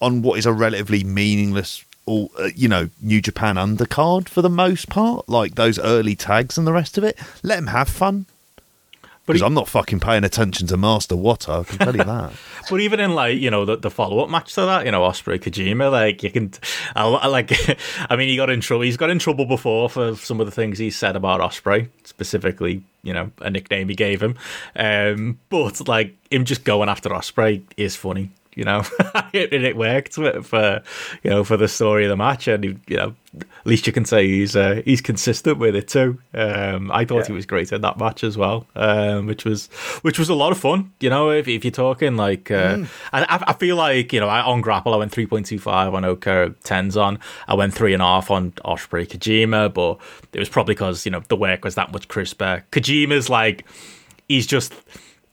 on 0.00 0.22
what 0.22 0.38
is 0.38 0.46
a 0.46 0.52
relatively 0.52 1.04
meaningless 1.04 1.84
all 2.08 2.30
uh, 2.38 2.48
you 2.54 2.68
know 2.68 2.88
New 3.02 3.20
Japan 3.20 3.56
undercard 3.56 4.28
for 4.28 4.42
the 4.42 4.50
most 4.50 4.88
part, 4.88 5.28
like 5.28 5.54
those 5.54 5.78
early 5.78 6.16
tags 6.16 6.58
and 6.58 6.66
the 6.66 6.72
rest 6.72 6.98
of 6.98 7.04
it. 7.04 7.18
Let 7.42 7.58
him 7.58 7.68
have 7.68 7.88
fun. 7.88 8.26
Because 9.34 9.42
I'm 9.42 9.54
not 9.54 9.68
fucking 9.68 10.00
paying 10.00 10.24
attention 10.24 10.66
to 10.68 10.76
Master 10.76 11.14
Wato, 11.14 11.60
I 11.60 11.64
can 11.64 11.78
tell 11.78 11.96
you 11.96 12.04
that. 12.04 12.32
but 12.70 12.80
even 12.80 13.00
in 13.00 13.14
like 13.14 13.38
you 13.38 13.50
know 13.50 13.64
the, 13.64 13.76
the 13.76 13.90
follow 13.90 14.20
up 14.20 14.30
match 14.30 14.54
to 14.54 14.62
that, 14.62 14.84
you 14.84 14.92
know 14.92 15.02
Ospreay 15.02 15.38
Kojima, 15.38 15.90
like 15.90 16.22
you 16.22 16.30
can, 16.30 16.52
I, 16.96 17.06
I 17.06 17.26
like, 17.26 17.52
I 18.10 18.16
mean 18.16 18.28
he 18.28 18.36
got 18.36 18.50
in 18.50 18.60
trouble. 18.60 18.82
He's 18.82 18.96
got 18.96 19.10
in 19.10 19.18
trouble 19.18 19.46
before 19.46 19.88
for 19.88 20.16
some 20.16 20.40
of 20.40 20.46
the 20.46 20.52
things 20.52 20.78
he 20.78 20.90
said 20.90 21.16
about 21.16 21.40
Ospreay, 21.40 21.88
specifically, 22.04 22.82
you 23.02 23.12
know, 23.12 23.30
a 23.40 23.50
nickname 23.50 23.88
he 23.88 23.94
gave 23.94 24.22
him. 24.22 24.36
Um, 24.74 25.38
but 25.48 25.86
like 25.86 26.14
him 26.30 26.44
just 26.44 26.64
going 26.64 26.88
after 26.88 27.10
Ospreay 27.10 27.62
is 27.76 27.96
funny 27.96 28.30
you 28.58 28.64
know, 28.64 28.82
and 29.14 29.52
it 29.52 29.76
worked 29.76 30.14
for, 30.14 30.82
you 31.22 31.30
know 31.30 31.44
for 31.44 31.56
the 31.56 31.68
story 31.68 32.04
of 32.04 32.08
the 32.10 32.16
match, 32.16 32.48
and 32.48 32.64
he, 32.64 32.76
you 32.88 32.96
know, 32.96 33.14
at 33.38 33.66
least 33.66 33.86
you 33.86 33.92
can 33.92 34.04
say 34.04 34.26
he's 34.26 34.56
uh, 34.56 34.82
he's 34.84 35.00
consistent 35.00 35.58
with 35.58 35.76
it 35.76 35.86
too. 35.86 36.18
Um, 36.34 36.90
I 36.90 37.04
thought 37.04 37.20
Yeah. 37.20 37.26
he 37.28 37.32
was 37.34 37.46
great 37.46 37.70
in 37.70 37.80
that 37.82 37.98
match 37.98 38.24
as 38.24 38.36
well, 38.36 38.66
um, 38.74 39.26
which 39.26 39.44
was 39.44 39.68
which 40.02 40.18
was 40.18 40.28
a 40.28 40.34
lot 40.34 40.50
of 40.50 40.58
fun. 40.58 40.92
You 40.98 41.08
know, 41.10 41.30
if, 41.30 41.46
if 41.46 41.64
you're 41.64 41.70
talking 41.70 42.16
like, 42.16 42.50
uh, 42.50 42.84
I, 43.12 43.22
I 43.22 43.44
I 43.48 43.52
feel 43.52 43.76
like 43.76 44.12
you 44.12 44.18
know 44.18 44.28
I, 44.28 44.40
on 44.42 44.60
Grapple 44.60 44.92
I 44.92 44.96
went 44.96 45.12
three 45.12 45.26
point 45.26 45.46
two 45.46 45.60
five 45.60 45.94
on 45.94 46.04
Oka, 46.04 46.54
Tenzan. 46.64 47.20
I 47.46 47.54
went 47.54 47.74
three 47.74 47.92
and 47.92 48.02
a 48.02 48.06
half 48.06 48.28
on 48.30 48.50
Ospreay 48.64 49.06
Kojima, 49.06 49.72
but 49.72 49.98
it 50.32 50.40
was 50.40 50.48
probably 50.48 50.74
because 50.74 51.04
you 51.06 51.12
know 51.12 51.22
the 51.28 51.36
work 51.36 51.64
was 51.64 51.76
that 51.76 51.92
much 51.92 52.08
crisper. 52.08 52.64
Kojima's 52.72 53.30
like 53.30 53.64
he's 54.28 54.46
just 54.48 54.74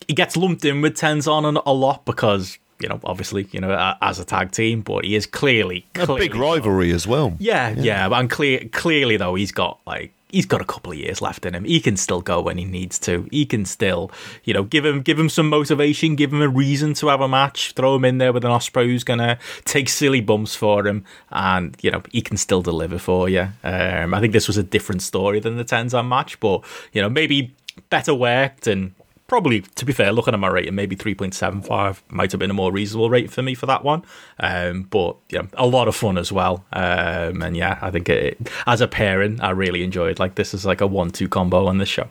he 0.08 0.14
gets 0.14 0.38
lumped 0.38 0.64
in 0.64 0.82
with 0.82 0.96
Tenzan 0.96 1.60
a 1.66 1.74
lot 1.74 2.06
because 2.06 2.60
you 2.80 2.90
know 2.90 3.00
obviously 3.04 3.48
you 3.52 3.60
know 3.62 3.96
as 4.02 4.20
a 4.20 4.26
tag 4.26 4.52
team, 4.52 4.82
but 4.82 5.06
he 5.06 5.16
is 5.16 5.26
clearly, 5.26 5.86
A 5.96 6.08
big 6.16 6.36
rivalry 6.36 6.92
as 6.92 7.08
well. 7.08 7.36
yeah, 7.40 7.70
yeah, 7.78 8.10
and 8.12 8.30
clear, 8.30 8.68
clearly 8.72 9.18
though 9.18 9.36
he's 9.36 9.52
got 9.52 9.80
like 9.86 10.12
he's 10.30 10.46
got 10.46 10.60
a 10.60 10.66
couple 10.66 10.92
of 10.92 10.98
years 10.98 11.22
left 11.22 11.46
in 11.46 11.54
him. 11.56 11.64
He 11.64 11.80
can 11.80 11.96
still 11.96 12.20
go 12.20 12.42
when 12.42 12.58
he 12.58 12.66
needs 12.66 13.00
to. 13.00 13.26
He 13.32 13.46
can 13.46 13.64
still, 13.64 14.12
you 14.44 14.54
know, 14.54 14.64
give 14.64 14.84
him 14.86 15.02
give 15.02 15.18
him 15.18 15.30
some 15.30 15.48
motivation, 15.48 16.16
give 16.16 16.34
him 16.34 16.42
a 16.42 16.50
reason 16.50 16.94
to 16.96 17.08
have 17.08 17.22
a 17.22 17.28
match. 17.28 17.72
Throw 17.74 17.96
him 17.96 18.04
in 18.04 18.18
there 18.18 18.34
with 18.34 18.44
an 18.44 18.52
Ospreay 18.52 18.86
who's 18.88 19.06
gonna 19.06 19.38
take 19.64 19.88
silly 19.88 20.20
bumps 20.20 20.54
for 20.56 20.86
him, 20.86 21.06
and 21.32 21.78
you 21.82 21.92
know 21.92 22.02
he 22.12 22.22
can 22.22 22.36
still 22.36 22.62
deliver 22.62 22.98
for 23.00 23.30
you. 23.30 23.48
Um, 23.64 24.14
I 24.14 24.20
think 24.20 24.34
this 24.34 24.48
was 24.48 24.58
a 24.58 24.64
different 24.64 25.02
story 25.02 25.40
than 25.40 25.56
the 25.56 25.64
Tenzan 25.64 26.08
match, 26.10 26.38
but 26.42 26.64
you 26.92 27.02
know 27.02 27.10
maybe 27.10 27.54
better 27.90 28.14
worked 28.14 28.68
and. 28.68 28.94
Probably, 29.28 29.62
to 29.62 29.86
be 29.86 29.92
fair, 29.92 30.12
looking 30.12 30.36
at 30.36 30.40
my 30.40 30.50
rating, 30.50 30.76
maybe 30.76 30.96
three 30.96 31.16
point 31.16 31.34
seven 31.34 31.64
five 31.64 32.04
might 32.10 32.32
have 32.32 32.38
been 32.38 32.52
a 32.52 32.54
more 32.54 32.72
reasonable 32.72 33.10
rate 33.10 33.32
for 33.32 33.42
me 33.42 33.56
for 33.56 33.66
that 33.66 33.84
one. 33.84 34.04
Um, 34.40 34.84
but 34.84 35.18
know, 35.40 35.48
a 35.56 35.66
lot 35.66 35.88
of 35.88 35.96
fun 35.96 36.18
as 36.20 36.32
well. 36.32 36.64
Um, 36.72 37.42
and 37.42 37.58
yeah, 37.58 37.80
I 37.82 37.90
think 37.90 38.08
it, 38.08 38.38
as 38.68 38.82
a 38.82 38.88
pairing, 38.88 39.42
I 39.42 39.50
really 39.50 39.84
enjoyed. 39.84 40.20
Like 40.20 40.36
this 40.36 40.54
is 40.54 40.64
like 40.64 40.80
a 40.80 40.88
one-two 40.88 41.28
combo 41.28 41.66
on 41.66 41.80
this 41.80 41.90
show. 41.90 42.08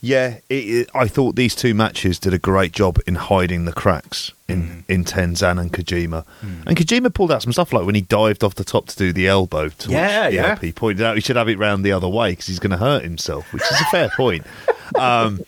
Yeah, 0.00 0.38
it, 0.48 0.54
it, 0.54 0.90
I 0.94 1.08
thought 1.08 1.34
these 1.34 1.56
two 1.56 1.74
matches 1.74 2.20
did 2.20 2.32
a 2.32 2.38
great 2.38 2.70
job 2.70 3.00
in 3.06 3.16
hiding 3.16 3.64
the 3.64 3.72
cracks 3.72 4.32
in, 4.46 4.84
in 4.88 5.04
Tenzan 5.04 5.60
and 5.60 5.72
Kojima. 5.72 6.24
And 6.40 6.76
Kojima 6.76 7.12
pulled 7.12 7.32
out 7.32 7.42
some 7.42 7.52
stuff 7.52 7.72
like 7.72 7.84
when 7.84 7.96
he 7.96 8.00
dived 8.00 8.44
off 8.44 8.54
the 8.54 8.64
top 8.64 8.86
to 8.86 8.96
do 8.96 9.12
the 9.12 9.26
elbow. 9.26 9.70
To 9.70 9.90
Yeah, 9.90 10.28
yeah. 10.28 10.56
He 10.60 10.70
pointed 10.70 11.04
out 11.04 11.16
he 11.16 11.20
should 11.20 11.34
have 11.34 11.48
it 11.48 11.58
round 11.58 11.84
the 11.84 11.92
other 11.92 12.08
way 12.08 12.30
because 12.30 12.46
he's 12.46 12.60
going 12.60 12.70
to 12.70 12.76
hurt 12.76 13.02
himself, 13.02 13.52
which 13.52 13.62
is 13.62 13.80
a 13.80 13.84
fair 13.86 14.08
point. 14.16 14.46
Um, 14.94 15.40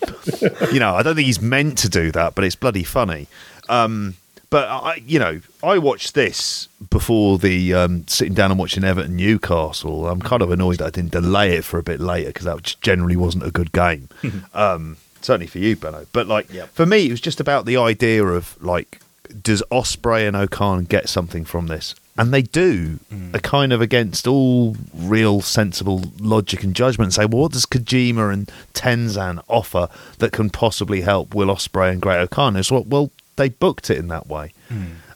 you 0.71 0.79
know, 0.79 0.95
I 0.95 1.03
don't 1.03 1.17
think 1.17 1.25
he's 1.25 1.41
meant 1.41 1.79
to 1.79 1.89
do 1.89 2.13
that, 2.13 2.35
but 2.35 2.45
it's 2.45 2.57
bloody 2.57 2.85
funny. 2.85 3.27
Um, 3.71 4.15
but 4.51 4.69
I, 4.69 5.03
you 5.07 5.19
know, 5.19 5.41
I 5.63 5.79
watched 5.79 6.15
this 6.15 6.69
before 6.91 7.39
the 7.39 7.73
um, 7.75 8.07
sitting 8.09 8.35
down 8.35 8.51
and 8.51 8.59
watching 8.59 8.85
Everton 8.85 9.17
Newcastle. 9.17 10.09
I'm 10.09 10.21
kind 10.21 10.43
of 10.43 10.51
annoyed 10.51 10.79
that 10.79 10.87
I 10.87 10.91
didn't 10.91 11.13
delay 11.13 11.57
it 11.57 11.65
for 11.65 11.79
a 11.79 11.83
bit 11.83 12.01
later 12.01 12.29
because 12.31 12.45
that 12.47 12.77
generally 12.81 13.17
wasn't 13.17 13.47
a 13.47 13.51
good 13.51 13.71
game. 13.73 14.09
um, 14.55 14.97
certainly 15.23 15.47
for 15.47 15.59
you, 15.59 15.77
Benno. 15.77 16.07
But 16.13 16.27
like 16.27 16.53
Yep. 16.53 16.71
for 16.73 16.85
me, 16.87 17.07
it 17.07 17.11
was 17.11 17.21
just 17.21 17.41
about 17.41 17.65
the 17.65 17.77
idea 17.77 18.25
of 18.25 18.61
like, 18.63 19.01
does 19.43 19.63
Ospreay 19.71 20.27
and 20.27 20.37
O-Khan 20.37 20.85
get 20.85 21.09
something 21.09 21.45
from 21.45 21.69
this? 21.69 21.95
And 22.19 22.35
they 22.35 22.43
do, 22.43 22.99
a 23.33 23.39
kind 23.39 23.73
of 23.73 23.81
against 23.81 24.27
all 24.27 24.77
real 24.93 25.41
sensible 25.41 26.03
logic 26.21 26.63
and 26.63 26.75
judgment. 26.75 27.15
Say, 27.15 27.25
well, 27.25 27.43
what 27.43 27.53
does 27.53 27.65
Kojima 27.65 28.31
and 28.31 28.51
Tenzan 28.75 29.43
offer 29.49 29.89
that 30.19 30.31
can 30.33 30.51
possibly 30.51 31.01
help 31.01 31.35
Will 31.35 31.47
Ospreay 31.47 31.93
and 31.93 32.03
Great 32.03 32.19
O-Khan? 32.19 32.57
It's 32.57 32.71
what, 32.71 32.89
well, 32.89 33.11
they 33.41 33.49
booked 33.49 33.91
it 33.91 33.99
in 33.99 34.07
that 34.09 34.29
way. 34.29 34.53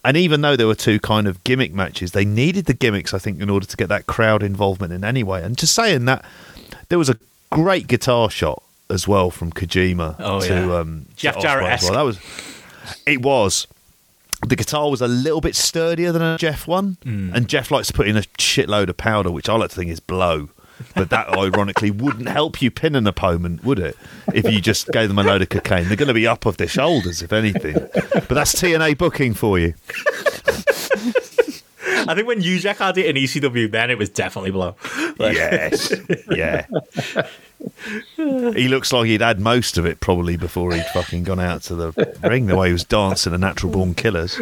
And 0.06 0.16
even 0.16 0.40
though 0.42 0.56
there 0.56 0.66
were 0.66 0.74
two 0.74 0.98
kind 1.00 1.26
of 1.26 1.42
gimmick 1.44 1.72
matches, 1.72 2.12
they 2.12 2.24
needed 2.24 2.64
the 2.66 2.74
gimmicks, 2.74 3.14
I 3.14 3.18
think, 3.18 3.40
in 3.40 3.48
order 3.48 3.64
to 3.66 3.76
get 3.76 3.88
that 3.88 4.06
crowd 4.06 4.42
involvement 4.42 4.92
in 4.92 5.02
any 5.04 5.22
way. 5.22 5.42
And 5.42 5.56
just 5.56 5.74
saying 5.74 6.04
that, 6.06 6.24
there 6.88 6.98
was 6.98 7.08
a 7.08 7.16
great 7.50 7.86
guitar 7.86 8.28
shot 8.28 8.62
as 8.90 9.08
well 9.08 9.30
from 9.30 9.50
Kojima 9.52 10.16
Oh, 10.18 10.40
to 10.40 10.46
yeah. 10.54 10.76
um, 10.80 11.06
Jeff 11.16 11.38
Jarrett-esque. 11.40 11.84
Well. 11.90 11.94
That 11.94 12.02
was 12.02 12.18
it 13.06 13.22
was. 13.22 13.66
The 14.46 14.56
guitar 14.56 14.90
was 14.90 15.00
a 15.00 15.08
little 15.08 15.40
bit 15.40 15.54
sturdier 15.56 16.12
than 16.12 16.20
a 16.20 16.36
Jeff 16.36 16.66
one, 16.66 16.98
and 17.04 17.48
Jeff 17.48 17.70
likes 17.70 17.86
to 17.86 17.94
put 17.94 18.06
in 18.06 18.16
a 18.18 18.22
shitload 18.36 18.90
of 18.90 18.96
powder, 18.98 19.30
which 19.30 19.48
I 19.48 19.54
like 19.56 19.70
to 19.70 19.76
think 19.76 19.90
is 19.90 20.00
blow. 20.00 20.50
But 20.94 21.10
that 21.10 21.28
ironically 21.28 21.90
wouldn't 21.90 22.28
help 22.28 22.62
you 22.62 22.70
pin 22.70 22.94
an 22.94 23.06
opponent, 23.06 23.64
would 23.64 23.78
it? 23.78 23.96
If 24.32 24.50
you 24.50 24.60
just 24.60 24.88
gave 24.92 25.08
them 25.08 25.18
a 25.18 25.22
load 25.22 25.42
of 25.42 25.48
cocaine, 25.48 25.88
they're 25.88 25.96
going 25.96 26.08
to 26.08 26.14
be 26.14 26.26
up 26.26 26.46
off 26.46 26.56
their 26.56 26.68
shoulders, 26.68 27.22
if 27.22 27.32
anything. 27.32 27.74
But 27.74 28.28
that's 28.28 28.54
TNA 28.54 28.96
booking 28.98 29.34
for 29.34 29.58
you. 29.58 29.74
I 32.06 32.14
think 32.14 32.26
when 32.26 32.38
New 32.40 32.58
Jack 32.58 32.78
had 32.78 32.98
it 32.98 33.06
in 33.06 33.16
ECW, 33.16 33.70
then 33.70 33.90
it 33.90 33.96
was 33.98 34.10
definitely 34.10 34.50
blow. 34.50 34.76
Like, 35.18 35.34
Yes, 35.34 35.92
yeah. 36.30 36.66
He 38.16 38.68
looks 38.68 38.92
like 38.92 39.06
he'd 39.06 39.22
had 39.22 39.40
most 39.40 39.78
of 39.78 39.86
it 39.86 40.00
probably 40.00 40.36
before 40.36 40.74
he'd 40.74 40.84
fucking 40.92 41.24
gone 41.24 41.40
out 41.40 41.62
to 41.62 41.74
the 41.74 42.18
ring. 42.22 42.46
The 42.46 42.56
way 42.56 42.68
he 42.68 42.72
was 42.74 42.84
dancing 42.84 43.32
the 43.32 43.38
Natural 43.38 43.72
Born 43.72 43.94
Killers. 43.94 44.38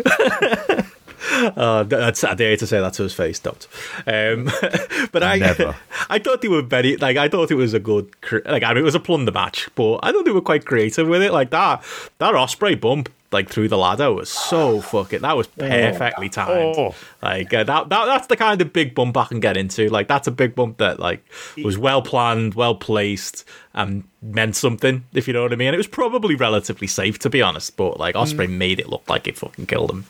Uh, 1.33 1.83
that's 1.85 2.25
I 2.25 2.35
dare 2.35 2.57
to 2.57 2.67
say 2.67 2.81
that 2.81 2.95
to 2.95 3.03
his 3.05 3.15
face, 3.15 3.39
don't. 3.39 3.67
Um, 4.07 4.45
but 5.13 5.23
I, 5.23 5.39
Never. 5.39 5.75
I 6.11 6.19
thought 6.19 6.43
they 6.43 6.49
were 6.49 6.63
very 6.63 6.97
like 6.97 7.17
I 7.17 7.29
thought 7.29 7.51
it 7.51 7.57
was 7.57 7.75
a 7.75 7.81
good 7.81 8.11
like 8.45 8.63
I 8.63 8.69
mean 8.69 8.79
it 8.79 8.85
was 8.85 8.95
a 8.95 9.01
plunder 9.01 9.33
match, 9.33 9.69
but 9.75 10.01
I 10.03 10.13
thought 10.13 10.25
they 10.25 10.33
were 10.33 10.41
quite 10.41 10.67
creative 10.67 11.09
with 11.09 11.23
it. 11.23 11.33
Like 11.33 11.51
that 11.51 11.83
that 12.19 12.35
Ospreay 12.35 12.81
bump 12.81 13.09
like 13.33 13.49
through 13.49 13.69
the 13.69 13.79
ladder 13.79 14.13
was 14.13 14.29
so 14.29 14.81
fucking 14.83 15.23
that 15.23 15.37
was 15.37 15.47
perfectly 15.47 16.29
timed. 16.29 16.77
Oh. 16.77 16.95
Like 17.23 17.53
uh, 17.53 17.65
that, 17.65 17.89
that 17.89 18.05
that's 18.07 18.27
the 18.27 18.37
kind 18.37 18.61
of 18.61 18.73
big 18.73 18.95
bump 18.95 19.17
I 19.17 19.25
can 19.25 19.41
get 19.41 19.57
into. 19.57 19.89
Like 19.89 20.09
that's 20.09 20.27
a 20.27 20.33
big 20.33 20.55
bump 20.55 20.79
that 20.79 21.01
like 21.01 21.25
was 21.65 21.79
well 21.79 22.03
planned, 22.03 22.55
well 22.55 22.75
placed, 22.75 23.45
and 23.73 24.05
meant 24.21 24.57
something. 24.57 25.05
If 25.13 25.27
you 25.27 25.35
know 25.35 25.43
what 25.43 25.53
I 25.53 25.57
mean. 25.57 25.73
It 25.75 25.79
was 25.79 25.87
probably 25.87 26.35
relatively 26.35 26.87
safe 26.87 27.19
to 27.21 27.31
be 27.31 27.43
honest, 27.43 27.77
but 27.77 27.99
like 27.99 28.15
Ospreay 28.15 28.51
made 28.51 28.79
it 28.79 28.89
look 28.89 29.09
like 29.09 29.27
it 29.27 29.39
fucking 29.39 29.67
killed 29.67 29.91
him. 29.91 30.05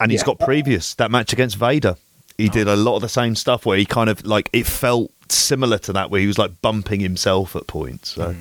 And 0.00 0.10
he's 0.10 0.22
Yeah. 0.22 0.26
got 0.26 0.38
previous 0.40 0.94
that 0.94 1.10
match 1.10 1.32
against 1.32 1.56
Vader. 1.56 1.96
He 2.38 2.48
did 2.48 2.66
a 2.68 2.76
lot 2.76 2.96
of 2.96 3.02
the 3.02 3.08
same 3.08 3.34
stuff 3.36 3.66
where 3.66 3.76
he 3.76 3.84
kind 3.84 4.08
of 4.08 4.24
like 4.24 4.48
it 4.52 4.66
felt 4.66 5.10
similar 5.28 5.76
to 5.78 5.92
that 5.92 6.10
where 6.10 6.20
he 6.22 6.26
was 6.26 6.38
like 6.38 6.62
bumping 6.62 7.00
himself 7.00 7.54
at 7.54 7.66
points. 7.66 8.10
So 8.12 8.34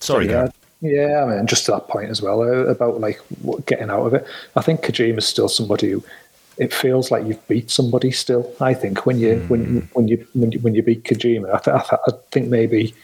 sorry, 0.00 0.26
yeah, 0.26 0.48
Gary. 0.82 0.96
yeah. 0.96 1.24
I 1.24 1.36
mean, 1.36 1.46
just 1.46 1.64
to 1.66 1.72
that 1.72 1.88
point 1.88 2.10
as 2.10 2.20
well 2.20 2.42
uh, 2.42 2.66
about 2.66 3.00
like 3.00 3.18
what, 3.42 3.64
getting 3.66 3.90
out 3.90 4.06
of 4.06 4.14
it. 4.14 4.26
I 4.56 4.62
think 4.62 4.82
Kojima's 4.82 5.26
still 5.26 5.48
somebody 5.48 5.90
who 5.92 6.04
it 6.58 6.72
feels 6.72 7.10
like 7.10 7.26
you've 7.26 7.48
beat 7.48 7.70
somebody. 7.70 8.10
Still, 8.12 8.52
I 8.60 8.74
think 8.74 9.06
when 9.06 9.18
you 9.18 9.38
when 9.48 9.88
when 9.94 10.08
you 10.08 10.26
when 10.34 10.52
you 10.52 10.58
when 10.60 10.74
you 10.74 10.82
beat 10.82 11.04
Kojima, 11.04 11.48
I, 11.54 11.58
th- 11.58 11.74
I, 11.74 11.80
th- 11.80 12.00
I 12.08 12.10
think 12.30 12.48
maybe. 12.48 12.94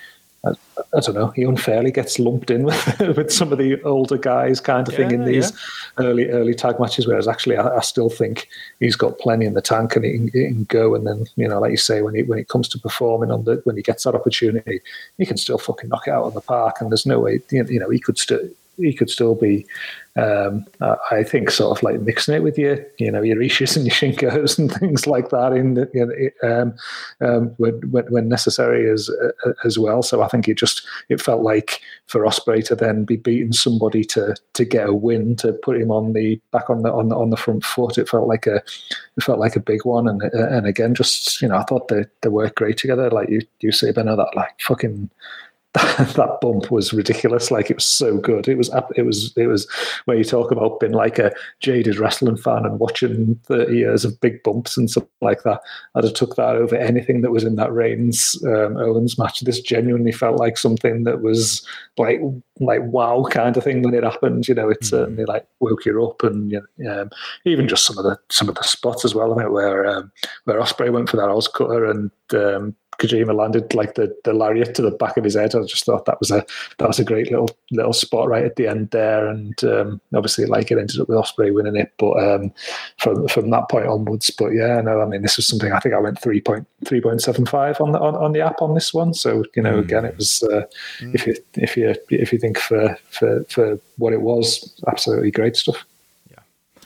I, 0.44 0.52
I 0.94 1.00
don't 1.00 1.14
know. 1.14 1.28
He 1.28 1.42
unfairly 1.42 1.90
gets 1.90 2.18
lumped 2.18 2.50
in 2.50 2.62
with 2.64 3.00
with 3.16 3.30
some 3.30 3.52
of 3.52 3.58
the 3.58 3.80
older 3.82 4.16
guys, 4.16 4.58
kind 4.58 4.88
of 4.88 4.94
thing, 4.94 5.10
in 5.10 5.20
Yeah, 5.20 5.26
these 5.26 5.52
early 5.98 6.28
early 6.30 6.54
tag 6.54 6.80
matches. 6.80 7.06
Whereas 7.06 7.28
actually, 7.28 7.58
I, 7.58 7.76
I 7.76 7.80
still 7.80 8.08
think 8.08 8.48
he's 8.78 8.96
got 8.96 9.18
plenty 9.18 9.44
in 9.44 9.54
the 9.54 9.60
tank 9.60 9.96
and 9.96 10.04
he 10.04 10.12
can, 10.12 10.26
he 10.28 10.44
can 10.46 10.64
go. 10.64 10.94
And 10.94 11.06
then 11.06 11.26
you 11.36 11.46
know, 11.46 11.60
like 11.60 11.72
you 11.72 11.76
say, 11.76 12.00
when 12.00 12.14
he 12.14 12.22
when 12.22 12.38
it 12.38 12.48
comes 12.48 12.68
to 12.68 12.78
performing 12.78 13.30
on 13.30 13.44
the 13.44 13.60
when 13.64 13.76
he 13.76 13.82
gets 13.82 14.04
that 14.04 14.14
opportunity, 14.14 14.80
he 15.18 15.26
can 15.26 15.36
still 15.36 15.58
fucking 15.58 15.90
knock 15.90 16.06
it 16.08 16.12
out 16.12 16.24
of 16.24 16.34
the 16.34 16.40
park. 16.40 16.80
And 16.80 16.90
there's 16.90 17.06
no 17.06 17.20
way 17.20 17.40
you 17.50 17.78
know 17.78 17.90
he 17.90 18.00
could 18.00 18.18
still 18.18 18.48
he 18.82 18.92
could 18.92 19.10
still 19.10 19.34
be. 19.34 19.66
Um, 20.16 20.66
I 21.10 21.22
think 21.22 21.52
sort 21.52 21.78
of 21.78 21.82
like 21.84 22.00
mixing 22.00 22.34
it 22.34 22.42
with 22.42 22.58
your, 22.58 22.84
you 22.98 23.12
know, 23.12 23.22
your 23.22 23.36
Ishis 23.36 23.76
and 23.76 23.86
your 23.86 23.94
Shingos 23.94 24.58
and 24.58 24.70
things 24.80 25.06
like 25.06 25.30
that 25.30 25.52
in 25.52 25.74
the, 25.74 25.88
you 25.94 26.32
know, 26.42 26.62
um, 26.62 26.74
um, 27.20 27.54
when, 27.58 27.80
when, 28.10 28.28
necessary 28.28 28.90
as 28.90 29.08
uh, 29.08 29.52
as 29.64 29.78
well. 29.78 30.02
So 30.02 30.20
I 30.20 30.28
think 30.28 30.48
it 30.48 30.58
just 30.58 30.84
it 31.08 31.20
felt 31.20 31.42
like 31.42 31.80
for 32.06 32.22
Ospreay 32.22 32.64
to 32.66 32.74
then 32.74 33.04
be 33.04 33.16
beating 33.16 33.52
somebody 33.52 34.02
to 34.04 34.34
to 34.54 34.64
get 34.64 34.88
a 34.88 34.92
win 34.92 35.36
to 35.36 35.52
put 35.52 35.80
him 35.80 35.92
on 35.92 36.12
the 36.12 36.40
back 36.50 36.68
on 36.68 36.82
the 36.82 36.92
on 36.92 37.08
the 37.08 37.16
on 37.16 37.30
the 37.30 37.36
front 37.36 37.64
foot. 37.64 37.96
It 37.96 38.08
felt 38.08 38.26
like 38.26 38.48
a 38.48 38.56
it 38.56 39.22
felt 39.22 39.38
like 39.38 39.54
a 39.54 39.60
big 39.60 39.84
one. 39.84 40.08
And 40.08 40.22
uh, 40.24 40.48
and 40.50 40.66
again, 40.66 40.94
just 40.94 41.40
you 41.40 41.48
know, 41.48 41.56
I 41.56 41.62
thought 41.64 41.86
they 41.86 42.04
they 42.22 42.28
worked 42.28 42.56
great 42.56 42.78
together. 42.78 43.10
Like 43.10 43.28
you 43.28 43.42
you 43.60 43.70
say, 43.70 43.92
Benno, 43.92 44.16
that 44.16 44.34
like 44.34 44.60
fucking 44.60 45.08
that 45.74 46.38
bump 46.40 46.70
was 46.72 46.92
ridiculous. 46.92 47.52
Like 47.52 47.70
it 47.70 47.76
was 47.76 47.86
so 47.86 48.16
good. 48.16 48.48
It 48.48 48.58
was 48.58 48.70
it 48.96 49.02
was 49.02 49.32
it 49.36 49.46
was 49.46 49.70
where 50.04 50.16
you 50.16 50.24
talk 50.24 50.50
about 50.50 50.80
being 50.80 50.92
like 50.92 51.20
a 51.20 51.32
jaded 51.60 51.96
wrestling 51.96 52.38
fan 52.38 52.66
and 52.66 52.80
watching 52.80 53.36
thirty 53.44 53.76
years 53.78 54.04
of 54.04 54.20
big 54.20 54.42
bumps 54.42 54.76
and 54.76 54.90
stuff 54.90 55.04
like 55.20 55.44
that. 55.44 55.60
I'd 55.94 56.02
have 56.02 56.14
took 56.14 56.34
that 56.34 56.56
over 56.56 56.74
anything 56.74 57.20
that 57.20 57.30
was 57.30 57.44
in 57.44 57.54
that 57.54 57.72
Reigns 57.72 58.36
um, 58.46 58.78
Owens 58.78 59.16
match. 59.16 59.40
This 59.40 59.60
genuinely 59.60 60.10
felt 60.10 60.38
like 60.38 60.58
something 60.58 61.04
that 61.04 61.22
was 61.22 61.64
like 61.96 62.20
like 62.58 62.82
wow 62.82 63.24
kind 63.30 63.56
of 63.56 63.62
thing 63.62 63.82
when 63.82 63.94
it 63.94 64.02
happened. 64.02 64.48
You 64.48 64.56
know, 64.56 64.70
it 64.70 64.84
certainly 64.84 65.24
like 65.24 65.46
woke 65.60 65.86
you 65.86 66.04
up 66.04 66.24
and 66.24 66.50
you 66.50 66.62
know, 66.78 67.02
um, 67.02 67.10
even 67.44 67.68
just 67.68 67.86
some 67.86 67.96
of 67.96 68.02
the 68.02 68.18
some 68.28 68.48
of 68.48 68.56
the 68.56 68.64
spots 68.64 69.04
as 69.04 69.14
well. 69.14 69.32
I 69.32 69.44
mean, 69.44 69.52
where 69.52 69.86
um, 69.86 70.10
where 70.46 70.58
Ospreay 70.58 70.92
went 70.92 71.10
for 71.10 71.16
that 71.16 71.28
OsCutter 71.28 71.88
and 71.88 72.10
um, 72.34 72.74
Kojima 73.00 73.34
landed 73.34 73.74
like 73.74 73.94
the, 73.94 74.14
the 74.24 74.34
lariat 74.34 74.74
to 74.74 74.82
the 74.82 74.90
back 74.90 75.16
of 75.16 75.24
his 75.24 75.34
head. 75.34 75.54
I 75.54 75.62
just 75.62 75.84
thought 75.84 76.04
that 76.04 76.20
was 76.20 76.30
a 76.30 76.44
that 76.78 76.86
was 76.86 76.98
a 76.98 77.04
great 77.04 77.30
little 77.30 77.50
little 77.70 77.94
spot 77.94 78.28
right 78.28 78.44
at 78.44 78.56
the 78.56 78.68
end 78.68 78.90
there, 78.90 79.26
and 79.26 79.62
um, 79.64 80.00
obviously 80.14 80.44
like 80.44 80.70
it 80.70 80.78
ended 80.78 81.00
up 81.00 81.08
with 81.08 81.16
Ospreay 81.16 81.52
winning 81.52 81.76
it, 81.76 81.92
but 81.98 82.12
um, 82.22 82.52
from 82.98 83.26
from 83.28 83.50
that 83.50 83.68
point 83.70 83.86
onwards. 83.86 84.30
But 84.30 84.50
yeah, 84.50 84.80
no, 84.82 85.00
I 85.00 85.06
mean 85.06 85.22
this 85.22 85.38
was 85.38 85.46
something 85.46 85.72
I 85.72 85.80
think 85.80 85.94
I 85.94 85.98
went 85.98 86.20
three 86.20 86.40
point 86.40 86.66
three 86.84 87.00
point 87.00 87.22
seven 87.22 87.46
five 87.46 87.80
on 87.80 87.92
the 87.92 87.98
on, 87.98 88.14
on 88.16 88.32
the 88.32 88.42
app 88.42 88.60
on 88.60 88.74
this 88.74 88.92
one. 88.92 89.14
So 89.14 89.44
you 89.56 89.62
know, 89.62 89.76
mm. 89.76 89.84
again, 89.84 90.04
it 90.04 90.16
was 90.16 90.42
uh, 90.42 90.66
mm. 90.98 91.14
if 91.14 91.26
you 91.26 91.36
if 91.54 91.76
you 91.76 91.94
if 92.10 92.32
you 92.32 92.38
think 92.38 92.58
for 92.58 92.96
for 93.08 93.44
for 93.44 93.80
what 93.96 94.12
it 94.12 94.20
was, 94.20 94.74
absolutely 94.88 95.30
great 95.30 95.56
stuff. 95.56 95.84
Yeah, 96.30 96.40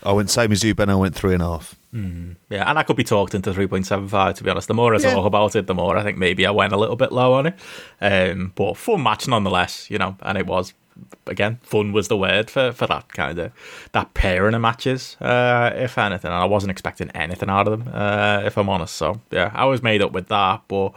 I 0.05 0.13
went 0.13 0.31
same 0.31 0.53
as 0.53 0.63
you, 0.63 0.75
Ben. 0.77 0.89
I 0.89 0.95
went 0.95 1.17
three 1.17 1.35
and 1.35 1.43
a 1.43 1.47
half. 1.47 1.75
Mm, 1.95 2.37
yeah, 2.51 2.69
and 2.69 2.77
I 2.77 2.83
could 2.83 2.97
be 2.97 3.05
talked 3.05 3.35
into 3.35 3.53
3.75 3.53 4.35
to 4.37 4.45
be 4.45 4.51
honest. 4.51 4.67
The 4.67 4.75
more 4.75 4.95
I 4.95 4.99
yeah. 4.99 5.15
talk 5.15 5.27
about 5.27 5.55
it, 5.55 5.69
the 5.69 5.75
more 5.75 5.97
I 5.97 6.03
think 6.03 6.19
maybe 6.19 6.45
I 6.45 6.51
went 6.51 6.73
a 6.73 6.77
little 6.77 6.97
bit 6.97 7.13
low 7.13 7.35
on 7.35 7.47
it. 7.47 7.55
Um, 8.01 8.53
but 8.57 8.77
fun 8.77 9.03
match 9.03 9.29
nonetheless, 9.29 9.89
you 9.91 9.99
know, 9.99 10.17
and 10.23 10.37
it 10.37 10.47
was 10.47 10.75
again 11.27 11.59
fun 11.63 11.93
was 11.93 12.07
the 12.07 12.17
word 12.17 12.49
for, 12.51 12.71
for 12.71 12.87
that 12.87 13.09
kind 13.13 13.39
of 13.39 13.53
that 13.93 14.13
pairing 14.15 14.55
of 14.55 14.61
matches. 14.61 15.17
Uh, 15.21 15.71
if 15.75 15.97
anything, 15.97 16.33
and 16.33 16.41
I 16.41 16.47
wasn't 16.47 16.73
expecting 16.73 17.11
anything 17.11 17.49
out 17.49 17.69
of 17.69 17.85
them. 17.85 17.95
Uh, 17.95 18.43
if 18.45 18.59
I'm 18.59 18.69
honest, 18.69 18.97
so 18.97 19.21
yeah, 19.31 19.53
I 19.55 19.65
was 19.67 19.83
made 19.83 20.03
up 20.03 20.11
with 20.11 20.29
that, 20.29 20.63
but 20.67 20.95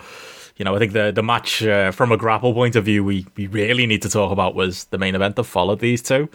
you 0.57 0.65
know, 0.65 0.75
I 0.75 0.79
think 0.79 0.93
the 0.93 1.11
the 1.11 1.23
match 1.23 1.63
uh, 1.63 1.91
from 1.91 2.11
a 2.11 2.17
grapple 2.17 2.53
point 2.53 2.75
of 2.75 2.85
view, 2.85 3.03
we 3.03 3.27
we 3.35 3.45
really 3.45 3.85
need 3.85 4.01
to 4.01 4.09
talk 4.09 4.31
about 4.31 4.55
was 4.55 4.85
the 4.85 4.97
main 4.97 5.13
event 5.13 5.35
that 5.35 5.43
followed 5.43 5.79
these 5.79 6.01
two. 6.01 6.29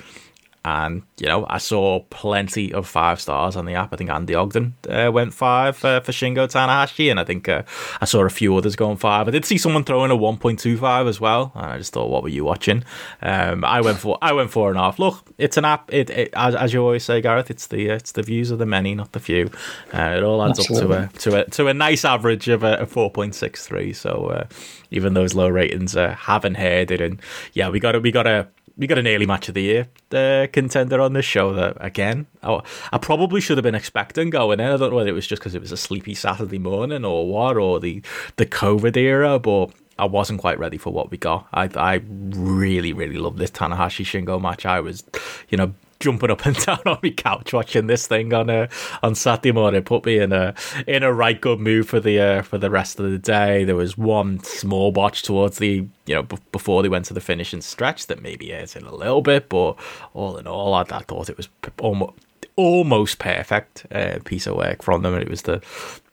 And, 0.64 1.02
you 1.18 1.26
know, 1.26 1.44
I 1.48 1.59
saw 1.59 2.01
plenty 2.10 2.72
of 2.72 2.86
five 2.86 3.20
stars 3.20 3.56
on 3.56 3.64
the 3.64 3.74
app. 3.74 3.93
I 3.93 3.97
think 3.97 4.10
Andy 4.10 4.34
Ogden 4.34 4.74
uh, 4.89 5.10
went 5.12 5.34
five 5.34 5.84
uh, 5.84 5.98
for 6.01 6.12
Shingo 6.12 6.47
Tanahashi, 6.47 7.10
and 7.10 7.18
I 7.18 7.24
think 7.24 7.48
uh, 7.48 7.64
I 8.01 8.05
saw 8.05 8.24
a 8.24 8.30
few 8.30 8.56
others 8.56 8.76
going 8.76 8.97
five. 8.97 9.26
I 9.26 9.32
did 9.32 9.44
see 9.44 9.59
someone 9.59 9.82
throwing 9.82 10.12
a 10.12 10.16
1.25 10.16 11.09
as 11.09 11.20
well. 11.20 11.51
And 11.56 11.66
I 11.66 11.78
just 11.78 11.93
thought, 11.93 12.10
what 12.10 12.22
were 12.22 12.28
you 12.28 12.44
watching? 12.44 12.84
Um, 13.22 13.64
I 13.64 13.80
went 13.80 13.98
for 13.98 14.18
I 14.22 14.32
went 14.32 14.51
four 14.51 14.70
and 14.70 14.78
a 14.78 14.82
half. 14.82 15.01
Look, 15.01 15.32
it's 15.36 15.56
an 15.56 15.64
app. 15.64 15.93
It, 15.93 16.10
it 16.10 16.30
as, 16.34 16.55
as, 16.55 16.72
you 16.72 16.80
always 16.80 17.05
say, 17.05 17.20
Gareth, 17.20 17.51
it's 17.51 17.66
the 17.66 17.89
it's 17.89 18.12
the 18.12 18.22
views 18.22 18.52
of 18.52 18.59
the 18.60 18.66
many, 18.66 18.94
not 18.94 19.12
the 19.12 19.20
few. 19.20 19.51
Uh, 19.93 20.14
it 20.16 20.22
all 20.22 20.44
adds 20.44 20.60
Absolutely. 20.60 20.97
up 20.97 21.12
to 21.14 21.30
a, 21.30 21.44
to 21.44 21.47
a 21.47 21.51
to 21.51 21.66
a 21.68 21.74
nice 21.74 22.05
average 22.05 22.48
of 22.48 22.62
a, 22.62 22.74
a 22.74 22.86
4.63. 22.86 23.97
So 23.97 24.26
uh, 24.26 24.47
even 24.93 25.14
those 25.14 25.34
low 25.34 25.48
ratings 25.48 25.97
uh, 25.97 26.14
haven't 26.14 26.55
heard 26.55 26.93
it, 26.93 27.01
and 27.01 27.20
yeah, 27.52 27.68
we 27.68 27.80
got 27.80 27.93
to 27.93 28.01
we 28.01 28.12
got 28.12 28.24
to 28.24 28.47
we 28.82 28.88
got 28.88 28.98
an 28.98 29.06
early 29.06 29.26
match 29.26 29.48
of 29.48 29.54
the 29.54 29.62
year 29.62 29.88
uh, 30.10 30.48
contender 30.52 31.00
on 31.00 31.12
this 31.12 31.24
show 31.24 31.54
that 31.54 31.76
again 31.78 32.26
oh, 32.42 32.62
I 32.92 32.98
probably 32.98 33.40
should 33.40 33.56
have 33.56 33.62
been 33.62 33.76
expecting 33.76 34.28
going 34.28 34.59
in. 34.59 34.66
I 34.66 34.76
don't 34.76 34.90
know 34.90 34.96
whether 34.96 35.09
it 35.09 35.12
was 35.12 35.28
just 35.28 35.40
because 35.40 35.54
it 35.54 35.60
was 35.60 35.70
a 35.70 35.76
sleepy 35.76 36.14
Saturday 36.14 36.59
morning 36.59 37.04
or 37.04 37.28
what, 37.28 37.56
or 37.56 37.78
the 37.78 38.02
the 38.36 38.44
COVID 38.46 38.96
era, 38.96 39.38
but 39.38 39.70
I 40.00 40.06
wasn't 40.06 40.40
quite 40.40 40.59
ready 40.59 40.78
for 40.78 40.92
what 40.92 41.12
we 41.12 41.16
got. 41.16 41.46
I 41.52 41.68
I 41.76 42.02
really 42.09 42.92
really 42.92 43.18
love 43.18 43.36
this 43.38 43.52
Tanahashi 43.52 44.04
Shingo 44.04 44.42
match. 44.42 44.66
I 44.66 44.80
was, 44.80 45.04
you 45.48 45.56
know, 45.56 45.74
jumping 46.02 46.30
up 46.30 46.44
and 46.44 46.56
down 46.66 46.80
on 46.84 46.98
my 47.02 47.10
couch 47.10 47.52
watching 47.52 47.86
this 47.86 48.06
thing 48.06 48.34
on 48.34 48.50
uh, 48.50 48.66
on 49.02 49.14
Saturday 49.14 49.52
morning. 49.52 49.82
Put 49.82 50.04
me 50.04 50.18
in 50.18 50.32
a 50.32 50.54
in 50.86 51.02
a 51.02 51.12
right 51.12 51.40
good 51.40 51.60
mood 51.60 51.88
for 51.88 52.00
the 52.00 52.20
uh, 52.20 52.42
for 52.42 52.58
the 52.58 52.68
rest 52.68 53.00
of 53.00 53.10
the 53.10 53.18
day. 53.18 53.64
There 53.64 53.76
was 53.76 53.96
one 53.96 54.42
small 54.42 54.92
botch 54.92 55.22
towards 55.22 55.58
the 55.58 55.86
you 56.06 56.14
know 56.14 56.24
b- 56.24 56.36
before 56.50 56.82
they 56.82 56.88
went 56.88 57.06
to 57.06 57.14
the 57.14 57.20
finishing 57.20 57.62
stretch 57.62 58.08
that 58.08 58.20
maybe 58.20 58.50
hurt 58.50 58.76
in 58.76 58.84
a 58.84 58.94
little 58.94 59.22
bit, 59.22 59.48
but 59.48 59.74
all 60.12 60.36
in 60.36 60.46
all, 60.46 60.74
I, 60.74 60.82
I 60.82 61.00
thought 61.00 61.30
it 61.30 61.36
was 61.36 61.48
almost 61.80 62.14
almost 62.56 63.18
perfect 63.18 63.86
uh, 63.92 64.18
piece 64.24 64.46
of 64.46 64.56
work 64.56 64.82
from 64.82 65.02
them. 65.02 65.14
And 65.14 65.22
it 65.22 65.30
was 65.30 65.42
the 65.42 65.62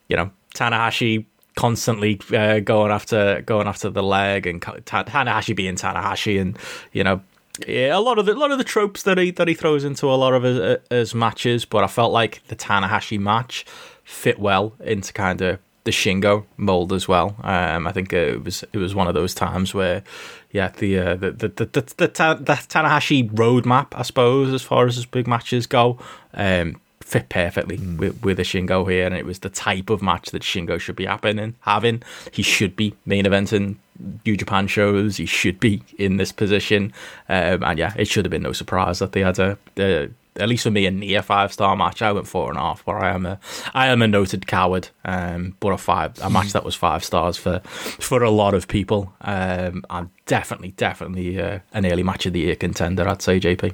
you 0.07 0.15
know 0.15 0.29
Tanahashi 0.55 1.25
constantly 1.55 2.21
uh, 2.33 2.59
going 2.59 2.91
after 2.91 3.41
going 3.41 3.67
after 3.67 3.89
the 3.89 4.03
leg 4.03 4.47
and 4.47 4.61
Tanahashi 4.61 5.55
being 5.55 5.75
Tanahashi 5.75 6.39
and 6.39 6.57
you 6.93 7.03
know 7.03 7.21
yeah, 7.67 7.97
a 7.97 7.99
lot 7.99 8.19
of 8.19 8.25
the 8.25 8.33
lot 8.33 8.51
of 8.51 8.57
the 8.57 8.63
tropes 8.63 9.03
that 9.03 9.17
he 9.17 9.31
that 9.31 9.47
he 9.47 9.53
throws 9.53 9.83
into 9.83 10.07
a 10.07 10.15
lot 10.15 10.33
of 10.33 10.43
his, 10.43 10.77
his 10.89 11.15
matches, 11.15 11.65
but 11.65 11.83
I 11.83 11.87
felt 11.87 12.11
like 12.11 12.41
the 12.47 12.55
Tanahashi 12.55 13.19
match 13.19 13.65
fit 14.03 14.39
well 14.39 14.73
into 14.79 15.13
kind 15.13 15.41
of 15.41 15.59
the 15.83 15.91
Shingo 15.91 16.45
mold 16.57 16.93
as 16.93 17.07
well. 17.07 17.35
Um, 17.43 17.87
I 17.87 17.91
think 17.91 18.13
it 18.13 18.43
was 18.43 18.63
it 18.73 18.77
was 18.77 18.93
one 18.93 19.07
of 19.07 19.13
those 19.13 19.33
times 19.33 19.73
where, 19.73 20.03
yeah, 20.51 20.69
the 20.69 20.99
uh, 20.99 21.15
the, 21.15 21.31
the, 21.31 21.47
the 21.47 21.65
the 21.65 21.81
the, 21.81 22.07
the 22.07 22.53
Tanahashi 22.53 23.29
roadmap, 23.31 23.87
I 23.93 24.03
suppose, 24.03 24.53
as 24.53 24.61
far 24.61 24.85
as 24.87 24.95
his 24.95 25.05
big 25.05 25.27
matches 25.27 25.67
go, 25.67 25.97
um, 26.33 26.79
fit 27.09 27.27
perfectly 27.29 27.77
mm. 27.77 27.97
with, 27.97 28.23
with 28.23 28.39
a 28.39 28.43
Shingo 28.43 28.89
here, 28.89 29.05
and 29.05 29.15
it 29.15 29.25
was 29.25 29.39
the 29.39 29.49
type 29.49 29.89
of 29.89 30.01
match 30.01 30.29
that 30.29 30.43
Shingo 30.43 30.79
should 30.79 30.95
be 30.95 31.05
happening, 31.05 31.55
having. 31.61 32.03
He 32.31 32.43
should 32.43 32.75
be 32.75 32.93
main 33.05 33.25
eventing 33.25 33.77
New 34.25 34.37
Japan 34.37 34.67
shows. 34.67 35.17
He 35.17 35.25
should 35.25 35.59
be 35.59 35.81
in 35.97 36.17
this 36.17 36.31
position, 36.31 36.93
um, 37.27 37.63
and 37.63 37.79
yeah, 37.79 37.93
it 37.97 38.07
should 38.07 38.25
have 38.25 38.31
been 38.31 38.43
no 38.43 38.53
surprise 38.53 38.99
that 38.99 39.13
they 39.13 39.21
had 39.21 39.39
a, 39.39 39.57
a 39.77 40.09
at 40.35 40.47
least 40.47 40.63
for 40.63 40.71
me, 40.71 40.85
a 40.85 40.91
near 40.91 41.23
five 41.23 41.51
star 41.51 41.75
match. 41.75 42.01
I 42.01 42.11
went 42.11 42.27
four 42.27 42.49
and 42.49 42.57
a 42.57 42.61
half, 42.61 42.85
but 42.85 42.95
I 42.95 43.09
am 43.09 43.25
a 43.25 43.39
I 43.73 43.87
am 43.87 44.03
a 44.03 44.07
noted 44.07 44.45
coward. 44.45 44.89
Um, 45.03 45.55
but 45.59 45.69
a 45.69 45.77
five 45.77 46.17
a 46.21 46.29
match 46.29 46.53
that 46.53 46.63
was 46.63 46.75
five 46.75 47.03
stars 47.03 47.37
for 47.37 47.59
for 47.59 48.23
a 48.23 48.29
lot 48.29 48.53
of 48.53 48.67
people. 48.67 49.13
Um, 49.21 49.83
and 49.89 50.09
definitely, 50.27 50.71
definitely 50.77 51.41
uh, 51.41 51.59
an 51.73 51.85
early 51.85 52.03
match 52.03 52.27
of 52.27 52.33
the 52.33 52.41
year 52.41 52.55
contender. 52.55 53.07
I'd 53.07 53.23
say, 53.23 53.39
JP. 53.39 53.73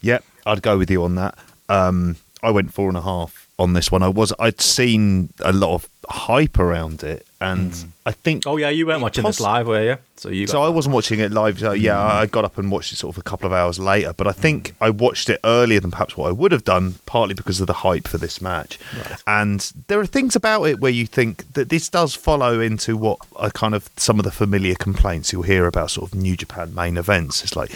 Yep, 0.00 0.24
I'd 0.46 0.62
go 0.62 0.78
with 0.78 0.90
you 0.90 1.04
on 1.04 1.14
that. 1.16 1.38
Um, 1.70 2.16
I 2.42 2.50
went 2.50 2.72
four 2.72 2.88
and 2.88 2.96
a 2.96 3.02
half 3.02 3.48
on 3.58 3.74
this 3.74 3.92
one. 3.92 4.02
I 4.02 4.08
was 4.08 4.32
I'd 4.38 4.60
seen 4.60 5.28
a 5.40 5.52
lot 5.52 5.74
of 5.74 5.88
hype 6.08 6.58
around 6.58 7.02
it, 7.02 7.26
and 7.40 7.70
mm. 7.70 7.88
I 8.06 8.12
think. 8.12 8.44
Oh 8.46 8.56
yeah, 8.56 8.70
you 8.70 8.86
weren't 8.86 9.02
watching 9.02 9.22
this 9.22 9.38
live, 9.38 9.66
were 9.66 9.82
you? 9.82 9.96
So 10.16 10.30
you. 10.30 10.46
so 10.46 10.62
I 10.62 10.70
wasn't 10.70 10.94
watching 10.94 11.20
it 11.20 11.30
live. 11.30 11.58
So 11.58 11.72
yeah, 11.72 11.92
mm. 11.92 12.10
I 12.10 12.26
got 12.26 12.46
up 12.46 12.56
and 12.56 12.70
watched 12.70 12.92
it 12.92 12.96
sort 12.96 13.14
of 13.14 13.20
a 13.20 13.22
couple 13.22 13.46
of 13.46 13.52
hours 13.52 13.78
later. 13.78 14.14
But 14.14 14.26
I 14.26 14.32
think 14.32 14.70
mm. 14.70 14.74
I 14.80 14.88
watched 14.88 15.28
it 15.28 15.38
earlier 15.44 15.80
than 15.80 15.90
perhaps 15.90 16.16
what 16.16 16.28
I 16.28 16.32
would 16.32 16.52
have 16.52 16.64
done, 16.64 16.94
partly 17.04 17.34
because 17.34 17.60
of 17.60 17.66
the 17.66 17.74
hype 17.74 18.08
for 18.08 18.16
this 18.16 18.40
match. 18.40 18.78
Right. 18.96 19.22
And 19.26 19.60
there 19.88 20.00
are 20.00 20.06
things 20.06 20.34
about 20.34 20.64
it 20.64 20.80
where 20.80 20.92
you 20.92 21.06
think 21.06 21.52
that 21.52 21.68
this 21.68 21.90
does 21.90 22.14
follow 22.14 22.60
into 22.60 22.96
what 22.96 23.18
are 23.36 23.50
kind 23.50 23.74
of 23.74 23.90
some 23.98 24.18
of 24.18 24.24
the 24.24 24.32
familiar 24.32 24.74
complaints 24.74 25.32
you'll 25.32 25.42
hear 25.42 25.66
about 25.66 25.90
sort 25.90 26.10
of 26.10 26.18
New 26.18 26.36
Japan 26.36 26.74
main 26.74 26.96
events. 26.96 27.42
It's 27.42 27.54
like, 27.54 27.70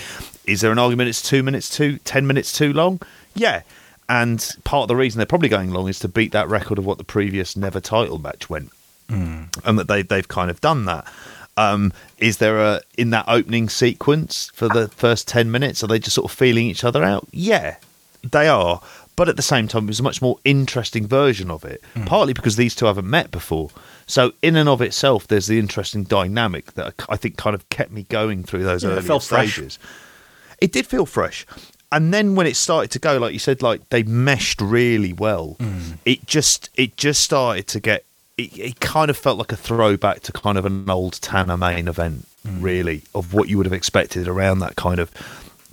is 0.46 0.62
there 0.62 0.72
an 0.72 0.78
argument? 0.78 1.10
It's 1.10 1.20
two 1.20 1.42
minutes 1.42 1.68
too, 1.68 1.98
ten 1.98 2.26
minutes 2.26 2.56
too 2.56 2.72
long? 2.72 3.02
Yeah 3.34 3.62
and 4.08 4.46
part 4.64 4.82
of 4.82 4.88
the 4.88 4.96
reason 4.96 5.18
they're 5.18 5.26
probably 5.26 5.48
going 5.48 5.70
long 5.70 5.88
is 5.88 5.98
to 6.00 6.08
beat 6.08 6.32
that 6.32 6.48
record 6.48 6.78
of 6.78 6.86
what 6.86 6.98
the 6.98 7.04
previous 7.04 7.56
never 7.56 7.80
title 7.80 8.18
match 8.18 8.50
went, 8.50 8.70
mm. 9.08 9.48
and 9.64 9.78
that 9.78 9.88
they 9.88 10.02
they've 10.02 10.28
kind 10.28 10.50
of 10.50 10.60
done 10.60 10.84
that. 10.86 11.06
Um, 11.56 11.92
is 12.18 12.38
there 12.38 12.58
a 12.58 12.80
in 12.98 13.10
that 13.10 13.24
opening 13.28 13.68
sequence 13.68 14.50
for 14.54 14.68
the 14.68 14.88
first 14.88 15.28
ten 15.28 15.50
minutes? 15.50 15.82
Are 15.84 15.86
they 15.86 15.98
just 15.98 16.14
sort 16.14 16.30
of 16.30 16.36
feeling 16.36 16.66
each 16.66 16.84
other 16.84 17.02
out? 17.02 17.28
Yeah, 17.30 17.76
they 18.22 18.48
are. 18.48 18.80
But 19.16 19.28
at 19.28 19.36
the 19.36 19.42
same 19.42 19.68
time, 19.68 19.84
it 19.84 19.88
was 19.88 20.00
a 20.00 20.02
much 20.02 20.20
more 20.20 20.38
interesting 20.44 21.06
version 21.06 21.48
of 21.48 21.64
it. 21.64 21.80
Mm. 21.94 22.06
Partly 22.06 22.32
because 22.32 22.56
these 22.56 22.74
two 22.74 22.86
haven't 22.86 23.08
met 23.08 23.30
before, 23.30 23.70
so 24.06 24.32
in 24.42 24.56
and 24.56 24.68
of 24.68 24.82
itself, 24.82 25.28
there's 25.28 25.46
the 25.46 25.58
interesting 25.58 26.02
dynamic 26.04 26.72
that 26.72 26.94
I 27.08 27.16
think 27.16 27.36
kind 27.36 27.54
of 27.54 27.68
kept 27.68 27.92
me 27.92 28.02
going 28.04 28.42
through 28.42 28.64
those 28.64 28.82
yeah, 28.82 28.90
early 28.90 29.20
stages. 29.20 29.76
Fresh. 29.76 30.58
It 30.60 30.72
did 30.72 30.86
feel 30.86 31.06
fresh, 31.06 31.46
and 31.94 32.12
then 32.12 32.34
when 32.34 32.48
it 32.48 32.56
started 32.56 32.90
to 32.90 32.98
go, 32.98 33.18
like 33.18 33.32
you 33.32 33.38
said, 33.38 33.62
like 33.62 33.88
they 33.90 34.02
meshed 34.02 34.60
really 34.60 35.12
well. 35.12 35.56
Mm. 35.60 35.98
It 36.04 36.26
just 36.26 36.68
it 36.74 36.96
just 36.96 37.22
started 37.22 37.68
to 37.68 37.80
get. 37.80 38.04
It, 38.36 38.58
it, 38.58 38.80
kind 38.80 39.10
of 39.10 39.16
felt 39.16 39.38
like 39.38 39.52
a 39.52 39.56
throwback 39.56 40.18
to 40.22 40.32
kind 40.32 40.58
of 40.58 40.66
an 40.66 40.90
old 40.90 41.22
Tana 41.22 41.56
main 41.56 41.86
event, 41.86 42.26
mm. 42.44 42.60
really, 42.60 43.02
of 43.14 43.32
what 43.32 43.48
you 43.48 43.56
would 43.58 43.66
have 43.66 43.72
expected 43.72 44.26
around 44.26 44.58
that 44.58 44.74
kind 44.74 44.98
of 44.98 45.12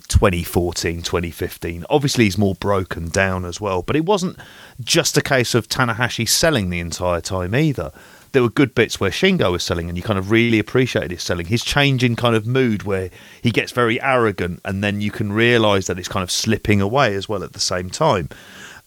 2014, 0.10 1.02
2015. 1.02 1.86
Obviously, 1.90 2.26
he's 2.26 2.38
more 2.38 2.54
broken 2.54 3.10
down 3.10 3.46
as 3.46 3.60
well, 3.60 3.82
but 3.82 3.96
it 3.96 4.06
wasn't 4.06 4.38
just 4.80 5.18
a 5.18 5.24
case 5.24 5.56
of 5.56 5.68
Tanahashi 5.70 6.30
selling 6.30 6.70
the 6.70 6.80
entire 6.80 7.20
time 7.20 7.56
either 7.56 7.92
there 8.32 8.44
were 8.44 8.50
good 8.50 8.74
bits 8.74 9.00
where 9.00 9.12
Shingo 9.12 9.52
was 9.52 9.64
selling, 9.64 9.90
and 9.90 9.98
you 9.98 10.04
kind 10.04 10.20
of 10.20 10.32
really 10.32 10.60
appreciated 10.60 11.12
his 11.12 11.24
selling. 11.24 11.48
His 11.48 11.64
change 11.64 12.04
in 12.04 12.16
kind 12.16 12.36
of 12.36 12.48
mood, 12.48 12.84
where 12.84 13.10
he 13.42 13.52
gets 13.52 13.72
very 13.72 14.02
arrogant, 14.02 14.62
and 14.64 14.84
then 14.84 15.02
you 15.02 15.12
can 15.12 15.32
realise 15.34 15.88
that 15.88 16.00
it's 16.00 16.08
kind 16.08 16.24
of 16.24 16.32
slipping 16.32 16.82
away 16.82 17.16
as 17.16 17.28
well 17.28 17.44
at 17.44 17.54
the 17.54 17.60
same 17.60 17.90
time. 17.90 18.30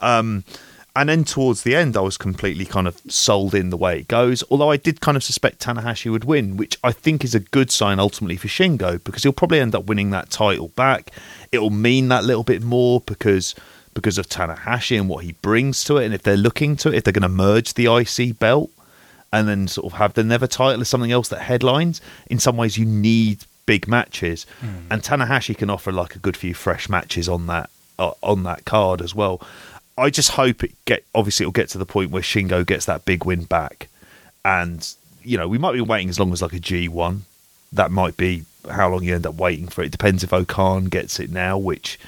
Um, 0.00 0.44
and 0.96 1.08
then 1.08 1.24
towards 1.24 1.62
the 1.62 1.74
end, 1.74 1.96
I 1.96 2.00
was 2.00 2.16
completely 2.16 2.64
kind 2.64 2.86
of 2.86 3.00
sold 3.08 3.52
in 3.54 3.70
the 3.70 3.76
way 3.76 3.98
it 3.98 4.08
goes. 4.08 4.44
Although 4.48 4.70
I 4.70 4.76
did 4.76 5.00
kind 5.00 5.16
of 5.16 5.24
suspect 5.24 5.60
Tanahashi 5.60 6.10
would 6.10 6.24
win, 6.24 6.56
which 6.56 6.78
I 6.84 6.92
think 6.92 7.24
is 7.24 7.34
a 7.34 7.40
good 7.40 7.72
sign 7.72 7.98
ultimately 7.98 8.36
for 8.36 8.46
Shingo 8.46 9.02
because 9.02 9.24
he'll 9.24 9.32
probably 9.32 9.58
end 9.58 9.74
up 9.74 9.86
winning 9.86 10.10
that 10.10 10.30
title 10.30 10.68
back. 10.68 11.10
It'll 11.50 11.70
mean 11.70 12.08
that 12.08 12.24
little 12.24 12.44
bit 12.44 12.62
more 12.62 13.00
because 13.00 13.56
because 13.92 14.18
of 14.18 14.28
Tanahashi 14.28 14.98
and 14.98 15.08
what 15.08 15.24
he 15.24 15.32
brings 15.32 15.84
to 15.84 15.96
it, 15.96 16.04
and 16.04 16.14
if 16.14 16.22
they're 16.22 16.36
looking 16.36 16.76
to 16.76 16.88
it, 16.90 16.96
if 16.96 17.04
they're 17.04 17.12
going 17.12 17.22
to 17.22 17.28
merge 17.28 17.74
the 17.74 17.92
IC 17.92 18.38
belt 18.38 18.70
and 19.35 19.48
then 19.48 19.66
sort 19.66 19.93
of 19.93 19.98
have 19.98 20.15
the 20.15 20.23
Never 20.23 20.47
title 20.47 20.81
as 20.81 20.89
something 20.89 21.11
else 21.11 21.28
that 21.28 21.40
headlines. 21.40 22.01
In 22.28 22.39
some 22.39 22.56
ways, 22.56 22.78
you 22.78 22.86
need 22.86 23.44
big 23.66 23.89
matches, 23.89 24.47
mm. 24.61 24.82
and 24.90 25.02
Tanahashi 25.02 25.56
can 25.56 25.70
offer 25.70 25.90
like 25.90 26.15
a 26.15 26.20
good 26.20 26.36
few 26.36 26.55
fresh 26.55 26.89
matches 26.89 27.28
on 27.28 27.48
that 27.48 27.69
uh, 27.98 28.12
on 28.23 28.44
that 28.44 28.65
card 28.65 29.02
as 29.02 29.12
well. 29.12 29.43
I 29.98 30.11
just 30.11 30.32
hope 30.32 30.62
it 30.62 30.73
get 30.85 31.05
obviously 31.15 31.44
it'll 31.44 31.52
get 31.52 31.69
to 31.70 31.78
the 31.78 31.86
point 31.86 32.12
where 32.12 32.23
Shingo 32.23 32.65
gets 32.65 32.86
that 32.86 33.05
big 33.05 33.24
win 33.24 33.43
back, 33.43 33.89
and 34.44 34.89
you 35.24 35.36
know, 35.36 35.48
we 35.48 35.59
might 35.59 35.73
be 35.73 35.81
waiting 35.81 36.09
as 36.09 36.20
long 36.20 36.32
as 36.32 36.40
like 36.40 36.52
a 36.52 36.61
G1. 36.61 37.20
That 37.73 37.90
might 37.90 38.16
be 38.16 38.44
how 38.70 38.89
long 38.89 39.02
you 39.02 39.16
end 39.16 39.27
up 39.27 39.35
waiting 39.35 39.66
for 39.66 39.82
it. 39.82 39.90
Depends 39.90 40.23
if 40.23 40.32
O-Khan 40.32 40.85
gets 40.85 41.19
it 41.19 41.31
now, 41.31 41.59
which 41.59 41.98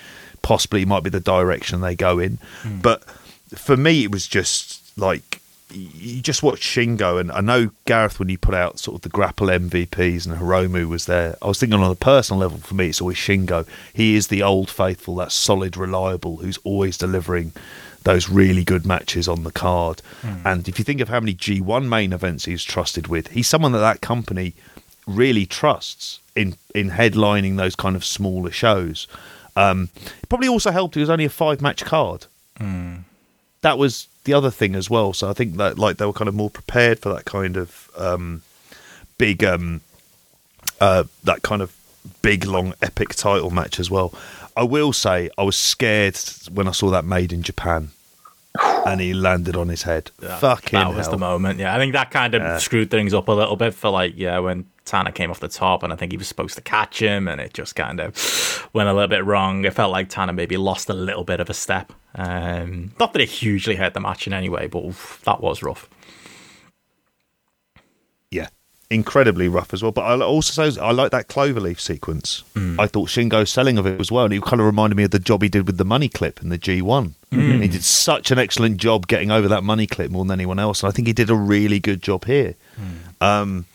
possibly 0.42 0.84
might 0.84 1.02
be 1.02 1.10
the 1.10 1.18
direction 1.18 1.80
they 1.80 1.96
go 1.96 2.20
in. 2.20 2.38
But 2.82 3.02
for 3.48 3.76
me, 3.76 4.04
it 4.04 4.12
was 4.12 4.28
just 4.28 4.96
like 4.96 5.40
you 5.70 6.22
just 6.22 6.42
watch 6.42 6.60
Shingo, 6.60 7.20
and 7.20 7.32
I 7.32 7.40
know 7.40 7.70
Gareth 7.86 8.18
when 8.18 8.28
you 8.28 8.38
put 8.38 8.54
out 8.54 8.78
sort 8.78 8.96
of 8.96 9.00
the 9.02 9.08
grapple 9.08 9.48
MVPs 9.48 10.26
and 10.26 10.36
Hiromu 10.38 10.88
was 10.88 11.06
there. 11.06 11.36
I 11.42 11.48
was 11.48 11.58
thinking 11.58 11.78
on 11.80 11.90
a 11.90 11.94
personal 11.96 12.40
level 12.40 12.58
for 12.58 12.74
me, 12.74 12.88
it's 12.88 13.00
always 13.00 13.16
Shingo. 13.16 13.66
He 13.92 14.14
is 14.14 14.28
the 14.28 14.42
old 14.42 14.70
faithful, 14.70 15.16
that 15.16 15.32
solid, 15.32 15.76
reliable, 15.76 16.36
who's 16.36 16.58
always 16.58 16.96
delivering 16.96 17.52
those 18.04 18.28
really 18.28 18.62
good 18.62 18.86
matches 18.86 19.26
on 19.26 19.42
the 19.42 19.50
card. 19.50 20.00
And 20.44 20.68
if 20.68 20.78
you 20.78 20.84
think 20.84 21.00
of 21.00 21.08
how 21.08 21.18
many 21.18 21.34
G1 21.34 21.88
main 21.88 22.12
events 22.12 22.44
he's 22.44 22.62
trusted 22.62 23.08
with, 23.08 23.28
he's 23.28 23.48
someone 23.48 23.72
that 23.72 23.80
that 23.80 24.00
company 24.00 24.54
really 25.06 25.46
trusts 25.46 26.20
in 26.36 26.54
in 26.74 26.90
headlining 26.90 27.56
those 27.56 27.74
kind 27.74 27.96
of 27.96 28.04
smaller 28.04 28.52
shows. 28.52 29.08
Um, 29.56 29.88
it 30.22 30.28
probably 30.28 30.48
also 30.48 30.70
helped. 30.70 30.96
It 30.96 31.00
was 31.00 31.10
only 31.10 31.24
a 31.24 31.30
five 31.30 31.60
match 31.60 31.84
card. 31.84 32.26
That 33.62 33.78
was 33.78 34.06
the 34.26 34.34
other 34.34 34.50
thing 34.50 34.74
as 34.74 34.90
well. 34.90 35.12
So 35.12 35.30
I 35.30 35.32
think 35.32 35.56
that 35.56 35.78
like 35.78 35.96
they 35.96 36.04
were 36.04 36.12
kind 36.12 36.28
of 36.28 36.34
more 36.34 36.50
prepared 36.50 36.98
for 36.98 37.08
that 37.14 37.24
kind 37.24 37.56
of 37.56 37.90
um, 37.96 38.42
big, 39.16 39.42
um, 39.42 39.80
uh, 40.80 41.04
that 41.24 41.42
kind 41.42 41.62
of 41.62 41.74
big 42.22 42.44
long 42.44 42.74
epic 42.82 43.14
title 43.14 43.50
match 43.50 43.80
as 43.80 43.90
well. 43.90 44.12
I 44.56 44.62
will 44.62 44.92
say 44.92 45.30
I 45.36 45.42
was 45.42 45.56
scared 45.56 46.18
when 46.52 46.68
I 46.68 46.72
saw 46.72 46.90
that 46.90 47.04
made 47.04 47.32
in 47.32 47.42
Japan, 47.42 47.90
and 48.86 49.00
he 49.00 49.14
landed 49.14 49.56
on 49.56 49.68
his 49.68 49.82
head. 49.82 50.10
Fucking 50.20 50.78
that 50.78 50.94
was 50.94 51.06
hell. 51.06 51.12
the 51.12 51.18
moment. 51.18 51.58
Yeah, 51.58 51.74
I 51.74 51.78
think 51.78 51.92
that 51.92 52.10
kind 52.10 52.34
of 52.34 52.60
screwed 52.60 52.90
things 52.90 53.14
up 53.14 53.28
a 53.28 53.32
little 53.32 53.56
bit 53.56 53.74
for 53.74 53.90
like 53.90 54.14
yeah 54.16 54.38
when 54.38 54.66
Tana 54.84 55.12
came 55.12 55.30
off 55.30 55.40
the 55.40 55.48
top, 55.48 55.82
and 55.82 55.92
I 55.92 55.96
think 55.96 56.12
he 56.12 56.18
was 56.18 56.28
supposed 56.28 56.54
to 56.56 56.62
catch 56.62 57.00
him, 57.00 57.28
and 57.28 57.40
it 57.40 57.52
just 57.54 57.74
kind 57.74 58.00
of 58.00 58.68
went 58.72 58.88
a 58.88 58.92
little 58.92 59.08
bit 59.08 59.24
wrong. 59.24 59.64
It 59.64 59.74
felt 59.74 59.90
like 59.92 60.08
Tana 60.08 60.32
maybe 60.32 60.56
lost 60.56 60.88
a 60.88 60.94
little 60.94 61.24
bit 61.24 61.40
of 61.40 61.50
a 61.50 61.54
step. 61.54 61.92
Um, 62.14 62.92
not 62.98 63.12
that 63.12 63.20
it 63.20 63.28
hugely 63.28 63.76
hurt 63.76 63.94
the 63.94 64.00
match 64.00 64.26
in 64.26 64.32
any 64.32 64.48
way, 64.48 64.68
but 64.68 64.84
oof, 64.84 65.20
that 65.24 65.40
was 65.40 65.62
rough. 65.62 65.88
Incredibly 68.90 69.48
rough 69.48 69.74
as 69.74 69.82
well. 69.82 69.92
But 69.92 70.02
I 70.02 70.24
also 70.24 70.68
say 70.70 70.80
I 70.80 70.92
like 70.92 71.10
that 71.10 71.28
cloverleaf 71.28 71.80
sequence. 71.80 72.44
Mm. 72.54 72.78
I 72.78 72.86
thought 72.86 73.08
Shingo's 73.08 73.50
selling 73.50 73.78
of 73.78 73.86
it 73.86 74.00
as 74.00 74.12
well, 74.12 74.24
and 74.24 74.34
it 74.34 74.42
kind 74.42 74.60
of 74.60 74.66
reminded 74.66 74.96
me 74.96 75.04
of 75.04 75.10
the 75.10 75.18
job 75.18 75.42
he 75.42 75.48
did 75.48 75.66
with 75.66 75.78
the 75.78 75.84
money 75.84 76.08
clip 76.08 76.42
in 76.42 76.48
the 76.48 76.58
G1. 76.58 77.12
Mm. 77.32 77.62
He 77.62 77.68
did 77.68 77.82
such 77.82 78.30
an 78.30 78.38
excellent 78.38 78.78
job 78.78 79.06
getting 79.06 79.30
over 79.30 79.48
that 79.48 79.62
money 79.62 79.86
clip 79.86 80.10
more 80.10 80.24
than 80.24 80.32
anyone 80.32 80.58
else, 80.58 80.82
and 80.82 80.88
I 80.88 80.92
think 80.92 81.06
he 81.08 81.12
did 81.12 81.30
a 81.30 81.34
really 81.34 81.80
good 81.80 82.02
job 82.02 82.24
here. 82.24 82.54
Mm. 82.80 83.24
Um, 83.26 83.66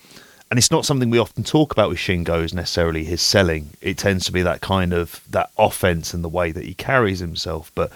and 0.50 0.58
it's 0.58 0.70
not 0.70 0.84
something 0.84 1.08
we 1.08 1.18
often 1.18 1.44
talk 1.44 1.72
about 1.72 1.88
with 1.88 1.96
Shingo 1.96 2.44
is 2.44 2.52
necessarily 2.52 3.04
his 3.04 3.22
selling. 3.22 3.70
It 3.80 3.96
tends 3.96 4.26
to 4.26 4.32
be 4.32 4.42
that 4.42 4.60
kind 4.60 4.92
of 4.92 5.22
that 5.30 5.50
offense 5.56 6.12
and 6.12 6.22
the 6.22 6.28
way 6.28 6.52
that 6.52 6.64
he 6.64 6.74
carries 6.74 7.20
himself. 7.20 7.72
But 7.74 7.90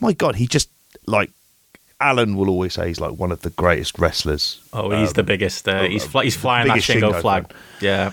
my 0.00 0.14
God, 0.14 0.36
he 0.36 0.46
just 0.46 0.70
like 1.06 1.30
Alan 2.00 2.36
will 2.36 2.48
always 2.48 2.74
say 2.74 2.88
he's 2.88 3.00
like 3.00 3.12
one 3.12 3.32
of 3.32 3.42
the 3.42 3.50
greatest 3.50 3.98
wrestlers 3.98 4.60
Oh, 4.72 4.90
he's 4.90 5.14
the 5.14 5.24
biggest. 5.24 5.68
Uh, 5.68 5.82
he's 5.82 6.04
fly, 6.06 6.24
he's 6.24 6.36
flying 6.36 6.68
that 6.68 6.78
Shingo, 6.78 7.12
Shingo 7.12 7.20
flag. 7.20 7.48
fan. 7.52 7.56
Yeah, 7.80 8.12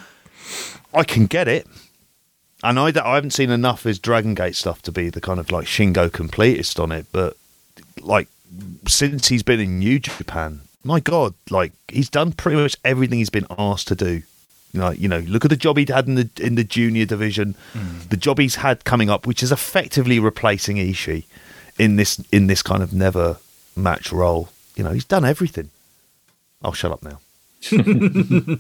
I 0.93 1.03
can 1.03 1.27
get 1.27 1.47
it. 1.47 1.67
And 2.63 2.79
I, 2.79 2.91
I 3.03 3.15
haven't 3.15 3.31
seen 3.31 3.51
enough 3.51 3.81
of 3.81 3.89
his 3.89 3.99
Dragon 3.99 4.33
Gate 4.33 4.55
stuff 4.55 4.81
to 4.83 4.91
be 4.91 5.09
the 5.09 5.21
kind 5.21 5.39
of 5.39 5.51
like 5.51 5.67
Shingo 5.67 6.09
completist 6.09 6.81
on 6.81 6.91
it. 6.91 7.05
But 7.11 7.37
like 8.01 8.27
since 8.87 9.27
he's 9.27 9.43
been 9.43 9.59
in 9.59 9.79
New 9.79 9.99
Japan, 9.99 10.61
my 10.83 10.99
God, 10.99 11.35
like 11.51 11.73
he's 11.87 12.09
done 12.09 12.31
pretty 12.31 12.59
much 12.59 12.75
everything 12.83 13.19
he's 13.19 13.29
been 13.29 13.47
asked 13.57 13.87
to 13.89 13.95
do. 13.95 14.23
Like 14.73 14.99
you 14.99 15.07
know, 15.07 15.19
look 15.19 15.45
at 15.45 15.49
the 15.49 15.55
job 15.55 15.77
he'd 15.77 15.89
had 15.89 16.07
in 16.07 16.15
the 16.15 16.29
in 16.39 16.55
the 16.55 16.63
junior 16.63 17.05
division, 17.05 17.55
the 18.09 18.17
job 18.17 18.39
he's 18.39 18.55
had 18.55 18.83
coming 18.83 19.09
up, 19.09 19.27
which 19.27 19.43
is 19.43 19.51
effectively 19.51 20.19
replacing 20.19 20.77
Ishii 20.77 21.23
in 21.77 21.97
this 21.97 22.19
in 22.31 22.47
this 22.47 22.61
kind 22.61 22.81
of 22.81 22.91
never 22.93 23.37
match 23.75 24.11
role. 24.11 24.49
You 24.75 24.83
know, 24.83 24.91
he's 24.91 25.05
done 25.05 25.25
everything. 25.25 25.69
I'll 26.63 26.73
shut 26.73 26.91
up 26.91 27.03
now. 27.03 27.19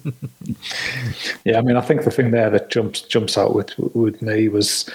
Yeah, 1.43 1.59
I 1.59 1.61
mean, 1.61 1.77
I 1.77 1.81
think 1.81 2.03
the 2.03 2.11
thing 2.11 2.31
there 2.31 2.49
that 2.49 2.69
jumps 2.69 3.01
jumps 3.01 3.37
out 3.37 3.53
with 3.55 3.77
with 3.93 4.21
me 4.21 4.47
was, 4.49 4.89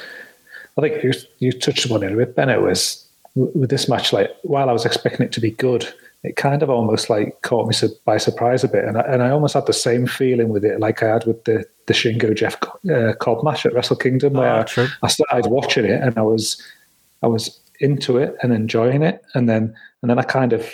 I 0.76 0.80
think 0.80 1.02
you 1.05 1.12
you 1.38 1.52
touched 1.52 1.84
upon 1.84 2.02
it 2.02 2.12
a 2.12 2.16
bit, 2.16 2.34
Bennett, 2.34 2.60
was 2.62 3.06
with 3.36 3.70
this 3.70 3.88
match. 3.88 4.12
Like, 4.12 4.30
while 4.42 4.68
I 4.68 4.72
was 4.72 4.84
expecting 4.84 5.24
it 5.24 5.32
to 5.32 5.40
be 5.40 5.52
good, 5.52 5.86
it 6.24 6.36
kind 6.36 6.62
of 6.62 6.70
almost 6.70 7.09
like 7.09 7.40
caught 7.42 7.68
me 7.68 7.88
by 8.05 8.16
surprise 8.18 8.64
a 8.64 8.68
bit, 8.68 8.84
and 8.84 8.98
I, 8.98 9.02
and 9.02 9.22
I 9.22 9.30
almost 9.30 9.55
had 9.55 9.66
the 9.66 9.72
same 9.72 10.06
feeling 10.06 10.48
with 10.48 10.64
it, 10.64 10.80
like 10.80 11.02
I 11.02 11.09
had 11.09 11.24
with 11.26 11.44
the 11.44 11.64
the 11.86 11.94
Shingo 11.94 12.34
Jeff 12.34 12.56
uh, 12.90 13.12
Cobb 13.20 13.44
match 13.44 13.64
at 13.64 13.74
Wrestle 13.74 13.97
Kingdom, 13.97 14.32
where 14.34 14.51
Ah, 14.60 14.62
true. 14.64 14.88
I 15.02 15.09
started 15.09 15.48
watching 15.51 15.84
it 15.84 16.01
and 16.02 16.16
I 16.18 16.22
was 16.22 16.60
I 17.22 17.26
was 17.28 17.59
into 17.80 18.18
it 18.18 18.36
and 18.42 18.52
enjoying 18.52 19.02
it, 19.02 19.22
and 19.34 19.48
then 19.48 19.74
and 20.02 20.10
then 20.10 20.18
I 20.18 20.22
kind 20.22 20.52
of 20.52 20.66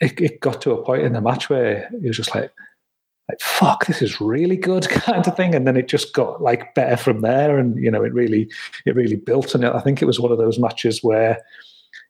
it, 0.00 0.20
it 0.20 0.40
got 0.40 0.60
to 0.62 0.72
a 0.72 0.84
point 0.84 1.02
in 1.02 1.12
the 1.12 1.20
match 1.20 1.50
where 1.50 1.88
it 1.92 2.02
was 2.02 2.16
just 2.16 2.34
like 2.34 2.52
like 3.28 3.40
fuck 3.40 3.86
this 3.86 4.00
is 4.00 4.20
really 4.20 4.56
good 4.56 4.88
kind 4.88 5.26
of 5.26 5.36
thing. 5.36 5.54
And 5.54 5.66
then 5.66 5.76
it 5.76 5.88
just 5.88 6.14
got 6.14 6.40
like 6.40 6.74
better 6.74 6.96
from 6.96 7.20
there. 7.20 7.58
And 7.58 7.76
you 7.82 7.90
know 7.90 8.02
it 8.02 8.14
really 8.14 8.50
it 8.86 8.94
really 8.94 9.16
built. 9.16 9.54
And 9.54 9.64
i 9.64 9.80
think 9.80 10.00
it 10.00 10.06
was 10.06 10.20
one 10.20 10.32
of 10.32 10.38
those 10.38 10.58
matches 10.58 11.02
where 11.02 11.40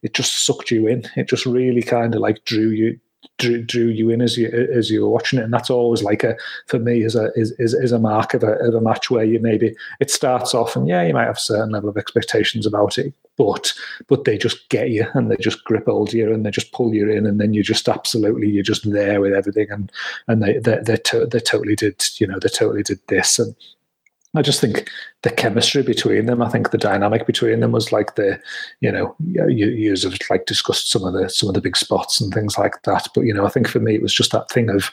it 0.02 0.14
just 0.14 0.44
sucked 0.44 0.70
you 0.70 0.86
in. 0.86 1.04
It 1.16 1.28
just 1.28 1.46
really 1.46 1.82
kind 1.82 2.14
of 2.14 2.20
like 2.20 2.44
drew 2.44 2.68
you 2.70 3.00
drew, 3.38 3.62
drew 3.62 3.86
you 3.86 4.10
in 4.10 4.20
as 4.20 4.36
you 4.36 4.48
as 4.48 4.90
you 4.90 5.02
were 5.02 5.10
watching 5.10 5.38
it. 5.38 5.42
And 5.42 5.52
that's 5.52 5.70
always 5.70 6.02
like 6.02 6.22
a 6.22 6.36
for 6.66 6.78
me 6.78 7.02
is 7.02 7.16
a 7.16 7.32
is, 7.34 7.52
is, 7.58 7.92
a 7.92 7.98
mark 7.98 8.34
of 8.34 8.44
a, 8.44 8.52
of 8.58 8.74
a 8.74 8.80
match 8.80 9.10
where 9.10 9.24
you 9.24 9.40
maybe 9.40 9.74
it 10.00 10.10
starts 10.10 10.54
off 10.54 10.76
and 10.76 10.86
yeah 10.86 11.02
you 11.02 11.14
might 11.14 11.26
have 11.26 11.36
a 11.36 11.40
certain 11.40 11.70
level 11.70 11.88
of 11.88 11.96
expectations 11.96 12.66
about 12.66 12.98
it 12.98 13.12
but 13.38 13.72
but 14.08 14.24
they 14.24 14.36
just 14.36 14.68
get 14.68 14.90
you 14.90 15.06
and 15.14 15.30
they 15.30 15.36
just 15.36 15.64
grip 15.64 15.86
hold 15.86 16.12
you 16.12 16.32
and 16.32 16.44
they 16.44 16.50
just 16.50 16.72
pull 16.72 16.92
you 16.92 17.08
in 17.08 17.24
and 17.24 17.40
then 17.40 17.54
you're 17.54 17.62
just 17.62 17.88
absolutely 17.88 18.50
you're 18.50 18.62
just 18.62 18.90
there 18.90 19.20
with 19.20 19.32
everything 19.32 19.70
and 19.70 19.90
and 20.26 20.42
they 20.42 20.58
they 20.58 20.78
they, 20.82 20.96
to, 20.96 21.24
they 21.24 21.40
totally 21.40 21.76
did 21.76 22.04
you 22.20 22.26
know 22.26 22.38
they 22.38 22.48
totally 22.48 22.82
did 22.82 23.00
this 23.06 23.38
and 23.38 23.54
I 24.34 24.42
just 24.42 24.60
think 24.60 24.90
the 25.22 25.30
chemistry 25.30 25.82
between 25.82 26.26
them, 26.26 26.42
I 26.42 26.50
think 26.50 26.70
the 26.70 26.78
dynamic 26.78 27.26
between 27.26 27.60
them 27.60 27.72
was 27.72 27.92
like 27.92 28.16
the, 28.16 28.38
you 28.80 28.92
know, 28.92 29.16
you, 29.24 29.68
you 29.68 29.90
have 29.90 30.18
like 30.28 30.44
discussed 30.44 30.90
some 30.90 31.04
of 31.04 31.14
the 31.14 31.30
some 31.30 31.48
of 31.48 31.54
the 31.54 31.62
big 31.62 31.76
spots 31.76 32.20
and 32.20 32.32
things 32.32 32.58
like 32.58 32.82
that. 32.82 33.08
But 33.14 33.22
you 33.22 33.32
know, 33.32 33.46
I 33.46 33.48
think 33.48 33.68
for 33.68 33.80
me 33.80 33.94
it 33.94 34.02
was 34.02 34.12
just 34.12 34.32
that 34.32 34.50
thing 34.50 34.68
of, 34.68 34.90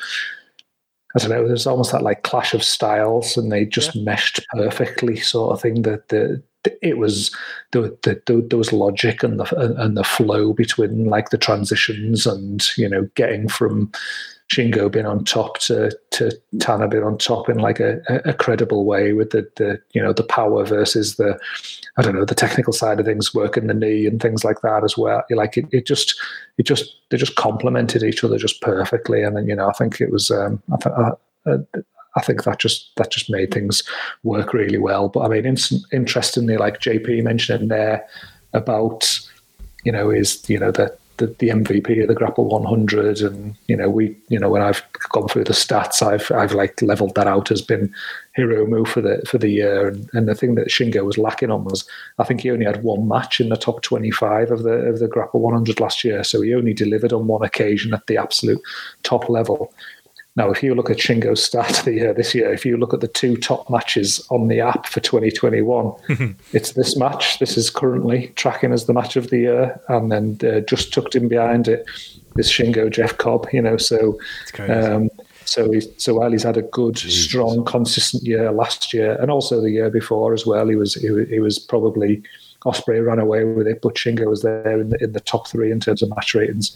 I 1.16 1.20
don't 1.20 1.30
know, 1.30 1.48
there's 1.48 1.68
almost 1.68 1.92
that 1.92 2.02
like 2.02 2.24
clash 2.24 2.54
of 2.54 2.64
styles, 2.64 3.36
and 3.36 3.52
they 3.52 3.66
just 3.66 3.96
meshed 3.96 4.40
perfectly, 4.54 5.18
sort 5.18 5.52
of 5.52 5.62
thing. 5.62 5.82
That 5.82 6.08
the 6.08 6.42
it 6.82 6.98
was 6.98 7.36
there, 7.72 7.92
there, 8.04 8.22
there 8.26 8.58
was 8.58 8.74
logic 8.74 9.24
and 9.24 9.40
the 9.40 9.76
and 9.80 9.98
the 9.98 10.04
flow 10.04 10.54
between 10.54 11.06
like 11.06 11.30
the 11.30 11.38
transitions 11.38 12.26
and 12.26 12.66
you 12.78 12.90
know 12.90 13.10
getting 13.16 13.48
from 13.48 13.92
Shingo 14.52 14.92
being 14.92 15.08
on 15.08 15.24
top 15.24 15.58
to 15.60 15.92
to 16.12 16.32
Tana 16.60 16.88
being 16.88 17.04
on 17.04 17.18
top 17.18 17.50
in 17.50 17.58
like 17.58 17.80
a, 17.80 18.00
a 18.26 18.34
credible 18.34 18.86
way 18.86 19.14
with 19.14 19.32
the 19.32 19.48
the 19.56 19.82
you 19.94 20.02
know 20.02 20.14
the 20.14 20.24
power 20.24 20.64
versus 20.64 21.16
the 21.16 21.40
I 21.98 22.04
don't 22.04 22.16
know 22.16 22.26
the 22.26 22.36
technical 22.36 22.72
side 22.72 23.00
of 23.00 23.08
things, 23.08 23.34
working 23.34 23.68
the 23.68 23.74
knee 23.74 24.06
and 24.06 24.22
things 24.22 24.44
like 24.44 24.62
that 24.62 24.84
as 24.84 24.98
well. 24.98 25.24
Like 25.32 25.58
it, 25.58 25.66
it 25.72 25.88
just 25.88 26.20
it 26.58 26.64
just 26.64 26.96
they 27.10 27.18
just 27.18 27.36
complemented 27.36 28.04
each 28.04 28.24
other 28.24 28.38
just 28.38 28.62
perfectly, 28.62 29.24
and 29.24 29.36
then 29.36 29.48
you 29.48 29.56
know 29.56 29.68
I 29.68 29.74
think 29.74 30.00
it 30.00 30.12
was 30.12 30.30
um, 30.30 30.62
I, 30.72 30.78
th- 30.78 30.96
I, 30.96 31.80
I 32.16 32.22
think 32.22 32.44
that 32.44 32.60
just 32.60 32.96
that 32.96 33.12
just 33.12 33.30
made 33.30 33.54
things 33.54 33.84
work 34.24 34.54
really 34.54 34.78
well. 34.78 35.10
But 35.10 35.22
I 35.22 35.28
mean, 35.28 35.46
in, 35.46 35.58
interestingly, 35.92 36.58
like 36.58 36.80
JP 36.80 37.24
mentioned 37.24 37.70
there 37.70 38.06
about 38.54 39.20
you 39.84 39.92
know 39.92 40.10
is 40.10 40.50
you 40.50 40.60
know 40.60 40.72
the 40.72 40.98
the, 41.18 41.28
the 41.28 41.50
MVP 41.50 42.02
of 42.02 42.08
the 42.08 42.14
Grapple 42.14 42.46
100, 42.46 43.22
and 43.22 43.56
you 43.68 43.76
know 43.76 43.90
we, 43.90 44.16
you 44.28 44.40
know 44.40 44.50
when 44.50 44.62
I've 44.62 44.84
gone 45.10 45.28
through 45.28 45.46
the 45.46 45.54
stats, 45.54 46.02
I've 46.02 46.32
I've 46.32 46.54
like 46.54 46.82
leveled 46.82 47.16
that 47.16 47.28
out 47.28 47.52
as 47.52 47.62
been 47.62 47.94
Hiromu 48.38 48.88
for 48.88 49.02
the 49.02 49.22
for 49.28 49.38
the 49.38 49.50
year, 49.50 49.88
and, 49.88 50.10
and 50.14 50.28
the 50.28 50.36
thing 50.36 50.56
that 50.56 50.68
Shingo 50.68 51.06
was 51.06 51.18
lacking 51.18 51.52
on 51.52 51.64
was 51.64 51.88
I 52.20 52.24
think 52.26 52.42
he 52.42 52.52
only 52.52 52.66
had 52.66 52.84
one 52.84 53.08
match 53.08 53.40
in 53.40 53.50
the 53.50 53.56
top 53.56 53.82
25 53.82 54.52
of 54.52 54.64
the 54.64 54.74
of 54.74 55.00
the 55.00 55.08
Grapple 55.08 55.40
100 55.40 55.80
last 55.80 56.04
year, 56.04 56.24
so 56.24 56.42
he 56.42 56.54
only 56.54 56.74
delivered 56.74 57.14
on 57.14 57.28
one 57.28 57.44
occasion 57.44 57.94
at 57.94 58.08
the 58.08 58.18
absolute 58.18 58.62
top 59.04 59.30
level. 59.30 59.74
Now, 60.38 60.52
if 60.52 60.62
you 60.62 60.76
look 60.76 60.90
at 60.90 60.98
Shingo's 60.98 61.42
start 61.42 61.80
of 61.80 61.86
the 61.86 61.94
year 61.94 62.14
this 62.14 62.36
year, 62.36 62.52
if 62.52 62.66
you 62.66 62.76
look 62.76 62.94
at 62.94 63.00
the 63.00 63.08
two 63.08 63.38
top 63.38 63.70
matches 63.70 64.26
on 64.30 64.50
the 64.50 64.60
app 64.60 64.86
for 64.88 65.00
2021, 65.00 65.94
it's 66.52 66.74
this 66.74 66.98
match. 66.98 67.40
This 67.40 67.56
is 67.58 67.70
currently 67.70 68.28
tracking 68.36 68.74
as 68.74 68.86
the 68.86 68.94
match 68.94 69.16
of 69.16 69.30
the 69.30 69.38
year, 69.40 69.80
and 69.88 70.12
then 70.12 70.38
uh, 70.44 70.60
just 70.62 70.94
tucked 70.94 71.16
in 71.16 71.30
behind 71.30 71.68
it 71.70 71.86
is 72.38 72.50
Shingo 72.50 72.92
Jeff 72.92 73.18
Cobb. 73.18 73.48
You 73.54 73.62
know, 73.62 73.78
so 73.78 74.20
um, 74.94 75.10
so 75.46 75.72
he's, 75.72 75.88
so 75.98 76.16
while 76.16 76.32
he's 76.32 76.44
had 76.44 76.58
a 76.58 76.64
good, 76.64 76.98
strong, 76.98 77.64
consistent 77.64 78.24
year 78.24 78.52
last 78.52 78.94
year, 78.94 79.14
and 79.22 79.32
also 79.32 79.62
the 79.62 79.72
year 79.72 79.90
before 79.90 80.34
as 80.34 80.46
well, 80.46 80.68
he 80.68 80.76
was 80.76 80.96
he, 80.96 81.12
was- 81.12 81.30
he 81.30 81.40
was 81.40 81.58
probably 81.60 82.22
Ospreay 82.66 83.06
ran 83.06 83.20
away 83.20 83.44
with 83.46 83.68
it, 83.68 83.80
but 83.82 83.94
Shingo 83.96 84.26
was 84.28 84.42
there 84.42 84.82
in 84.82 84.90
the, 84.90 85.02
in 85.04 85.12
the 85.14 85.20
top 85.20 85.48
three 85.48 85.72
in 85.72 85.80
terms 85.80 86.02
of 86.02 86.10
match 86.10 86.34
ratings. 86.36 86.76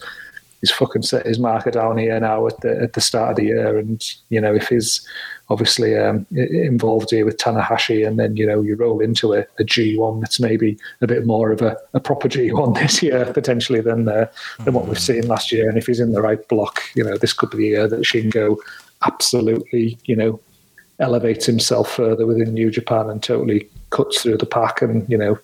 He's 0.61 0.72
fucking 0.72 1.03
set 1.03 1.26
his 1.26 1.40
marker 1.40 1.72
down 1.72 1.98
here 1.98 2.19
now 2.19 2.48
at 2.48 2.60
the 2.61 2.81
at 2.81 2.94
the 2.94 3.02
start 3.02 3.31
of 3.31 3.36
the 3.38 3.45
year, 3.45 3.77
and 3.77 4.03
you 4.30 4.41
know 4.41 4.53
if 4.53 4.68
he's 4.69 5.06
obviously 5.49 5.98
um, 5.98 6.26
involved 6.31 7.10
here 7.10 7.26
with 7.26 7.38
Tanahashi, 7.38 8.07
and 8.07 8.19
then 8.19 8.36
you 8.38 8.45
know 8.45 8.61
you 8.61 8.76
roll 8.76 8.99
into 8.99 9.34
a 9.34 9.40
a 9.60 9.64
G1 9.64 10.22
that's 10.22 10.40
maybe 10.40 10.77
a 11.02 11.07
bit 11.07 11.26
more 11.26 11.52
of 11.52 11.61
a, 11.61 11.77
a 11.94 11.99
proper 11.99 12.27
G1 12.27 12.76
this 12.80 13.02
year 13.02 13.31
potentially 13.34 13.81
than 13.81 14.07
uh, 14.07 14.27
than 14.64 14.73
what 14.73 14.88
we've 14.88 14.99
seen 14.99 15.27
last 15.27 15.52
year. 15.52 15.69
And 15.69 15.77
if 15.77 15.88
he's 15.88 15.99
in 15.99 16.14
the 16.14 16.22
right 16.22 16.45
block, 16.48 16.81
you 16.95 17.03
know 17.03 17.18
this 17.18 17.34
could 17.34 17.52
be 17.52 17.57
the 17.57 17.68
year 17.68 17.88
that 17.88 18.02
Shingo 18.02 18.57
absolutely 19.06 19.98
you 20.06 20.15
know 20.15 20.40
elevates 20.99 21.45
himself 21.45 21.90
further 21.91 22.26
within 22.26 22.53
New 22.53 22.69
Japan 22.69 23.10
and 23.10 23.23
totally 23.23 23.69
cuts 23.90 24.22
through 24.22 24.38
the 24.38 24.45
pack. 24.45 24.81
And 24.81 25.10
you 25.10 25.18
know, 25.18 25.40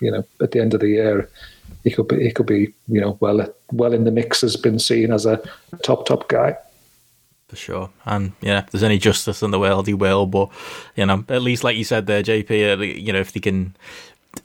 you 0.00 0.10
know, 0.10 0.24
at 0.40 0.52
the 0.52 0.60
end 0.60 0.74
of 0.74 0.80
the 0.80 0.88
year, 0.88 1.28
he 1.86 1.92
could 1.92 2.08
be 2.08 2.24
he 2.24 2.32
could 2.32 2.46
be 2.46 2.74
you 2.88 3.00
know 3.00 3.16
well 3.20 3.46
well 3.70 3.92
in 3.92 4.02
the 4.02 4.10
mix 4.10 4.40
has 4.40 4.56
been 4.56 4.80
seen 4.80 5.12
as 5.12 5.24
a 5.24 5.40
top 5.82 6.04
top 6.04 6.28
guy. 6.28 6.56
For 7.48 7.54
sure, 7.54 7.90
and 8.04 8.32
yeah, 8.40 8.64
if 8.64 8.72
there's 8.72 8.82
any 8.82 8.98
justice 8.98 9.40
in 9.40 9.52
the 9.52 9.60
world, 9.60 9.86
he 9.86 9.94
will. 9.94 10.26
But 10.26 10.50
you 10.96 11.06
know, 11.06 11.24
at 11.28 11.42
least 11.42 11.62
like 11.62 11.76
you 11.76 11.84
said 11.84 12.06
there, 12.06 12.24
JP, 12.24 12.50
uh, 12.50 12.82
you 12.82 13.12
know, 13.12 13.20
if 13.20 13.32
they 13.32 13.38
can 13.38 13.76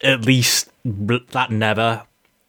at 0.03 0.23
least 0.23 0.69
that 0.85 1.49
never 1.49 2.03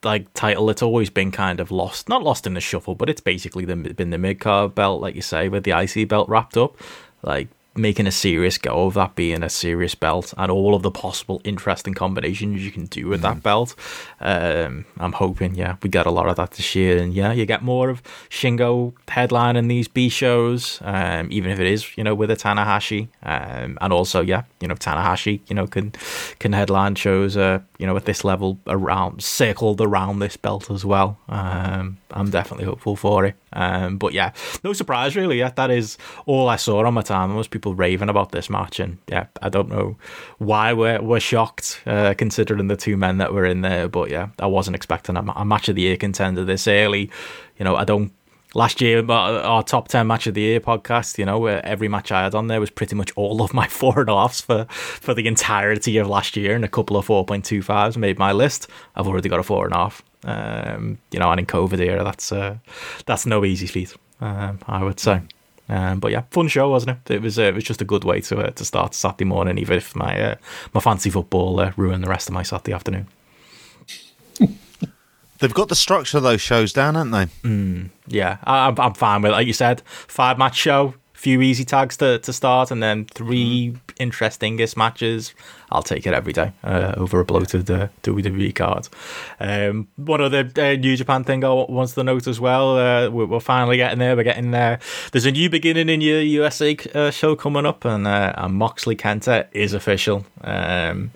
like 0.04 0.32
title 0.34 0.68
it's 0.68 0.82
always 0.82 1.10
been 1.10 1.30
kind 1.30 1.60
of 1.60 1.70
lost 1.70 2.08
not 2.08 2.24
lost 2.24 2.44
in 2.44 2.54
the 2.54 2.60
shuffle 2.60 2.96
but 2.96 3.08
it's 3.08 3.20
basically 3.20 3.64
the, 3.64 3.76
been 3.76 4.10
the 4.10 4.18
mid 4.18 4.40
card 4.40 4.74
belt 4.74 5.00
like 5.00 5.14
you 5.14 5.22
say 5.22 5.48
with 5.48 5.62
the 5.62 5.70
ic 5.70 6.08
belt 6.08 6.28
wrapped 6.28 6.56
up 6.56 6.76
like 7.22 7.48
making 7.74 8.06
a 8.06 8.12
serious 8.12 8.58
go 8.58 8.86
of 8.86 8.94
that 8.94 9.14
being 9.14 9.42
a 9.42 9.48
serious 9.48 9.94
belt 9.94 10.34
and 10.36 10.50
all 10.50 10.74
of 10.74 10.82
the 10.82 10.90
possible 10.90 11.40
interesting 11.44 11.94
combinations 11.94 12.64
you 12.64 12.70
can 12.70 12.86
do 12.86 13.08
with 13.08 13.20
mm 13.20 13.22
that 13.22 13.42
belt. 13.42 13.76
Um, 14.20 14.84
I'm 14.98 15.12
hoping, 15.12 15.54
yeah, 15.54 15.76
we 15.80 15.88
get 15.88 16.06
a 16.06 16.10
lot 16.10 16.26
of 16.26 16.34
that 16.36 16.50
this 16.52 16.74
year, 16.74 16.98
and 16.98 17.14
yeah, 17.14 17.32
you 17.32 17.46
get 17.46 17.62
more 17.62 17.88
of 17.88 18.02
Shingo 18.30 18.94
headlining 19.06 19.68
these 19.68 19.86
B 19.86 20.08
shows, 20.08 20.80
um, 20.82 21.28
even 21.30 21.52
if 21.52 21.60
it 21.60 21.68
is, 21.68 21.96
you 21.96 22.02
know, 22.02 22.16
with 22.16 22.32
a 22.32 22.36
Tanahashi, 22.36 23.08
um, 23.22 23.78
and 23.80 23.92
also, 23.92 24.22
yeah, 24.22 24.42
you 24.60 24.66
know, 24.66 24.74
Tanahashi, 24.74 25.40
you 25.46 25.54
know, 25.54 25.68
can 25.68 25.92
can 26.40 26.52
headline 26.52 26.96
shows, 26.96 27.36
uh, 27.36 27.60
you 27.78 27.86
know, 27.86 27.96
at 27.96 28.06
this 28.06 28.24
level 28.24 28.58
around 28.66 29.22
circled 29.22 29.80
around 29.80 30.18
this 30.18 30.36
belt 30.36 30.68
as 30.68 30.84
well. 30.84 31.18
Um, 31.28 31.98
I'm 32.10 32.30
definitely 32.30 32.64
hopeful 32.64 32.96
for 32.96 33.24
it. 33.24 33.36
Um, 33.52 33.98
but 33.98 34.12
yeah, 34.12 34.32
no 34.64 34.72
surprise 34.72 35.16
really. 35.16 35.42
That 35.42 35.70
is 35.70 35.98
all 36.26 36.48
I 36.48 36.56
saw 36.56 36.84
on 36.84 36.94
my 36.94 37.02
time. 37.02 37.30
Most 37.30 37.50
people 37.50 37.74
raving 37.74 38.08
about 38.08 38.32
this 38.32 38.50
match, 38.50 38.80
and 38.80 38.98
yeah, 39.08 39.26
I 39.40 39.48
don't 39.48 39.68
know 39.68 39.96
why 40.38 40.72
we're 40.72 41.00
we're 41.00 41.20
shocked 41.20 41.82
uh, 41.86 42.14
considering 42.16 42.68
the 42.68 42.76
two 42.76 42.96
men 42.96 43.18
that 43.18 43.32
were 43.32 43.46
in 43.46 43.62
there. 43.62 43.88
But 43.88 44.10
yeah, 44.10 44.28
I 44.38 44.46
wasn't 44.46 44.76
expecting 44.76 45.16
a, 45.16 45.24
a 45.36 45.44
match 45.44 45.68
of 45.68 45.76
the 45.76 45.82
year 45.82 45.96
contender 45.96 46.44
this 46.44 46.66
early. 46.66 47.10
You 47.58 47.64
know, 47.64 47.76
I 47.76 47.84
don't 47.84 48.12
last 48.54 48.80
year 48.80 49.08
our 49.10 49.62
top 49.62 49.88
10 49.88 50.06
match 50.06 50.26
of 50.26 50.34
the 50.34 50.42
year 50.42 50.60
podcast 50.60 51.16
you 51.16 51.24
know 51.24 51.46
every 51.46 51.88
match 51.88 52.12
i 52.12 52.22
had 52.22 52.34
on 52.34 52.48
there 52.48 52.60
was 52.60 52.70
pretty 52.70 52.94
much 52.94 53.10
all 53.16 53.42
of 53.42 53.54
my 53.54 53.66
four 53.68 54.00
and 54.00 54.10
a 54.10 54.28
for 54.28 54.66
for 54.68 55.14
the 55.14 55.26
entirety 55.26 55.96
of 55.96 56.06
last 56.06 56.36
year 56.36 56.54
and 56.54 56.64
a 56.64 56.68
couple 56.68 56.96
of 56.96 57.06
4.25s 57.06 57.96
made 57.96 58.18
my 58.18 58.32
list 58.32 58.68
i've 58.94 59.08
already 59.08 59.28
got 59.28 59.40
a 59.40 59.42
four 59.42 59.64
and 59.64 59.74
a 59.74 59.78
half 59.78 60.02
um, 60.24 60.98
you 61.10 61.18
know, 61.18 61.30
and 61.30 61.40
in 61.40 61.46
COVID 61.46 61.78
era, 61.80 62.04
that's 62.04 62.32
uh, 62.32 62.56
that's 63.06 63.26
no 63.26 63.44
easy 63.44 63.66
feat. 63.66 63.94
Um, 64.20 64.60
I 64.68 64.84
would 64.84 65.00
say. 65.00 65.22
Um, 65.68 66.00
but 66.00 66.12
yeah, 66.12 66.22
fun 66.30 66.48
show, 66.48 66.68
wasn't 66.68 66.98
it? 67.06 67.14
It 67.14 67.22
was 67.22 67.38
uh, 67.38 67.44
it 67.44 67.54
was 67.54 67.64
just 67.64 67.80
a 67.80 67.84
good 67.84 68.04
way 68.04 68.20
to 68.22 68.38
uh, 68.38 68.50
to 68.50 68.64
start 68.64 68.94
Saturday 68.94 69.24
morning, 69.24 69.58
even 69.58 69.76
if 69.76 69.96
my 69.96 70.20
uh, 70.20 70.34
my 70.74 70.80
fancy 70.80 71.10
football 71.10 71.58
uh, 71.60 71.72
ruined 71.76 72.04
the 72.04 72.08
rest 72.08 72.28
of 72.28 72.34
my 72.34 72.42
Saturday 72.42 72.72
afternoon. 72.72 73.06
They've 75.38 75.54
got 75.54 75.68
the 75.68 75.74
structure 75.74 76.18
of 76.18 76.22
those 76.22 76.40
shows 76.40 76.72
down, 76.72 76.94
haven't 76.94 77.10
they? 77.10 77.26
Mm, 77.48 77.90
yeah, 78.06 78.38
I, 78.44 78.68
am 78.68 78.78
I'm 78.78 78.94
fine 78.94 79.22
with 79.22 79.30
it. 79.30 79.32
Like 79.32 79.46
you 79.46 79.52
said, 79.52 79.82
five 79.86 80.38
match 80.38 80.56
show, 80.56 80.94
few 81.22 81.40
easy 81.40 81.64
tags 81.64 81.96
to, 81.96 82.18
to 82.18 82.32
start, 82.32 82.72
and 82.72 82.82
then 82.82 83.04
three 83.04 83.76
interestingest 84.00 84.76
matches. 84.76 85.34
I'll 85.70 85.84
take 85.84 86.04
it 86.04 86.12
every 86.12 86.32
day 86.32 86.50
uh, 86.64 86.94
over 86.96 87.20
a 87.20 87.24
bloated 87.24 87.70
uh, 87.70 87.88
WWE 88.02 88.52
card. 88.52 88.88
Um, 89.38 89.86
one 89.94 90.20
other 90.20 90.50
uh, 90.58 90.74
New 90.74 90.96
Japan 90.96 91.22
thing 91.22 91.44
I 91.44 91.52
want 91.52 91.90
to 91.90 92.02
note 92.02 92.26
as 92.26 92.40
well. 92.40 92.76
Uh, 92.76 93.08
we're, 93.08 93.26
we're, 93.26 93.38
finally 93.38 93.76
getting 93.76 94.00
there. 94.00 94.16
We're 94.16 94.24
getting 94.24 94.50
there. 94.50 94.80
There's 95.12 95.24
a 95.24 95.30
new 95.30 95.48
beginning 95.48 95.88
in 95.88 96.00
your 96.00 96.20
USA 96.20 96.76
uh, 96.92 97.12
show 97.12 97.36
coming 97.36 97.66
up, 97.66 97.84
and, 97.84 98.04
uh, 98.04 98.32
and 98.36 98.54
Moxley 98.54 98.96
Kenta 98.96 99.46
is 99.52 99.74
official. 99.74 100.26
Um, 100.40 101.12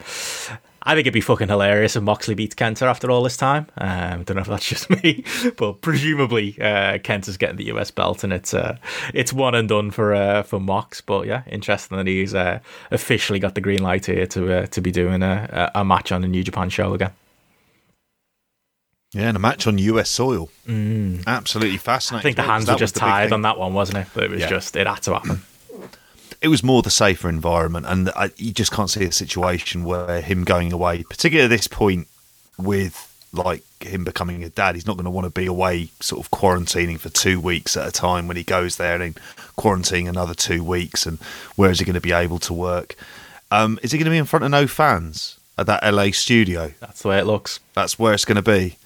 I 0.86 0.94
think 0.94 1.00
it'd 1.00 1.14
be 1.14 1.20
fucking 1.20 1.48
hilarious 1.48 1.96
if 1.96 2.02
Moxley 2.04 2.36
beats 2.36 2.54
Kenta 2.54 2.82
after 2.82 3.10
all 3.10 3.24
this 3.24 3.36
time. 3.36 3.66
Um, 3.76 4.22
don't 4.22 4.36
know 4.36 4.42
if 4.42 4.46
that's 4.46 4.68
just 4.68 4.88
me, 4.88 5.24
but 5.56 5.80
presumably 5.80 6.56
uh, 6.60 6.98
Kenta's 6.98 7.36
getting 7.36 7.56
the 7.56 7.66
US 7.74 7.90
belt 7.90 8.22
and 8.22 8.32
it's 8.32 8.54
uh, 8.54 8.76
it's 9.12 9.32
one 9.32 9.56
and 9.56 9.68
done 9.68 9.90
for 9.90 10.14
uh, 10.14 10.44
for 10.44 10.60
Mox. 10.60 11.00
But 11.00 11.26
yeah, 11.26 11.42
interesting 11.48 11.96
that 11.96 12.06
he's 12.06 12.34
uh, 12.34 12.60
officially 12.92 13.40
got 13.40 13.56
the 13.56 13.60
green 13.60 13.82
light 13.82 14.06
here 14.06 14.26
to 14.28 14.60
uh, 14.60 14.66
to 14.66 14.80
be 14.80 14.92
doing 14.92 15.24
a, 15.24 15.72
a 15.74 15.84
match 15.84 16.12
on 16.12 16.22
the 16.22 16.28
New 16.28 16.44
Japan 16.44 16.70
show 16.70 16.94
again. 16.94 17.10
Yeah, 19.12 19.28
and 19.28 19.36
a 19.36 19.40
match 19.40 19.66
on 19.66 19.78
US 19.78 20.08
soil. 20.08 20.50
Mm. 20.68 21.26
Absolutely 21.26 21.78
fascinating. 21.78 22.20
I 22.20 22.22
think 22.22 22.36
the 22.36 22.42
hands 22.42 22.68
were 22.68 22.76
just 22.76 22.94
tied 22.94 23.32
on 23.32 23.42
that 23.42 23.58
one, 23.58 23.74
wasn't 23.74 23.98
it? 23.98 24.06
But 24.14 24.24
it 24.24 24.30
was 24.30 24.40
yeah. 24.42 24.48
just 24.48 24.76
it 24.76 24.86
had 24.86 25.02
to 25.02 25.14
happen 25.14 25.42
it 26.46 26.48
was 26.48 26.62
more 26.62 26.80
the 26.80 26.90
safer 26.90 27.28
environment, 27.28 27.86
and 27.88 28.08
I, 28.10 28.30
you 28.36 28.52
just 28.52 28.70
can't 28.70 28.88
see 28.88 29.02
a 29.04 29.10
situation 29.10 29.82
where 29.82 30.20
him 30.20 30.44
going 30.44 30.72
away, 30.72 31.02
particularly 31.02 31.44
at 31.44 31.56
this 31.56 31.66
point 31.66 32.06
with 32.56 33.12
like 33.32 33.64
him 33.80 34.04
becoming 34.04 34.44
a 34.44 34.48
dad, 34.48 34.76
he's 34.76 34.86
not 34.86 34.96
going 34.96 35.06
to 35.06 35.10
want 35.10 35.24
to 35.24 35.40
be 35.40 35.46
away, 35.46 35.88
sort 35.98 36.24
of 36.24 36.30
quarantining 36.30 37.00
for 37.00 37.08
two 37.08 37.40
weeks 37.40 37.76
at 37.76 37.88
a 37.88 37.90
time 37.90 38.28
when 38.28 38.36
he 38.36 38.44
goes 38.44 38.76
there 38.76 39.02
and 39.02 39.16
quarantining 39.58 40.08
another 40.08 40.34
two 40.34 40.62
weeks. 40.62 41.04
And 41.04 41.18
where 41.56 41.68
is 41.68 41.80
he 41.80 41.84
going 41.84 41.94
to 41.94 42.00
be 42.00 42.12
able 42.12 42.38
to 42.38 42.54
work? 42.54 42.94
Um, 43.50 43.80
is 43.82 43.90
he 43.90 43.98
going 43.98 44.04
to 44.04 44.12
be 44.12 44.16
in 44.16 44.24
front 44.24 44.44
of 44.44 44.52
no 44.52 44.68
fans 44.68 45.40
at 45.58 45.66
that 45.66 45.82
LA 45.82 46.12
studio? 46.12 46.74
That's 46.78 47.02
the 47.02 47.08
way 47.08 47.18
it 47.18 47.26
looks. 47.26 47.58
That's 47.74 47.98
where 47.98 48.14
it's 48.14 48.24
going 48.24 48.36
to 48.36 48.42
be. 48.42 48.76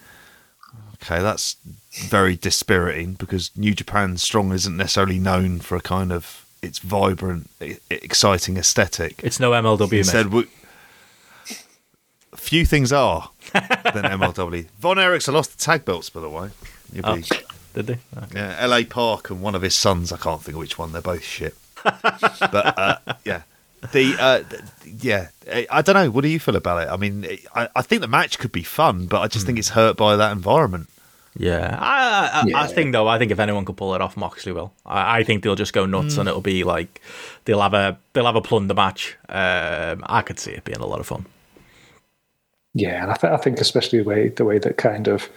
Okay, 0.94 1.20
that's 1.20 1.56
very 1.92 2.36
dispiriting 2.36 3.14
because 3.14 3.50
New 3.54 3.74
Japan 3.74 4.16
Strong 4.16 4.52
isn't 4.52 4.78
necessarily 4.78 5.18
known 5.18 5.58
for 5.58 5.76
a 5.76 5.82
kind 5.82 6.10
of 6.10 6.39
its 6.62 6.78
vibrant, 6.78 7.50
exciting 7.90 8.56
aesthetic. 8.56 9.20
It's 9.22 9.40
no 9.40 9.52
MLW. 9.52 9.98
Instead, 9.98 10.32
we, 10.32 10.46
few 12.36 12.64
things 12.66 12.92
are 12.92 13.30
than 13.52 13.62
MLW. 14.04 14.66
Von 14.78 14.96
Erichsen 14.96 15.34
lost 15.34 15.56
the 15.56 15.64
tag 15.64 15.84
belts, 15.84 16.10
by 16.10 16.20
the 16.20 16.28
way. 16.28 16.50
Oh, 17.04 17.20
did 17.74 17.86
they? 17.86 17.98
Okay. 18.16 18.26
Yeah, 18.34 18.66
LA 18.66 18.82
Park 18.88 19.30
and 19.30 19.40
one 19.40 19.54
of 19.54 19.62
his 19.62 19.76
sons. 19.76 20.12
I 20.12 20.16
can't 20.16 20.42
think 20.42 20.56
of 20.56 20.60
which 20.60 20.78
one. 20.78 20.92
They're 20.92 21.00
both 21.00 21.22
shit. 21.22 21.54
but 21.84 22.78
uh, 22.78 22.96
yeah, 23.24 23.42
the 23.92 24.16
uh, 24.18 24.42
yeah, 24.84 25.28
I 25.70 25.82
don't 25.82 25.94
know. 25.94 26.10
What 26.10 26.22
do 26.22 26.28
you 26.28 26.40
feel 26.40 26.56
about 26.56 26.82
it? 26.82 26.90
I 26.90 26.96
mean, 26.96 27.26
I, 27.54 27.68
I 27.74 27.82
think 27.82 28.02
the 28.02 28.08
match 28.08 28.38
could 28.38 28.52
be 28.52 28.62
fun, 28.62 29.06
but 29.06 29.20
I 29.20 29.28
just 29.28 29.44
mm. 29.44 29.46
think 29.46 29.58
it's 29.58 29.70
hurt 29.70 29.96
by 29.96 30.16
that 30.16 30.32
environment. 30.32 30.88
Yeah, 31.36 31.78
I, 31.80 32.40
I, 32.40 32.44
yeah. 32.46 32.60
I, 32.60 32.66
think 32.66 32.92
though. 32.92 33.06
I 33.06 33.18
think 33.18 33.30
if 33.30 33.38
anyone 33.38 33.64
could 33.64 33.76
pull 33.76 33.94
it 33.94 34.00
off, 34.00 34.16
Moxley 34.16 34.52
will. 34.52 34.72
I, 34.84 35.20
I 35.20 35.24
think 35.24 35.44
they'll 35.44 35.54
just 35.54 35.72
go 35.72 35.86
nuts, 35.86 36.16
mm. 36.16 36.18
and 36.18 36.28
it'll 36.28 36.40
be 36.40 36.64
like 36.64 37.00
they'll 37.44 37.60
have 37.60 37.74
a 37.74 37.98
they'll 38.12 38.26
have 38.26 38.36
a 38.36 38.40
plunder 38.40 38.74
match. 38.74 39.16
Um, 39.28 40.02
I 40.06 40.22
could 40.22 40.40
see 40.40 40.50
it 40.50 40.64
being 40.64 40.80
a 40.80 40.86
lot 40.86 41.00
of 41.00 41.06
fun. 41.06 41.26
Yeah, 42.74 43.02
and 43.02 43.12
I, 43.12 43.14
th- 43.14 43.32
I 43.32 43.36
think 43.36 43.60
especially 43.60 44.00
the 44.00 44.04
way 44.04 44.28
the 44.28 44.44
way 44.44 44.58
that 44.58 44.76
kind 44.76 45.06
of 45.06 45.28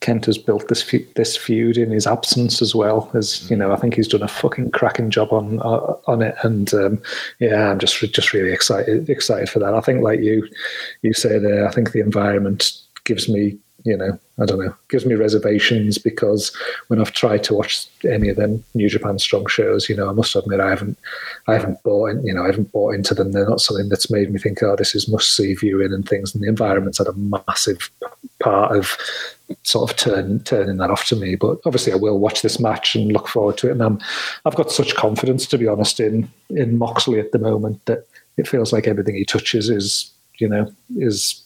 Kent 0.00 0.26
has 0.26 0.38
built 0.38 0.68
this 0.68 0.82
fe- 0.82 1.08
this 1.16 1.36
feud 1.36 1.76
in 1.76 1.90
his 1.90 2.06
absence 2.06 2.62
as 2.62 2.74
well. 2.74 3.10
As 3.14 3.48
you 3.50 3.56
know, 3.56 3.72
I 3.72 3.76
think 3.76 3.94
he's 3.94 4.08
done 4.08 4.22
a 4.22 4.28
fucking 4.28 4.70
cracking 4.72 5.10
job 5.10 5.32
on 5.32 5.60
uh, 5.60 5.96
on 6.06 6.22
it, 6.22 6.36
and 6.42 6.72
um, 6.74 7.02
yeah, 7.40 7.70
I'm 7.70 7.78
just 7.78 7.98
just 8.12 8.32
really 8.32 8.52
excited 8.52 9.08
excited 9.08 9.48
for 9.48 9.58
that. 9.58 9.74
I 9.74 9.80
think, 9.80 10.02
like 10.02 10.20
you 10.20 10.48
you 11.02 11.14
say 11.14 11.38
there, 11.38 11.66
I 11.66 11.72
think 11.72 11.92
the 11.92 12.00
environment 12.00 12.72
gives 13.04 13.28
me 13.28 13.58
you 13.84 13.96
know, 13.96 14.18
I 14.40 14.46
don't 14.46 14.58
know, 14.58 14.74
gives 14.88 15.04
me 15.04 15.14
reservations 15.14 15.98
because 15.98 16.56
when 16.88 17.00
I've 17.00 17.12
tried 17.12 17.44
to 17.44 17.54
watch 17.54 17.86
any 18.08 18.30
of 18.30 18.36
them 18.36 18.64
New 18.74 18.88
Japan 18.88 19.18
Strong 19.18 19.46
shows, 19.48 19.90
you 19.90 19.96
know, 19.96 20.08
I 20.08 20.12
must 20.12 20.34
admit 20.34 20.58
I 20.58 20.70
haven't, 20.70 20.98
I 21.48 21.52
haven't 21.52 21.82
bought, 21.82 22.10
in, 22.10 22.26
you 22.26 22.32
know, 22.32 22.42
I 22.42 22.46
haven't 22.46 22.72
bought 22.72 22.94
into 22.94 23.14
them. 23.14 23.32
They're 23.32 23.48
not 23.48 23.60
something 23.60 23.90
that's 23.90 24.10
made 24.10 24.30
me 24.30 24.40
think, 24.40 24.62
oh, 24.62 24.74
this 24.74 24.94
is 24.94 25.06
must 25.06 25.36
see 25.36 25.54
viewing 25.54 25.92
and 25.92 26.08
things. 26.08 26.34
And 26.34 26.42
the 26.42 26.48
environment's 26.48 26.98
had 26.98 27.08
a 27.08 27.12
massive 27.12 27.90
part 28.40 28.74
of 28.74 28.96
sort 29.64 29.90
of 29.90 29.96
turn, 29.98 30.40
turning 30.40 30.78
that 30.78 30.90
off 30.90 31.04
to 31.08 31.16
me. 31.16 31.34
But 31.34 31.58
obviously, 31.66 31.92
I 31.92 31.96
will 31.96 32.18
watch 32.18 32.40
this 32.40 32.58
match 32.58 32.94
and 32.94 33.12
look 33.12 33.28
forward 33.28 33.58
to 33.58 33.68
it. 33.68 33.72
And 33.72 33.82
I'm, 33.82 34.00
I've 34.46 34.56
got 34.56 34.72
such 34.72 34.94
confidence, 34.94 35.46
to 35.48 35.58
be 35.58 35.68
honest, 35.68 36.00
in 36.00 36.30
in 36.48 36.78
Moxley 36.78 37.20
at 37.20 37.32
the 37.32 37.38
moment 37.38 37.84
that 37.84 38.06
it 38.38 38.48
feels 38.48 38.72
like 38.72 38.86
everything 38.86 39.14
he 39.14 39.26
touches 39.26 39.68
is, 39.68 40.10
you 40.38 40.48
know, 40.48 40.72
is 40.96 41.43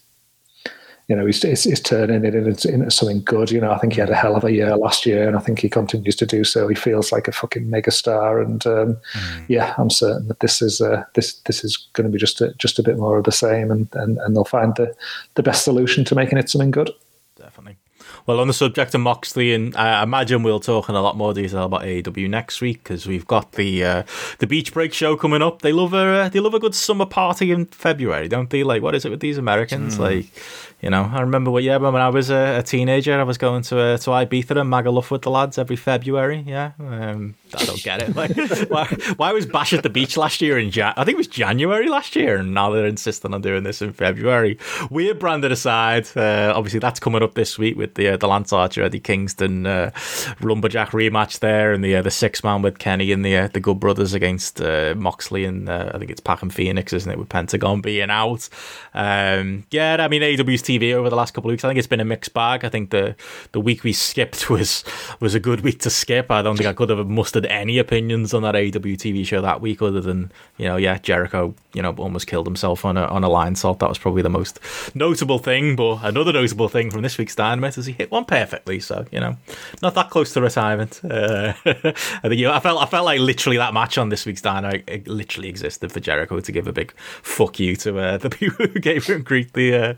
you 1.09 1.16
know, 1.16 1.24
he's, 1.24 1.43
he's, 1.43 1.64
he's 1.64 1.80
turning 1.80 2.22
it 2.24 2.35
into, 2.35 2.70
into, 2.70 2.90
something 2.90 3.22
good. 3.22 3.51
You 3.51 3.62
know, 3.62 3.72
I 3.72 3.78
think 3.78 3.94
he 3.94 4.01
had 4.01 4.10
a 4.10 4.14
hell 4.14 4.36
of 4.36 4.44
a 4.44 4.52
year 4.52 4.76
last 4.76 5.06
year, 5.06 5.26
and 5.26 5.36
I 5.36 5.40
think 5.40 5.59
he 5.59 5.68
continues 5.70 6.14
to 6.16 6.26
do 6.26 6.44
so. 6.44 6.68
He 6.68 6.74
feels 6.74 7.10
like 7.10 7.26
a 7.26 7.32
fucking 7.32 7.66
megastar, 7.66 8.44
and 8.44 8.66
um, 8.66 8.98
mm. 9.14 9.44
yeah, 9.48 9.74
I'm 9.78 9.89
certain 9.89 10.28
that 10.28 10.40
this 10.40 10.60
is 10.60 10.82
uh, 10.82 11.05
this 11.14 11.35
this 11.47 11.64
is 11.64 11.89
going 11.94 12.06
to 12.06 12.12
be 12.12 12.18
just 12.18 12.43
a, 12.43 12.52
just 12.55 12.78
a 12.78 12.82
bit 12.82 12.98
more 12.98 13.16
of 13.16 13.24
the 13.24 13.32
same, 13.32 13.70
and, 13.70 13.89
and, 13.94 14.18
and 14.18 14.36
they'll 14.36 14.44
find 14.44 14.76
the 14.76 14.94
the 15.35 15.43
best 15.43 15.64
solution 15.64 16.05
to 16.05 16.14
making 16.14 16.36
it 16.36 16.51
something 16.51 16.70
good. 16.70 16.90
Well, 18.28 18.40
on 18.40 18.46
the 18.46 18.52
subject 18.52 18.94
of 18.94 19.00
Moxley, 19.00 19.55
and 19.55 19.74
I 19.74 20.02
imagine 20.02 20.42
we'll 20.42 20.60
talk 20.60 20.90
in 20.90 20.94
a 20.94 21.00
lot 21.00 21.16
more 21.16 21.32
detail 21.32 21.64
about 21.64 21.80
AEW 21.80 22.28
next 22.28 22.60
week 22.60 22.84
because 22.84 23.06
we've 23.06 23.26
got 23.26 23.52
the 23.52 23.82
uh, 23.82 24.02
the 24.38 24.46
Beach 24.46 24.74
Break 24.74 24.92
show 24.92 25.16
coming 25.16 25.40
up. 25.40 25.62
They 25.62 25.72
love 25.72 25.94
a 25.94 25.96
uh, 25.96 26.28
they 26.28 26.38
love 26.38 26.52
a 26.52 26.59
good 26.59 26.74
summer 26.74 27.06
party 27.06 27.52
in 27.52 27.64
February, 27.64 28.28
don't 28.28 28.50
they? 28.50 28.64
Like, 28.64 28.82
what 28.82 28.94
is 28.94 29.06
it 29.06 29.10
with 29.10 29.20
these 29.20 29.38
Americans? 29.38 29.96
Mm. 29.96 30.00
Like, 30.00 30.26
you 30.82 30.90
know, 30.90 31.10
I 31.10 31.22
remember 31.22 31.50
what, 31.50 31.62
yeah, 31.62 31.78
when 31.78 31.96
I 31.96 32.10
was 32.10 32.28
a, 32.28 32.59
a 32.59 32.62
teenager, 32.62 33.18
I 33.18 33.22
was 33.22 33.38
going 33.38 33.62
to 33.62 33.80
uh, 33.80 33.96
to 33.96 34.10
Ibiza 34.10 34.60
and 34.60 34.70
Magaluf 34.70 35.10
with 35.10 35.22
the 35.22 35.30
lads 35.30 35.56
every 35.56 35.76
February. 35.76 36.44
Yeah, 36.46 36.72
um, 36.80 37.34
I 37.55 37.65
don't 37.65 37.83
get 37.83 38.03
it. 38.03 38.15
Like, 38.15 38.37
why, 38.70 38.87
why 39.16 39.33
was 39.33 39.47
Bash 39.47 39.73
at 39.73 39.83
the 39.83 39.91
Beach 39.91 40.16
last 40.16 40.41
year 40.41 40.59
in 40.59 40.70
Jan? 40.70 40.95
I 40.97 41.05
think 41.05 41.15
it 41.15 41.19
was 41.19 41.29
January 41.29 41.89
last 41.89 42.16
year, 42.16 42.37
and 42.37 42.53
now 42.53 42.70
they're 42.70 42.87
insisting 42.87 43.35
on 43.35 43.41
doing 43.41 43.62
this 43.62 43.83
in 43.83 43.93
February. 43.93 44.59
Weird 44.91 45.19
branded 45.19 45.53
aside, 45.53 46.09
uh, 46.16 46.53
obviously 46.55 46.81
that's 46.81 47.01
coming 47.01 47.23
up 47.23 47.35
this 47.35 47.59
week 47.59 47.77
with 47.77 47.95
the 47.95 48.09
uh, 48.09 48.16
the 48.16 48.27
Lance 48.27 48.53
Archer 48.53 48.83
Eddie 48.83 49.01
Kingston 49.01 49.66
uh, 49.66 49.91
Lumberjack 50.41 50.91
rematch 50.91 51.41
there, 51.41 51.73
and 51.73 51.85
the 51.85 51.97
uh, 51.97 52.03
the 52.03 52.11
six 52.11 52.43
man 52.43 52.62
with 52.62 52.79
Kenny 52.79 53.12
and 53.12 53.25
the 53.25 53.37
uh, 53.37 53.49
the 53.49 53.61
Good 53.61 53.81
Brothers 53.81 54.15
against 54.15 54.61
uh, 54.61 54.95
Moxley 54.97 55.45
and 55.45 55.69
I 55.70 55.99
think 55.99 56.11
it's 56.11 56.20
Pac 56.20 56.43
and 56.43 56.53
Fenix, 56.53 56.93
isn't 56.93 57.11
it? 57.11 57.19
With 57.19 57.29
Pentagon 57.29 57.81
being 57.81 58.11
out. 58.11 58.49
Um, 58.95 59.65
yeah, 59.70 59.97
I 60.01 60.09
mean 60.09 60.23
AW's 60.23 60.62
TV 60.62 60.93
over 60.93 61.11
the 61.11 61.16
last 61.16 61.33
couple 61.35 61.51
of 61.51 61.53
weeks. 61.53 61.65
I 61.65 61.69
think 61.69 61.79
it's 61.79 61.87
been 61.87 62.01
a 62.01 62.05
mixed 62.05 62.35
bag. 62.35 62.65
I 62.65 62.69
think 62.69 62.91
the 62.91 63.15
the 63.53 63.61
week 63.61 63.85
we 63.85 63.93
skipped 63.93 64.51
was 64.51 64.85
was 65.20 65.35
a 65.35 65.41
good 65.41 65.61
week 65.61 65.81
to 65.81 65.91
skip. 65.91 66.31
I 66.31 66.43
don't 66.43 66.57
think 66.57 66.69
I 66.69 66.73
could 66.73 66.91
have 66.91 67.07
mustered 67.09 67.38
any 67.47 67.78
opinions 67.78 68.35
on 68.35 68.43
that 68.43 68.55
AEW 68.55 68.97
TV 68.97 69.27
show 69.27 69.40
that 69.40 69.60
week, 69.60 69.82
other 69.82 70.01
than 70.01 70.32
you 70.56 70.66
know, 70.66 70.77
yeah, 70.77 70.98
Jericho, 70.98 71.55
you 71.74 71.82
know, 71.82 71.93
almost 71.93 72.27
killed 72.27 72.47
himself 72.47 72.85
on 72.85 72.97
a 72.97 73.05
on 73.06 73.24
a 73.24 73.28
Lionsault. 73.28 73.78
That 73.78 73.89
was 73.89 73.98
probably 73.98 74.23
the 74.23 74.28
most 74.28 74.59
notable 74.94 75.39
thing. 75.39 75.77
But 75.77 76.01
another 76.02 76.32
notable 76.32 76.69
thing 76.69 76.90
from 76.90 77.02
this 77.02 77.19
week's 77.19 77.35
Dynamite 77.35 77.78
is 77.78 77.86
he 77.86 77.93
hit 77.93 78.10
one 78.10 78.24
perfectly. 78.24 78.81
So 78.81 79.06
you 79.10 79.20
know, 79.20 79.36
not 79.82 79.94
that 79.94 80.10
close 80.10 80.32
to 80.35 80.40
retirement. 80.40 81.01
Uh, 81.05 81.55
I 81.65 81.93
think 82.23 82.35
you 82.35 82.47
know, 82.47 82.52
I 82.52 82.60
felt 82.60 82.82
I 82.82 82.86
felt 82.86 83.05
like 83.05 83.20
literally 83.20 83.59
that 83.59 83.74
match 83.74 83.98
on 83.98 84.09
this 84.09 84.27
week's 84.27 84.43
Dynamite 84.43 85.06
literally 85.06 85.48
existed 85.48 85.93
for 85.93 86.01
Jericho 86.01 86.40
to 86.40 86.52
give 86.52 86.66
a 86.66 86.73
big 86.73 86.93
fuck 86.98 87.59
you 87.60 87.77
to 87.77 87.98
uh, 87.98 88.19
the 88.19 88.31
people 88.39 88.66
who 88.66 88.81
gave 88.81 89.06
him 89.06 89.23
grief 89.23 89.52
the 89.52 89.74
uh, 89.74 89.94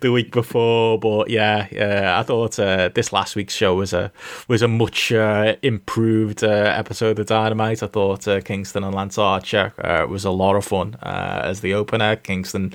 the 0.00 0.12
week 0.12 0.32
before. 0.32 0.98
But 0.98 1.30
yeah, 1.30 1.66
uh, 1.72 2.20
I 2.20 2.22
thought 2.22 2.58
uh, 2.58 2.90
this 2.94 3.12
last 3.12 3.36
week's 3.36 3.54
show 3.54 3.74
was 3.74 3.92
a 3.92 4.12
was 4.48 4.62
a 4.62 4.68
much 4.68 5.12
uh, 5.12 5.56
improved 5.62 6.44
uh, 6.44 6.74
episode 6.84 7.18
of 7.18 7.26
Dynamite. 7.26 7.82
I 7.82 7.86
thought 7.86 8.28
uh, 8.28 8.42
Kingston 8.42 8.84
and 8.84 8.94
Lance 8.94 9.16
Archer 9.16 9.72
uh, 9.78 10.06
was 10.06 10.26
a 10.26 10.30
lot 10.30 10.54
of 10.54 10.66
fun 10.66 10.98
as 11.02 11.62
the 11.62 11.72
opener. 11.72 12.16
Kingston 12.16 12.74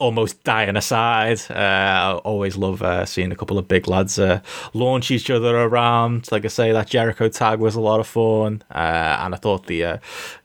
almost 0.00 0.42
dying 0.42 0.76
aside. 0.76 1.40
Uh, 1.48 1.54
I 1.54 2.12
always 2.24 2.56
love 2.56 2.82
uh, 2.82 3.04
seeing 3.04 3.30
a 3.30 3.36
couple 3.36 3.58
of 3.58 3.68
big 3.68 3.86
lads 3.86 4.18
uh, 4.18 4.40
launch 4.72 5.10
each 5.12 5.30
other 5.30 5.56
around. 5.56 6.32
Like 6.32 6.44
I 6.44 6.48
say, 6.48 6.72
that 6.72 6.88
Jericho 6.88 7.28
tag 7.28 7.60
was 7.60 7.76
a 7.76 7.80
lot 7.80 8.00
of 8.00 8.08
fun, 8.08 8.62
uh, 8.70 9.18
and 9.20 9.34
I 9.34 9.38
thought 9.38 9.66
the 9.66 9.84
uh, 9.84 9.98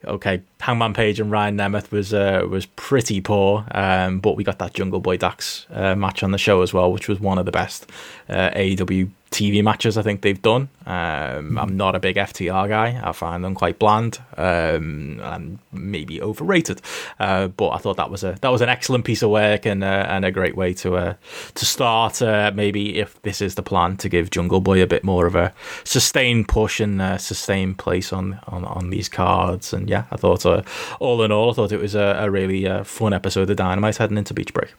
okay 0.04 0.42
Hangman 0.60 0.94
Page 0.94 1.20
and 1.20 1.30
Ryan 1.30 1.56
Nemeth 1.56 1.90
was 1.90 2.12
uh, 2.14 2.46
was 2.48 2.66
pretty 2.66 3.20
poor, 3.20 3.66
um, 3.72 4.20
but 4.20 4.36
we 4.36 4.44
got 4.44 4.58
that 4.58 4.74
Jungle 4.74 5.00
Boy 5.00 5.16
Dax 5.16 5.66
match 5.70 6.22
on 6.22 6.32
the 6.32 6.38
show 6.38 6.62
as 6.62 6.72
well, 6.72 6.90
which 6.92 7.08
was 7.08 7.20
one 7.20 7.38
of 7.38 7.46
the 7.46 7.52
best 7.52 7.90
AEW 8.28 9.10
TV 9.30 9.62
matches 9.62 9.98
I 9.98 10.02
think 10.02 10.22
they've 10.22 10.40
done. 10.40 10.68
Um, 10.86 11.58
I'm 11.58 11.76
not 11.76 11.94
a 11.94 11.98
big 11.98 12.16
FTR 12.16 12.68
guy. 12.68 13.00
I 13.02 13.12
find 13.12 13.44
them 13.44 13.54
quite 13.54 13.78
bland 13.78 14.18
um, 14.36 15.20
and 15.22 15.58
maybe 15.72 16.22
overrated. 16.22 16.80
Uh, 17.18 17.48
but 17.48 17.70
I 17.70 17.78
thought 17.78 17.96
that 17.96 18.10
was 18.10 18.22
a 18.22 18.38
that 18.40 18.48
was 18.48 18.62
an 18.62 18.68
excellent 18.68 19.04
piece 19.04 19.22
of 19.22 19.30
work 19.30 19.66
and 19.66 19.82
uh, 19.82 20.06
and 20.08 20.24
a 20.24 20.30
great 20.30 20.56
way 20.56 20.72
to 20.74 20.96
uh, 20.96 21.14
to 21.54 21.66
start. 21.66 22.22
Uh, 22.22 22.52
maybe 22.54 22.98
if 22.98 23.20
this 23.22 23.42
is 23.42 23.56
the 23.56 23.62
plan 23.62 23.96
to 23.98 24.08
give 24.08 24.30
Jungle 24.30 24.60
Boy 24.60 24.80
a 24.80 24.86
bit 24.86 25.02
more 25.02 25.26
of 25.26 25.34
a 25.34 25.52
sustained 25.84 26.48
push 26.48 26.80
and 26.80 27.02
uh, 27.02 27.18
sustained 27.18 27.78
place 27.78 28.12
on, 28.12 28.38
on 28.46 28.64
on 28.64 28.90
these 28.90 29.08
cards. 29.08 29.72
And 29.72 29.90
yeah, 29.90 30.04
I 30.10 30.16
thought 30.16 30.45
uh, 30.46 30.62
all 31.00 31.22
in 31.22 31.32
all, 31.32 31.50
I 31.50 31.54
thought 31.54 31.72
it 31.72 31.80
was 31.80 31.94
a, 31.94 32.16
a 32.20 32.30
really 32.30 32.66
fun 32.84 33.12
episode 33.12 33.50
of 33.50 33.56
Dynamite 33.56 33.96
heading 33.96 34.18
into 34.18 34.34
Beach 34.34 34.54
Break. 34.54 34.74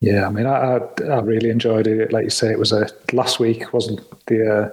Yeah, 0.00 0.26
I 0.26 0.30
mean, 0.30 0.46
I, 0.46 0.78
I 1.10 1.20
really 1.20 1.50
enjoyed 1.50 1.86
it. 1.88 2.12
Like 2.12 2.24
you 2.24 2.30
say, 2.30 2.52
it 2.52 2.58
was 2.58 2.72
a 2.72 2.88
last 3.12 3.40
week 3.40 3.72
wasn't 3.72 4.00
the 4.26 4.48
uh, 4.48 4.70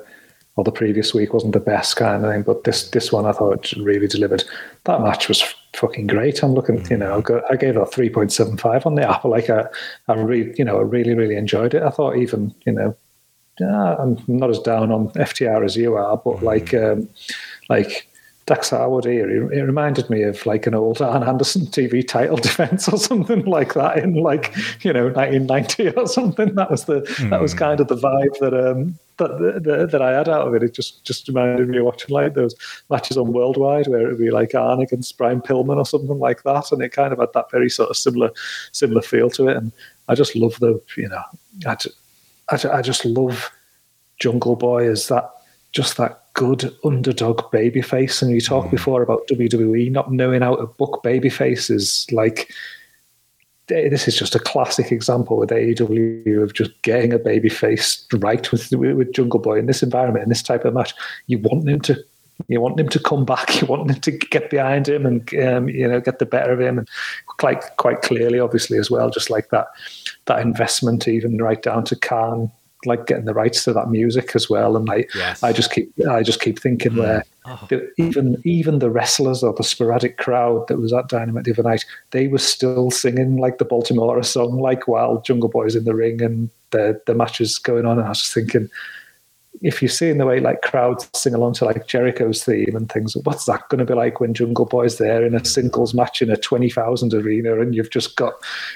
or 0.55 0.63
the 0.63 0.71
previous 0.71 1.13
week 1.13 1.33
wasn't 1.33 1.53
the 1.53 1.59
best 1.59 1.95
kind 1.95 2.23
of 2.23 2.31
thing, 2.31 2.43
but 2.43 2.63
this 2.63 2.89
this 2.91 3.11
one 3.11 3.25
I 3.25 3.31
thought 3.31 3.71
really 3.73 4.07
delivered. 4.07 4.43
That 4.83 5.01
match 5.01 5.27
was 5.27 5.41
fucking 5.75 6.07
great. 6.07 6.43
I'm 6.43 6.53
looking, 6.53 6.85
you 6.89 6.97
know, 6.97 7.23
I 7.49 7.55
gave 7.55 7.75
it 7.75 7.81
a 7.81 7.85
three 7.87 8.09
point 8.09 8.31
seven 8.31 8.55
five 8.55 8.85
on 8.85 8.95
the 8.95 9.09
Apple. 9.09 9.31
Like 9.31 9.49
I, 9.49 9.65
I 10.07 10.13
really, 10.13 10.53
you 10.57 10.63
know, 10.63 10.77
I 10.77 10.83
really 10.83 11.15
really 11.15 11.35
enjoyed 11.35 11.73
it. 11.73 11.81
I 11.81 11.89
thought 11.89 12.17
even, 12.17 12.53
you 12.65 12.73
know, 12.73 12.95
I'm 13.59 14.21
not 14.27 14.49
as 14.49 14.59
down 14.59 14.91
on 14.91 15.09
FTR 15.09 15.65
as 15.65 15.75
you 15.75 15.95
are, 15.95 16.17
but 16.17 16.43
like, 16.43 16.73
um, 16.73 17.09
like 17.69 18.07
Dax 18.47 18.69
Harwood 18.69 19.05
here, 19.05 19.51
it 19.51 19.61
reminded 19.61 20.07
me 20.07 20.21
of 20.21 20.45
like 20.45 20.67
an 20.67 20.75
old 20.75 21.01
Arn 21.01 21.23
Anderson 21.23 21.65
TV 21.65 22.07
title 22.07 22.37
defense 22.49 22.87
or 22.87 22.97
something 22.97 23.43
like 23.45 23.73
that 23.73 23.97
in 23.97 24.13
like 24.13 24.55
you 24.83 24.93
know 24.93 25.05
1990 25.05 25.89
or 25.97 26.07
something. 26.07 26.53
That 26.53 26.69
was 26.69 26.85
the 26.85 27.01
mm. 27.01 27.31
that 27.31 27.41
was 27.41 27.53
hmm. 27.53 27.59
kind 27.59 27.79
of 27.79 27.87
the 27.87 27.95
vibe 27.95 28.37
that 28.39 28.53
um 28.53 28.99
that, 29.17 29.63
that 29.63 29.89
that 29.91 30.01
I 30.01 30.11
had 30.11 30.29
out 30.29 30.47
of 30.47 30.53
it. 30.53 30.61
It 30.61 30.75
just 30.75 31.03
just 31.03 31.27
reminded 31.27 31.69
me 31.69 31.79
of 31.79 31.85
watching 31.85 32.13
like 32.13 32.35
those 32.35 32.53
matches 32.91 33.17
on 33.17 33.33
Worldwide 33.33 33.87
where 33.87 34.05
it'd 34.05 34.19
be 34.19 34.29
like 34.29 34.53
Arn 34.53 34.79
against 34.79 35.17
Brian 35.17 35.41
Pillman 35.41 35.77
or 35.77 35.85
something 35.85 36.19
like 36.19 36.43
that, 36.43 36.71
and 36.71 36.83
it 36.83 36.89
kind 36.89 37.13
of 37.13 37.19
had 37.19 37.33
that 37.33 37.49
very 37.49 37.69
sort 37.69 37.89
of 37.89 37.97
similar 37.97 38.29
similar 38.73 39.01
feel 39.01 39.31
to 39.31 39.47
it. 39.47 39.57
And 39.57 39.71
I 40.07 40.13
just 40.13 40.35
love 40.35 40.59
the 40.59 40.79
you 40.95 41.09
know 41.09 41.23
I 41.65 41.73
just, 41.73 41.95
I, 42.49 42.77
I 42.77 42.81
just 42.83 43.05
love 43.05 43.49
Jungle 44.19 44.55
Boy 44.55 44.87
as 44.87 45.07
that 45.07 45.31
just 45.71 45.97
that 45.97 46.24
good 46.35 46.71
underdog 46.83 47.39
babyface. 47.51 48.21
And 48.21 48.31
you 48.31 48.39
talked 48.39 48.67
mm. 48.67 48.71
before 48.71 49.01
about 49.01 49.27
WWE 49.27 49.91
not 49.91 50.11
knowing 50.11 50.41
how 50.41 50.55
to 50.55 50.67
book 50.67 51.01
babyfaces. 51.03 52.11
Like, 52.13 52.51
this 53.67 54.07
is 54.07 54.15
just 54.15 54.35
a 54.35 54.39
classic 54.39 54.91
example 54.91 55.37
with 55.37 55.49
AEW 55.49 56.43
of 56.43 56.53
just 56.53 56.79
getting 56.83 57.11
a 57.11 57.17
babyface 57.17 58.05
right 58.23 58.51
with 58.51 58.71
with 58.71 59.11
Jungle 59.11 59.39
Boy 59.39 59.57
in 59.57 59.65
this 59.65 59.81
environment, 59.81 60.23
in 60.23 60.29
this 60.29 60.43
type 60.43 60.65
of 60.65 60.75
match. 60.75 60.93
You 61.25 61.39
want 61.39 61.67
him 61.67 61.81
to. 61.81 61.97
You 62.49 62.59
want 62.59 62.77
him 62.77 62.89
to 62.89 62.99
come 62.99 63.23
back. 63.23 63.55
You 63.61 63.67
want 63.67 63.89
him 63.89 64.01
to 64.01 64.11
get 64.11 64.49
behind 64.49 64.89
him 64.89 65.05
and 65.05 65.33
um, 65.35 65.69
you 65.69 65.87
know 65.87 66.01
get 66.01 66.19
the 66.19 66.25
better 66.25 66.51
of 66.51 66.59
him, 66.59 66.77
and 66.77 66.87
quite 67.25 67.63
quite 67.77 68.01
clearly, 68.01 68.39
obviously 68.39 68.77
as 68.77 68.91
well. 68.91 69.09
Just 69.09 69.29
like 69.29 69.49
that, 69.49 69.67
that 70.25 70.41
investment, 70.41 71.07
even 71.07 71.41
right 71.41 71.61
down 71.61 71.85
to 71.85 71.95
Khan 71.95 72.51
like 72.85 73.05
getting 73.07 73.25
the 73.25 73.33
rights 73.33 73.63
to 73.63 73.73
that 73.73 73.89
music 73.89 74.35
as 74.35 74.49
well. 74.49 74.75
And 74.75 74.87
like 74.87 75.13
yes. 75.13 75.43
I 75.43 75.51
just 75.51 75.71
keep 75.71 75.91
I 76.09 76.23
just 76.23 76.41
keep 76.41 76.59
thinking 76.59 76.93
mm. 76.93 76.99
where 76.99 77.23
oh. 77.45 77.67
even 77.97 78.41
even 78.43 78.79
the 78.79 78.89
wrestlers 78.89 79.43
or 79.43 79.53
the 79.53 79.63
sporadic 79.63 80.17
crowd 80.17 80.67
that 80.67 80.77
was 80.77 80.93
at 80.93 81.09
Dynamite 81.09 81.45
the 81.45 81.51
other 81.51 81.63
night, 81.63 81.85
they 82.11 82.27
were 82.27 82.37
still 82.37 82.91
singing 82.91 83.37
like 83.37 83.57
the 83.57 83.65
Baltimore 83.65 84.21
song, 84.23 84.59
like 84.59 84.87
while 84.87 85.21
Jungle 85.21 85.49
Boy's 85.49 85.75
in 85.75 85.85
the 85.85 85.95
ring 85.95 86.21
and 86.21 86.49
the 86.71 86.99
the 87.05 87.15
matches 87.15 87.57
going 87.57 87.85
on. 87.85 87.97
And 87.97 88.05
I 88.05 88.09
was 88.09 88.21
just 88.21 88.33
thinking, 88.33 88.69
if 89.61 89.81
you're 89.81 89.89
seeing 89.89 90.17
the 90.17 90.25
way 90.25 90.39
like 90.39 90.61
crowds 90.61 91.09
sing 91.13 91.33
along 91.33 91.53
to 91.55 91.65
like 91.65 91.87
Jericho's 91.87 92.43
theme 92.43 92.75
and 92.75 92.91
things, 92.91 93.15
what's 93.23 93.45
that 93.45 93.67
going 93.69 93.79
to 93.79 93.85
be 93.85 93.93
like 93.93 94.19
when 94.19 94.33
Jungle 94.33 94.65
Boy's 94.65 94.97
there 94.97 95.25
in 95.25 95.35
a 95.35 95.45
singles 95.45 95.93
match 95.93 96.21
in 96.21 96.29
a 96.29 96.37
twenty 96.37 96.69
thousand 96.69 97.13
arena 97.13 97.59
and 97.59 97.75
you've 97.75 97.91
just 97.91 98.15
got 98.15 98.33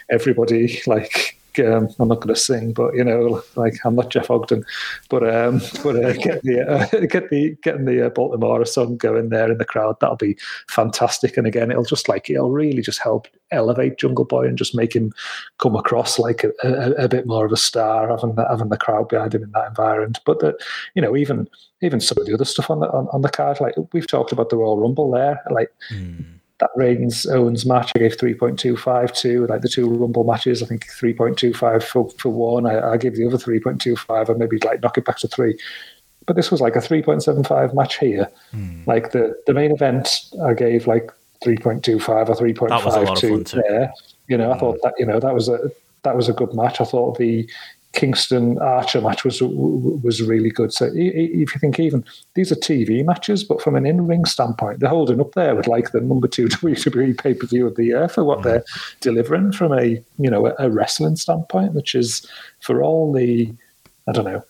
everybody 0.09 0.81
like 0.87 1.38
um, 1.59 1.89
I'm 1.99 2.07
not 2.07 2.21
going 2.21 2.33
to 2.33 2.39
sing, 2.39 2.73
but 2.73 2.95
you 2.95 3.03
know, 3.03 3.41
like 3.55 3.75
I'm 3.85 3.95
not 3.95 4.09
Jeff 4.09 4.29
Ogden, 4.29 4.63
but 5.09 5.23
um, 5.23 5.61
but 5.83 5.95
uh, 5.95 6.13
get 6.13 6.43
the 6.43 6.65
uh, 6.67 7.05
get 7.07 7.29
the 7.29 7.55
getting 7.61 7.85
the 7.85 8.05
uh, 8.05 8.09
Baltimore 8.09 8.65
song 8.65 8.97
going 8.97 9.29
there 9.29 9.51
in 9.51 9.57
the 9.57 9.65
crowd, 9.65 9.97
that'll 9.99 10.15
be 10.15 10.37
fantastic. 10.67 11.37
And 11.37 11.47
again, 11.47 11.71
it'll 11.71 11.83
just 11.83 12.09
like 12.09 12.29
it'll 12.29 12.51
really 12.51 12.81
just 12.81 13.01
help 13.01 13.27
elevate 13.51 13.97
Jungle 13.97 14.25
Boy 14.25 14.45
and 14.47 14.57
just 14.57 14.75
make 14.75 14.95
him 14.95 15.13
come 15.57 15.75
across 15.75 16.19
like 16.19 16.43
a, 16.43 16.51
a, 16.63 17.05
a 17.05 17.07
bit 17.07 17.25
more 17.25 17.45
of 17.45 17.51
a 17.51 17.57
star, 17.57 18.09
having 18.09 18.35
the, 18.35 18.47
having 18.47 18.69
the 18.69 18.77
crowd 18.77 19.09
behind 19.09 19.33
him 19.33 19.43
in 19.43 19.51
that 19.51 19.67
environment. 19.67 20.19
But 20.25 20.39
that 20.39 20.55
you 20.95 21.01
know, 21.01 21.15
even 21.15 21.47
even 21.81 21.99
some 21.99 22.17
of 22.17 22.25
the 22.25 22.33
other 22.33 22.45
stuff 22.45 22.69
on 22.69 22.79
the 22.79 22.89
on, 22.89 23.07
on 23.11 23.21
the 23.21 23.29
card, 23.29 23.59
like 23.59 23.75
we've 23.93 24.07
talked 24.07 24.31
about 24.31 24.49
the 24.49 24.57
Royal 24.57 24.79
Rumble 24.79 25.11
there, 25.11 25.41
like. 25.49 25.71
Mm 25.91 26.38
that 26.59 26.69
Reigns 26.75 27.25
Owens 27.25 27.65
match 27.65 27.91
I 27.95 27.99
gave 27.99 28.17
3.25 28.17 29.13
to. 29.21 29.47
Like 29.47 29.61
the 29.61 29.69
two 29.69 29.89
Rumble 29.89 30.23
matches, 30.23 30.61
I 30.61 30.65
think 30.65 30.87
3.25 30.87 31.83
for, 31.83 32.09
for 32.11 32.29
one. 32.29 32.65
I, 32.65 32.91
I 32.91 32.97
gave 32.97 33.15
the 33.15 33.25
other 33.25 33.37
3.25 33.37 34.29
and 34.29 34.37
maybe 34.37 34.57
like 34.59 34.81
knock 34.81 34.97
it 34.97 35.05
back 35.05 35.17
to 35.19 35.27
three. 35.27 35.57
But 36.25 36.35
this 36.35 36.51
was 36.51 36.61
like 36.61 36.75
a 36.75 36.79
3.75 36.79 37.73
match 37.73 37.97
here. 37.97 38.29
Mm. 38.53 38.85
Like 38.85 39.13
the, 39.13 39.41
the 39.47 39.53
main 39.53 39.71
event, 39.71 40.29
I 40.43 40.53
gave 40.53 40.85
like 40.85 41.11
3.25 41.43 42.29
or 42.29 42.35
3.52 42.35 43.51
there. 43.51 43.93
You 44.27 44.37
know, 44.37 44.51
I 44.51 44.53
hmm. 44.53 44.59
thought 44.59 44.79
that, 44.83 44.93
you 44.99 45.05
know, 45.05 45.19
that 45.19 45.33
was 45.33 45.49
a 45.49 45.71
that 46.03 46.15
was 46.15 46.29
a 46.29 46.33
good 46.33 46.53
match. 46.53 46.79
I 46.79 46.85
thought 46.85 47.17
the 47.17 47.49
Kingston 47.93 48.59
Archer 48.59 49.01
match 49.01 49.23
was 49.23 49.41
was 49.41 50.21
really 50.21 50.51
good. 50.51 50.71
So 50.71 50.91
if 50.93 51.55
you 51.55 51.59
think 51.59 51.79
even 51.79 52.05
these 52.35 52.51
are 52.51 52.55
TV 52.55 53.03
matches, 53.03 53.43
but 53.43 53.61
from 53.61 53.75
an 53.75 53.85
in 53.85 54.05
ring 54.05 54.25
standpoint, 54.25 54.79
they're 54.79 54.89
holding 54.89 55.19
up 55.19 55.33
there 55.33 55.55
with 55.55 55.67
like 55.67 55.91
the 55.91 55.99
number 55.99 56.27
two 56.27 56.47
WWE 56.49 57.17
pay 57.17 57.33
per 57.33 57.47
view 57.47 57.65
of 57.65 57.75
the 57.75 57.85
year 57.85 58.07
for 58.07 58.23
what 58.23 58.39
mm-hmm. 58.39 58.49
they're 58.49 58.63
delivering 59.01 59.51
from 59.51 59.73
a 59.73 60.01
you 60.19 60.29
know 60.29 60.53
a 60.59 60.69
wrestling 60.69 61.15
standpoint, 61.15 61.73
which 61.73 61.95
is 61.95 62.27
for 62.59 62.83
all 62.83 63.11
the 63.11 63.51
I 64.07 64.11
don't 64.11 64.25
know, 64.25 64.43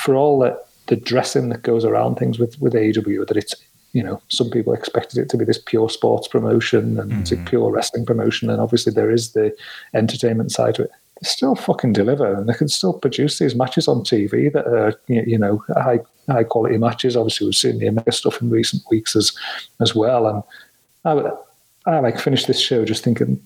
for 0.00 0.14
all 0.14 0.38
the 0.38 0.58
the 0.86 0.96
dressing 0.96 1.50
that 1.50 1.62
goes 1.62 1.84
around 1.84 2.16
things 2.16 2.38
with 2.38 2.58
with 2.60 2.72
AEW, 2.72 3.26
that 3.26 3.36
it's 3.36 3.54
you 3.92 4.02
know 4.02 4.22
some 4.28 4.48
people 4.50 4.72
expected 4.72 5.18
it 5.18 5.28
to 5.28 5.36
be 5.36 5.44
this 5.44 5.58
pure 5.58 5.90
sports 5.90 6.28
promotion 6.28 6.98
and 6.98 7.12
it's 7.12 7.30
a 7.30 7.36
pure 7.36 7.70
wrestling 7.70 8.06
promotion, 8.06 8.48
and 8.48 8.60
obviously 8.60 8.92
there 8.92 9.10
is 9.10 9.32
the 9.32 9.54
entertainment 9.92 10.50
side 10.50 10.76
to 10.76 10.84
it. 10.84 10.90
Still 11.22 11.54
fucking 11.54 11.92
deliver, 11.92 12.34
and 12.34 12.48
they 12.48 12.54
can 12.54 12.68
still 12.68 12.92
produce 12.92 13.38
these 13.38 13.54
matches 13.54 13.88
on 13.88 14.00
TV 14.00 14.52
that 14.52 14.66
are 14.66 15.00
you 15.06 15.22
you 15.26 15.38
know 15.38 15.62
high 15.74 16.00
high 16.28 16.44
quality 16.44 16.76
matches. 16.76 17.16
Obviously, 17.16 17.46
we've 17.46 17.54
seen 17.54 17.78
the 17.78 17.88
Omega 17.88 18.12
stuff 18.12 18.42
in 18.42 18.50
recent 18.50 18.82
weeks 18.90 19.16
as 19.16 19.32
as 19.80 19.94
well, 19.94 20.26
and 20.26 20.42
I 21.04 21.30
I 21.90 22.00
like 22.00 22.18
finished 22.18 22.46
this 22.46 22.60
show 22.60 22.84
just 22.84 23.04
thinking 23.04 23.40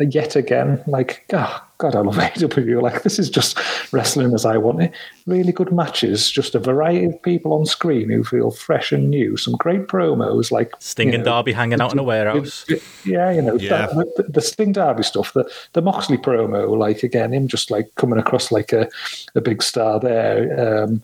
yet 0.00 0.36
again, 0.36 0.82
like, 0.86 1.24
oh, 1.32 1.64
God, 1.82 1.96
I 1.96 2.00
love 2.00 2.14
AEW. 2.16 2.80
Like, 2.80 3.02
this 3.02 3.18
is 3.18 3.28
just 3.28 3.58
wrestling 3.92 4.32
as 4.34 4.44
I 4.44 4.56
want 4.56 4.82
it. 4.82 4.92
Really 5.26 5.50
good 5.50 5.72
matches, 5.72 6.30
just 6.30 6.54
a 6.54 6.60
variety 6.60 7.06
of 7.06 7.20
people 7.22 7.52
on 7.52 7.66
screen 7.66 8.08
who 8.08 8.22
feel 8.22 8.52
fresh 8.52 8.92
and 8.92 9.10
new. 9.10 9.36
Some 9.36 9.54
great 9.54 9.88
promos, 9.88 10.52
like 10.52 10.72
Sting 10.78 11.08
you 11.08 11.14
and 11.14 11.24
know, 11.24 11.30
Darby 11.32 11.52
hanging 11.52 11.80
out 11.80 11.92
in 11.92 11.98
a 11.98 12.04
warehouse. 12.04 12.64
Yeah, 13.04 13.32
you 13.32 13.42
know, 13.42 13.56
Yeah. 13.56 13.86
that- 13.88 14.14
the, 14.16 14.22
the 14.28 14.40
Sting 14.40 14.70
Darby 14.72 15.02
stuff, 15.02 15.32
the, 15.32 15.44
the 15.72 15.82
Moxley 15.82 16.18
promo, 16.18 16.78
like, 16.78 17.02
again, 17.02 17.32
him 17.34 17.48
just 17.48 17.68
like 17.68 17.92
coming 17.96 18.18
across 18.20 18.52
like 18.52 18.72
a, 18.72 18.88
a 19.34 19.40
big 19.40 19.60
star 19.60 19.98
there. 19.98 20.84
Um, 20.84 21.02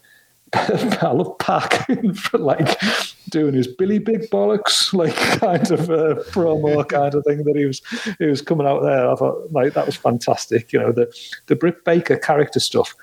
I 0.54 1.12
love 1.12 1.38
Pac, 1.38 1.86
like 2.32 2.80
doing 3.28 3.54
his 3.54 3.66
Billy 3.66 3.98
Big 3.98 4.22
Bollocks, 4.30 4.92
like 4.92 5.14
kind 5.14 5.70
of 5.70 5.90
uh, 5.90 6.22
promo 6.30 6.88
kind 6.88 7.14
of 7.14 7.24
thing 7.24 7.44
that 7.44 7.56
he 7.56 7.64
was 7.66 7.82
he 8.18 8.26
was 8.26 8.40
coming 8.40 8.66
out 8.66 8.80
there. 8.80 9.10
I 9.10 9.14
thought 9.14 9.52
like 9.52 9.74
that 9.74 9.86
was 9.86 9.96
fantastic. 9.96 10.72
You 10.72 10.80
know 10.80 10.92
the 10.92 11.12
the 11.46 11.56
Britt 11.56 11.84
Baker 11.84 12.16
character 12.16 12.60
stuff. 12.60 12.94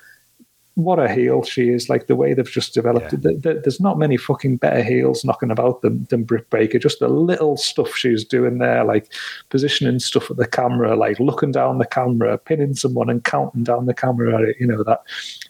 What 0.76 0.98
a 0.98 1.10
heel 1.10 1.42
she 1.42 1.70
is! 1.70 1.88
Like 1.88 2.06
the 2.06 2.14
way 2.14 2.34
they've 2.34 2.44
just 2.50 2.74
developed 2.74 3.10
Yeah. 3.10 3.18
it. 3.18 3.22
There- 3.22 3.54
there- 3.54 3.60
There's 3.62 3.80
not 3.80 3.98
many 3.98 4.18
fucking 4.18 4.58
better 4.58 4.82
heels 4.82 5.24
knocking 5.24 5.50
about 5.50 5.80
than 5.80 6.06
than 6.10 6.24
Britt 6.24 6.50
Baker. 6.50 6.78
Just 6.78 6.98
the 7.00 7.08
little 7.08 7.56
stuff 7.56 7.96
she's 7.96 8.24
doing 8.26 8.58
there, 8.58 8.84
like 8.84 9.10
positioning 9.48 9.98
stuff 10.00 10.30
at 10.30 10.36
the 10.36 10.46
camera, 10.46 10.94
like 10.94 11.18
looking 11.18 11.50
down 11.50 11.78
the 11.78 11.86
camera, 11.86 12.36
pinning 12.36 12.74
someone 12.74 13.08
and 13.08 13.24
counting 13.24 13.64
down 13.64 13.86
the 13.86 13.94
camera. 13.94 14.52
You 14.60 14.66
know 14.66 14.82
that 14.84 15.00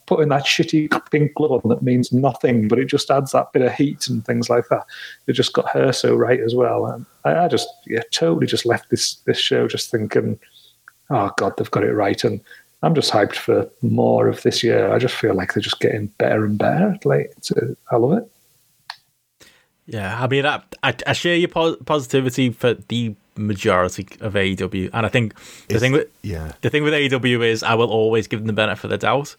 putting 0.06 0.28
that 0.28 0.44
shitty 0.44 0.88
pink 1.10 1.34
glove 1.34 1.60
on 1.64 1.70
that 1.70 1.82
means 1.82 2.12
nothing, 2.12 2.68
but 2.68 2.78
it 2.78 2.84
just 2.84 3.10
adds 3.10 3.32
that 3.32 3.52
bit 3.52 3.62
of 3.62 3.72
heat 3.72 4.06
and 4.08 4.24
things 4.24 4.48
like 4.48 4.68
that. 4.68 4.84
They 5.26 5.32
just 5.32 5.52
got 5.54 5.68
her 5.70 5.92
so 5.92 6.14
right 6.14 6.40
as 6.40 6.54
well. 6.54 6.86
And 6.86 7.04
I, 7.24 7.46
I 7.46 7.48
just, 7.48 7.68
yeah, 7.84 8.02
totally 8.12 8.46
just 8.46 8.64
left 8.64 8.90
this 8.90 9.16
this 9.26 9.38
show 9.38 9.66
just 9.66 9.90
thinking, 9.90 10.38
oh 11.10 11.32
god, 11.36 11.54
they've 11.56 11.70
got 11.72 11.82
it 11.82 11.94
right. 11.94 12.22
And 12.22 12.40
I'm 12.82 12.94
just 12.94 13.10
hyped 13.12 13.36
for 13.36 13.68
more 13.82 14.28
of 14.28 14.42
this 14.42 14.62
year. 14.62 14.92
I 14.92 14.98
just 14.98 15.14
feel 15.14 15.34
like 15.34 15.54
they're 15.54 15.62
just 15.62 15.80
getting 15.80 16.06
better 16.18 16.44
and 16.44 16.58
better. 16.58 16.96
Like, 17.04 17.32
it's, 17.36 17.50
uh, 17.50 17.74
I 17.90 17.96
love 17.96 18.18
it. 18.18 18.30
Yeah, 19.86 20.20
I 20.22 20.26
mean, 20.26 20.44
I, 20.44 20.62
I, 20.82 20.94
I 21.06 21.12
share 21.12 21.36
your 21.36 21.48
po- 21.48 21.76
positivity 21.76 22.50
for 22.50 22.74
the 22.74 23.14
majority 23.36 24.06
of 24.20 24.34
AEW, 24.34 24.90
and 24.92 25.06
I 25.06 25.08
think 25.08 25.34
the 25.68 25.76
It's- 25.76 25.80
thing 25.80 25.92
with 25.92 26.08
yeah. 26.22 26.52
the 26.62 26.70
thing 26.70 26.82
with 26.82 26.92
AEW 26.92 27.44
is 27.44 27.62
I 27.62 27.74
will 27.74 27.90
always 27.90 28.26
give 28.26 28.40
them 28.40 28.46
the 28.48 28.52
benefit 28.52 28.84
of 28.84 28.90
the 28.90 28.98
doubt. 28.98 29.36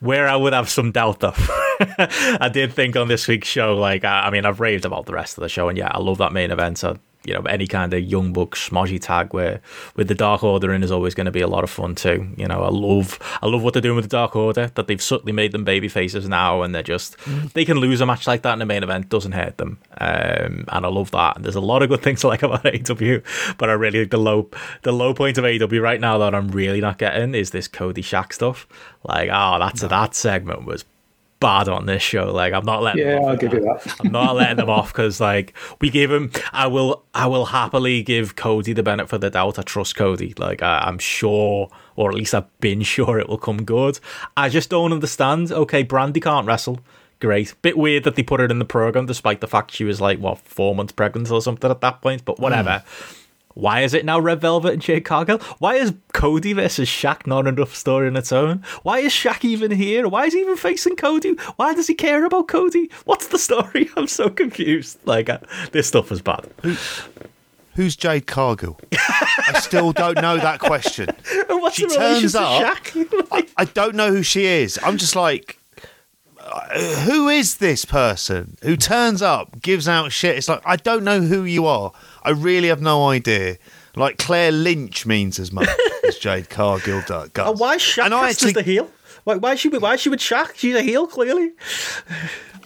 Where 0.00 0.28
I 0.28 0.36
would 0.36 0.52
have 0.52 0.68
some 0.68 0.92
doubt, 0.92 1.20
though, 1.20 1.32
I 1.38 2.50
did 2.52 2.72
think 2.72 2.96
on 2.96 3.08
this 3.08 3.26
week's 3.28 3.48
show, 3.48 3.74
like 3.76 4.04
I, 4.04 4.26
I 4.26 4.30
mean, 4.30 4.44
I've 4.44 4.60
raved 4.60 4.84
about 4.84 5.06
the 5.06 5.14
rest 5.14 5.38
of 5.38 5.42
the 5.42 5.48
show, 5.48 5.68
and 5.68 5.76
yeah, 5.78 5.88
I 5.90 5.98
love 5.98 6.18
that 6.18 6.32
main 6.32 6.50
event. 6.50 6.78
So 6.78 6.98
you 7.26 7.34
know, 7.34 7.42
any 7.42 7.66
kind 7.66 7.92
of 7.92 8.02
young 8.02 8.32
buck 8.32 8.54
smodgy 8.56 8.98
tag 8.98 9.34
where 9.34 9.60
with 9.96 10.08
the 10.08 10.14
Dark 10.14 10.44
Order 10.44 10.72
in 10.72 10.82
is 10.82 10.90
always 10.90 11.14
going 11.14 11.24
to 11.26 11.32
be 11.32 11.40
a 11.40 11.48
lot 11.48 11.64
of 11.64 11.70
fun 11.70 11.94
too. 11.94 12.28
You 12.36 12.46
know, 12.46 12.62
I 12.62 12.68
love 12.68 13.18
I 13.42 13.46
love 13.46 13.62
what 13.62 13.74
they're 13.74 13.82
doing 13.82 13.96
with 13.96 14.04
the 14.04 14.16
Dark 14.16 14.36
Order 14.36 14.68
that 14.74 14.86
they've 14.86 15.02
subtly 15.02 15.32
made 15.32 15.52
them 15.52 15.64
baby 15.64 15.88
faces 15.88 16.28
now, 16.28 16.62
and 16.62 16.74
they're 16.74 16.82
just 16.82 17.16
they 17.54 17.64
can 17.64 17.78
lose 17.78 18.00
a 18.00 18.06
match 18.06 18.26
like 18.26 18.42
that 18.42 18.52
in 18.52 18.58
the 18.60 18.66
main 18.66 18.82
event 18.82 19.08
doesn't 19.08 19.32
hurt 19.32 19.58
them, 19.58 19.78
um, 19.98 20.64
and 20.68 20.86
I 20.86 20.88
love 20.88 21.10
that. 21.10 21.36
And 21.36 21.44
there's 21.44 21.56
a 21.56 21.60
lot 21.60 21.82
of 21.82 21.88
good 21.88 22.02
things 22.02 22.20
to 22.20 22.28
like 22.28 22.42
about 22.42 22.64
AW, 22.90 23.18
but 23.58 23.68
I 23.68 23.72
really 23.72 24.00
think 24.00 24.10
the 24.10 24.18
low 24.18 24.48
the 24.82 24.92
low 24.92 25.12
point 25.12 25.38
of 25.38 25.44
AW 25.44 25.80
right 25.80 26.00
now 26.00 26.18
that 26.18 26.34
I'm 26.34 26.48
really 26.48 26.80
not 26.80 26.98
getting 26.98 27.34
is 27.34 27.50
this 27.50 27.68
Cody 27.68 28.02
Shaq 28.02 28.32
stuff. 28.32 28.66
Like, 29.02 29.30
oh, 29.32 29.58
that's 29.58 29.82
that 29.82 30.14
segment 30.14 30.64
was 30.64 30.84
bad 31.40 31.68
on 31.68 31.86
this 31.86 32.02
show. 32.02 32.32
Like, 32.32 32.52
I'm 32.52 32.64
not 32.64 32.82
letting. 32.82 33.04
them 33.04 33.22
Yeah, 33.22 33.28
I'll 33.28 33.36
give 33.36 33.50
that. 33.50 33.60
you 33.60 33.64
that. 33.64 33.96
I'm 34.00 34.12
not 34.12 34.36
letting 34.36 34.56
them 34.56 34.70
off 34.70 34.92
because 34.92 35.20
like 35.20 35.54
we 35.80 35.90
gave 35.90 36.10
him. 36.10 36.30
I 36.52 36.66
will. 36.66 37.04
I 37.14 37.26
will 37.26 37.46
happily 37.46 38.02
give 38.02 38.36
Cody 38.36 38.72
the 38.72 38.82
benefit 38.82 39.12
of 39.12 39.20
the 39.20 39.30
doubt. 39.30 39.58
I 39.58 39.62
trust 39.62 39.96
Cody. 39.96 40.34
Like 40.36 40.62
I, 40.62 40.78
I'm 40.86 40.98
sure, 40.98 41.70
or 41.96 42.10
at 42.10 42.14
least 42.14 42.34
I've 42.34 42.60
been 42.60 42.82
sure 42.94 43.18
it 43.18 43.28
will 43.28 43.38
come 43.38 43.64
good. 43.64 43.98
I 44.36 44.48
just 44.48 44.70
don't 44.70 44.92
understand. 44.92 45.52
Okay, 45.52 45.84
Brandi 45.84 46.22
can't 46.22 46.46
wrestle. 46.46 46.80
Great. 47.18 47.54
Bit 47.62 47.78
weird 47.78 48.04
that 48.04 48.14
they 48.14 48.22
put 48.22 48.40
her 48.40 48.46
in 48.46 48.58
the 48.58 48.64
program 48.66 49.06
despite 49.06 49.40
the 49.40 49.46
fact 49.46 49.70
she 49.70 49.84
was 49.84 50.00
like 50.02 50.18
what 50.18 50.38
four 50.38 50.74
months 50.74 50.92
pregnant 50.92 51.30
or 51.30 51.40
something 51.40 51.70
at 51.70 51.80
that 51.80 52.02
point. 52.02 52.24
But 52.24 52.36
hmm. 52.36 52.42
whatever. 52.42 52.82
Why 53.56 53.80
is 53.80 53.94
it 53.94 54.04
now 54.04 54.20
Red 54.20 54.42
Velvet 54.42 54.74
and 54.74 54.82
Jade 54.82 55.06
Cargill? 55.06 55.38
Why 55.60 55.76
is 55.76 55.94
Cody 56.12 56.52
versus 56.52 56.90
Shaq 56.90 57.26
not 57.26 57.46
enough 57.46 57.74
story 57.74 58.06
in 58.06 58.14
its 58.14 58.30
own? 58.30 58.62
Why 58.82 58.98
is 58.98 59.12
Shaq 59.12 59.46
even 59.46 59.70
here? 59.70 60.06
Why 60.08 60.26
is 60.26 60.34
he 60.34 60.40
even 60.40 60.58
facing 60.58 60.94
Cody? 60.94 61.36
Why 61.56 61.72
does 61.72 61.86
he 61.86 61.94
care 61.94 62.26
about 62.26 62.48
Cody? 62.48 62.90
What's 63.06 63.28
the 63.28 63.38
story? 63.38 63.88
I'm 63.96 64.08
so 64.08 64.28
confused. 64.28 64.98
Like, 65.06 65.30
uh, 65.30 65.38
this 65.72 65.88
stuff 65.88 66.12
is 66.12 66.20
bad. 66.20 66.46
Who's 67.76 67.96
Jade 67.96 68.26
Cargill? 68.26 68.78
I 68.92 69.58
still 69.62 69.92
don't 69.92 70.20
know 70.20 70.36
that 70.36 70.60
question. 70.60 71.08
She 71.72 71.84
the 71.86 71.94
turns 71.94 72.34
up- 72.34 72.62
Shaq? 72.62 73.28
Like, 73.30 73.50
I 73.56 73.64
don't 73.64 73.94
know 73.96 74.10
who 74.12 74.22
she 74.22 74.44
is. 74.44 74.78
I'm 74.82 74.98
just 74.98 75.16
like, 75.16 75.58
uh, 76.38 76.80
who 77.00 77.28
is 77.28 77.56
this 77.56 77.84
person 77.84 78.56
who 78.62 78.76
turns 78.76 79.20
up, 79.20 79.60
gives 79.62 79.88
out 79.88 80.12
shit? 80.12 80.36
It's 80.36 80.48
like, 80.48 80.62
I 80.64 80.76
don't 80.76 81.02
know 81.04 81.20
who 81.22 81.42
you 81.44 81.66
are. 81.66 81.92
I 82.26 82.30
really 82.30 82.68
have 82.68 82.82
no 82.82 83.08
idea. 83.08 83.56
Like, 83.94 84.18
Claire 84.18 84.52
Lynch 84.52 85.06
means 85.06 85.38
as 85.38 85.50
much 85.52 85.68
as 86.06 86.16
Jade 86.18 86.50
Cargill 86.50 87.02
does. 87.06 87.30
and 87.34 87.58
why 87.58 87.76
is 87.76 87.82
Shaq 87.82 88.04
And 88.04 88.14
I 88.14 88.26
cast 88.28 88.42
as 88.42 88.48
actually- 88.48 88.52
the 88.52 88.62
heel? 88.62 88.90
Why, 89.24 89.36
why 89.36 89.52
is 89.54 89.60
she? 89.60 89.68
Why 89.70 89.94
is 89.94 90.00
she 90.02 90.08
with 90.08 90.20
Shaq? 90.20 90.54
She's 90.54 90.74
a 90.76 90.82
heel, 90.82 91.06
clearly. 91.08 91.52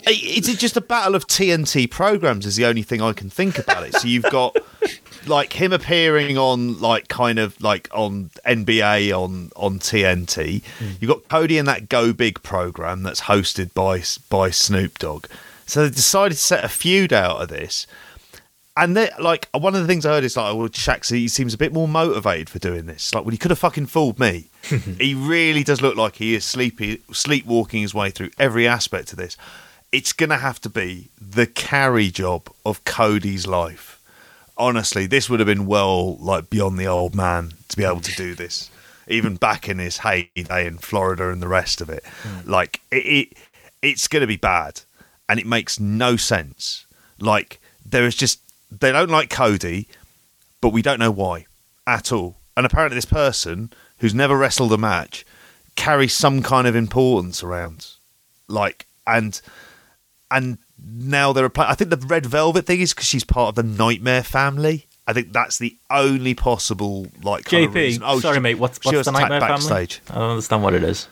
Is 0.06 0.48
it 0.48 0.58
just 0.58 0.76
a 0.76 0.80
battle 0.80 1.14
of 1.14 1.26
TNT 1.26 1.90
programs? 1.90 2.46
Is 2.46 2.56
the 2.56 2.64
only 2.66 2.82
thing 2.82 3.00
I 3.02 3.12
can 3.12 3.28
think 3.30 3.58
about 3.58 3.86
it. 3.86 3.94
So 3.94 4.08
you've 4.08 4.24
got 4.24 4.56
like 5.26 5.52
him 5.52 5.72
appearing 5.72 6.38
on 6.38 6.80
like 6.80 7.08
kind 7.08 7.38
of 7.38 7.60
like 7.62 7.88
on 7.92 8.30
NBA 8.46 9.12
on 9.18 9.50
on 9.56 9.78
TNT. 9.78 10.62
Hmm. 10.78 10.84
You've 11.00 11.10
got 11.10 11.28
Cody 11.28 11.58
in 11.58 11.66
that 11.66 11.88
Go 11.88 12.12
Big 12.12 12.42
program 12.42 13.02
that's 13.02 13.22
hosted 13.22 13.72
by 13.74 14.02
by 14.30 14.50
Snoop 14.50 14.98
Dogg. 14.98 15.26
So 15.66 15.84
they 15.84 15.90
decided 15.94 16.34
to 16.34 16.40
set 16.40 16.64
a 16.64 16.68
feud 16.68 17.12
out 17.12 17.40
of 17.42 17.48
this. 17.48 17.86
And 18.76 18.96
they 18.96 19.10
like 19.18 19.48
one 19.52 19.74
of 19.74 19.80
the 19.80 19.86
things 19.86 20.06
I 20.06 20.10
heard 20.10 20.24
is 20.24 20.36
like, 20.36 20.54
well, 20.54 20.68
Shaq 20.68 21.08
he 21.10 21.28
seems 21.28 21.54
a 21.54 21.58
bit 21.58 21.72
more 21.72 21.88
motivated 21.88 22.48
for 22.48 22.58
doing 22.58 22.86
this. 22.86 23.14
Like, 23.14 23.24
well, 23.24 23.32
he 23.32 23.38
could 23.38 23.50
have 23.50 23.58
fucking 23.58 23.86
fooled 23.86 24.18
me. 24.20 24.48
he 24.98 25.14
really 25.14 25.64
does 25.64 25.82
look 25.82 25.96
like 25.96 26.16
he 26.16 26.34
is 26.34 26.44
sleepy, 26.44 27.02
sleepwalking 27.12 27.82
his 27.82 27.94
way 27.94 28.10
through 28.10 28.30
every 28.38 28.68
aspect 28.68 29.12
of 29.12 29.18
this. 29.18 29.36
It's 29.90 30.12
gonna 30.12 30.38
have 30.38 30.60
to 30.60 30.68
be 30.68 31.08
the 31.20 31.46
carry 31.46 32.10
job 32.10 32.48
of 32.64 32.84
Cody's 32.84 33.46
life. 33.46 34.00
Honestly, 34.56 35.06
this 35.06 35.28
would 35.28 35.40
have 35.40 35.46
been 35.48 35.66
well 35.66 36.16
like 36.18 36.48
beyond 36.48 36.78
the 36.78 36.86
old 36.86 37.14
man 37.14 37.54
to 37.68 37.76
be 37.76 37.84
able 37.84 38.00
to 38.02 38.14
do 38.14 38.36
this, 38.36 38.70
even 39.08 39.34
back 39.34 39.68
in 39.68 39.78
his 39.78 39.98
heyday 39.98 40.66
in 40.66 40.78
Florida 40.78 41.30
and 41.30 41.42
the 41.42 41.48
rest 41.48 41.80
of 41.80 41.90
it. 41.90 42.04
Mm. 42.22 42.46
Like 42.46 42.80
it, 42.92 42.96
it, 42.96 43.38
it's 43.82 44.06
gonna 44.06 44.28
be 44.28 44.36
bad, 44.36 44.82
and 45.28 45.40
it 45.40 45.46
makes 45.46 45.80
no 45.80 46.16
sense. 46.16 46.86
Like 47.18 47.60
there 47.84 48.06
is 48.06 48.14
just 48.14 48.40
they 48.70 48.92
don't 48.92 49.10
like 49.10 49.30
Cody, 49.30 49.88
but 50.60 50.70
we 50.70 50.82
don't 50.82 50.98
know 50.98 51.10
why 51.10 51.46
at 51.86 52.12
all. 52.12 52.36
And 52.56 52.66
apparently, 52.66 52.96
this 52.96 53.04
person 53.04 53.72
who's 53.98 54.14
never 54.14 54.36
wrestled 54.36 54.72
a 54.72 54.78
match 54.78 55.24
carries 55.76 56.12
some 56.12 56.42
kind 56.42 56.66
of 56.66 56.74
importance 56.76 57.42
around, 57.42 57.88
like 58.48 58.86
and 59.06 59.40
and 60.30 60.58
now 60.82 61.32
they're. 61.32 61.48
Pl- 61.48 61.64
I 61.64 61.74
think 61.74 61.90
the 61.90 61.96
Red 61.96 62.26
Velvet 62.26 62.66
thing 62.66 62.80
is 62.80 62.92
because 62.92 63.06
she's 63.06 63.24
part 63.24 63.50
of 63.50 63.54
the 63.54 63.62
Nightmare 63.62 64.22
family. 64.22 64.86
I 65.06 65.12
think 65.12 65.32
that's 65.32 65.58
the 65.58 65.76
only 65.90 66.34
possible 66.34 67.06
like 67.22 67.46
kind 67.46 67.64
of. 67.64 67.72
JP, 67.72 68.00
Oh, 68.04 68.20
sorry, 68.20 68.36
she- 68.36 68.40
mate. 68.40 68.58
What's, 68.58 68.78
she 68.82 68.88
what's 68.88 68.98
was 68.98 69.06
the 69.06 69.12
Nightmare 69.12 69.40
backstage. 69.40 69.98
family? 70.00 70.18
I 70.18 70.22
don't 70.22 70.30
understand 70.32 70.62
what 70.62 70.74
it 70.74 70.84
is. 70.84 71.08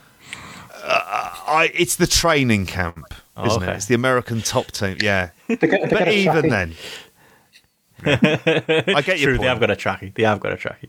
Uh, 0.85 1.35
I, 1.47 1.71
it's 1.75 1.97
the 1.97 2.07
training 2.07 2.67
camp, 2.67 3.13
Oh, 3.37 3.47
isn't 3.47 3.63
okay. 3.63 3.73
it? 3.73 3.77
It's 3.77 3.87
the 3.87 3.95
American 3.95 4.41
top 4.43 4.67
team. 4.69 4.97
Yeah, 5.01 5.31
They 5.49 5.57
get, 5.57 5.91
they 5.91 5.97
but 5.97 6.09
even 6.09 6.49
then, 6.49 6.75
I 8.05 9.03
get 9.03 9.19
your 9.19 9.31
True, 9.31 9.33
point. 9.33 9.41
they 9.41 9.47
have 9.47 9.61
got 9.61 9.71
a 9.71 9.77
tracky. 9.77 10.15
They 10.15 10.23
have 10.23 10.41
got 10.41 10.53
a 10.53 10.57
tracky. 10.57 10.89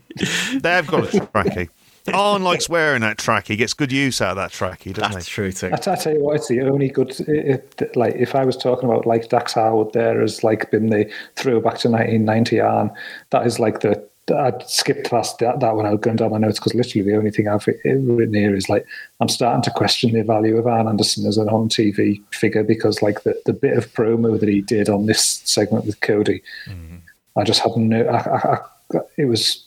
They 0.62 0.70
have 0.70 0.86
got 0.86 1.04
a 1.04 1.18
tracky. 1.18 1.68
Arn 2.12 2.42
likes 2.42 2.68
wearing 2.68 3.02
that 3.02 3.18
tracky. 3.18 3.48
He 3.48 3.56
gets 3.56 3.74
good 3.74 3.92
use 3.92 4.20
out 4.20 4.30
of 4.30 4.36
that 4.36 4.50
tracky, 4.50 4.92
doesn't 4.94 5.12
That's 5.12 5.26
he? 5.26 5.30
true 5.32 5.52
too. 5.52 5.70
I 5.72 5.76
t- 5.76 5.90
I 5.90 5.96
tell 5.96 6.14
you 6.14 6.20
what, 6.20 6.36
it's 6.36 6.48
the 6.48 6.62
only 6.62 6.88
good. 6.88 7.10
It, 7.20 7.74
it, 7.80 7.96
like 7.96 8.14
if 8.16 8.34
I 8.34 8.44
was 8.44 8.56
talking 8.56 8.88
about 8.88 9.06
like 9.06 9.28
Dax 9.28 9.52
Harwood, 9.52 9.92
there 9.92 10.20
has 10.20 10.42
like 10.42 10.70
been 10.70 10.88
the 10.88 11.10
throwback 11.36 11.78
to 11.80 11.90
1990 11.90 12.60
on. 12.60 12.90
That 13.30 13.46
is 13.46 13.58
like 13.58 13.80
the 13.80 14.02
I'd 14.30 14.68
skipped 14.68 15.10
past 15.10 15.38
that, 15.38 15.60
that 15.60 15.76
when 15.76 15.86
I 15.86 15.90
was 15.90 16.00
going 16.00 16.16
down 16.16 16.30
my 16.30 16.38
notes 16.38 16.58
because 16.58 16.74
literally 16.74 17.08
the 17.08 17.16
only 17.16 17.30
thing 17.30 17.48
I've 17.48 17.66
written 17.66 18.34
here 18.34 18.54
is 18.54 18.68
like 18.68 18.86
I'm 19.20 19.28
starting 19.28 19.62
to 19.62 19.70
question 19.70 20.12
the 20.12 20.22
value 20.22 20.56
of 20.56 20.66
Arn 20.66 20.86
Anderson 20.86 21.26
as 21.26 21.36
an 21.36 21.48
on 21.48 21.68
TV 21.68 22.22
figure 22.32 22.62
because 22.62 23.02
like 23.02 23.22
the, 23.22 23.40
the 23.46 23.52
bit 23.52 23.76
of 23.76 23.92
promo 23.92 24.38
that 24.38 24.48
he 24.48 24.60
did 24.60 24.88
on 24.88 25.06
this 25.06 25.42
segment 25.44 25.86
with 25.86 26.00
Cody, 26.00 26.42
mm-hmm. 26.66 26.96
I 27.36 27.44
just 27.44 27.60
had 27.60 27.76
no. 27.76 28.02
I, 28.06 28.18
I, 28.18 28.58
I, 28.96 29.00
it 29.16 29.26
was 29.26 29.64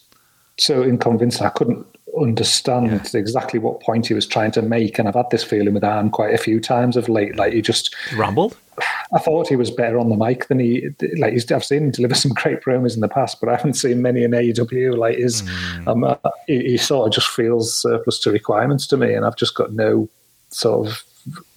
so 0.58 0.84
inconvincing. 0.84 1.46
I 1.46 1.50
couldn't 1.50 1.86
understand 2.20 2.92
yeah. 2.92 3.20
exactly 3.20 3.60
what 3.60 3.82
point 3.82 4.08
he 4.08 4.14
was 4.14 4.28
trying 4.28 4.52
to 4.52 4.62
make, 4.62 5.00
and 5.00 5.08
I've 5.08 5.16
had 5.16 5.30
this 5.32 5.44
feeling 5.44 5.74
with 5.74 5.84
Arn 5.84 6.10
quite 6.10 6.34
a 6.34 6.38
few 6.38 6.60
times 6.60 6.98
of 6.98 7.10
late. 7.10 7.36
Like 7.36 7.54
he 7.54 7.62
just 7.62 7.96
rambled. 8.16 8.58
I 9.14 9.20
thought 9.20 9.48
he 9.48 9.56
was 9.56 9.70
better 9.70 10.00
on 10.00 10.10
the 10.10 10.16
mic 10.16 10.48
than 10.48 10.60
he 10.60 10.90
like. 11.18 11.34
He's, 11.34 11.52
I've 11.52 11.64
seen 11.64 11.84
him 11.84 11.92
deliver 11.92 12.16
some 12.16 12.34
great 12.34 12.62
promos 12.62 12.96
in 12.96 13.02
the 13.02 13.08
past, 13.08 13.40
but 13.40 13.50
I 13.50 13.56
haven't 13.56 13.76
seen 13.76 14.02
many 14.02 14.24
in 14.24 14.32
AEW. 14.32 14.98
Like 14.98 15.18
his, 15.18 15.44
mm. 15.44 15.88
um, 15.88 16.04
uh, 16.04 16.16
he, 16.48 16.72
he, 16.72 16.78
sort 16.78 17.08
of 17.08 17.14
just 17.14 17.28
feels 17.28 17.74
surplus 17.74 18.20
to 18.20 18.32
requirements 18.32 18.88
to 18.88 18.98
me, 18.98 19.14
and 19.14 19.26
I've 19.26 19.38
just 19.38 19.56
got 19.56 19.74
no 19.74 20.10
sort 20.50 20.88
of 20.88 21.04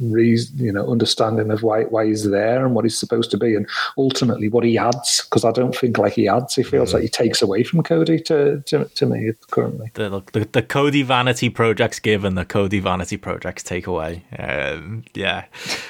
reason, 0.01 0.59
you 0.59 0.73
know, 0.73 0.91
understanding 0.91 1.51
of 1.51 1.63
why 1.63 1.85
why 1.85 2.07
he's 2.07 2.29
there 2.29 2.65
and 2.65 2.75
what 2.75 2.85
he's 2.85 2.99
supposed 2.99 3.31
to 3.31 3.37
be, 3.37 3.55
and 3.55 3.67
ultimately 3.99 4.49
what 4.49 4.65
he 4.65 4.79
adds. 4.79 5.23
Because 5.25 5.45
I 5.45 5.53
don't 5.53 5.75
think 5.75 5.99
like 5.99 6.15
he 6.15 6.29
adds; 6.29 6.55
he 6.55 6.63
feels 6.63 6.91
mm. 6.91 6.95
like 6.95 7.03
he 7.03 7.09
takes 7.09 7.43
away 7.43 7.63
from 7.63 7.83
Cody 7.83 8.21
to 8.21 8.63
to, 8.67 8.85
to 8.85 9.07
me 9.07 9.33
currently. 9.51 9.91
The, 9.95 10.23
the, 10.33 10.49
the 10.53 10.63
Cody 10.63 11.03
vanity 11.03 11.49
projects 11.49 11.99
give 11.99 12.25
and 12.25 12.37
the 12.37 12.45
Cody 12.45 12.81
vanity 12.81 13.17
projects 13.17 13.63
take 13.63 13.87
away. 13.87 14.25
Um, 14.39 15.05
yeah, 15.15 15.47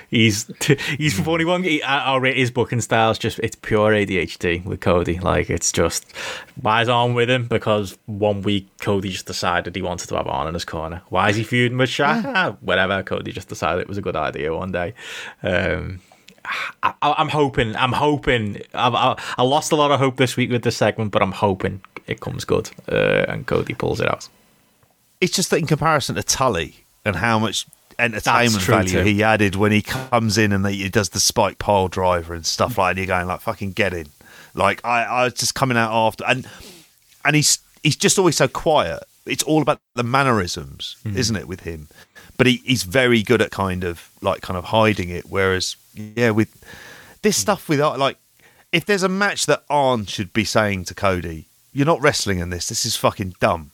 he's 0.08 0.50
he's 0.96 1.18
funny 1.18 1.44
one. 1.44 1.62
He, 1.62 1.82
I'll 1.82 2.20
rate 2.20 2.36
his 2.36 2.50
booking 2.50 2.80
styles 2.80 3.18
just 3.18 3.38
it's 3.40 3.56
pure 3.56 3.92
ADHD 3.92 4.64
with 4.64 4.80
Cody. 4.80 5.18
Like 5.18 5.50
it's 5.50 5.72
just 5.72 6.12
buys 6.60 6.88
on 6.88 7.14
with 7.14 7.28
him 7.28 7.46
because 7.46 7.98
one 8.06 8.42
week 8.42 8.68
Cody 8.80 9.10
just 9.10 9.26
decided 9.26 9.74
he 9.74 9.82
wanted 9.82 10.08
to 10.08 10.16
have 10.16 10.26
Arn 10.26 10.48
in 10.48 10.55
his 10.55 10.64
corner. 10.64 11.02
Why 11.08 11.28
is 11.30 11.36
he 11.36 11.42
feuding 11.42 11.78
with 11.78 11.90
Shaq? 11.90 12.24
Yeah. 12.24 12.52
Whatever. 12.60 13.02
Cody 13.02 13.32
just 13.32 13.48
decided 13.48 13.65
decided 13.66 13.82
it 13.82 13.88
was 13.88 13.98
a 13.98 14.02
good 14.02 14.16
idea 14.16 14.54
one 14.54 14.72
day. 14.72 14.94
Um, 15.42 16.00
I, 16.82 16.94
am 17.18 17.28
hoping. 17.28 17.74
I'm 17.74 17.92
hoping. 17.92 18.62
I've, 18.72 18.94
I, 18.94 19.20
I, 19.36 19.42
lost 19.42 19.72
a 19.72 19.76
lot 19.76 19.90
of 19.90 19.98
hope 19.98 20.16
this 20.16 20.36
week 20.36 20.50
with 20.50 20.62
this 20.62 20.76
segment, 20.76 21.10
but 21.10 21.22
I'm 21.22 21.32
hoping 21.32 21.80
it 22.06 22.20
comes 22.20 22.44
good 22.44 22.70
uh, 22.88 23.26
and 23.28 23.46
Cody 23.46 23.74
pulls 23.74 24.00
it 24.00 24.08
out. 24.08 24.28
It's 25.20 25.34
just 25.34 25.50
that 25.50 25.58
in 25.58 25.66
comparison 25.66 26.14
to 26.14 26.22
Tully 26.22 26.84
and 27.04 27.16
how 27.16 27.40
much 27.40 27.66
entertainment 27.98 28.62
value 28.62 28.90
too. 28.90 29.02
he 29.02 29.22
added 29.22 29.56
when 29.56 29.72
he 29.72 29.82
comes 29.82 30.38
in 30.38 30.52
and 30.52 30.64
he 30.66 30.88
does 30.88 31.08
the 31.08 31.20
spike 31.20 31.58
pile 31.58 31.88
driver 31.88 32.34
and 32.34 32.46
stuff 32.46 32.78
like 32.78 32.94
that, 32.94 33.00
and 33.00 33.08
you're 33.08 33.16
going 33.16 33.26
like 33.26 33.40
fucking 33.40 33.72
get 33.72 33.92
in. 33.92 34.06
Like 34.54 34.84
I, 34.84 35.02
I 35.02 35.24
was 35.24 35.34
just 35.34 35.56
coming 35.56 35.76
out 35.76 35.92
after 35.92 36.24
and 36.26 36.48
and 37.24 37.34
he's 37.34 37.58
he's 37.82 37.96
just 37.96 38.18
always 38.18 38.36
so 38.36 38.46
quiet. 38.46 39.02
It's 39.26 39.42
all 39.42 39.62
about 39.62 39.80
the 39.96 40.04
mannerisms, 40.04 40.96
mm. 41.04 41.16
isn't 41.16 41.34
it, 41.34 41.48
with 41.48 41.60
him? 41.60 41.88
But 42.39 42.47
he, 42.47 42.56
he's 42.65 42.82
very 42.82 43.23
good 43.23 43.40
at 43.40 43.50
kind 43.50 43.84
of 43.84 44.10
like 44.20 44.42
kind 44.42 44.56
of 44.56 44.66
hiding 44.66 45.08
it. 45.08 45.26
Whereas, 45.28 45.76
yeah, 45.94 46.31
with 46.31 46.62
this 47.23 47.36
stuff 47.36 47.68
with 47.68 47.81
like, 47.81 48.18
if 48.73 48.84
there's 48.84 49.02
a 49.02 49.08
match 49.08 49.47
that 49.47 49.65
Arn 49.70 50.06
should 50.06 50.32
be 50.32 50.44
saying 50.44 50.84
to 50.86 50.94
Cody, 50.94 51.47
"You're 51.73 51.86
not 51.86 52.02
wrestling 52.02 52.39
in 52.39 52.50
this. 52.50 52.68
This 52.68 52.84
is 52.84 52.97
fucking 52.97 53.34
dumb." 53.40 53.70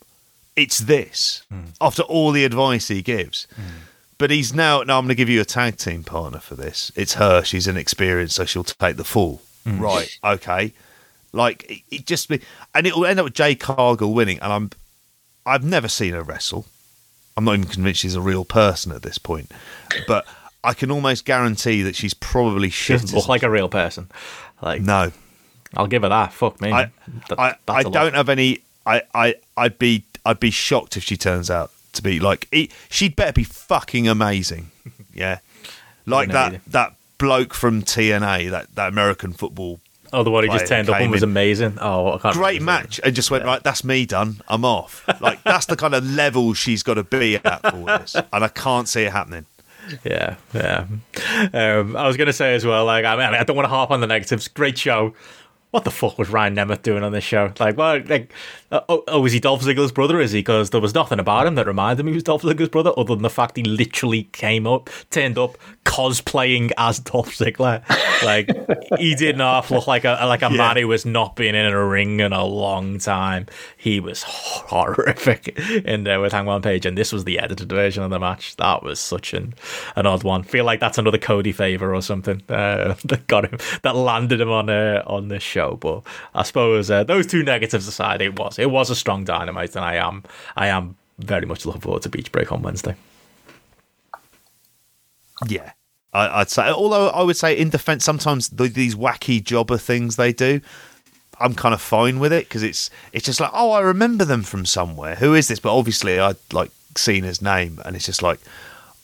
It's 0.55 0.81
this. 0.81 1.43
Mm. 1.53 1.69
After 1.81 2.03
all 2.03 2.31
the 2.31 2.45
advice 2.45 2.89
he 2.89 3.01
gives. 3.01 3.47
Mm. 3.59 3.89
But 4.19 4.31
he's 4.31 4.55
now, 4.55 4.83
now 4.83 4.99
I'm 4.99 5.05
going 5.05 5.09
to 5.09 5.15
give 5.15 5.31
you 5.31 5.41
a 5.41 5.47
tag 5.47 5.79
team 5.79 6.05
partner 6.05 6.39
for 6.39 6.55
this. 6.55 6.93
It's 6.95 7.15
her. 7.15 7.43
She's 7.43 7.67
inexperienced, 7.67 8.37
so 8.37 8.45
she'll 8.45 8.63
take 8.63 8.97
the 8.97 9.05
fall. 9.05 9.41
Mm. 9.67 9.81
Right. 9.81 10.19
Okay. 10.23 10.75
Like, 11.33 11.65
it, 11.71 11.81
it 11.91 12.07
just 12.07 12.29
be, 12.29 12.41
and 12.75 12.87
it 12.87 12.95
will 12.95 13.07
end 13.07 13.19
up 13.19 13.25
with 13.25 13.35
Jade 13.35 13.61
Cargill 13.61 14.13
winning. 14.13 14.39
And 14.41 14.53
I'm, 14.53 14.71
I've 15.47 15.65
never 15.65 15.89
seen 15.89 16.13
her 16.13 16.23
wrestle. 16.23 16.67
I'm 17.37 17.45
not 17.45 17.55
even 17.55 17.69
convinced 17.69 18.01
she's 18.01 18.15
a 18.15 18.21
real 18.21 18.45
person 18.45 18.93
at 18.93 19.03
this 19.03 19.19
point, 19.19 19.51
but 20.07 20.27
I 20.63 20.75
can 20.75 20.91
almost 20.91 21.25
guarantee 21.25 21.83
that 21.83 21.97
she's 21.97 22.15
probably 22.15 22.71
shit. 22.71 23.01
She 23.01 23.05
doesn't 23.05 23.17
look 23.19 23.29
like 23.29 23.43
a 23.43 23.51
real 23.51 23.69
person. 23.69 24.09
Like 24.61 24.83
no, 24.83 25.13
I'll 25.75 25.87
give 25.87 26.03
her 26.03 26.09
that. 26.09 26.33
Fuck 26.33 26.61
me. 26.61 26.71
I, 26.73 26.91
that, 27.29 27.39
I, 27.39 27.57
I 27.69 27.83
don't 27.83 28.15
have 28.15 28.29
any. 28.29 28.61
I, 28.85 29.03
I, 29.15 29.35
I'd 29.57 29.79
be, 29.79 30.05
I'd 30.25 30.41
be 30.41 30.51
shocked 30.51 30.97
if 30.97 31.05
she 31.05 31.17
turns 31.17 31.51
out 31.51 31.71
to 31.95 32.03
be 32.03 32.21
like. 32.21 32.49
She'd 32.91 33.17
better 33.17 33.33
be 33.33 33.45
fucking 33.45 34.09
amazing. 34.09 34.71
Yeah, 35.15 35.41
like 36.07 36.31
that, 36.31 36.65
that 36.69 36.95
bloke 37.19 37.53
from 37.53 37.83
TNA, 37.83 38.51
that, 38.51 38.75
that 38.77 38.89
American 38.89 39.35
football 39.35 39.79
Oh, 40.13 40.23
the 40.23 40.31
one 40.31 40.45
who 40.45 40.51
just 40.51 40.67
turned 40.67 40.91
up 40.91 41.01
and 41.01 41.11
was 41.11 41.23
in. 41.23 41.31
amazing. 41.31 41.79
Oh, 41.81 42.19
great 42.33 42.61
match, 42.61 43.01
and 43.03 43.15
just 43.15 43.31
went 43.31 43.45
yeah. 43.45 43.51
right. 43.51 43.63
That's 43.63 43.83
me 43.83 44.05
done. 44.05 44.41
I'm 44.49 44.65
off. 44.65 45.05
Like 45.21 45.43
that's 45.43 45.67
the 45.67 45.77
kind 45.77 45.95
of 45.95 46.05
level 46.05 46.53
she's 46.53 46.83
got 46.83 46.95
to 46.95 47.05
be 47.05 47.37
at 47.37 47.63
for 47.63 47.85
this, 47.87 48.15
and 48.15 48.45
I 48.45 48.49
can't 48.49 48.89
see 48.89 49.03
it 49.03 49.13
happening. 49.13 49.47
Yeah, 50.05 50.37
yeah. 50.55 50.87
Um, 51.53 51.97
I 51.97 52.07
was 52.07 52.17
going 52.17 52.27
to 52.27 52.33
say 52.33 52.55
as 52.55 52.65
well, 52.67 52.85
like 52.85 53.05
I 53.05 53.17
mean, 53.17 53.35
I 53.35 53.45
don't 53.45 53.57
want 53.57 53.65
to 53.65 53.71
harp 53.71 53.91
on 53.91 54.01
the 54.01 54.07
negatives. 54.07 54.49
Great 54.49 54.79
show. 54.79 55.15
What 55.71 55.85
the 55.85 55.91
fuck 55.91 56.19
was 56.19 56.29
Ryan 56.29 56.55
Nemeth 56.55 56.83
doing 56.83 57.03
on 57.03 57.13
this 57.13 57.25
show? 57.25 57.51
Like, 57.59 57.79
well, 57.79 58.03
like 58.05 58.33
uh, 58.73 58.81
oh, 58.89 59.05
oh, 59.07 59.25
is 59.27 59.33
he 59.35 59.41
Dolph 59.41 59.63
Ziggler's 59.63 59.93
brother? 59.93 60.19
Is 60.19 60.33
he? 60.33 60.39
Because 60.39 60.71
there 60.71 60.81
was 60.81 60.95
nothing 60.95 61.19
about 61.19 61.47
him 61.47 61.57
that 61.57 61.67
reminded 61.67 62.05
me 62.05 62.13
he 62.13 62.17
was 62.17 62.23
Dolph 62.23 62.43
Ziggler's 62.43 62.71
brother, 62.71 62.91
other 62.97 63.15
than 63.15 63.23
the 63.23 63.29
fact 63.29 63.59
he 63.59 63.63
literally 63.63 64.25
came 64.33 64.67
up, 64.67 64.89
turned 65.11 65.37
up, 65.37 65.59
cosplaying 65.85 66.73
as 66.79 66.99
Dolph 66.99 67.35
Ziggler. 67.35 67.83
Like 68.25 68.49
he 68.99 69.15
did 69.15 69.37
not 69.37 69.71
look 69.71 69.87
like 69.87 70.05
a 70.05 70.19
like 70.25 70.43
a 70.43 70.51
yeah. 70.51 70.57
man 70.57 70.77
who 70.79 70.89
was 70.89 71.05
not 71.05 71.37
been 71.37 71.55
in 71.55 71.67
a 71.67 71.87
ring 71.87 72.21
in 72.21 72.33
a 72.33 72.45
long 72.45 72.99
time. 72.99 73.47
He 73.77 74.01
was 74.01 74.23
horrific 74.23 75.59
in 75.85 76.05
there 76.05 76.21
with 76.21 76.33
Hangman 76.33 76.63
Page, 76.63 76.87
and 76.87 76.97
this 76.97 77.13
was 77.13 77.25
the 77.25 77.39
edited 77.39 77.69
version 77.69 78.03
of 78.03 78.11
the 78.11 78.19
match. 78.19 78.57
That 78.57 78.83
was 78.83 79.01
such 79.01 79.35
an 79.35 79.55
an 79.97 80.07
odd 80.07 80.25
one. 80.25 80.45
Feel 80.45 80.65
like 80.65 80.81
that's 80.81 80.97
another 80.97 81.19
Cody 81.19 81.53
favor 81.53 81.95
or 81.95 82.01
something 82.01 82.43
uh, 82.49 82.95
that 83.05 83.27
got 83.27 83.53
him 83.53 83.59
that 83.83 83.97
landed 83.97 84.41
him 84.41 84.51
on 84.51 84.71
uh, 84.71 85.03
on 85.07 85.29
this 85.29 85.43
show. 85.43 85.77
But 85.77 86.05
I 86.35 86.43
suppose 86.43 86.91
uh, 86.91 87.05
those 87.05 87.27
two 87.27 87.43
negatives 87.43 87.87
aside, 87.87 88.23
it 88.23 88.39
was 88.39 88.59
it 88.63 88.71
was 88.71 88.91
a 88.91 88.95
strong 88.95 89.25
dynamite, 89.25 89.75
and 89.77 89.85
I 89.85 89.97
am 89.97 90.23
I 90.57 90.69
am 90.69 90.97
very 91.19 91.47
much 91.47 91.67
looking 91.67 91.81
forward 91.81 92.03
to 92.03 92.09
Beach 92.09 92.31
Break 92.33 92.53
on 92.53 92.63
Wednesday. 92.63 92.95
Yeah, 95.49 95.73
I, 96.13 96.39
would 96.39 96.51
say. 96.51 96.71
Although 96.71 97.09
I 97.09 97.23
would 97.23 97.37
say, 97.37 97.59
in 97.59 97.71
defence, 97.71 98.05
sometimes 98.05 98.49
the, 98.51 98.69
these 98.69 98.95
wacky 98.95 99.43
jobber 99.43 99.79
things 99.79 100.15
they 100.15 100.33
do, 100.33 100.61
I'm 101.41 101.55
kind 101.55 101.75
of 101.75 101.81
fine 101.81 102.21
with 102.21 102.33
it 102.33 102.49
because 102.49 102.63
it's 102.63 102.89
it's 103.13 103.25
just 103.25 103.41
like, 103.41 103.51
oh, 103.53 103.73
I 103.73 103.81
remember 103.81 104.25
them 104.25 104.43
from 104.43 104.65
somewhere. 104.65 105.17
Who 105.17 105.35
is 105.35 105.49
this? 105.49 105.59
But 105.59 105.77
obviously, 105.77 106.21
I'd 106.21 106.37
like 106.53 106.71
seen 106.97 107.25
his 107.25 107.43
name, 107.43 107.81
and 107.85 107.97
it's 107.97 108.07
just 108.07 108.23
like, 108.23 108.39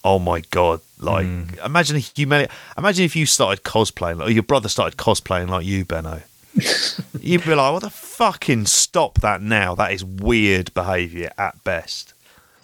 oh 0.05 0.21
my 0.21 0.43
god! 0.53 0.81
Like, 1.01 1.27
mm. 1.27 1.65
imagine 1.65 1.97
if 1.97 2.17
you 2.17 2.27
imagine 2.27 3.05
if 3.05 3.17
you 3.17 3.27
started 3.27 3.65
cosplaying, 3.65 4.25
or 4.25 4.31
your 4.31 4.45
brother 4.45 4.69
started 4.69 4.97
cosplaying 4.97 5.49
like 5.49 5.67
you, 5.67 5.85
Benno. 5.85 6.23
You'd 7.21 7.45
be 7.45 7.55
like, 7.55 7.73
what 7.73 7.83
the 7.83 7.91
fucking 7.91 8.67
stop 8.67 9.21
that 9.21 9.43
now? 9.43 9.75
That 9.75 9.93
is 9.93 10.05
weird 10.05 10.73
behaviour 10.75 11.31
at 11.39 11.63
best. 11.65 12.15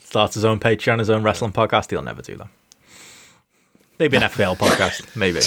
Start 0.02 0.34
his 0.34 0.44
own 0.44 0.60
Patreon, 0.60 0.98
his 0.98 1.10
own 1.10 1.22
wrestling 1.22 1.52
podcast. 1.52 1.90
He'll 1.90 2.02
never 2.02 2.22
do 2.22 2.36
that. 2.36 2.48
Maybe 3.96 4.16
an 4.16 4.24
FPL 4.24 4.56
podcast, 4.58 5.14
maybe. 5.14 5.38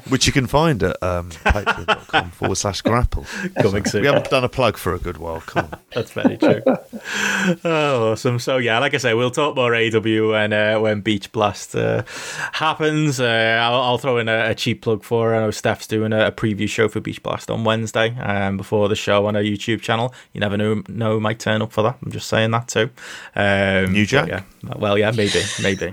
Which 0.08 0.26
you 0.26 0.32
can 0.32 0.46
find 0.46 0.82
at 0.82 1.02
um, 1.02 1.28
patreon.com 1.30 2.30
forward 2.30 2.54
slash 2.54 2.80
grapple. 2.80 3.26
Coming 3.60 3.84
soon. 3.84 4.00
We 4.00 4.06
haven't 4.06 4.30
done 4.30 4.44
a 4.44 4.48
plug 4.48 4.78
for 4.78 4.94
a 4.94 4.98
good 4.98 5.18
while. 5.18 5.42
Come 5.42 5.66
on. 5.66 5.78
That's 5.92 6.12
very 6.12 6.38
true. 6.38 6.62
oh, 7.64 8.12
awesome. 8.12 8.38
So, 8.38 8.56
yeah, 8.56 8.78
like 8.78 8.94
I 8.94 8.96
say, 8.96 9.12
we'll 9.12 9.30
talk 9.30 9.54
more 9.54 9.74
AW 9.74 10.30
when, 10.30 10.54
uh, 10.54 10.80
when 10.80 11.02
Beach 11.02 11.30
Blast 11.30 11.76
uh, 11.76 12.04
happens. 12.52 13.20
Uh, 13.20 13.58
I'll, 13.60 13.82
I'll, 13.82 13.98
throw 13.98 14.16
in 14.16 14.30
a, 14.30 14.50
a, 14.50 14.54
cheap 14.54 14.80
plug 14.80 15.02
for 15.02 15.34
I 15.34 15.40
know 15.40 15.50
Steph's 15.50 15.86
doing 15.86 16.14
a, 16.14 16.28
a, 16.28 16.32
preview 16.32 16.68
show 16.68 16.88
for 16.88 17.00
Beach 17.00 17.22
Blast 17.22 17.50
on 17.50 17.64
Wednesday 17.64 18.16
um, 18.18 18.56
before 18.56 18.88
the 18.88 18.96
show 18.96 19.26
on 19.26 19.36
our 19.36 19.42
YouTube 19.42 19.82
channel. 19.82 20.14
You 20.32 20.40
never 20.40 20.56
know, 20.56 20.82
know 20.88 21.20
might 21.20 21.38
turn 21.38 21.60
up 21.60 21.72
for 21.72 21.82
that. 21.82 21.98
I'm 22.02 22.12
just 22.12 22.28
saying 22.28 22.50
that 22.52 22.68
too. 22.68 22.88
Um, 23.34 23.92
New 23.92 24.06
Jack? 24.06 24.28
Yeah. 24.28 24.42
Well, 24.76 24.96
yeah, 24.96 25.10
maybe. 25.10 25.42
Maybe. 25.62 25.92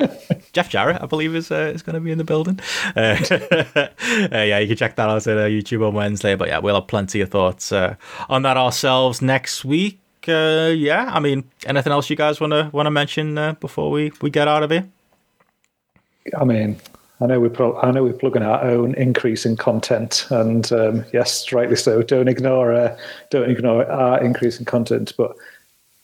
Jeff 0.53 0.69
Jarrett, 0.69 1.01
I 1.01 1.05
believe 1.05 1.32
is 1.35 1.51
uh, 1.51 1.71
is 1.73 1.81
going 1.81 1.95
to 1.95 1.99
be 1.99 2.11
in 2.11 2.17
the 2.17 2.23
building. 2.23 2.59
Uh, 2.95 3.17
uh, 3.75 3.87
yeah, 4.31 4.59
you 4.59 4.67
can 4.67 4.75
check 4.75 4.95
that 4.95 5.09
out 5.09 5.27
on 5.27 5.37
uh, 5.37 5.41
YouTube 5.41 5.85
on 5.87 5.93
Wednesday. 5.93 6.35
But 6.35 6.47
yeah, 6.47 6.59
we'll 6.59 6.75
have 6.75 6.87
plenty 6.87 7.21
of 7.21 7.29
thoughts 7.29 7.71
uh, 7.71 7.95
on 8.29 8.43
that 8.43 8.57
ourselves 8.57 9.21
next 9.21 9.65
week. 9.65 9.99
Uh, 10.27 10.71
yeah, 10.75 11.09
I 11.11 11.19
mean, 11.19 11.43
anything 11.65 11.91
else 11.91 12.09
you 12.09 12.15
guys 12.15 12.39
want 12.39 12.51
to 12.51 12.69
want 12.71 12.85
to 12.85 12.91
mention 12.91 13.55
before 13.59 13.89
we, 13.89 14.11
we 14.21 14.29
get 14.29 14.47
out 14.47 14.63
of 14.63 14.71
here? 14.71 14.87
I 16.37 16.43
mean, 16.43 16.79
I 17.19 17.25
know 17.25 17.39
we're 17.39 17.49
pro- 17.49 17.79
I 17.79 17.91
know 17.91 18.03
we're 18.03 18.13
plugging 18.13 18.43
our 18.43 18.61
own 18.61 18.93
increase 18.95 19.45
in 19.45 19.57
content, 19.57 20.27
and 20.29 20.71
um, 20.71 21.05
yes, 21.13 21.51
rightly 21.51 21.75
so. 21.75 22.03
Don't 22.03 22.27
ignore 22.27 22.95
don't 23.31 23.49
ignore 23.49 23.89
our 23.89 24.23
increase 24.23 24.59
in 24.59 24.65
content, 24.65 25.13
but 25.17 25.35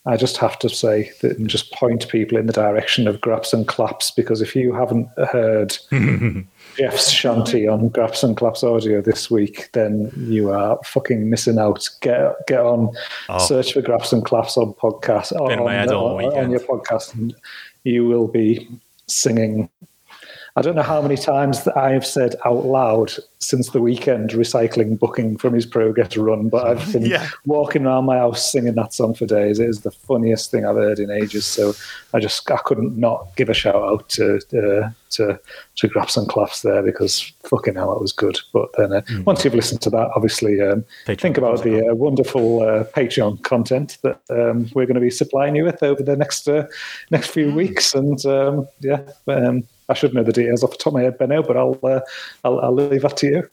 I 0.09 0.17
just 0.17 0.37
have 0.37 0.57
to 0.59 0.69
say 0.69 1.11
that 1.21 1.37
and 1.37 1.47
just 1.47 1.71
point 1.71 2.09
people 2.09 2.35
in 2.35 2.47
the 2.47 2.53
direction 2.53 3.07
of 3.07 3.21
Graps 3.21 3.53
and 3.53 3.67
Claps 3.67 4.09
because 4.09 4.41
if 4.41 4.55
you 4.55 4.73
haven't 4.73 5.07
heard 5.31 5.77
Jeff's 6.77 7.11
shanty 7.11 7.67
on 7.67 7.89
Graps 7.89 8.23
and 8.23 8.35
Claps 8.35 8.63
audio 8.63 9.01
this 9.01 9.29
week, 9.29 9.69
then 9.73 10.11
you 10.17 10.49
are 10.49 10.79
fucking 10.83 11.29
missing 11.29 11.59
out. 11.59 11.87
Get 12.01 12.35
get 12.47 12.59
on, 12.59 12.91
search 13.39 13.73
for 13.73 13.83
Graps 13.83 14.11
and 14.11 14.25
Claps 14.25 14.57
on 14.57 14.73
podcast 14.73 15.31
on, 15.39 15.49
Been 15.49 15.59
in 15.59 15.65
my 15.65 15.73
head 15.73 15.91
all 15.91 16.17
on, 16.25 16.35
on 16.37 16.49
your 16.49 16.61
podcast, 16.61 17.13
and 17.13 17.35
you 17.83 18.05
will 18.05 18.27
be 18.27 18.67
singing. 19.05 19.69
I 20.59 20.61
don't 20.61 20.75
know 20.75 20.81
how 20.83 21.01
many 21.01 21.15
times 21.15 21.63
that 21.63 21.77
I 21.77 21.91
have 21.93 22.05
said 22.05 22.35
out 22.43 22.65
loud 22.65 23.13
since 23.39 23.69
the 23.69 23.79
weekend 23.81 24.31
recycling 24.31 24.99
booking 24.99 25.37
from 25.37 25.53
his 25.53 25.65
progress 25.65 26.17
run, 26.17 26.49
but 26.49 26.67
I've 26.67 26.91
been 26.91 27.05
Yeah. 27.05 27.29
walking 27.45 27.85
around 27.85 28.03
my 28.03 28.17
house 28.17 28.51
singing 28.51 28.75
that 28.75 28.93
song 28.93 29.13
for 29.13 29.25
days. 29.25 29.59
It 29.59 29.69
is 29.69 29.81
the 29.83 29.91
funniest 29.91 30.51
thing 30.51 30.65
I've 30.65 30.75
heard 30.75 30.99
in 30.99 31.09
ages. 31.11 31.45
So 31.45 31.73
I 32.13 32.19
just 32.19 32.51
I 32.51 32.57
couldn't 32.57 32.97
not 32.97 33.33
give 33.37 33.47
a 33.47 33.53
shout 33.53 33.75
out 33.81 34.09
to 34.09 34.35
uh, 34.53 34.89
to 35.11 35.39
to 35.77 35.87
Graps 35.87 36.17
and 36.17 36.27
Claps 36.27 36.61
there 36.61 36.83
because 36.83 37.31
fucking 37.43 37.75
hell, 37.75 37.93
it 37.95 38.01
was 38.01 38.11
good. 38.11 38.37
But 38.51 38.67
then 38.77 38.91
uh, 38.91 39.01
once 39.25 39.45
you've 39.45 39.55
listened 39.55 39.79
to 39.83 39.89
that, 39.91 40.09
obviously 40.13 40.59
um, 40.59 40.83
think 41.05 41.37
about 41.37 41.63
the 41.63 41.87
uh, 41.87 41.95
wonderful 41.95 42.63
uh, 42.63 42.83
Patreon 42.83 43.41
content 43.43 43.97
that 44.03 44.19
um, 44.29 44.69
we're 44.73 44.85
going 44.85 44.95
to 44.95 44.99
be 44.99 45.09
supplying 45.09 45.55
you 45.55 45.63
with 45.63 45.81
over 45.83 46.03
the 46.03 46.17
next 46.17 46.49
uh, 46.49 46.67
next 47.11 47.27
few 47.29 47.53
weeks. 47.53 47.93
And 47.95 48.23
um, 48.25 48.67
yeah, 48.81 49.03
um, 49.27 49.63
I 49.89 49.93
should 49.93 50.13
know 50.13 50.23
the 50.23 50.31
details 50.31 50.63
off 50.63 50.71
the 50.71 50.77
top 50.77 50.87
of 50.87 50.93
my 50.93 51.01
head 51.01 51.17
by 51.17 51.25
now, 51.25 51.41
but 51.41 51.57
I'll 51.57 51.79
uh, 51.83 52.01
I'll, 52.43 52.59
I'll 52.59 52.73
leave 52.73 53.01
that 53.01 53.17
to 53.17 53.27
you. 53.27 53.49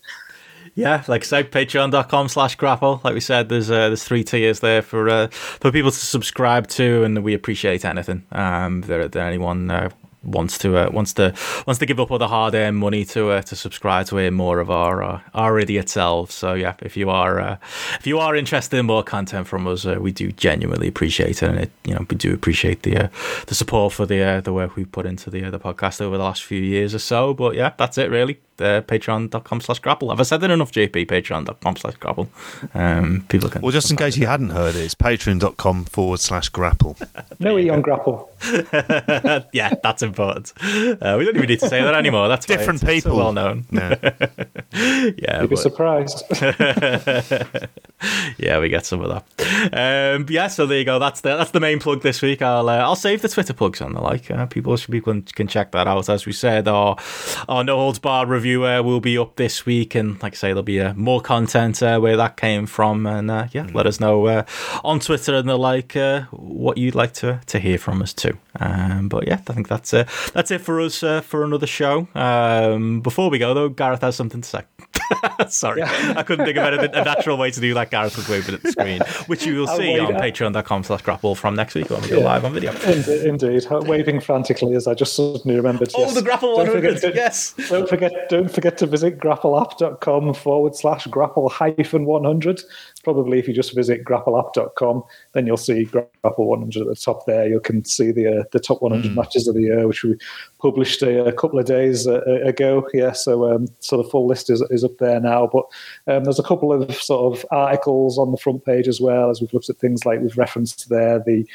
Yeah, 0.74 1.02
like 1.08 1.23
I 1.23 1.24
said, 1.24 1.50
patreon.com 1.50 2.28
slash 2.28 2.55
grapple. 2.56 3.00
Like 3.02 3.15
we 3.15 3.20
said, 3.20 3.48
there's 3.48 3.70
uh, 3.70 3.89
there's 3.89 4.05
three 4.05 4.23
tiers 4.23 4.60
there 4.60 4.82
for 4.82 5.08
uh, 5.08 5.28
for 5.28 5.73
people 5.73 5.90
to 5.90 5.97
subscribe 5.97 6.68
to, 6.68 7.02
and 7.02 7.24
we 7.24 7.32
appreciate 7.32 7.84
anything. 7.84 8.24
Um, 8.31 8.82
there, 8.82 9.08
there 9.08 9.26
anyone 9.26 9.70
uh, 9.70 9.89
wants 10.26 10.58
to 10.58 10.76
uh, 10.76 10.90
wants 10.90 11.12
to 11.14 11.34
wants 11.66 11.78
to 11.78 11.86
give 11.86 12.00
up 12.00 12.10
all 12.10 12.18
the 12.18 12.28
hard 12.28 12.55
earned 12.55 12.78
money 12.78 13.05
to 13.06 13.30
uh, 13.30 13.42
to 13.42 13.56
subscribe 13.56 14.06
to 14.06 14.16
hear 14.16 14.30
more 14.30 14.60
of 14.60 14.70
our 14.70 15.02
uh, 15.02 15.20
our 15.34 15.58
idiot 15.58 15.88
selves. 15.88 16.34
So 16.34 16.55
yeah, 16.55 16.74
if 16.80 16.96
you 16.96 17.10
are 17.10 17.40
uh, 17.40 17.56
if 17.98 18.06
you 18.06 18.18
are 18.18 18.36
interested 18.36 18.78
in 18.78 18.86
more 18.86 19.02
content 19.02 19.46
from 19.46 19.66
us, 19.66 19.86
uh, 19.86 19.96
we 20.00 20.12
do 20.12 20.32
genuinely 20.32 20.88
appreciate 20.88 21.42
it, 21.42 21.48
and 21.48 21.58
it 21.58 21.70
you 21.84 21.94
know 21.94 22.05
we 22.08 22.16
do 22.16 22.34
appreciate 22.34 22.82
the 22.82 23.05
uh, 23.05 23.08
the 23.46 23.55
support 23.55 23.92
for 23.92 24.06
the 24.06 24.22
uh, 24.22 24.40
the 24.40 24.52
work 24.52 24.76
we've 24.76 24.90
put 24.90 25.06
into 25.06 25.30
the 25.30 25.44
uh, 25.44 25.50
the 25.50 25.60
podcast 25.60 26.00
over 26.00 26.16
the 26.16 26.24
last 26.24 26.42
few 26.42 26.60
years 26.60 26.94
or 26.94 26.98
so. 26.98 27.34
But 27.34 27.55
yeah, 27.55 27.72
that's 27.76 27.98
it 27.98 28.10
really. 28.10 28.40
Uh, 28.58 28.80
patreon.com 28.80 29.60
slash 29.60 29.80
grapple. 29.80 30.08
Have 30.08 30.18
I 30.18 30.22
said 30.22 30.42
it 30.42 30.50
enough, 30.50 30.72
JP? 30.72 31.06
Patreon.com 31.08 31.76
slash 31.76 31.94
grapple. 31.96 32.30
Um, 32.72 33.26
people 33.28 33.50
can. 33.50 33.60
Well, 33.60 33.70
just 33.70 33.90
in 33.90 33.98
case 33.98 34.16
you 34.16 34.26
hadn't 34.26 34.48
heard 34.48 34.74
it, 34.74 34.80
it's 34.80 34.94
patreon.com 34.94 35.84
forward 35.84 36.20
slash 36.20 36.48
grapple. 36.48 36.96
No 37.38 37.58
E 37.58 37.68
on 37.68 37.82
Grapple. 37.82 38.30
yeah, 39.52 39.74
that's 39.82 40.02
important. 40.18 40.52
Uh, 40.62 41.16
we 41.18 41.24
don't 41.24 41.36
even 41.36 41.48
need 41.48 41.60
to 41.60 41.68
say 41.68 41.82
that 41.82 41.94
anymore. 41.94 42.28
That's 42.28 42.46
Different 42.46 42.82
it's- 42.82 42.96
it's 42.96 43.04
so 43.04 43.10
people. 43.10 43.18
well 43.18 43.32
known. 43.32 43.64
Yeah. 43.70 43.94
Yeah, 45.18 45.40
You'd 45.40 45.50
be 45.50 45.56
surprised. 45.56 46.22
yeah, 48.38 48.58
we 48.58 48.68
get 48.68 48.84
some 48.84 49.00
of 49.00 49.08
that. 49.08 50.14
Um, 50.16 50.26
yeah, 50.28 50.48
so 50.48 50.66
there 50.66 50.78
you 50.78 50.84
go. 50.84 50.98
That's 50.98 51.20
the 51.22 51.36
that's 51.36 51.52
the 51.52 51.60
main 51.60 51.78
plug 51.78 52.02
this 52.02 52.20
week. 52.22 52.42
I'll 52.42 52.68
uh, 52.68 52.76
I'll 52.78 52.96
save 52.96 53.22
the 53.22 53.28
Twitter 53.28 53.54
plugs 53.54 53.80
on 53.80 53.94
the 53.94 54.00
like. 54.00 54.30
Uh, 54.30 54.46
people 54.46 54.76
should 54.76 54.90
people 54.92 55.12
can, 55.14 55.22
can 55.22 55.48
check 55.48 55.72
that 55.72 55.86
out. 55.86 56.08
As 56.08 56.26
we 56.26 56.32
said, 56.32 56.68
our 56.68 56.96
our 57.48 57.64
No 57.64 57.76
Holds 57.76 57.98
Bar 57.98 58.26
review 58.26 58.66
uh, 58.66 58.82
will 58.82 59.00
be 59.00 59.16
up 59.16 59.36
this 59.36 59.64
week, 59.64 59.94
and 59.94 60.20
like 60.22 60.34
I 60.34 60.36
say, 60.36 60.48
there'll 60.48 60.62
be 60.62 60.80
uh, 60.80 60.92
more 60.94 61.20
content 61.20 61.82
uh, 61.82 61.98
where 61.98 62.16
that 62.16 62.36
came 62.36 62.66
from. 62.66 63.06
And 63.06 63.30
uh, 63.30 63.46
yeah, 63.52 63.66
let 63.72 63.86
us 63.86 63.98
know 63.98 64.26
uh, 64.26 64.44
on 64.84 65.00
Twitter 65.00 65.34
and 65.36 65.48
the 65.48 65.56
like 65.56 65.96
uh, 65.96 66.22
what 66.32 66.76
you'd 66.78 66.94
like 66.94 67.12
to 67.14 67.40
to 67.46 67.58
hear 67.58 67.78
from 67.78 68.02
us 68.02 68.12
too. 68.12 68.36
Um, 68.60 69.08
but 69.08 69.26
yeah, 69.26 69.34
I 69.48 69.52
think 69.52 69.68
that's 69.68 69.94
uh, 69.94 70.06
that's 70.33 70.51
it 70.51 70.60
for 70.60 70.81
us 70.81 71.02
uh, 71.02 71.20
for 71.20 71.44
another 71.44 71.67
show. 71.67 72.09
Um, 72.15 73.01
before 73.01 73.31
we 73.31 73.39
go 73.39 73.55
though, 73.55 73.68
Gareth 73.68 74.02
has 74.02 74.17
something 74.17 74.41
to 74.41 74.49
say. 74.49 74.62
Sorry, 75.49 75.83
I 75.83 76.23
couldn't 76.23 76.47
think 76.47 76.57
of 76.59 76.65
anything, 76.73 76.94
a 76.94 77.05
natural 77.05 77.36
way 77.39 77.51
to 77.51 77.60
do 77.60 77.75
that. 77.75 77.91
Gareth 77.91 78.17
was 78.17 78.28
waving 78.28 78.55
at 78.57 78.62
the 78.62 78.73
screen, 78.73 79.01
which 79.26 79.47
you 79.47 79.57
will 79.60 79.68
I'll 79.68 79.76
see 79.76 79.99
on 79.99 80.15
patreon.com 80.15 80.83
slash 80.85 81.02
grapple 81.02 81.35
from 81.35 81.55
next 81.55 81.75
week 81.75 81.91
when 81.91 82.01
we 82.02 82.09
go 82.09 82.18
Yeah. 82.18 82.25
live 82.25 82.44
on 82.44 82.52
video. 82.55 82.73
Indeed, 82.83 83.26
indeed. 83.26 83.67
waving 83.70 84.20
frantically 84.20 84.75
as 84.75 84.86
I 84.89 84.94
just 84.94 85.15
suddenly 85.15 85.57
remembered. 85.57 85.91
Oh, 85.94 86.01
yes. 86.01 86.15
the 86.15 86.23
Grapple 86.23 86.57
Don't 86.57 86.67
100, 86.68 86.99
forget 86.99 87.12
to- 87.12 87.15
yes. 87.17 87.55
Don't 87.68 87.89
forget, 87.89 88.12
don't 88.28 88.51
forget 88.51 88.78
to 88.78 88.86
visit 88.86 89.18
grappleapp.com 89.18 90.35
forward 90.35 90.75
slash 90.75 91.07
grapple 91.07 91.49
hyphen 91.51 92.05
100. 92.07 92.62
Probably 93.07 93.39
if 93.39 93.47
you 93.47 93.55
just 93.55 93.73
visit 93.73 94.05
grappleapp.com, 94.05 95.05
then 95.33 95.47
you'll 95.47 95.57
see 95.57 95.85
grapple 95.85 96.49
100 96.49 96.81
at 96.81 96.89
the 96.89 96.97
top 96.97 97.25
there. 97.25 97.47
You 97.47 97.60
can 97.60 97.85
see 97.85 98.10
the 98.10 98.41
uh, 98.41 98.44
the 98.51 98.59
top 98.59 98.83
100 98.83 99.15
matches 99.15 99.47
of 99.47 99.55
the 99.55 99.62
year, 99.62 99.86
which 99.86 100.02
we 100.02 100.18
published 100.59 101.02
a, 101.02 101.25
a 101.26 101.33
couple 101.33 101.60
of 101.60 101.67
days 101.67 102.09
uh, 102.09 102.23
ago. 102.43 102.85
Yeah, 102.93 103.12
so 103.12 103.55
um, 103.55 103.68
so 103.78 103.97
the 103.97 104.09
full 104.09 104.26
list 104.26 104.51
is, 104.51 104.60
is 104.70 104.83
up 104.83 104.99
there 104.99 105.20
now. 105.20 105.47
But 105.47 105.67
um, 106.12 106.25
there's 106.25 106.41
a 106.41 106.43
couple 106.43 106.73
of 106.73 106.93
sort 106.97 107.39
of 107.39 107.47
articles 107.52 108.18
on 108.18 108.33
the 108.33 108.39
front 108.39 108.65
page 108.65 108.89
as 108.89 109.01
well 109.01 109.31
as 109.31 109.41
we've 109.41 109.55
looked 109.55 109.70
at 109.70 109.76
things 109.76 110.05
like 110.05 110.20
we've 110.20 110.36
referenced 110.36 110.89
there 110.89 111.20
the 111.20 111.47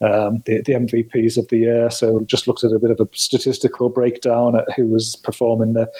um, 0.00 0.42
the, 0.46 0.62
the 0.62 0.72
MVPs 0.72 1.36
of 1.36 1.48
the 1.48 1.58
year. 1.58 1.90
So 1.90 2.20
just 2.20 2.46
looked 2.46 2.64
at 2.64 2.72
a 2.72 2.78
bit 2.78 2.90
of 2.90 3.00
a 3.00 3.08
statistical 3.12 3.88
breakdown 3.88 4.56
at 4.56 4.72
who 4.72 4.86
was 4.86 5.16
performing 5.16 5.74
the 5.74 5.90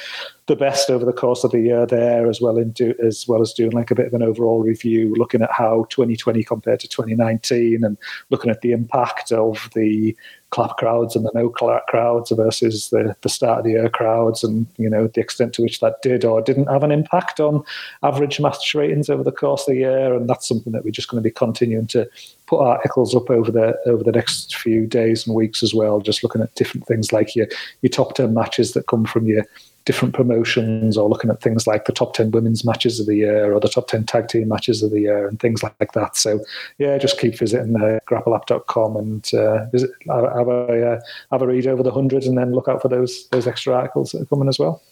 the 0.46 0.56
best 0.56 0.90
over 0.90 1.04
the 1.04 1.12
course 1.12 1.44
of 1.44 1.52
the 1.52 1.60
year 1.60 1.86
there, 1.86 2.28
as 2.28 2.40
well 2.40 2.56
in 2.56 2.72
do, 2.72 2.92
as 3.00 3.28
well 3.28 3.40
as 3.40 3.52
doing 3.52 3.70
like 3.70 3.92
a 3.92 3.94
bit 3.94 4.06
of 4.06 4.14
an 4.14 4.22
overall 4.22 4.60
review, 4.60 5.14
looking 5.14 5.42
at 5.42 5.52
how 5.52 5.86
2020 5.90 6.42
compared 6.42 6.80
to 6.80 6.88
2019, 6.88 7.84
and 7.84 7.96
looking 8.30 8.50
at 8.50 8.60
the 8.60 8.72
impact 8.72 9.30
of 9.30 9.70
the 9.74 10.16
clap 10.50 10.76
crowds 10.76 11.16
and 11.16 11.24
the 11.24 11.30
no 11.34 11.48
clap 11.48 11.86
crowds 11.86 12.30
versus 12.30 12.90
the, 12.90 13.14
the 13.22 13.28
start 13.28 13.58
of 13.58 13.64
the 13.64 13.70
year 13.72 13.88
crowds, 13.88 14.44
and 14.44 14.66
you 14.76 14.88
know 14.88 15.06
the 15.06 15.20
extent 15.20 15.52
to 15.54 15.62
which 15.62 15.80
that 15.80 16.02
did 16.02 16.24
or 16.24 16.42
didn't 16.42 16.66
have 16.66 16.82
an 16.82 16.90
impact 16.90 17.40
on 17.40 17.62
average 18.02 18.40
match 18.40 18.74
ratings 18.74 19.08
over 19.08 19.22
the 19.22 19.32
course 19.32 19.62
of 19.62 19.74
the 19.74 19.80
year, 19.80 20.14
and 20.14 20.28
that's 20.28 20.46
something 20.48 20.72
that 20.72 20.84
we're 20.84 20.90
just 20.90 21.08
going 21.08 21.22
to 21.22 21.26
be 21.26 21.32
continuing 21.32 21.86
to 21.86 22.08
put 22.46 22.60
articles 22.60 23.14
up 23.14 23.30
over 23.30 23.50
the 23.50 23.78
over 23.86 24.02
the 24.02 24.12
next 24.12 24.56
few 24.56 24.86
days 24.86 25.26
and 25.26 25.36
weeks 25.36 25.62
as 25.62 25.72
well, 25.72 26.00
just 26.00 26.22
looking 26.22 26.42
at 26.42 26.54
different 26.54 26.86
things 26.86 27.12
like 27.12 27.36
your 27.36 27.46
your 27.82 27.90
top 27.90 28.14
ten 28.14 28.34
matches 28.34 28.72
that 28.72 28.86
come 28.86 29.04
from 29.04 29.26
your 29.26 29.44
different 29.84 30.14
promotions 30.14 30.96
or 30.96 31.08
looking 31.08 31.30
at 31.30 31.40
things 31.40 31.66
like 31.66 31.84
the 31.84 31.92
top 31.92 32.14
10 32.14 32.30
women's 32.30 32.64
matches 32.64 33.00
of 33.00 33.06
the 33.06 33.16
year 33.16 33.52
or 33.52 33.60
the 33.60 33.68
top 33.68 33.88
10 33.88 34.04
tag 34.04 34.28
team 34.28 34.48
matches 34.48 34.82
of 34.82 34.90
the 34.90 35.00
year 35.00 35.26
and 35.26 35.40
things 35.40 35.62
like 35.62 35.92
that 35.92 36.16
so 36.16 36.40
yeah 36.78 36.98
just 36.98 37.18
keep 37.18 37.38
visiting 37.38 37.76
uh, 37.76 37.98
grappleapp.com 38.08 38.96
and 38.96 39.32
uh, 39.34 39.64
visit 39.66 39.90
have 40.06 40.48
a 40.48 40.92
uh, 40.92 41.00
have 41.30 41.42
a 41.42 41.46
read 41.46 41.66
over 41.66 41.82
the 41.82 41.90
100 41.90 42.24
and 42.24 42.36
then 42.36 42.52
look 42.52 42.68
out 42.68 42.82
for 42.82 42.88
those 42.88 43.28
those 43.28 43.46
extra 43.46 43.74
articles 43.74 44.12
that 44.12 44.22
are 44.22 44.26
coming 44.26 44.48
as 44.48 44.58
well 44.58 44.82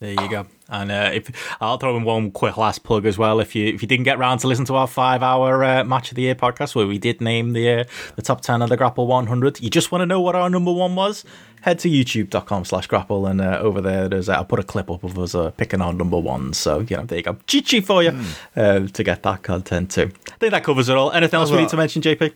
There 0.00 0.12
you 0.12 0.30
go. 0.30 0.46
And 0.68 0.92
uh, 0.92 1.10
if 1.12 1.56
I'll 1.60 1.76
throw 1.76 1.96
in 1.96 2.04
one 2.04 2.30
quick 2.30 2.56
last 2.56 2.84
plug 2.84 3.04
as 3.04 3.18
well. 3.18 3.40
If 3.40 3.56
you 3.56 3.66
if 3.66 3.82
you 3.82 3.88
didn't 3.88 4.04
get 4.04 4.16
round 4.16 4.40
to 4.40 4.46
listen 4.46 4.64
to 4.66 4.76
our 4.76 4.86
five 4.86 5.24
hour 5.24 5.64
uh, 5.64 5.82
match 5.82 6.10
of 6.10 6.14
the 6.14 6.22
year 6.22 6.36
podcast 6.36 6.76
where 6.76 6.86
we 6.86 6.98
did 6.98 7.20
name 7.20 7.52
the 7.52 7.80
uh, 7.80 7.84
the 8.14 8.22
top 8.22 8.40
ten 8.42 8.62
of 8.62 8.68
the 8.68 8.76
Grapple 8.76 9.08
100, 9.08 9.60
you 9.60 9.70
just 9.70 9.90
want 9.90 10.02
to 10.02 10.06
know 10.06 10.20
what 10.20 10.36
our 10.36 10.48
number 10.48 10.72
one 10.72 10.94
was. 10.94 11.24
Head 11.62 11.78
to 11.80 11.88
youtube.com 11.88 12.64
slash 12.64 12.86
grapple 12.86 13.26
and 13.26 13.40
uh, 13.40 13.58
over 13.60 13.80
there 13.80 14.08
there's 14.08 14.28
uh, 14.28 14.34
I'll 14.34 14.44
put 14.44 14.58
a 14.58 14.64
clip 14.64 14.90
up 14.90 15.04
of 15.04 15.18
us 15.18 15.34
uh, 15.34 15.50
picking 15.52 15.80
our 15.80 15.92
number 15.92 16.18
one. 16.18 16.52
So 16.52 16.80
you 16.80 16.96
know 16.96 17.04
there 17.04 17.18
you 17.18 17.24
go, 17.24 17.36
Chi 17.46 17.80
for 17.80 18.02
you 18.02 18.18
uh, 18.56 18.86
to 18.86 19.04
get 19.04 19.22
that 19.22 19.42
content 19.42 19.90
too. 19.90 20.10
I 20.30 20.36
think 20.36 20.52
that 20.52 20.64
covers 20.64 20.88
it 20.88 20.96
all. 20.96 21.12
Anything 21.12 21.38
else 21.40 21.50
we 21.50 21.56
well- 21.56 21.64
need 21.64 21.70
to 21.70 21.76
mention, 21.76 22.02
JP? 22.02 22.32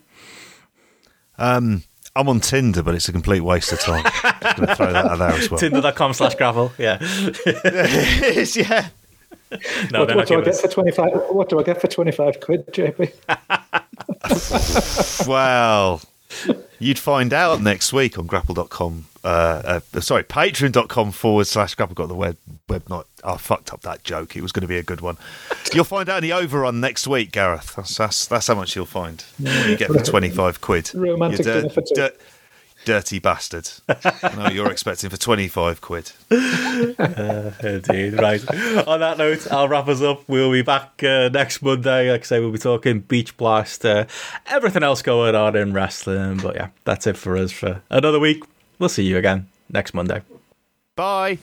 Um, 1.38 1.82
I'm 2.14 2.28
on 2.28 2.40
Tinder, 2.40 2.82
but 2.82 2.94
it's 2.94 3.08
a 3.08 3.12
complete 3.12 3.40
waste 3.40 3.72
of 3.72 3.80
time. 3.80 4.04
Just 4.04 4.56
going 4.56 4.68
to 4.68 4.76
throw 4.76 4.92
that 4.92 5.06
out 5.06 5.18
there 5.18 5.30
as 5.30 5.50
well. 5.50 5.58
Tinder.com 5.58 6.12
slash 6.12 6.34
grapple. 6.34 6.70
Yeah. 6.76 6.98
it 7.00 8.36
is, 8.36 8.54
yeah. 8.54 8.90
No, 9.90 10.00
what, 10.00 10.14
what 10.16 10.28
do 10.28 10.38
I 10.40 10.44
get 10.44 10.56
for 10.56 10.68
25 10.68 11.10
what 11.30 11.48
do 11.50 11.60
I 11.60 11.62
get 11.62 11.78
for 11.80 11.86
25 11.86 12.40
quid 12.40 12.66
JP 12.68 13.12
Well, 15.28 16.00
you'd 16.78 16.98
find 16.98 17.32
out 17.34 17.60
next 17.60 17.92
week 17.92 18.18
on 18.18 18.26
grapple.com. 18.26 19.06
Uh, 19.24 19.80
uh, 19.94 20.00
sorry, 20.00 20.24
patreon.com 20.24 21.12
forward 21.12 21.46
slash 21.46 21.74
grapple. 21.74 21.94
Got 21.94 22.08
the 22.08 22.14
web, 22.14 22.36
web 22.68 22.88
not. 22.88 23.06
I 23.22 23.36
fucked 23.36 23.72
up 23.72 23.82
that 23.82 24.02
joke. 24.02 24.34
It 24.36 24.42
was 24.42 24.50
going 24.50 24.62
to 24.62 24.68
be 24.68 24.78
a 24.78 24.82
good 24.82 25.00
one. 25.00 25.16
You'll 25.72 25.84
find 25.84 26.08
out 26.08 26.18
in 26.18 26.28
the 26.28 26.32
overrun 26.32 26.80
next 26.80 27.06
week, 27.06 27.30
Gareth. 27.30 27.74
That's, 27.76 27.96
that's, 27.96 28.26
that's 28.26 28.46
how 28.48 28.56
much 28.56 28.74
you'll 28.74 28.84
find. 28.86 29.22
What 29.38 29.68
you 29.68 29.76
get 29.76 29.90
for 29.92 30.02
25 30.02 30.60
quid. 30.60 30.92
Romantic 30.94 31.38
You 31.38 31.44
dinner 31.44 31.68
for 31.68 31.82
two. 31.82 32.08
dirty 32.84 33.20
bastard. 33.20 33.70
I 33.88 34.34
know 34.34 34.42
what 34.42 34.54
you're 34.54 34.72
expecting 34.72 35.08
for 35.08 35.16
25 35.16 35.80
quid. 35.80 36.10
Indeed, 36.32 38.14
right. 38.20 38.42
On 38.88 38.98
that 39.00 39.14
note, 39.18 39.46
I'll 39.52 39.68
wrap 39.68 39.86
us 39.86 40.02
up. 40.02 40.28
We'll 40.28 40.50
be 40.50 40.62
back 40.62 41.00
uh, 41.04 41.28
next 41.28 41.62
Monday. 41.62 42.10
Like 42.10 42.22
I 42.22 42.24
say, 42.24 42.40
we'll 42.40 42.50
be 42.50 42.58
talking 42.58 43.00
Beach 43.00 43.36
Blast, 43.36 43.84
uh, 43.86 44.06
everything 44.46 44.82
else 44.82 45.00
going 45.02 45.36
on 45.36 45.54
in 45.54 45.72
wrestling. 45.72 46.38
But 46.38 46.56
yeah, 46.56 46.68
that's 46.84 47.06
it 47.06 47.16
for 47.16 47.36
us 47.36 47.52
for 47.52 47.82
another 47.88 48.18
week. 48.18 48.42
We'll 48.82 48.88
see 48.88 49.04
you 49.04 49.16
again 49.16 49.46
next 49.70 49.94
Monday. 49.94 50.22
Bye. 50.96 51.38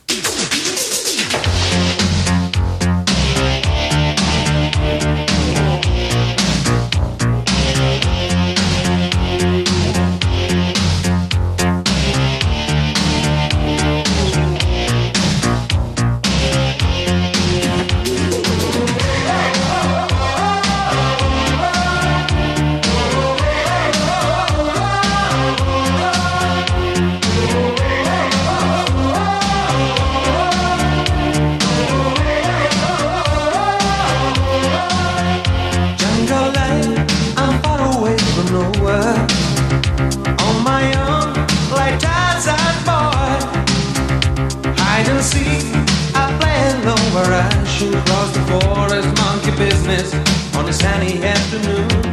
On 50.60 50.68
a 50.68 50.74
sunny 50.74 51.24
afternoon. 51.24 52.09